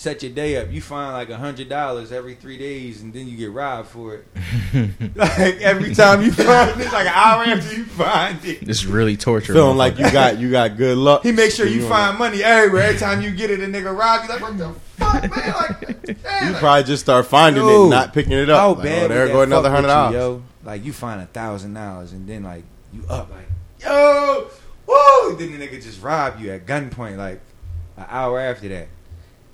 set 0.00 0.22
your 0.22 0.32
day 0.32 0.56
up. 0.56 0.72
You 0.72 0.80
find 0.80 1.12
like 1.12 1.28
a 1.28 1.36
hundred 1.36 1.68
dollars 1.68 2.10
every 2.10 2.34
three 2.34 2.56
days, 2.56 3.02
and 3.02 3.12
then 3.12 3.28
you 3.28 3.36
get 3.36 3.50
robbed 3.52 3.88
for 3.88 4.14
it. 4.14 4.26
like 5.14 5.60
every 5.60 5.94
time 5.94 6.22
you 6.22 6.32
find 6.32 6.80
it, 6.80 6.92
like 6.92 7.06
an 7.06 7.12
hour 7.14 7.44
after 7.44 7.76
you 7.76 7.84
find 7.84 8.42
it. 8.44 8.64
This 8.64 8.78
is 8.78 8.86
really 8.86 9.16
torture. 9.16 9.52
feeling 9.52 9.76
like 9.76 9.98
you 9.98 10.10
got 10.10 10.38
you 10.38 10.50
got 10.50 10.76
good 10.78 10.96
luck. 10.96 11.22
He 11.22 11.32
makes 11.32 11.54
sure 11.54 11.66
you 11.66 11.84
on 11.84 11.90
find 11.90 12.18
money 12.18 12.42
everywhere. 12.42 12.84
Every 12.84 12.98
time 12.98 13.20
you 13.20 13.30
get 13.30 13.50
it, 13.50 13.60
a 13.60 13.66
nigga 13.66 13.96
rob 13.96 14.22
you. 14.24 14.30
Like 14.30 14.40
what 14.40 14.58
the 14.58 14.72
fuck, 14.96 15.36
man? 15.36 15.54
Like, 15.54 15.82
it. 16.08 16.22
damn, 16.22 16.46
You 16.46 16.52
like, 16.52 16.60
probably 16.60 16.84
just 16.84 17.02
start 17.02 17.26
finding 17.26 17.62
it, 17.62 17.70
and 17.70 17.90
not 17.90 18.14
picking 18.14 18.32
it 18.32 18.48
up. 18.48 18.58
How 18.58 18.68
Like, 18.70 18.78
oh, 18.78 18.82
bad? 18.82 19.04
oh, 19.10 19.14
there 19.14 19.26
go 19.28 19.42
another 19.42 19.70
hundred 19.70 19.88
dollars. 19.88 20.14
yo. 20.14 20.42
Like 20.64 20.84
you 20.84 20.92
find 20.92 21.20
a 21.20 21.26
thousand 21.26 21.74
dollars, 21.74 22.12
and 22.12 22.26
then 22.26 22.44
like 22.44 22.64
you 22.92 23.04
up, 23.08 23.30
like 23.30 23.46
yo, 23.82 24.48
woo. 24.86 25.36
Then 25.36 25.58
the 25.58 25.66
nigga 25.66 25.82
just 25.82 26.02
rob 26.02 26.40
you 26.40 26.52
at 26.52 26.64
gunpoint, 26.66 27.16
like 27.18 27.40
an 27.98 28.06
hour 28.08 28.38
after 28.40 28.68
that, 28.68 28.88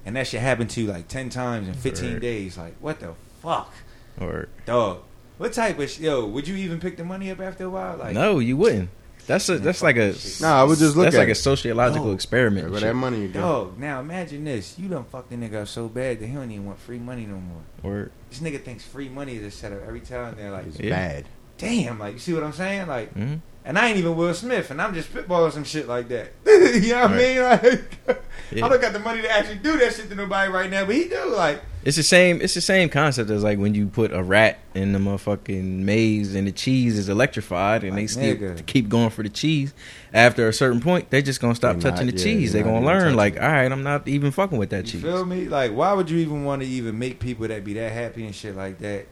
and 0.07 0.17
that 0.17 0.27
shit 0.27 0.41
happened 0.41 0.71
to 0.71 0.81
you 0.81 0.87
like 0.87 1.09
ten 1.09 1.29
times 1.29 1.69
in 1.69 1.75
fifteen 1.75 2.15
Right. 2.15 2.23
days. 2.23 2.57
Like 2.57 2.77
what 2.81 3.01
the 3.01 3.13
fuck, 3.43 3.73
Or 4.21 4.49
dog? 4.65 5.01
What 5.37 5.53
type 5.53 5.79
of 5.79 5.91
sh- 5.91 6.01
yo? 6.01 6.25
Would 6.25 6.49
you 6.49 6.57
even 6.57 6.81
pick 6.81 6.97
the 6.97 7.05
money 7.05 7.31
up 7.31 7.41
after 7.41 7.65
a 7.65 7.71
while? 7.71 7.99
Like 7.99 8.15
no, 8.15 8.39
you 8.39 8.57
wouldn't. 8.57 8.89
That's 9.27 9.49
a 9.49 9.59
that's 9.59 9.83
like 9.83 9.97
a 9.97 10.15
Nah, 10.41 10.61
I 10.61 10.63
would 10.63 10.79
just 10.79 10.95
look 10.97 11.05
that's 11.07 11.17
at 11.17 11.19
like 11.19 11.29
a 11.29 11.35
sociological 11.35 12.07
No. 12.07 12.13
experiment. 12.15 12.59
There 12.61 12.67
and 12.67 12.73
go 12.75 12.79
shit. 12.79 12.87
that 12.89 12.95
money 12.95 13.25
again. 13.25 13.43
Dog, 13.43 13.77
now 13.79 13.99
imagine 14.01 14.45
this. 14.45 14.79
You 14.79 14.89
done 14.89 15.05
fucked 15.05 15.31
the 15.31 15.37
nigga 15.37 15.63
up 15.63 15.69
so 15.69 15.89
bad 15.89 16.21
that 16.21 16.27
he 16.29 16.33
don't 16.33 16.49
even 16.51 16.65
want 16.65 16.79
free 16.79 17.01
money 17.01 17.27
no 17.27 17.37
more. 17.41 17.63
Or 17.83 18.11
This 18.31 18.39
nigga 18.39 18.63
thinks 18.63 18.85
free 18.85 19.09
money 19.09 19.35
is 19.37 19.43
a 19.43 19.51
setup 19.51 19.83
every 19.87 19.99
time. 20.01 20.37
They're 20.39 20.53
like, 20.53 20.67
It's 20.69 20.79
Yeah. 20.79 20.91
bad. 20.91 21.25
damn, 21.59 21.99
like 21.99 22.13
you 22.15 22.19
see 22.21 22.35
what 22.35 22.45
I'm 22.45 22.53
saying? 22.53 22.87
Like, 22.87 23.15
mhm. 23.15 23.41
And 23.67 23.79
I 23.79 23.89
ain't 23.89 23.99
even 23.99 24.17
Will 24.17 24.33
Smith, 24.33 24.71
and 24.71 24.81
I'm 24.81 24.95
just 24.95 25.13
spitballing 25.13 25.53
some 25.53 25.65
shit 25.65 25.87
like 25.89 26.09
that. 26.09 26.31
you 26.47 26.93
know 26.93 27.03
what 27.03 27.11
I 27.11 27.17
mean? 27.17 27.43
Like, 27.43 28.23
Yeah. 28.53 28.65
I 28.65 28.69
don't 28.69 28.81
got 28.81 28.93
the 28.93 29.01
money 29.01 29.23
to 29.23 29.31
actually 29.31 29.57
do 29.57 29.77
that 29.79 29.93
shit 29.95 30.09
to 30.09 30.15
nobody 30.15 30.53
right 30.53 30.71
now, 30.71 30.85
but 30.85 30.95
he 30.95 31.09
do. 31.09 31.35
Like, 31.35 31.61
It's 31.85 31.97
the 31.97 32.05
same. 32.05 32.41
It's 32.41 32.55
the 32.55 32.61
same 32.61 32.89
concept 32.89 33.29
as 33.29 33.43
like 33.43 33.59
when 33.59 33.75
you 33.75 33.89
put 33.89 34.13
a 34.13 34.23
rat 34.23 34.59
in 34.75 34.93
the 34.93 35.01
motherfucking 35.01 35.65
maze 35.81 36.33
and 36.37 36.47
the 36.47 36.53
cheese 36.53 36.97
is 36.97 37.09
electrified 37.09 37.83
and 37.83 37.99
they 37.99 38.07
still 38.07 38.37
nigga. 38.37 38.65
keep 38.67 38.89
going 38.89 39.11
for 39.11 39.25
the 39.25 39.29
cheese. 39.31 39.75
After 40.15 40.47
a 40.47 40.53
certain 40.53 40.81
point, 40.81 41.11
they 41.11 41.23
just 41.23 41.41
gonna 41.41 41.57
stop 41.57 41.79
They're 41.79 41.91
touching 41.91 42.07
not- 42.07 42.15
the 42.15 42.19
yeah, 42.21 42.25
cheese. 42.25 42.53
they're 42.53 42.63
They 42.63 42.71
not 42.71 42.75
gonna 42.77 42.87
learn 42.87 43.01
touching 43.03 43.17
like, 43.17 43.35
it. 43.35 43.43
all 43.43 43.51
right, 43.51 43.73
I'm 43.73 43.83
not 43.83 44.07
even 44.07 44.31
fucking 44.31 44.59
with 44.59 44.71
that 44.71 44.87
You 44.87 44.93
cheese. 44.93 45.03
feel 45.03 45.25
me? 45.27 45.49
Like, 45.49 45.73
why 45.73 45.93
would 45.93 46.09
you 46.09 46.19
even 46.19 46.45
want 46.45 46.63
to 46.63 46.69
even 46.69 46.97
make 47.01 47.19
people 47.19 47.49
that 47.49 47.65
be 47.65 47.75
that 47.75 47.91
happy 47.91 48.25
and 48.27 48.33
shit 48.35 48.55
like 48.55 48.79
that 48.79 49.07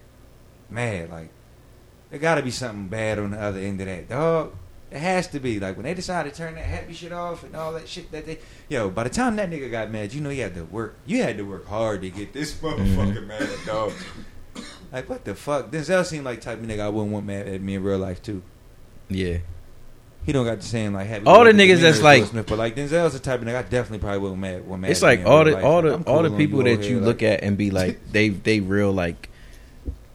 mad? 0.70 1.10
Like, 1.10 1.30
there 2.14 2.20
got 2.20 2.36
to 2.36 2.42
be 2.42 2.52
something 2.52 2.86
bad 2.86 3.18
on 3.18 3.32
the 3.32 3.42
other 3.42 3.58
end 3.58 3.80
of 3.80 3.88
that, 3.88 4.08
dog. 4.08 4.54
It 4.88 4.98
has 4.98 5.26
to 5.28 5.40
be. 5.40 5.58
Like 5.58 5.74
when 5.76 5.82
they 5.82 5.94
decide 5.94 6.26
to 6.26 6.30
turn 6.30 6.54
that 6.54 6.64
happy 6.64 6.92
shit 6.92 7.10
off 7.10 7.42
and 7.42 7.56
all 7.56 7.72
that 7.72 7.88
shit 7.88 8.12
that 8.12 8.24
they, 8.24 8.38
yo. 8.68 8.88
By 8.88 9.02
the 9.02 9.10
time 9.10 9.34
that 9.34 9.50
nigga 9.50 9.68
got 9.68 9.90
mad, 9.90 10.14
you 10.14 10.20
know 10.20 10.30
you 10.30 10.42
had 10.42 10.54
to 10.54 10.62
work. 10.62 10.94
You 11.06 11.24
had 11.24 11.38
to 11.38 11.42
work 11.42 11.66
hard 11.66 12.02
to 12.02 12.10
get 12.10 12.32
this 12.32 12.54
motherfucker 12.62 13.16
mm-hmm. 13.16 13.26
mad, 13.26 13.42
at 13.42 13.66
dog. 13.66 13.92
Like 14.92 15.08
what 15.08 15.24
the 15.24 15.34
fuck? 15.34 15.72
Denzel 15.72 16.04
seemed 16.04 16.24
like 16.24 16.40
type 16.40 16.60
of 16.60 16.66
nigga 16.66 16.82
I 16.82 16.88
wouldn't 16.88 17.12
want 17.12 17.26
mad 17.26 17.48
at 17.48 17.60
me 17.60 17.74
in 17.74 17.82
real 17.82 17.98
life 17.98 18.22
too. 18.22 18.44
Yeah, 19.08 19.38
He 20.24 20.30
don't 20.30 20.46
got 20.46 20.58
the 20.58 20.66
same 20.66 20.92
like 20.92 21.08
happy. 21.08 21.26
All 21.26 21.42
the 21.42 21.50
niggas 21.50 21.80
that's 21.80 22.00
like- 22.00 22.26
Smith, 22.26 22.46
but 22.46 22.58
like 22.58 22.76
Denzel's 22.76 23.14
the 23.14 23.18
type 23.18 23.40
of 23.40 23.48
nigga 23.48 23.56
I 23.56 23.62
definitely 23.62 23.98
probably 23.98 24.20
wouldn't 24.20 24.40
mad. 24.40 24.68
Want 24.68 24.82
mad 24.82 24.92
it's 24.92 25.02
at 25.02 25.06
like 25.06 25.26
all 25.26 25.44
the 25.44 25.60
all 25.60 25.82
the 25.82 25.96
all 26.04 26.22
the 26.22 26.30
people 26.30 26.62
that 26.62 26.84
you 26.84 27.00
look 27.00 27.24
at 27.24 27.42
and 27.42 27.58
be 27.58 27.72
like 27.72 27.98
they 28.12 28.28
they 28.28 28.60
real 28.60 28.92
like 28.92 29.30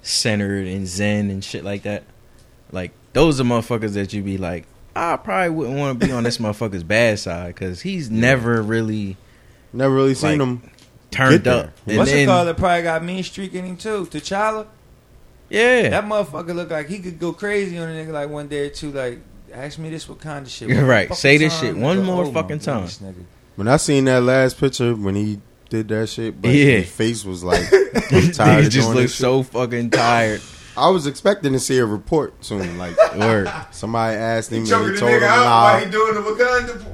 centered 0.02 0.68
and 0.68 0.88
zen 0.88 1.30
and 1.30 1.43
shit 1.43 1.64
like 1.64 1.84
that. 1.84 2.04
Like 2.72 2.91
those 3.14 3.39
are 3.39 3.43
motherfuckers 3.43 3.93
that 3.93 4.14
you 4.14 4.22
be 4.24 4.38
like, 4.38 4.66
I 4.95 5.18
probably 5.18 5.50
wouldn't 5.50 5.78
want 5.78 6.00
to 6.00 6.06
be 6.08 6.12
on 6.12 6.24
this 6.24 6.38
motherfucker's 6.39 6.84
bad 6.84 7.20
side 7.20 7.56
because 7.56 7.82
he's 7.82 8.10
never 8.10 8.62
really 8.62 9.18
Never 9.72 9.93
really 9.93 10.16
seen 10.16 10.39
Like, 10.39 10.47
him. 10.47 10.72
turned 11.12 11.47
up. 11.47 11.66
there. 11.66 11.74
And 11.88 11.97
What's 12.00 12.10
then, 12.12 12.24
it 12.24 12.26
called? 12.26 12.47
That 12.47 12.58
probably 12.58 12.82
got 12.84 13.04
mean 13.04 13.22
streak 13.24 13.54
in 13.54 13.66
him 13.66 13.78
too. 13.78 14.08
T'Challa. 14.08 14.66
Yeah, 15.50 15.89
That 15.89 16.06
motherfucker 16.06 16.56
look 16.56 16.70
like 16.72 16.88
he 16.88 17.00
could 17.00 17.20
go 17.20 17.34
crazy 17.34 17.78
on 17.78 17.88
a 17.89 17.91
nigga 17.91 18.12
like 18.12 18.30
one 18.30 18.47
day 18.47 18.68
or 18.68 18.70
two. 18.70 18.91
Like, 18.91 19.20
ask 19.54 19.78
me 19.80 19.89
this 19.91 20.08
what 20.10 20.20
kind 20.20 20.45
of 20.45 20.52
shit. 20.52 20.70
You're 20.70 20.86
right. 20.86 21.14
Say 21.16 21.38
this 21.38 21.60
shit 21.60 21.76
one 21.76 22.04
more 22.04 22.32
fucking 22.32 22.60
time. 22.60 22.88
When 23.56 23.68
I 23.68 23.78
seen 23.78 24.06
that 24.06 24.24
last 24.24 24.60
picture 24.60 24.95
when 24.95 25.16
he 25.16 25.39
did 25.70 25.88
that 25.89 26.09
shit, 26.09 26.41
but 26.41 26.51
Yeah. 26.51 26.80
his 26.80 26.91
face 26.91 27.24
was 27.24 27.43
like 27.43 27.72
I'm 28.11 28.32
tired 28.32 28.63
Niggas 28.63 28.65
of 28.65 28.72
just 28.72 28.88
doing 28.88 28.95
look 28.95 29.03
this 29.03 29.11
shit. 29.11 29.20
so 29.20 29.43
fucking 29.43 29.91
tired. 29.91 30.41
I 30.78 30.89
was 30.89 31.07
expecting 31.07 31.53
to 31.53 31.59
see 31.59 31.78
a 31.78 31.86
report 31.86 32.34
soon. 32.43 32.78
Like 32.78 32.95
Word. 33.15 33.51
somebody 33.72 34.15
asked 34.15 34.51
him, 34.51 34.59
and 34.59 34.67
he 34.67 34.72
told 34.72 34.95
the 34.95 35.15
him 35.15 35.22
nah. 35.22 35.63
while 35.63 35.86
he 35.86 35.91
doing 35.91 36.15
the 36.15 36.22
Wakanda. 36.22 36.86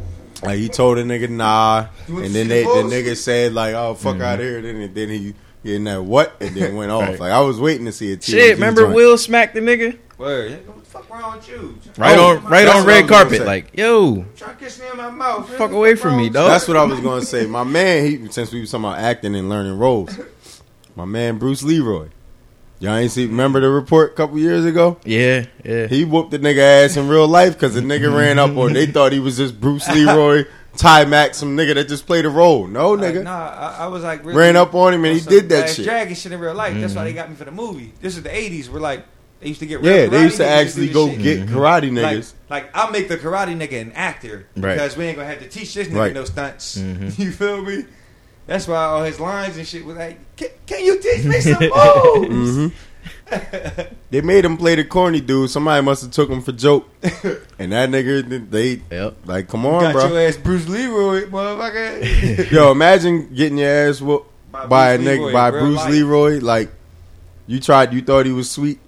Like 0.44 0.58
he 0.58 0.70
told 0.70 0.98
the 0.98 1.04
nigga 1.04 1.30
nah, 1.30 1.88
and 2.08 2.34
then 2.34 2.48
they 2.48 2.64
the 2.64 2.84
the 2.84 2.96
nigga 2.96 3.16
said 3.16 3.54
like, 3.54 3.74
"Oh 3.74 3.94
fuck 3.94 4.16
mm-hmm. 4.16 4.22
out 4.24 4.40
here." 4.40 4.62
Then 4.62 4.94
then 4.94 5.10
he 5.10 5.34
getting 5.64 5.86
that 5.86 6.04
what, 6.04 6.36
and 6.40 6.56
then 6.56 6.76
went 6.76 6.92
off. 6.92 7.10
Right. 7.10 7.20
Like 7.20 7.32
I 7.32 7.40
was 7.42 7.60
waiting 7.60 7.86
to 7.86 7.92
see 7.92 8.12
a 8.12 8.18
TMZ 8.18 8.26
Shit, 8.26 8.56
remember 8.56 8.82
joint. 8.82 8.96
Will 8.96 9.18
smacked 9.18 9.54
the 9.54 9.62
nigga 9.62 9.98
Word. 10.18 10.64
What 10.96 11.02
the 11.04 11.08
fuck 11.10 11.22
wrong 11.22 11.36
with 11.36 11.50
you? 11.50 11.78
right 11.98 12.18
Oh, 12.18 12.38
on 12.38 12.46
right 12.46 12.68
on 12.68 12.86
red 12.86 13.08
carpet. 13.10 13.46
Like, 13.46 13.76
yo, 13.78 14.24
Try 14.38 14.54
to 14.54 14.56
kiss 14.56 14.80
me 14.80 14.86
in 14.90 14.96
my 14.98 15.10
mouth. 15.10 15.50
fuck 15.58 15.72
away 15.72 15.96
from 15.96 16.16
me, 16.16 16.30
dog. 16.30 16.50
That's 16.50 16.68
what 16.70 16.78
I 16.78 16.86
was 16.86 17.02
gonna 17.02 17.22
say. 17.26 17.46
My 17.46 17.66
man, 17.66 18.06
he 18.06 18.32
since 18.32 18.54
we 18.54 18.62
was 18.62 18.72
talking 18.72 18.86
about 18.86 19.00
acting 19.00 19.36
and 19.36 19.50
learning 19.50 19.78
roles, 19.78 20.18
my 20.96 21.04
man 21.06 21.38
Bruce 21.38 21.64
Leroy. 21.64 22.08
Y'all 22.80 22.96
ain't 22.96 23.12
see? 23.12 23.26
Remember 23.26 23.60
the 23.60 23.70
report 23.70 24.12
a 24.12 24.16
couple 24.16 24.38
years 24.40 24.64
ago? 24.64 24.98
yeah, 25.04 25.46
yeah. 25.66 25.88
He 25.88 26.06
whooped 26.06 26.32
the 26.32 26.40
nigga 26.40 26.86
ass 26.86 26.96
in 26.98 27.08
real 27.10 27.28
life 27.28 27.54
because 27.54 27.74
the 27.74 27.82
nigga 27.82 28.16
ran 28.16 28.40
up 28.40 28.56
on. 28.56 28.72
They 28.74 28.86
thought 28.86 29.12
he 29.12 29.20
was 29.20 29.36
just 29.38 29.60
Bruce 29.60 29.88
Leroy, 29.90 30.44
Taimak, 30.76 31.34
some 31.36 31.56
nigga 31.58 31.74
that 31.76 31.88
just 31.90 32.06
played 32.06 32.26
a 32.26 32.30
role. 32.30 32.68
No 32.68 32.92
Like, 32.92 33.16
nigga, 33.16 33.24
nah, 33.24 33.50
I, 33.50 33.78
I 33.84 33.88
was 33.88 34.04
like 34.04 34.24
really 34.26 34.38
ran 34.38 34.56
up 34.58 34.74
on 34.76 34.94
him 34.94 35.04
and 35.06 35.18
he 35.18 35.26
did 35.26 35.48
that 35.50 35.62
Last 35.62 35.76
shit. 35.76 35.86
Dragon 35.86 36.16
shit 36.16 36.32
in 36.32 36.40
real 36.40 36.54
life. 36.54 36.74
That's 36.80 36.94
why 36.96 37.04
they 37.06 37.10
Mm-hmm. 37.12 37.18
got 37.18 37.30
me 37.30 37.36
for 37.36 37.46
the 37.46 37.52
movie. 37.52 37.92
This 38.02 38.16
is 38.18 38.24
the 38.24 38.30
'80s. 38.30 38.68
We're 38.70 38.80
like 38.80 39.06
they 39.46 39.50
used 39.50 39.60
to 39.60 39.68
get 39.68 39.80
real 39.82 39.96
Yeah, 39.96 40.08
they 40.08 40.24
used 40.24 40.38
to 40.38 40.48
actually 40.48 40.90
go 40.90 41.06
this 41.06 41.16
shit. 41.24 41.46
get 41.46 41.48
karate 41.50 41.96
Like, 41.96 42.18
niggas. 42.18 42.34
like 42.50 42.70
I'll 42.74 42.90
make 42.90 43.08
the 43.10 43.16
karate 43.18 43.56
nigga 43.56 43.80
an 43.80 43.92
actor 43.94 44.48
Right. 44.58 44.74
because 44.74 44.98
we 44.98 45.06
ain't 45.06 45.18
gonna 45.18 45.30
have 45.30 45.38
to 45.40 45.48
teach 45.48 45.72
this 45.76 45.88
nigga 45.88 46.00
Right. 46.00 46.14
no 46.16 46.26
stunts. 46.26 46.80
Mhm. 46.80 47.20
You 47.20 47.32
feel 47.32 47.62
me? 47.62 47.86
That's 48.48 48.68
why 48.68 48.78
all 48.86 49.04
his 49.04 49.20
lines 49.20 49.56
and 49.58 49.68
shit 49.68 49.86
was 49.86 49.98
like, 49.98 50.18
"Can, 50.36 50.48
can 50.66 50.84
you 50.84 51.00
teach 51.00 51.26
me 51.26 51.40
some 51.42 51.60
moves?" 52.30 52.56
hmm 52.56 52.68
They 54.10 54.22
made 54.22 54.46
him 54.46 54.58
play 54.58 54.74
the 54.76 54.84
corny 54.84 55.22
dude. 55.22 55.52
Somebody 55.52 55.84
must 55.86 56.02
have 56.02 56.12
took 56.12 56.30
him 56.30 56.42
for 56.42 56.52
joke, 56.52 56.90
and 57.60 57.72
that 57.72 57.90
nigga 57.90 58.50
they 58.50 58.82
Yep. 58.90 59.16
like, 59.26 59.48
come 59.48 59.66
on, 59.68 59.82
Got 59.82 59.94
bro. 59.94 60.08
your 60.08 60.20
ass 60.28 60.38
Bruce 60.38 60.68
Leroy, 60.68 61.26
motherfucker. 61.26 62.50
Yo, 62.52 62.72
imagine 62.72 63.32
getting 63.34 63.60
your 63.60 63.70
ass 63.90 64.02
whooped 64.02 64.28
By 64.52 64.66
by 64.66 64.92
a 64.94 64.98
nigga 64.98 65.18
Leroy 65.20 65.34
by 65.34 65.48
in 65.50 65.54
Bruce 65.54 65.78
life. 65.78 65.92
Leroy. 65.92 66.40
Like 66.40 66.70
you 67.48 67.60
tried, 67.60 67.94
you 67.94 68.02
thought 68.02 68.26
he 68.26 68.32
was 68.32 68.50
sweet 68.50 68.80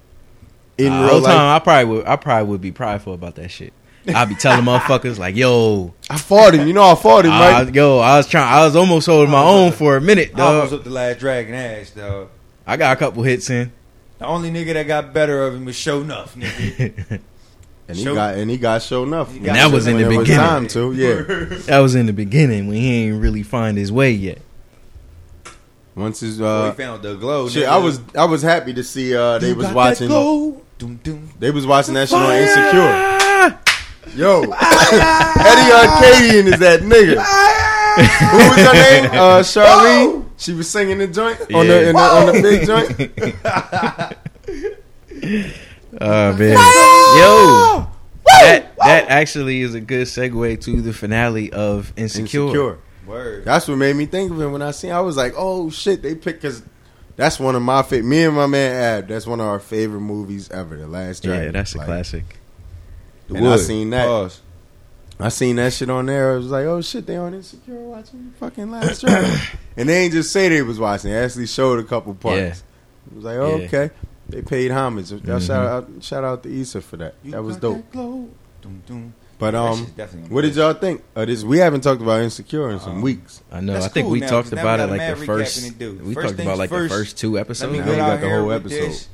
in 0.78 0.92
Uh, 0.92 1.00
real 1.02 1.08
whole 1.10 1.20
life. 1.20 1.34
time, 1.34 1.56
I 1.56 1.58
probably 1.58 1.84
would. 1.96 2.06
I 2.06 2.16
probably 2.16 2.48
would 2.50 2.60
be 2.60 2.72
prideful 2.72 3.12
about 3.14 3.34
that 3.36 3.50
shit. 3.50 3.72
I'd 4.14 4.28
be 4.30 4.34
telling 4.36 4.64
motherfuckers 4.64 5.18
like, 5.18 5.36
"Yo, 5.36 5.92
I 6.08 6.16
fought 6.16 6.54
him. 6.54 6.66
You 6.66 6.72
know, 6.72 6.84
I 6.90 6.94
fought 6.94 7.26
him, 7.26 7.32
I, 7.32 7.62
right? 7.64 7.74
yo, 7.74 7.98
I 7.98 8.16
was 8.16 8.26
trying. 8.26 8.48
I 8.50 8.64
was 8.64 8.74
almost 8.74 9.06
holding 9.06 9.30
my 9.30 9.42
own 9.42 9.72
for 9.72 9.96
a 9.96 10.00
minute, 10.00 10.30
I 10.34 10.60
was 10.60 10.70
dog. 10.70 10.78
up 10.80 10.84
the 10.84 10.90
last 10.90 11.18
dragon 11.18 11.54
ass, 11.54 11.90
dog. 11.90 12.28
I 12.66 12.76
got 12.78 12.96
a 12.96 12.98
couple 12.98 13.22
hits 13.22 13.50
in. 13.50 13.70
The 14.18 14.24
only 14.26 14.50
nigga 14.50 14.72
that 14.74 14.86
got 14.86 15.12
better 15.12 15.46
of 15.46 15.54
him 15.54 15.64
was 15.66 15.76
Sho'nuff, 15.76 16.30
nigga. 16.34 17.20
And 17.88 17.96
he 17.96 18.04
Show- 18.04 18.14
got 18.14 18.34
and 18.34 18.50
he 18.50 18.58
got 18.58 18.82
Sho'nuff. 18.82 19.30
He 19.30 19.38
And 19.38 19.46
that 19.56 19.70
was 19.72 19.86
in 19.86 19.96
the 19.96 20.04
When 20.04 20.12
it 20.12 20.16
was 20.18 20.28
beginning. 20.28 20.46
time 20.46 20.68
to, 20.68 20.92
yeah. 20.92 21.58
That 21.66 21.78
was 21.78 21.94
in 21.94 22.04
the 22.04 22.12
beginning 22.12 22.66
when 22.68 22.76
he 22.76 23.06
ain't 23.08 23.20
really 23.22 23.42
find 23.42 23.78
his 23.78 23.90
way 23.90 24.10
yet. 24.10 24.40
Once 25.94 26.20
his 26.20 26.36
Before 26.38 26.50
uh, 26.52 26.70
he 26.70 26.76
found 26.76 27.02
the 27.02 27.14
glow. 27.14 27.48
shit, 27.48 27.64
nigga. 27.64 27.68
I 27.68 27.78
was 27.78 28.00
I 28.16 28.24
was 28.26 28.42
happy 28.42 28.72
to 28.74 28.84
see 28.84 29.14
uh 29.16 29.38
they 29.38 29.48
You 29.48 29.54
was 29.56 29.66
got 29.66 29.74
watching 29.74 30.08
that 30.08 30.14
glow. 30.14 30.62
Doom, 30.78 30.96
doom. 31.02 31.30
they 31.38 31.50
was 31.50 31.66
watching 31.66 31.94
that 31.94 32.08
shit 32.08 32.18
on 32.18 32.34
Insecure. 32.36 33.58
Yo, 34.16 34.42
Eddie 34.42 35.70
Arkadian 35.74 36.46
is 36.52 36.58
that 36.60 36.80
nigga. 36.82 37.18
Who 38.30 38.38
was 38.38 38.56
her 38.64 38.72
name? 38.72 39.04
Uh, 39.10 39.42
Charlene. 39.42 40.24
She 40.36 40.52
was 40.52 40.70
singing 40.70 40.98
the 40.98 41.08
joint 41.08 41.40
on 41.52 41.66
the, 41.66 41.88
in 41.88 41.96
the 41.96 42.00
on 42.00 42.26
the 42.26 42.32
big 42.42 42.66
joint. 42.66 42.88
Oh 46.00 46.32
man, 46.34 46.52
yo, 46.52 47.88
that 48.24 48.76
that 48.76 49.08
actually 49.08 49.62
is 49.62 49.74
a 49.74 49.80
good 49.80 50.06
segue 50.06 50.60
to 50.60 50.80
the 50.80 50.92
finale 50.92 51.52
of 51.52 51.92
Insecure. 51.96 52.42
Insecure. 52.42 52.78
Word. 53.04 53.44
That's 53.44 53.66
what 53.66 53.78
made 53.78 53.96
me 53.96 54.06
think 54.06 54.30
of 54.30 54.40
it 54.40 54.46
when 54.46 54.62
I 54.62 54.70
seen. 54.70 54.92
I 54.92 55.00
was 55.00 55.16
like, 55.16 55.32
oh 55.36 55.70
shit, 55.70 56.02
they 56.02 56.14
picked 56.14 56.42
because 56.42 56.62
that's 57.18 57.38
one 57.38 57.54
of 57.54 57.60
my 57.62 57.82
favorite. 57.82 58.08
Me 58.08 58.22
and 58.22 58.34
my 58.34 58.46
man 58.46 58.74
Ab, 59.00 59.08
that's 59.08 59.26
one 59.26 59.40
of 59.40 59.46
our 59.46 59.58
favorite 59.60 60.00
movies 60.00 60.48
ever. 60.50 60.76
The 60.76 60.86
Last 60.86 61.24
Dragon. 61.24 61.46
Yeah, 61.46 61.50
that's 61.50 61.74
a 61.74 61.78
Like, 61.78 61.86
classic. 61.86 62.24
The 63.28 63.34
And 63.34 63.48
I 63.48 63.56
seen 63.58 63.90
that. 63.90 64.06
Pause. 64.06 64.40
I 65.20 65.28
seen 65.30 65.56
that 65.56 65.72
shit 65.72 65.90
on 65.90 66.06
there. 66.06 66.32
I 66.32 66.36
was 66.36 66.46
like, 66.46 66.64
oh 66.66 66.80
shit, 66.80 67.04
they 67.06 67.16
on 67.16 67.34
Insecure 67.34 67.74
watching 67.74 68.32
fucking 68.38 68.70
Last 68.70 69.00
Dragon. 69.00 69.38
and 69.76 69.88
they 69.88 70.04
ain't 70.04 70.12
just 70.12 70.32
say 70.32 70.48
they 70.48 70.62
was 70.62 70.78
watching. 70.78 71.10
They 71.10 71.18
actually 71.22 71.48
showed 71.48 71.80
a 71.80 71.82
couple 71.84 72.14
parts. 72.14 72.38
Yeah. 72.38 72.54
It 73.10 73.14
was 73.16 73.24
like, 73.24 73.36
oh, 73.36 73.56
Yeah. 73.56 73.66
okay. 73.66 73.90
They 74.28 74.42
paid 74.42 74.70
homage. 74.70 75.10
Y'all 75.10 75.20
Mhm. 75.20 75.46
Shout 75.46 75.66
out, 75.66 75.88
shout 76.00 76.22
out 76.24 76.42
to 76.44 76.60
Issa 76.60 76.80
for 76.82 76.98
that. 76.98 77.14
You 77.24 77.32
that 77.32 77.42
was 77.42 77.56
got 77.56 77.62
dope. 77.62 77.90
glow. 77.92 78.28
Doom, 79.38 79.50
doom. 79.50 79.50
But 79.50 79.54
um, 79.54 80.30
what 80.30 80.42
did 80.42 80.54
y'all 80.56 80.74
think 80.74 81.02
of 81.14 81.26
this? 81.26 81.44
We 81.44 81.58
haven't 81.58 81.82
talked 81.82 82.02
about 82.02 82.20
Insecure 82.22 82.70
in 82.70 82.80
some 82.80 82.96
Um, 82.96 83.02
weeks. 83.02 83.42
I 83.52 83.60
know. 83.60 83.74
That's 83.74 83.86
I 83.86 83.88
think 83.88 84.04
cool 84.06 84.12
we 84.12 84.20
now, 84.20 84.28
talked 84.28 84.46
'cause 84.50 84.52
now 84.56 84.62
about 84.62 84.78
we 84.90 84.96
it 84.96 84.98
like 84.98 85.18
the 85.18 85.26
first. 85.26 85.78
We 86.04 86.14
First 86.14 86.28
talked 86.28 86.40
about 86.40 86.58
like 86.58 86.70
first, 86.70 86.92
the 86.92 86.98
first 86.98 87.18
two 87.18 87.38
episodes. 87.38 87.72
Now 87.78 87.90
we 87.90 87.96
got 87.96 88.20
the 88.20 88.28
whole 88.28 88.52
episode. 88.52 88.80
this. 88.88 89.08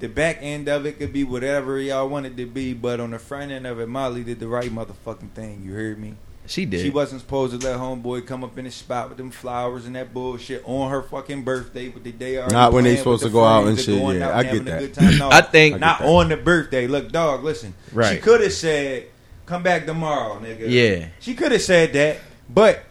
The 0.00 0.08
back 0.08 0.38
end 0.40 0.66
of 0.68 0.86
it 0.86 0.98
could 0.98 1.12
be 1.12 1.24
whatever 1.24 1.78
y'all 1.78 2.08
wanted 2.08 2.32
it 2.32 2.42
to 2.44 2.46
be, 2.50 2.72
but 2.72 3.00
on 3.00 3.10
the 3.10 3.18
front 3.18 3.52
end 3.52 3.66
of 3.66 3.78
it, 3.80 3.86
Molly 3.88 4.24
did 4.24 4.40
the 4.40 4.48
right 4.48 4.70
motherfucking 4.74 5.30
thing. 5.34 5.62
You 5.64 5.74
heard 5.74 5.98
me? 5.98 6.14
She 6.46 6.64
did. 6.64 6.80
She 6.80 6.90
wasn't 6.90 7.20
supposed 7.20 7.60
to 7.60 7.64
let 7.64 7.78
homeboy 7.78 8.26
come 8.26 8.42
up 8.42 8.58
in 8.58 8.64
the 8.64 8.70
spot 8.72 9.10
with 9.10 9.18
them 9.18 9.30
flowers 9.30 9.84
and 9.86 9.94
that 9.94 10.12
bullshit 10.12 10.62
on 10.64 10.90
her 10.90 11.02
fucking 11.02 11.42
birthday 11.44 11.90
with 11.90 12.02
the 12.02 12.10
day 12.10 12.38
already 12.38 12.54
Not 12.54 12.72
when 12.72 12.84
they 12.84 12.96
supposed 12.96 13.22
to 13.22 13.28
the 13.28 13.32
go 13.34 13.44
out 13.44 13.60
and 13.68 13.76
and 13.76 13.78
shit, 13.78 13.94
yeah, 14.16 14.28
out 14.30 14.34
I 14.34 14.42
get 14.44 14.64
that. 14.64 14.96
No, 15.18 15.28
I 15.30 15.42
think- 15.42 15.74
I 15.74 15.78
get 15.78 15.80
not 15.80 15.98
that. 16.00 16.08
on 16.08 16.28
the 16.30 16.36
birthday. 16.38 16.86
Look, 16.88 17.12
dog, 17.12 17.44
listen. 17.44 17.74
Right. 17.92 18.14
She 18.14 18.20
could 18.20 18.40
have 18.40 18.52
said, 18.54 19.04
"Come 19.50 19.62
back 19.64 19.84
tomorrow, 19.86 20.38
nigga." 20.40 20.66
Yeah. 20.68 21.06
She 21.18 21.34
could 21.34 21.50
have 21.52 21.60
said 21.62 21.92
that, 21.94 22.18
but 22.48 22.84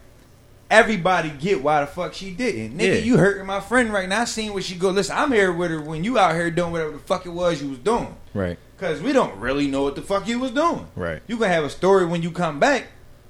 everybody 0.70 1.30
get 1.30 1.62
why 1.62 1.80
the 1.80 1.86
fuck 1.86 2.14
she 2.14 2.30
didn't. 2.30 2.78
Nigga, 2.78 2.86
Yeah. 2.96 3.00
you 3.00 3.16
hurting 3.16 3.46
my 3.46 3.60
friend 3.60 3.92
right 3.92 4.08
now. 4.08 4.20
I 4.20 4.24
seen 4.24 4.52
what 4.52 4.62
she 4.64 4.74
go. 4.76 4.90
Listen, 4.90 5.16
I'm 5.16 5.32
here 5.32 5.52
with 5.52 5.70
her 5.70 5.80
when 5.80 6.04
you 6.04 6.18
out 6.18 6.34
here 6.34 6.50
doing 6.50 6.72
whatever 6.72 6.92
the 6.92 6.98
fuck 6.98 7.26
it 7.26 7.30
was 7.30 7.60
you 7.62 7.70
was 7.70 7.78
doing. 7.78 8.14
Right. 8.34 8.58
Cause 8.78 9.00
we 9.02 9.12
don't 9.12 9.36
really 9.38 9.66
know 9.66 9.82
what 9.82 9.94
the 9.96 10.02
fuck 10.02 10.28
you 10.28 10.38
was 10.38 10.52
doing. 10.52 10.86
Right. 10.96 11.22
You 11.26 11.36
gonna 11.38 11.52
have 11.52 11.64
a 11.64 11.70
story 11.70 12.06
when 12.06 12.22
you 12.22 12.30
come 12.30 12.60
back, 12.60 12.84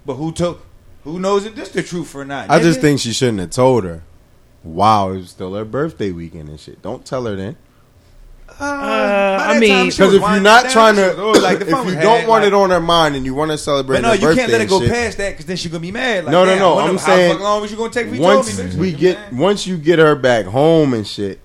but 0.05 0.15
who 0.15 0.33
told? 0.33 0.61
Who 1.05 1.19
knows 1.19 1.47
if 1.47 1.55
this 1.55 1.71
the 1.71 1.83
truth 1.83 2.15
or 2.15 2.25
not? 2.25 2.51
I 2.51 2.61
just 2.61 2.81
think 2.81 3.01
she 3.01 3.13
shouldn't 3.13 3.39
have 3.41 3.51
told 3.51 3.85
her. 3.85 4.03
Wow, 4.63 5.13
it 5.13 5.17
was 5.17 5.31
still 5.31 5.55
her 5.55 5.65
birthday 5.65 6.11
weekend 6.11 6.51
and 6.51 6.61
shit. 6.61 6.83
Don't 6.83 7.05
tell 7.07 7.25
her 7.25 7.35
then. 7.37 7.57
Uh, 8.61 9.39
I 9.41 9.59
mean, 9.59 9.87
Because 9.87 10.13
if 10.13 10.21
you're 10.21 10.41
not 10.41 10.71
trying 10.71 10.97
to, 10.97 11.15
like 11.41 11.63
if 11.63 11.69
you 11.69 11.75
don't 11.75 12.21
had, 12.21 12.29
want 12.29 12.45
like- 12.45 12.49
it 12.49 12.55
on 12.55 12.69
her 12.69 12.81
mind 12.81 13.17
and 13.17 13.25
you 13.25 13.35
want 13.35 13.51
to 13.51 13.59
celebrate 13.59 14.03
But 14.03 14.03
no, 14.03 14.13
you 14.13 14.35
can't 14.37 14.53
let 14.53 14.61
it 14.61 14.69
go 14.69 14.81
shit, 14.81 14.91
past 14.91 15.17
that 15.17 15.31
because 15.31 15.47
then 15.47 15.57
she's 15.57 15.73
gonna 15.73 15.81
be 15.81 15.91
mad. 15.91 16.27
Like, 16.27 16.33
No, 16.33 16.45
no, 16.45 16.51
damn, 16.51 16.59
no, 16.59 16.75
what 16.75 16.91
I'm 16.91 16.99
saying 16.99 17.39
how 17.39 17.43
long 17.43 17.63
was 17.63 17.71
you 17.71 17.79
gonna 17.79 17.91
take? 17.91 18.09
once 18.21 18.55
told 18.55 18.67
me, 18.67 18.73
bitch? 18.73 18.79
we 18.79 18.91
You 18.91 18.97
get 18.99 19.33
once 19.33 19.67
you 19.67 19.79
get 19.79 19.99
her 19.99 20.15
back 20.15 20.45
home 20.45 20.93
and 20.93 21.07
shit, 21.07 21.41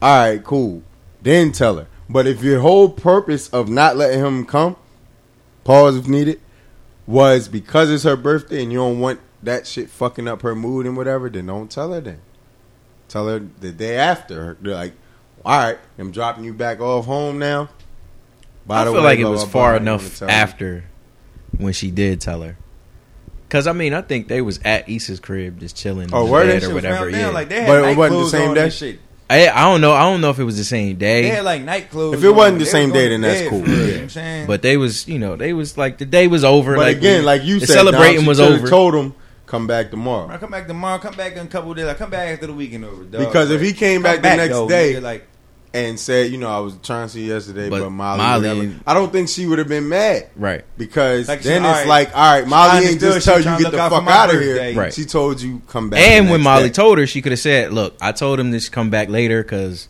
all 0.00 0.18
right, 0.18 0.42
cool. 0.42 0.82
Then 1.20 1.52
tell 1.52 1.76
her. 1.76 1.86
But 2.08 2.26
if 2.26 2.42
your 2.42 2.60
whole 2.60 2.88
purpose 2.88 3.50
of 3.50 3.68
not 3.68 3.96
letting 3.96 4.24
him 4.24 4.46
come, 4.46 4.76
pause 5.64 5.96
if 5.96 6.08
needed, 6.08 6.40
was 7.06 7.48
because 7.48 7.90
it's 7.90 8.04
her 8.04 8.16
birthday 8.16 8.62
and 8.62 8.72
you 8.72 8.78
don't 8.78 8.98
want 8.98 9.20
that 9.42 9.66
shit 9.66 9.90
fucking 9.90 10.26
up 10.26 10.42
her 10.42 10.54
mood 10.54 10.86
and 10.86 10.96
whatever, 10.96 11.28
then 11.28 11.46
don't 11.46 11.70
tell 11.70 11.92
her 11.92 12.00
then. 12.00 12.20
Tell 13.08 13.28
her 13.28 13.40
the 13.60 13.72
day 13.72 13.96
after. 13.96 14.56
They're 14.60 14.74
like, 14.74 14.92
all 15.44 15.58
right, 15.58 15.78
I'm 15.98 16.10
dropping 16.10 16.44
you 16.44 16.52
back 16.54 16.80
off 16.80 17.06
home 17.06 17.38
now. 17.38 17.68
By 18.66 18.82
I 18.82 18.84
the 18.84 18.90
feel 18.92 19.00
way, 19.00 19.04
like 19.04 19.18
it 19.18 19.24
was 19.24 19.42
far 19.44 19.50
blah, 19.50 19.62
I 19.62 19.72
wanna 19.72 19.80
enough 20.02 20.18
tell 20.18 20.28
you. 20.28 20.34
after 20.34 20.84
when 21.58 21.72
she 21.72 21.90
did 21.90 22.20
tell 22.20 22.42
her. 22.42 22.56
Cause 23.48 23.66
I 23.66 23.72
mean, 23.72 23.94
I 23.94 24.02
think 24.02 24.28
they 24.28 24.40
was 24.42 24.60
at 24.64 24.88
Issa's 24.88 25.18
crib 25.18 25.58
just 25.58 25.76
chilling. 25.76 26.10
Oh, 26.12 26.24
in 26.26 26.30
were 26.30 26.46
they? 26.46 26.60
bed 26.60 26.70
or 26.70 26.74
whatever. 26.74 27.10
Yeah. 27.10 27.22
down, 27.22 27.34
Like 27.34 27.48
they 27.48 27.62
had 27.62 27.66
But 27.66 27.78
it 27.78 27.82
night 27.82 27.96
wasn't 27.96 28.20
the 28.20 28.28
same 28.30 28.48
on 28.50 28.54
day? 28.54 28.70
Shit. 28.70 28.98
I, 29.28 29.48
I 29.48 29.62
don't 29.62 29.80
know. 29.80 29.92
I 29.92 30.02
don't 30.02 30.20
know 30.20 30.30
if 30.30 30.38
it 30.38 30.44
was 30.44 30.56
the 30.56 30.64
same 30.64 30.96
day. 30.96 31.22
They 31.22 31.28
had 31.30 31.44
like 31.44 31.62
night 31.62 31.90
clothes. 31.90 32.14
If 32.18 32.24
it 32.24 32.30
wasn't 32.30 32.54
on. 32.54 32.58
the 32.60 32.66
same 32.66 32.92
day, 32.92 33.08
then 33.08 33.20
that's 33.22 33.48
cool. 33.48 33.64
for 33.64 33.70
Yeah. 33.70 33.76
You 33.86 33.94
know 33.96 34.02
I'm 34.02 34.08
saying? 34.08 34.46
but 34.46 34.62
they 34.62 34.76
was 34.76 35.08
you 35.08 35.18
know 35.18 35.34
they 35.36 35.52
was 35.52 35.76
like 35.78 35.98
the 35.98 36.04
day 36.04 36.28
was 36.28 36.44
over. 36.44 36.74
But 36.76 36.82
like, 36.82 36.96
again, 36.98 37.20
we- 37.20 37.26
like 37.26 37.42
you 37.42 37.58
the 37.58 37.66
said, 37.66 37.74
celebrating 37.74 38.24
was 38.26 38.38
coulda 38.38 38.54
over. 38.54 38.68
Told 38.68 38.94
him 38.94 39.14
come 39.46 39.66
back 39.66 39.90
tomorrow. 39.90 40.26
When 40.26 40.36
I 40.36 40.38
come 40.38 40.50
back 40.52 40.68
tomorrow, 40.68 40.98
come 40.98 41.14
back 41.14 41.32
in 41.32 41.44
a 41.46 41.48
couple 41.48 41.74
days. 41.74 41.86
Like 41.86 41.98
come 41.98 42.10
back 42.10 42.28
after 42.28 42.46
the 42.46 42.52
weekend 42.54 42.84
over. 42.84 43.02
Dog. 43.02 43.26
Because 43.26 43.50
if 43.50 43.60
he 43.60 43.72
came 43.72 44.02
back 44.02 44.22
the 44.22 44.36
next 44.36 44.50
though, 44.54 44.68
day- 44.68 45.00
like 45.00 45.26
and 45.72 45.98
said, 46.00 46.32
you 46.32 46.36
know, 46.38 46.48
I 46.48 46.58
was 46.58 46.74
trying 46.82 47.06
to 47.06 47.12
see 47.12 47.28
yesterday, 47.28 47.70
but, 47.70 47.80
But 47.80 47.90
Molly, 47.90 48.18
Molly- 48.18 48.48
whatever. 48.66 48.74
I 48.86 48.94
don't 48.94 49.12
think 49.12 49.28
she 49.28 49.46
would 49.46 49.58
have 49.60 49.68
been 49.68 49.88
mad 49.88 50.28
right. 50.34 50.64
because 50.76 51.28
Like, 51.28 51.42
then 51.42 51.62
she- 51.62 51.68
it's 51.68 51.78
alright. 51.78 51.86
like, 51.86 52.16
all 52.16 52.34
right, 52.40 52.46
Molly 52.48 52.78
ain't 52.86 53.02
understood 53.02 53.12
just 53.14 53.26
she 53.26 53.30
tell 53.30 53.38
you 53.58 53.64
get 53.64 53.70
the 53.70 53.76
look 53.76 53.80
out 53.80 53.90
fuck 53.92 54.08
out 54.08 54.28
of 54.30 54.34
birthday. 54.36 54.72
here. 54.72 54.80
Right. 54.80 54.92
She 54.94 55.04
told 55.04 55.40
you 55.40 55.62
come 55.68 55.90
back. 55.90 56.00
And 56.00 56.28
when 56.28 56.40
Molly 56.42 56.64
day. 56.64 56.70
told 56.70 56.98
her, 56.98 57.06
she 57.06 57.22
could 57.22 57.32
have 57.32 57.38
said, 57.38 57.72
"Look, 57.72 57.94
I 58.00 58.10
told 58.12 58.40
him 58.40 58.50
to 58.58 58.70
come 58.70 58.90
back 58.90 59.08
later 59.08 59.42
because, 59.44 59.88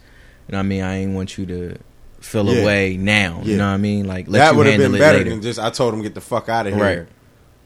you 0.48 0.52
know, 0.52 0.58
what 0.58 0.64
I 0.64 0.68
mean, 0.68 0.82
I 0.82 0.96
ain't 0.98 1.14
want 1.14 1.38
you 1.38 1.46
to 1.46 1.76
feel 2.20 2.44
Yeah. 2.52 2.60
away 2.62 2.96
now. 2.98 3.40
Yeah. 3.42 3.52
You 3.52 3.56
know 3.56 3.66
what 3.68 3.72
I 3.74 3.76
mean? 3.78 4.06
Like, 4.06 4.26
let 4.28 4.38
that 4.40 4.50
you 4.52 4.58
would 4.58 4.66
have 4.66 4.72
handle 4.74 4.88
been 4.92 4.96
it 4.96 4.98
better 5.00 5.18
later. 5.18 5.30
than 5.30 5.40
just 5.40 5.58
I 5.58 5.70
told 5.70 5.94
him 5.94 6.02
get 6.02 6.14
the 6.14 6.20
fuck 6.20 6.50
out 6.50 6.66
of 6.66 6.74
here. 6.74 6.82
Right. 6.82 7.06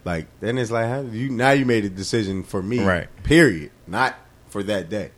Like 0.05 0.27
then 0.41 0.59
it's 0.59 0.71
like 0.71 0.87
how, 0.87 1.01
you 1.01 1.31
now 1.31 1.51
you 1.51 1.65
made 1.67 1.85
a 1.85 1.89
decision 1.89 2.45
for 2.45 2.63
me. 2.63 2.79
Right. 2.79 3.09
Period. 3.25 3.71
Not 3.89 4.15
for 4.51 4.63
that 4.63 4.89
day. 4.89 5.11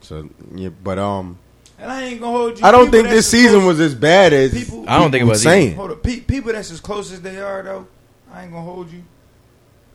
So 0.00 0.30
yeah, 0.54 0.68
but 0.70 0.98
um, 0.98 1.38
and 1.78 1.90
I 1.90 2.04
ain't 2.04 2.20
gonna 2.20 2.36
hold 2.36 2.58
you. 2.58 2.64
I 2.64 2.70
don't 2.70 2.90
think 2.90 3.08
this 3.08 3.28
season 3.30 3.60
close- 3.60 3.78
was 3.78 3.80
as 3.80 3.94
bad 3.94 4.32
as 4.32 4.52
People- 4.52 4.84
I 4.88 4.98
don't 4.98 5.10
think 5.10 5.22
it 5.22 5.26
was 5.26 5.42
saying. 5.42 5.76
Hold 5.76 5.92
up, 5.92 6.02
Pe- 6.02 6.20
people 6.20 6.52
that's 6.52 6.70
as 6.70 6.80
close 6.80 7.12
as 7.12 7.20
they 7.20 7.40
are 7.40 7.62
though. 7.62 7.86
I 8.32 8.42
ain't 8.42 8.52
gonna 8.52 8.64
hold 8.64 8.92
you. 8.92 9.02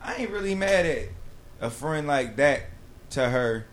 I 0.02 0.14
ain't 0.16 0.30
really 0.30 0.54
mad 0.54 0.86
at 0.86 1.08
a 1.60 1.70
friend 1.70 2.06
like 2.06 2.36
that 2.36 2.62
to 3.10 3.28
her. 3.28 3.66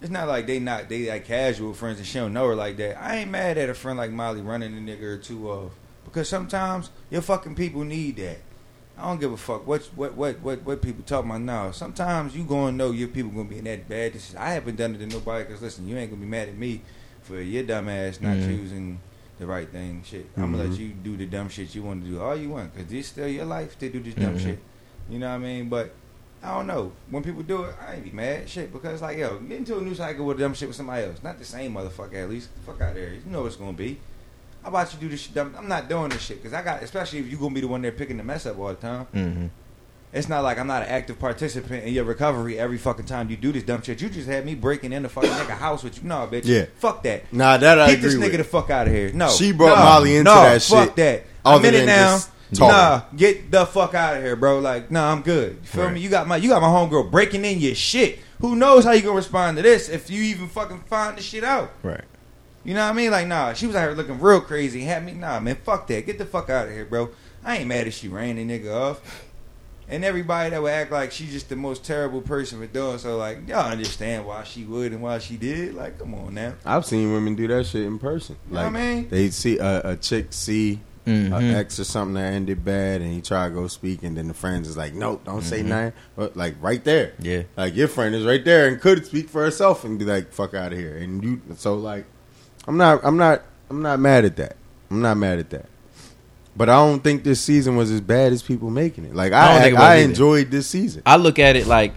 It's 0.00 0.10
not 0.10 0.28
like 0.28 0.46
they 0.46 0.60
not 0.60 0.88
they 0.88 1.08
like 1.10 1.24
casual 1.24 1.74
friends 1.74 1.98
and 1.98 2.06
she 2.06 2.18
don't 2.18 2.32
know 2.32 2.46
her 2.48 2.54
like 2.54 2.76
that. 2.76 3.02
I 3.02 3.16
ain't 3.16 3.30
mad 3.30 3.58
at 3.58 3.68
a 3.68 3.74
friend 3.74 3.98
like 3.98 4.10
Molly 4.12 4.40
running 4.40 4.76
a 4.76 4.80
nigga 4.80 5.02
or 5.02 5.18
two 5.18 5.50
off 5.50 5.72
because 6.04 6.28
sometimes 6.28 6.90
your 7.10 7.22
fucking 7.22 7.54
people 7.56 7.82
need 7.84 8.16
that. 8.16 8.38
I 8.96 9.02
don't 9.02 9.20
give 9.20 9.32
a 9.32 9.36
fuck 9.36 9.66
what 9.66 9.82
what 9.94 10.14
what 10.14 10.40
what 10.40 10.62
what 10.64 10.82
people 10.82 11.04
talk 11.04 11.24
about 11.24 11.40
now. 11.40 11.70
Sometimes 11.72 12.36
you 12.36 12.44
gonna 12.44 12.72
know 12.72 12.90
your 12.92 13.08
people 13.08 13.30
gonna 13.30 13.48
be 13.48 13.58
in 13.58 13.64
that 13.64 13.88
bad. 13.88 14.12
This 14.14 14.34
I 14.36 14.50
haven't 14.52 14.76
done 14.76 14.94
it 14.94 14.98
to 14.98 15.06
nobody 15.06 15.44
because 15.44 15.62
listen, 15.62 15.88
you 15.88 15.96
ain't 15.96 16.10
gonna 16.10 16.20
be 16.22 16.28
mad 16.28 16.48
at 16.48 16.56
me 16.56 16.80
for 17.28 17.40
your 17.40 17.62
dumb 17.62 17.88
ass 17.88 18.20
not 18.20 18.36
Mhm. 18.36 18.46
choosing 18.46 19.00
the 19.38 19.46
right 19.46 19.68
thing. 19.70 20.02
Shit, 20.04 20.26
I'm 20.36 20.50
gonna 20.52 20.64
let 20.64 20.72
Mhm. 20.72 20.78
you 20.78 20.88
do 20.88 21.16
the 21.16 21.26
dumb 21.26 21.48
shit 21.48 21.74
you 21.74 21.82
want 21.82 22.02
to 22.04 22.10
do 22.10 22.20
all 22.20 22.34
you 22.36 22.48
want 22.48 22.74
because 22.74 22.90
this 22.90 23.06
still 23.08 23.28
your 23.28 23.44
life 23.44 23.78
to 23.78 23.88
do 23.88 24.00
this 24.00 24.14
dumb 24.14 24.34
Mhm. 24.36 24.42
shit. 24.42 24.58
You 25.10 25.18
know 25.18 25.28
what 25.28 25.34
I 25.36 25.38
mean? 25.38 25.68
But 25.68 25.92
I 26.42 26.54
don't 26.54 26.66
know 26.66 26.92
when 27.10 27.22
people 27.22 27.42
do 27.42 27.64
it, 27.64 27.74
I 27.86 27.94
ain't 27.96 28.04
be 28.04 28.10
mad 28.10 28.48
shit 28.48 28.72
because 28.72 29.02
like 29.02 29.18
yo, 29.18 29.38
get 29.40 29.58
into 29.58 29.76
a 29.78 29.80
new 29.80 29.94
cycle 29.94 30.24
with 30.26 30.38
dumb 30.38 30.54
shit 30.54 30.68
with 30.68 30.76
somebody 30.76 31.04
else, 31.04 31.18
not 31.22 31.38
the 31.38 31.44
same 31.44 31.74
motherfucker 31.74 32.14
at 32.14 32.30
least. 32.30 32.48
Fuck 32.66 32.80
out 32.80 32.94
there, 32.94 33.12
you 33.14 33.30
know 33.30 33.42
what's 33.42 33.56
gonna 33.56 33.72
be. 33.72 33.98
How 34.62 34.70
about 34.70 34.92
you 34.92 34.98
do 35.00 35.08
this 35.08 35.20
shit? 35.20 35.34
Dumb? 35.34 35.54
I'm 35.56 35.68
not 35.68 35.88
doing 35.88 36.08
this 36.10 36.20
shit 36.22 36.38
because 36.42 36.52
I 36.52 36.62
got, 36.62 36.82
especially 36.82 37.20
if 37.20 37.30
you 37.30 37.36
gonna 37.38 37.54
be 37.54 37.60
the 37.60 37.68
one 37.68 37.80
there 37.82 37.92
picking 37.92 38.16
the 38.16 38.24
mess 38.24 38.44
up 38.46 38.58
all 38.58 38.68
the 38.68 38.74
time. 38.74 39.04
hmm 39.12 39.46
It's 40.12 40.28
not 40.28 40.42
like 40.42 40.58
I'm 40.58 40.66
not 40.66 40.82
an 40.82 40.88
active 40.88 41.18
participant 41.18 41.84
in 41.84 41.92
your 41.92 42.04
recovery 42.04 42.58
every 42.58 42.78
fucking 42.78 43.04
time 43.04 43.28
you 43.28 43.36
do 43.36 43.52
this 43.52 43.62
dumb 43.62 43.82
shit. 43.82 44.00
You 44.00 44.08
just 44.08 44.26
had 44.26 44.46
me 44.46 44.54
breaking 44.54 44.92
in 44.92 45.02
the 45.02 45.08
fucking 45.08 45.28
nigga 45.30 45.50
house 45.58 45.82
with 45.84 46.02
you. 46.02 46.08
No, 46.08 46.26
bitch. 46.30 46.46
Yeah. 46.46 46.64
Fuck 46.76 47.02
that. 47.02 47.30
Nah, 47.32 47.58
that 47.58 47.78
I 47.78 47.90
Get 47.90 48.00
this 48.02 48.14
nigga 48.14 48.20
with. 48.22 48.36
the 48.38 48.44
fuck 48.44 48.70
out 48.70 48.86
of 48.86 48.92
here. 48.92 49.12
No. 49.12 49.28
She 49.28 49.52
brought 49.52 49.78
no, 49.78 49.84
Molly 49.84 50.16
into 50.16 50.30
no, 50.30 50.40
that 50.42 50.62
fuck 50.62 50.86
shit 50.88 50.96
that. 50.96 51.24
I'm 51.44 51.54
other 51.56 51.68
in 51.68 51.74
it 51.74 51.86
now. 51.86 52.18
talking. 52.54 52.68
Nah, 52.68 53.02
get 53.16 53.50
the 53.50 53.66
fuck 53.66 53.94
out 53.94 54.16
of 54.16 54.22
here, 54.22 54.34
bro. 54.34 54.60
Like, 54.60 54.90
nah, 54.90 55.12
I'm 55.12 55.20
good. 55.20 55.58
You 55.60 55.66
feel 55.66 55.84
Right. 55.84 55.92
me? 55.94 56.00
You 56.00 56.08
got 56.08 56.26
my 56.26 56.36
you 56.38 56.48
got 56.48 56.62
my 56.62 56.68
homegirl 56.68 57.10
breaking 57.10 57.44
in 57.44 57.60
your 57.60 57.74
shit. 57.74 58.20
Who 58.40 58.56
knows 58.56 58.84
how 58.84 58.92
you 58.92 59.02
gonna 59.02 59.14
respond 59.14 59.58
to 59.58 59.62
this 59.62 59.90
if 59.90 60.08
you 60.08 60.22
even 60.22 60.48
fucking 60.48 60.80
find 60.88 61.18
the 61.18 61.22
shit 61.22 61.44
out? 61.44 61.70
Right. 61.82 62.00
You 62.64 62.74
know 62.74 62.84
what 62.84 62.90
I 62.90 62.92
mean? 62.94 63.10
Like, 63.10 63.26
nah, 63.26 63.52
she 63.52 63.66
was 63.66 63.76
out 63.76 63.82
here 63.82 63.92
looking 63.92 64.18
real 64.20 64.40
crazy. 64.40 64.82
Had 64.82 65.04
me, 65.04 65.12
nah, 65.12 65.38
man, 65.40 65.56
fuck 65.64 65.86
that. 65.88 66.06
Get 66.06 66.16
the 66.18 66.24
fuck 66.24 66.48
out 66.48 66.66
of 66.68 66.72
here, 66.72 66.84
bro. 66.86 67.10
I 67.44 67.58
ain't 67.58 67.68
mad 67.68 67.86
if 67.86 67.94
she 67.94 68.08
ran 68.08 68.36
the 68.36 68.44
nigga 68.44 68.74
off. 68.74 69.26
And 69.90 70.04
everybody 70.04 70.50
that 70.50 70.60
would 70.62 70.70
act 70.70 70.92
like 70.92 71.12
she's 71.12 71.32
just 71.32 71.48
the 71.48 71.56
most 71.56 71.82
terrible 71.84 72.20
person 72.20 72.58
for 72.60 72.66
doing 72.66 72.98
so, 72.98 73.16
like, 73.16 73.48
y'all 73.48 73.70
understand 73.70 74.26
why 74.26 74.44
she 74.44 74.64
would 74.64 74.92
and 74.92 75.00
why 75.00 75.18
she 75.18 75.36
did. 75.38 75.74
Like, 75.74 75.98
come 75.98 76.14
on 76.14 76.34
now. 76.34 76.54
I've 76.66 76.84
seen 76.84 77.12
women 77.12 77.34
do 77.34 77.48
that 77.48 77.66
shit 77.66 77.84
in 77.84 77.98
person. 77.98 78.36
You 78.48 78.54
know 78.54 78.62
Like 78.64 78.72
what 78.72 78.80
I 78.80 78.94
mean? 78.94 79.08
they 79.08 79.30
see 79.30 79.58
a, 79.58 79.80
a 79.92 79.96
chick 79.96 80.26
see 80.30 80.80
Mhm. 81.06 81.34
an 81.34 81.54
ex 81.54 81.80
or 81.80 81.84
something 81.84 82.14
that 82.16 82.34
ended 82.34 82.62
bad, 82.66 83.00
and 83.00 83.10
he 83.10 83.22
try 83.22 83.48
to 83.48 83.54
go 83.54 83.66
speak, 83.66 84.02
and 84.02 84.14
then 84.14 84.28
the 84.28 84.34
friends 84.34 84.68
is 84.68 84.76
like, 84.76 84.92
"No, 84.92 85.18
don't 85.24 85.40
say 85.42 85.62
Mhm. 85.62 85.66
nothing." 85.68 85.92
But 86.16 86.36
like 86.36 86.56
right 86.60 86.84
there, 86.84 87.12
Yeah. 87.22 87.44
like 87.56 87.74
your 87.74 87.88
friend 87.88 88.14
is 88.14 88.26
right 88.26 88.44
there 88.44 88.68
and 88.68 88.78
could 88.78 89.06
speak 89.06 89.30
for 89.30 89.42
herself 89.42 89.84
and 89.84 89.98
be 89.98 90.04
like, 90.04 90.34
"Fuck 90.34 90.52
out 90.52 90.70
of 90.74 90.78
here." 90.78 90.98
And 90.98 91.24
you, 91.24 91.40
so 91.56 91.76
like, 91.76 92.04
I'm 92.66 92.76
not, 92.76 93.00
I'm 93.04 93.16
not, 93.16 93.40
I'm 93.70 93.80
not 93.80 93.98
mad 94.00 94.26
at 94.26 94.36
that. 94.36 94.56
I'm 94.90 95.00
not 95.00 95.16
mad 95.16 95.38
at 95.38 95.48
that. 95.48 95.64
But 96.58 96.68
I 96.68 96.74
don't 96.74 97.02
think 97.02 97.22
this 97.24 97.40
season 97.40 97.76
was 97.76 97.90
as 97.90 98.00
bad 98.00 98.32
as 98.32 98.42
people 98.42 98.68
making 98.68 99.04
it. 99.04 99.14
Like 99.14 99.32
I 99.32 99.48
don't 99.48 99.60
I, 99.60 99.62
think 99.62 99.74
it 99.74 99.80
I, 99.80 99.94
enjoyed 99.96 100.50
this 100.50 100.66
season. 100.66 101.02
I 101.06 101.16
look 101.16 101.38
at 101.38 101.54
it 101.56 101.66
like, 101.68 101.94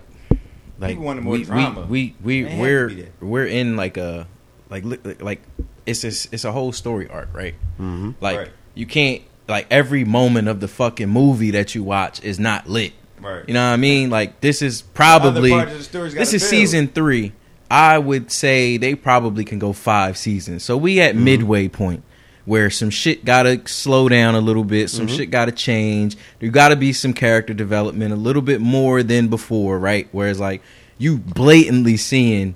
like 0.80 0.91
People 0.91 1.05
wanted 1.05 1.24
more 1.24 1.34
we, 1.34 1.43
drama. 1.43 1.82
We 1.89 2.16
we, 2.24 2.43
we 2.45 2.55
we're 2.59 3.07
we're 3.20 3.45
in 3.47 3.76
like 3.76 3.97
a 3.97 4.28
like 4.70 4.84
like 5.20 5.41
it's 5.86 6.01
this 6.03 6.28
it's 6.32 6.45
a 6.45 6.51
whole 6.51 6.72
story 6.72 7.09
arc, 7.09 7.30
right? 7.34 7.55
hmm 7.78 8.12
Like 8.22 8.38
Right. 8.38 8.49
you 8.76 8.86
can't 8.86 9.24
like 9.47 9.66
every 9.72 10.05
moment 10.05 10.47
of 10.47 10.59
the 10.59 10.68
fucking 10.68 11.09
movie 11.09 11.51
that 11.51 11.74
you 11.76 11.84
watch 11.84 12.24
is 12.24 12.39
not 12.39 12.70
lit. 12.70 12.93
Right. 13.20 13.43
You 13.47 13.53
know 13.55 13.66
what 13.68 13.74
I 13.74 13.78
mean? 13.78 14.09
Like 14.12 14.41
this 14.41 14.62
is 14.62 14.82
probably 14.84 15.49
parts 15.51 15.72
of 15.72 15.78
the 15.80 15.84
story's 15.84 16.14
this 16.14 16.34
is 16.34 16.41
build. 16.43 16.49
season 16.51 16.88
three. 16.88 17.34
I 17.70 17.97
would 17.97 18.32
say 18.32 18.78
they 18.78 18.95
probably 18.95 19.43
can 19.45 19.57
go 19.57 19.72
five 19.74 20.18
seasons. 20.18 20.64
So 20.64 20.78
we 20.78 20.95
Mm-hmm. 20.97 21.09
at 21.09 21.16
midway 21.16 21.68
point 21.68 22.03
where 22.46 22.70
some 22.70 22.89
shit 22.89 23.24
gotta 23.26 23.62
slow 23.68 24.10
down 24.10 24.36
a 24.36 24.42
little 24.42 24.64
bit, 24.64 24.88
Mm-hmm. 24.88 24.98
some 24.98 25.08
shit 25.08 25.30
gotta 25.32 25.52
change. 25.52 26.18
There 26.39 26.50
gotta 26.50 26.76
be 26.76 26.94
some 26.94 27.14
character 27.14 27.53
development 27.53 28.14
a 28.14 28.18
little 28.18 28.41
bit 28.41 28.61
more 28.61 29.03
than 29.03 29.28
before, 29.28 29.78
right? 29.80 30.07
Whereas 30.11 30.40
like 30.40 30.61
you 30.98 31.18
blatantly 31.18 31.98
seeing 31.98 32.56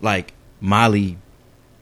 like 0.00 0.32
Molly 0.60 1.18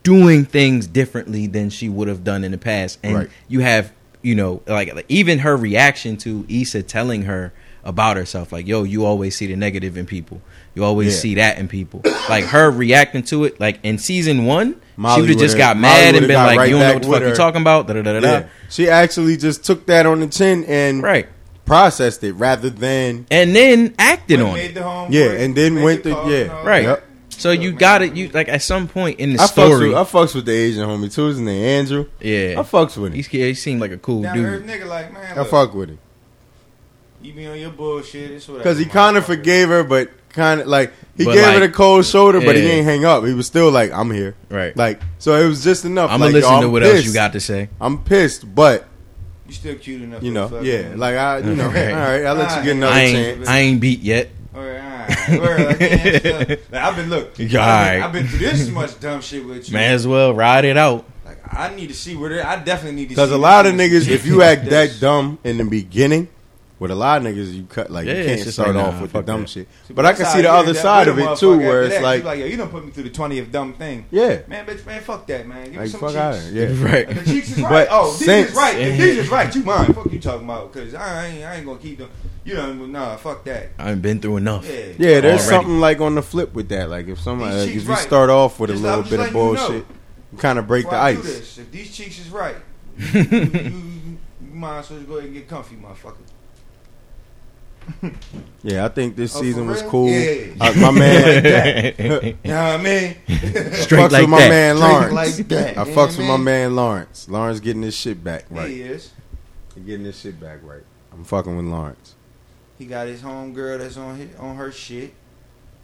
doing 0.02 0.44
things 0.44 0.86
differently 0.86 1.47
than 1.47 1.70
she 1.70 1.89
would 1.89 2.09
have 2.09 2.24
done 2.24 2.44
in 2.44 2.52
the 2.52 2.59
past, 2.59 2.98
and 3.02 3.14
Right. 3.14 3.28
you 3.48 3.60
have 3.60 3.93
you 4.23 4.35
know 4.35 4.62
like, 4.66 4.94
like 4.94 5.06
even 5.09 5.40
her 5.40 5.56
reaction 5.56 6.16
to 6.18 6.44
Issa 6.48 6.82
telling 6.82 7.23
her 7.23 7.52
about 7.85 8.16
herself, 8.16 8.52
like 8.52 8.66
yo, 8.66 8.82
you 8.85 9.05
always 9.05 9.36
see 9.36 9.47
the 9.47 9.56
negative 9.56 9.97
in 9.98 10.06
people, 10.06 10.40
you 10.74 10.82
always 10.85 11.14
Yeah. 11.14 11.20
see 11.20 11.35
that 11.36 11.59
in 11.59 11.68
people. 11.68 12.01
like 12.28 12.44
her 12.47 12.70
reacting 12.70 13.23
to 13.24 13.44
it, 13.44 13.60
like 13.60 13.78
in 13.82 13.98
season 13.98 14.44
one, 14.47 14.77
Molly 14.96 15.14
she 15.16 15.20
would 15.22 15.30
have 15.30 15.38
just 15.38 15.54
would've- 15.54 15.58
got 15.58 15.76
Molly 15.76 15.92
mad 15.94 16.14
and 16.14 16.26
been 16.28 16.36
like, 16.36 16.58
right 16.58 16.68
you 16.68 16.78
don't 16.78 16.80
know 16.88 16.94
what 16.94 17.02
the 17.02 17.08
with 17.08 17.14
fuck 17.18 17.22
you 17.24 17.28
her. 17.30 17.34
talking 17.36 17.60
about, 17.62 17.86
da 17.88 17.94
da 17.94 18.02
da 18.02 18.20
da. 18.20 18.28
Yeah. 18.30 18.44
She 18.70 18.88
actually 18.88 19.36
just 19.36 19.64
took 19.64 19.86
that 19.86 20.06
on 20.06 20.20
the 20.20 20.26
chin 20.28 20.64
and 20.64 21.02
Right, 21.02 21.26
processed 21.64 22.22
it 22.24 22.32
rather 22.34 22.70
than 22.70 23.26
and 23.30 23.54
then 23.56 23.94
acted 23.98 24.40
on 24.40 24.54
made 24.54 24.70
it. 24.70 24.74
the 24.74 24.82
home 24.82 25.08
Yeah, 25.12 25.26
work, 25.28 25.40
and 25.40 25.54
then 25.56 25.74
made 25.74 25.82
went 25.84 26.02
the 26.04 26.10
to- 26.14 26.30
yeah. 26.30 26.42
right. 26.42 26.50
all 26.50 26.64
Right. 26.64 26.84
that. 26.86 27.04
So 27.36 27.50
you 27.50 27.72
got 27.72 28.02
it. 28.02 28.14
You 28.14 28.28
like 28.32 28.48
at 28.48 28.62
some 28.62 28.86
point 28.86 29.18
in 29.18 29.32
the 29.32 29.40
I 29.42 29.46
fucks 29.46 29.50
story, 29.50 29.88
with 29.88 29.98
I 29.98 30.04
fucks 30.04 30.34
with 30.36 30.46
the 30.46 30.52
Asian 30.52 30.86
homie 30.88 31.12
too. 31.12 31.26
His 31.26 31.40
name 31.40 31.64
Andrew. 31.64 32.06
yeah. 32.20 32.54
I 32.58 32.62
fucks 32.62 32.96
with 32.96 33.08
him. 33.10 33.12
He's, 33.14 33.26
he 33.26 33.54
seemed 33.54 33.80
like 33.80 33.90
a 33.90 33.98
cool 33.98 34.22
Down 34.22 34.36
to 34.36 34.42
earth 34.44 34.66
dude. 34.66 34.70
nigga, 34.82 34.86
like 34.86 35.12
man, 35.12 35.36
I 35.38 35.42
fuck 35.44 35.74
with 35.74 35.88
him 35.90 35.98
you 37.22 37.32
be 37.32 37.46
on 37.46 37.58
your 37.58 37.70
bullshit. 37.70 38.30
It's 38.32 38.46
whatever. 38.46 38.62
because 38.62 38.78
he 38.78 38.84
kind 38.84 39.16
of 39.16 39.24
forgave 39.24 39.68
her, 39.68 39.82
but 39.82 40.10
kind 40.35 40.61
of 40.61 40.66
like 40.66 40.93
he 41.16 41.24
But 41.24 41.35
gave 41.35 41.43
like- 41.44 41.55
her 41.55 41.61
the 41.61 41.69
cold 41.70 42.05
shoulder, 42.05 42.40
but 42.40 42.56
he 42.56 42.62
Yeah. 42.62 42.69
ain't 42.74 42.85
hang 42.85 43.05
up. 43.05 43.24
He 43.24 43.32
was 43.35 43.47
still 43.47 43.70
like, 43.70 43.93
"I'm 43.93 44.11
here." 44.11 44.35
Right. 44.51 44.77
Like 44.77 45.01
so, 45.19 45.35
it 45.43 45.47
was 45.48 45.62
just 45.65 45.85
enough. 45.85 46.11
I'm 46.11 46.20
like, 46.20 46.32
gonna 46.32 46.40
listen 46.47 46.61
to 46.62 46.69
what 46.69 46.82
pissed. 46.82 46.97
else 46.97 47.06
you 47.06 47.12
got 47.15 47.32
to 47.35 47.40
say. 47.40 47.69
I'm 47.81 47.98
pissed, 47.98 48.52
but 48.55 48.86
You 49.47 49.55
still 49.55 49.74
cute 49.77 50.02
enough. 50.02 50.23
you 50.23 50.32
know, 50.32 50.48
the 50.48 50.56
fuck, 50.56 50.65
yeah, 50.66 50.82
man. 50.82 50.98
like 50.98 51.16
I, 51.16 51.39
you 51.39 51.55
know, 51.55 51.66
Right. 51.69 51.93
all 51.93 51.98
right, 51.98 52.24
I'll 52.24 52.35
let 52.35 52.56
you 52.59 52.65
get 52.65 52.77
another 52.77 52.93
I 52.93 53.01
ain't, 53.01 53.36
chance. 53.36 53.48
I 53.48 53.59
ain't 53.61 53.81
beat 53.81 54.01
yet. 54.01 54.28
All 54.55 54.62
right, 54.62 54.81
all 54.81 54.89
right. 55.28 55.40
Word, 55.40 55.66
like, 55.66 55.81
man, 55.81 56.19
still- 56.20 56.39
like, 56.39 56.61
I've 56.74 56.97
been 56.97 57.11
look. 57.11 57.28
I've 57.31 57.36
been, 57.36 57.56
Alright. 57.56 58.02
I've 58.02 58.12
been 58.12 58.27
through 58.28 58.39
this 58.39 58.69
much 58.70 59.01
dumb 59.01 59.20
shit 59.20 59.44
with 59.47 59.69
you. 59.69 59.74
May 59.74 59.86
as 59.89 60.06
well 60.06 60.32
ride 60.35 60.65
it 60.65 60.77
out. 60.77 61.05
Like 61.24 61.39
I 61.52 61.74
need 61.74 61.89
to 61.89 61.94
see 61.94 62.15
where 62.16 62.31
they. 62.31 62.40
I 62.40 62.56
definitely 62.62 62.97
need 62.97 63.05
to. 63.05 63.09
See 63.11 63.15
because 63.15 63.31
a 63.32 63.39
lot 63.39 63.66
of 63.66 63.74
niggas, 63.74 64.09
if 64.09 64.27
you 64.27 64.43
act 64.43 64.66
that 64.70 64.98
dumb 65.01 65.39
in 65.44 65.59
the 65.59 65.65
beginning, 65.65 66.28
with 66.80 66.90
a 66.90 66.94
lot 66.94 67.24
of 67.24 67.28
niggas, 67.32 67.55
you 67.55 67.64
cut 67.64 67.88
like 67.90 68.06
Yeah, 68.06 68.14
you 68.14 68.24
can't 68.24 68.40
start 68.40 68.74
like, 68.74 68.84
off 68.84 68.94
nah, 68.96 69.02
with 69.02 69.12
the 69.12 69.22
dumb 69.22 69.42
that. 69.42 69.48
shit. 69.48 69.68
But 69.90 70.06
I 70.06 70.12
can 70.12 70.26
see 70.26 70.38
the 70.38 70.48
you 70.48 70.48
other 70.48 70.74
side 70.74 71.06
of 71.09 71.18
it 71.18 71.38
too, 71.38 71.56
where 71.59 71.84
it's 71.84 71.94
that. 71.94 72.02
like, 72.02 72.18
You 72.22 72.24
like, 72.26 72.38
yo, 72.40 72.46
you 72.46 72.56
don't 72.56 72.70
put 72.70 72.84
me 72.84 72.90
through 72.90 73.05
the 73.05 73.10
twentieth 73.10 73.52
dumb 73.52 73.74
thing. 73.74 74.06
yeah, 74.10 74.40
Man, 74.48 74.66
bitch, 74.66 74.84
man, 74.84 75.01
fuck 75.02 75.24
that, 75.28 75.46
man. 75.46 75.70
Give 75.70 75.80
me 75.80 75.86
some 75.88 76.01
fuck 76.01 76.10
cheeks. 76.10 76.18
out 76.18 76.34
of 76.34 76.51
here. 76.51 76.68
Yeah, 76.70 76.84
right. 76.92 77.09
The 77.09 77.24
cheeks 77.24 77.51
is 77.52 77.59
right. 77.62 77.70
But 77.70 77.88
oh, 77.90 78.10
these 78.16 78.24
since- 78.26 78.51
is 78.51 78.56
right. 78.56 78.78
If 78.78 78.98
these 78.98 79.18
is 79.18 79.28
right, 79.28 79.55
you 79.55 79.62
mine. 79.62 79.92
Fuck 79.94 80.12
you 80.12 80.18
talking 80.20 80.44
about? 80.44 80.72
Because 80.72 80.94
I 80.94 81.26
ain't, 81.26 81.44
I 81.44 81.55
ain't 81.56 81.66
gonna 81.66 81.78
keep 81.78 81.98
them. 81.98 82.10
You 82.44 82.55
know, 82.55 82.72
nah, 82.74 83.16
fuck 83.16 83.44
that. 83.44 83.70
I've 83.78 84.02
been 84.02 84.20
through 84.20 84.38
enough. 84.38 84.66
Yeah, 84.68 84.72
Yeah, 84.98 85.20
there's 85.20 85.24
Already. 85.24 85.38
something 85.42 85.80
like 85.80 86.01
on 86.01 86.16
the 86.16 86.22
flip 86.22 86.52
with 86.55 86.68
that. 86.70 86.90
Like 86.90 87.06
if 87.06 87.20
somebody, 87.20 87.56
like, 87.56 87.68
if 87.68 87.84
you 87.84 87.88
right. 87.88 87.98
start 87.98 88.28
off 88.30 88.59
with 88.60 88.70
a 88.70 88.74
little 88.74 89.02
bit 89.02 89.12
of 89.12 89.18
letting 89.18 89.26
you 89.36 89.40
know. 89.42 89.55
bullshit, 89.56 89.86
you 90.32 90.38
kind 90.38 90.59
of 90.59 90.66
break 90.66 90.84
the 90.84 90.90
Before 90.90 90.98
I 91.02 91.14
do 91.14 91.20
ice. 91.20 91.59
if 91.59 91.70
these 91.70 91.96
cheeks 91.96 92.18
is 92.18 92.28
right, 92.30 92.56
you, 92.98 93.20
you, 93.22 93.40
you 93.40 94.18
might 94.52 94.80
as 94.80 94.90
well 94.90 95.01
go 95.01 95.12
ahead 95.14 95.24
and 95.24 95.34
get 95.34 95.48
comfy, 95.48 95.76
motherfucker. 95.76 96.16
Yeah, 98.62 98.86
I 98.86 98.89
think 98.89 99.15
this 99.15 99.35
Oh, 99.36 99.39
for 99.40 99.44
season 99.44 99.66
was 99.66 99.82
real? 99.82 99.90
cool. 99.90 100.09
Yeah. 100.09 100.55
Uh, 100.59 100.73
my 100.77 100.90
man, 100.90 101.94
You 101.98 102.51
know 102.51 102.73
what 102.73 102.81
I 102.81 102.82
mean? 102.82 103.16
Straight 103.74 104.01
fucks 104.01 104.11
like 104.11 104.20
with 104.23 104.31
my 104.31 104.39
that. 104.39 104.48
man 104.48 104.77
Straight 104.77 104.89
Lawrence. 104.90 105.12
like 105.12 105.48
that. 105.48 105.77
I 105.78 105.85
You 105.85 105.90
know 105.90 105.94
fucks 105.94 105.97
what 105.97 106.09
with 106.09 106.20
I 106.20 106.28
my 106.28 106.36
mean? 106.36 106.44
man 106.44 106.77
Lawrence. 106.77 107.28
Lawrence 107.28 107.61
getting 107.61 107.82
his 107.82 107.94
shit 107.94 108.24
back 108.24 108.47
right. 108.51 108.70
He 108.70 108.81
is. 108.81 109.12
He 109.74 109.82
getting 109.82 110.06
his 110.06 110.19
shit 110.19 110.40
back 110.40 110.61
right. 110.62 110.82
I'm 111.12 111.24
fucking 111.24 111.55
with 111.56 111.66
Lawrence. 111.66 112.15
He 112.78 112.86
got 112.86 113.06
his 113.06 113.20
home 113.20 113.52
girl 113.52 113.77
that's 113.78 113.97
on 113.98 114.16
his, 114.16 114.35
on 114.36 114.56
her 114.56 114.73
shit. 114.73 115.12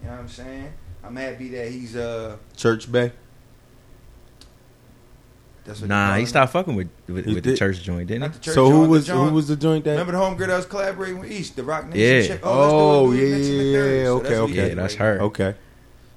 You 0.01 0.07
know 0.07 0.11
what 0.13 0.19
I'm 0.21 0.27
saying? 0.29 0.73
I'm 1.03 1.15
happy 1.15 1.49
that 1.49 1.69
he's 1.69 1.95
uh. 1.95 2.37
Church 2.57 2.91
Bay. 2.91 3.11
That's 5.63 5.79
what 5.81 5.89
Nah, 5.89 6.15
he 6.15 6.25
stopped 6.25 6.53
fucking 6.53 6.75
with 6.75 6.89
with, 7.07 7.25
with 7.27 7.43
the 7.43 7.55
church 7.55 7.83
joint, 7.83 8.07
didn't 8.07 8.21
Not 8.21 8.31
he? 8.31 8.37
the 8.37 8.43
church 8.45 8.53
So 8.55 8.65
who 8.65 8.71
joint, 8.71 8.83
the 8.83 8.89
was 8.89 9.07
joint- 9.07 9.29
who 9.29 9.35
was 9.35 9.47
the 9.47 9.55
joint 9.55 9.83
that? 9.85 9.91
Remember 9.91 10.11
the 10.13 10.17
home 10.17 10.35
girl 10.35 10.47
that 10.47 10.55
was 10.57 10.65
collaborating 10.65 11.19
with 11.19 11.29
Issa, 11.31 11.55
the 11.55 11.63
Roc 11.63 11.87
Nation 11.87 11.99
Yeah. 12.21 12.27
chick? 12.27 12.39
Oh, 12.43 13.03
let's 13.03 13.13
do 13.13 13.23
it, 13.23 13.29
yeah, 13.29 13.35
next 13.35 13.47
in 13.47 13.53
yeah, 13.53 13.73
third. 13.73 13.97
yeah, 13.99 14.03
So 14.05 14.11
okay, 14.17 14.23
what 14.23 14.29
he 14.29 14.41
okay. 14.41 14.53
did 14.53 14.69
Yeah, 14.69 14.75
that's 14.75 14.93
right 14.99 15.05
her. 15.05 15.21
Okay, 15.21 15.55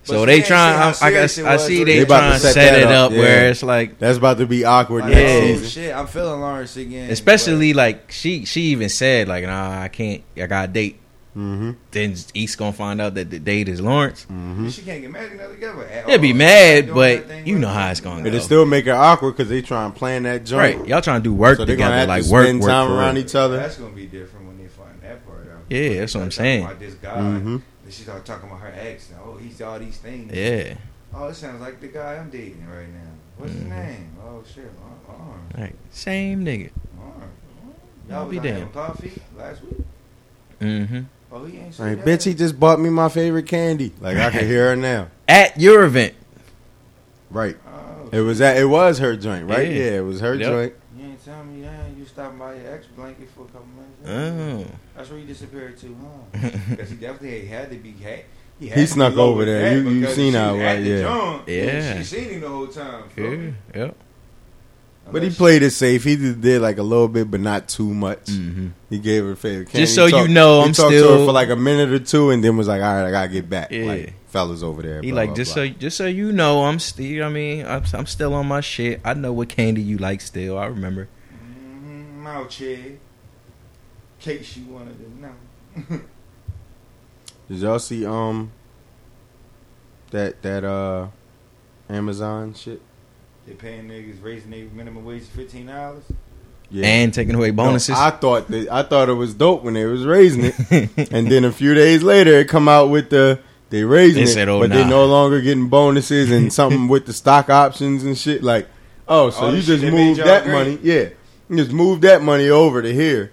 But 0.06 0.12
So 0.12 0.20
she 0.20 0.26
they 0.26 0.32
ain't 0.36 0.44
say 0.44 0.48
trying. 0.48 0.78
how 0.78 0.88
I, 0.88 1.06
I 1.06 1.10
guess 1.10 1.38
it 1.38 1.44
I 1.46 1.52
was 1.54 1.66
see 1.66 1.82
or 1.82 1.84
they 1.84 1.96
They 1.96 2.02
about 2.02 2.14
to 2.16 2.20
trying 2.26 2.32
to 2.32 2.38
set 2.40 2.52
set 2.54 2.78
it 2.78 2.84
up, 2.84 3.10
up 3.10 3.16
where 3.18 3.50
it's 3.50 3.62
like, 3.62 3.98
that's 3.98 4.18
about 4.18 4.38
to 4.38 4.46
be 4.46 4.64
awkward 4.64 5.04
Like, 5.04 5.12
next 5.14 5.30
Yeah. 5.32 5.38
oh, 5.38 5.56
season. 5.56 5.68
shit, 5.68 5.94
I'm 5.94 6.06
feeling 6.06 6.40
Lawrence 6.40 6.76
again. 6.78 7.10
especially 7.10 7.72
like 7.74 8.12
she 8.12 8.44
she 8.46 8.62
even 8.72 8.88
said 8.88 9.28
like, 9.28 9.44
nah, 9.44 9.80
I 9.82 9.88
can't. 9.88 10.22
I 10.38 10.46
got 10.46 10.70
a 10.70 10.72
date. 10.72 11.00
Mm-hmm. 11.36 11.72
Then 11.90 12.14
Issa 12.34 12.56
gonna 12.56 12.72
find 12.72 13.00
out 13.00 13.14
that 13.14 13.28
the 13.30 13.38
date 13.40 13.68
is 13.68 13.80
Lawrence. 13.80 14.22
Mm-hmm. 14.30 14.68
She 14.68 14.82
can't 14.82 15.02
get 15.02 15.10
mad 15.10 15.32
at 15.32 15.50
together. 15.50 15.84
At 15.86 16.06
They'll 16.06 16.18
be 16.18 16.30
all. 16.30 16.36
mad, 16.38 16.94
but 16.94 17.46
you 17.46 17.58
know 17.58 17.68
how 17.68 17.90
it's 17.90 18.00
gonna 18.00 18.20
It'll 18.26 18.38
go. 18.38 18.44
still 18.44 18.66
make 18.66 18.86
it 18.86 18.90
awkward 18.90 19.32
because 19.32 19.48
they 19.48 19.60
try 19.60 19.84
and 19.84 19.94
plan 19.94 20.22
that 20.24 20.44
joint. 20.44 20.78
Right, 20.78 20.88
y'all 20.88 21.00
trying 21.02 21.20
to 21.20 21.24
do 21.24 21.34
work 21.34 21.56
So 21.58 21.64
they're 21.64 21.74
gonna 21.76 21.90
together, 21.90 21.98
have 22.00 22.08
like 22.08 22.24
to 22.24 22.30
work, 22.32 22.44
spend 22.46 22.60
work 22.60 22.70
time 22.70 22.86
for 22.88 22.94
around 22.94 23.16
each 23.18 23.34
other. 23.34 23.56
That's 23.56 23.76
gonna 23.76 23.94
be 23.94 24.06
different 24.06 24.46
when 24.46 24.58
they 24.58 24.68
find 24.68 25.00
that 25.02 25.26
part 25.26 25.48
out. 25.52 25.62
Yeah, 25.68 26.00
that's 26.00 26.14
what 26.14 26.22
I'm 26.22 26.30
saying. 26.30 26.64
About 26.64 26.78
this 26.78 26.94
guy, 26.94 27.16
Mhm. 27.16 27.46
and 27.46 27.62
she 27.90 28.02
started 28.04 28.24
talking 28.24 28.48
about 28.48 28.60
her 28.60 28.72
ex. 28.78 29.10
And, 29.10 29.18
oh, 29.24 29.36
he's 29.36 29.60
all 29.60 29.78
these 29.78 29.96
things. 29.98 30.32
Yeah, 30.32 30.74
Oh, 31.16 31.26
it 31.28 31.34
sounds 31.34 31.60
like 31.60 31.80
the 31.80 31.86
guy 31.88 32.14
I'm 32.14 32.30
dating 32.30 32.64
right 32.68 32.88
now. 32.88 33.10
What's 33.38 33.52
his 33.52 33.62
name? 33.64 34.10
Oh 34.24 34.42
shit, 34.52 34.70
Ar- 35.08 35.16
Arn. 35.16 35.40
like 35.58 35.74
same 35.90 36.44
nigga. 36.44 36.70
Arn. 37.00 37.12
Y'all 38.08 38.20
Y'all 38.20 38.28
be 38.28 38.38
was 38.38 38.62
out 38.62 38.72
coffee 38.72 39.12
last 39.36 39.62
week. 39.62 39.78
Mm-hmm. 40.60 41.00
Oh, 41.36 41.44
he 41.44 41.58
ain't 41.58 41.76
Like, 41.80 42.04
bitch, 42.04 42.22
he 42.24 42.32
just 42.34 42.58
bought 42.60 42.78
me 42.80 42.88
my 42.90 43.08
favorite 43.08 43.46
candy. 43.48 43.92
Like 44.00 44.16
I 44.16 44.30
can 44.30 44.46
hear 44.46 44.70
her 44.70 44.76
now. 44.76 45.08
At 45.28 45.58
your 45.60 45.82
event, 45.84 46.14
Right. 47.30 47.56
Oh, 47.66 48.08
It 48.12 48.20
was 48.20 48.38
that. 48.38 48.56
It 48.56 48.66
was 48.66 48.98
her 49.00 49.16
joint, 49.16 49.48
right? 49.48 49.66
Yeah. 49.66 49.74
Yeah, 49.74 49.90
it 49.98 50.04
was 50.04 50.20
her 50.20 50.34
Yep. 50.34 50.46
joint. 50.48 50.72
You 50.96 51.04
ain't 51.06 51.24
tell 51.24 51.42
me, 51.42 51.62
yeah, 51.62 51.70
you 51.98 52.04
stopped 52.04 52.38
by 52.38 52.54
your 52.54 52.72
ex 52.72 52.86
blanket 52.86 53.28
for 53.34 53.42
a 53.42 53.46
couple 53.46 53.66
minutes. 54.06 54.68
oh, 54.70 54.76
That's 54.96 55.10
where 55.10 55.18
he 55.18 55.26
disappeared 55.26 55.76
to, 55.78 55.96
huh? 56.32 56.48
Because 56.70 56.90
he 56.90 56.96
definitely 56.96 57.46
had 57.46 57.70
to 57.70 57.76
be 57.76 57.90
had. 57.92 58.20
He, 58.60 58.68
He 58.68 58.86
snuck 58.86 59.16
over 59.16 59.44
there. 59.44 59.76
You- 59.76 59.88
you 59.88 60.06
seen 60.06 60.32
she 60.32 60.38
how, 60.38 60.56
right, 60.56 60.80
yeah. 60.80 61.00
joint, 61.02 61.48
Yeah. 61.48 61.98
She 61.98 62.04
seen 62.04 62.24
him 62.30 62.40
the 62.42 62.48
whole 62.48 62.68
time. 62.68 63.08
feel 63.08 63.34
yeah, 63.34 63.50
yep. 63.74 63.96
But 65.10 65.22
he 65.22 65.30
played 65.30 65.62
it 65.62 65.70
safe. 65.70 66.02
He 66.02 66.16
did 66.16 66.60
like 66.62 66.78
a 66.78 66.82
little 66.82 67.08
bit, 67.08 67.30
but 67.30 67.38
not 67.40 67.68
too 67.68 67.92
much. 67.92 68.24
Mm-hmm. 68.26 68.68
He 68.90 68.98
gave 68.98 69.22
her 69.24 69.32
a 69.32 69.36
favorite 69.36 69.66
candy. 69.68 69.80
Just 69.84 69.94
so 69.94 70.06
He 70.06 70.12
talked- 70.12 70.28
you 70.28 70.34
know, 70.34 70.60
I'm 70.62 70.72
talked 70.72 70.90
to 70.92 71.02
her 71.08 71.26
for 71.26 71.32
like 71.32 71.50
a 71.50 71.56
minute 71.56 71.90
or 71.92 71.98
two, 71.98 72.30
and 72.30 72.42
then 72.42 72.56
was 72.56 72.68
like, 72.68 72.82
"All 72.82 72.94
right, 72.94 73.06
I 73.06 73.10
gotta 73.10 73.28
get 73.28 73.48
back." 73.48 73.70
Yeah. 73.70 73.84
Like 73.84 74.14
fellas 74.28 74.62
over 74.62 74.82
there. 74.82 75.02
He 75.02 75.10
blah, 75.10 75.20
like 75.20 75.28
blah, 75.28 75.36
just 75.36 75.54
blah. 75.54 75.64
so 75.64 75.68
just 75.68 75.96
so 75.98 76.06
you 76.06 76.32
know, 76.32 76.64
I'm 76.64 76.78
still. 76.78 77.04
You 77.04 77.20
know 77.20 77.26
I 77.26 77.30
mean, 77.30 77.66
I'm, 77.66 77.84
I'm 77.92 78.06
still 78.06 78.34
on 78.34 78.46
my 78.48 78.60
shit. 78.60 79.00
I 79.04 79.14
know 79.14 79.32
what 79.32 79.48
candy 79.50 79.82
you 79.82 79.98
like. 79.98 80.20
Still, 80.22 80.58
I 80.58 80.66
remember. 80.66 81.08
Mhm, 81.32 82.14
Mouth 82.22 82.48
check. 82.50 82.78
Case 84.20 84.56
you 84.56 84.64
wanted 84.72 84.96
to 84.98 85.20
know. 85.20 86.00
Did 87.48 87.58
y'all 87.58 87.78
see 87.78 88.06
um 88.06 88.50
that 90.10 90.40
that 90.42 90.64
uh 90.64 91.08
Amazon 91.90 92.54
shit? 92.54 92.80
They 93.46 93.52
paying 93.54 93.88
niggas 93.88 94.22
raising 94.22 94.50
their 94.50 94.64
minimum 94.74 95.04
wage 95.04 95.24
to 95.26 95.30
fifteen 95.30 95.66
dollars. 95.66 96.04
Yeah. 96.70 96.86
And 96.86 97.12
taking 97.12 97.34
away 97.34 97.48
No, 97.50 97.56
bonuses. 97.64 97.94
I 97.96 98.10
thought 98.10 98.48
that 98.48 98.68
I 98.70 98.82
thought 98.82 99.08
it 99.08 99.14
was 99.14 99.34
dope 99.34 99.62
when 99.62 99.74
they 99.74 99.84
was 99.84 100.04
raising 100.06 100.46
it, 100.46 101.12
and 101.12 101.30
then 101.30 101.44
a 101.44 101.52
few 101.52 101.74
days 101.74 102.02
later 102.02 102.32
it 102.32 102.48
come 102.48 102.68
out 102.68 102.88
with 102.90 103.10
the 103.10 103.38
they 103.70 103.84
raising 103.84 104.24
They 104.24 104.30
it, 104.30 104.34
said, 104.34 104.48
"Oh, 104.48 104.60
but 104.60 104.70
they 104.70 104.84
no 104.88 105.04
longer 105.06 105.40
getting 105.40 105.68
bonuses 105.68 106.30
and 106.30 106.52
something 106.52 106.88
with 106.94 107.06
the 107.06 107.12
stock 107.12 107.50
options 107.50 108.02
and 108.04 108.16
shit. 108.16 108.42
Like, 108.42 108.66
oh, 109.06 109.30
so 109.30 109.40
All 109.46 109.54
you 109.54 109.62
just 109.62 109.82
they 109.82 109.90
made 109.90 110.06
moved 110.08 110.20
that 110.20 110.44
great. 110.44 110.52
money? 110.52 110.78
Yeah, 110.82 111.08
you 111.50 111.56
just 111.56 111.72
moved 111.72 112.02
that 112.02 112.22
money 112.22 112.48
over 112.48 112.80
to 112.82 112.92
here. 112.92 113.32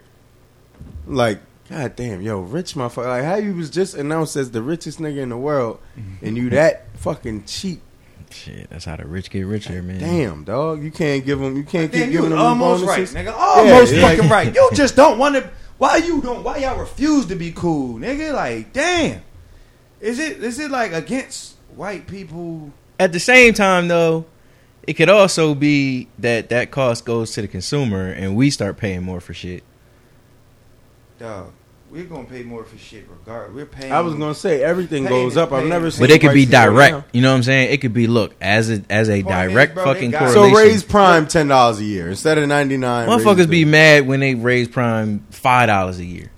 Like, 1.07 1.39
god 1.69 1.95
damn, 1.95 2.21
yo, 2.21 2.41
rich 2.41 2.73
motherfucker. 2.75 3.05
Like, 3.07 3.23
how 3.23 3.35
you 3.35 3.53
was 3.55 3.69
just 3.69 3.95
announced 3.95 4.35
as 4.35 4.51
the 4.51 4.61
richest 4.61 4.99
nigga 4.99 5.17
in 5.17 5.29
the 5.29 5.37
world, 5.37 5.79
and 6.21 6.35
you 6.37 6.49
that 6.51 6.85
fucking 6.97 7.45
cheap? 7.45 7.81
Shit, 8.31 8.69
that's 8.69 8.85
how 8.85 8.95
the 8.95 9.05
rich 9.05 9.29
get 9.29 9.41
richer, 9.41 9.81
man. 9.81 9.99
Damn, 9.99 10.43
dog, 10.43 10.83
you 10.83 10.91
can't 10.91 11.25
give 11.25 11.39
them. 11.39 11.55
You 11.57 11.63
can't 11.63 11.91
keep 11.91 12.01
Damn, 12.01 12.11
you 12.11 12.17
giving 12.17 12.29
them 12.31 12.39
almost 12.39 12.85
right, 12.85 13.07
nigga. 13.07 13.33
Almost 13.33 13.93
Yeah, 13.93 14.09
fucking 14.09 14.29
right. 14.29 14.53
You 14.55 14.69
just 14.73 14.95
don't 14.95 15.17
want 15.17 15.35
to. 15.35 15.49
Why 15.77 15.97
you 15.97 16.21
don't? 16.21 16.43
Why 16.43 16.57
y'all 16.57 16.79
refuse 16.79 17.25
to 17.27 17.35
be 17.35 17.51
cool, 17.51 17.97
nigga? 17.99 18.33
Like, 18.33 18.71
damn. 18.73 19.21
Is 19.99 20.19
it 20.19 20.43
is 20.43 20.59
it 20.59 20.71
like 20.71 20.93
against 20.93 21.55
white 21.75 22.07
people? 22.07 22.71
At 22.99 23.11
the 23.13 23.19
same 23.19 23.53
time, 23.53 23.87
though, 23.87 24.25
it 24.83 24.93
could 24.93 25.09
also 25.09 25.55
be 25.55 26.07
that 26.19 26.49
that 26.49 26.71
cost 26.71 27.05
goes 27.05 27.31
to 27.33 27.41
the 27.41 27.47
consumer, 27.47 28.07
and 28.11 28.35
we 28.35 28.49
start 28.49 28.77
paying 28.77 29.03
more 29.03 29.19
for 29.19 29.33
shit. 29.33 29.63
Dog, 31.19 31.51
we're 31.91 32.05
gonna 32.05 32.23
pay 32.23 32.41
more 32.43 32.63
for 32.63 32.77
shit 32.77 33.05
regardless. 33.09 33.53
We're 33.55 33.65
paying. 33.65 33.91
I 33.91 33.99
was 33.99 34.13
gonna 34.15 34.33
say 34.33 34.63
everything 34.63 35.05
goes 35.05 35.35
up. 35.35 35.51
I've 35.51 35.65
never 35.67 35.91
seen. 35.91 36.01
But 36.03 36.11
it 36.11 36.21
could 36.21 36.33
be 36.33 36.45
direct. 36.45 37.13
You 37.13 37.21
know 37.21 37.31
what 37.31 37.37
I'm 37.37 37.43
saying? 37.43 37.73
It 37.73 37.81
could 37.81 37.93
be 37.93 38.07
look 38.07 38.33
as 38.39 38.69
a 38.71 38.81
as 38.89 39.09
a 39.09 39.21
Point 39.23 39.35
is, 39.35 39.51
direct 39.51 39.73
bro, 39.75 39.83
fucking 39.83 40.11
correlation. 40.13 40.33
So 40.55 40.57
raise 40.57 40.83
Prime 40.83 41.27
ten 41.27 41.49
dollars 41.49 41.79
a 41.79 41.83
year 41.83 42.09
instead 42.09 42.37
of 42.37 42.47
ninety 42.47 42.77
nine. 42.77 43.09
Motherfuckers 43.09 43.49
be 43.49 43.65
mad 43.65 44.07
when 44.07 44.21
they 44.21 44.35
raise 44.35 44.67
Prime 44.69 45.19
five 45.31 45.67
dollars 45.67 45.99
a 45.99 46.05
year. 46.05 46.31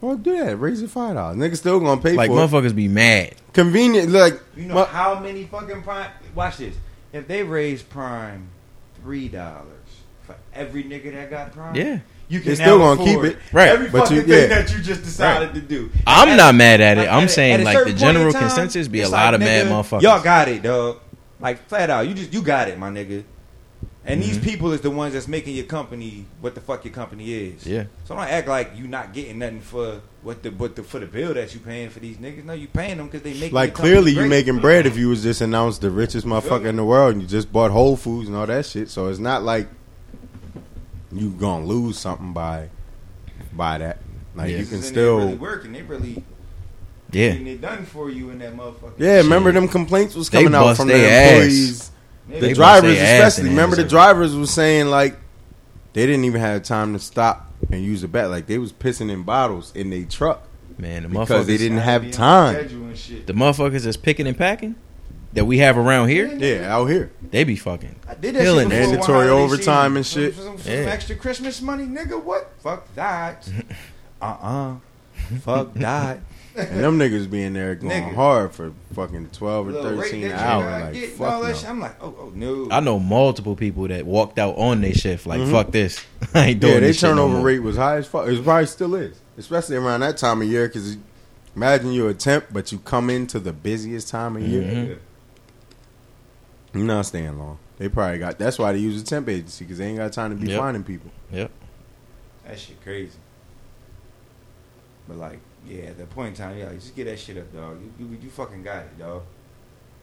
Well, 0.00 0.16
do 0.16 0.38
that. 0.44 0.56
Raise 0.60 0.80
it 0.80 0.90
five 0.90 1.14
dollars. 1.16 1.36
Niggas 1.36 1.56
still 1.56 1.80
gonna 1.80 2.00
pay 2.00 2.12
Like 2.12 2.30
for 2.30 2.38
it. 2.38 2.48
motherfuckers 2.48 2.74
be 2.74 2.86
mad. 2.86 3.34
Convenient, 3.52 4.10
like 4.10 4.40
You 4.56 4.66
know 4.66 4.74
mu- 4.74 4.84
how 4.84 5.18
many 5.18 5.42
fucking 5.44 5.82
prime? 5.82 6.08
Watch 6.36 6.58
this. 6.58 6.76
If 7.12 7.26
they 7.26 7.42
raise 7.42 7.82
prime 7.82 8.48
three 9.02 9.26
dollars 9.28 9.64
for 10.22 10.36
every 10.54 10.84
nigga 10.84 11.12
that 11.14 11.30
got 11.30 11.52
prime, 11.52 11.74
Yeah. 11.74 11.98
You 12.28 12.40
can 12.40 12.54
still 12.56 12.78
gonna 12.78 13.00
afford 13.00 13.08
keep 13.24 13.36
it. 13.36 13.38
Right. 13.52 13.68
Every 13.68 13.88
But 13.88 14.02
fucking 14.02 14.16
you- 14.16 14.22
thing 14.24 14.50
yeah. 14.50 14.60
that 14.62 14.72
you 14.74 14.82
just 14.82 15.02
decided 15.02 15.54
to 15.54 15.60
do. 15.60 15.90
I'm 16.06 16.28
At- 16.30 16.36
not 16.36 16.54
mad 16.54 16.80
at 16.80 16.98
it. 16.98 17.08
I'm 17.08 17.24
at- 17.24 17.30
saying 17.30 17.60
at 17.60 17.64
like 17.64 17.74
the 17.74 17.78
certain 17.80 17.84
point 17.84 18.02
in 18.08 18.14
general 18.14 18.32
time, 18.32 18.42
consensus 18.42 18.88
be 18.88 19.00
a 19.00 19.08
lot 19.08 19.26
like, 19.32 19.34
of 19.34 19.40
mad 19.40 19.66
motherfuckers. 19.66 20.02
Y'all 20.02 20.22
got 20.22 20.48
it, 20.48 20.62
dog. 20.62 20.98
Like 21.40 21.66
flat 21.68 21.88
out, 21.90 22.06
you 22.08 22.14
just 22.14 22.32
you 22.32 22.42
got 22.42 22.68
it, 22.68 22.78
my 22.78 22.90
nigga. 22.90 23.24
And 24.04 24.22
Mm-hmm. 24.22 24.28
these 24.30 24.38
people 24.38 24.72
is 24.72 24.80
the 24.80 24.90
ones 24.90 25.12
that's 25.12 25.28
making 25.28 25.54
your 25.54 25.66
company 25.66 26.24
what 26.40 26.54
the 26.54 26.62
fuck 26.62 26.82
your 26.84 26.94
company 26.94 27.30
is. 27.32 27.66
Yeah. 27.66 27.84
So 28.04 28.14
don't 28.14 28.24
act 28.24 28.48
like 28.48 28.72
you 28.74 28.86
not 28.88 29.12
getting 29.12 29.38
nothing 29.38 29.60
for 29.60 30.00
what 30.22 30.42
the 30.42 30.50
what 30.50 30.76
the 30.76 30.82
for 30.82 30.98
the 30.98 31.06
bill 31.06 31.34
that 31.34 31.52
you 31.52 31.60
paying 31.60 31.90
for 31.90 32.00
these 32.00 32.16
niggas. 32.16 32.44
No, 32.44 32.54
you 32.54 32.68
paying 32.68 32.96
them 32.96 33.06
because 33.08 33.20
they 33.22 33.38
make 33.38 33.52
like 33.52 33.74
clearly 33.74 34.12
you 34.12 34.26
making 34.26 34.60
bread 34.60 34.86
if 34.86 34.96
you 34.96 35.08
was 35.10 35.22
just 35.22 35.42
announced 35.42 35.82
the 35.82 35.90
richest 35.90 36.26
motherfucker 36.26 36.64
in 36.66 36.76
the 36.76 36.84
world 36.84 37.12
and 37.14 37.22
you 37.22 37.28
just 37.28 37.52
bought 37.52 37.70
Whole 37.70 37.96
Foods 37.96 38.28
and 38.28 38.36
all 38.36 38.46
that 38.46 38.64
shit. 38.66 38.88
So 38.88 39.08
it's 39.08 39.18
not 39.18 39.42
like 39.42 39.68
you 41.12 41.30
gonna 41.30 41.64
lose 41.66 41.98
something 41.98 42.32
by 42.32 42.68
by 43.52 43.78
that. 43.78 43.98
Like 44.34 44.50
Yeah. 44.50 44.58
you 44.58 44.66
can 44.66 44.82
still 44.82 45.16
really 45.18 45.28
still. 45.32 45.38
working. 45.40 45.72
They 45.72 45.82
really 45.82 46.22
yeah. 47.10 47.30
getting 47.30 47.46
it 47.46 47.60
done 47.60 47.84
for 47.84 48.10
you 48.10 48.30
in 48.30 48.38
that 48.40 48.54
motherfucker. 48.54 48.92
Yeah, 48.98 49.16
remember 49.18 49.50
them 49.52 49.68
complaints 49.68 50.14
was 50.14 50.28
coming 50.28 50.54
out 50.54 50.76
from 50.76 50.88
the 50.88 50.94
employees. 50.94 51.90
They 52.28 52.40
The 52.40 52.46
bust 52.48 52.56
drivers, 52.56 52.98
especially. 52.98 53.48
Remember, 53.48 53.76
the 53.76 53.84
drivers 53.84 54.36
was 54.36 54.50
saying 54.50 54.86
like 54.88 55.16
they 55.94 56.04
didn't 56.06 56.24
even 56.26 56.40
have 56.40 56.62
time 56.62 56.92
to 56.92 56.98
stop 56.98 57.50
and 57.72 57.82
use 57.82 58.02
the 58.02 58.08
bat. 58.08 58.28
Like 58.30 58.46
they 58.46 58.58
was 58.58 58.72
pissing 58.72 59.10
in 59.10 59.22
bottles 59.22 59.72
in 59.74 59.88
their 59.90 60.04
truck 60.04 60.42
Man, 60.76 61.04
the 61.04 61.08
because 61.08 61.46
they 61.46 61.56
didn't 61.56 61.78
have 61.78 62.10
time. 62.10 62.54
schedule 62.54 62.84
and 62.84 62.96
shit. 62.98 63.26
the 63.26 63.32
motherfuckers 63.32 63.84
that's 63.84 63.96
picking 63.96 64.26
and 64.26 64.36
packing, 64.36 64.76
that 65.34 65.44
we 65.44 65.58
have 65.58 65.76
around 65.78 66.08
here, 66.08 66.26
Yeah, 66.26 66.74
out 66.74 66.86
here. 66.86 67.10
they 67.30 67.44
be 67.44 67.56
fucking. 67.56 67.94
I 68.08 68.14
did 68.14 68.34
that 68.34 68.42
Killing 68.42 68.70
shit 68.70 68.88
Mandatory 68.90 69.28
overtime 69.28 69.96
and 69.96 70.06
shit. 70.06 70.34
For 70.34 70.42
some, 70.42 70.58
some 70.58 70.72
Yeah. 70.72 70.78
extra 70.90 71.16
Christmas 71.16 71.60
money, 71.60 71.84
nigga. 71.84 72.22
What? 72.22 72.50
Fuck 72.62 72.92
that. 72.94 73.48
uh 74.22 74.24
uh 74.24 74.74
Fuck 75.42 75.74
that. 75.74 76.20
And 76.56 76.82
them 76.82 76.98
niggas 76.98 77.30
being 77.30 77.52
there 77.52 77.76
going 77.76 77.92
Nigga. 77.92 78.14
hard 78.14 78.52
for 78.52 78.72
fucking 78.94 79.28
12 79.32 79.68
or 79.68 79.72
13 79.74 80.22
that 80.22 80.32
an 80.32 80.38
hour. 80.38 80.80
Like, 80.80 80.94
getting, 80.94 81.10
fuck 81.10 81.32
all 81.34 81.42
that 81.42 81.48
no. 81.50 81.54
shit. 81.54 81.68
I'm 81.68 81.78
like, 81.80 82.02
oh, 82.02 82.14
oh 82.18 82.32
no. 82.34 82.68
I 82.72 82.80
know 82.80 82.98
multiple 82.98 83.54
people 83.54 83.86
that 83.88 84.04
walked 84.06 84.40
out 84.40 84.56
on 84.56 84.80
their 84.80 84.94
shift 84.94 85.24
like 85.26 85.46
fuck 85.50 85.70
this. 85.70 86.04
I 86.34 86.46
ain't 86.46 86.60
doing 86.60 86.72
Yeah, 86.74 86.80
their 86.80 86.88
this 86.88 87.02
no 87.02 87.10
turnover 87.10 87.40
rate 87.42 87.60
was 87.60 87.76
high 87.76 87.98
as 87.98 88.08
fuck. 88.08 88.26
It 88.26 88.42
probably 88.42 88.66
still 88.66 88.96
is, 88.96 89.20
especially 89.36 89.76
around 89.76 90.00
that 90.00 90.16
time 90.16 90.42
of 90.42 90.48
year. 90.48 90.66
Because 90.66 90.96
imagine 91.54 91.92
you're 91.92 92.10
a 92.10 92.14
temp, 92.14 92.46
but 92.50 92.72
you 92.72 92.78
come 92.78 93.08
into 93.08 93.38
the 93.38 93.52
busiest 93.52 94.08
time 94.08 94.34
of 94.36 94.42
year. 94.42 94.62
Mhm. 94.62 94.98
You're 96.74 96.84
not 96.84 97.06
staying 97.06 97.38
long. 97.38 97.58
They 97.78 97.88
probably 97.88 98.18
got. 98.18 98.38
That's 98.38 98.58
why 98.58 98.72
they 98.72 98.78
use 98.78 99.00
a 99.00 99.04
temp 99.04 99.28
agency 99.28 99.64
because 99.64 99.78
they 99.78 99.86
ain't 99.86 99.98
got 99.98 100.12
time 100.12 100.30
to 100.30 100.36
be 100.44 100.50
Yep. 100.50 100.60
finding 100.60 100.84
people. 100.84 101.10
Yep. 101.32 101.50
That 102.46 102.58
shit 102.58 102.82
crazy. 102.82 103.18
But 105.06 105.16
like, 105.16 105.38
yeah, 105.66 105.84
at 105.84 105.98
that 105.98 106.10
point 106.10 106.28
in 106.28 106.34
time, 106.34 106.58
yeah, 106.58 106.72
just 106.74 106.94
get 106.94 107.04
that 107.04 107.18
shit 107.18 107.38
up, 107.38 107.52
dog. 107.54 107.78
You, 107.98 108.06
you, 108.06 108.18
you 108.22 108.30
fucking 108.30 108.62
got 108.62 108.78
it, 108.84 108.98
dog. 108.98 109.22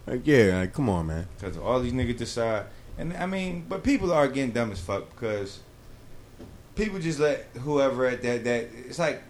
Like, 0.08 0.22
yeah, 0.26 0.60
like, 0.60 0.74
come 0.74 0.90
on, 0.90 1.08
man. 1.08 1.28
Because 1.40 1.58
all 1.58 1.80
these 1.80 1.94
niggas 1.94 2.18
decide, 2.18 2.66
and 2.98 3.14
I 3.18 3.26
mean, 3.26 3.66
but 3.68 3.84
people 3.84 4.12
are 4.12 4.28
getting 4.28 4.52
dumb 4.52 4.72
as 4.72 4.80
fuck 4.80 5.10
because 5.12 5.60
people 6.76 7.00
just 7.00 7.20
let 7.20 7.48
whoever 7.62 8.06
at 8.06 8.22
that 8.24 8.44
that 8.44 8.70
it's 8.88 9.00
like. 9.00 9.22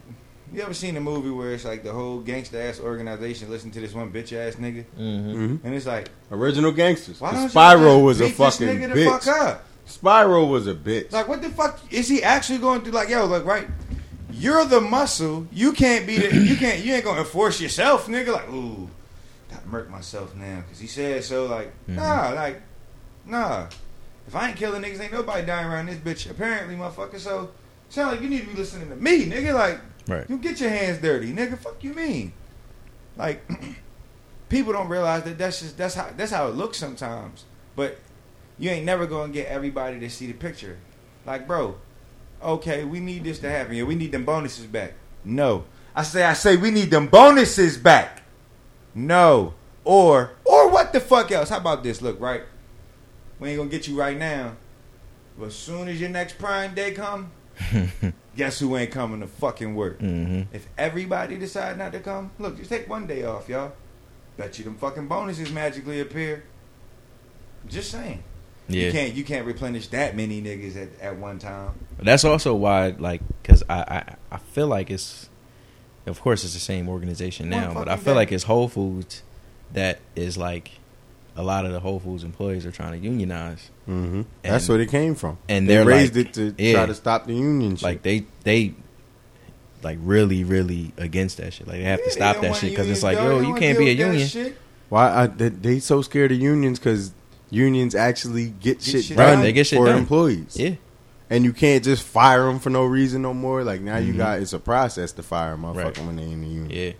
You 0.53 0.61
ever 0.61 0.73
seen 0.73 0.95
a 0.95 1.01
movie 1.01 1.29
where 1.31 1.53
it's 1.53 1.65
like 1.65 1.83
the 1.83 1.91
whole 1.91 2.19
gangster 2.19 2.61
ass 2.61 2.79
organization 2.79 3.49
listen 3.49 3.71
to 3.71 3.79
this 3.81 3.93
one 3.93 4.11
bitch 4.11 4.31
ass 4.33 4.55
nigga, 4.55 4.85
Mm-hmm. 4.97 5.31
hmm 5.57 5.65
and 5.65 5.73
it's 5.75 5.85
like, 5.85 6.09
Original 6.31 6.71
gangsters. 6.71 7.19
why 7.19 7.31
'Cause 7.31 7.53
don't 7.53 7.63
Spyro 7.63 7.95
just 7.95 8.03
was 8.03 8.19
a 8.19 8.23
beat 8.23 8.27
this 8.29 8.37
fucking 8.37 8.67
nigga 8.67 8.93
the 8.93 8.99
bitch. 8.99 9.19
fuck 9.23 9.27
up? 9.41 9.63
Spyro 9.87 10.49
was 10.49 10.67
a 10.67 10.73
bitch. 10.75 11.11
Like, 11.11 11.27
what 11.27 11.41
the 11.41 11.49
fuck 11.49 11.79
is 11.91 12.07
he 12.07 12.23
actually 12.23 12.59
going 12.59 12.81
to? 12.83 12.91
Like, 12.91 13.09
yo, 13.09 13.25
look, 13.25 13.45
right? 13.45 13.67
You're 14.31 14.65
the 14.65 14.81
muscle. 14.81 15.47
You 15.51 15.71
can't 15.73 16.05
be 16.07 16.17
the. 16.17 16.35
You 16.35 16.55
can't. 16.57 16.83
You 16.83 16.93
ain't 16.93 17.05
gonna 17.05 17.19
enforce 17.19 17.61
yourself, 17.61 18.07
nigga. 18.07 18.33
Like, 18.33 18.49
ooh, 18.51 18.89
gotta 19.51 19.67
murk 19.67 19.89
myself 19.89 20.35
now 20.35 20.61
because 20.61 20.79
he 20.79 20.87
said 20.87 21.23
so. 21.23 21.45
Like, 21.45 21.71
Mhm. 21.87 21.95
nah, 21.95 22.29
like, 22.33 22.61
nah. 23.25 23.67
If 24.27 24.35
I 24.35 24.49
ain't 24.49 24.57
killing 24.57 24.81
niggas, 24.81 24.99
ain't 24.99 25.13
nobody 25.13 25.45
dying 25.45 25.67
around 25.67 25.85
this 25.87 25.97
bitch. 25.97 26.29
Apparently, 26.29 26.75
motherfucker. 26.75 27.19
So, 27.19 27.51
sound 27.89 28.11
like 28.13 28.21
you 28.21 28.29
need 28.29 28.41
to 28.41 28.47
be 28.47 28.53
listening 28.55 28.89
to 28.89 28.95
me, 28.95 29.27
nigga. 29.27 29.53
Like, 29.53 29.79
Right. 30.07 30.29
you 30.29 30.37
get 30.37 30.59
your 30.59 30.69
hands 30.69 30.99
dirty, 30.99 31.33
nigga. 31.33 31.57
Fuck 31.57 31.83
you 31.83 31.93
mean? 31.93 32.33
Like, 33.17 33.43
people 34.49 34.73
don't 34.73 34.87
realize 34.87 35.23
that 35.23 35.37
that's 35.37 35.61
just 35.61 35.77
that's 35.77 35.95
how 35.95 36.09
that's 36.15 36.31
how 36.31 36.47
it 36.47 36.55
looks 36.55 36.77
sometimes. 36.77 37.45
But 37.75 37.97
you 38.57 38.69
ain't 38.69 38.85
never 38.85 39.05
gonna 39.05 39.33
get 39.33 39.47
everybody 39.47 39.99
to 39.99 40.09
see 40.09 40.27
the 40.27 40.33
picture. 40.33 40.77
Like, 41.25 41.47
bro, 41.47 41.75
okay, 42.41 42.83
we 42.83 42.99
need 42.99 43.23
this 43.23 43.39
to 43.39 43.49
happen. 43.49 43.75
Yeah, 43.75 43.83
we 43.83 43.95
need 43.95 44.11
them 44.11 44.25
bonuses 44.25 44.65
back. 44.65 44.93
No, 45.23 45.65
I 45.95 46.03
say, 46.03 46.23
I 46.23 46.33
say, 46.33 46.55
we 46.55 46.71
need 46.71 46.91
them 46.91 47.07
bonuses 47.07 47.77
back. 47.77 48.21
No, 48.93 49.53
or 49.83 50.31
or 50.45 50.69
what 50.69 50.93
the 50.93 50.99
fuck 50.99 51.31
else? 51.31 51.49
How 51.49 51.57
about 51.57 51.83
this? 51.83 52.01
Look, 52.01 52.19
right, 52.19 52.43
we 53.39 53.49
ain't 53.49 53.57
gonna 53.57 53.69
get 53.69 53.87
you 53.87 53.97
right 53.99 54.17
now, 54.17 54.55
but 55.37 55.47
as 55.47 55.55
soon 55.55 55.87
as 55.87 55.99
your 55.99 56.09
next 56.09 56.37
Prime 56.37 56.73
Day 56.75 56.91
come, 56.91 57.31
guess 58.35 58.59
who 58.59 58.75
ain't 58.77 58.91
coming 58.91 59.21
to 59.21 59.27
fucking 59.27 59.75
work? 59.75 59.99
hmm 59.99 60.43
If 60.51 60.67
everybody 60.77 61.37
decide 61.37 61.77
not 61.77 61.91
to 61.93 61.99
come, 61.99 62.31
look, 62.39 62.57
just 62.57 62.69
take 62.69 62.89
one 62.89 63.07
day 63.07 63.23
off, 63.23 63.47
y'all. 63.49 63.73
Bet 64.37 64.57
you 64.57 64.65
them 64.65 64.75
fucking 64.75 65.07
bonuses 65.07 65.51
magically 65.51 65.99
appear. 66.01 66.43
Just 67.67 67.91
saying. 67.91 68.23
Yeah. 68.67 68.87
You 68.87 68.91
can't 68.91 69.13
you 69.13 69.23
can't 69.23 69.45
replenish 69.45 69.87
that 69.89 70.15
many 70.15 70.41
niggas 70.41 70.75
at, 70.75 70.99
at 70.99 71.17
one 71.17 71.39
time. 71.39 71.73
That's 71.99 72.25
also 72.25 72.55
why, 72.55 72.95
like, 72.97 73.21
because 73.41 73.63
I, 73.69 73.79
I 73.79 74.15
I 74.31 74.37
feel 74.37 74.67
like 74.67 74.89
it's, 74.89 75.29
of 76.05 76.19
course, 76.19 76.43
it's 76.43 76.53
the 76.53 76.59
same 76.59 76.89
organization 76.89 77.49
now, 77.49 77.73
but 77.73 77.87
I 77.87 77.95
feel 77.95 78.13
day. 78.13 78.19
like 78.19 78.31
it's 78.31 78.43
Whole 78.45 78.67
Foods 78.67 79.23
that 79.73 79.99
is 80.15 80.37
like 80.37 80.71
a 81.37 81.43
lot 81.43 81.65
of 81.65 81.71
the 81.73 81.79
Whole 81.79 81.99
Foods 81.99 82.23
employees 82.23 82.65
are 82.65 82.71
trying 82.71 82.93
to 82.93 82.97
unionize. 82.97 83.69
hmm 83.85 84.21
That's 84.41 84.63
And- 84.67 84.69
where 84.75 84.81
it 84.81 84.89
came 84.89 85.15
from. 85.15 85.37
and 85.49 85.67
they 85.67 85.75
they're 85.75 85.85
raised 85.85 86.15
like- 86.15 86.27
it 86.27 86.33
to 86.33 86.55
yeah. 86.57 86.73
try 86.73 86.85
to 86.85 86.93
stop 86.95 87.27
the 87.27 87.33
union 87.33 87.75
shit. 87.75 87.83
Like 87.83 88.01
they 88.03 88.25
they 88.43 88.73
like 89.83 89.97
really 90.01 90.43
really 90.43 90.93
against 90.97 91.37
that 91.37 91.53
shit. 91.53 91.67
Like 91.67 91.77
they 91.77 91.83
have 91.83 92.03
to 92.03 92.09
stop 92.11 92.41
that 92.41 92.55
shit 92.55 92.71
because 92.71 92.89
it's 92.89 93.03
like, 93.03 93.17
yo, 93.17 93.41
you 93.41 93.53
can't 93.55 93.77
be 93.77 93.89
a 93.89 93.93
union. 93.93 94.55
Why 94.89 95.23
I, 95.23 95.27
they, 95.27 95.49
they 95.49 95.79
so 95.79 96.01
scared 96.01 96.31
of 96.31 96.39
unions? 96.39 96.79
Because 96.79 97.11
unions 97.49 97.95
actually 97.95 98.49
get, 98.49 98.81
shit, 98.81 99.05
shit 99.05 99.17
done 99.17 99.33
done. 99.35 99.41
They 99.43 99.51
get 99.53 99.67
shit 99.67 99.77
for 99.77 99.87
done. 99.87 99.97
employees. 99.97 100.55
Yeah, 100.57 100.75
and 101.29 101.43
you 101.43 101.53
can't 101.53 101.83
just 101.83 102.03
fire 102.03 102.45
them 102.45 102.59
for 102.59 102.69
no 102.69 102.85
reason 102.85 103.21
no 103.23 103.33
more. 103.33 103.63
Like 103.63 103.81
now 103.81 103.97
you 103.97 104.13
Mhm. 104.13 104.17
got 104.17 104.39
it's 104.41 104.53
a 104.53 104.59
process 104.59 105.11
to 105.13 105.23
fire 105.23 105.53
a 105.53 105.57
motherfucker 105.57 105.83
Right. 105.97 105.97
when 106.05 106.15
they 106.15 106.23
in 106.23 106.41
the 106.41 106.47
union. 106.47 106.69
yeah. 106.69 106.91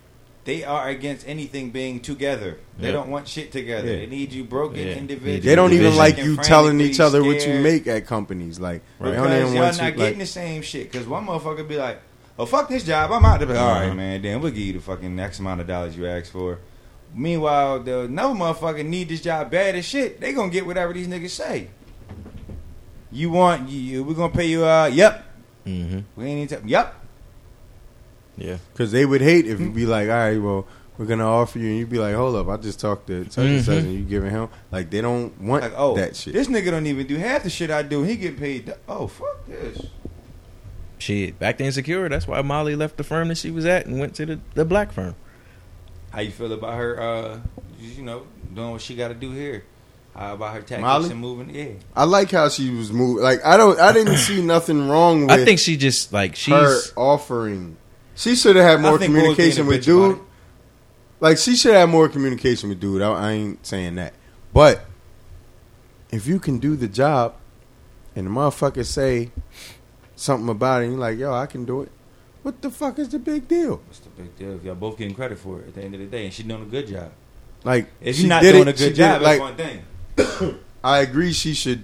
They 0.46 0.62
are 0.64 0.88
against 0.88 1.26
anything 1.28 1.70
being 1.70 1.98
together. 2.00 2.58
They 2.78 2.86
Yep. 2.86 2.94
don't 2.94 3.10
want 3.10 3.26
shit 3.28 3.50
together. 3.52 3.88
Yeah. 3.92 3.96
They 3.98 4.06
need 4.06 4.32
you 4.32 4.44
broken 4.44 4.78
Yeah. 4.86 4.94
individuals. 4.94 5.44
They 5.44 5.54
don't 5.56 5.72
even 5.74 5.96
like 5.96 6.16
you 6.18 6.36
telling 6.36 6.80
each 6.80 7.00
other 7.00 7.22
what 7.22 7.44
you 7.46 7.54
make 7.54 7.86
at 7.88 8.06
companies. 8.06 8.58
Like 8.60 8.80
they 9.00 9.10
Because 9.10 9.28
don't 9.28 9.54
y'all 9.54 9.62
not 9.64 9.74
you. 9.74 9.90
getting 9.90 9.98
Like, 9.98 10.18
the 10.18 10.26
same 10.26 10.62
shit. 10.62 10.90
Because 10.90 11.06
one 11.06 11.26
motherfucker 11.26 11.66
be 11.68 11.76
like, 11.76 12.00
"Oh 12.38 12.46
fuck 12.46 12.68
this 12.68 12.84
job, 12.84 13.10
I'm 13.12 13.24
out." 13.24 13.40
They 13.40 13.46
be 13.46 13.52
like, 13.54 13.60
"All 13.62 13.70
Uh-huh. 13.74 13.94
man, 13.94 14.22
then 14.22 14.40
we'll 14.40 14.52
give 14.52 14.62
you 14.62 14.72
the 14.74 14.80
fucking 14.80 15.18
X 15.18 15.40
amount 15.40 15.60
of 15.62 15.66
dollars 15.66 15.96
you 15.96 16.06
asked 16.06 16.30
for." 16.30 16.58
Meanwhile, 17.12 17.80
the 17.80 18.00
another 18.02 18.34
motherfucker 18.34 18.86
need 18.86 19.08
this 19.08 19.20
job 19.22 19.50
bad 19.50 19.74
as 19.74 19.84
shit. 19.84 20.20
They 20.20 20.32
gonna 20.32 20.50
get 20.52 20.64
whatever 20.64 20.92
these 20.92 21.08
niggas 21.08 21.30
say. 21.30 21.68
You 23.10 23.30
want 23.30 23.68
you? 23.68 24.04
We 24.04 24.14
gonna 24.14 24.32
pay 24.32 24.46
you? 24.46 24.64
Uh, 24.64 24.86
yep. 24.92 25.24
hmm 25.64 25.98
We 26.16 26.24
ain't 26.26 26.52
even. 26.52 26.62
T- 26.62 26.68
yep. 26.70 26.94
Yeah. 28.36 28.58
Because 28.72 28.92
they 28.92 29.04
would 29.06 29.20
hate 29.20 29.46
if 29.46 29.60
you 29.60 29.70
be 29.70 29.86
like, 29.86 30.08
all 30.08 30.14
right, 30.14 30.38
well, 30.40 30.66
we're 30.98 31.06
gonna 31.06 31.26
offer 31.26 31.58
you, 31.58 31.68
and 31.68 31.78
you'd 31.78 31.90
be 31.90 31.98
like, 31.98 32.14
hold 32.14 32.36
up, 32.36 32.48
I 32.48 32.56
just 32.56 32.80
talked 32.80 33.06
to 33.08 33.24
such 33.30 33.44
and 33.46 33.64
such, 33.64 33.74
Mhm. 33.76 33.80
and 33.80 33.92
you 33.94 34.00
giving 34.04 34.30
him 34.30 34.48
like 34.72 34.88
they 34.90 35.00
don't 35.02 35.38
want 35.40 35.62
Like, 35.62 35.74
oh, 35.76 35.94
that 35.96 36.16
shit. 36.16 36.32
this 36.32 36.48
nigga 36.48 36.70
don't 36.70 36.86
even 36.86 37.06
do 37.06 37.16
half 37.16 37.42
the 37.42 37.50
shit 37.50 37.70
I 37.70 37.82
do. 37.82 38.02
He 38.02 38.16
get 38.16 38.38
paid. 38.38 38.66
th- 38.66 38.78
Oh 38.88 39.06
fuck 39.06 39.46
this. 39.46 39.78
Shit, 40.98 41.38
back 41.38 41.58
to 41.58 41.64
insecure. 41.64 42.08
That's 42.08 42.26
why 42.26 42.40
Molly 42.42 42.74
left 42.74 42.96
the 42.96 43.04
firm 43.04 43.28
that 43.28 43.36
she 43.36 43.50
was 43.50 43.66
at 43.66 43.84
and 43.86 43.98
went 44.00 44.14
to 44.14 44.24
the, 44.26 44.40
the 44.54 44.64
black 44.64 44.92
firm. 44.92 45.14
How 46.10 46.20
you 46.22 46.30
feel 46.30 46.50
about 46.52 46.74
her? 46.78 46.98
Uh, 47.00 47.40
you 47.78 48.02
know, 48.02 48.22
doing 48.54 48.70
what 48.70 48.80
she 48.80 48.96
got 48.96 49.08
to 49.08 49.14
do 49.14 49.30
here. 49.32 49.64
How 50.14 50.32
about 50.32 50.54
her 50.54 50.60
tactics 50.60 50.80
Molly? 50.80 51.10
and 51.10 51.20
moving? 51.20 51.54
Yeah. 51.54 51.68
I 51.94 52.04
like 52.04 52.30
how 52.30 52.48
she 52.48 52.70
was 52.70 52.90
moving. 52.90 53.22
Like 53.22 53.44
I 53.44 53.58
don't, 53.58 53.78
I 53.78 53.92
didn't 53.92 54.16
see 54.16 54.40
nothing 54.42 54.88
wrong 54.88 55.22
with 55.26 55.30
I 55.32 55.44
think 55.44 55.58
she 55.60 55.76
just 55.76 56.14
like 56.14 56.34
she's 56.36 56.54
her 56.54 56.78
offering. 56.96 57.76
She 58.16 58.34
should 58.34 58.56
have 58.56 58.64
had 58.64 58.80
more 58.80 58.94
I 58.94 58.98
think 58.98 59.12
Bull's 59.12 59.22
being 59.22 59.32
a 59.32 59.34
communication 59.36 59.66
with 59.66 59.84
dude. 59.84 60.18
Like 61.20 61.38
she 61.38 61.54
should 61.56 61.74
have 61.74 61.88
more 61.88 62.08
communication 62.08 62.68
with 62.70 62.80
dude. 62.80 63.02
I, 63.02 63.10
I 63.12 63.32
ain't 63.32 63.64
saying 63.66 63.94
that, 63.96 64.14
but 64.52 64.84
if 66.10 66.26
you 66.26 66.38
can 66.38 66.58
do 66.58 66.76
the 66.76 66.88
job, 66.88 67.34
and 68.14 68.26
the 68.26 68.30
motherfucker 68.30 68.84
say 68.84 69.30
something 70.14 70.48
about 70.48 70.80
it, 70.82 70.84
and 70.86 70.92
you're 70.94 71.00
like, 71.00 71.18
yo, 71.18 71.32
I 71.34 71.46
can 71.46 71.64
do 71.64 71.82
it. 71.82 71.90
What 72.42 72.62
the 72.62 72.70
fuck 72.70 72.98
is 72.98 73.08
the 73.08 73.18
big 73.18 73.48
deal? 73.48 73.76
What's 73.86 73.98
the 73.98 74.08
big 74.10 74.36
deal? 74.36 74.52
If 74.54 74.62
y'all 74.64 74.74
both 74.76 74.96
getting 74.98 75.14
credit 75.14 75.38
for 75.38 75.60
it 75.60 75.68
at 75.68 75.74
the 75.74 75.82
end 75.82 75.94
of 75.94 76.00
the 76.00 76.06
day, 76.06 76.24
and 76.26 76.32
she 76.32 76.42
doing 76.42 76.62
a 76.62 76.66
good 76.66 76.86
job. 76.86 77.12
Like 77.64 77.88
If 78.00 78.16
she 78.16 78.22
you're 78.22 78.28
not 78.28 78.42
did 78.42 78.52
doing 78.52 78.68
it- 78.68 78.74
a 78.80 78.84
good 78.84 78.94
job, 78.94 79.20
it, 79.20 79.24
that's 79.24 79.40
like 79.40 79.40
one 79.40 79.56
thing. 79.56 80.58
I 80.84 80.98
agree, 81.00 81.32
she 81.32 81.52
should 81.54 81.82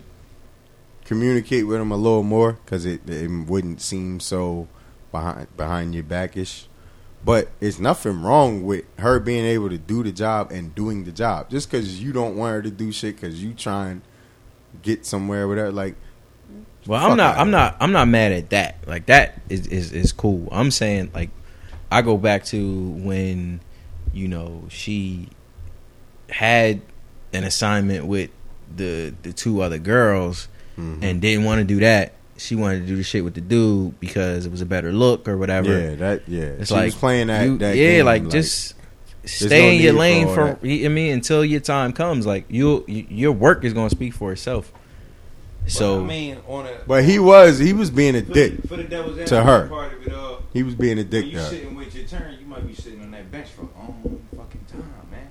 communicate 1.04 1.66
with 1.66 1.80
him 1.80 1.90
a 1.90 1.96
little 1.96 2.22
more 2.22 2.52
because 2.64 2.86
it, 2.86 3.09
it 3.09 3.28
wouldn't 3.28 3.80
seem 3.80 4.20
so 4.20 4.68
behind 5.12 5.56
behind 5.56 5.94
your 5.94 6.05
backish. 6.05 6.66
But 7.24 7.51
it's 7.60 7.78
nothing 7.78 8.20
wrong 8.20 8.64
with 8.64 8.84
her 8.98 9.20
being 9.20 9.44
able 9.44 9.68
to 9.68 9.78
do 9.78 10.02
the 10.02 10.10
job 10.10 10.51
and 10.51 10.74
doing 10.74 11.05
the 11.05 11.12
job. 11.12 11.51
Just 11.51 11.70
because 11.70 12.02
you 12.02 12.12
don't 12.12 12.36
want 12.36 12.55
her 12.55 12.62
to 12.62 12.70
do 12.70 12.90
shit 12.90 13.14
because 13.14 13.43
you 13.43 13.55
try 13.55 13.90
and 13.90 14.02
get 14.82 15.06
somewhere, 15.06 15.47
whatever. 15.47 15.70
Like, 15.70 15.94
Well, 16.86 17.10
I'm 17.10 17.16
not. 17.16 17.36
I'm 17.36 17.52
not. 17.52 17.76
I'm 17.78 17.93
not 17.93 18.09
mad 18.09 18.32
at 18.32 18.51
that. 18.51 18.89
Like 18.89 19.06
that 19.06 19.40
is 19.48 19.68
is 19.68 19.93
is 19.93 20.12
cool. 20.12 20.48
I'm 20.51 20.72
saying 20.72 21.12
like 21.14 21.30
I 21.93 22.02
go 22.02 22.16
back 22.16 22.44
to 22.47 22.90
when 22.90 23.60
you 24.12 24.26
know 24.26 24.64
she 24.68 25.28
had 26.28 26.80
an 27.32 27.44
assignment 27.44 28.06
with 28.06 28.30
the 28.74 29.14
the 29.22 29.32
two 29.32 29.62
other 29.62 29.78
girls 29.78 30.48
mhm. 30.76 31.02
and 31.02 31.20
didn't 31.20 31.44
want 31.44 31.60
to 31.60 31.64
do 31.64 31.80
that. 31.80 32.14
She 32.38 32.54
wanted 32.56 32.80
to 32.80 32.86
do 32.86 32.96
the 32.96 33.02
shit 33.02 33.22
with 33.24 33.34
the 33.34 33.40
dude 33.40 34.00
because 34.00 34.46
it 34.46 34.50
was 34.50 34.60
a 34.62 34.66
better 34.66 34.92
look 34.92 35.28
or 35.28 35.36
whatever. 35.36 35.78
yeah, 35.78 35.94
that 35.96 36.28
yeah. 36.28 36.42
It's 36.42 36.68
she 36.68 36.74
like 36.74 36.84
was 36.86 36.94
playing 36.94 37.26
that. 37.28 37.44
you- 37.44 37.59
that 37.59 37.76
yeah, 37.76 37.96
game, 37.98 38.04
like, 38.06 38.28
just 38.30 38.74
no 39.22 39.26
stay 39.26 39.76
in 39.76 39.82
your 39.82 39.92
need 39.92 39.96
for 39.96 40.00
lane 40.00 40.26
for, 40.34 40.44
that. 40.60 40.64
you 40.64 40.76
know 40.78 40.82
what 40.84 40.90
I 40.90 40.94
mean 40.94 41.12
until 41.12 41.44
your 41.44 41.60
time 41.60 41.92
comes. 41.92 42.26
Like 42.26 42.46
you, 42.48 42.84
your 42.88 43.32
work 43.32 43.64
is 43.64 43.72
gonna 43.72 43.90
speak 43.90 44.14
for 44.14 44.32
itself. 44.32 44.72
So 45.68 45.98
But, 45.98 46.04
I 46.04 46.06
mean, 46.09 46.38
on 46.48 46.66
a 46.66 46.70
But 46.88 47.04
he 47.04 47.20
was 47.20 47.59
he 47.59 47.72
was 47.72 47.90
being 47.90 48.16
a 48.16 48.22
for 48.22 48.32
dick. 48.32 48.62
the, 48.62 48.68
for 48.68 48.76
the 48.76 48.84
devil's 48.84 49.28
to 49.28 49.44
her. 49.44 49.68
part 49.68 49.92
of 49.92 50.04
it 50.06 50.12
all. 50.12 50.42
He 50.52 50.62
was 50.64 50.74
being 50.74 50.98
a 50.98 51.02
When 51.02 51.10
dick 51.10 51.26
you 51.26 51.32
to 51.32 51.38
her. 51.38 51.44
sitting 51.50 51.74
with 51.76 51.94
your 51.94 52.04
turn, 52.06 52.36
you 52.40 52.46
might 52.46 52.66
be 52.66 52.74
sitting 52.74 53.00
on 53.02 53.10
that 53.12 53.30
bench 53.30 53.48
for 53.50 53.62
a 53.62 53.78
long 53.78 54.20
fucking 54.36 54.64
time, 54.68 54.90
man. 55.10 55.28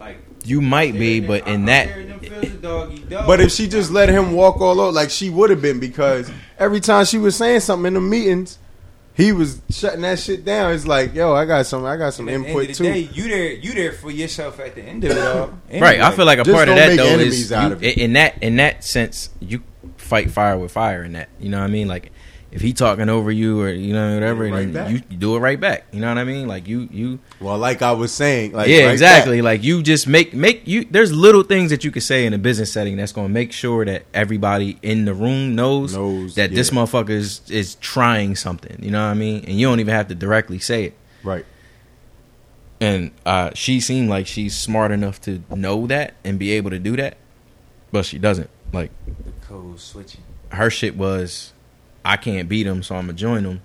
Like 0.00 0.18
you 0.48 0.60
might 0.60 0.94
be, 0.94 1.20
but 1.20 1.46
in 1.48 1.64
that, 1.66 1.88
But 3.26 3.40
if 3.40 3.52
she 3.52 3.68
just 3.68 3.90
let 3.90 4.08
him 4.08 4.32
walk 4.32 4.60
all 4.60 4.80
over, 4.80 4.92
like 4.92 5.10
she 5.10 5.30
would 5.30 5.50
have 5.50 5.62
been, 5.62 5.80
because 5.80 6.30
every 6.58 6.80
time 6.80 7.04
she 7.04 7.18
was 7.18 7.36
saying 7.36 7.60
something 7.60 7.86
in 7.88 7.94
the 7.94 8.00
meetings, 8.00 8.58
he 9.14 9.32
was 9.32 9.60
shutting 9.70 10.02
that 10.02 10.18
shit 10.18 10.44
down. 10.44 10.72
It's 10.72 10.86
like, 10.86 11.14
yo, 11.14 11.34
I 11.34 11.46
got 11.46 11.64
some, 11.66 11.84
I 11.86 11.96
got 11.96 12.12
some 12.12 12.28
At 12.28 12.32
the 12.32 12.34
end 12.36 12.46
input 12.46 12.62
of 12.62 12.68
the 12.68 12.74
too. 12.74 12.84
day, 12.84 12.98
you 13.12 13.28
there, 13.28 13.52
you 13.52 13.72
there 13.74 13.92
for 13.92 14.10
yourself 14.10 14.60
at 14.60 14.74
the 14.74 14.82
end 14.82 15.04
of 15.04 15.12
it 15.12 15.18
all. 15.18 15.58
right? 15.80 16.00
I 16.00 16.10
feel 16.14 16.26
like 16.26 16.38
a 16.38 16.44
Just 16.44 16.54
part 16.54 16.68
of 16.68 16.76
that 16.76 16.96
though 16.96 17.04
is 17.18 17.50
you- 17.50 17.56
of 17.56 17.82
in 17.82 18.12
that 18.14 18.42
in 18.42 18.56
that 18.56 18.84
sense 18.84 19.30
you 19.40 19.62
fight 19.96 20.30
fire 20.30 20.58
with 20.58 20.70
fire. 20.72 21.02
In 21.02 21.12
that, 21.12 21.30
you 21.40 21.48
know 21.48 21.58
what 21.58 21.64
I 21.64 21.68
mean? 21.68 21.88
Like 21.88 22.12
if 22.56 22.62
he 22.62 22.72
talking 22.72 23.10
over 23.10 23.30
you 23.30 23.60
or 23.60 23.68
you 23.68 23.92
know 23.92 24.14
whatever, 24.14 24.44
right 24.44 24.72
then 24.72 24.90
you, 24.90 25.02
you 25.10 25.16
do 25.18 25.36
it 25.36 25.40
right 25.40 25.60
back. 25.60 25.84
You 25.92 26.00
know 26.00 26.08
what 26.08 26.16
I 26.16 26.24
mean? 26.24 26.48
Like 26.48 26.66
you 26.66 26.88
you 26.90 27.18
Well, 27.38 27.58
like 27.58 27.82
I 27.82 27.92
was 27.92 28.12
saying, 28.12 28.52
like 28.52 28.68
yeah 28.68 28.86
right 28.86 28.92
exactly. 28.92 29.38
back. 29.40 29.44
Like 29.44 29.62
you 29.62 29.82
just 29.82 30.08
make 30.08 30.32
make 30.32 30.66
you. 30.66 30.86
There's 30.90 31.12
little 31.12 31.42
things 31.42 31.68
that 31.68 31.84
you 31.84 31.90
can 31.90 32.00
say 32.00 32.24
in 32.24 32.32
a 32.32 32.38
business 32.38 32.72
setting 32.72 32.96
that's 32.96 33.12
going 33.12 33.28
to 33.28 33.32
make 33.32 33.52
sure 33.52 33.84
that 33.84 34.06
everybody 34.14 34.78
in 34.80 35.04
the 35.04 35.12
room 35.12 35.54
knows, 35.54 35.94
Knows, 35.94 36.34
that 36.36 36.50
this 36.50 36.70
motherfucker 36.70 37.10
is 37.10 37.42
is 37.50 37.74
trying 37.76 38.36
something. 38.36 38.82
You 38.82 38.90
know 38.90 39.04
what 39.04 39.10
I 39.10 39.14
mean? 39.14 39.44
And 39.46 39.60
you 39.60 39.66
don't 39.66 39.78
even 39.80 39.94
have 39.94 40.08
to 40.08 40.14
directly 40.14 40.58
say 40.58 40.84
it. 40.84 40.94
right. 41.22 41.44
and 42.80 43.10
uh, 43.26 43.50
she 43.54 43.80
seemed 43.80 44.08
like 44.08 44.26
she's 44.26 44.56
smart 44.56 44.92
enough 44.92 45.20
to 45.22 45.42
know 45.54 45.86
that 45.88 46.14
and 46.24 46.38
be 46.38 46.52
able 46.52 46.70
to 46.70 46.78
do 46.78 46.96
that, 46.96 47.18
but 47.92 48.06
she 48.06 48.18
doesn't. 48.18 48.48
Like 48.72 48.90
the 49.24 49.32
code 49.46 49.78
switching. 49.78 50.22
her 50.52 50.70
shit 50.70 50.96
was, 50.96 51.52
I 52.06 52.16
can't 52.16 52.48
beat 52.48 52.66
him, 52.66 52.82
so 52.82 52.94
I'm 52.94 53.02
gonna 53.06 53.12
join 53.14 53.44
him. 53.44 53.60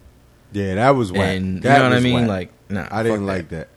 Yeah, 0.52 0.76
that 0.76 0.90
was 0.92 1.12
whack. 1.12 1.38
And 1.38 1.56
you 1.64 1.70
know 1.70 1.84
what 1.84 1.94
I 1.94 2.00
mean? 2.00 2.22
whack. 2.22 2.28
Like, 2.28 2.52
nah, 2.70 2.88
I 2.92 3.04
didn't 3.04 3.26
like 3.26 3.50
that. 3.50 3.70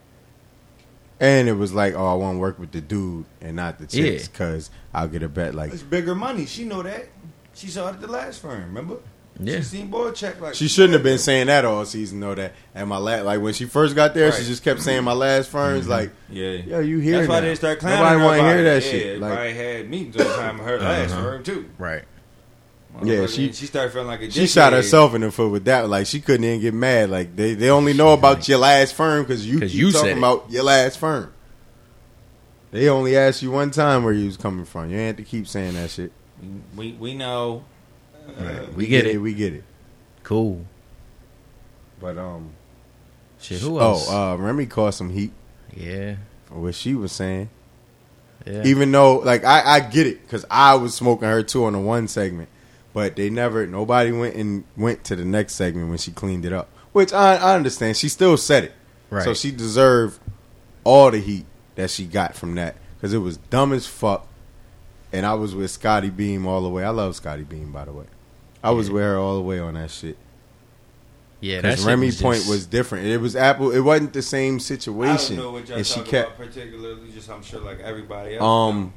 And 1.21 1.49
it 1.49 1.53
was 1.53 1.73
like, 1.73 1.95
oh, 1.95 2.07
I 2.07 2.15
want 2.15 2.35
to 2.37 2.39
work 2.41 2.59
with 2.59 2.73
the 2.73 2.81
dude 2.81 3.25
and 3.41 3.55
not 3.57 3.79
the 3.79 3.87
chicks 3.87 4.25
Yeah. 4.25 4.29
because 4.33 4.71
I'll 4.93 5.09
get 5.09 5.23
a 5.23 5.29
bet. 5.29 5.55
Like 5.55 5.73
It's 5.73 5.83
bigger 5.83 6.15
money. 6.15 6.47
She 6.47 6.65
know 6.65 6.83
that. 6.83 7.07
She 7.55 7.69
saw 7.69 7.89
it 7.89 7.95
at 7.95 8.01
the 8.01 8.09
last 8.09 8.43
firm. 8.43 8.63
Remember? 8.65 8.97
Yeah. 9.39 9.57
She 9.59 9.63
seen 9.63 9.87
boy 9.89 10.11
check 10.13 10.41
like 10.41 10.55
she 10.55 10.69
shouldn't 10.69 10.93
have 10.95 11.03
been 11.03 11.19
saying 11.19 11.47
that 11.49 11.65
all 11.65 11.85
season. 11.85 12.21
Though 12.21 12.35
that 12.37 12.53
and 12.75 12.89
my 12.89 12.99
last, 12.99 13.25
like 13.25 13.41
when 13.41 13.53
she 13.53 13.65
first 13.65 13.95
got 13.97 14.15
there, 14.15 14.31
she 14.33 14.45
just 14.45 14.63
kept 14.63 14.81
saying 14.83 15.03
my 15.05 15.13
last 15.13 15.51
firms. 15.51 15.89
Like, 15.89 16.11
Yeah. 16.31 16.51
yo, 16.53 16.79
you 16.81 16.99
hear? 16.99 17.19
That's 17.19 17.29
why 17.29 17.41
now. 17.41 17.47
they 17.47 17.55
start 17.57 17.79
clowning 17.81 17.99
Nobody 18.01 18.23
want 18.25 18.41
to 18.41 18.47
hear 18.49 18.63
that 18.65 18.85
yeah, 18.85 18.91
shit. 18.91 19.21
Like, 19.21 19.33
Everybody 19.39 19.55
had 19.55 19.91
meetings 19.91 20.17
all 20.17 20.25
the 20.25 20.35
time 20.37 20.59
with 20.59 20.67
her 20.67 20.79
last 20.79 21.13
Uh-huh. 21.13 21.23
firm 21.23 21.43
too. 21.45 21.69
right. 21.79 22.05
Yeah, 23.03 23.27
she- 23.27 23.53
she 23.53 23.67
started 23.67 23.93
feeling 23.93 24.07
like 24.09 24.21
a 24.23 24.31
she 24.31 24.47
shot 24.47 24.73
dickhead. 24.73 24.77
herself 24.77 25.15
in 25.15 25.23
the 25.23 25.31
foot 25.33 25.51
with 25.51 25.65
that. 25.65 25.89
Like 25.89 26.07
she 26.07 26.21
couldn't 26.21 26.45
even 26.45 26.61
get 26.61 26.75
mad. 26.75 27.11
Like 27.11 27.35
they, 27.35 27.55
they 27.55 27.69
only 27.71 27.93
know 27.93 28.13
about 28.13 28.47
your 28.49 28.59
last 28.59 28.95
firm 28.95 29.25
because 29.25 29.47
you 29.47 29.59
'Cause 29.61 29.75
you 29.75 29.91
talking 29.91 30.17
about 30.19 30.47
your 30.51 30.63
last 30.63 30.99
firm. 30.99 31.33
They 32.71 32.89
only 32.89 33.17
asked 33.17 33.43
you 33.43 33.51
one 33.51 33.71
time 33.71 34.05
where 34.05 34.13
you 34.13 34.27
was 34.27 34.37
coming 34.37 34.65
from. 34.65 34.91
You 34.91 34.97
ain't 34.99 35.07
have 35.19 35.25
to 35.25 35.31
keep 35.31 35.47
saying 35.49 35.75
that 35.75 35.91
shit. 35.91 36.13
We 36.77 36.93
we 36.93 37.15
know. 37.15 37.65
Uh, 38.39 38.67
We 38.77 38.87
get 38.87 39.07
it. 39.07 39.19
We 39.19 39.35
get 39.35 39.53
it. 39.55 39.65
Cool. 40.23 40.65
But 42.01 42.17
um, 42.19 42.51
Shit. 43.41 43.61
Who 43.61 43.81
else? 43.81 44.07
oh, 44.09 44.33
uh, 44.33 44.37
Remy 44.37 44.67
caught 44.67 44.95
some 44.95 45.11
heat 45.11 45.33
yeah. 45.77 46.17
for 46.47 46.55
what 46.55 46.75
she 46.75 46.95
was 46.95 47.13
saying. 47.13 47.51
Yeah. 48.47 48.63
Even 48.65 48.91
though, 48.93 49.17
like, 49.19 49.45
I, 49.45 49.77
I 49.77 49.81
get 49.81 50.07
it 50.07 50.23
because 50.23 50.45
I 50.51 50.75
was 50.75 50.95
smoking 50.95 51.29
her 51.29 51.43
too 51.43 51.65
on 51.65 51.73
the 51.75 51.79
one 51.79 52.09
segment, 52.09 52.49
but 52.95 53.17
they 53.17 53.29
never, 53.29 53.67
nobody 53.67 54.11
went 54.13 54.37
and 54.37 54.65
went 54.77 55.05
to 55.05 55.17
the 55.17 55.25
next 55.27 55.55
segment 55.57 55.91
when 55.91 55.99
she 55.99 56.11
cleaned 56.13 56.47
it 56.47 56.53
up. 56.55 56.71
Which 56.93 57.13
I, 57.13 57.35
I 57.37 57.55
understand. 57.57 57.97
She 57.99 58.09
still 58.09 58.37
said 58.39 58.65
it, 58.65 58.73
right. 59.11 59.25
so 59.25 59.35
she 59.35 59.51
deserved 59.51 60.19
all 60.85 61.11
the 61.11 61.19
heat 61.19 61.45
that 61.75 61.91
she 61.91 62.07
got 62.07 62.35
from 62.35 62.55
that 62.55 62.77
because 62.97 63.13
it 63.13 63.19
was 63.19 63.37
dumb 63.37 63.73
as 63.75 63.87
fuck. 63.87 64.27
And 65.13 65.27
I 65.27 65.35
was 65.35 65.55
with 65.55 65.71
Scottie 65.71 66.11
Beam 66.11 66.47
all 66.47 66.63
the 66.63 66.69
way. 66.69 66.83
I 66.85 66.89
love 66.91 67.15
Scottie 67.15 67.43
Beam, 67.45 67.71
by 67.73 67.85
the 67.85 67.93
way. 67.93 68.07
I 68.63 68.71
was 68.71 68.89
Yeah. 68.89 68.95
with 68.95 69.03
her 69.05 69.17
all 69.19 69.35
the 69.37 69.43
way 69.43 69.59
on 69.61 69.75
that 69.75 69.91
shit. 69.91 70.17
yeah. 71.41 71.57
That 71.57 71.63
Because 71.63 71.79
shit 71.81 71.87
Remy 71.89 72.07
was 72.07 72.23
point 72.23 72.37
just- 72.39 72.49
was 72.51 72.67
different. 72.67 73.07
It 73.07 73.19
was 73.21 73.37
Apple. 73.37 73.71
It 73.71 73.81
wasn't 73.81 74.13
the 74.13 74.23
same 74.23 74.57
I 74.57 74.59
situation. 74.59 75.37
don't 75.37 75.45
know 75.45 75.51
what 75.53 75.69
y'all 75.69 75.77
and 75.79 75.87
she 75.87 76.01
kept. 76.01 76.37
about 76.37 76.39
particularly. 76.39 77.11
Just 77.13 77.29
I'm 77.31 77.43
sure 77.43 77.61
like 77.61 77.81
everybody 77.81 78.37
else. 78.37 78.43
Um, 78.43 78.93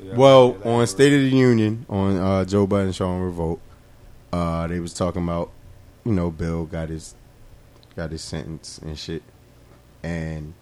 So 0.00 0.14
Well, 0.14 0.56
on. 0.64 0.86
State 0.86 1.12
of 1.12 1.20
the 1.20 1.36
Union 1.36 1.86
on 1.88 2.16
uh, 2.16 2.44
Joe 2.44 2.66
Budden 2.66 2.92
show 2.92 3.08
on 3.08 3.20
Revolt, 3.20 3.60
uh, 4.32 4.66
they 4.66 4.80
was 4.80 4.94
talking 4.94 5.22
about, 5.22 5.50
you 6.04 6.12
know, 6.12 6.30
Bill 6.30 6.64
got 6.64 6.88
his 6.88 7.14
got 7.96 8.10
his 8.10 8.22
sentence 8.22 8.78
and 8.78 8.98
shit, 8.98 9.22
and 10.02 10.54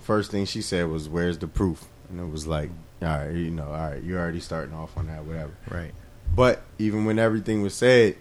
first 0.00 0.30
thing 0.30 0.44
she 0.44 0.60
said 0.60 0.88
was, 0.88 1.08
"Where's 1.08 1.38
the 1.38 1.46
proof?" 1.46 1.86
And 2.08 2.20
it 2.20 2.30
was 2.30 2.46
like, 2.46 2.70
"All 3.00 3.08
right, 3.08 3.30
you 3.30 3.50
know, 3.50 3.66
all 3.66 3.90
right, 3.90 4.02
you're 4.02 4.20
already 4.20 4.40
starting 4.40 4.74
off 4.74 4.96
on 4.96 5.06
that, 5.06 5.24
whatever." 5.24 5.52
right. 5.70 5.92
But 6.34 6.62
even 6.78 7.04
when 7.04 7.18
everything 7.18 7.62
was 7.62 7.74
said, 7.74 8.16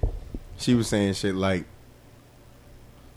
she 0.57 0.73
was 0.73 0.87
saying 0.87 1.13
shit 1.13 1.35
like, 1.35 1.65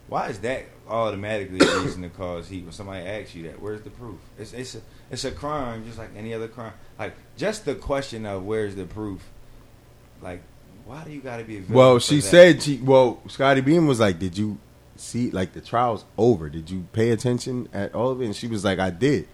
Why 0.08 0.28
is 0.28 0.38
that 0.40 0.66
automatically 0.88 1.66
a 1.66 1.80
reason 1.80 2.02
to 2.02 2.10
cause 2.10 2.48
heat 2.48 2.64
when 2.64 2.72
somebody 2.72 3.06
asks 3.06 3.34
you 3.34 3.44
that? 3.44 3.60
Where's 3.60 3.82
the 3.82 3.90
proof? 3.90 4.18
It's 4.38 4.52
it's 4.52 4.74
a 4.74 4.80
it's 5.12 5.24
a 5.24 5.30
crime 5.30 5.84
just 5.84 5.98
like 5.98 6.10
any 6.16 6.34
other 6.34 6.48
crime. 6.48 6.72
Like 6.98 7.14
just 7.36 7.64
the 7.64 7.76
question 7.76 8.26
of 8.26 8.44
where's 8.44 8.74
the 8.74 8.86
proof? 8.86 9.22
Like 10.20 10.42
why 10.84 11.04
do 11.04 11.12
you 11.12 11.20
got 11.20 11.36
to 11.36 11.44
be? 11.44 11.60
Well, 11.60 11.98
she 12.00 12.16
that? 12.16 12.22
said 12.22 12.62
she. 12.62 12.78
Well, 12.78 13.22
Scottie 13.28 13.60
Beam 13.60 13.86
was 13.86 14.00
like, 14.00 14.18
"Did 14.18 14.36
you 14.36 14.58
see? 14.96 15.30
Like 15.30 15.52
the 15.52 15.60
trial's 15.60 16.04
over. 16.18 16.48
Did 16.48 16.70
you 16.70 16.86
pay 16.92 17.10
attention 17.10 17.68
at 17.72 17.94
all 17.94 18.10
of 18.10 18.20
it?" 18.20 18.24
And 18.26 18.36
she 18.36 18.48
was 18.48 18.64
like, 18.64 18.78
"I 18.78 18.90
did." 18.90 19.28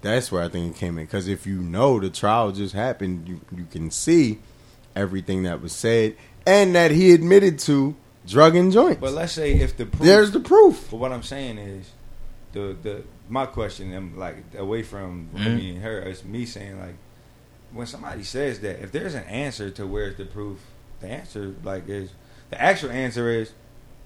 That's 0.00 0.32
where 0.32 0.42
I 0.42 0.48
think 0.48 0.74
it 0.74 0.78
came 0.78 0.98
in. 0.98 1.04
Because 1.06 1.28
if 1.28 1.46
you 1.46 1.56
know 1.56 1.98
the 2.00 2.10
trial 2.10 2.52
just 2.52 2.74
happened, 2.74 3.28
you 3.28 3.40
you 3.54 3.66
can 3.70 3.90
see 3.90 4.38
everything 4.96 5.42
that 5.42 5.60
was 5.60 5.72
said 5.72 6.16
and 6.46 6.74
that 6.74 6.90
he 6.90 7.12
admitted 7.12 7.58
to 7.58 7.96
drug 8.26 8.54
and 8.56 8.72
joints. 8.72 9.00
But 9.00 9.12
let's 9.12 9.32
say 9.32 9.54
if 9.54 9.76
the 9.76 9.86
proof, 9.86 10.02
There's 10.02 10.30
the 10.30 10.40
proof. 10.40 10.88
But 10.90 10.98
what 10.98 11.12
I'm 11.12 11.22
saying 11.22 11.58
is, 11.58 11.90
the 12.54 12.74
the 12.82 13.02
my 13.28 13.44
question, 13.46 13.92
I'm 13.94 14.16
like 14.18 14.36
away 14.56 14.82
from 14.82 15.28
Mhm. 15.34 15.56
me 15.56 15.70
and 15.74 15.82
her, 15.82 16.00
is 16.00 16.24
me 16.24 16.46
saying 16.46 16.78
like, 16.80 16.94
when 17.72 17.86
somebody 17.86 18.22
says 18.22 18.60
that, 18.60 18.80
if 18.82 18.90
there's 18.92 19.14
an 19.14 19.24
answer 19.24 19.68
to 19.70 19.86
where's 19.86 20.16
the 20.16 20.24
proof, 20.24 20.58
the 21.00 21.08
answer 21.08 21.54
like 21.62 21.88
is 21.88 22.10
the 22.50 22.60
actual 22.60 22.90
answer 22.90 23.28
is, 23.28 23.52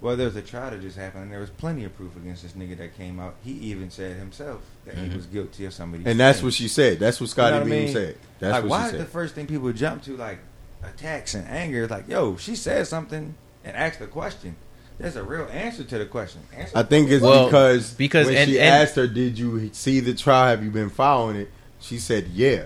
well, 0.00 0.16
there's 0.16 0.36
a 0.36 0.42
trial 0.42 0.70
that 0.70 0.80
just 0.80 0.96
happened, 0.96 1.24
and 1.24 1.32
there 1.32 1.40
was 1.40 1.50
plenty 1.50 1.84
of 1.84 1.94
proof 1.96 2.16
against 2.16 2.42
this 2.44 2.52
nigga 2.52 2.78
that 2.78 2.96
came 2.96 3.18
out. 3.20 3.34
He 3.44 3.50
even 3.52 3.90
said 3.90 4.16
himself 4.16 4.60
that 4.86 4.94
Mhm. 4.96 5.10
he 5.10 5.16
was 5.16 5.26
guilty 5.26 5.64
of 5.66 5.74
somebody. 5.74 6.04
And 6.06 6.18
that's 6.18 6.40
what 6.42 6.54
she 6.54 6.68
said. 6.68 6.98
That's 7.00 7.20
what 7.20 7.30
Scottie 7.30 7.54
what 7.54 7.62
I 7.62 7.66
mean? 7.66 7.92
said. 7.92 8.16
That's 8.38 8.52
like, 8.52 8.62
what 8.62 8.70
why 8.70 8.90
she 8.90 8.96
is 8.96 9.02
the 9.02 9.10
first 9.10 9.34
thing 9.34 9.46
people 9.46 9.72
jump 9.72 10.02
to 10.04 10.16
like 10.16 10.38
attacks 10.84 11.34
and 11.34 11.46
anger? 11.48 11.86
Like, 11.88 12.08
yo, 12.08 12.36
she 12.36 12.54
said 12.54 12.86
something 12.86 13.34
and 13.64 13.76
asked 13.76 14.00
a 14.00 14.06
question. 14.06 14.54
There's 14.98 15.16
a 15.16 15.22
real 15.22 15.46
answer 15.52 15.84
to 15.84 15.98
the 15.98 16.06
question. 16.06 16.40
Answer 16.56 16.76
I 16.76 16.82
think 16.82 17.10
it's 17.10 17.22
Well, 17.22 17.46
because 17.46 17.92
because- 17.94 18.26
when 18.26 18.36
and- 18.36 18.50
she 18.50 18.58
and- 18.58 18.68
asked 18.82 18.96
her, 18.96 19.06
"Did 19.06 19.38
you 19.38 19.70
see 19.72 20.00
the 20.00 20.14
trial? 20.14 20.48
Have 20.48 20.64
you 20.64 20.70
been 20.70 20.90
following 20.90 21.36
it?" 21.36 21.50
She 21.80 21.98
said, 21.98 22.28
"Yeah." 22.34 22.64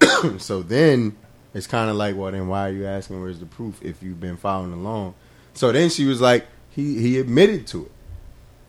so 0.38 0.62
then 0.62 1.16
it's 1.54 1.66
kind 1.66 1.90
of 1.90 1.96
like, 1.96 2.16
well, 2.16 2.30
then 2.32 2.48
why 2.48 2.68
are 2.68 2.72
you 2.72 2.86
asking 2.86 3.20
where's 3.20 3.38
the 3.40 3.46
proof 3.46 3.80
if 3.82 4.02
you've 4.02 4.20
been 4.20 4.36
following 4.36 4.72
along? 4.72 5.14
So 5.54 5.72
then 5.72 5.88
she 5.90 6.04
was 6.04 6.20
like, 6.20 6.46
he 6.70 6.98
he 7.00 7.18
admitted 7.18 7.66
to 7.68 7.86
it, 7.86 7.92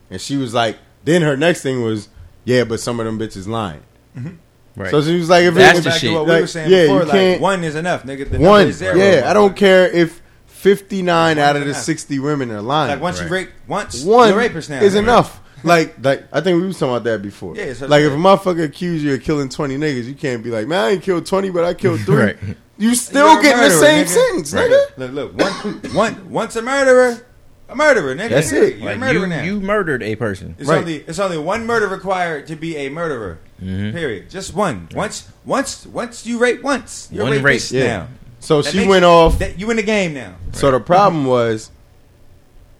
and 0.09 0.21
she 0.21 0.37
was 0.37 0.53
like, 0.53 0.77
then 1.03 1.21
her 1.21 1.35
next 1.37 1.61
thing 1.63 1.83
was, 1.83 2.07
yeah, 2.45 2.63
but 2.63 2.79
some 2.79 2.99
of 2.99 3.05
them 3.05 3.19
bitches 3.19 3.47
lying. 3.47 3.81
Mm-hmm. 4.17 4.35
Right. 4.81 4.89
So 4.89 5.01
she 5.01 5.17
was 5.17 5.29
like, 5.29 5.43
if 5.43 5.53
That's 5.53 5.79
it, 5.79 5.83
the 5.83 5.91
shit. 5.91 6.13
what 6.13 6.25
we 6.25 6.31
Like, 6.31 6.41
were 6.41 6.47
saying 6.47 6.71
yeah, 6.71 6.83
before. 6.83 6.99
you 6.99 7.05
Like 7.05 7.11
can't- 7.11 7.41
one 7.41 7.63
is 7.65 7.75
enough, 7.75 8.03
nigga. 8.03 8.29
The 8.31 8.39
one, 8.39 8.67
is 8.67 8.77
zero. 8.77 8.95
yeah, 8.95 9.23
I 9.29 9.33
don't 9.33 9.55
care 9.55 9.89
if 9.91 10.20
fifty 10.61 11.01
nine 11.01 11.39
out 11.39 11.55
of 11.55 11.63
the 11.63 11.69
enough. 11.71 11.81
sixty 11.81 12.19
women 12.19 12.51
are 12.51 12.61
lying. 12.61 12.91
Like 12.91 13.01
once 13.01 13.19
Right. 13.19 13.25
you 13.27 13.33
rape 13.33 13.49
once, 13.67 14.03
one 14.03 14.29
you're 14.29 14.37
a 14.37 14.41
rapist 14.41 14.69
now. 14.69 14.81
is 14.81 14.93
nigga. 14.93 14.99
enough. 14.99 15.39
Like, 15.63 15.95
like 16.03 16.23
I 16.33 16.41
think 16.41 16.59
we 16.61 16.67
was 16.67 16.77
talking 16.79 16.93
about 16.95 17.03
that 17.05 17.21
before. 17.21 17.55
Yeah, 17.55 17.73
so 17.73 17.87
like 17.87 18.01
if 18.03 18.11
a 18.11 18.15
motherfucker 18.15 18.63
accuse 18.63 19.03
you 19.03 19.13
of 19.15 19.21
killing 19.23 19.49
twenty 19.49 19.77
niggas, 19.77 20.05
you 20.05 20.13
can't 20.15 20.43
be 20.43 20.49
like, 20.49 20.67
man, 20.67 20.79
I 20.85 20.89
ain't 20.91 21.03
killed 21.03 21.25
twenty, 21.25 21.49
but 21.49 21.63
I 21.63 21.73
killed 21.73 21.99
three. 22.01 22.15
Right. 22.15 22.37
You 22.77 22.95
still 22.95 23.27
You're 23.29 23.39
a 23.39 23.43
getting 23.43 23.61
the 23.61 23.67
murderer, 23.69 23.79
same 23.85 24.05
nigga. 24.05 24.09
sentence, 24.09 24.53
Right. 24.53 24.71
nigga. 24.71 24.97
Look, 24.97 25.35
look, 25.35 25.37
one, 25.37 25.93
one, 25.93 26.29
once 26.31 26.55
a 26.55 26.63
murderer, 26.63 27.23
a 27.69 27.75
murderer, 27.75 28.15
nigga. 28.15 28.29
That's 28.29 28.51
it. 28.51 28.77
You're 28.77 28.87
a 28.87 28.91
Like 28.93 28.99
murderer 28.99 29.21
you, 29.21 29.27
now. 29.27 29.43
you 29.43 29.61
murdered 29.61 30.01
a 30.01 30.15
person. 30.15 30.55
it's 30.57 30.67
Right. 30.67 30.79
only 30.79 30.95
it's 31.07 31.19
only 31.19 31.37
one 31.37 31.65
murder 31.67 31.87
required 31.87 32.47
to 32.47 32.55
be 32.55 32.77
a 32.77 32.89
murderer. 32.89 33.37
Mhm. 33.63 33.93
Period. 33.93 34.31
Just 34.31 34.55
one. 34.55 34.87
Once, 34.95 35.25
once, 35.45 35.85
once 35.85 36.25
you 36.25 36.39
rape 36.39 36.63
once, 36.63 37.07
you're 37.11 37.23
One 37.25 37.33
a 37.33 37.39
rapist 37.39 37.71
rape, 37.71 37.83
yeah. 37.83 37.97
now. 37.97 38.07
So 38.41 38.61
That 38.61 38.71
she 38.71 38.85
went 38.85 39.03
you- 39.03 39.07
off. 39.09 39.39
That, 39.39 39.57
you 39.57 39.69
in 39.71 39.77
the 39.77 39.83
game 39.83 40.13
now. 40.13 40.35
So 40.51 40.69
the 40.71 40.79
problem 40.81 41.25
was, 41.25 41.71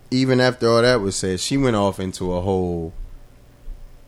even 0.10 0.42
after 0.42 0.68
all 0.68 0.82
that 0.82 1.00
was 1.00 1.16
said, 1.16 1.40
she 1.40 1.56
went 1.56 1.76
off 1.78 2.00
into 2.00 2.34
a 2.34 2.42
whole 2.42 2.92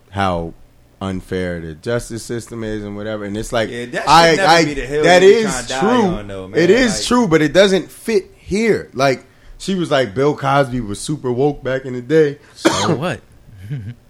how 0.10 0.54
unfair 1.02 1.60
the 1.62 1.74
justice 1.76 2.24
system 2.24 2.64
is 2.64 2.84
and 2.84 2.96
whatever. 2.96 3.24
And 3.26 3.36
it's 3.38 3.52
like 3.54 3.70
Yeah, 3.70 3.86
that 3.88 4.04
I, 4.08 4.36
never 4.36 4.48
I 4.48 4.66
be 4.66 4.74
the 4.74 4.86
hill 4.86 5.04
that 5.04 5.22
you 5.22 5.28
be 5.30 5.36
is 5.36 5.44
trying 5.44 5.64
to 5.64 5.70
die 5.70 5.80
true. 6.20 6.28
though, 6.28 6.48
man. 6.50 6.60
it 6.60 6.70
is 6.70 6.96
Like- 6.98 7.04
true, 7.08 7.28
but 7.28 7.42
it 7.42 7.54
doesn't 7.54 7.90
fit 7.92 8.32
here. 8.36 8.90
Like 8.94 9.26
she 9.58 9.76
was 9.76 9.92
like 9.92 10.14
Bill 10.14 10.36
Cosby 10.36 10.82
was 10.82 11.00
super 11.00 11.32
woke 11.32 11.64
back 11.64 11.86
in 11.86 11.94
the 11.94 12.02
day. 12.02 12.40
So 12.56 12.96
what? 12.96 13.22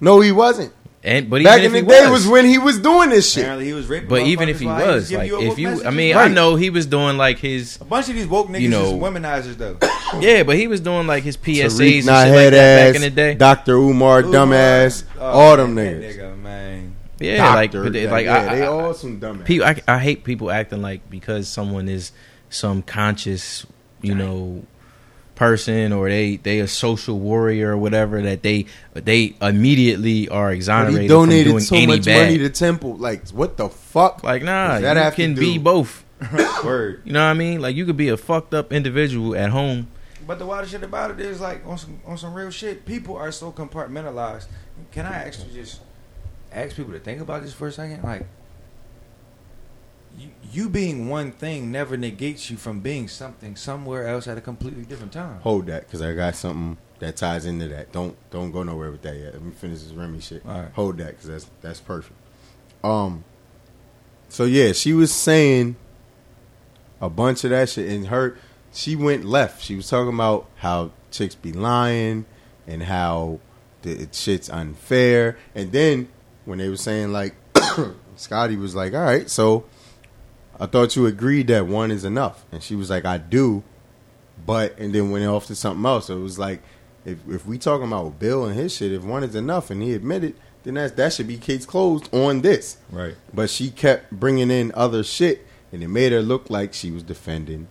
No, 0.02 0.20
he 0.20 0.32
wasn't. 0.32 0.74
And 1.06 1.30
but 1.30 1.44
Back 1.44 1.60
even 1.60 1.72
in 1.72 1.76
if 1.84 1.86
the 1.88 1.94
he 1.96 2.02
day 2.06 2.10
was 2.10 2.26
when 2.28 2.46
he 2.46 2.58
was 2.58 2.80
doing 2.80 3.10
this 3.10 3.30
shit. 3.34 3.44
Apparently 3.44 3.66
he 3.66 3.74
was 3.74 3.88
raping. 3.88 4.08
But 4.08 4.22
even 4.22 4.48
if 4.48 4.60
he 4.62 4.66
while 4.66 4.88
was, 4.88 5.12
like, 5.12 5.28
you 5.28 5.42
if 5.42 5.48
woke 5.50 5.58
you, 5.58 5.84
I 5.86 5.90
mean, 5.92 6.16
Right. 6.16 6.32
I 6.32 6.34
know 6.34 6.56
he 6.56 6.70
was 6.70 6.86
doing 6.86 7.18
like 7.18 7.40
his, 7.40 7.78
a 7.82 7.84
bunch 7.86 8.08
of 8.08 8.16
these 8.16 8.26
woke 8.26 8.48
niggas 8.48 8.62
You 8.62 8.70
know- 8.70 8.86
is 8.86 8.92
womenizers 8.94 9.58
though. 9.58 9.78
yeah, 10.22 10.44
but 10.44 10.56
he 10.56 10.68
was 10.68 10.80
doing 10.80 11.06
like 11.06 11.24
his 11.24 11.36
PSAs 11.36 11.70
and 11.72 11.78
shit 11.78 12.06
not 12.06 12.14
like 12.20 12.28
head 12.30 12.54
that 12.54 12.88
back 12.88 12.96
in 12.96 13.02
the 13.02 13.10
day. 13.10 13.34
Dr. 13.36 13.74
Umar, 13.76 14.24
dumbass, 14.24 15.04
Oh, 15.20 15.26
all 15.26 15.58
them 15.58 15.76
man, 15.76 16.02
niggas. 16.02 16.16
that 16.16 16.24
Nigga, 16.24 16.40
man. 16.42 16.96
Yeah, 17.20 17.54
like, 17.56 17.72
but 17.74 17.92
they, 17.94 18.06
that- 18.06 18.12
like 18.12 18.26
yeah, 18.26 18.52
I, 18.52 18.56
they 18.56 18.66
all 18.66 18.94
some 18.94 19.20
dumbass. 19.20 19.44
people, 19.46 19.68
I, 19.68 19.82
I 19.88 20.00
hate 20.00 20.24
people 20.24 20.52
acting 20.52 20.82
like 20.82 21.10
because 21.10 21.50
someone 21.50 21.90
is 21.90 22.14
some 22.50 22.82
conscious, 22.82 23.66
you 24.02 24.16
know, 24.16 24.64
person 25.44 25.94
or 25.94 26.10
they 26.10 26.38
they 26.38 26.60
a 26.60 26.68
social 26.68 27.20
warrior 27.20 27.72
or 27.74 27.78
whatever 27.78 28.22
that 28.22 28.42
they 28.44 28.66
they 28.94 29.36
immediately 29.42 30.30
are 30.30 30.48
But 30.50 30.56
exonerated 30.56 31.02
he 31.04 31.08
from 31.08 31.18
donated 31.18 31.46
doing 31.52 31.60
so 31.64 31.76
any 31.76 31.88
much 31.88 32.06
bad. 32.06 32.26
money 32.28 32.38
to 32.40 32.50
Temple. 32.50 32.96
Like, 32.98 33.30
what 33.30 33.58
the 33.58 33.70
fuck? 33.70 34.24
like 34.24 34.44
nah, 34.44 34.74
Does 34.74 34.82
that 34.84 34.98
you 34.98 35.04
have 35.04 35.16
to 35.16 35.22
can 35.22 35.34
do- 35.36 35.42
be 35.42 35.58
both. 35.58 36.04
Word. 36.64 37.02
You 37.04 37.12
know 37.14 37.20
what 37.26 37.32
I 37.32 37.34
mean? 37.34 37.62
Like 37.62 37.76
you 37.76 37.86
could 37.86 37.98
be 37.98 38.08
a 38.10 38.16
fucked 38.18 38.54
up 38.54 38.72
individual 38.72 39.36
at 39.36 39.50
home. 39.50 39.88
But 40.26 40.40
the 40.40 40.46
wild 40.46 40.68
shit 40.70 40.82
about 40.84 41.12
it 41.12 41.20
is 41.20 41.42
like 41.42 41.66
on 41.68 41.78
some 41.78 42.00
on 42.06 42.18
some 42.18 42.34
real 42.34 42.50
shit. 42.50 42.86
People 42.86 43.18
are 43.18 43.32
so 43.32 43.52
compartmentalized. 43.52 44.48
Can 44.94 45.06
I 45.06 45.16
actually 45.26 45.54
just 45.54 45.82
ask 46.54 46.76
people 46.78 46.94
to 46.94 47.00
think 47.00 47.20
about 47.20 47.42
this 47.44 47.52
for 47.54 47.68
a 47.68 47.72
second? 47.74 48.04
Like, 48.04 48.26
you, 50.52 50.70
being 50.70 51.10
one 51.10 51.32
thing 51.32 51.72
never 51.72 51.98
negates 51.98 52.50
you 52.50 52.58
from 52.58 52.80
being 52.80 53.08
something 53.08 53.56
somewhere 53.56 54.08
else 54.08 54.28
at 54.28 54.38
a 54.38 54.42
completely 54.42 54.84
different 54.84 55.12
time. 55.12 55.40
Hold 55.42 55.68
that, 55.68 55.86
because 55.86 56.02
I 56.02 56.14
got 56.14 56.36
something 56.36 56.78
that 57.00 57.16
ties 57.18 57.46
into 57.46 57.68
that. 57.70 57.92
Don't 57.92 58.16
don't 58.30 58.52
go 58.52 58.64
nowhere 58.64 58.92
with 58.92 59.02
that 59.02 59.16
yet. 59.16 59.34
Let 59.34 59.42
me 59.42 59.52
finish 59.52 59.82
this 59.82 59.92
Remy 59.92 60.20
shit. 60.22 60.46
Right. 60.46 60.70
Hold 60.74 60.98
that, 60.98 61.08
because 61.08 61.28
that's 61.28 61.50
that's 61.62 61.80
perfect. 61.80 62.20
Um. 62.84 63.24
So 64.30 64.46
yeah, 64.46 64.72
she 64.72 64.94
was 64.94 65.12
saying 65.14 65.76
a 67.02 67.10
bunch 67.10 67.44
of 67.44 67.50
that 67.50 67.70
shit, 67.70 67.90
and 67.90 68.08
her 68.08 68.38
she 68.72 68.96
went 68.96 69.26
left. 69.26 69.64
She 69.64 69.76
was 69.76 69.90
talking 69.90 70.14
about 70.14 70.50
how 70.58 70.92
chicks 71.12 71.36
be 71.36 71.54
lying 71.54 72.26
and 72.66 72.84
how 72.84 73.40
the 73.84 74.08
shit's 74.12 74.50
unfair. 74.50 75.38
And 75.54 75.72
then 75.72 76.10
when 76.46 76.58
they 76.58 76.70
were 76.70 76.78
saying 76.78 77.12
like, 77.12 77.36
Scottie 78.16 78.56
was 78.56 78.76
like, 78.76 78.94
"All 78.94 79.02
right, 79.02 79.30
so 79.30 79.66
I 80.64 80.66
thought 80.66 80.96
you 80.96 81.06
agreed 81.08 81.48
that 81.48 81.68
one 81.68 81.92
is 81.92 82.06
enough," 82.06 82.46
and 82.50 82.64
she 82.64 82.74
was 82.74 82.90
like, 82.90 83.04
"I 83.04 83.18
do." 83.18 83.64
But 84.46 84.80
and 84.80 84.96
then 84.96 85.12
went 85.12 85.26
off 85.26 85.46
to 85.48 85.56
something 85.56 85.86
else. 85.86 86.06
So 86.06 86.18
it 86.18 86.22
was 86.22 86.40
like, 86.40 86.62
if 87.04 87.18
if 87.28 87.46
we 87.46 87.58
talking 87.58 87.88
about 87.88 88.18
Bill 88.18 88.46
and 88.46 88.56
his 88.56 88.74
shit, 88.74 88.94
if 88.94 89.04
one 89.04 89.26
is 89.26 89.36
enough 89.36 89.70
and 89.70 89.84
he 89.84 89.94
admitted, 89.94 90.36
then 90.64 90.76
that 90.76 90.96
that 90.96 91.12
should 91.12 91.28
be 91.28 91.36
case 91.36 91.66
closed 91.66 92.08
on 92.16 92.44
this. 92.44 92.78
Right. 92.90 93.16
But 93.34 93.50
she 93.50 93.72
kept 93.72 94.12
bringing 94.12 94.50
in 94.50 94.72
other 94.74 95.04
shit, 95.04 95.46
and 95.74 95.84
it 95.84 95.90
made 95.90 96.14
her 96.14 96.22
look 96.22 96.50
like 96.50 96.74
she 96.74 96.92
was 96.92 97.04
defending 97.04 97.68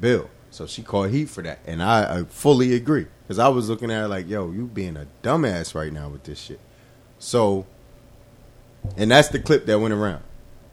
Bill. 0.00 0.30
So 0.52 0.68
she 0.68 0.84
called 0.84 1.10
heat 1.10 1.28
for 1.28 1.42
that, 1.42 1.58
and 1.66 1.82
I, 1.82 2.18
I 2.18 2.24
fully 2.26 2.74
agree 2.74 3.06
because 3.24 3.40
I 3.40 3.48
was 3.48 3.68
looking 3.68 3.90
at 3.90 4.02
her 4.02 4.08
like, 4.08 4.28
"Yo, 4.28 4.52
you 4.52 4.66
being 4.66 4.96
a 4.96 5.08
dumbass 5.24 5.74
right 5.74 5.92
now 5.92 6.10
with 6.10 6.22
this 6.22 6.38
shit." 6.38 6.60
So, 7.18 7.66
and 8.96 9.10
that's 9.10 9.30
the 9.30 9.40
clip 9.40 9.66
that 9.66 9.80
went 9.80 9.94
around. 9.94 10.22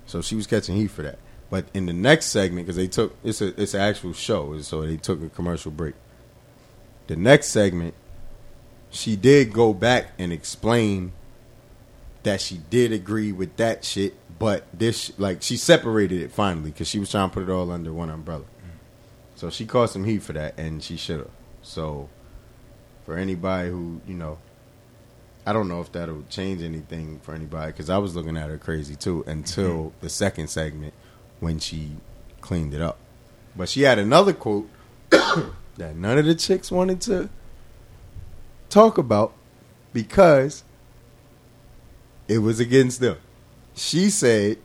So 0.05 0.21
she 0.21 0.35
was 0.35 0.45
catching 0.45 0.75
heat 0.75 0.91
for 0.91 1.01
that. 1.01 1.17
But 1.53 1.67
in 1.75 1.85
the 1.85 1.93
next 1.93 2.29
segment, 2.29 2.65
because 2.65 2.77
they 2.77 2.87
took 2.87 3.15
it's 3.23 3.39
a 3.39 3.61
it's 3.61 3.75
an 3.75 3.81
actual 3.81 4.13
show, 4.13 4.59
so 4.61 4.81
they 4.81 4.97
took 4.97 5.21
a 5.21 5.29
commercial 5.29 5.69
break. 5.69 5.93
The 7.05 7.15
next 7.15 7.49
segment, 7.49 7.93
she 8.89 9.15
did 9.15 9.53
go 9.53 9.71
back 9.71 10.13
and 10.17 10.33
explain 10.33 11.11
that 12.23 12.41
she 12.41 12.57
did 12.57 12.91
agree 12.91 13.31
with 13.31 13.55
that 13.57 13.85
shit, 13.85 14.15
but 14.39 14.65
this 14.73 15.13
like 15.19 15.43
she 15.43 15.55
separated 15.55 16.23
it 16.23 16.31
finally 16.31 16.71
because 16.71 16.87
she 16.87 16.97
was 16.97 17.11
trying 17.11 17.29
to 17.29 17.33
put 17.35 17.43
it 17.43 17.51
all 17.51 17.69
under 17.69 17.93
one 17.93 18.09
umbrella. 18.09 18.45
So 19.35 19.51
she 19.51 19.67
caught 19.67 19.91
some 19.91 20.05
heat 20.05 20.23
for 20.23 20.33
that, 20.33 20.57
and 20.57 20.81
she 20.83 20.97
should 20.97 21.19
have. 21.19 21.29
So 21.61 22.09
for 23.05 23.15
anybody 23.15 23.69
who 23.69 24.01
you 24.07 24.15
know, 24.15 24.39
I 25.45 25.53
don't 25.53 25.67
know 25.67 25.81
if 25.81 25.91
that'll 25.91 26.23
change 26.31 26.63
anything 26.63 27.19
for 27.19 27.35
anybody 27.35 27.73
because 27.73 27.91
I 27.91 27.99
was 27.99 28.15
looking 28.15 28.37
at 28.37 28.49
her 28.49 28.57
crazy 28.57 28.95
too 28.95 29.23
until 29.27 29.69
mm-hmm. 29.75 29.97
the 30.01 30.09
second 30.09 30.47
segment 30.47 30.95
when 31.43 31.59
she 31.59 31.91
cleaned 32.41 32.73
it 32.73 32.81
up. 32.81 32.97
But 33.55 33.69
she 33.69 33.81
had 33.81 33.99
another 33.99 34.33
quote 34.33 34.69
that 35.09 35.95
none 35.95 36.17
of 36.17 36.25
the 36.25 36.35
chicks 36.35 36.71
wanted 36.71 37.01
to 37.01 37.29
talk 38.69 38.97
about 38.97 39.33
because 39.91 40.63
it 42.27 42.39
was 42.39 42.59
against 42.59 42.99
them. 42.99 43.17
She 43.75 44.09
said 44.09 44.57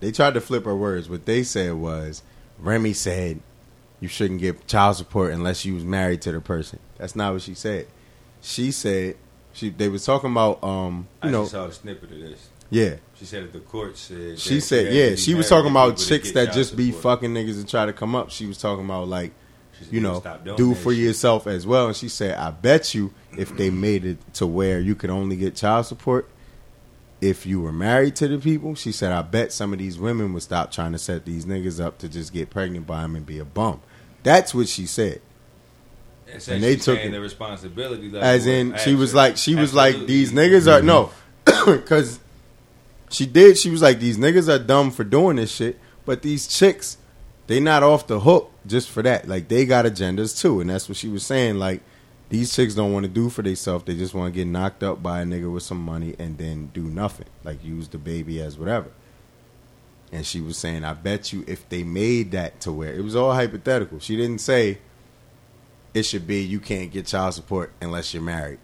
they 0.00 0.12
tried 0.12 0.34
to 0.34 0.40
flip 0.40 0.64
her 0.64 0.76
words. 0.76 1.08
What 1.08 1.26
they 1.26 1.42
said 1.42 1.74
was 1.74 2.22
Remy 2.58 2.92
said 2.92 3.40
you 4.00 4.08
shouldn't 4.08 4.40
get 4.40 4.66
child 4.66 4.96
support 4.96 5.32
unless 5.32 5.64
you 5.64 5.74
was 5.74 5.84
married 5.84 6.22
to 6.22 6.32
the 6.32 6.40
person. 6.40 6.78
That's 6.98 7.16
not 7.16 7.32
what 7.32 7.42
she 7.42 7.54
said. 7.54 7.86
She 8.40 8.70
said 8.70 9.16
she 9.52 9.70
they 9.70 9.88
was 9.88 10.04
talking 10.04 10.30
about 10.30 10.62
um 10.62 11.08
you 11.22 11.28
I 11.28 11.32
know 11.32 11.42
just 11.42 11.52
saw 11.52 11.66
a 11.66 11.72
snippet 11.72 12.12
of 12.12 12.18
this. 12.18 12.48
Yeah 12.70 12.96
She 13.14 13.24
said 13.24 13.44
that 13.44 13.52
the 13.52 13.60
court 13.60 13.96
said. 13.96 14.38
she 14.38 14.60
said 14.60 14.92
yeah 14.92 15.14
she 15.16 15.34
was 15.34 15.48
talking 15.48 15.70
about 15.70 15.96
chicks 15.98 16.32
that 16.32 16.52
just 16.52 16.76
be 16.76 16.86
support. 16.92 17.02
fucking 17.20 17.34
niggas 17.34 17.56
and 17.58 17.68
try 17.68 17.86
to 17.86 17.92
come 17.92 18.14
up. 18.14 18.30
She 18.30 18.46
was 18.46 18.58
talking 18.58 18.84
about 18.84 19.08
like 19.08 19.32
you 19.90 20.00
know 20.00 20.20
stop 20.20 20.44
do 20.56 20.74
for 20.74 20.92
shit. 20.92 21.02
yourself 21.02 21.46
as 21.46 21.66
well. 21.66 21.86
And 21.88 21.96
she 21.96 22.08
said 22.08 22.36
I 22.38 22.50
bet 22.50 22.94
you 22.94 23.12
if 23.36 23.56
they 23.56 23.70
made 23.70 24.04
it 24.04 24.18
to 24.34 24.46
where 24.46 24.80
you 24.80 24.94
could 24.94 25.10
only 25.10 25.36
get 25.36 25.54
child 25.56 25.86
support 25.86 26.28
if 27.20 27.46
you 27.46 27.62
were 27.62 27.72
married 27.72 28.14
to 28.16 28.28
the 28.28 28.36
people, 28.38 28.74
she 28.74 28.92
said, 28.92 29.10
I 29.10 29.22
bet 29.22 29.50
some 29.50 29.72
of 29.72 29.78
these 29.78 29.98
women 29.98 30.34
would 30.34 30.42
stop 30.42 30.70
trying 30.70 30.92
to 30.92 30.98
set 30.98 31.24
these 31.24 31.46
niggas 31.46 31.82
up 31.82 31.96
to 32.00 32.10
just 32.10 32.30
get 32.30 32.50
pregnant 32.50 32.86
by 32.86 33.00
them 33.00 33.16
and 33.16 33.24
be 33.24 33.38
a 33.38 33.44
bum. 33.44 33.80
That's 34.22 34.54
what 34.54 34.68
she 34.68 34.84
said. 34.84 35.22
And 36.26 36.62
they 36.62 36.76
took 36.76 36.98
it- 36.98 37.10
the 37.10 37.20
responsibility. 37.20 38.10
Like, 38.10 38.22
As 38.22 38.46
in, 38.46 38.76
she 38.76 38.94
was 38.94 39.14
like, 39.14 39.38
she 39.38 39.54
was 39.54 39.72
like, 39.72 40.06
these 40.06 40.30
niggas 40.32 40.70
are 40.70 40.82
no, 40.82 41.10
because 41.66 42.20
she 43.10 43.26
did. 43.26 43.58
She 43.58 43.70
was 43.70 43.82
like, 43.82 44.00
these 44.00 44.18
niggas 44.18 44.48
are 44.48 44.62
dumb 44.62 44.90
for 44.90 45.04
doing 45.04 45.36
this 45.36 45.50
shit, 45.52 45.78
but 46.04 46.22
these 46.22 46.46
chicks, 46.46 46.98
they 47.46 47.60
not 47.60 47.82
off 47.82 48.06
the 48.06 48.20
hook 48.20 48.50
just 48.66 48.90
for 48.90 49.02
that. 49.02 49.28
Like 49.28 49.48
they 49.48 49.64
got 49.64 49.84
agendas 49.84 50.38
too, 50.40 50.60
and 50.60 50.70
that's 50.70 50.88
what 50.88 50.96
she 50.96 51.08
was 51.08 51.24
saying. 51.24 51.58
Like 51.58 51.82
these 52.28 52.54
chicks 52.54 52.74
don't 52.74 52.92
want 52.92 53.04
to 53.04 53.10
do 53.10 53.30
for 53.30 53.42
themselves. 53.42 53.84
They 53.84 53.94
just 53.94 54.14
want 54.14 54.32
to 54.32 54.36
get 54.36 54.48
knocked 54.48 54.82
up 54.82 55.02
by 55.02 55.20
a 55.20 55.24
nigga 55.24 55.52
with 55.52 55.62
some 55.62 55.80
money 55.80 56.16
and 56.18 56.38
then 56.38 56.70
do 56.72 56.82
nothing, 56.82 57.26
like 57.44 57.64
use 57.64 57.88
the 57.88 57.98
baby 57.98 58.40
as 58.40 58.58
whatever. 58.58 58.90
And 60.12 60.26
she 60.26 60.40
was 60.40 60.56
saying, 60.56 60.84
I 60.84 60.94
bet 60.94 61.32
you 61.32 61.44
if 61.46 61.68
they 61.68 61.82
made 61.82 62.32
that 62.32 62.60
to 62.60 62.72
where 62.72 62.92
it 62.92 63.02
was 63.02 63.16
all 63.16 63.32
hypothetical. 63.34 63.98
She 63.98 64.16
didn't 64.16 64.40
say 64.40 64.78
it 65.94 66.04
should 66.04 66.26
be 66.26 66.42
you 66.42 66.60
can't 66.60 66.90
get 66.90 67.06
child 67.06 67.34
support 67.34 67.72
unless 67.80 68.12
you're 68.12 68.22
married. 68.22 68.58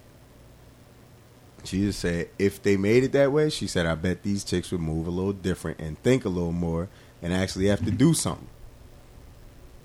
She 1.64 1.80
just 1.80 2.00
said 2.00 2.28
if 2.38 2.62
they 2.62 2.76
made 2.76 3.04
it 3.04 3.12
that 3.12 3.32
way, 3.32 3.50
she 3.50 3.66
said 3.66 3.86
I 3.86 3.94
bet 3.94 4.22
these 4.22 4.44
chicks 4.44 4.70
would 4.72 4.80
move 4.80 5.06
a 5.06 5.10
little 5.10 5.32
different 5.32 5.78
and 5.80 6.00
think 6.02 6.24
a 6.24 6.28
little 6.28 6.52
more 6.52 6.88
and 7.22 7.32
actually 7.32 7.66
have 7.66 7.84
to 7.84 7.90
do 7.90 8.14
something. 8.14 8.48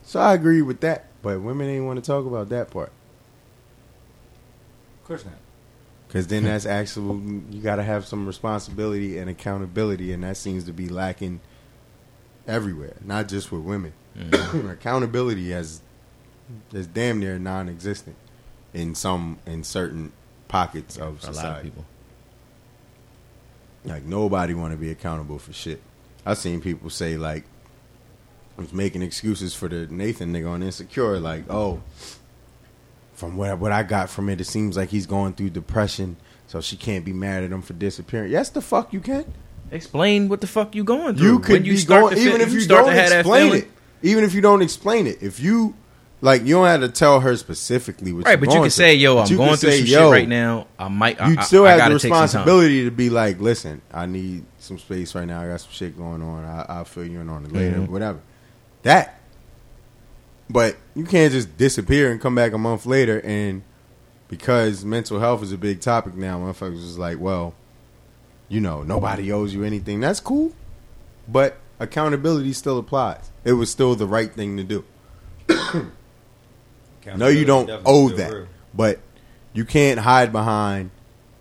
So 0.04 0.20
I 0.20 0.34
agree 0.34 0.62
with 0.62 0.80
that, 0.82 1.06
but 1.22 1.41
women 1.41 1.70
ain't 1.70 1.86
want 1.86 2.04
to 2.04 2.06
talk 2.06 2.26
about 2.26 2.49
that 2.49 2.72
part 2.72 2.91
Of 5.02 5.08
course 5.08 5.26
not. 5.26 5.36
because 6.08 6.28
then 6.28 6.44
that's 6.45 6.66
actual. 6.66 7.20
You 7.52 7.62
got 7.62 7.76
to 7.76 7.84
have 7.84 8.06
some 8.06 8.26
responsibility 8.26 9.18
and 9.18 9.30
accountability, 9.30 10.14
and 10.14 10.24
that 10.24 10.38
seems 10.38 10.64
to 10.64 10.74
be 10.74 10.88
lacking 10.90 11.41
everywhere, 12.48 12.95
not 13.04 13.28
just 13.28 13.52
with 13.52 13.62
women. 13.62 13.94
Mm-hmm. 14.18 14.70
accountability 14.72 15.52
has 15.52 15.82
is 16.74 16.88
damn 16.88 17.20
near 17.20 17.38
non-existent 17.38 18.16
in 18.74 18.95
some 18.95 19.38
in 19.45 19.64
certain 19.64 20.12
pockets 20.48 20.98
of 20.98 21.19
For 21.22 21.32
a 21.32 21.34
society. 21.34 21.48
lot 21.48 21.57
of 21.57 21.64
people. 21.64 21.86
Like 23.86 24.03
nobody 24.03 24.53
want 24.53 24.74
to 24.74 24.78
be 24.78 24.90
accountable 24.91 25.40
for 25.40 25.53
shit. 25.53 25.82
I've 26.26 26.38
seen 26.38 26.61
people 26.61 26.90
say 26.90 27.18
like, 27.18 27.44
I 28.57 28.61
was 28.61 28.74
making 28.74 29.02
excuses 29.02 29.53
for 29.53 29.68
the 29.68 29.88
Nathan 29.88 30.34
nigga 30.34 30.49
on 30.49 30.64
Insecure, 30.64 31.19
like, 31.19 31.44
oh, 31.49 31.82
from 33.14 33.38
what 33.38 33.57
what 33.60 33.72
I 33.72 33.84
got 33.84 34.10
from 34.10 34.30
it, 34.30 34.41
it 34.41 34.45
seems 34.45 34.76
like 34.76 34.90
he's 34.90 35.06
going 35.06 35.34
through 35.34 35.52
depression, 35.52 36.18
so 36.48 36.60
she 36.60 36.76
can't 36.76 37.06
be 37.06 37.14
mad 37.14 37.44
at 37.44 37.52
him 37.52 37.61
for 37.61 37.74
disappearing. 37.74 38.32
Yes, 38.32 38.49
the 38.49 38.61
fuck 38.61 38.91
you 38.94 38.99
can. 38.99 39.32
Explain 39.72 40.30
what 40.30 40.41
the 40.41 40.48
fuck 40.48 40.76
you 40.76 40.84
going 40.84 41.15
through. 41.15 41.28
You 41.28 41.40
could 41.40 41.53
When 41.53 41.65
you 41.65 41.74
be 41.74 41.78
start 41.78 42.02
going 42.03 42.15
to 42.15 42.22
even 42.22 42.41
if 42.41 42.52
you 42.53 42.61
start 42.61 42.86
don't 42.86 42.95
explain 42.95 43.53
it. 43.53 43.68
Even 44.02 44.24
if 44.24 44.34
you 44.34 44.41
don't 44.41 44.61
explain 44.61 45.07
it, 45.07 45.22
if 45.22 45.40
you 45.40 45.76
like, 46.19 46.44
you 46.44 46.56
don't 46.56 46.65
have 46.65 46.81
to 46.81 46.89
tell 46.89 47.19
her 47.19 47.35
specifically 47.38 48.11
what. 48.11 48.26
Right, 48.26 48.39
but 48.39 48.52
you 48.53 48.60
can 48.61 48.69
say, 48.72 48.95
"Yo, 48.95 49.18
I'm 49.19 49.27
going 49.35 49.56
through 49.57 49.72
say, 49.72 49.77
some 49.80 49.85
"Yo, 49.88 49.99
shit 50.07 50.11
right 50.11 50.27
now. 50.27 50.68
I 50.80 50.88
might. 50.88 51.22
I, 51.22 51.30
you 51.30 51.41
still 51.44 51.65
I 51.65 51.72
have 51.72 51.77
gotta 51.80 51.94
the 51.95 51.99
take 51.99 52.10
some 52.10 52.18
time." 52.18 52.23
responsibility 52.23 52.84
to 52.85 52.91
be 52.91 53.10
like, 53.10 53.39
listen, 53.39 53.81
I 53.94 54.07
need 54.07 54.44
some 54.57 54.80
space 54.80 55.14
right 55.14 55.26
now. 55.26 55.41
I 55.41 55.48
got 55.48 55.61
some 55.61 55.72
shit 55.72 55.95
going 55.98 56.22
on. 56.23 56.44
I, 56.44 56.65
I'll 56.68 56.85
fill 56.85 57.06
you 57.06 57.19
in 57.22 57.30
on 57.30 57.45
it 57.45 57.52
later, 57.52 57.77
Mhm. 57.77 57.89
whatever. 57.89 58.19
That, 58.84 59.19
but 60.49 60.76
you 60.95 61.03
can't 61.06 61.31
just 61.31 61.56
disappear 61.57 62.11
and 62.11 62.19
come 62.19 62.34
back 62.35 62.53
a 62.53 62.57
month 62.57 62.85
later 62.85 63.22
and 63.23 63.61
because 64.27 64.84
mental 64.84 65.19
health 65.19 65.44
is 65.44 65.52
a 65.52 65.57
big 65.57 65.81
topic 65.81 66.15
now. 66.15 66.39
Motherfuckers 66.39 66.84
is 66.84 66.98
like, 66.98 67.19
well, 67.19 67.53
you 68.49 68.60
know, 68.60 68.81
nobody 68.84 69.31
owes 69.31 69.53
you 69.53 69.64
anything. 69.64 69.99
That's 69.99 70.19
cool, 70.19 70.52
but 71.27 71.57
accountability 71.80 72.53
still 72.53 72.77
applies. 72.80 73.30
It 73.44 73.53
was 73.53 73.69
still 73.69 73.94
the 73.95 74.07
right 74.07 74.31
thing 74.34 74.57
to 74.57 74.64
do. 74.64 74.84
No, 77.16 77.28
you 77.28 77.46
don't 77.46 77.70
owe 77.86 78.10
that, 78.10 78.34
real. 78.34 78.48
but 78.74 79.00
you 79.54 79.66
can't 79.66 80.00
hide 80.00 80.32
behind. 80.32 80.92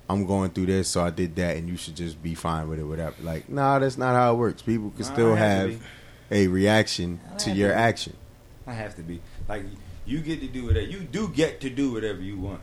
I'm 0.08 0.24
going 0.24 0.50
through 0.50 0.66
this, 0.66 0.88
so 0.88 1.02
I 1.02 1.10
did 1.10 1.34
that, 1.36 1.56
and 1.56 1.68
you 1.68 1.76
should 1.76 1.96
just 1.96 2.22
be 2.22 2.34
fine 2.36 2.68
with 2.68 2.78
it, 2.78 2.84
whatever. 2.84 3.16
Like, 3.22 3.48
nah, 3.48 3.80
that's 3.80 3.98
not 3.98 4.14
how 4.14 4.34
it 4.34 4.36
works. 4.36 4.62
People 4.62 4.90
can 4.90 5.00
Nah, 5.04 5.12
still 5.12 5.34
have 5.34 5.70
have 5.72 5.82
a 6.30 6.46
reaction 6.46 7.20
I 7.32 7.36
to 7.38 7.50
your 7.50 7.70
to 7.70 7.74
action. 7.76 8.16
I 8.68 8.72
have 8.72 8.94
to 8.96 9.02
be 9.02 9.20
like 9.48 9.64
you 10.04 10.20
get 10.20 10.40
to 10.40 10.46
do 10.46 10.66
whatever 10.66 10.86
you 10.86 11.00
do. 11.00 11.28
Get 11.28 11.60
to 11.62 11.70
do 11.70 11.92
whatever 11.92 12.20
you 12.22 12.38
want, 12.38 12.60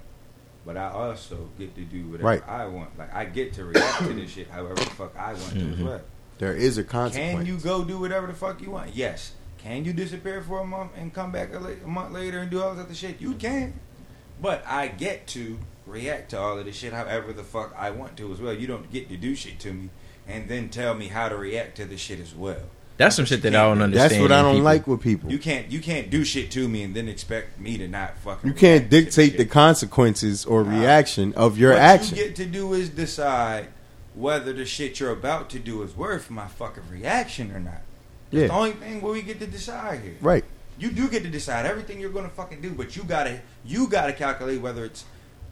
but 0.65 0.77
I 0.77 0.89
also 0.89 1.49
get 1.59 1.75
to 1.75 1.81
do 1.81 2.07
whatever 2.07 2.27
Right. 2.27 2.47
I 2.47 2.65
want. 2.67 2.97
Like 2.97 3.13
I 3.13 3.25
get 3.25 3.53
to 3.55 3.65
react 3.65 3.99
to 3.99 4.13
this 4.13 4.31
shit 4.31 4.49
however 4.49 4.75
the 4.75 4.81
fuck 4.91 5.13
I 5.17 5.33
want 5.33 5.39
to 5.51 5.59
as 5.59 5.63
Mm-hmm. 5.63 5.85
Well. 5.85 6.01
There 6.39 6.55
is 6.55 6.77
a 6.77 6.83
consequence. 6.83 7.37
Can 7.39 7.45
you 7.45 7.57
go 7.57 7.83
do 7.83 7.99
whatever 7.99 8.27
the 8.27 8.33
fuck 8.33 8.61
you 8.61 8.71
want? 8.71 8.95
Yes. 8.95 9.33
Can 9.63 9.85
you 9.85 9.93
disappear 9.93 10.41
for 10.41 10.59
a 10.59 10.65
month 10.65 10.91
and 10.97 11.13
come 11.13 11.31
back 11.31 11.53
a, 11.53 11.59
la- 11.59 11.69
a 11.69 11.87
month 11.87 12.11
later 12.13 12.39
and 12.39 12.51
do 12.51 12.61
all 12.61 12.75
this 12.75 12.83
other 12.85 12.93
shit? 12.93 13.21
You 13.21 13.33
can. 13.35 13.73
But 14.41 14.63
I 14.67 14.89
get 14.89 15.25
to 15.27 15.57
react 15.87 16.31
to 16.31 16.39
all 16.39 16.59
of 16.59 16.65
this 16.65 16.75
shit 16.75 16.91
however 16.93 17.31
the 17.31 17.43
fuck 17.43 17.73
I 17.77 17.91
want 17.91 18.17
to 18.17 18.31
as 18.33 18.41
well. 18.41 18.53
You 18.53 18.67
don't 18.67 18.91
get 18.91 19.07
to 19.09 19.15
do 19.17 19.35
shit 19.35 19.59
to 19.61 19.71
me 19.73 19.89
and 20.27 20.49
then 20.49 20.67
tell 20.69 20.93
me 20.95 21.07
how 21.07 21.29
to 21.29 21.37
react 21.37 21.77
to 21.77 21.85
the 21.85 21.97
shit 21.97 22.19
as 22.19 22.35
well. 22.35 22.61
That's 22.97 23.15
some 23.15 23.25
shit 23.25 23.41
that 23.41 23.55
I 23.55 23.63
don't 23.63 23.81
understand. 23.81 24.11
That's 24.11 24.21
what 24.21 24.31
I 24.31 24.41
don't 24.41 24.53
people. 24.55 24.63
like 24.65 24.85
with 24.87 25.01
people. 25.01 25.31
You 25.31 25.39
can't 25.39 25.71
you 25.71 25.79
can't 25.79 26.09
do 26.09 26.23
shit 26.23 26.51
to 26.51 26.67
me 26.67 26.83
and 26.83 26.93
then 26.93 27.07
expect 27.07 27.59
me 27.59 27.77
to 27.77 27.87
not 27.87 28.17
fucking. 28.17 28.47
You 28.47 28.53
can't 28.53 28.89
dictate 28.89 29.31
the 29.33 29.39
shit. 29.43 29.49
consequences 29.49 30.45
or 30.45 30.63
Nah. 30.63 30.79
reaction 30.79 31.33
of 31.35 31.57
your 31.57 31.71
what 31.71 31.79
action. 31.81 32.17
you 32.17 32.23
get 32.25 32.35
to 32.35 32.45
do 32.45 32.73
is 32.73 32.89
decide 32.89 33.69
whether 34.13 34.53
the 34.53 34.65
shit 34.65 34.99
you're 34.99 35.11
about 35.11 35.49
to 35.51 35.59
do 35.59 35.81
is 35.81 35.95
worth 35.95 36.29
my 36.29 36.47
fucking 36.47 36.83
reaction 36.91 37.51
or 37.51 37.59
not. 37.59 37.81
It's 38.33 38.41
Yeah. 38.41 38.47
the 38.47 38.53
only 38.53 38.71
thing 38.71 39.01
where 39.01 39.13
we 39.13 39.21
get 39.21 39.39
to 39.39 39.47
decide 39.47 40.01
here. 40.01 40.15
Right. 40.21 40.43
You 40.79 40.89
do 40.91 41.07
get 41.07 41.23
to 41.23 41.29
decide 41.29 41.65
everything 41.65 41.99
you're 41.99 42.09
gonna 42.09 42.29
fucking 42.29 42.61
do, 42.61 42.71
but 42.71 42.95
you 42.97 43.03
gotta 43.03 43.39
you 43.63 43.87
gotta 43.87 44.11
calculate 44.13 44.59
whether 44.59 44.83
it's 44.85 45.05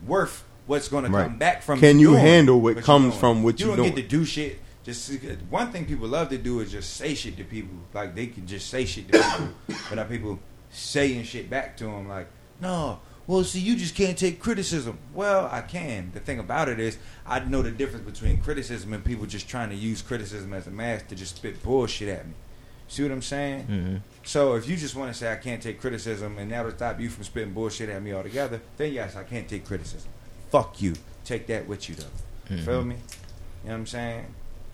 worth 0.05 0.43
what's 0.65 0.87
gonna 0.87 1.09
Right. 1.09 1.23
come 1.23 1.37
back 1.37 1.61
from. 1.61 1.77
You. 1.77 1.81
Can 1.81 1.99
you 1.99 2.07
doing 2.11 2.19
handle 2.21 2.59
what 2.59 2.81
comes 2.81 3.15
from 3.15 3.43
what 3.43 3.59
you 3.59 3.67
you're 3.67 3.75
don't 3.77 3.85
doing? 3.85 3.95
get 3.95 4.01
to 4.09 4.17
do 4.17 4.25
shit. 4.25 4.59
Just 4.83 5.11
one 5.51 5.71
thing 5.71 5.85
people 5.85 6.07
love 6.07 6.29
to 6.29 6.39
do 6.39 6.59
is 6.59 6.71
just 6.71 6.95
say 6.97 7.13
shit 7.13 7.37
to 7.37 7.43
people. 7.43 7.77
Like 7.93 8.15
they 8.15 8.25
can 8.27 8.47
just 8.47 8.67
say 8.67 8.83
shit 8.85 9.11
to 9.11 9.19
people, 9.19 9.49
without 9.91 10.09
people 10.09 10.39
saying 10.71 11.23
shit 11.25 11.49
back 11.51 11.77
to 11.77 11.83
them. 11.83 12.09
Like, 12.09 12.27
no, 12.59 12.99
well, 13.27 13.43
see, 13.43 13.59
you 13.59 13.75
just 13.75 13.93
can't 13.93 14.17
take 14.17 14.39
criticism. 14.39 14.97
Well, 15.13 15.47
I 15.51 15.61
can. 15.61 16.09
The 16.15 16.19
thing 16.19 16.39
about 16.39 16.67
it 16.67 16.79
is, 16.79 16.97
I 17.27 17.39
know 17.41 17.61
the 17.61 17.69
difference 17.69 18.09
between 18.09 18.37
criticism 18.41 18.91
and 18.93 19.03
people 19.05 19.27
just 19.27 19.47
trying 19.47 19.69
to 19.69 19.75
use 19.75 20.01
criticism 20.01 20.51
as 20.53 20.65
a 20.65 20.71
mask 20.71 21.09
to 21.09 21.15
just 21.15 21.35
spit 21.35 21.61
bullshit 21.61 22.09
at 22.09 22.25
me. 22.27 22.33
See 22.91 23.03
what 23.03 23.11
I'm 23.13 23.21
saying? 23.21 23.67
Mhm. 23.69 24.01
So 24.25 24.55
if 24.55 24.67
you 24.67 24.75
just 24.75 24.95
want 24.97 25.13
to 25.13 25.17
say 25.17 25.31
I 25.31 25.37
can't 25.37 25.63
take 25.63 25.79
criticism 25.79 26.37
and 26.37 26.51
that'll 26.51 26.73
stop 26.73 26.99
you 26.99 27.09
from 27.09 27.23
spitting 27.23 27.53
bullshit 27.53 27.87
at 27.87 28.03
me 28.03 28.11
altogether, 28.11 28.59
then 28.75 28.91
yes, 28.91 29.15
I 29.15 29.23
can't 29.23 29.47
take 29.47 29.63
criticism. 29.65 30.09
Fuck 30.51 30.81
you. 30.81 30.95
Take 31.23 31.47
that 31.47 31.69
with 31.69 31.87
you 31.87 31.95
though. 31.95 32.53
Mhm. 32.53 32.65
Feel 32.65 32.83
me? 32.83 32.95
You 32.95 32.99
know 32.99 33.71
what 33.71 33.73
I'm 33.75 33.87
saying? 33.87 34.25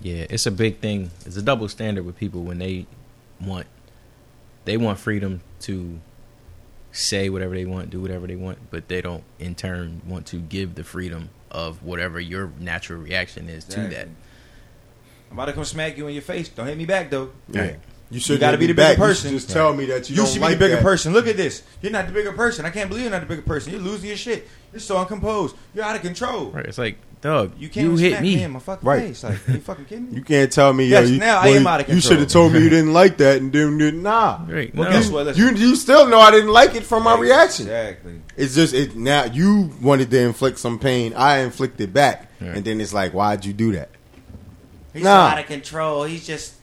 Yeah, 0.01 0.25
it's 0.31 0.47
a 0.47 0.51
big 0.51 0.79
thing. 0.79 1.11
It's 1.27 1.37
a 1.37 1.43
double 1.43 1.67
standard 1.69 2.05
with 2.07 2.17
people 2.17 2.41
when 2.41 2.57
they 2.57 2.87
want 3.39 3.67
they 4.65 4.77
want 4.77 4.97
freedom 4.97 5.41
to 5.61 5.99
say 6.91 7.29
whatever 7.29 7.53
they 7.53 7.65
want, 7.65 7.91
do 7.91 8.01
whatever 8.01 8.25
they 8.25 8.35
want, 8.35 8.57
but 8.71 8.87
they 8.87 8.99
don't 8.99 9.23
in 9.37 9.53
turn 9.53 10.01
want 10.07 10.25
to 10.25 10.37
give 10.37 10.73
the 10.73 10.83
freedom 10.83 11.29
of 11.51 11.83
whatever 11.83 12.19
your 12.19 12.51
natural 12.59 12.99
reaction 12.99 13.47
is 13.47 13.63
to 13.65 13.81
that. 13.89 14.07
I'm 15.29 15.33
about 15.37 15.45
to 15.45 15.53
come 15.53 15.65
smack 15.65 15.97
you 15.99 16.07
in 16.07 16.13
your 16.15 16.23
face. 16.23 16.49
Don't 16.49 16.65
hit 16.65 16.77
me 16.79 16.85
back 16.85 17.11
though. 17.11 17.29
Yeah. 17.49 17.75
Right. 18.09 18.13
You 18.15 18.19
should 18.21 18.39
gotta 18.39 18.55
get 18.57 18.61
be 18.61 18.67
the 18.67 18.73
bigger 18.73 18.87
back. 18.89 18.97
You 18.97 19.03
person. 19.03 19.31
just 19.31 19.49
tell 19.49 19.73
me 19.73 19.85
that 19.87 20.09
you, 20.09 20.15
You, 20.15 20.21
don't 20.21 20.31
should 20.31 20.41
like 20.41 20.51
be 20.51 20.55
the 20.55 20.59
bigger 20.59 20.75
that. 20.77 20.83
person. 20.83 21.11
Look 21.13 21.27
at 21.27 21.35
this. 21.35 21.61
You're 21.81 21.91
not 21.91 22.07
the 22.07 22.13
bigger 22.13 22.31
person. 22.31 22.65
I 22.65 22.69
can't 22.69 22.87
believe 22.89 23.03
you're 23.03 23.11
not 23.11 23.19
the 23.21 23.27
bigger 23.27 23.41
person. 23.41 23.73
You're 23.73 23.81
losing 23.81 24.07
your 24.07 24.17
shit. 24.17 24.47
You're 24.71 24.79
so 24.79 24.97
uncomposed. 24.97 25.55
You're 25.73 25.83
out 25.83 25.95
of 25.97 26.01
control. 26.03 26.51
Right? 26.51 26.65
It's 26.65 26.77
like, 26.77 26.97
dog, 27.19 27.51
You 27.57 27.63
you, 27.63 27.69
can't 27.69 27.99
hit 27.99 28.09
smack 28.11 28.21
me. 28.21 28.43
in 28.43 28.51
my 28.51 28.59
fucking 28.59 28.87
Right. 28.87 29.07
face. 29.07 29.23
Like, 29.23 29.49
are 29.49 29.51
you 29.51 29.59
fucking 29.59 29.85
kidding 29.85 30.09
me? 30.09 30.15
You 30.15 30.23
can't 30.23 30.49
tell 30.51 30.71
me, 30.71 30.85
Yes, 30.85 31.07
yo, 31.09 31.13
you, 31.15 31.19
now 31.19 31.39
I 31.39 31.45
well, 31.47 31.55
am 31.57 31.67
out 31.67 31.79
of 31.81 31.85
control. 31.87 31.95
You 31.95 32.01
should 32.01 32.19
have 32.19 32.27
told 32.29 32.53
me 32.53 32.61
you 32.63 32.69
didn't 32.69 32.93
like 32.93 33.17
that 33.17 33.41
and 33.41 33.51
didn't, 33.51 33.77
didn't 33.77 34.03
nah. 34.03 34.39
Right? 34.47 34.73
Well, 34.73 34.89
no. 34.89 34.95
guess 34.95 35.09
what? 35.09 35.25
Listen. 35.25 35.43
You 35.57 35.67
you 35.67 35.75
still 35.75 36.07
know 36.07 36.19
I 36.19 36.31
didn't 36.31 36.51
like 36.51 36.75
it 36.75 36.83
from 36.83 37.03
my 37.03 37.17
reaction. 37.17 37.65
Exactly. 37.65 38.21
It's 38.37 38.55
just 38.55 38.73
it 38.73 38.95
now 38.95 39.25
you 39.25 39.71
wanted 39.81 40.11
to 40.11 40.19
inflict 40.21 40.59
some 40.59 40.79
pain. 40.79 41.13
I 41.13 41.39
inflicted 41.39 41.93
back, 41.93 42.31
Right. 42.39 42.55
and 42.55 42.63
then 42.63 42.79
it's 42.79 42.93
like, 42.93 43.13
why'd 43.13 43.43
you 43.43 43.51
do 43.51 43.73
that? 43.73 43.89
He's 44.93 45.03
Nah. 45.03 45.27
out 45.27 45.39
of 45.39 45.45
control. 45.47 46.03
He's 46.05 46.25
just. 46.25 46.53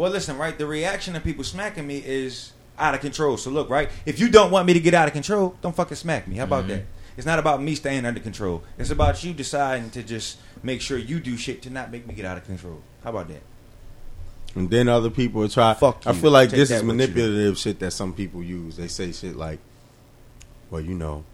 Well, 0.00 0.10
listen, 0.10 0.38
right? 0.38 0.56
The 0.56 0.64
reaction 0.64 1.14
of 1.14 1.22
people 1.22 1.44
smacking 1.44 1.86
me 1.86 1.98
is 2.02 2.54
out 2.78 2.94
of 2.94 3.02
control. 3.02 3.36
So 3.36 3.50
look, 3.50 3.68
right? 3.68 3.90
If 4.06 4.18
you 4.18 4.30
don't 4.30 4.50
want 4.50 4.66
me 4.66 4.72
to 4.72 4.80
get 4.80 4.94
out 4.94 5.06
of 5.08 5.12
control, 5.12 5.58
don't 5.60 5.76
fucking 5.76 5.98
smack 5.98 6.26
me. 6.26 6.36
How 6.36 6.44
about 6.44 6.60
mm-hmm. 6.60 6.70
that? 6.70 6.84
It's 7.18 7.26
not 7.26 7.38
about 7.38 7.62
me 7.62 7.74
staying 7.74 8.06
under 8.06 8.18
control. 8.18 8.62
It's 8.78 8.88
about 8.88 9.22
you 9.22 9.34
deciding 9.34 9.90
to 9.90 10.02
just 10.02 10.38
make 10.62 10.80
sure 10.80 10.96
you 10.96 11.20
do 11.20 11.36
shit 11.36 11.60
to 11.64 11.70
not 11.70 11.92
make 11.92 12.06
me 12.06 12.14
get 12.14 12.24
out 12.24 12.38
of 12.38 12.46
control. 12.46 12.80
How 13.04 13.10
about 13.10 13.28
that? 13.28 13.42
And 14.54 14.70
then 14.70 14.88
other 14.88 15.10
people 15.10 15.42
will 15.42 15.50
try. 15.50 15.74
Fuck 15.74 16.06
I 16.06 16.14
feel 16.14 16.30
like 16.30 16.48
Take 16.48 16.60
this 16.60 16.70
is 16.70 16.82
manipulative 16.82 17.58
shit 17.58 17.78
that 17.80 17.90
some 17.90 18.14
people 18.14 18.42
use. 18.42 18.78
They 18.78 18.88
say 18.88 19.12
shit 19.12 19.36
like, 19.36 19.58
"Well, 20.70 20.80
you 20.80 20.94
know, 20.94 21.24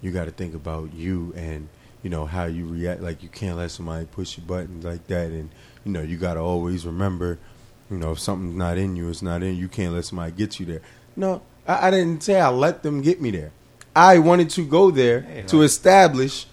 you 0.00 0.12
got 0.12 0.24
to 0.24 0.30
think 0.30 0.54
about 0.54 0.94
you 0.94 1.34
and 1.36 1.68
you 2.02 2.10
know 2.10 2.26
how 2.26 2.44
you 2.44 2.66
react. 2.66 3.02
Like 3.02 3.22
you 3.22 3.28
can't 3.28 3.56
let 3.56 3.70
somebody 3.70 4.06
push 4.06 4.38
your 4.38 4.46
buttons 4.46 4.84
like 4.84 5.06
that, 5.08 5.30
and 5.30 5.50
you 5.84 5.92
know 5.92 6.02
you 6.02 6.16
got 6.16 6.34
to 6.34 6.40
always 6.40 6.86
remember, 6.86 7.38
you 7.90 7.98
know, 7.98 8.12
if 8.12 8.20
something's 8.20 8.54
not 8.56 8.78
in 8.78 8.96
you, 8.96 9.08
it's 9.08 9.22
not 9.22 9.42
in. 9.42 9.54
You 9.54 9.62
You 9.62 9.68
can't 9.68 9.92
let 9.94 10.04
somebody 10.04 10.32
get 10.32 10.60
you 10.60 10.66
there. 10.66 10.80
No, 11.16 11.42
I, 11.66 11.88
I 11.88 11.90
didn't 11.90 12.22
say 12.22 12.40
I 12.40 12.48
let 12.50 12.82
them 12.82 13.00
get 13.02 13.20
me 13.20 13.30
there. 13.30 13.52
I 13.94 14.18
wanted 14.18 14.50
to 14.50 14.64
go 14.64 14.90
there 14.90 15.20
Hey, 15.22 15.42
to 15.48 15.62
establish." 15.62 16.46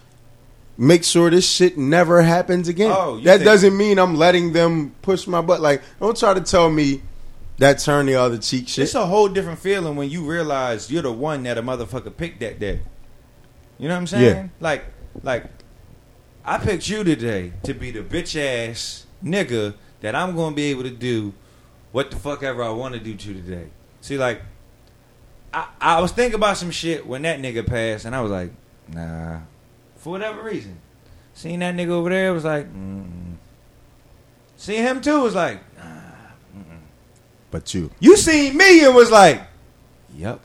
Make 0.79 1.03
sure 1.03 1.31
this 1.31 1.49
shit 1.49 1.75
never 1.75 2.21
happens 2.21 2.67
again. 2.67 2.93
Oh, 2.95 3.19
that 3.21 3.43
doesn't 3.43 3.75
mean 3.75 3.97
I'm 3.97 4.13
letting 4.15 4.53
them 4.53 4.91
push 5.01 5.25
my 5.25 5.41
butt. 5.41 5.59
Like, 5.59 5.81
don't 5.99 6.15
try 6.15 6.35
to 6.35 6.41
tell 6.41 6.69
me 6.69 7.01
that 7.57 7.79
turn 7.79 8.05
the 8.05 8.13
other 8.13 8.37
cheek 8.37 8.67
shit. 8.67 8.83
It's 8.83 8.93
a 8.93 9.07
whole 9.07 9.27
different 9.27 9.57
feeling 9.57 9.95
when 9.95 10.11
you 10.11 10.23
realize 10.23 10.91
you're 10.91 11.01
the 11.01 11.11
one 11.11 11.41
that 11.43 11.57
a 11.57 11.63
motherfucker 11.63 12.15
picked 12.15 12.41
that 12.41 12.59
day. 12.59 12.81
You 13.79 13.87
know 13.87 13.95
what 13.95 14.01
I'm 14.01 14.07
saying? 14.07 14.35
Yeah. 14.35 14.47
Like, 14.59 14.85
like, 15.23 15.45
I 16.45 16.59
picked 16.59 16.87
you 16.87 17.03
today 17.03 17.53
to 17.63 17.73
be 17.73 17.89
the 17.89 18.01
bitch 18.01 18.39
ass 18.39 19.07
nigga 19.23 19.73
that 20.01 20.15
I'm 20.15 20.35
gonna 20.35 20.55
be 20.55 20.65
able 20.65 20.83
to 20.83 20.89
do 20.89 21.33
what 21.91 22.11
the 22.11 22.17
fuck 22.17 22.43
ever 22.43 22.63
I 22.63 22.69
want 22.69 22.93
to 22.93 22.99
do 22.99 23.15
to 23.15 23.33
today. 23.33 23.67
See, 24.01 24.17
like, 24.17 24.41
I 25.53 25.67
I 25.79 26.01
was 26.01 26.11
thinking 26.11 26.35
about 26.35 26.57
some 26.57 26.71
shit 26.71 27.05
when 27.05 27.23
that 27.23 27.39
nigga 27.39 27.65
passed, 27.65 28.05
and 28.05 28.15
I 28.15 28.21
was 28.21 28.31
like, 28.31 28.51
nah, 28.87 29.39
for 29.95 30.11
whatever 30.11 30.41
reason. 30.41 30.79
Seeing 31.33 31.59
that 31.59 31.75
nigga 31.75 31.89
over 31.89 32.09
there 32.09 32.33
was 32.33 32.45
like, 32.45 32.65
mm. 32.73 33.35
seeing 34.55 34.81
him 34.81 35.01
too 35.01 35.21
was 35.21 35.35
like, 35.35 35.59
nah. 35.77 36.61
but 37.51 37.73
you, 37.75 37.91
you 37.99 38.17
seen 38.17 38.57
me 38.57 38.83
and 38.83 38.95
was 38.95 39.11
like, 39.11 39.41
"Yep, 40.15 40.39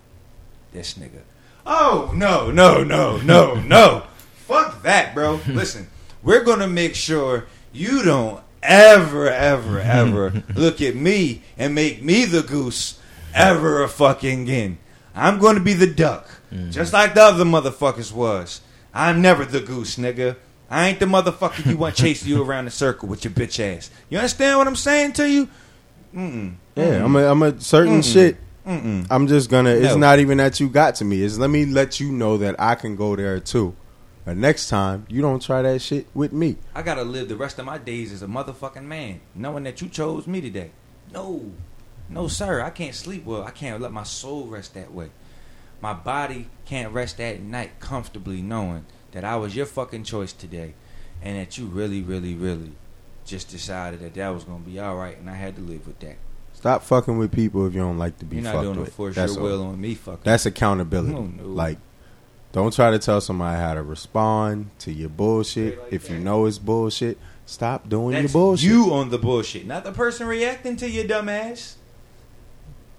this 0.72 0.94
nigga." 0.94 1.22
Oh 1.64 2.12
no, 2.14 2.50
no, 2.50 2.84
no, 2.84 3.16
no, 3.18 3.54
no! 3.54 4.02
Fuck 4.46 4.82
that, 4.82 5.14
bro. 5.14 5.40
Listen, 5.46 5.88
we're 6.22 6.44
gonna 6.44 6.68
make 6.68 6.94
sure 6.94 7.46
you 7.72 8.02
don't 8.02 8.42
ever, 8.62 9.28
ever, 9.28 9.80
ever 9.80 10.42
look 10.54 10.80
at 10.80 10.94
me 10.94 11.42
and 11.58 11.74
make 11.74 12.02
me 12.02 12.24
the 12.24 12.42
goose 12.42 12.98
ever 13.34 13.82
a 13.82 13.88
fucking 13.88 14.42
again. 14.42 14.78
I'm 15.14 15.38
gonna 15.38 15.60
be 15.60 15.74
the 15.74 15.86
duck, 15.86 16.28
mm. 16.52 16.70
just 16.72 16.92
like 16.92 17.14
the 17.14 17.22
other 17.22 17.44
motherfuckers 17.44 18.12
was. 18.12 18.60
I'm 18.94 19.20
never 19.22 19.44
the 19.44 19.60
goose, 19.60 19.96
nigga. 19.96 20.36
I 20.70 20.88
ain't 20.88 21.00
the 21.00 21.06
motherfucker 21.06 21.66
you 21.70 21.76
want 21.76 21.94
chasing 21.96 22.28
you 22.30 22.42
around 22.42 22.64
the 22.64 22.70
circle 22.70 23.08
with 23.08 23.24
your 23.24 23.32
bitch 23.32 23.60
ass. 23.60 23.90
You 24.08 24.18
understand 24.18 24.56
what 24.58 24.66
I'm 24.66 24.76
saying 24.76 25.12
to 25.14 25.28
you? 25.28 25.48
Mm-mm. 26.14 26.54
yeah, 26.76 27.04
I'm 27.04 27.14
a, 27.16 27.24
I'm 27.30 27.42
a 27.42 27.60
certain 27.60 28.00
Mm-mm. 28.00 28.12
shit. 28.12 28.36
Mm-mm. 28.66 29.06
I'm 29.10 29.26
just 29.26 29.50
gonna. 29.50 29.70
It's 29.70 29.94
No. 29.94 29.98
not 29.98 30.18
even 30.18 30.38
that 30.38 30.60
you 30.60 30.68
got 30.68 30.94
to 30.96 31.04
me. 31.04 31.22
It's 31.22 31.36
let 31.36 31.50
me 31.50 31.66
let 31.66 32.00
you 32.00 32.12
know 32.12 32.36
that 32.38 32.56
I 32.58 32.74
can 32.74 32.96
go 32.96 33.16
there 33.16 33.40
too. 33.40 33.74
But 34.24 34.36
next 34.36 34.68
time, 34.68 35.06
you 35.08 35.20
don't 35.20 35.42
try 35.42 35.62
that 35.62 35.82
shit 35.82 36.06
with 36.14 36.32
me. 36.32 36.56
I 36.74 36.82
gotta 36.82 37.02
live 37.02 37.28
the 37.28 37.36
rest 37.36 37.58
of 37.58 37.64
my 37.66 37.78
days 37.78 38.12
as 38.12 38.22
a 38.22 38.26
motherfucking 38.26 38.84
man, 38.84 39.20
knowing 39.34 39.64
that 39.64 39.80
you 39.82 39.88
chose 39.88 40.26
me 40.26 40.40
today. 40.40 40.70
No, 41.12 41.50
no, 42.08 42.28
sir. 42.28 42.60
I 42.62 42.70
can't 42.70 42.94
sleep 42.94 43.24
well. 43.24 43.42
I 43.42 43.50
can't 43.50 43.80
let 43.82 43.92
my 43.92 44.04
soul 44.04 44.46
rest 44.46 44.74
that 44.74 44.92
way. 44.92 45.10
My 45.80 45.92
body 45.92 46.48
can't 46.66 46.92
rest 46.92 47.20
at 47.20 47.40
night 47.40 47.80
comfortably 47.80 48.40
knowing 48.42 48.86
that 49.10 49.24
I 49.24 49.36
was 49.36 49.56
your 49.56 49.66
fucking 49.66 50.04
choice 50.04 50.32
today, 50.32 50.74
and 51.20 51.36
that 51.36 51.58
you 51.58 51.66
really, 51.66 52.00
really, 52.00 52.34
really 52.34 52.72
just 53.24 53.50
decided 53.50 54.00
that 54.00 54.14
that 54.14 54.28
was 54.28 54.44
gonna 54.44 54.60
be 54.60 54.78
all 54.78 54.96
right, 54.96 55.18
and 55.18 55.28
I 55.28 55.34
had 55.34 55.56
to 55.56 55.62
live 55.62 55.86
with 55.86 55.98
that. 56.00 56.16
Stop 56.54 56.82
fucking 56.84 57.18
with 57.18 57.32
people 57.32 57.66
if 57.66 57.74
you 57.74 57.80
don't 57.80 57.98
like 57.98 58.18
to 58.18 58.24
be 58.24 58.36
You're 58.36 58.44
not 58.44 58.54
fucked 58.54 58.64
doing 58.66 58.80
with. 58.80 58.94
force 58.94 59.14
That's 59.16 59.34
your 59.34 59.42
all. 59.42 59.48
will 59.48 59.62
on 59.66 59.80
me, 59.80 59.96
fucking. 59.96 60.20
That's 60.22 60.46
accountability. 60.46 61.14
Oh, 61.14 61.24
no. 61.24 61.44
Like 61.44 61.78
Don't 62.52 62.72
try 62.72 62.90
to 62.90 62.98
tell 62.98 63.20
somebody 63.20 63.58
how 63.58 63.74
to 63.74 63.82
respond 63.82 64.70
to 64.80 64.92
your 64.92 65.08
bullshit. 65.08 65.82
Like 65.82 65.92
if 65.92 66.10
you 66.10 66.18
know 66.18 66.44
it's 66.44 66.58
bullshit, 66.58 67.18
stop 67.46 67.88
doing 67.88 68.12
That's 68.12 68.32
your 68.32 68.40
bullshit. 68.40 68.68
you 68.68 68.92
on 68.92 69.08
the 69.08 69.18
bullshit, 69.18 69.66
not 69.66 69.84
the 69.84 69.92
person 69.92 70.26
reacting 70.26 70.76
to 70.76 70.88
your 70.88 71.06
dumb 71.06 71.28
ass. 71.30 71.76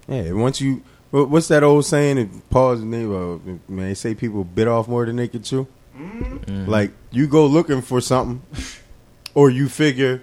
Yeah, 0.08 0.32
once 0.32 0.60
you, 0.60 0.82
what's 1.12 1.48
that 1.48 1.62
old 1.62 1.86
saying? 1.86 2.18
If 2.18 2.50
pause 2.50 2.80
and 2.80 2.92
they, 2.92 3.04
uh, 3.04 3.38
man, 3.68 3.88
they 3.88 3.94
say 3.94 4.14
people 4.14 4.42
bit 4.44 4.66
off 4.66 4.88
more 4.88 5.06
than 5.06 5.16
they 5.16 5.28
could 5.28 5.44
chew. 5.44 5.66
Mm-hmm. 5.96 6.66
Like 6.68 6.90
you 7.12 7.28
go 7.28 7.46
looking 7.46 7.80
for 7.80 8.00
something, 8.00 8.42
or 9.34 9.50
you 9.50 9.68
figure 9.68 10.22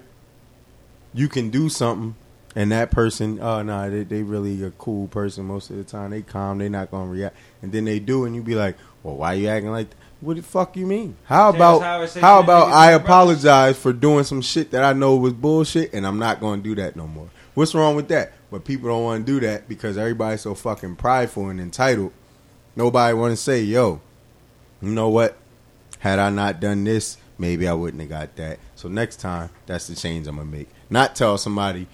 you 1.14 1.28
can 1.28 1.48
do 1.48 1.70
something, 1.70 2.14
and 2.54 2.70
that 2.70 2.90
person, 2.90 3.40
oh 3.40 3.62
no, 3.62 3.90
they 3.90 4.04
they 4.04 4.22
really 4.22 4.62
a 4.62 4.70
cool 4.72 5.08
person 5.08 5.46
most 5.46 5.70
of 5.70 5.76
the 5.76 5.84
time. 5.84 6.10
They 6.10 6.20
calm, 6.20 6.58
they 6.58 6.68
not 6.68 6.90
gonna 6.90 7.10
react, 7.10 7.34
and 7.62 7.72
then 7.72 7.86
they 7.86 7.98
do, 7.98 8.26
and 8.26 8.36
you 8.36 8.42
be 8.42 8.54
like, 8.54 8.76
well, 9.02 9.16
why 9.16 9.34
are 9.34 9.36
you 9.36 9.48
acting 9.48 9.70
like? 9.70 9.90
That? 9.90 9.96
What 10.20 10.36
the 10.36 10.42
fuck 10.42 10.76
you 10.76 10.86
mean? 10.86 11.16
How 11.24 11.50
about 11.50 11.82
how 12.14 12.40
about 12.40 12.68
I 12.68 12.92
apologize 12.92 13.76
for 13.76 13.92
doing 13.92 14.22
some 14.22 14.40
shit 14.40 14.70
that 14.70 14.84
I 14.84 14.92
know 14.92 15.16
was 15.16 15.32
bullshit, 15.32 15.92
and 15.92 16.06
I'm 16.06 16.18
not 16.18 16.40
gonna 16.40 16.62
do 16.62 16.76
that 16.76 16.94
no 16.94 17.08
more. 17.08 17.28
What's 17.54 17.74
wrong 17.74 17.96
with 17.96 18.08
that? 18.08 18.32
But 18.50 18.64
people 18.64 18.88
don't 18.88 19.02
want 19.02 19.26
to 19.26 19.32
do 19.32 19.46
that 19.46 19.68
because 19.68 19.98
everybody's 19.98 20.42
so 20.42 20.54
fucking 20.54 20.96
prideful 20.96 21.48
and 21.48 21.60
entitled. 21.60 22.12
Nobody 22.76 23.14
want 23.14 23.32
to 23.32 23.36
say, 23.36 23.62
yo, 23.62 24.00
you 24.80 24.90
know 24.90 25.08
what? 25.08 25.36
Had 25.98 26.18
I 26.18 26.30
not 26.30 26.60
done 26.60 26.84
this, 26.84 27.16
maybe 27.36 27.66
I 27.66 27.72
wouldn't 27.72 28.00
have 28.00 28.10
got 28.10 28.36
that. 28.36 28.58
So 28.76 28.88
next 28.88 29.16
time, 29.16 29.50
that's 29.66 29.88
the 29.88 29.96
change 29.96 30.26
I'm 30.26 30.36
gonna 30.36 30.48
make. 30.48 30.68
Not 30.88 31.16
tell 31.16 31.36
somebody, 31.36 31.86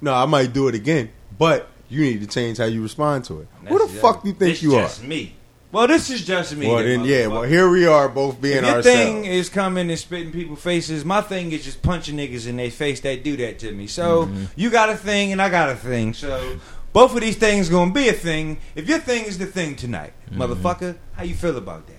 no, 0.00 0.14
I 0.14 0.24
might 0.26 0.52
do 0.52 0.68
it 0.68 0.74
again, 0.74 1.10
but 1.38 1.68
you 1.88 2.00
need 2.00 2.20
to 2.20 2.26
change 2.26 2.58
how 2.58 2.64
you 2.64 2.82
respond 2.82 3.24
to 3.26 3.40
it. 3.40 3.48
Who 3.68 3.78
the 3.78 3.92
fuck 3.92 4.24
you 4.24 4.32
think 4.32 4.62
you 4.62 4.76
are? 4.76 4.82
just 4.82 5.04
me. 5.04 5.34
Well, 5.70 5.86
this 5.86 6.08
is 6.08 6.24
just 6.24 6.56
me. 6.56 6.66
Well 6.66 6.78
then, 6.78 7.00
then, 7.00 7.04
yeah. 7.04 7.26
Well, 7.26 7.42
here 7.42 7.68
we 7.68 7.86
are, 7.86 8.08
both 8.08 8.40
being 8.40 8.58
if 8.58 8.62
your 8.64 8.76
ourselves. 8.76 8.86
thing 8.98 9.24
is 9.26 9.48
coming 9.50 9.90
and 9.90 9.98
spitting 9.98 10.32
people 10.32 10.56
faces, 10.56 11.04
my 11.04 11.20
thing 11.20 11.52
is 11.52 11.62
just 11.64 11.82
punching 11.82 12.16
niggas 12.16 12.46
in 12.48 12.56
their 12.56 12.70
face 12.70 13.00
that 13.00 13.22
do 13.22 13.36
that 13.36 13.58
to 13.60 13.72
me. 13.72 13.86
So 13.86 14.26
Mm-hmm. 14.26 14.44
you 14.56 14.70
got 14.70 14.88
a 14.88 14.96
thing 14.96 15.32
and 15.32 15.42
I 15.42 15.50
got 15.50 15.68
a 15.68 15.74
thing. 15.76 16.14
So 16.14 16.58
both 16.94 17.14
of 17.14 17.20
these 17.20 17.36
things 17.36 17.68
gonna 17.68 17.92
be 17.92 18.08
a 18.08 18.14
thing. 18.14 18.58
If 18.74 18.88
your 18.88 18.98
thing 18.98 19.24
is 19.26 19.36
the 19.36 19.46
thing 19.46 19.76
tonight, 19.76 20.14
Mm-hmm. 20.30 20.40
motherfucker, 20.42 20.96
how 21.12 21.22
you 21.24 21.34
feel 21.34 21.56
about 21.58 21.86
that? 21.86 21.94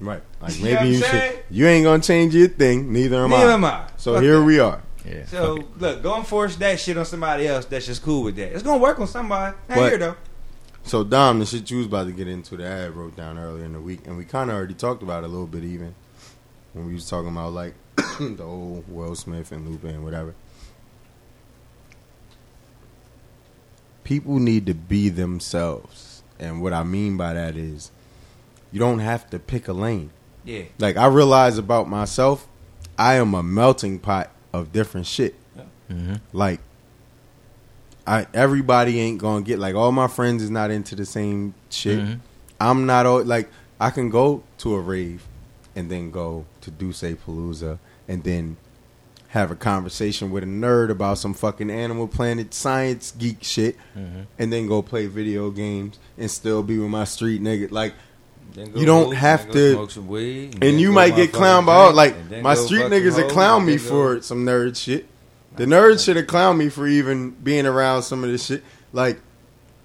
right? 0.00 0.22
Like 0.42 0.58
You 0.58 0.64
maybe 0.64 0.76
I'm 0.76 0.86
you 0.88 0.94
saying? 0.98 1.32
should. 1.32 1.42
You 1.50 1.66
ain't 1.68 1.84
gonna 1.84 2.02
change 2.02 2.34
your 2.34 2.48
thing. 2.48 2.92
Neither 2.92 3.16
am 3.24 3.30
Neither 3.30 3.50
I. 3.50 3.54
am 3.54 3.64
I. 3.64 3.86
So 3.98 4.14
Fuck 4.14 4.22
here 4.24 4.38
that. 4.40 4.44
we 4.44 4.58
are. 4.58 4.82
Yeah. 5.08 5.24
So 5.26 5.58
look, 5.78 6.02
go 6.02 6.16
and 6.16 6.26
force 6.26 6.56
that 6.56 6.80
shit 6.80 6.98
on 6.98 7.04
somebody 7.04 7.46
else 7.46 7.64
that's 7.66 7.86
just 7.86 8.02
cool 8.02 8.24
with 8.24 8.34
that. 8.36 8.52
It's 8.52 8.64
gonna 8.64 8.82
work 8.82 8.98
on 8.98 9.06
somebody. 9.06 9.56
Not 9.68 9.76
But- 9.76 9.88
here 9.90 9.98
though. 9.98 10.16
So 10.86 11.02
Dom, 11.02 11.40
the 11.40 11.46
shit 11.46 11.68
you 11.70 11.78
was 11.78 11.86
about 11.86 12.04
to 12.04 12.12
get 12.12 12.28
into 12.28 12.56
that 12.58 12.66
I 12.72 12.76
had 12.82 12.92
wrote 12.94 13.16
down 13.16 13.38
earlier 13.38 13.64
in 13.64 13.72
the 13.72 13.80
week, 13.80 14.06
and 14.06 14.16
we 14.16 14.24
kind 14.24 14.50
of 14.50 14.56
already 14.56 14.74
talked 14.74 15.02
about 15.02 15.24
it 15.24 15.26
a 15.26 15.28
little 15.28 15.48
bit 15.48 15.64
even 15.64 15.96
when 16.74 16.86
we 16.86 16.94
was 16.94 17.10
talking 17.10 17.30
about 17.30 17.52
like 17.54 17.74
the 18.20 18.44
old 18.44 18.84
Will 18.88 19.16
Smith 19.16 19.50
and 19.50 19.68
Lupe 19.68 19.82
and 19.82 20.04
whatever. 20.04 20.34
People 24.04 24.38
need 24.38 24.66
to 24.66 24.74
be 24.74 25.08
themselves, 25.08 26.22
and 26.38 26.62
what 26.62 26.72
I 26.72 26.84
mean 26.84 27.16
by 27.16 27.34
that 27.34 27.56
is, 27.56 27.90
you 28.70 28.78
don't 28.78 29.00
have 29.00 29.28
to 29.30 29.40
pick 29.40 29.66
a 29.66 29.72
lane. 29.72 30.10
Yeah. 30.44 30.62
Like 30.78 30.96
I 30.96 31.08
realize 31.08 31.58
about 31.58 31.88
myself, 31.88 32.46
I 32.96 33.14
am 33.14 33.34
a 33.34 33.42
melting 33.42 33.98
pot 33.98 34.30
of 34.52 34.70
different 34.70 35.08
shit. 35.08 35.34
hmm 35.88 36.14
Like 36.32 36.60
I 38.06 38.26
everybody 38.34 39.00
ain't 39.00 39.18
gonna 39.18 39.42
get 39.42 39.58
like 39.58 39.74
all 39.74 39.92
my 39.92 40.06
friends 40.08 40.42
is 40.42 40.50
not 40.50 40.70
into 40.70 40.94
the 40.94 41.04
same 41.06 41.54
shit. 41.70 41.98
Mhm. 41.98 42.20
I'm 42.60 42.86
not 42.86 43.04
all 43.06 43.22
like 43.24 43.48
I 43.80 43.90
can 43.90 44.10
go 44.10 44.42
to 44.58 44.74
a 44.74 44.80
rave 44.80 45.24
and 45.74 45.90
then 45.90 46.10
go 46.10 46.44
to 46.62 46.70
D'USSÉ 46.70 47.16
Palooza 47.26 47.78
and 48.08 48.22
then 48.22 48.56
have 49.28 49.50
a 49.50 49.56
conversation 49.56 50.30
with 50.30 50.44
a 50.44 50.46
nerd 50.46 50.88
about 50.88 51.18
some 51.18 51.34
fucking 51.34 51.68
Animal 51.70 52.06
Planet 52.08 52.54
science 52.54 53.12
geek 53.18 53.38
shit 53.42 53.76
Mhm. 53.98 54.26
and 54.38 54.52
then 54.52 54.66
go 54.66 54.80
play 54.82 55.06
video 55.06 55.50
games 55.50 55.98
and 56.16 56.30
still 56.30 56.62
be 56.62 56.78
with 56.78 56.88
my 56.88 57.04
street 57.04 57.42
nigga 57.42 57.70
like 57.70 57.94
Then 58.54 58.70
You 58.76 58.86
don't 58.86 59.06
hoop, 59.08 59.14
have 59.16 59.50
to- 59.50 59.72
smoke 59.74 59.90
some 59.90 60.06
weed, 60.06 60.54
and 60.54 60.62
then 60.62 60.78
you 60.78 60.92
might 60.92 61.16
get 61.16 61.32
clowned 61.32 61.66
by 61.66 61.74
all 61.74 61.92
like 61.92 62.14
my 62.42 62.54
street 62.54 62.84
niggas 62.84 63.16
that 63.16 63.22
hoe, 63.24 63.28
clown 63.30 63.66
me 63.66 63.76
for 63.76 64.22
some 64.22 64.46
nerd 64.46 64.76
shit. 64.76 65.04
The 65.56 65.64
nerds 65.64 66.04
should 66.04 66.16
have 66.16 66.26
clowned 66.26 66.58
me 66.58 66.68
for 66.68 66.86
even 66.86 67.30
being 67.30 67.66
around 67.66 68.02
some 68.02 68.22
of 68.24 68.30
this 68.30 68.46
shit. 68.46 68.62
Like, 68.92 69.20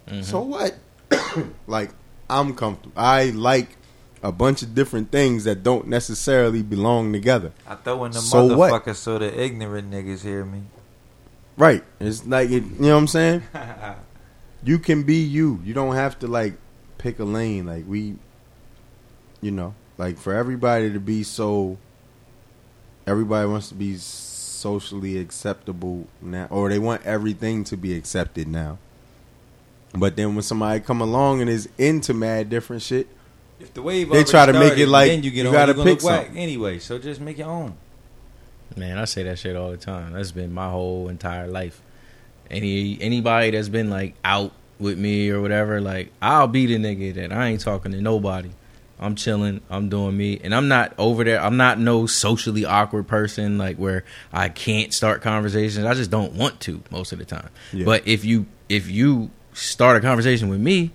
Mm-hmm. 0.08 0.22
so 0.22 0.40
what? 0.40 0.74
like, 1.66 1.90
I'm 2.28 2.54
comfortable. 2.54 2.92
I 2.96 3.30
like 3.30 3.76
a 4.22 4.32
bunch 4.32 4.62
of 4.62 4.74
different 4.74 5.10
things 5.12 5.44
that 5.44 5.62
don't 5.62 5.86
necessarily 5.86 6.62
belong 6.62 7.12
together. 7.12 7.52
I 7.66 7.76
throw 7.76 8.04
in 8.04 8.12
the 8.12 8.18
So 8.20 8.56
what? 8.56 8.96
so 8.96 9.18
the 9.18 9.40
ignorant 9.40 9.90
niggas 9.90 10.22
hear 10.22 10.44
me. 10.44 10.62
Right? 11.56 11.84
It's 12.00 12.26
like 12.26 12.50
it, 12.50 12.64
you 12.64 12.70
know 12.80 12.94
what 12.94 12.98
I'm 13.00 13.06
saying. 13.06 13.42
You 14.64 14.78
can 14.78 15.02
be 15.02 15.16
you. 15.16 15.60
You 15.64 15.74
don't 15.74 15.96
have 15.96 16.20
to 16.20 16.28
like 16.28 16.54
pick 16.98 17.18
a 17.18 17.24
lane. 17.24 17.66
Like 17.66 17.84
we, 17.86 18.14
you 19.40 19.50
know, 19.50 19.74
like 19.98 20.18
for 20.18 20.32
everybody 20.32 20.92
to 20.92 21.00
be 21.00 21.24
so. 21.24 21.78
Everybody 23.04 23.48
wants 23.48 23.70
to 23.70 23.74
be 23.74 23.96
socially 24.62 25.18
acceptable 25.18 26.06
now, 26.20 26.46
or 26.50 26.68
they 26.68 26.78
want 26.78 27.02
everything 27.04 27.64
to 27.64 27.76
be 27.76 27.94
accepted 27.94 28.46
now. 28.46 28.78
But 29.94 30.16
then 30.16 30.34
when 30.34 30.42
somebody 30.42 30.80
come 30.80 31.00
along 31.00 31.40
and 31.40 31.50
is 31.50 31.68
into 31.76 32.14
mad 32.14 32.48
different 32.48 32.82
shit, 32.82 33.08
If 33.60 33.74
the 33.74 33.82
wave 33.82 34.08
They 34.08 34.14
already 34.14 34.30
try 34.30 34.46
to 34.46 34.52
make 34.52 34.78
it 34.78 34.86
like 34.86 35.10
then 35.10 35.22
you, 35.22 35.30
get 35.30 35.42
you 35.42 35.48
on, 35.48 35.52
gotta 35.52 35.74
pick 35.74 36.02
whack 36.02 36.26
something. 36.26 36.38
anyway. 36.38 36.78
So 36.78 36.98
just 36.98 37.20
make 37.20 37.38
your 37.38 37.48
own. 37.48 37.74
Man, 38.76 38.96
I 38.98 39.04
say 39.04 39.22
that 39.24 39.38
shit 39.38 39.54
all 39.54 39.70
the 39.70 39.76
time. 39.76 40.14
That's 40.14 40.32
been 40.32 40.52
my 40.54 40.70
whole 40.70 41.08
entire 41.08 41.46
life. 41.46 41.82
Any 42.50 42.98
anybody 43.00 43.50
that's 43.50 43.68
been 43.68 43.90
like 43.90 44.14
out 44.24 44.52
with 44.78 44.98
me 44.98 45.30
or 45.30 45.42
whatever, 45.42 45.80
like 45.80 46.10
I'll 46.22 46.48
be 46.48 46.66
the 46.66 46.76
nigga 46.76 47.14
that 47.14 47.32
I 47.32 47.48
ain't 47.48 47.60
talking 47.60 47.92
to 47.92 48.00
nobody. 48.00 48.50
I'm 49.02 49.16
chilling. 49.16 49.60
I'm 49.68 49.88
doing 49.88 50.16
me, 50.16 50.40
and 50.42 50.54
I'm 50.54 50.68
not 50.68 50.94
over 50.96 51.24
there. 51.24 51.40
I'm 51.40 51.56
not 51.56 51.78
no 51.78 52.06
socially 52.06 52.64
awkward 52.64 53.08
person 53.08 53.58
like 53.58 53.76
where 53.76 54.04
I 54.32 54.48
can't 54.48 54.94
start 54.94 55.22
conversations. 55.22 55.84
I 55.84 55.94
just 55.94 56.10
don't 56.10 56.34
want 56.34 56.60
to 56.60 56.82
most 56.90 57.12
of 57.12 57.18
the 57.18 57.24
time. 57.24 57.50
Yeah. 57.72 57.84
But 57.84 58.06
if 58.06 58.24
you 58.24 58.46
if 58.68 58.90
you 58.90 59.30
start 59.52 59.96
a 59.96 60.00
conversation 60.00 60.48
with 60.48 60.60
me, 60.60 60.92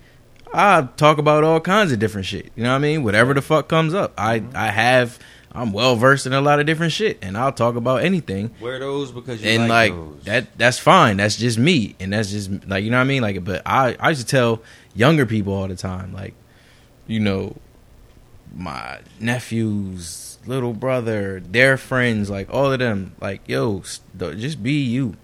I 0.54 0.88
talk 0.98 1.18
about 1.18 1.44
all 1.44 1.60
kinds 1.60 1.92
of 1.92 2.00
different 2.00 2.26
shit. 2.26 2.52
You 2.56 2.64
know 2.64 2.70
what 2.70 2.78
I 2.78 2.80
mean? 2.80 3.04
Whatever 3.04 3.34
the 3.34 3.42
fuck 3.42 3.68
comes 3.68 3.94
up, 3.94 4.14
I 4.18 4.40
mm-hmm. 4.40 4.56
I 4.56 4.68
have. 4.68 5.20
I'm 5.50 5.74
well 5.74 5.96
versed 5.96 6.28
in 6.28 6.34
a 6.34 6.42
lot 6.42 6.60
of 6.60 6.68
different 6.68 6.92
shit, 6.92 7.18
and 7.24 7.36
I'll 7.36 7.52
talk 7.52 7.76
about 7.76 8.04
anything. 8.04 8.54
Wear 8.62 8.78
those 8.78 9.12
because 9.12 9.42
you 9.42 9.50
and 9.50 9.68
like, 9.68 9.92
like, 9.92 10.00
those. 10.00 10.24
that, 10.26 10.58
that's 10.58 10.78
fine. 10.78 11.18
That's 11.18 11.36
just 11.36 11.58
me, 11.58 11.96
and 12.00 12.14
that's 12.14 12.30
just 12.30 12.52
like 12.68 12.84
you 12.84 12.92
know 12.92 12.98
what 12.98 13.02
I 13.04 13.06
mean. 13.06 13.24
Like, 13.24 13.44
but 13.44 13.64
I 13.66 13.96
I 14.00 14.10
used 14.10 14.22
to 14.22 14.28
tell 14.28 14.62
younger 14.94 15.26
people 15.26 15.54
all 15.54 15.68
the 15.68 15.76
time, 15.76 16.14
like, 16.14 16.36
you 17.08 17.20
know, 17.20 17.56
my 18.56 19.00
nephews, 19.20 20.38
little 20.46 20.74
brother, 20.74 21.40
their 21.40 21.78
friends, 21.78 22.30
like 22.30 22.48
all 22.52 22.72
of 22.72 22.80
them, 22.80 23.16
like, 23.22 23.42
yo, 23.48 23.82
st- 23.82 24.40
just 24.40 24.64
be 24.64 24.74
you. 24.74 25.16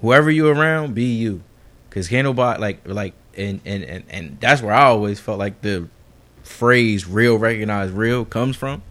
Whoever 0.00 0.30
you 0.30 0.48
around, 0.48 0.94
be 0.94 1.04
you, 1.04 1.42
because 1.88 2.08
can't 2.08 2.34
like 2.34 2.80
like 2.86 3.12
and 3.36 3.60
and 3.64 3.84
and 3.84 4.04
and 4.08 4.40
that's 4.40 4.62
where 4.62 4.72
I 4.72 4.84
always 4.84 5.20
felt 5.20 5.38
like 5.38 5.60
the 5.60 5.88
phrase 6.42 7.06
"real 7.06 7.36
recognize 7.36 7.90
real" 7.90 8.24
comes 8.24 8.56
from. 8.56 8.82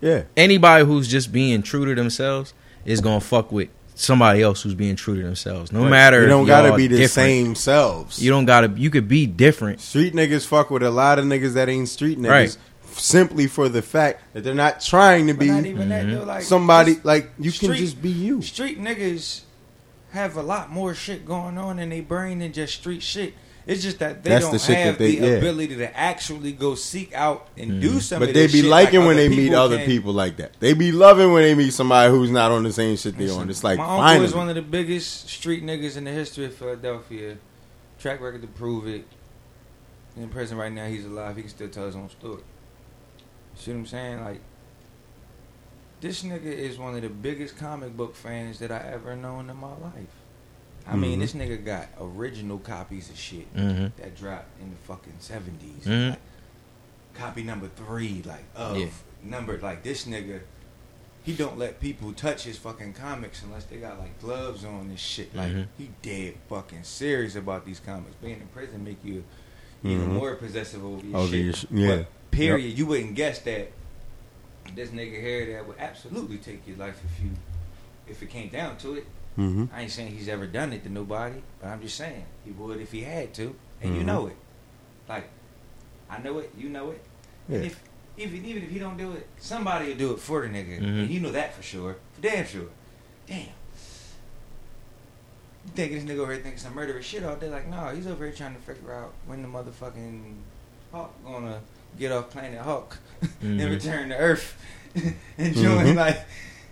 Yeah, 0.00 0.22
anybody 0.36 0.84
who's 0.84 1.06
just 1.06 1.32
being 1.32 1.62
true 1.62 1.84
to 1.84 1.94
themselves 1.94 2.54
is 2.86 3.00
gonna 3.02 3.20
fuck 3.20 3.52
with 3.52 3.68
somebody 3.98 4.42
else 4.42 4.62
who's 4.62 4.74
being 4.74 4.96
true 4.96 5.16
to 5.16 5.22
themselves. 5.22 5.72
No 5.72 5.84
matter 5.88 6.22
you 6.22 6.28
don't 6.28 6.46
gotta 6.46 6.74
be 6.76 6.86
the 6.86 7.06
same 7.08 7.54
selves. 7.54 8.22
You 8.22 8.30
don't 8.30 8.46
gotta. 8.46 8.68
You 8.76 8.90
could 8.90 9.08
be 9.08 9.26
different. 9.26 9.80
Street 9.80 10.14
niggas 10.14 10.46
fuck 10.46 10.70
with 10.70 10.82
a 10.82 10.90
lot 10.90 11.18
of 11.18 11.24
niggas 11.24 11.54
that 11.54 11.68
ain't 11.68 11.88
street 11.88 12.18
niggas 12.18 12.30
Right. 12.30 12.56
simply 12.92 13.46
for 13.46 13.68
the 13.68 13.82
fact 13.82 14.22
that 14.32 14.44
they're 14.44 14.54
not 14.54 14.80
trying 14.80 15.26
to 15.26 15.34
But 15.34 15.40
be 15.40 15.50
not 15.50 15.66
even 15.66 15.88
that 15.88 16.06
though. 16.08 16.24
Like 16.24 16.42
somebody 16.42 16.98
like 17.02 17.30
you 17.38 17.52
can 17.52 17.74
just 17.74 18.00
be 18.00 18.10
you. 18.10 18.40
Street 18.42 18.80
niggas 18.80 19.42
have 20.12 20.36
a 20.36 20.42
lot 20.42 20.70
more 20.70 20.94
shit 20.94 21.26
going 21.26 21.58
on 21.58 21.78
in 21.78 21.90
their 21.90 22.02
brain 22.02 22.38
than 22.38 22.52
just 22.52 22.74
street 22.74 23.02
shit. 23.02 23.34
It's 23.68 23.82
just 23.82 23.98
that 23.98 24.24
they 24.24 24.30
That's 24.30 24.46
don't 24.46 24.52
the 24.52 24.58
shit 24.58 24.78
have 24.78 24.96
that 24.96 24.98
they- 24.98 25.16
the 25.16 25.26
yeah. 25.26 25.32
ability 25.34 25.76
to 25.76 25.94
actually 25.94 26.52
go 26.52 26.74
seek 26.74 27.12
out 27.12 27.48
and 27.54 27.82
do 27.82 27.90
mm. 27.90 28.00
something. 28.00 28.26
But 28.26 28.34
they 28.34 28.46
be 28.46 28.62
liking 28.62 29.04
when 29.04 29.16
they 29.16 29.28
meet 29.28 29.52
other 29.52 29.84
people 29.84 30.14
like 30.14 30.38
that. 30.38 30.58
They 30.58 30.72
be 30.72 30.90
loving 30.90 31.34
when 31.34 31.42
they 31.42 31.54
meet 31.54 31.74
somebody 31.74 32.10
who's 32.10 32.30
not 32.30 32.50
on 32.50 32.62
the 32.62 32.72
same 32.72 32.96
shit 32.96 33.18
they 33.18 33.28
on. 33.28 33.50
It's 33.50 33.62
like 33.62 33.76
my 33.76 33.84
uncle 33.84 33.98
finally. 33.98 34.24
is 34.24 34.34
one 34.34 34.48
of 34.48 34.54
the 34.54 34.62
biggest 34.62 35.28
street 35.28 35.62
niggas 35.62 35.98
in 35.98 36.04
the 36.04 36.10
history 36.10 36.46
of 36.46 36.54
Philadelphia. 36.54 37.36
Track 37.98 38.22
record 38.22 38.40
to 38.40 38.48
prove 38.48 38.88
it. 38.88 39.04
In 40.16 40.30
prison 40.30 40.56
right 40.56 40.72
now, 40.72 40.86
he's 40.86 41.04
alive. 41.04 41.36
He 41.36 41.42
can 41.42 41.50
still 41.50 41.68
tell 41.68 41.84
his 41.84 41.94
own 41.94 42.08
story. 42.08 42.42
See 43.54 43.70
what 43.70 43.80
I'm 43.80 43.86
saying? 43.86 44.24
Like, 44.24 44.40
this 46.00 46.22
nigga 46.22 46.44
is 46.44 46.78
one 46.78 46.94
of 46.94 47.02
the 47.02 47.10
biggest 47.10 47.58
comic 47.58 47.94
book 47.94 48.16
fans 48.16 48.60
that 48.60 48.72
I 48.72 48.78
ever 48.94 49.14
known 49.14 49.50
in 49.50 49.56
my 49.58 49.76
life. 49.76 50.17
I 50.88 50.96
mean, 50.96 51.18
Mhm. 51.18 51.20
this 51.20 51.32
nigga 51.34 51.64
got 51.64 51.88
original 52.00 52.58
copies 52.58 53.10
of 53.10 53.18
shit 53.18 53.54
Mhm. 53.54 53.92
that 53.96 54.16
dropped 54.16 54.60
in 54.60 54.70
the 54.70 54.76
fucking 54.76 55.12
70s. 55.18 55.84
Mhm. 55.84 56.10
Like, 56.10 56.18
copy 57.14 57.42
number 57.42 57.68
three, 57.68 58.22
like 58.24 58.44
of 58.54 58.76
Yeah. 58.78 58.86
number 59.22 59.58
like 59.58 59.82
this 59.82 60.04
nigga. 60.06 60.40
He 61.24 61.34
don't 61.34 61.58
let 61.58 61.78
people 61.80 62.12
touch 62.14 62.44
his 62.44 62.56
fucking 62.56 62.94
comics 62.94 63.42
unless 63.42 63.64
they 63.64 63.76
got 63.76 63.98
like 63.98 64.18
gloves 64.20 64.64
on 64.64 64.80
and 64.88 64.98
shit. 64.98 65.34
Like 65.34 65.52
Mhm. 65.52 65.66
he 65.76 65.90
dead 66.00 66.34
fucking 66.48 66.84
serious 66.84 67.34
about 67.36 67.66
these 67.66 67.80
comics. 67.80 68.14
Being 68.22 68.40
in 68.40 68.46
prison 68.48 68.82
make 68.82 69.04
you 69.04 69.24
even 69.84 70.08
Mhm. 70.08 70.14
more 70.14 70.34
possessive 70.36 70.82
over 70.82 71.04
your 71.04 71.16
Over 71.18 71.32
shit. 71.36 71.44
your 71.44 71.52
sh- 71.52 71.66
yeah. 71.70 71.96
But 71.96 72.30
period, 72.30 72.78
you 72.78 72.86
wouldn't 72.86 73.14
guess 73.14 73.40
that 73.40 73.72
this 74.74 74.88
nigga 74.90 75.20
here 75.20 75.52
that 75.54 75.66
would 75.66 75.78
absolutely 75.78 76.38
take 76.38 76.66
your 76.66 76.76
life 76.78 76.98
if 77.04 77.22
you 77.24 77.30
if 78.08 78.22
it 78.22 78.30
came 78.30 78.48
down 78.48 78.78
to 78.78 78.94
it. 78.94 79.06
Mm-hmm. 79.38 79.64
I 79.72 79.82
ain't 79.82 79.90
saying 79.92 80.12
he's 80.16 80.28
ever 80.28 80.46
done 80.46 80.72
it 80.72 80.82
to 80.82 80.88
nobody, 80.90 81.36
but 81.60 81.68
I'm 81.68 81.80
just 81.80 81.96
saying 81.96 82.24
he 82.44 82.50
would 82.50 82.80
if 82.80 82.90
he 82.90 83.02
had 83.02 83.32
to, 83.34 83.54
and 83.80 83.94
you 83.94 84.00
Mhm. 84.02 84.06
know 84.06 84.26
it. 84.26 84.36
Like 85.08 85.28
I 86.10 86.18
know 86.18 86.38
it, 86.38 86.52
you 86.58 86.68
know 86.68 86.90
it. 86.90 87.02
And 87.48 87.60
Yeah. 87.60 87.66
if 87.68 87.80
even 88.16 88.44
even 88.44 88.62
if 88.64 88.70
he 88.70 88.78
don't 88.80 88.96
do 88.98 89.12
it, 89.12 89.26
somebody 89.38 89.88
will 89.90 89.96
do 89.96 90.12
it 90.12 90.18
for 90.20 90.42
the 90.42 90.48
nigga, 90.48 90.80
Mhm. 90.80 91.02
and 91.02 91.10
you 91.10 91.20
know 91.20 91.30
that 91.30 91.54
for 91.54 91.62
sure, 91.62 91.96
for 92.14 92.20
damn 92.20 92.44
sure. 92.46 92.66
Damn. 93.28 93.38
You 95.66 95.72
think 95.74 95.92
this 95.92 96.04
nigga 96.04 96.18
over 96.20 96.32
here 96.32 96.42
thinking 96.42 96.58
some 96.58 96.74
murderous 96.74 97.04
shit 97.04 97.22
all 97.24 97.36
day? 97.36 97.48
Like, 97.50 97.68
no, 97.68 97.88
he's 97.94 98.06
over 98.06 98.24
here 98.24 98.34
trying 98.34 98.54
to 98.56 98.60
figure 98.62 98.92
out 98.92 99.12
when 99.26 99.42
the 99.42 99.48
motherfucking 99.48 100.34
Hawk 100.92 101.12
gonna 101.24 101.60
get 101.98 102.10
off 102.10 102.30
planet 102.30 102.60
Hawk 102.62 102.98
and 103.42 103.60
Mhm. 103.60 103.70
return 103.70 104.08
to 104.08 104.16
Earth 104.16 104.56
and 105.38 105.54
join 105.54 105.86
Mhm. 105.86 105.94
like 105.96 106.26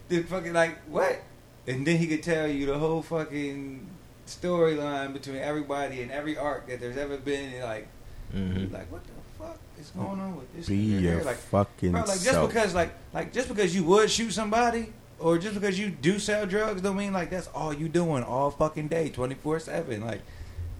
the 0.09 0.22
fucking 0.22 0.52
like 0.55 0.78
what? 0.88 1.20
And 1.66 1.86
then 1.86 1.97
he 1.98 2.06
could 2.06 2.22
tell 2.22 2.47
you 2.47 2.66
the 2.66 2.78
whole 2.78 3.02
fucking 3.02 3.86
storyline 4.26 5.12
between 5.12 5.36
everybody 5.36 6.02
and 6.02 6.10
every 6.10 6.36
arc 6.36 6.68
that 6.68 6.80
there's 6.80 6.97
ever 6.97 7.16
been. 7.16 7.52
And 7.55 7.62
like, 7.64 7.88
Mhm. 8.34 8.72
like 8.72 8.90
what 8.90 9.02
the 9.05 9.12
fuck 9.38 9.59
is 9.80 9.90
going 9.90 10.20
on 10.20 10.36
with 10.36 10.55
this? 10.56 10.66
Be 10.68 10.76
your? 10.76 11.22
Like, 11.22 11.36
fucking 11.36 11.93
bro, 11.93 12.01
like 12.01 12.09
just 12.10 12.24
self. 12.24 12.48
because 12.52 12.74
like 12.74 12.90
like 13.14 13.32
just 13.32 13.48
because 13.48 13.74
you 13.74 13.84
would 13.84 14.10
shoot 14.10 14.32
somebody 14.32 14.93
or 15.18 15.38
just 15.38 15.55
because 15.55 15.78
you 15.78 15.90
do 15.90 16.18
sell 16.18 16.44
drugs 16.47 16.82
don't 16.82 16.97
mean 16.97 17.12
like 17.12 17.30
that's 17.30 17.47
all 17.48 17.72
you 17.72 17.88
doing 17.88 18.22
all 18.22 18.51
fucking 18.51 18.88
day, 18.88 19.09
twenty 19.10 19.34
four 19.36 19.59
seven. 19.60 20.05
Like, 20.05 20.20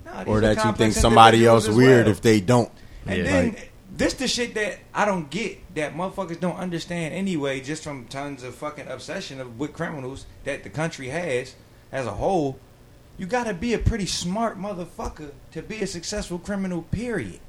nah, 0.05 0.25
or 0.25 0.41
that 0.41 0.65
you 0.65 0.73
think 0.73 0.95
somebody 0.95 1.47
else 1.47 1.69
weird 1.69 2.07
well. 2.07 2.13
if 2.13 2.21
they 2.21 2.41
don't. 2.41 2.71
And 3.07 3.19
Yeah. 3.19 3.25
then 3.25 3.49
Like- 3.49 3.73
this 3.97 4.15
the 4.15 4.29
shit 4.29 4.55
that 4.55 4.79
I 4.93 5.05
don't 5.05 5.31
get 5.31 5.75
that 5.75 5.95
motherfuckers 5.95 6.39
don't 6.39 6.57
understand 6.57 7.15
anyway, 7.15 7.61
just 7.61 7.83
from 7.83 8.07
tons 8.07 8.43
of 8.43 8.55
fucking 8.55 8.89
obsession 8.89 9.41
of 9.41 9.59
with 9.59 9.73
criminals 9.73 10.27
that 10.45 10.65
the 10.65 10.71
country 10.71 11.09
has 11.09 11.55
as 11.91 12.07
a 12.07 12.13
whole. 12.13 12.59
You 13.17 13.27
gotta 13.27 13.55
be 13.55 13.73
a 13.73 13.79
pretty 13.79 14.07
smart 14.07 14.59
motherfucker 14.59 15.31
to 15.53 15.63
be 15.63 15.81
a 15.83 15.87
successful 15.87 16.39
criminal. 16.39 16.83
Period. 16.83 17.41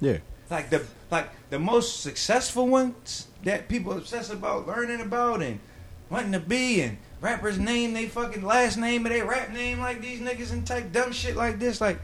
Yeah. 0.00 0.18
Like 0.50 0.70
the 0.70 0.84
like 1.10 1.28
the 1.50 1.58
most 1.58 2.00
successful 2.00 2.66
ones 2.68 3.28
that 3.44 3.68
people 3.68 3.92
obsess 3.92 4.30
about 4.30 4.66
learning 4.66 5.00
about 5.00 5.42
and 5.42 5.60
wanting 6.08 6.32
to 6.32 6.40
be 6.40 6.80
and 6.80 6.98
rappers 7.20 7.58
name 7.58 7.92
they 7.92 8.06
fucking 8.06 8.44
last 8.44 8.76
name 8.76 9.06
or 9.06 9.10
they 9.10 9.22
rap 9.22 9.50
name 9.50 9.80
like 9.80 10.00
these 10.00 10.20
niggas 10.20 10.52
and 10.52 10.66
type 10.66 10.92
dumb 10.92 11.12
shit 11.12 11.36
like 11.36 11.58
this. 11.58 11.80
Like 11.80 11.98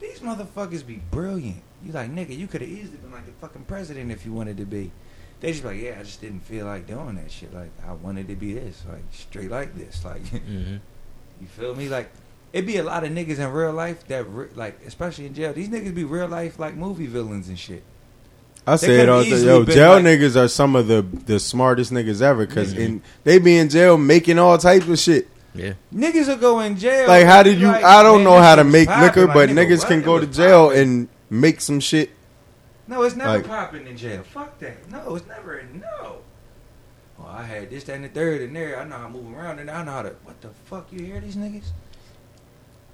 these 0.00 0.18
motherfuckers 0.20 0.84
be 0.84 1.00
brilliant. 1.10 1.62
You 1.84 1.92
like 1.92 2.10
nigga, 2.14 2.36
you 2.36 2.46
could 2.46 2.60
have 2.60 2.70
easily 2.70 2.96
been 2.98 3.12
like 3.12 3.26
the 3.26 3.32
fucking 3.32 3.64
president 3.64 4.10
if 4.12 4.24
you 4.24 4.32
wanted 4.32 4.56
to 4.58 4.64
be. 4.64 4.90
They 5.40 5.50
just 5.50 5.62
be 5.62 5.68
like, 5.70 5.80
yeah, 5.80 5.96
I 5.98 6.02
just 6.04 6.20
didn't 6.20 6.40
feel 6.40 6.66
like 6.66 6.86
doing 6.86 7.16
that 7.16 7.30
shit. 7.30 7.52
Like 7.52 7.70
I 7.86 7.92
wanted 7.92 8.28
to 8.28 8.36
be 8.36 8.54
this, 8.54 8.82
like 8.88 9.02
straight 9.10 9.50
like 9.50 9.74
this, 9.76 10.04
like 10.04 10.22
Mhm. 10.22 10.80
you 11.40 11.46
feel 11.48 11.74
me? 11.74 11.88
Like 11.88 12.10
it'd 12.52 12.66
be 12.66 12.76
a 12.76 12.84
lot 12.84 13.02
of 13.04 13.10
niggas 13.10 13.38
in 13.38 13.50
real 13.50 13.72
life 13.72 14.06
that 14.08 14.24
re- 14.28 14.48
like, 14.54 14.78
especially 14.86 15.26
in 15.26 15.34
jail. 15.34 15.52
These 15.52 15.68
niggas 15.68 15.94
be 15.94 16.04
real 16.04 16.28
life 16.28 16.58
like 16.58 16.76
movie 16.76 17.06
villains 17.06 17.48
and 17.48 17.58
shit. 17.58 17.82
I 18.64 18.76
They 18.76 18.86
say 18.86 18.94
it 18.94 18.98
could've 19.06 19.14
all 19.16 19.24
the 19.24 19.44
yo, 19.44 19.64
jail 19.64 19.92
like- 19.94 20.04
niggas 20.04 20.36
are 20.36 20.46
some 20.46 20.76
of 20.76 20.86
the 20.86 21.02
the 21.26 21.40
smartest 21.40 21.92
niggas 21.92 22.22
ever 22.22 22.46
because 22.46 22.74
Mhm. 22.74 22.78
in 22.78 23.02
they 23.24 23.38
be 23.40 23.56
in 23.58 23.68
jail 23.68 23.98
making 23.98 24.38
all 24.38 24.56
types 24.58 24.86
of 24.86 24.98
shit. 25.00 25.26
Yeah. 25.54 25.72
Niggas 25.92 26.28
will 26.28 26.36
go 26.36 26.60
in 26.60 26.78
jail. 26.78 27.08
Like 27.08 27.26
how 27.26 27.42
did 27.42 27.58
you? 27.58 27.66
like, 27.66 27.82
I 27.84 28.04
don't 28.04 28.22
man, 28.22 28.24
know 28.32 28.38
how 28.40 28.54
to 28.54 28.62
make 28.64 28.88
liquor, 28.88 29.26
Like, 29.26 29.34
but 29.34 29.48
nigga, 29.48 29.66
niggas 29.66 29.78
what? 29.80 29.88
can 29.88 30.02
go 30.02 30.18
to 30.20 30.26
jail 30.26 30.68
popping. 30.68 30.80
and 30.80 31.08
make 31.32 31.60
some 31.60 31.80
shit. 31.80 32.10
No, 32.86 33.02
it's 33.02 33.16
never 33.16 33.38
Like- 33.38 33.46
popping 33.46 33.86
in 33.86 33.96
jail. 33.96 34.22
Fuck 34.22 34.58
that. 34.58 34.90
No, 34.90 35.16
it's 35.16 35.26
never. 35.26 35.62
No. 35.72 36.16
Well, 37.18 37.28
I 37.28 37.42
had 37.44 37.70
this, 37.70 37.84
that, 37.84 37.94
and 37.94 38.04
the 38.04 38.08
third 38.08 38.42
in 38.42 38.52
there. 38.52 38.78
I 38.80 38.84
know 38.84 38.96
how 38.96 39.06
to 39.06 39.12
move 39.12 39.36
around, 39.36 39.58
and 39.60 39.70
I 39.70 39.84
know 39.84 39.92
how 39.92 40.02
to. 40.02 40.14
What 40.24 40.40
the 40.40 40.48
fuck? 40.66 40.92
You 40.92 41.04
hear 41.04 41.20
these 41.20 41.36
niggas? 41.36 41.66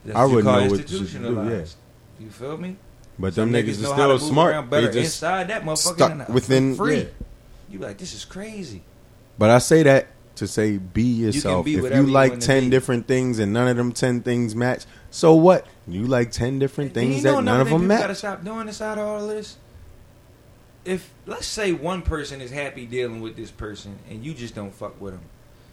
That's 0.05 0.17
I 0.17 0.27
you 0.27 0.35
wouldn't 0.37 0.55
know 0.55 0.71
what 0.71 0.87
to 0.87 0.87
do, 0.87 1.51
yeah. 1.51 1.65
You 2.21 2.31
feel 2.31 2.57
me? 2.57 2.77
But 3.19 3.35
Some 3.35 3.51
them 3.53 3.65
niggas, 3.65 3.83
know 3.83 3.91
are 3.93 3.95
still 3.95 4.19
smart. 4.19 4.55
They 4.55 4.71
better 4.71 4.93
just 4.93 5.17
inside 5.23 5.49
that 5.49 5.65
motherfucker 5.65 5.97
stuck 5.97 6.29
within. 6.29 6.75
free. 6.77 6.99
yeah. 6.99 7.05
You 7.71 7.79
be 7.81 7.85
like, 7.85 7.99
this 7.99 8.15
is 8.15 8.25
crazy. 8.25 8.83
But 9.39 9.51
I 9.51 9.59
say 9.59 9.83
that 9.83 10.09
to 10.37 10.47
say 10.47 10.77
be 10.79 11.03
yourself. 11.03 11.67
You 11.67 11.81
be 11.81 11.87
if 11.89 11.95
you 11.95 12.03
you 12.03 12.07
like 12.13 12.33
wanna 12.33 12.43
ten 12.43 12.71
different 12.71 13.07
things 13.09 13.39
and 13.39 13.53
none 13.53 13.69
of 13.69 13.77
them 13.77 13.93
ten 13.93 14.21
things 14.23 14.55
match, 14.55 14.85
so 15.11 15.35
what? 15.35 15.67
You 15.87 16.07
like 16.07 16.31
ten 16.31 16.59
different 16.59 16.97
And 16.97 17.07
you 17.07 17.13
things 17.15 17.25
know 17.25 17.37
that 17.37 17.43
none 17.43 17.61
of 17.61 17.69
them 17.69 17.83
people 17.83 17.97
Gotta 17.97 18.15
stop 18.15 18.45
doing 18.45 18.67
this 18.67 18.83
out 18.83 18.99
of 18.99 19.07
all 19.07 19.23
of 19.23 19.29
this. 19.29 19.57
If 20.85 21.13
let's 21.27 21.47
say 21.47 21.73
one 21.73 22.03
person 22.03 22.41
is 22.41 22.51
happy 22.51 22.87
dealing 22.87 23.21
with 23.21 23.37
this 23.37 23.51
person 23.51 23.99
and 24.09 24.25
you 24.25 24.35
just 24.35 24.55
don't 24.55 24.75
fuck 24.75 25.01
with 25.01 25.15
them, 25.15 25.23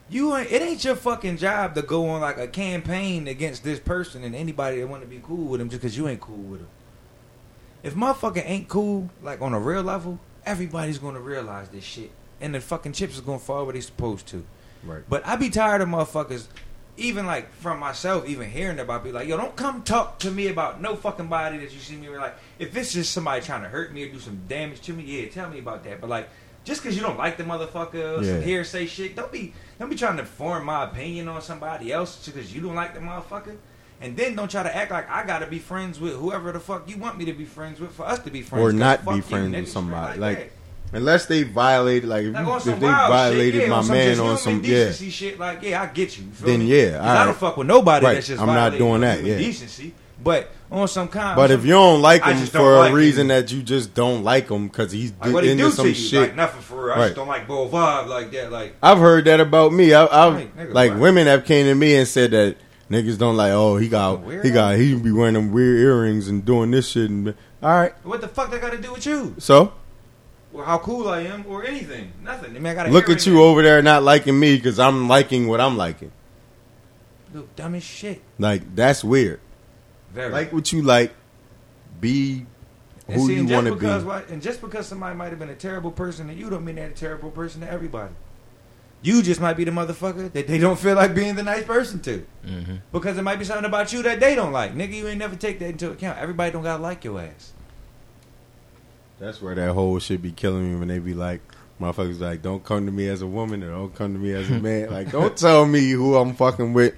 you 0.09 0.35
ain't. 0.35 0.51
It 0.51 0.61
ain't 0.61 0.83
your 0.83 0.95
fucking 0.95 1.37
job 1.37 1.75
to 1.75 1.81
go 1.81 2.07
on 2.09 2.21
like 2.21 2.37
a 2.37 2.47
campaign 2.47 3.27
against 3.27 3.63
this 3.63 3.79
person 3.79 4.23
and 4.23 4.35
anybody 4.35 4.79
that 4.79 4.87
want 4.87 5.03
to 5.03 5.07
be 5.07 5.19
cool 5.23 5.45
with 5.45 5.59
them 5.59 5.69
just 5.69 5.81
because 5.81 5.97
you 5.97 6.07
ain't 6.07 6.21
cool 6.21 6.37
with 6.37 6.61
them. 6.61 6.69
If 7.83 7.93
motherfucker 7.95 8.43
ain't 8.45 8.67
cool, 8.67 9.09
like 9.21 9.41
on 9.41 9.53
a 9.53 9.59
real 9.59 9.83
level, 9.83 10.19
everybody's 10.45 10.97
gonna 10.97 11.19
realize 11.19 11.69
this 11.69 11.83
shit, 11.83 12.11
and 12.41 12.53
the 12.55 12.61
fucking 12.61 12.93
chips 12.93 13.15
is 13.15 13.21
gonna 13.21 13.39
fall 13.39 13.65
where 13.65 13.73
they 13.73 13.81
supposed 13.81 14.27
to. 14.27 14.45
Right. 14.83 15.03
But 15.09 15.25
I 15.25 15.35
be 15.35 15.49
tired 15.49 15.81
of 15.81 15.89
motherfuckers, 15.89 16.47
even 16.97 17.25
like 17.25 17.51
from 17.55 17.79
myself, 17.79 18.27
even 18.27 18.49
hearing 18.49 18.79
about 18.79 19.03
be 19.03 19.11
like, 19.11 19.27
yo, 19.27 19.37
don't 19.37 19.55
come 19.55 19.83
talk 19.83 20.19
to 20.19 20.31
me 20.31 20.47
about 20.47 20.81
no 20.81 20.95
fucking 20.95 21.27
body 21.27 21.57
that 21.57 21.71
you 21.73 21.79
see 21.79 21.95
me. 21.95 22.09
Like, 22.09 22.35
if 22.59 22.75
it's 22.75 22.93
just 22.93 23.11
somebody 23.13 23.41
trying 23.41 23.63
to 23.63 23.69
hurt 23.69 23.93
me 23.93 24.03
or 24.03 24.09
do 24.11 24.19
some 24.19 24.41
damage 24.47 24.81
to 24.81 24.93
me, 24.93 25.03
yeah, 25.03 25.29
tell 25.29 25.49
me 25.49 25.59
about 25.59 25.83
that. 25.83 25.99
But 25.99 26.09
like, 26.09 26.29
just 26.63 26.81
because 26.81 26.95
you 26.95 27.01
don't 27.03 27.17
like 27.17 27.37
the 27.37 27.43
motherfucker 27.43 28.19
or 28.19 28.23
Yeah. 28.23 28.33
some 28.33 28.41
hearsay 28.43 28.85
shit, 28.87 29.15
don't 29.15 29.31
be 29.31 29.53
don't 29.79 29.89
be 29.89 29.95
trying 29.95 30.17
to 30.17 30.25
form 30.25 30.65
my 30.65 30.85
opinion 30.85 31.27
on 31.27 31.41
somebody 31.41 31.91
else 31.91 32.15
just 32.23 32.35
because 32.35 32.53
you 32.55 32.61
don't 32.61 32.75
like 32.75 32.93
the 32.93 33.01
motherfucker. 33.01 33.57
And 34.01 34.17
then 34.17 34.35
don't 34.35 34.51
try 34.51 34.63
to 34.63 34.75
act 34.75 34.91
like 34.91 35.09
I 35.09 35.25
gotta 35.25 35.47
be 35.47 35.59
friends 35.59 35.99
with 35.99 36.13
whoever 36.13 36.51
the 36.51 36.59
fuck 36.59 36.89
you 36.89 36.97
want 36.97 37.17
me 37.17 37.25
to 37.25 37.33
be 37.33 37.45
friends 37.45 37.79
with 37.79 37.91
for 37.91 38.05
us 38.05 38.19
to 38.19 38.31
be 38.31 38.41
friends. 38.41 38.63
Or 38.63 38.73
not 38.73 39.05
be 39.05 39.21
friends 39.21 39.53
with 39.55 39.69
somebody. 39.69 40.19
like 40.19 40.37
Like. 40.37 40.51
Unless 40.95 41.25
they 41.27 41.43
violated, 41.43 42.09
like 42.09 42.23
if, 42.25 42.33
Like 42.33 42.61
some 42.61 42.73
if 42.73 42.79
they 42.79 42.87
violated 42.87 43.53
shit, 43.61 43.61
yeah, 43.63 43.69
my 43.69 43.77
on 43.77 43.87
man 43.87 44.19
on 44.19 44.37
some, 44.37 44.63
yeah, 44.63 44.91
shit, 44.91 45.39
like 45.39 45.61
yeah, 45.61 45.81
I 45.81 45.85
get 45.87 46.17
you. 46.17 46.23
you 46.25 46.45
Then 46.45 46.59
me? 46.61 46.65
yeah, 46.67 46.97
I 46.97 47.07
alright. 47.09 47.25
don't 47.27 47.37
fuck 47.37 47.57
with 47.57 47.67
nobody 47.67 48.05
Right, 48.05 48.13
that's 48.15 48.27
just 48.27 48.41
I'm 48.41 48.47
not 48.47 48.77
doing 48.77 49.01
that, 49.01 49.23
yeah. 49.23 49.37
decency. 49.37 49.93
But 50.23 50.49
on 50.71 50.87
some 50.87 51.09
kind, 51.09 51.35
But 51.35 51.51
if 51.51 51.63
you 51.65 51.71
don't 51.71 52.01
like 52.01 52.23
I 52.23 52.33
him 52.33 52.47
for 52.47 52.77
like 52.79 52.91
a 52.93 52.95
reason 52.95 53.23
him. 53.23 53.27
that 53.27 53.51
you 53.51 53.61
just 53.61 53.93
don't 53.93 54.23
like 54.23 54.49
him 54.49 54.67
because 54.67 54.91
he's 54.91 55.11
like 55.21 55.33
what 55.33 55.43
he 55.43 55.51
into 55.51 55.65
do 55.65 55.71
some 55.71 55.83
to 55.85 55.89
you, 55.89 55.95
shit, 55.95 56.21
like 56.21 56.35
nothing 56.35 56.61
for 56.61 56.85
real. 56.85 56.93
I 56.95 56.97
Right. 56.97 57.03
just 57.07 57.15
don't 57.17 57.27
like 57.27 57.47
bull 57.47 57.69
vibe 57.69 58.07
like 58.07 58.31
that. 58.31 58.51
Like 58.51 58.75
I've 58.81 58.97
heard 58.97 59.25
that 59.25 59.39
about 59.41 59.73
me. 59.73 59.93
I, 59.93 60.05
I've 60.05 60.33
Right, 60.35 60.69
like 60.73 60.91
right. 60.91 60.99
women 60.99 61.27
have 61.27 61.43
came 61.45 61.65
to 61.65 61.75
me 61.75 61.95
and 61.97 62.07
said 62.07 62.31
that 62.31 62.55
niggas 62.89 63.17
don't 63.17 63.35
like. 63.35 63.51
Oh, 63.51 63.75
he 63.77 63.89
got 63.89 64.21
he 64.43 64.49
got 64.49 64.77
he 64.77 64.95
be 64.95 65.11
wearing 65.11 65.33
them 65.33 65.51
weird 65.51 65.79
earrings 65.79 66.29
and 66.29 66.43
doing 66.45 66.71
this 66.71 66.87
shit. 66.87 67.09
And 67.09 67.35
all 67.61 67.69
right, 67.71 67.93
what 68.05 68.21
the 68.21 68.27
fuck 68.29 68.49
that 68.51 68.61
got 68.61 68.71
to 68.71 68.77
do 68.81 68.93
with 68.93 69.05
you? 69.05 69.35
so 69.37 69.73
Or 70.55 70.63
how 70.63 70.77
cool 70.77 71.09
I 71.09 71.19
am, 71.21 71.43
or 71.49 71.65
anything? 71.65 72.13
Nothing. 72.23 72.51
I 72.55 72.59
mean, 72.59 72.67
I 72.67 72.73
got 72.75 72.89
look 72.89 73.09
at 73.09 73.25
you 73.25 73.43
over 73.43 73.61
there 73.61 73.81
not 73.81 74.03
liking 74.03 74.39
me 74.39 74.55
because 74.55 74.79
I'm 74.79 75.09
liking 75.09 75.49
what 75.49 75.59
I'm 75.59 75.75
liking. 75.75 76.13
Look, 77.33 77.53
dumb 77.57 77.75
as 77.75 77.83
shit. 77.83 78.21
Like 78.39 78.73
that's 78.73 79.03
weird. 79.03 79.41
Very. 80.13 80.31
Like 80.31 80.53
what 80.53 80.71
you 80.71 80.81
like. 80.81 81.13
Be 81.99 82.45
And 83.07 83.19
who 83.19 83.27
see, 83.27 83.35
you 83.35 83.41
just 83.43 83.53
want 83.53 83.67
to 83.67 83.73
because 83.73 84.03
be. 84.03 84.07
why- 84.07 84.23
and 84.29 84.41
just 84.41 84.61
because 84.61 84.87
somebody 84.87 85.15
might 85.15 85.29
have 85.31 85.39
been 85.39 85.49
a 85.49 85.55
terrible 85.55 85.91
person 85.91 86.27
to 86.27 86.33
you, 86.33 86.49
don't 86.49 86.63
mean 86.63 86.75
they're 86.75 86.87
a 86.87 86.93
terrible 86.93 87.31
person 87.31 87.59
to 87.61 87.69
everybody. 87.69 88.13
You 89.01 89.21
just 89.21 89.41
might 89.41 89.57
be 89.57 89.65
the 89.65 89.71
motherfucker 89.71 90.31
that 90.31 90.47
they 90.47 90.57
don't 90.57 90.79
feel 90.79 90.95
like 90.95 91.13
being 91.13 91.35
the 91.35 91.43
nice 91.43 91.63
person 91.65 91.99
to. 92.01 92.25
Mm-hmm. 92.45 92.75
Because 92.93 93.17
it 93.17 93.21
might 93.23 93.39
be 93.39 93.45
something 93.45 93.65
about 93.65 93.91
you 93.91 94.01
that 94.03 94.19
they 94.21 94.35
don't 94.35 94.51
like. 94.53 94.73
Nigga, 94.73 94.93
you 94.93 95.07
ain't 95.07 95.19
never 95.19 95.35
take 95.35 95.59
that 95.59 95.69
into 95.69 95.91
account. 95.91 96.17
Everybody 96.17 96.51
don't 96.51 96.63
gotta 96.63 96.81
like 96.81 97.03
your 97.03 97.19
ass. 97.19 97.51
That's 99.19 99.41
where 99.41 99.55
that 99.55 99.73
whole 99.73 99.99
shit 99.99 100.21
be 100.21 100.31
killing 100.31 100.73
me 100.73 100.79
when 100.79 100.87
they 100.87 100.99
be 100.99 101.13
like, 101.13 101.41
motherfuckers 101.79 102.19
like, 102.19 102.41
don't 102.41 102.63
come 102.63 102.85
to 102.85 102.91
me 102.91 103.07
as 103.07 103.21
a 103.21 103.27
woman 103.27 103.63
or 103.63 103.71
don't 103.71 103.95
come 103.95 104.13
to 104.13 104.19
me 104.19 104.33
as 104.33 104.49
a 104.49 104.59
man. 104.59 104.89
like, 104.91 105.11
don't 105.11 105.35
tell 105.37 105.65
me 105.65 105.91
who 105.91 106.15
I'm 106.15 106.33
fucking 106.35 106.73
with, 106.73 106.95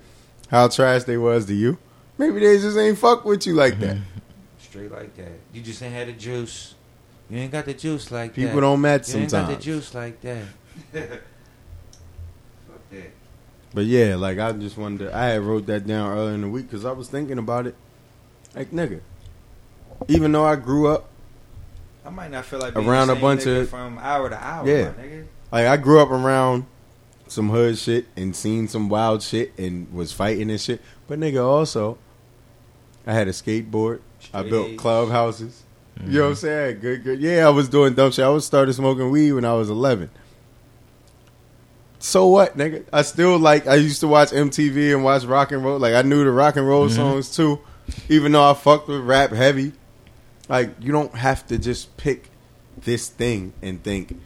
how 0.49 0.67
trash 0.67 1.03
they 1.03 1.17
was 1.17 1.45
to 1.47 1.53
you. 1.53 1.77
Maybe 2.17 2.39
they 2.39 2.57
just 2.57 2.77
ain't 2.77 2.97
fuck 2.97 3.25
with 3.25 3.45
you 3.45 3.53
like 3.53 3.79
that. 3.79 3.97
Straight 4.59 4.91
like 4.91 5.15
that. 5.17 5.31
You 5.53 5.61
just 5.61 5.81
ain't 5.83 5.93
had 5.93 6.07
the 6.07 6.13
juice. 6.13 6.73
You 7.29 7.37
ain't 7.39 7.51
got 7.51 7.65
the 7.65 7.73
juice 7.73 8.09
like 8.11 8.33
that. 8.33 8.41
People 8.41 8.61
don't 8.61 8.81
match 8.81 9.13
You 9.13 9.21
ain't 9.21 9.31
got 9.31 9.49
the 9.49 9.55
juice 9.57 9.93
like 9.93 10.19
that. 10.21 10.45
Fuck 10.93 11.11
that. 12.91 13.11
But 13.73 13.85
yeah, 13.85 14.15
like 14.15 14.39
I 14.39 14.51
just 14.53 14.77
wanted 14.77 15.05
to, 15.05 15.15
I 15.15 15.25
had 15.27 15.41
wrote 15.41 15.67
that 15.67 15.85
down 15.85 16.09
earlier 16.17 16.33
in 16.33 16.41
the 16.41 16.49
week 16.49 16.67
because 16.67 16.85
I 16.85 16.91
was 16.91 17.09
thinking 17.09 17.37
about 17.37 17.67
it. 17.67 17.75
Like, 18.55 18.71
nigga, 18.71 19.01
even 20.07 20.31
though 20.31 20.45
I 20.45 20.55
grew 20.55 20.87
up, 20.87 21.09
I 22.07 22.09
might 22.09 22.31
not 22.31 22.45
feel 22.45 22.59
like 22.59 22.73
being 22.73 22.87
Around 22.87 23.07
the 23.07 23.13
a 23.13 23.19
bunch 23.19 23.41
nigga 23.41 23.61
of- 23.61 23.69
from 23.69 23.99
hour 23.99 24.29
to 24.29 24.41
hour. 24.41 24.65
Yeah. 24.65 24.93
my 24.97 25.03
nigga. 25.03 25.25
Like 25.51 25.67
I 25.67 25.75
grew 25.75 26.01
up 26.01 26.09
around 26.09 26.65
some 27.27 27.49
hood 27.49 27.77
shit 27.77 28.05
and 28.15 28.33
seen 28.33 28.69
some 28.69 28.87
wild 28.87 29.21
shit 29.21 29.51
and 29.57 29.91
was 29.93 30.13
fighting 30.13 30.49
and 30.49 30.59
shit. 30.59 30.81
But 31.07 31.19
nigga, 31.19 31.45
also, 31.45 31.97
I 33.05 33.13
had 33.13 33.27
a 33.27 33.31
skateboard. 33.31 33.99
I 34.33 34.39
Straight 34.39 34.49
built 34.49 34.67
A's. 34.69 34.79
clubhouses. 34.79 35.63
You 36.05 36.19
know 36.19 36.21
what 36.21 36.27
I'm 36.27 36.33
mm-hmm. 36.33 36.39
saying? 36.39 36.79
Good, 36.79 37.03
good. 37.03 37.19
Yeah, 37.19 37.45
I 37.45 37.49
was 37.49 37.67
doing 37.67 37.93
dumb 37.93 38.11
shit. 38.11 38.23
I 38.23 38.29
was 38.29 38.45
started 38.45 38.73
smoking 38.73 39.09
weed 39.09 39.33
when 39.33 39.43
I 39.43 39.53
was 39.53 39.69
11. 39.69 40.09
So 41.99 42.27
what, 42.27 42.57
nigga? 42.57 42.85
I 42.93 43.01
still 43.01 43.37
like. 43.37 43.67
I 43.67 43.75
used 43.75 43.99
to 43.99 44.07
watch 44.07 44.29
MTV 44.29 44.93
and 44.93 45.03
watch 45.03 45.23
rock 45.23 45.51
and 45.51 45.63
roll. 45.63 45.79
Like 45.79 45.95
I 45.95 46.03
knew 46.03 46.23
the 46.23 46.31
rock 46.31 46.55
and 46.55 46.65
roll 46.67 46.85
mm-hmm. 46.85 46.95
songs 46.95 47.35
too, 47.35 47.59
even 48.07 48.31
though 48.31 48.49
I 48.49 48.53
fucked 48.53 48.87
with 48.87 49.01
rap 49.01 49.31
heavy. 49.31 49.73
Like 50.49 50.71
you 50.79 50.91
don't 50.91 51.13
have 51.15 51.45
to 51.47 51.57
just 51.57 51.95
pick 51.97 52.29
this 52.77 53.09
thing 53.09 53.53
and 53.61 53.83
think 53.83 54.17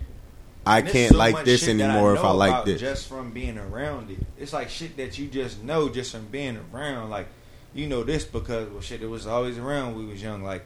I 0.66 0.78
And 0.80 0.86
there's 0.88 0.94
can't 0.94 1.12
so 1.14 1.18
like 1.18 1.34
much 1.34 1.46
this 1.46 1.64
shit 1.66 1.78
that 1.78 1.84
anymore 1.90 2.14
if 2.16 2.22
know 2.22 2.30
I 2.30 2.32
like 2.32 2.50
about 2.52 2.66
this. 2.66 2.80
Just 2.82 3.08
from 3.08 3.32
being 3.32 3.58
around 3.58 4.12
it, 4.12 4.20
it's 4.38 4.54
like 4.54 4.70
shit 4.70 4.98
that 4.98 5.18
you 5.18 5.28
just 5.28 5.64
know 5.64 5.90
just 5.90 6.12
from 6.12 6.28
being 6.28 6.60
around. 6.74 7.10
Like 7.10 7.28
you 7.74 7.88
know 7.88 8.04
this 8.04 8.26
because 8.26 8.70
well, 8.70 8.82
shit, 8.82 9.02
it 9.02 9.08
was 9.10 9.26
always 9.26 9.58
around. 9.58 9.96
when 9.96 10.06
We 10.06 10.12
was 10.12 10.22
young. 10.22 10.44
Like 10.44 10.66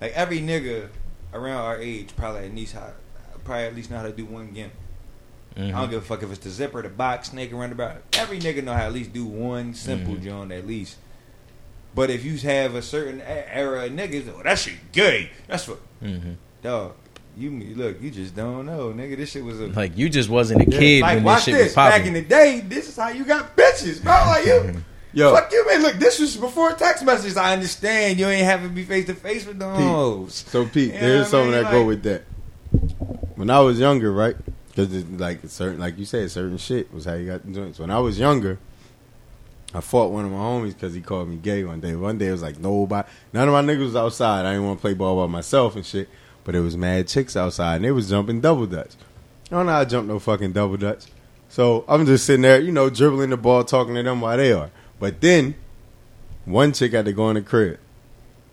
like 0.00 0.12
every 0.12 0.40
nigga 0.40 0.88
around 1.32 1.60
our 1.62 1.78
age 1.78 2.10
probably 2.16 2.46
at 2.46 2.54
least 2.54 2.74
how 2.74 2.92
probably 3.44 3.64
at 3.64 3.74
least 3.76 3.90
know 3.90 3.98
how 3.98 4.02
to 4.04 4.12
do 4.12 4.24
one 4.24 4.50
gimp. 4.52 4.72
I 5.56 5.60
Mm-hmm. 5.60 5.70
don't 5.76 5.90
give 5.90 6.02
a 6.02 6.04
fuck 6.04 6.20
if 6.24 6.30
it's 6.32 6.40
the 6.42 6.50
zipper, 6.50 6.82
the 6.82 6.88
box, 6.88 7.30
snake, 7.30 7.52
and 7.52 7.60
roundabout. 7.60 8.02
Every 8.14 8.40
nigga 8.40 8.64
know 8.64 8.72
how 8.72 8.80
to 8.80 8.86
at 8.86 8.92
least 8.92 9.12
do 9.12 9.24
one 9.24 9.72
simple 9.74 10.14
Mhm. 10.16 10.24
joint 10.24 10.50
at 10.52 10.66
least. 10.66 10.96
But 11.94 12.10
if 12.10 12.24
you 12.24 12.36
have 12.38 12.74
a 12.74 12.82
certain 12.82 13.20
era 13.20 13.84
of 13.86 13.92
niggas, 13.92 14.32
oh, 14.36 14.42
that 14.42 14.58
shit 14.58 14.92
gay. 14.92 15.30
That's 15.46 15.68
what 15.68 15.78
hmm 16.00 16.32
dog. 16.62 16.94
You 17.36 17.50
look, 17.74 18.00
you 18.00 18.10
just 18.12 18.36
don't 18.36 18.66
know, 18.66 18.92
nigga. 18.92 19.16
This 19.16 19.30
shit 19.32 19.44
was 19.44 19.60
a 19.60 19.66
Like 19.66 19.96
you 19.96 20.08
just 20.08 20.28
wasn't 20.28 20.62
a 20.62 20.64
kid 20.66 21.02
like 21.02 21.16
when 21.16 21.24
this 21.24 21.44
shit 21.44 21.54
this. 21.54 21.66
was 21.68 21.74
Back 21.74 22.06
in 22.06 22.12
the 22.12 22.22
day, 22.22 22.60
this 22.66 22.88
is 22.88 22.96
how 22.96 23.08
you 23.08 23.24
got 23.24 23.56
bitches, 23.56 24.02
bro. 24.02 24.12
Like 24.12 24.44
you, 24.46 24.82
Yo, 25.12 25.32
fuck 25.34 25.50
you, 25.52 25.64
man. 25.66 25.82
Look, 25.82 25.94
this 25.96 26.18
was 26.18 26.36
before 26.36 26.72
text 26.74 27.04
messages. 27.04 27.36
I 27.36 27.52
understand 27.52 28.18
you 28.18 28.26
ain't 28.26 28.44
having 28.44 28.68
to 28.68 28.74
be 28.74 28.84
face 28.84 29.06
to 29.06 29.14
face 29.14 29.46
with 29.46 29.58
those. 29.60 30.34
So 30.48 30.64
Pete, 30.66 30.92
You 30.94 30.98
there's 31.00 31.18
what 31.18 31.26
I 31.26 31.30
something 31.30 31.50
mean? 31.52 31.62
that 31.64 31.70
go 31.70 31.84
with 31.84 32.02
that. 32.04 32.22
When 33.36 33.50
I 33.50 33.60
was 33.60 33.78
younger, 33.78 34.12
right? 34.12 34.36
Because 34.68 34.92
it's 34.94 35.08
like 35.10 35.40
certain, 35.46 35.78
like 35.78 35.98
you 35.98 36.04
said, 36.04 36.30
certain 36.30 36.58
shit 36.58 36.92
was 36.92 37.04
how 37.04 37.14
you 37.14 37.26
got 37.26 37.44
the 37.46 37.52
joints. 37.52 37.78
When 37.78 37.90
I 37.90 37.98
was 37.98 38.18
younger, 38.18 38.58
I 39.74 39.80
fought 39.80 40.12
one 40.12 40.24
of 40.24 40.30
my 40.30 40.38
homies 40.38 40.74
because 40.74 40.94
he 40.94 41.00
called 41.00 41.28
me 41.28 41.36
gay 41.36 41.64
one 41.64 41.80
day. 41.80 41.96
One 41.96 42.16
day 42.16 42.28
it 42.28 42.32
was 42.32 42.42
like 42.42 42.58
nobody, 42.60 43.08
none 43.32 43.48
of 43.48 43.52
my 43.52 43.62
niggas 43.62 43.80
was 43.86 43.96
outside. 43.96 44.46
I 44.46 44.52
didn't 44.52 44.66
want 44.66 44.78
to 44.78 44.80
play 44.82 44.94
ball 44.94 45.26
by 45.26 45.30
myself 45.30 45.74
and 45.74 45.84
shit. 45.84 46.08
But 46.44 46.54
it 46.54 46.60
was 46.60 46.76
mad 46.76 47.08
chicks 47.08 47.36
outside 47.36 47.76
and 47.76 47.84
they 47.84 47.90
was 47.90 48.08
jumping 48.10 48.40
double 48.40 48.66
dutch. 48.66 48.92
I 49.50 49.56
don't 49.56 49.66
know 49.66 49.72
how 49.72 49.82
to 49.84 49.90
jump 49.90 50.06
no 50.06 50.18
fucking 50.18 50.52
double 50.52 50.76
dutch. 50.76 51.04
So 51.48 51.84
I'm 51.88 52.06
just 52.06 52.26
sitting 52.26 52.42
there, 52.42 52.60
you 52.60 52.70
know, 52.72 52.88
dribbling 52.90 53.30
the 53.30 53.36
ball, 53.36 53.64
talking 53.64 53.94
to 53.94 54.02
them 54.02 54.20
while 54.20 54.36
they 54.36 54.52
are. 54.52 54.70
But 55.00 55.20
then 55.20 55.54
one 56.44 56.72
chick 56.72 56.92
had 56.92 57.06
to 57.06 57.12
go 57.12 57.28
in 57.30 57.34
the 57.34 57.42
crib. 57.42 57.78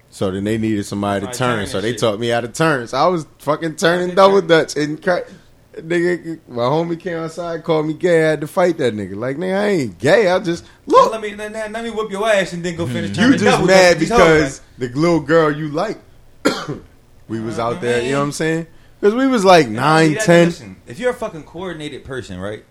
So 0.10 0.31
then 0.31 0.43
they 0.43 0.57
needed 0.57 0.85
somebody 0.85 1.26
to 1.26 1.31
turn. 1.31 1.60
turn 1.60 1.68
So 1.68 1.81
they 1.81 1.91
shit. 1.91 1.99
taught 1.99 2.19
me 2.19 2.30
how 2.30 2.41
to 2.41 2.48
turn. 2.48 2.88
So 2.88 2.98
I 2.98 3.07
was 3.07 3.26
fucking 3.39 3.76
turning 3.76 4.15
double 4.15 4.41
dutch 4.41 4.76
and 4.76 5.02
cra- 5.02 5.26
nigga, 5.73 6.39
my 6.48 6.64
homie 6.64 6.99
came 6.99 7.18
outside, 7.18 7.64
called 7.64 7.85
me 7.88 7.93
gay. 7.93 8.26
I 8.26 8.30
had 8.31 8.41
to 8.41 8.48
fight 8.48 8.77
that 8.77 8.93
nigga. 8.93 9.15
Like 9.15 9.38
nigga, 9.38 9.60
I 9.60 9.68
ain't 9.68 9.98
gay. 9.99 10.30
I 10.30 10.39
just 10.39 10.65
Well, 10.85 11.03
look. 11.03 11.14
let 11.14 11.22
me 11.22 11.35
let, 11.35 11.52
let 11.72 11.84
me 11.84 11.89
whoop 11.89 12.11
your 12.11 12.27
ass 12.27 12.53
and 12.53 12.64
then 12.64 12.76
go 12.76 12.85
finish. 12.88 13.18
You 13.18 13.38
just 13.38 13.65
mad 13.65 13.68
dutch 13.68 13.89
with 13.91 13.99
these 13.99 14.10
hoes, 14.10 14.61
because 14.77 14.93
the 14.93 14.99
little 14.99 15.19
girl 15.19 15.52
you 15.56 15.69
like, 15.69 15.99
we 17.27 17.39
was 17.39 17.60
out 17.60 17.81
there. 17.81 18.02
You 18.02 18.14
know 18.14 18.19
what 18.19 18.26
I'm 18.26 18.31
saying? 18.31 18.68
Because 18.99 19.15
we 19.15 19.27
was 19.27 19.43
like 19.43 19.68
nine, 19.68 20.15
ten. 20.15 20.48
Listen, 20.48 20.76
if 20.88 20.99
you're 20.99 21.11
a 21.11 21.15
fucking 21.15 21.43
coordinated 21.43 22.03
person, 22.03 22.39
right? 22.39 22.64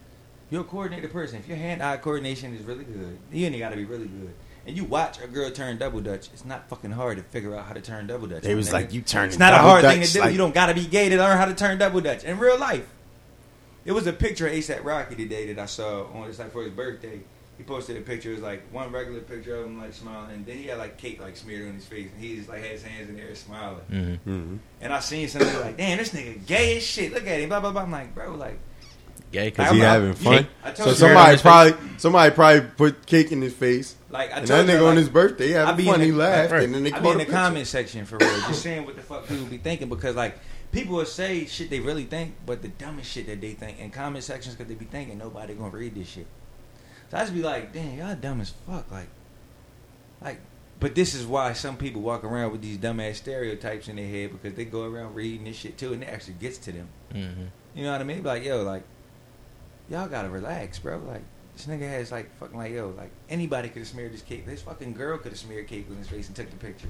You're 0.50 0.62
a 0.62 0.64
coordinated 0.64 1.12
person. 1.12 1.38
If 1.38 1.46
your 1.46 1.56
hand-eye 1.56 1.98
coordination 1.98 2.54
is 2.56 2.62
really 2.64 2.82
good, 2.84 3.18
you 3.32 3.46
ain't 3.46 3.58
got 3.58 3.70
to 3.70 3.76
be 3.76 3.84
really 3.84 4.08
good. 4.08 4.34
And 4.70 4.76
you 4.76 4.84
watch 4.84 5.20
a 5.20 5.26
girl 5.26 5.50
turn 5.50 5.78
double 5.78 6.00
dutch. 6.00 6.28
It's 6.32 6.44
not 6.44 6.68
fucking 6.68 6.92
hard 6.92 7.16
to 7.16 7.24
figure 7.24 7.56
out 7.56 7.64
how 7.66 7.72
to 7.74 7.80
turn 7.80 8.06
double 8.06 8.28
dutch. 8.28 8.42
They 8.44 8.50
my 8.50 8.54
was 8.54 8.68
nigga. 8.68 8.72
like, 8.74 8.92
you 8.92 9.00
turn. 9.02 9.28
It's 9.30 9.36
not 9.38 9.52
a 9.52 9.56
double 9.56 9.68
hard 9.70 9.82
thing 9.84 10.00
to 10.02 10.12
do. 10.12 10.20
like- 10.20 10.30
you 10.30 10.38
don't 10.38 10.54
got 10.54 10.66
to 10.66 10.74
be 10.74 10.86
gay 10.86 11.08
to 11.08 11.16
learn 11.16 11.36
how 11.36 11.46
to 11.46 11.54
turn 11.54 11.76
double 11.78 12.00
dutch 12.00 12.22
in 12.22 12.38
real 12.38 12.56
life. 12.56 12.86
It 13.84 13.90
was 13.90 14.06
a 14.06 14.12
picture 14.12 14.46
of 14.46 14.52
ASAP 14.52 14.84
Rocky 14.84 15.16
today 15.16 15.52
that 15.52 15.60
I 15.60 15.66
saw 15.66 16.04
on 16.14 16.28
it's 16.28 16.38
like 16.38 16.52
for 16.52 16.62
his 16.62 16.70
birthday. 16.72 17.18
He 17.58 17.64
posted 17.64 17.96
a 17.96 18.00
picture. 18.00 18.30
It 18.30 18.34
was 18.34 18.42
like 18.42 18.62
one 18.72 18.92
regular 18.92 19.20
picture 19.20 19.56
of 19.56 19.66
him 19.66 19.78
like 19.80 19.92
smiling, 19.92 20.30
and 20.34 20.46
then 20.46 20.56
he 20.58 20.66
had 20.68 20.78
like 20.78 20.96
cake 20.98 21.20
like 21.20 21.36
smeared 21.36 21.68
on 21.68 21.74
his 21.74 21.84
face, 21.84 22.08
and 22.14 22.22
he 22.24 22.36
just 22.36 22.48
like 22.48 22.60
had 22.62 22.70
his 22.70 22.82
hands 22.84 23.08
in 23.10 23.16
the 23.16 23.22
air 23.22 23.34
smiling. 23.34 23.80
hmm 24.24 24.30
Mhm. 24.30 24.58
And 24.80 24.92
I 24.94 25.00
seen 25.00 25.26
somebody 25.28 25.58
like, 25.58 25.76
damn, 25.76 25.98
this 25.98 26.10
nigga 26.10 26.46
gay 26.46 26.76
as 26.76 26.86
shit. 26.86 27.12
Look 27.12 27.26
at 27.26 27.40
him, 27.40 27.48
blah 27.48 27.58
blah 27.60 27.72
blah. 27.72 27.82
I'm 27.82 27.90
like, 27.90 28.14
bro, 28.14 28.34
like, 28.34 28.58
Gay 29.32 29.50
Cause 29.52 29.66
because 29.68 29.76
he 29.76 29.84
I'm 29.84 30.02
having 30.02 30.14
fun. 30.14 30.46
I 30.64 30.70
told 30.72 30.76
So 30.76 30.88
you. 30.90 30.94
somebody 30.96 31.24
Hair 31.26 31.32
on 31.34 31.38
probably 31.38 31.98
somebody 31.98 32.34
probably 32.34 32.60
put 32.76 33.06
cake 33.06 33.30
in 33.32 33.40
his 33.42 33.54
face, 33.54 33.94
like 34.10 34.32
I 34.32 34.38
and 34.38 34.46
told 34.46 34.66
that 34.66 34.72
you, 34.72 34.78
nigga 34.78 34.82
on 34.82 34.86
like, 34.88 34.98
his 34.98 35.08
birthday 35.08 35.48
he 35.48 35.56
I 35.56 35.60
having 35.66 35.76
be 35.76 35.84
fun. 35.90 36.00
in 36.00 36.06
He 36.06 36.10
the- 36.10 36.16
laughed, 36.16 36.52
and 36.52 36.74
then 36.74 36.82
they 36.82 36.92
I 36.92 36.98
be 36.98 37.04
caught 37.04 37.10
in 37.10 37.14
a 37.14 37.18
the 37.18 37.24
picture. 37.26 37.32
comment 37.32 37.66
section 37.66 38.04
for 38.06 38.16
real, 38.18 38.40
just 38.48 38.62
saying 38.62 38.84
what 38.84 38.96
the 38.96 39.02
fuck 39.02 39.26
people 39.28 39.46
be 39.46 39.58
thinking 39.58 39.88
because 39.88 40.16
like 40.16 40.38
people 40.72 40.96
will 40.96 41.04
say 41.06 41.46
shit 41.46 41.70
they 41.70 41.80
really 41.80 42.04
think, 42.04 42.34
but 42.44 42.62
the 42.62 42.68
dumbest 42.68 43.10
shit 43.10 43.26
that 43.26 43.40
they 43.40 43.52
think 43.52 43.78
in 43.78 43.90
comment 43.90 44.24
sections 44.24 44.54
because 44.56 44.68
they 44.68 44.74
be 44.74 44.84
thinking 44.86 45.16
nobody 45.18 45.54
gonna 45.54 45.70
read 45.70 45.94
this 45.94 46.08
shit. 46.08 46.26
So 47.10 47.16
I 47.16 47.20
just 47.20 47.34
be 47.34 47.42
like, 47.42 47.72
damn, 47.72 47.98
y'all 47.98 48.14
dumb 48.16 48.40
as 48.40 48.50
fuck, 48.66 48.90
like, 48.90 49.08
like. 50.22 50.40
But 50.78 50.94
this 50.94 51.12
is 51.14 51.26
why 51.26 51.52
some 51.52 51.76
people 51.76 52.00
walk 52.00 52.24
around 52.24 52.52
with 52.52 52.62
these 52.62 52.78
dumbass 52.78 53.16
stereotypes 53.16 53.88
in 53.88 53.96
their 53.96 54.08
head 54.08 54.30
because 54.32 54.54
they 54.56 54.64
go 54.64 54.84
around 54.84 55.14
reading 55.14 55.44
this 55.44 55.56
shit 55.56 55.76
too, 55.76 55.92
and 55.92 56.02
it 56.02 56.06
actually 56.08 56.34
gets 56.40 56.56
to 56.58 56.72
them. 56.72 56.88
hmm 57.12 57.44
You 57.74 57.84
know 57.84 57.92
what 57.92 58.00
I 58.00 58.04
mean? 58.04 58.22
Be 58.22 58.28
Like, 58.28 58.44
yo, 58.44 58.62
like, 58.62 58.82
y'all 59.90 60.08
gotta 60.08 60.28
relax, 60.30 60.78
bro. 60.78 60.98
Like, 60.98 61.22
this 61.56 61.66
nigga 61.66 61.88
has 61.88 62.10
like 62.12 62.34
fucking 62.38 62.56
like, 62.56 62.72
yo, 62.72 62.94
like 62.96 63.10
anybody 63.28 63.68
could 63.68 63.80
have 63.80 63.88
smeared 63.88 64.12
this 64.12 64.22
cake. 64.22 64.46
This 64.46 64.62
fucking 64.62 64.94
girl 64.94 65.18
could 65.18 65.32
have 65.32 65.38
smeared 65.38 65.66
cake 65.66 65.86
on 65.90 65.96
his 65.96 66.08
face 66.08 66.28
and 66.28 66.36
took 66.36 66.48
the 66.50 66.56
picture. 66.56 66.88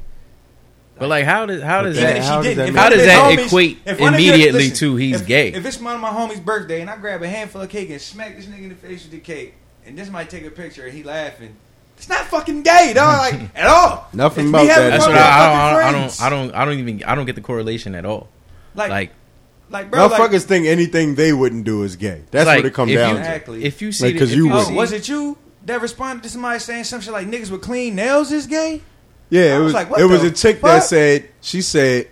But 0.99 1.09
like, 1.09 1.25
how 1.25 1.47
does 1.47 1.63
how 1.63 1.83
does 1.83 1.97
Even 1.99 2.09
Even 2.11 2.17
that 2.17 2.19
if 2.19 2.25
how 2.27 2.41
does 2.43 2.57
that 2.57 2.75
how 2.75 2.91
does 2.91 3.07
that 3.07 3.39
homies- 3.39 3.47
equate 3.47 3.79
if 3.87 4.01
one 4.01 4.15
of 4.15 4.21
your- 4.21 4.35
immediately 4.35 4.61
listen, 4.69 4.77
to 4.77 4.97
he's 4.97 5.21
if- 5.23 5.27
gay? 5.27 5.49
If 5.53 5.65
it's 5.65 5.81
one 5.81 5.95
of 5.95 6.01
my 6.01 6.11
homies' 6.11 6.45
birthday 6.45 6.81
and 6.83 6.91
I 6.91 6.97
grab 6.99 7.23
a 7.23 7.29
handful 7.29 7.63
of 7.63 7.69
cake 7.71 7.91
and 7.91 8.01
smack 8.01 8.37
this 8.37 8.47
nigga 8.47 8.65
in 8.65 8.69
the 8.69 8.75
face 8.75 9.03
with 9.05 9.13
the 9.13 9.19
cake, 9.21 9.55
and 9.87 9.97
this 9.99 10.11
might 10.11 10.29
take 10.29 10.45
a 10.45 10.51
picture 10.51 10.85
and 10.85 10.93
he 10.93 11.03
laughing, 11.03 11.57
it's 11.97 12.09
not 12.09 12.27
fucking 12.27 12.63
gay, 12.63 12.93
dog. 12.95 13.33
Like 13.33 13.41
at 13.57 13.67
all. 13.67 14.09
Nothing 14.13 14.47
It's 14.47 14.51
about 14.51 14.67
that. 14.67 14.91
That's 14.91 15.05
what 15.07 15.13
with 15.13 15.23
I, 15.23 15.23
I, 15.23 15.71
don't, 15.73 15.83
I 15.83 15.93
don't. 15.93 16.21
I 16.23 16.31
don't 16.31 16.55
I 16.55 16.65
don't 16.67 16.79
even 16.79 17.05
I 17.05 17.15
don't 17.15 17.25
get 17.27 17.35
the 17.37 17.41
correlation 17.41 17.95
at 17.95 18.05
all. 18.05 18.29
like, 18.75 18.91
Like, 18.91 19.11
like, 19.71 19.91
bro, 19.91 20.07
like, 20.07 20.13
Motherfuckers 20.21 20.45
think 20.45 20.67
anything 20.67 21.15
they 21.15 21.33
wouldn't 21.33 21.65
do 21.65 21.83
is 21.85 21.97
gay. 21.97 22.23
That's 22.31 22.47
like, 22.47 22.59
what 22.59 22.67
it 22.67 22.75
comes 22.75 22.93
down 22.93 23.11
you, 23.11 23.15
to. 23.15 23.21
Exactly. 23.21 23.65
If 23.65 23.81
you 23.81 23.93
see, 23.93 24.05
Like, 24.07 24.15
the- 24.15 24.19
'cause 24.21 24.31
if 24.33 24.37
you 24.37 24.47
you 24.49 24.53
oh, 24.55 24.63
see- 24.65 24.75
was 24.75 24.93
it 24.93 25.09
you 25.09 25.39
that 25.67 25.81
responded 25.81 26.23
to 26.25 26.29
somebody 26.29 26.59
saying 26.59 26.85
some 26.85 27.01
shit 27.01 27.13
like 27.13 27.27
niggas 27.29 27.51
with 27.51 27.63
clean 27.63 27.95
nails 27.95 28.33
is 28.33 28.47
gay? 28.47 28.83
Yeah, 29.31 29.43
I 29.43 29.45
it 29.45 29.59
was 29.59 29.65
was. 29.67 29.75
like, 29.75 29.91
what 29.91 30.01
it 30.01 30.07
was 30.07 30.25
a 30.25 30.31
chick 30.31 30.61
that 30.61 30.83
said 30.83 31.29
she 31.41 31.63
said 31.63 32.09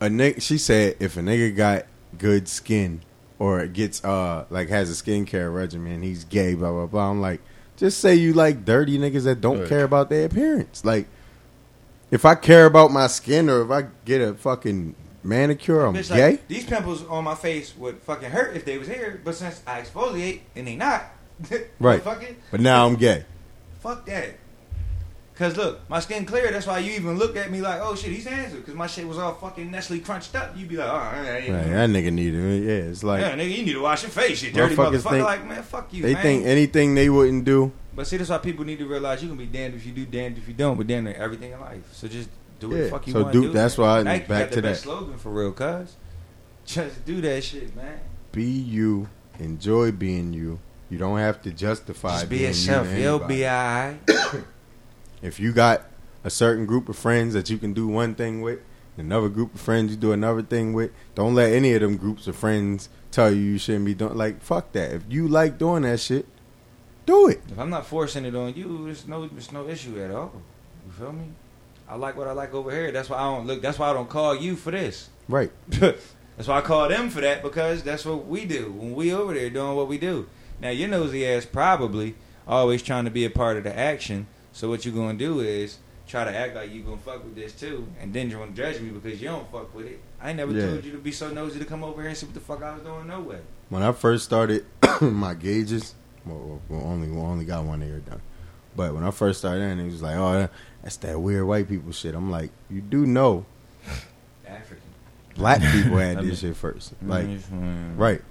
a 0.00 0.06
nigga. 0.08 0.42
She 0.42 0.58
said 0.58 0.96
if 1.00 1.16
a 1.16 1.20
nigga 1.20 1.56
got 1.56 1.86
good 2.18 2.48
skin 2.48 3.00
or 3.38 3.66
gets 3.66 4.04
uh 4.04 4.44
like 4.50 4.68
has 4.68 4.90
a 4.90 5.02
skincare 5.02 5.52
regimen, 5.54 6.02
he's 6.02 6.24
gay. 6.24 6.54
Blah 6.54 6.70
blah 6.72 6.86
blah. 6.86 7.10
I'm 7.10 7.20
like, 7.22 7.40
just 7.78 7.98
say 8.00 8.14
you 8.14 8.34
like 8.34 8.64
dirty 8.66 8.98
niggas 8.98 9.24
that 9.24 9.40
don't 9.40 9.60
Right. 9.60 9.68
care 9.68 9.84
about 9.84 10.10
their 10.10 10.26
appearance. 10.26 10.84
Like, 10.84 11.06
if 12.10 12.24
I 12.26 12.34
care 12.34 12.66
about 12.66 12.90
my 12.92 13.06
skin 13.06 13.48
or 13.48 13.62
if 13.62 13.70
I 13.70 13.86
get 14.04 14.20
a 14.20 14.34
fucking 14.34 14.94
manicure, 15.28 15.84
I'm 15.84 15.94
Bitch, 15.94 16.08
gay. 16.14 16.30
like, 16.32 16.48
these 16.48 16.64
pimples 16.64 17.04
on 17.06 17.24
my 17.24 17.34
face 17.34 17.76
would 17.76 17.98
fucking 18.02 18.30
hurt 18.30 18.56
if 18.56 18.64
they 18.64 18.78
was 18.78 18.88
here, 18.88 19.20
but 19.24 19.34
since 19.34 19.62
I 19.66 19.80
exfoliate 19.82 20.40
and 20.56 20.66
they 20.66 20.76
not, 20.76 21.04
Right. 21.78 22.02
Fucking 22.02 22.36
but 22.50 22.60
now 22.60 22.86
I'm 22.86 22.96
gay. 22.96 23.24
fuck 23.80 24.04
that. 24.06 24.34
Cause 25.36 25.56
look, 25.56 25.88
my 25.88 26.00
skin 26.00 26.24
clear. 26.26 26.50
That's 26.50 26.66
why 26.66 26.80
you 26.80 26.94
even 26.94 27.16
look 27.16 27.36
at 27.36 27.48
me 27.52 27.60
like, 27.60 27.80
oh 27.80 27.94
shit, 27.94 28.10
he's 28.10 28.26
handsome. 28.26 28.60
Cause 28.64 28.74
my 28.74 28.88
shit 28.88 29.06
was 29.06 29.18
all 29.18 29.34
fucking 29.34 29.70
Nestle 29.70 30.00
crunched 30.00 30.34
up. 30.34 30.56
You'd 30.56 30.68
be 30.68 30.76
like, 30.76 30.88
oh, 30.90 30.96
Right, 30.96 31.46
that 31.46 31.90
nigga 31.90 32.12
needed. 32.12 32.64
Yeah, 32.64 32.90
it's 32.90 33.04
like 33.04 33.20
yeah, 33.20 33.36
nigga, 33.36 33.56
you 33.56 33.64
need 33.64 33.72
to 33.74 33.80
wash 33.82 34.02
your 34.02 34.10
face, 34.10 34.42
you 34.42 34.50
dirty 34.50 34.74
motherfucker. 34.74 35.10
think- 35.10 35.24
like, 35.24 35.46
man, 35.46 35.62
fuck 35.62 35.94
you, 35.94 36.02
they 36.02 36.14
man. 36.14 36.22
think 36.24 36.44
anything 36.46 36.96
they 36.96 37.08
wouldn't 37.08 37.44
do. 37.44 37.70
but 37.94 38.08
see, 38.08 38.16
that's 38.16 38.30
why 38.30 38.38
people 38.38 38.64
need 38.64 38.80
to 38.80 38.86
realize 38.86 39.22
you 39.22 39.28
can 39.28 39.38
be 39.38 39.46
damned 39.46 39.76
if 39.76 39.86
you 39.86 39.92
do, 39.92 40.04
damned 40.06 40.38
if 40.38 40.48
you 40.48 40.54
don't. 40.54 40.76
But 40.76 40.88
damn 40.88 41.06
everything 41.06 41.52
in 41.52 41.60
life. 41.60 41.88
So 41.92 42.08
just 42.08 42.28
do 42.60 42.68
what 42.68 42.76
Yeah, 42.76 42.82
the 42.84 42.90
fuck 42.90 43.06
you 43.06 43.12
so 43.12 43.20
want 43.22 43.32
do- 43.32 43.42
to 43.42 43.46
do. 43.48 43.52
that's 43.54 43.78
why 43.78 43.98
I- 43.98 44.02
Nike 44.02 44.26
back 44.26 44.40
got 44.40 44.50
the 44.50 44.56
to 44.56 44.62
best 44.62 44.82
that. 44.84 44.88
slogan 44.90 45.18
for 45.18 45.30
real, 45.30 45.52
cuz. 45.52 45.96
Just 46.66 47.04
do 47.04 47.20
that 47.22 47.42
shit, 47.44 47.74
man. 47.76 47.98
Be 48.32 48.44
you. 48.44 49.08
Enjoy 49.38 49.90
being 49.92 50.32
you. 50.32 50.58
You 50.90 50.98
don't 50.98 51.18
have 51.18 51.40
to 51.42 51.50
justify 51.50 52.18
Just 52.18 52.28
be 52.28 52.38
being 52.38 52.48
yourself. 52.48 52.88
you. 52.92 52.98
You'll 53.02 53.18
be 53.20 53.44
alright. 53.46 53.98
If 55.22 55.40
you 55.40 55.52
got 55.52 55.82
a 56.24 56.30
certain 56.30 56.64
group 56.66 56.88
of 56.88 56.96
friends 56.96 57.34
that 57.34 57.50
you 57.50 57.58
can 57.58 57.72
do 57.72 57.88
one 57.88 58.14
thing 58.14 58.40
with, 58.40 58.60
another 58.96 59.28
group 59.28 59.54
of 59.54 59.60
friends 59.60 59.90
you 59.90 59.96
do 59.96 60.12
another 60.12 60.42
thing 60.42 60.72
with, 60.72 60.90
don't 61.14 61.34
let 61.34 61.52
any 61.52 61.72
of 61.74 61.80
them 61.80 61.96
groups 61.96 62.26
of 62.28 62.36
friends 62.36 62.88
tell 63.10 63.30
you 63.32 63.40
you 63.40 63.58
shouldn't 63.58 63.84
be 63.84 63.94
doing. 63.94 64.14
Like 64.16 64.40
fuck 64.42 64.72
that. 64.72 64.92
If 64.92 65.02
you 65.08 65.26
like 65.28 65.58
doing 65.58 65.82
that 65.82 65.98
shit, 66.00 66.26
do 67.06 67.28
it. 67.28 67.40
If 67.50 67.58
I'm 67.58 67.70
not 67.70 67.86
forcing 67.86 68.24
it 68.24 68.34
on 68.36 68.54
you, 68.54 68.84
there's 68.84 69.06
no 69.08 69.26
there's 69.26 69.50
no 69.52 69.68
issue 69.68 70.00
at 70.02 70.10
all. 70.10 70.32
You 70.86 70.92
feel 70.92 71.12
me? 71.12 71.24
I 71.88 71.96
like 71.96 72.16
what 72.16 72.28
I 72.28 72.32
like 72.32 72.52
over 72.54 72.70
here. 72.70 72.92
That's 72.92 73.08
why 73.08 73.18
I 73.18 73.22
don't 73.34 73.46
look. 73.46 73.62
That's 73.62 73.78
why 73.78 73.90
I 73.90 73.92
don't 73.92 74.08
call 74.08 74.36
you 74.36 74.56
for 74.56 74.70
this. 74.70 75.08
Right. 75.28 75.50
that's 75.68 76.46
why 76.46 76.58
I 76.58 76.60
call 76.60 76.88
them 76.88 77.10
for 77.10 77.20
that 77.20 77.42
because 77.42 77.82
that's 77.82 78.04
what 78.04 78.26
we 78.26 78.44
do 78.44 78.72
when 78.72 78.94
we 78.94 79.12
over 79.12 79.34
there 79.34 79.50
doing 79.50 79.74
what 79.76 79.88
we 79.88 79.98
do. 79.98 80.28
Now 80.60 80.70
your 80.70 80.88
nosy 80.88 81.26
ass 81.26 81.46
probably 81.46 82.14
always 82.46 82.82
trying 82.82 83.04
to 83.04 83.10
be 83.10 83.24
a 83.24 83.30
part 83.30 83.56
of 83.56 83.64
the 83.64 83.76
action. 83.76 84.26
So 84.52 84.68
what 84.68 84.84
you 84.84 84.92
gonna 84.92 85.16
do 85.18 85.40
is 85.40 85.78
try 86.06 86.24
to 86.24 86.34
act 86.34 86.54
like 86.54 86.70
you 86.72 86.82
gonna 86.82 86.96
fuck 86.96 87.22
with 87.24 87.34
this 87.36 87.52
too, 87.52 87.86
and 88.00 88.12
then 88.12 88.30
you 88.30 88.38
wanna 88.38 88.52
judge 88.52 88.80
me 88.80 88.90
because 88.90 89.20
you 89.20 89.28
don't 89.28 89.50
fuck 89.52 89.74
with 89.74 89.86
it. 89.86 90.00
I 90.20 90.32
never 90.32 90.52
Yeah. 90.52 90.66
told 90.66 90.84
you 90.84 90.92
to 90.92 90.98
be 90.98 91.12
so 91.12 91.30
nosy 91.30 91.58
to 91.58 91.64
come 91.64 91.84
over 91.84 92.00
here 92.00 92.08
and 92.08 92.16
see 92.18 92.26
what 92.26 92.34
the 92.34 92.40
fuck 92.40 92.62
I 92.62 92.74
was 92.74 92.82
doing. 92.82 93.06
No 93.06 93.20
way. 93.20 93.38
When 93.68 93.82
I 93.82 93.92
first 93.92 94.24
started 94.24 94.64
my 95.00 95.34
gauges, 95.34 95.94
well, 96.26 96.60
well, 96.68 96.82
only 96.84 97.08
we 97.08 97.18
only 97.18 97.44
got 97.44 97.64
one 97.64 97.82
ear 97.82 98.00
done. 98.00 98.20
But 98.74 98.94
when 98.94 99.04
I 99.04 99.10
first 99.10 99.40
started, 99.40 99.62
and 99.62 99.80
it 99.80 99.84
was 99.86 100.02
like, 100.02 100.16
oh, 100.16 100.48
that's 100.88 100.96
that 100.98 101.20
weird 101.20 101.44
white 101.46 101.68
people 101.68 101.92
shit. 101.92 102.14
I'm 102.14 102.30
like, 102.30 102.50
you 102.70 102.80
do 102.80 103.04
know 103.04 103.44
African. 104.46 104.82
black 105.34 105.60
people 105.60 105.98
had 105.98 106.18
this 106.22 106.40
shit 106.40 106.56
first. 106.56 106.94
Like, 107.02 107.26
Mm. 107.26 107.98
right. 107.98 108.22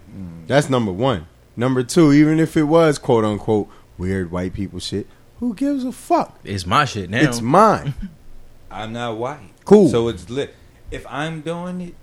That's 0.47 0.67
number 0.67 0.91
one. 0.91 1.27
Number 1.55 1.83
two, 1.83 2.11
even 2.13 2.39
if 2.39 2.57
it 2.57 2.63
was 2.63 2.97
quote 2.97 3.23
unquote 3.25 3.69
weird 3.99 4.31
white 4.31 4.53
people 4.53 4.79
shit, 4.79 5.05
who 5.39 5.53
gives 5.53 5.83
a 5.83 5.91
fuck? 5.91 6.39
It's 6.43 6.65
my 6.65 6.85
shit 6.85 7.11
now. 7.11 7.19
It's 7.21 7.41
mine. 7.41 7.93
I'm 8.71 8.91
not 8.93 9.17
white. 9.17 9.51
Cool. 9.63 9.89
So 9.89 10.07
it's 10.07 10.27
lit. 10.27 10.55
If 10.89 11.05
I'm 11.07 11.41
doing 11.41 11.79
it 11.81 11.95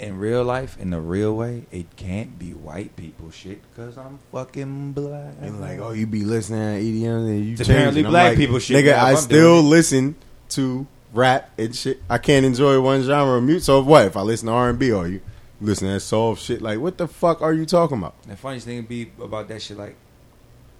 in 0.00 0.18
real 0.18 0.42
life, 0.42 0.78
in 0.80 0.90
the 0.90 1.00
real 1.00 1.36
way, 1.36 1.66
it 1.70 1.94
can't 1.96 2.38
be 2.38 2.52
white 2.52 2.96
people 2.96 3.30
shit 3.30 3.60
because 3.70 3.98
I'm 3.98 4.18
fucking 4.32 4.92
black. 4.92 5.34
And 5.40 5.60
like, 5.60 5.78
oh, 5.78 5.92
you 5.92 6.06
be 6.06 6.24
listening 6.24 6.58
to 6.58 6.82
EDM 6.82 7.28
and 7.28 7.44
you 7.44 7.52
It's 7.52 7.58
change. 7.60 7.70
apparently 7.70 8.02
black 8.02 8.30
like, 8.30 8.38
people 8.38 8.58
shit 8.58 8.84
Nigga, 8.84 8.94
I 8.94 9.10
I'm 9.10 9.16
still 9.16 9.62
listen 9.62 10.16
to 10.50 10.86
rap 11.12 11.50
and 11.58 11.76
shit. 11.76 12.02
I 12.08 12.18
can't 12.18 12.46
enjoy 12.46 12.80
one 12.80 13.02
genre 13.02 13.36
of 13.36 13.44
music. 13.44 13.64
So 13.64 13.82
what? 13.82 14.06
If 14.06 14.16
I 14.16 14.22
listen 14.22 14.46
to 14.46 14.52
R 14.52 14.70
and 14.70 14.78
B, 14.78 14.90
or 14.90 15.06
you 15.06 15.20
listen 15.60 15.86
to 15.88 15.94
that 15.94 16.00
soul 16.00 16.34
shit? 16.34 16.62
Like, 16.62 16.80
what 16.80 16.96
the 16.96 17.06
fuck 17.06 17.42
are 17.42 17.52
you 17.52 17.66
talking 17.66 17.98
about? 17.98 18.20
The 18.22 18.36
funniest 18.36 18.66
thing 18.66 18.76
would 18.76 18.88
be 18.88 19.10
about 19.22 19.48
that 19.48 19.60
shit, 19.60 19.76
like, 19.76 19.96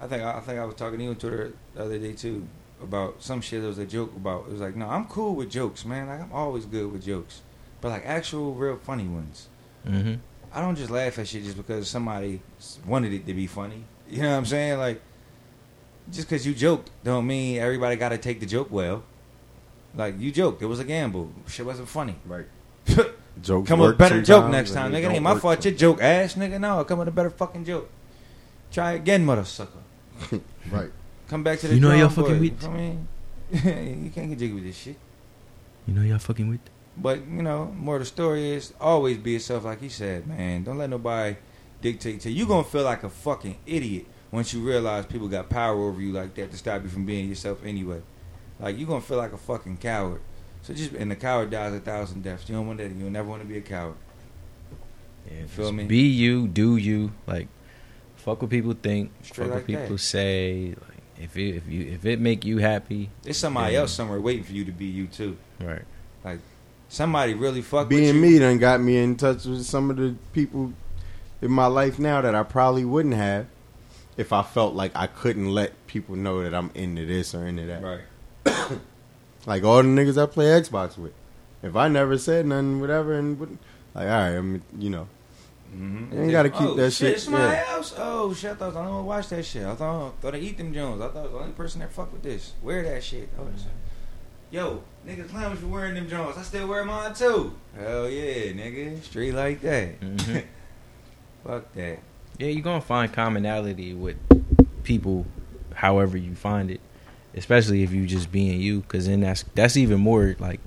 I 0.00 0.06
think 0.06 0.22
I 0.22 0.40
think 0.40 0.58
I 0.58 0.64
was 0.64 0.76
talking 0.76 0.98
to 0.98 1.04
you 1.04 1.10
on 1.10 1.16
Twitter 1.16 1.52
the 1.74 1.84
other 1.84 1.98
day 1.98 2.14
too 2.14 2.46
about 2.82 3.22
some 3.22 3.42
shit 3.42 3.60
that 3.60 3.68
was 3.68 3.76
a 3.76 3.84
joke 3.84 4.16
about. 4.16 4.46
It 4.46 4.52
was 4.52 4.62
like, 4.62 4.74
no, 4.76 4.88
I'm 4.88 5.04
cool 5.04 5.34
with 5.34 5.50
jokes, 5.50 5.84
man. 5.84 6.06
Like 6.08 6.22
I'm 6.22 6.32
always 6.32 6.64
good 6.64 6.90
with 6.90 7.04
jokes, 7.04 7.42
but 7.80 7.88
like 7.90 8.04
actual 8.06 8.54
real 8.54 8.76
funny 8.76 9.04
ones. 9.04 9.48
hmm 9.84 10.14
I 10.52 10.60
don't 10.60 10.74
just 10.74 10.90
laugh 10.90 11.16
at 11.18 11.28
shit 11.28 11.44
just 11.44 11.56
because 11.56 11.88
somebody 11.88 12.40
wanted 12.84 13.12
it 13.12 13.24
to 13.26 13.34
be 13.34 13.46
funny. 13.46 13.84
You 14.08 14.22
know 14.22 14.30
what 14.32 14.36
I'm 14.38 14.46
saying? 14.46 14.78
Like, 14.78 15.00
just 16.10 16.28
because 16.28 16.44
you 16.44 16.54
joked 16.54 16.90
don't 17.04 17.24
mean 17.26 17.58
everybody 17.60 17.94
got 17.94 18.08
to 18.08 18.18
take 18.18 18.40
the 18.40 18.46
joke 18.46 18.68
well. 18.70 19.04
Like 19.94 20.18
you 20.18 20.32
joked, 20.32 20.60
it 20.62 20.66
was 20.66 20.80
a 20.80 20.84
gamble. 20.84 21.30
Shit 21.46 21.64
wasn't 21.66 21.88
funny. 21.88 22.16
Right. 22.26 22.46
joke. 23.42 23.66
come 23.66 23.78
with 23.78 23.90
a 23.90 23.94
better 23.94 24.22
joke 24.22 24.50
next 24.50 24.72
time, 24.72 24.92
nigga. 24.92 25.04
It 25.04 25.12
ain't 25.14 25.22
my 25.22 25.34
work 25.34 25.42
fault. 25.42 25.64
Your 25.64 25.74
joke 25.74 26.02
ass, 26.02 26.34
nigga. 26.34 26.60
No, 26.60 26.82
come 26.84 26.98
with 26.98 27.08
a 27.08 27.12
better 27.12 27.30
fucking 27.30 27.64
joke. 27.64 27.88
Try 28.72 28.92
again, 28.92 29.24
mother 29.24 29.44
sucker. 29.44 29.78
Right. 30.70 30.90
Come 31.28 31.42
back 31.42 31.58
to 31.60 31.68
the 31.68 31.74
You 31.74 31.80
know 31.80 31.94
y'all 31.94 32.08
fucking 32.08 32.38
with- 32.40 32.60
feel 32.60 32.70
me? 32.70 32.98
you 33.52 34.10
can't 34.14 34.28
get 34.30 34.38
jiggy 34.38 34.52
with 34.52 34.64
this 34.64 34.76
shit. 34.76 34.96
You 35.86 35.94
know 35.94 36.02
y'all 36.02 36.18
fucking 36.18 36.48
with. 36.48 36.60
But 36.96 37.26
you 37.26 37.42
know, 37.42 37.66
more 37.76 37.96
of 37.96 38.02
the 38.02 38.06
story 38.06 38.50
is 38.50 38.72
always 38.80 39.16
be 39.16 39.32
yourself, 39.32 39.64
like 39.64 39.80
he 39.80 39.88
said, 39.88 40.26
man. 40.26 40.64
Don't 40.64 40.78
let 40.78 40.90
nobody 40.90 41.36
dictate 41.80 42.20
to 42.22 42.30
you. 42.30 42.38
You're 42.38 42.48
gonna 42.48 42.64
feel 42.64 42.84
like 42.84 43.04
a 43.04 43.08
fucking 43.10 43.56
idiot 43.66 44.06
once 44.30 44.52
you 44.52 44.60
realize 44.60 45.06
people 45.06 45.28
got 45.28 45.48
power 45.48 45.80
over 45.88 46.00
you 46.00 46.12
like 46.12 46.34
that 46.34 46.50
to 46.50 46.56
stop 46.56 46.82
you 46.82 46.88
from 46.88 47.06
being 47.06 47.28
yourself 47.28 47.64
anyway. 47.64 48.02
Like 48.58 48.78
you're 48.78 48.88
gonna 48.88 49.00
feel 49.00 49.16
like 49.16 49.32
a 49.32 49.38
fucking 49.38 49.78
coward. 49.78 50.20
So 50.62 50.74
just 50.74 50.92
and 50.92 51.10
the 51.10 51.16
coward 51.16 51.50
dies 51.50 51.72
a 51.72 51.80
thousand 51.80 52.22
deaths. 52.22 52.48
You 52.48 52.56
don't 52.56 52.66
want 52.66 52.78
that. 52.78 52.90
You'll 52.90 53.10
never 53.10 53.28
want 53.28 53.40
to 53.42 53.48
be 53.48 53.56
a 53.56 53.62
coward. 53.62 53.96
Yeah, 55.30 55.46
Feel 55.46 55.72
me? 55.72 55.84
Be 55.84 56.02
you, 56.08 56.48
do 56.48 56.76
you. 56.76 57.12
Like, 57.26 57.48
fuck 58.16 58.42
what 58.42 58.50
people 58.50 58.74
think. 58.74 59.12
Straight 59.22 59.46
fuck 59.46 59.54
like 59.54 59.62
what 59.62 59.66
people 59.66 59.96
that. 59.96 59.98
say. 59.98 60.74
Like, 60.80 60.98
if 61.18 61.36
it 61.36 61.56
if 61.56 61.66
you 61.68 61.86
if 61.86 62.04
it 62.04 62.20
make 62.20 62.44
you 62.44 62.58
happy, 62.58 63.10
There's 63.22 63.36
somebody 63.38 63.76
else 63.76 63.92
somewhere 63.92 64.20
waiting 64.20 64.44
for 64.44 64.52
you 64.52 64.64
to 64.66 64.72
be 64.72 64.86
you 64.86 65.06
too. 65.06 65.36
right? 65.60 65.82
Somebody 66.90 67.34
really 67.34 67.62
fuck 67.62 67.88
with 67.88 67.96
Being 67.96 68.20
me 68.20 68.40
done 68.40 68.58
got 68.58 68.80
me 68.80 68.98
in 68.98 69.16
touch 69.16 69.44
with 69.44 69.64
some 69.64 69.90
of 69.90 69.96
the 69.96 70.16
people 70.32 70.72
in 71.40 71.50
my 71.50 71.66
life 71.66 72.00
now 72.00 72.20
that 72.20 72.34
I 72.34 72.42
probably 72.42 72.84
wouldn't 72.84 73.14
have 73.14 73.46
if 74.16 74.32
I 74.32 74.42
felt 74.42 74.74
like 74.74 74.90
I 74.96 75.06
couldn't 75.06 75.50
let 75.54 75.86
people 75.86 76.16
know 76.16 76.42
that 76.42 76.52
I'm 76.52 76.72
into 76.74 77.06
this 77.06 77.32
or 77.32 77.46
into 77.46 77.64
that. 77.66 77.82
Right. 77.82 78.00
Like 79.46 79.64
all 79.64 79.78
the 79.82 79.88
niggas 79.88 80.22
I 80.22 80.26
play 80.26 80.46
Xbox 80.46 80.98
with. 80.98 81.14
If 81.62 81.74
I 81.74 81.88
never 81.88 82.18
said 82.18 82.44
nothing, 82.44 82.78
whatever, 82.78 83.14
and 83.14 83.40
like, 83.94 84.04
all 84.04 84.04
right, 84.04 84.36
I'm, 84.36 84.62
you 84.78 84.90
know, 84.90 85.08
Mm-hmm. 85.74 86.12
You 86.16 86.22
ain't 86.24 86.32
gotta 86.32 86.50
keep 86.50 86.74
that 86.76 86.90
shit, 86.90 87.12
It's 87.12 87.22
somebody 87.24 87.44
yeah. 87.52 87.64
else. 87.68 87.94
Oh 87.96 88.34
shit! 88.34 88.50
I 88.50 88.54
thought 88.54 88.74
I 88.76 88.84
don't 88.84 88.96
to 88.98 89.02
watch 89.04 89.28
that 89.28 89.44
shit. 89.44 89.64
I 89.64 89.74
thought 89.76 90.08
I 90.08 90.10
thought 90.20 90.34
I 90.34 90.38
eat 90.38 90.58
them 90.58 90.74
Jones. 90.74 91.00
I 91.00 91.06
thought 91.08 91.16
I 91.18 91.22
was 91.22 91.30
the 91.30 91.38
only 91.38 91.52
person 91.52 91.80
that 91.80 91.92
fuck 91.92 92.12
with 92.12 92.22
this. 92.22 92.54
Wear 92.60 92.82
that 92.82 93.04
shit. 93.04 93.28
Oh, 93.38 93.44
that's- 93.44 93.64
Yo, 94.50 94.82
niggas 95.06 95.28
clowns 95.28 95.60
for 95.60 95.66
wearing 95.66 95.94
them 95.94 96.08
Jones. 96.08 96.36
I 96.36 96.42
still 96.42 96.66
wear 96.66 96.84
mine 96.84 97.14
too. 97.14 97.54
Hell 97.78 98.08
yeah, 98.08 98.52
nigga. 98.52 99.02
Straight 99.02 99.34
like 99.34 99.60
that. 99.62 100.00
Mhm. 100.00 100.44
Fuck 101.46 101.72
that. 101.74 101.98
Yeah, 102.38 102.48
you're 102.48 102.62
gonna 102.62 102.80
find 102.80 103.12
commonality 103.12 103.94
with 103.94 104.16
people, 104.82 105.26
however 105.74 106.16
you 106.16 106.34
find 106.34 106.70
it, 106.70 106.80
especially 107.34 107.82
if 107.82 107.92
you 107.92 108.06
just 108.06 108.32
being 108.32 108.60
you, 108.60 108.80
because 108.80 109.06
then 109.06 109.20
that's 109.20 109.44
that's 109.54 109.76
even 109.76 110.00
more 110.00 110.34
like 110.40 110.60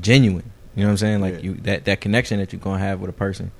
genuine. 0.00 0.52
You 0.76 0.82
know 0.82 0.88
what 0.88 0.92
I'm 0.92 0.96
saying? 0.98 1.20
Like 1.20 1.34
Yeah. 1.34 1.40
you 1.40 1.54
that 1.62 1.84
that 1.86 2.00
connection 2.00 2.38
that 2.38 2.52
you're 2.52 2.60
gonna 2.60 2.78
have 2.78 3.00
with 3.00 3.10
a 3.10 3.14
person. 3.14 3.50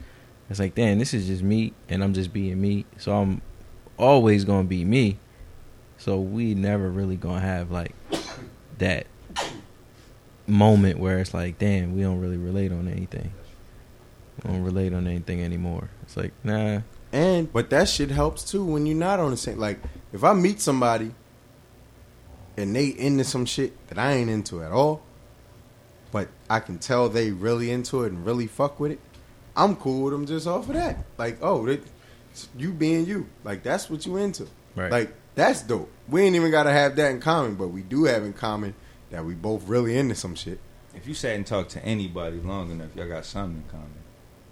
It's 0.49 0.61
like, 0.61 0.77
damn, 0.77 1.01
this 1.01 1.13
is 1.13 1.27
just 1.27 1.43
me, 1.43 1.73
and 1.89 2.05
I'm 2.05 2.15
just 2.15 2.33
being 2.33 2.61
me. 2.61 2.85
So 2.99 3.17
I'm 3.17 3.43
always 3.99 4.45
gonna 4.45 4.69
be 4.69 4.85
me. 4.85 5.19
So 5.99 6.21
we 6.21 6.55
never 6.55 6.89
really 6.89 7.17
gonna 7.17 7.41
have 7.41 7.73
like 7.73 7.95
that 8.79 9.07
moment 10.47 10.99
where 10.99 11.19
it's 11.19 11.35
like, 11.35 11.59
damn, 11.59 11.95
we 11.95 12.03
don't 12.03 12.21
really 12.21 12.37
relate 12.37 12.73
on 12.73 12.89
anything. 12.89 13.33
We 14.43 14.51
don't 14.51 14.63
relate 14.63 14.93
on 14.93 15.07
anything 15.07 15.43
anymore. 15.43 15.91
It's 16.03 16.17
like, 16.17 16.33
nah. 16.45 16.81
And 17.13 17.53
but 17.53 17.71
that 17.71 17.89
shit 17.89 18.11
helps 18.11 18.45
too 18.45 18.65
when 18.65 18.87
you're 18.87 18.97
not 18.97 19.21
on 19.21 19.31
the 19.31 19.37
same. 19.37 19.59
Like 19.59 19.79
if 20.13 20.25
I 20.25 20.33
meet 20.35 20.61
somebody 20.61 21.13
and 22.57 22.75
they 22.75 22.89
into 22.89 23.25
some 23.25 23.47
shit 23.47 23.87
that 23.89 23.99
I 23.99 24.13
ain't 24.13 24.31
into 24.31 24.63
at 24.63 24.73
all, 24.73 25.03
but 26.13 26.29
I 26.51 26.61
can 26.61 26.79
tell 26.79 27.09
they 27.09 27.31
really 27.31 27.71
into 27.71 28.05
it 28.05 28.13
and 28.13 28.25
really 28.25 28.47
fuck 28.47 28.79
with 28.81 28.93
it. 28.93 29.01
I'm 29.57 29.77
cool 29.77 30.03
with 30.05 30.13
them 30.13 30.27
just 30.27 30.47
off 30.47 30.69
of 30.69 30.75
that. 30.75 30.99
Like 31.17 31.39
oh, 31.41 31.65
they, 31.65 31.81
you 32.57 32.73
being 32.73 33.07
you, 33.07 33.29
like 33.45 33.63
that's 33.63 33.89
what 33.89 34.05
you 34.05 34.17
into. 34.17 34.47
Right. 34.75 34.91
Like 34.91 35.15
that's 35.35 35.63
dope. 35.63 35.91
We 36.09 36.23
ain't 36.23 36.37
even 36.37 36.51
gotta 36.51 36.73
have 36.73 36.97
that 36.97 37.11
in 37.13 37.21
common, 37.21 37.55
but 37.55 37.69
we 37.69 37.83
do 37.83 38.05
have 38.05 38.25
in 38.25 38.33
common 38.33 38.75
that 39.11 39.25
we 39.25 39.35
both 39.35 39.67
really 39.69 39.97
into 39.97 40.15
some 40.15 40.35
shit. 40.35 40.59
If 40.95 41.07
you 41.07 41.15
sat 41.15 41.37
and 41.37 41.47
talked 41.47 41.71
to 41.73 41.85
anybody 41.85 42.41
long 42.41 42.71
enough, 42.71 42.95
y'all 42.97 43.09
got 43.09 43.25
something 43.25 43.63
in 43.63 43.71
common. 43.71 43.91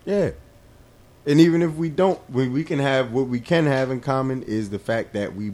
Yeah. 0.05 0.31
And 1.27 1.41
even 1.41 1.63
if 1.63 1.75
we 1.75 1.89
don't, 1.89 2.21
we, 2.31 2.49
we 2.49 2.65
can 2.65 2.79
have 2.79 3.13
what 3.13 3.29
we 3.29 3.41
can 3.41 3.67
have 3.67 3.91
in 3.91 4.01
common 4.01 4.43
is 4.43 4.71
the 4.71 4.79
fact 4.79 5.15
that 5.15 5.35
we 5.35 5.53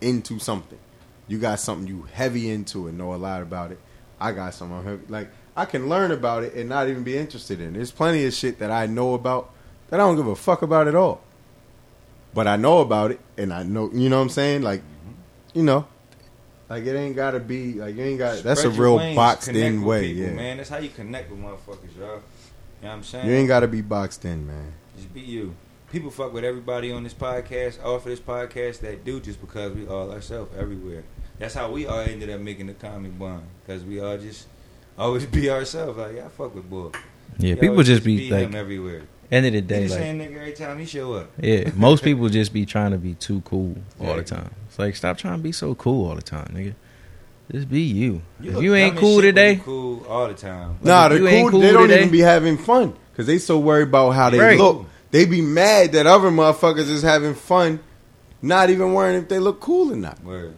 into 0.00 0.38
something. 0.38 0.78
You 1.26 1.38
got 1.38 1.60
something 1.60 1.86
you 1.88 2.02
heavy 2.12 2.50
into 2.50 2.86
and 2.86 2.98
know 2.98 3.14
a 3.14 3.16
lot 3.16 3.42
about 3.42 3.72
it. 3.72 3.78
I 4.20 4.32
got 4.32 4.54
something 4.54 4.78
I'm 4.78 4.84
heavy. 4.84 5.02
Like 5.08 5.28
I 5.56 5.64
can 5.64 5.88
learn 5.88 6.12
about 6.12 6.44
it 6.44 6.54
and 6.54 6.68
not 6.68 6.88
even 6.88 7.02
be 7.02 7.16
interested 7.16 7.60
in. 7.60 7.70
it. 7.70 7.72
There's 7.74 7.90
plenty 7.90 8.24
of 8.24 8.32
shit 8.32 8.58
that 8.60 8.70
I 8.70 8.86
know 8.86 9.14
about 9.14 9.50
that 9.88 9.98
I 9.98 10.04
don't 10.04 10.16
give 10.16 10.26
a 10.26 10.36
fuck 10.36 10.62
about 10.62 10.88
at 10.88 10.94
all. 10.94 11.20
But 12.34 12.46
I 12.46 12.56
know 12.56 12.80
about 12.80 13.10
it 13.10 13.20
and 13.36 13.52
I 13.52 13.62
know, 13.62 13.90
you 13.92 14.08
know 14.08 14.16
what 14.16 14.22
I'm 14.22 14.28
saying? 14.30 14.62
Like, 14.62 14.80
mm-hmm. 14.80 15.58
you 15.58 15.64
know, 15.64 15.86
like 16.72 16.86
it 16.86 16.96
ain't 16.96 17.14
gotta 17.16 17.38
be 17.38 17.74
like 17.74 17.94
you 17.96 18.02
ain't 18.02 18.18
got. 18.18 18.42
That's 18.42 18.64
a 18.64 18.70
real 18.70 18.96
wings, 18.96 19.14
boxed 19.16 19.48
in 19.48 19.80
with 19.82 19.88
way. 19.88 20.08
people, 20.14 20.22
yeah, 20.30 20.32
man. 20.32 20.56
That's 20.56 20.70
how 20.70 20.78
you 20.78 20.88
connect 20.88 21.30
with 21.30 21.40
motherfuckers, 21.40 21.96
y'all. 21.98 22.06
You 22.06 22.08
know 22.08 22.20
what 22.80 22.90
I'm 22.90 23.02
saying? 23.02 23.26
you 23.28 23.34
ain't 23.34 23.48
gotta 23.48 23.68
be 23.68 23.82
boxed 23.82 24.24
in, 24.24 24.46
man. 24.46 24.72
Just 24.96 25.12
be 25.12 25.20
you. 25.20 25.54
People 25.90 26.10
fuck 26.10 26.32
with 26.32 26.44
everybody 26.44 26.90
on 26.90 27.04
this 27.04 27.12
podcast, 27.12 27.84
off 27.84 28.04
of 28.04 28.04
this 28.04 28.20
podcast 28.20 28.80
that 28.80 29.04
do 29.04 29.20
just 29.20 29.38
because 29.40 29.72
we 29.74 29.86
all 29.86 30.10
ourselves 30.10 30.50
everywhere. 30.58 31.04
That's 31.38 31.52
how 31.54 31.70
we 31.70 31.86
all 31.86 32.00
ended 32.00 32.30
up 32.30 32.40
making 32.40 32.68
the 32.68 32.74
comic 32.74 33.18
bond 33.18 33.42
because 33.66 33.84
we 33.84 34.00
all 34.00 34.16
just 34.16 34.46
always 34.96 35.26
be 35.38 35.50
ourselves. 35.50 35.98
Like, 35.98 36.16
yeah, 36.16 36.24
I 36.24 36.28
fuck 36.28 36.54
with 36.54 36.68
Bull. 36.70 36.92
Yeah, 37.38 37.50
He 37.50 37.54
people 37.56 37.70
always 37.70 37.88
just 37.88 38.04
be 38.04 38.30
like, 38.30 38.44
him 38.46 38.54
everywhere. 38.54 39.02
end 39.30 39.44
of 39.46 39.52
the 39.52 39.58
He 39.58 39.66
day, 39.66 39.84
the 39.86 39.90
like, 39.90 39.98
same 40.00 40.18
nigga 40.20 40.36
every 40.38 40.52
time 40.52 40.78
he 40.78 40.86
show 40.86 41.12
up. 41.14 41.30
yeah, 41.38 41.70
most 41.76 42.02
people 42.08 42.28
just 42.30 42.52
be 42.54 42.64
trying 42.64 42.92
to 42.92 42.98
be 42.98 43.14
too 43.14 43.42
cool 43.42 43.76
all 44.00 44.16
the 44.16 44.22
time. 44.22 44.50
It's 44.72 44.78
like, 44.78 44.96
stop 44.96 45.18
trying 45.18 45.36
to 45.36 45.42
be 45.42 45.52
so 45.52 45.74
cool 45.74 46.08
all 46.08 46.14
the 46.16 46.22
time, 46.22 46.46
nigga. 46.54 46.74
Just 47.50 47.68
be 47.68 47.82
you. 47.82 48.22
if 48.42 48.62
you 48.62 48.74
ain't 48.74 48.96
cool 48.96 49.20
today, 49.20 49.56
cool 49.62 50.02
all 50.08 50.28
the 50.28 50.32
time. 50.32 50.78
Nah, 50.82 51.08
if 51.08 51.20
they're 51.20 51.28
ain't 51.28 51.50
cool. 51.50 51.50
cool 51.50 51.60
They 51.60 51.72
don't 51.72 51.88
today- 51.88 51.98
even 52.00 52.10
be 52.10 52.20
having 52.20 52.56
fun 52.56 52.94
because 53.12 53.26
they 53.26 53.36
so 53.36 53.58
worried 53.58 53.88
about 53.88 54.12
how 54.12 54.30
they 54.30 54.38
Right. 54.38 54.58
look. 54.58 54.86
They 55.10 55.26
be 55.26 55.42
mad 55.42 55.92
that 55.92 56.06
other 56.06 56.30
motherfuckers 56.30 56.88
is 56.88 57.02
having 57.02 57.34
fun, 57.34 57.80
not 58.40 58.70
even 58.70 58.94
worrying 58.94 59.20
if 59.20 59.28
they 59.28 59.38
look 59.38 59.60
cool 59.60 59.92
or 59.92 59.96
not. 59.96 60.24
Word. 60.24 60.54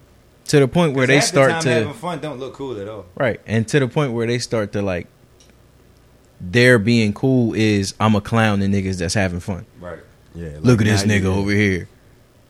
to 0.47 0.61
the 0.61 0.69
point 0.69 0.95
where 0.95 1.09
they 1.09 1.15
Half 1.17 1.23
the 1.25 1.29
start 1.29 1.51
time 1.51 1.63
to 1.63 1.71
having 1.71 1.93
fun 1.95 2.21
don't 2.21 2.39
look 2.39 2.53
cool 2.55 2.81
at 2.81 2.87
all. 2.87 3.07
right, 3.17 3.41
and 3.49 3.67
to 3.67 3.81
the 3.81 3.89
point 3.89 4.13
where 4.13 4.29
they 4.29 4.39
start 4.39 4.71
to 4.75 4.83
like 4.83 5.09
their 6.41 6.79
being 6.79 7.13
cool 7.13 7.55
is 7.55 7.95
I'm 7.99 8.15
a 8.15 8.21
clown 8.21 8.61
the 8.61 8.67
niggas 8.67 8.99
that's 8.99 9.15
having 9.15 9.41
fun. 9.41 9.65
Right. 9.81 9.99
Yeah. 10.37 10.51
Look 10.61 10.81
at 10.81 10.85
this 10.87 11.03
nigga 11.05 11.25
over 11.25 11.51
here, 11.51 11.89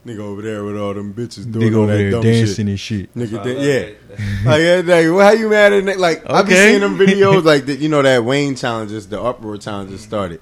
Nigga 0.07 0.19
over 0.19 0.43
there 0.43 0.63
with 0.65 0.77
all 0.79 0.93
them 0.93 1.15
bitches 1.15 1.51
doing 1.51 1.71
nigga 1.73 1.77
all 1.77 1.83
over 1.85 1.93
that 1.93 1.99
there 1.99 2.11
dumb 2.11 2.23
dancing 2.23 2.55
shit. 2.55 2.69
and 2.69 2.81
shit. 2.81 3.15
Nigga, 3.15 3.31
So 3.31 3.41
I 3.41 3.45
da- 3.45 3.55
love 3.55 3.65
yeah. 3.65 3.91
Like, 4.45 4.61
yeah, 4.61 4.75
like, 4.85 5.17
well, 5.17 5.21
how 5.21 5.33
you 5.33 5.49
mad 5.49 5.73
at 5.73 5.85
Nick? 5.85 5.99
Like, 5.99 6.29
I 6.29 6.43
be 6.43 6.53
Okay. 6.53 6.69
seeing 6.69 6.81
them 6.83 6.99
videos, 6.99 7.43
like, 7.53 7.65
the, 7.65 7.75
you 7.75 7.89
know, 7.89 8.03
that 8.03 8.23
Wayne 8.25 8.55
challenges, 8.55 9.09
the 9.09 9.21
uproar 9.21 9.57
challenges 9.57 10.03
started. 10.03 10.41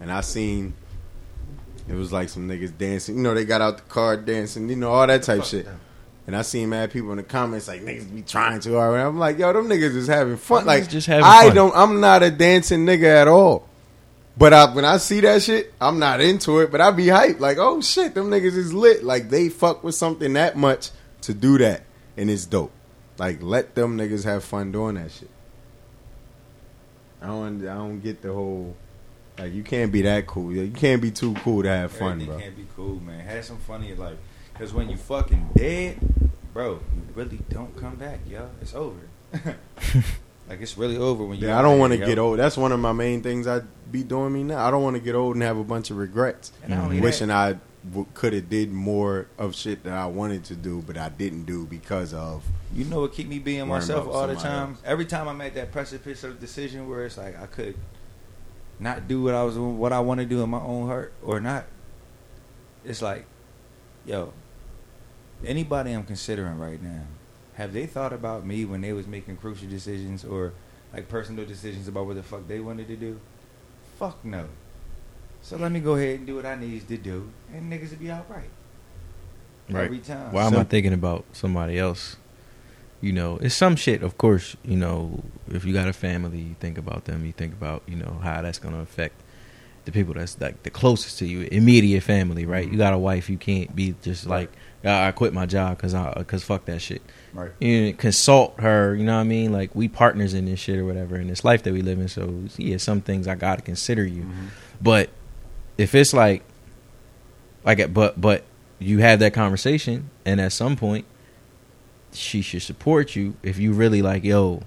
And 0.00 0.12
I 0.12 0.20
seen, 0.20 0.74
it 1.88 1.94
was 1.94 2.12
like 2.12 2.28
some 2.28 2.46
niggas 2.48 2.76
dancing. 2.76 3.16
You 3.16 3.22
know, 3.22 3.32
they 3.34 3.44
got 3.46 3.62
out 3.62 3.76
the 3.78 3.82
car 3.84 4.16
dancing, 4.18 4.68
you 4.68 4.76
know, 4.76 4.90
all 4.90 5.06
that 5.06 5.22
type 5.22 5.44
shit. 5.44 5.66
And 6.26 6.36
I 6.36 6.42
seen 6.42 6.68
mad 6.68 6.90
people 6.92 7.10
in 7.12 7.16
the 7.16 7.22
comments 7.24 7.66
like 7.68 7.80
niggas 7.80 8.14
be 8.14 8.22
trying 8.22 8.60
too 8.60 8.74
hard. 8.76 9.00
I'm 9.00 9.18
like, 9.18 9.38
yo, 9.38 9.52
them 9.54 9.68
niggas 9.68 9.96
is 9.96 10.06
having 10.06 10.36
fun. 10.36 10.66
Like, 10.66 10.88
just 10.88 11.06
having 11.06 11.24
I 11.24 11.46
fun. 11.46 11.56
don't. 11.56 11.76
I'm 11.76 12.00
not 12.00 12.22
a 12.22 12.30
dancing 12.30 12.84
nigga 12.86 13.04
at 13.22 13.26
all. 13.26 13.68
But 14.36 14.52
I, 14.54 14.74
when 14.74 14.84
I 14.84 14.96
see 14.96 15.20
that 15.20 15.42
shit, 15.42 15.74
I'm 15.80 15.98
not 15.98 16.20
into 16.20 16.60
it. 16.60 16.70
But 16.70 16.80
I 16.80 16.90
be 16.90 17.06
hyped. 17.06 17.38
Like, 17.40 17.58
oh 17.58 17.80
shit, 17.80 18.14
them 18.14 18.30
niggas 18.30 18.56
is 18.56 18.72
lit. 18.72 19.04
Like 19.04 19.28
they 19.28 19.48
fuck 19.48 19.84
with 19.84 19.94
something 19.94 20.32
that 20.34 20.56
much 20.56 20.90
to 21.22 21.34
do 21.34 21.58
that, 21.58 21.82
and 22.16 22.30
it's 22.30 22.46
dope. 22.46 22.72
Like 23.18 23.42
let 23.42 23.74
them 23.74 23.98
niggas 23.98 24.24
have 24.24 24.42
fun 24.42 24.72
doing 24.72 24.94
that 24.94 25.10
shit. 25.12 25.30
I 27.20 27.26
don't. 27.26 27.60
I 27.68 27.74
don't 27.74 28.00
get 28.00 28.22
the 28.22 28.32
whole. 28.32 28.74
Like 29.38 29.52
you 29.52 29.62
can't 29.62 29.92
be 29.92 30.02
that 30.02 30.26
cool. 30.26 30.52
You 30.52 30.70
can't 30.70 31.00
be 31.02 31.10
too 31.10 31.34
cool 31.34 31.62
to 31.62 31.68
have 31.68 31.92
fun, 31.92 32.12
Everything 32.12 32.26
bro. 32.28 32.38
can't 32.40 32.56
be 32.56 32.66
cool, 32.74 33.00
man. 33.00 33.20
Have 33.26 33.44
some 33.44 33.58
fun 33.58 33.82
in 33.82 33.88
your 33.88 33.96
life. 33.98 34.16
Because 34.52 34.72
when 34.74 34.88
you 34.90 34.96
fucking 34.96 35.50
dead, 35.56 35.98
bro, 36.52 36.72
you 36.94 37.02
really 37.14 37.38
don't 37.48 37.74
come 37.78 37.96
back, 37.96 38.20
yo. 38.28 38.48
It's 38.60 38.74
over. 38.74 38.98
like, 40.52 40.60
it's 40.62 40.76
really 40.78 40.96
over 40.96 41.24
when 41.24 41.38
you 41.38 41.48
Yeah, 41.48 41.58
I 41.58 41.62
don't 41.62 41.78
want 41.78 41.92
to 41.92 41.98
get 41.98 42.18
old. 42.18 42.38
That's 42.38 42.56
one 42.56 42.72
of 42.72 42.80
my 42.80 42.92
main 42.92 43.22
things 43.22 43.46
I'd 43.46 43.64
be 43.90 44.02
doing 44.02 44.32
me 44.32 44.42
now. 44.44 44.64
I 44.66 44.70
don't 44.70 44.82
want 44.82 44.96
to 44.96 45.02
get 45.02 45.14
old 45.14 45.34
and 45.34 45.42
have 45.42 45.56
a 45.56 45.64
bunch 45.64 45.90
of 45.90 45.96
regrets. 45.96 46.52
And 46.62 46.70
not 46.74 46.84
only 46.84 47.00
Wishing 47.00 47.28
that- 47.28 47.54
I 47.54 47.58
w- 47.88 48.06
could 48.14 48.32
have 48.32 48.48
did 48.48 48.72
more 48.72 49.26
of 49.38 49.54
shit 49.54 49.82
that 49.84 49.92
I 49.94 50.06
wanted 50.06 50.44
to 50.44 50.54
do, 50.54 50.82
but 50.86 50.96
I 50.96 51.08
didn't 51.08 51.44
do 51.44 51.66
because 51.66 52.14
of. 52.14 52.44
You 52.74 52.84
know 52.84 53.00
what 53.00 53.12
keep 53.12 53.28
me 53.28 53.38
being 53.38 53.66
myself 53.68 54.06
all 54.08 54.26
the 54.26 54.34
time? 54.34 54.70
else. 54.70 54.78
Every 54.84 55.04
time 55.06 55.28
I'm 55.28 55.40
at 55.40 55.54
that 55.54 55.72
precipice 55.72 56.22
of 56.24 56.38
decision 56.40 56.88
where 56.88 57.04
it's 57.04 57.18
like 57.18 57.40
I 57.40 57.46
could 57.46 57.74
not 58.78 59.08
do 59.08 59.22
what 59.22 59.34
I 59.34 59.42
was 59.44 59.58
what 59.58 59.92
I 59.92 60.00
want 60.00 60.20
to 60.20 60.26
do 60.26 60.42
in 60.42 60.50
my 60.50 60.60
own 60.60 60.86
heart 60.86 61.12
or 61.22 61.40
not. 61.40 61.64
It's 62.84 63.02
like, 63.02 63.26
yo, 64.06 64.32
anybody 65.44 65.92
I'm 65.92 66.04
considering 66.04 66.58
right 66.58 66.82
now, 66.82 67.02
have 67.54 67.72
they 67.72 67.86
thought 67.86 68.12
about 68.12 68.46
me 68.46 68.64
when 68.64 68.80
they 68.80 68.92
was 68.92 69.06
making 69.06 69.36
crucial 69.36 69.68
decisions 69.68 70.24
or 70.24 70.52
like 70.92 71.08
personal 71.08 71.44
decisions 71.44 71.88
about 71.88 72.06
what 72.06 72.16
the 72.16 72.22
fuck 72.22 72.46
they 72.48 72.60
wanted 72.60 72.88
to 72.88 72.96
do? 72.96 73.20
Fuck 73.98 74.24
no. 74.24 74.46
So 75.42 75.56
let 75.56 75.72
me 75.72 75.80
go 75.80 75.96
ahead 75.96 76.18
and 76.18 76.26
do 76.26 76.36
what 76.36 76.46
I 76.46 76.54
needs 76.54 76.84
to 76.86 76.96
do, 76.96 77.30
and 77.52 77.70
niggas 77.70 77.90
will 77.90 77.98
be 77.98 78.10
all 78.10 78.24
right. 78.28 78.48
Right. 79.68 79.84
Every 79.84 79.98
time. 79.98 80.32
Why 80.32 80.46
am 80.46 80.56
I 80.56 80.64
thinking 80.64 80.92
about 80.92 81.24
somebody 81.32 81.78
else? 81.78 82.16
You 83.00 83.12
know, 83.12 83.38
it's 83.38 83.56
some 83.56 83.74
shit, 83.74 84.02
of 84.04 84.16
course, 84.16 84.56
you 84.62 84.76
know, 84.76 85.24
if 85.48 85.64
you 85.64 85.72
got 85.72 85.88
a 85.88 85.92
family, 85.92 86.38
you 86.38 86.54
think 86.60 86.78
about 86.78 87.06
them, 87.06 87.26
you 87.26 87.32
think 87.32 87.52
about, 87.52 87.82
you 87.86 87.96
know, 87.96 88.20
how 88.22 88.42
that's 88.42 88.60
going 88.60 88.74
to 88.74 88.80
affect 88.80 89.20
the 89.84 89.92
people 89.92 90.14
that's 90.14 90.40
like 90.40 90.62
the 90.62 90.70
closest 90.70 91.18
to 91.18 91.26
you, 91.26 91.48
immediate 91.50 92.02
family, 92.02 92.46
right? 92.46 92.70
You 92.70 92.78
got 92.78 92.92
a 92.92 92.98
wife, 92.98 93.28
you 93.28 93.38
can't 93.38 93.74
be 93.74 93.94
just 94.02 94.26
like, 94.26 94.50
"Ah, 94.84 95.06
I 95.06 95.12
quit 95.12 95.32
my 95.32 95.46
job 95.46 95.78
cuz 95.78 95.94
I 95.94 96.22
cuz 96.26 96.44
fuck 96.44 96.64
that 96.66 96.80
shit. 96.80 97.02
Right. 97.32 97.50
You 97.60 97.92
consult 97.94 98.60
her, 98.60 98.94
you 98.94 99.04
know 99.04 99.14
what 99.14 99.22
I 99.22 99.24
mean? 99.24 99.52
Like 99.52 99.74
we 99.74 99.88
partners 99.88 100.34
in 100.34 100.44
this 100.44 100.60
shit 100.60 100.78
or 100.78 100.84
whatever 100.84 101.16
in 101.16 101.28
this 101.28 101.44
life 101.44 101.62
that 101.64 101.72
we 101.72 101.82
live 101.82 101.98
in. 101.98 102.08
So, 102.08 102.44
yeah, 102.56 102.76
some 102.76 103.00
things 103.00 103.26
I 103.26 103.34
got 103.34 103.56
to 103.56 103.62
consider 103.62 104.04
you. 104.04 104.26
But 104.80 105.10
if 105.78 105.94
it's 105.94 106.12
like 106.12 106.42
like 107.64 107.92
but 107.92 108.20
but 108.20 108.44
you 108.78 108.98
have 108.98 109.20
that 109.20 109.32
conversation 109.32 110.10
and 110.24 110.40
at 110.40 110.52
some 110.52 110.76
point 110.76 111.04
she 112.12 112.42
should 112.42 112.62
support 112.62 113.16
you 113.16 113.34
if 113.42 113.58
you 113.58 113.72
really 113.72 114.02
like 114.02 114.24
yo 114.24 114.60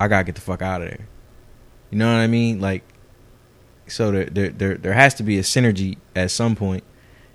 i 0.00 0.08
gotta 0.08 0.24
get 0.24 0.34
the 0.34 0.40
fuck 0.40 0.62
out 0.62 0.80
of 0.80 0.88
there 0.88 1.06
you 1.90 1.98
know 1.98 2.06
what 2.06 2.20
i 2.20 2.26
mean 2.26 2.60
like 2.60 2.82
so 3.86 4.10
there 4.10 4.24
there 4.26 4.48
there, 4.50 4.74
there 4.76 4.92
has 4.94 5.14
to 5.14 5.22
be 5.22 5.38
a 5.38 5.42
synergy 5.42 5.96
at 6.16 6.30
some 6.30 6.54
point 6.56 6.82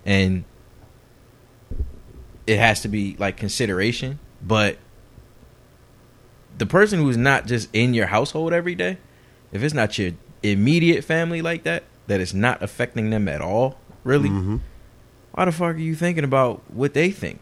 and 0.06 0.44
it 2.48 2.58
has 2.58 2.82
to 2.82 2.88
be 2.88 3.16
like 3.20 3.38
consideration 3.38 4.20
but 4.42 4.78
the 6.58 6.66
person 6.66 7.00
who's 7.00 7.18
not 7.18 7.46
just 7.46 7.70
in 7.74 7.94
your 7.94 8.08
household 8.08 8.54
every 8.54 8.76
day 8.76 8.98
if 9.52 9.62
it's 9.64 9.74
not 9.74 9.98
your 9.98 10.12
immediate 10.44 11.04
family 11.04 11.42
like 11.42 11.64
that 11.64 11.84
that 12.08 12.20
it's 12.20 12.34
not 12.34 12.62
affecting 12.64 13.10
them 13.10 13.28
at 13.28 13.42
all 13.42 13.78
really 14.04 14.30
Mhm. 14.30 14.62
why 15.32 15.46
the 15.46 15.52
fuck 15.52 15.76
are 15.76 15.78
you 15.78 15.96
thinking 15.96 16.24
about 16.24 16.62
what 16.72 16.94
they 16.94 17.12
think 17.12 17.40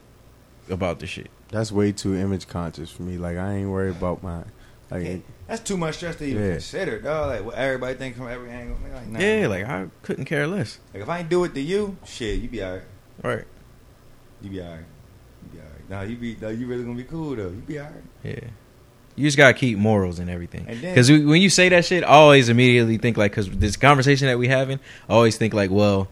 about 0.69 0.99
the 0.99 1.07
shit? 1.07 1.29
That's 1.49 1.71
way 1.71 1.93
too 1.93 2.13
image 2.13 2.47
conscious 2.47 2.91
for 2.91 3.03
me. 3.03 3.17
Like 3.17 3.37
I 3.37 3.53
ain't 3.53 3.69
worried 3.69 3.95
about 3.95 4.21
my 4.21 4.43
like. 4.91 5.21
That's 5.47 5.61
too 5.61 5.77
much 5.77 5.95
stress 5.95 6.17
to 6.17 6.25
even 6.25 6.43
Yeah. 6.43 6.51
consider, 6.53 6.99
dog. 6.99 7.27
Like 7.29 7.45
what 7.45 7.55
everybody 7.55 7.95
think 7.95 8.17
from 8.17 8.27
every 8.27 8.49
angle. 8.49 8.77
Like, 8.93 9.07
nah. 9.07 9.19
Yeah, 9.19 9.47
like 9.47 9.65
I 9.65 9.87
couldn't 10.03 10.25
care 10.25 10.45
less. 10.45 10.79
Like 10.93 11.03
if 11.03 11.09
I 11.09 11.19
ain't 11.19 11.29
do 11.29 11.43
it 11.45 11.53
to 11.53 11.61
you, 11.61 11.95
shit, 12.05 12.39
you 12.41 12.49
be 12.49 12.61
alright. 12.63 12.83
Right. 13.23 13.45
You 14.41 14.49
be 14.49 14.61
alright. 14.61 14.79
You 15.43 15.49
be 15.59 15.59
alright. 15.59 15.89
Nah, 15.89 16.01
you 16.01 16.17
be. 16.17 16.37
Nah, 16.41 16.49
you 16.49 16.67
really 16.67 16.83
gonna 16.83 16.95
be 16.95 17.03
cool 17.05 17.35
though. 17.35 17.43
You 17.49 17.63
be 17.65 17.79
alright. 17.79 18.03
Yeah. 18.23 18.39
You 19.15 19.25
just 19.25 19.37
gotta 19.37 19.53
keep 19.53 19.77
morals 19.79 20.19
and 20.19 20.29
everything. 20.29 20.65
And 20.67 20.79
then- 20.81 20.93
Because 20.93 21.09
when 21.09 21.41
you 21.41 21.49
say 21.49 21.69
that 21.69 21.85
shit, 21.85 22.03
I 22.03 22.07
always 22.07 22.49
immediately 22.49 22.97
think 22.97 23.17
like, 23.17 23.31
because 23.31 23.49
this 23.49 23.75
conversation 23.77 24.27
that 24.27 24.37
we 24.37 24.47
having, 24.47 24.79
I 25.09 25.13
always 25.13 25.37
think 25.37 25.53
like, 25.55 25.71
well, 25.71 26.07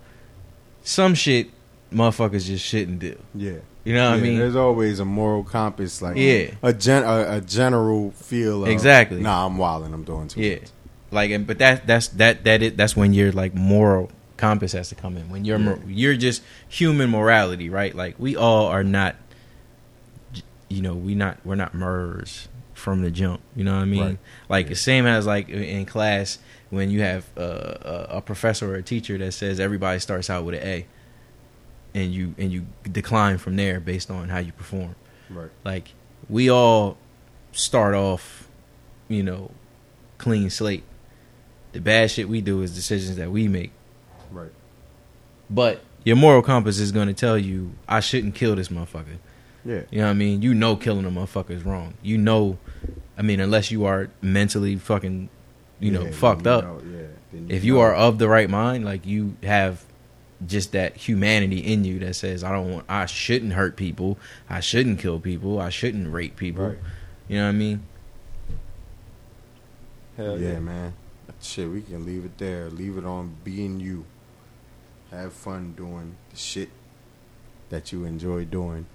some 0.81 1.13
shit 1.13 1.49
motherfuckers 1.93 2.45
just 2.45 2.65
shouldn't 2.65 2.99
do. 2.99 3.15
Yeah. 3.35 3.57
You 3.85 3.93
know 3.93 4.09
what 4.11 4.17
I 4.19 4.21
mean? 4.21 4.39
There's 4.39 4.55
always 4.55 4.99
a 4.99 5.05
moral 5.05 5.43
compass, 5.43 6.01
like 6.01 6.17
Yeah. 6.17 6.51
a 6.63 6.73
gen 6.73 7.03
a, 7.03 7.37
a 7.37 7.41
general 7.41 8.11
feel. 8.11 8.63
Of, 8.63 8.69
Exactly. 8.69 9.21
Nah, 9.21 9.45
I'm 9.45 9.57
wilding. 9.57 9.93
I'm 9.93 10.03
doing 10.03 10.27
too 10.27 10.41
Yeah. 10.41 10.55
much. 10.55 10.69
Like, 11.11 11.31
and 11.31 11.45
but 11.47 11.59
that 11.59 11.85
that's 11.87 12.07
that 12.09 12.43
that 12.45 12.61
it 12.63 12.77
that's 12.77 12.95
when 12.97 13.13
your 13.13 13.31
like 13.31 13.53
moral 13.53 14.11
compass 14.37 14.73
has 14.73 14.89
to 14.89 14.95
come 14.95 15.15
in. 15.15 15.29
When 15.29 15.45
you're 15.45 15.59
mor- 15.59 15.79
you're 15.87 16.15
just 16.17 16.41
human 16.67 17.09
morality, 17.11 17.69
right? 17.69 17.95
Like 17.95 18.15
we 18.19 18.35
all 18.35 18.65
are 18.65 18.83
not, 18.83 19.15
you 20.69 20.81
know, 20.81 20.95
we 20.95 21.15
not 21.15 21.37
we're 21.45 21.55
not 21.55 21.73
murderers 21.73 22.47
from 22.73 23.01
the 23.01 23.11
jump. 23.11 23.39
You 23.55 23.63
know 23.63 23.75
what 23.75 23.81
I 23.83 23.85
mean? 23.85 24.01
Right. 24.03 24.17
Like 24.49 24.67
the 24.67 24.75
same 24.75 25.05
as 25.05 25.25
like 25.25 25.47
in 25.49 25.85
class 25.85 26.39
when 26.69 26.89
you 26.89 27.01
have 27.01 27.25
uh, 27.37 27.41
a, 27.41 28.07
a 28.17 28.21
professor 28.21 28.71
or 28.71 28.75
a 28.75 28.83
teacher 28.83 29.17
that 29.19 29.31
says 29.33 29.59
everybody 29.59 29.99
starts 29.99 30.29
out 30.29 30.43
with 30.43 30.55
an 30.55 30.67
A, 30.67 30.85
and 31.95 32.13
you 32.13 32.35
and 32.37 32.51
you 32.51 32.67
decline 32.91 33.39
from 33.39 33.55
there 33.55 33.79
based 33.79 34.11
on 34.11 34.29
how 34.29 34.37
you 34.37 34.51
perform. 34.51 34.93
Right. 35.31 35.49
Like 35.63 35.93
we 36.29 36.49
all 36.51 36.97
start 37.53 37.95
off, 37.95 38.47
you 39.07 39.23
know, 39.23 39.49
clean 40.19 40.49
slate. 40.51 40.83
The 41.71 41.81
bad 41.81 42.11
shit 42.11 42.29
we 42.29 42.41
do 42.41 42.61
is 42.61 42.75
decisions 42.75 43.15
that 43.17 43.31
we 43.31 43.47
make. 43.47 43.71
Right. 44.31 44.51
But 45.49 45.81
your 46.03 46.15
moral 46.17 46.41
compass 46.41 46.77
is 46.79 46.91
going 46.91 47.07
to 47.07 47.13
tell 47.13 47.37
you 47.37 47.71
I 47.87 47.99
shouldn't 48.01 48.35
kill 48.35 48.55
this 48.55 48.67
motherfucker. 48.67 49.17
Yeah. 49.63 49.81
You 49.89 49.99
know 49.99 50.05
what 50.05 50.11
I 50.11 50.13
mean? 50.13 50.41
You 50.43 50.53
know 50.53 50.75
killing 50.75 51.05
a 51.05 51.09
motherfucker 51.09 51.51
is 51.51 51.63
wrong. 51.63 51.95
You 52.03 52.17
know 52.17 52.57
I 53.17 53.21
mean 53.21 53.39
unless 53.39 53.71
you 53.71 53.85
are 53.85 54.09
mentally 54.21 54.75
fucking 54.75 55.29
you 55.79 55.91
know 55.91 56.03
Yeah, 56.05 56.11
fucked 56.11 56.45
you 56.45 56.51
up. 56.51 56.63
know, 56.65 56.81
yeah. 56.85 57.07
Then 57.33 57.47
If 57.49 57.63
you 57.63 57.79
are 57.79 57.93
of 57.95 58.17
the 58.19 58.27
right 58.29 58.49
mind, 58.49 58.85
like 58.85 59.05
you 59.05 59.35
have 59.43 59.83
just 60.45 60.73
that 60.73 60.95
humanity 60.97 61.59
in 61.59 61.85
you 61.85 61.99
that 61.99 62.15
says 62.15 62.43
I 62.43 62.51
don't 62.51 62.71
want 62.71 62.85
I 62.89 63.05
shouldn't 63.05 63.53
hurt 63.53 63.75
people, 63.75 64.17
I 64.49 64.59
shouldn't 64.59 64.99
kill 64.99 65.19
people, 65.19 65.59
I 65.59 65.69
shouldn't 65.69 66.11
rape 66.11 66.35
people. 66.35 66.69
Right. 66.69 66.77
You 67.27 67.37
know 67.37 67.43
what 67.43 67.49
I 67.49 67.53
mean? 67.53 67.83
Hell 70.17 70.39
yeah, 70.39 70.59
man. 70.59 70.93
Shit, 71.41 71.69
we 71.69 71.81
can 71.81 72.05
leave 72.05 72.25
it 72.25 72.37
there. 72.37 72.69
Leave 72.69 72.97
it 72.97 73.05
on 73.05 73.35
being 73.43 73.79
you. 73.79 74.05
Have 75.11 75.33
fun 75.33 75.73
doing 75.77 76.15
the 76.31 76.37
shit 76.37 76.69
that 77.69 77.91
you 77.91 78.03
enjoy 78.05 78.45
doing. 78.45 78.87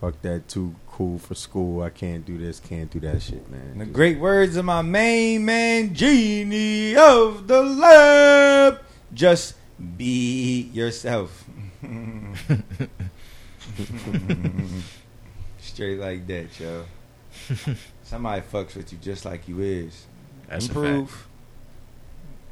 Fuck 0.00 0.22
that 0.22 0.48
too 0.48 0.74
cool 0.88 1.18
for 1.18 1.34
school. 1.34 1.82
I 1.82 1.90
can't 1.90 2.24
do 2.24 2.38
this, 2.38 2.58
can't 2.60 2.90
do 2.90 3.00
that 3.00 3.22
shit, 3.22 3.50
man. 3.50 3.70
In 3.72 3.78
the 3.78 3.84
Just- 3.86 3.94
great 3.94 4.18
words 4.18 4.56
of 4.56 4.64
my 4.64 4.82
main 4.82 5.44
man, 5.44 5.94
genie 5.94 6.96
of 6.96 7.48
the 7.48 7.62
lamp, 7.62 8.80
just 9.12 9.54
be 9.96 10.70
yourself. 10.72 11.44
Straight 15.58 15.98
like 15.98 16.26
that, 16.26 16.60
yo. 16.60 16.84
Somebody 18.02 18.42
fucks 18.42 18.76
with 18.76 18.92
you 18.92 18.98
just 18.98 19.24
like 19.24 19.48
you 19.48 19.60
is. 19.60 20.06
That's 20.48 20.66
Improve. 20.68 21.26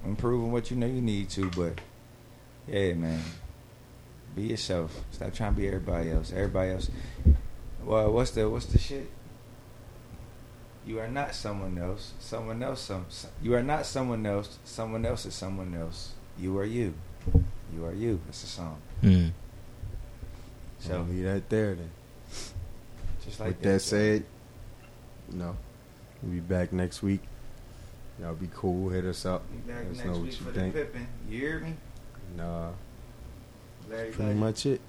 Improve 0.05 0.45
on 0.45 0.53
what 0.53 0.71
you 0.71 0.77
know 0.77 0.87
you 0.87 1.01
need 1.01 1.31
to, 1.31 1.49
but 1.51 1.81
yeah, 2.67 2.95
man. 2.95 3.21
Be 4.35 4.43
yourself. 4.45 5.05
Stop 5.11 5.35
trying 5.35 5.55
to 5.55 5.61
be 5.61 5.67
everybody 5.69 6.11
else. 6.11 6.33
Everybody 6.33 6.71
else. 6.73 6.91
Well, 7.85 8.11
what's 8.13 8.31
the 8.31 8.49
what's 8.49 8.67
the 8.67 8.79
shit? 8.79 9.11
You 10.87 10.99
are 10.99 11.09
not 11.09 11.35
someone 11.35 11.79
else. 11.79 12.15
Someone 12.19 12.63
else. 12.63 12.81
Some. 12.81 13.07
You 13.43 13.55
are 13.55 13.63
not 13.63 13.87
someone 13.87 14.27
else. 14.27 14.59
Someone 14.65 15.07
else 15.07 15.27
is 15.27 15.35
someone 15.35 15.75
else. 15.75 16.13
You 16.39 16.59
are 16.59 16.65
you. 16.65 16.95
You 17.75 17.85
are 17.87 17.93
you. 17.95 18.21
It's 18.29 18.45
a 18.45 18.47
song. 18.47 18.79
Mm. 19.03 19.33
So 20.79 20.89
So 20.89 21.03
leave 21.09 21.25
that 21.25 21.49
there 21.49 21.75
then. 21.75 21.91
just 23.25 23.41
like 23.41 23.49
With 23.51 23.63
that 23.63 23.81
said, 23.81 24.25
you 25.31 25.39
know, 25.39 25.57
we'll 26.23 26.33
be 26.33 26.41
back 26.41 26.73
next 26.73 27.03
week. 27.03 27.21
Y'all 28.21 28.35
be 28.35 28.49
cool. 28.55 28.91
Hit 28.91 29.05
us 29.05 29.25
up. 29.25 29.43
Be 29.51 29.59
back 29.73 29.85
Let 29.85 29.87
us 29.93 29.97
next 29.97 30.05
know 30.07 30.13
week 30.13 30.21
what 30.23 30.31
you 30.41 30.47
for 30.47 30.53
think. 30.53 30.75
the 30.75 30.81
Pippin. 30.81 31.07
You 31.29 31.39
hear 31.39 31.59
me? 31.61 31.75
Nah, 32.37 32.71
Larry 33.89 34.11
pretty 34.11 34.23
Legend. 34.25 34.41
much 34.41 34.67
it. 34.67 34.81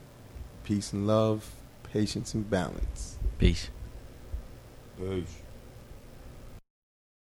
Peace 0.63 0.93
and 0.93 1.07
love, 1.07 1.51
patience 1.91 2.33
and 2.33 2.49
balance. 2.49 3.17
Peace. 3.37 3.69
Peace. 4.97 5.37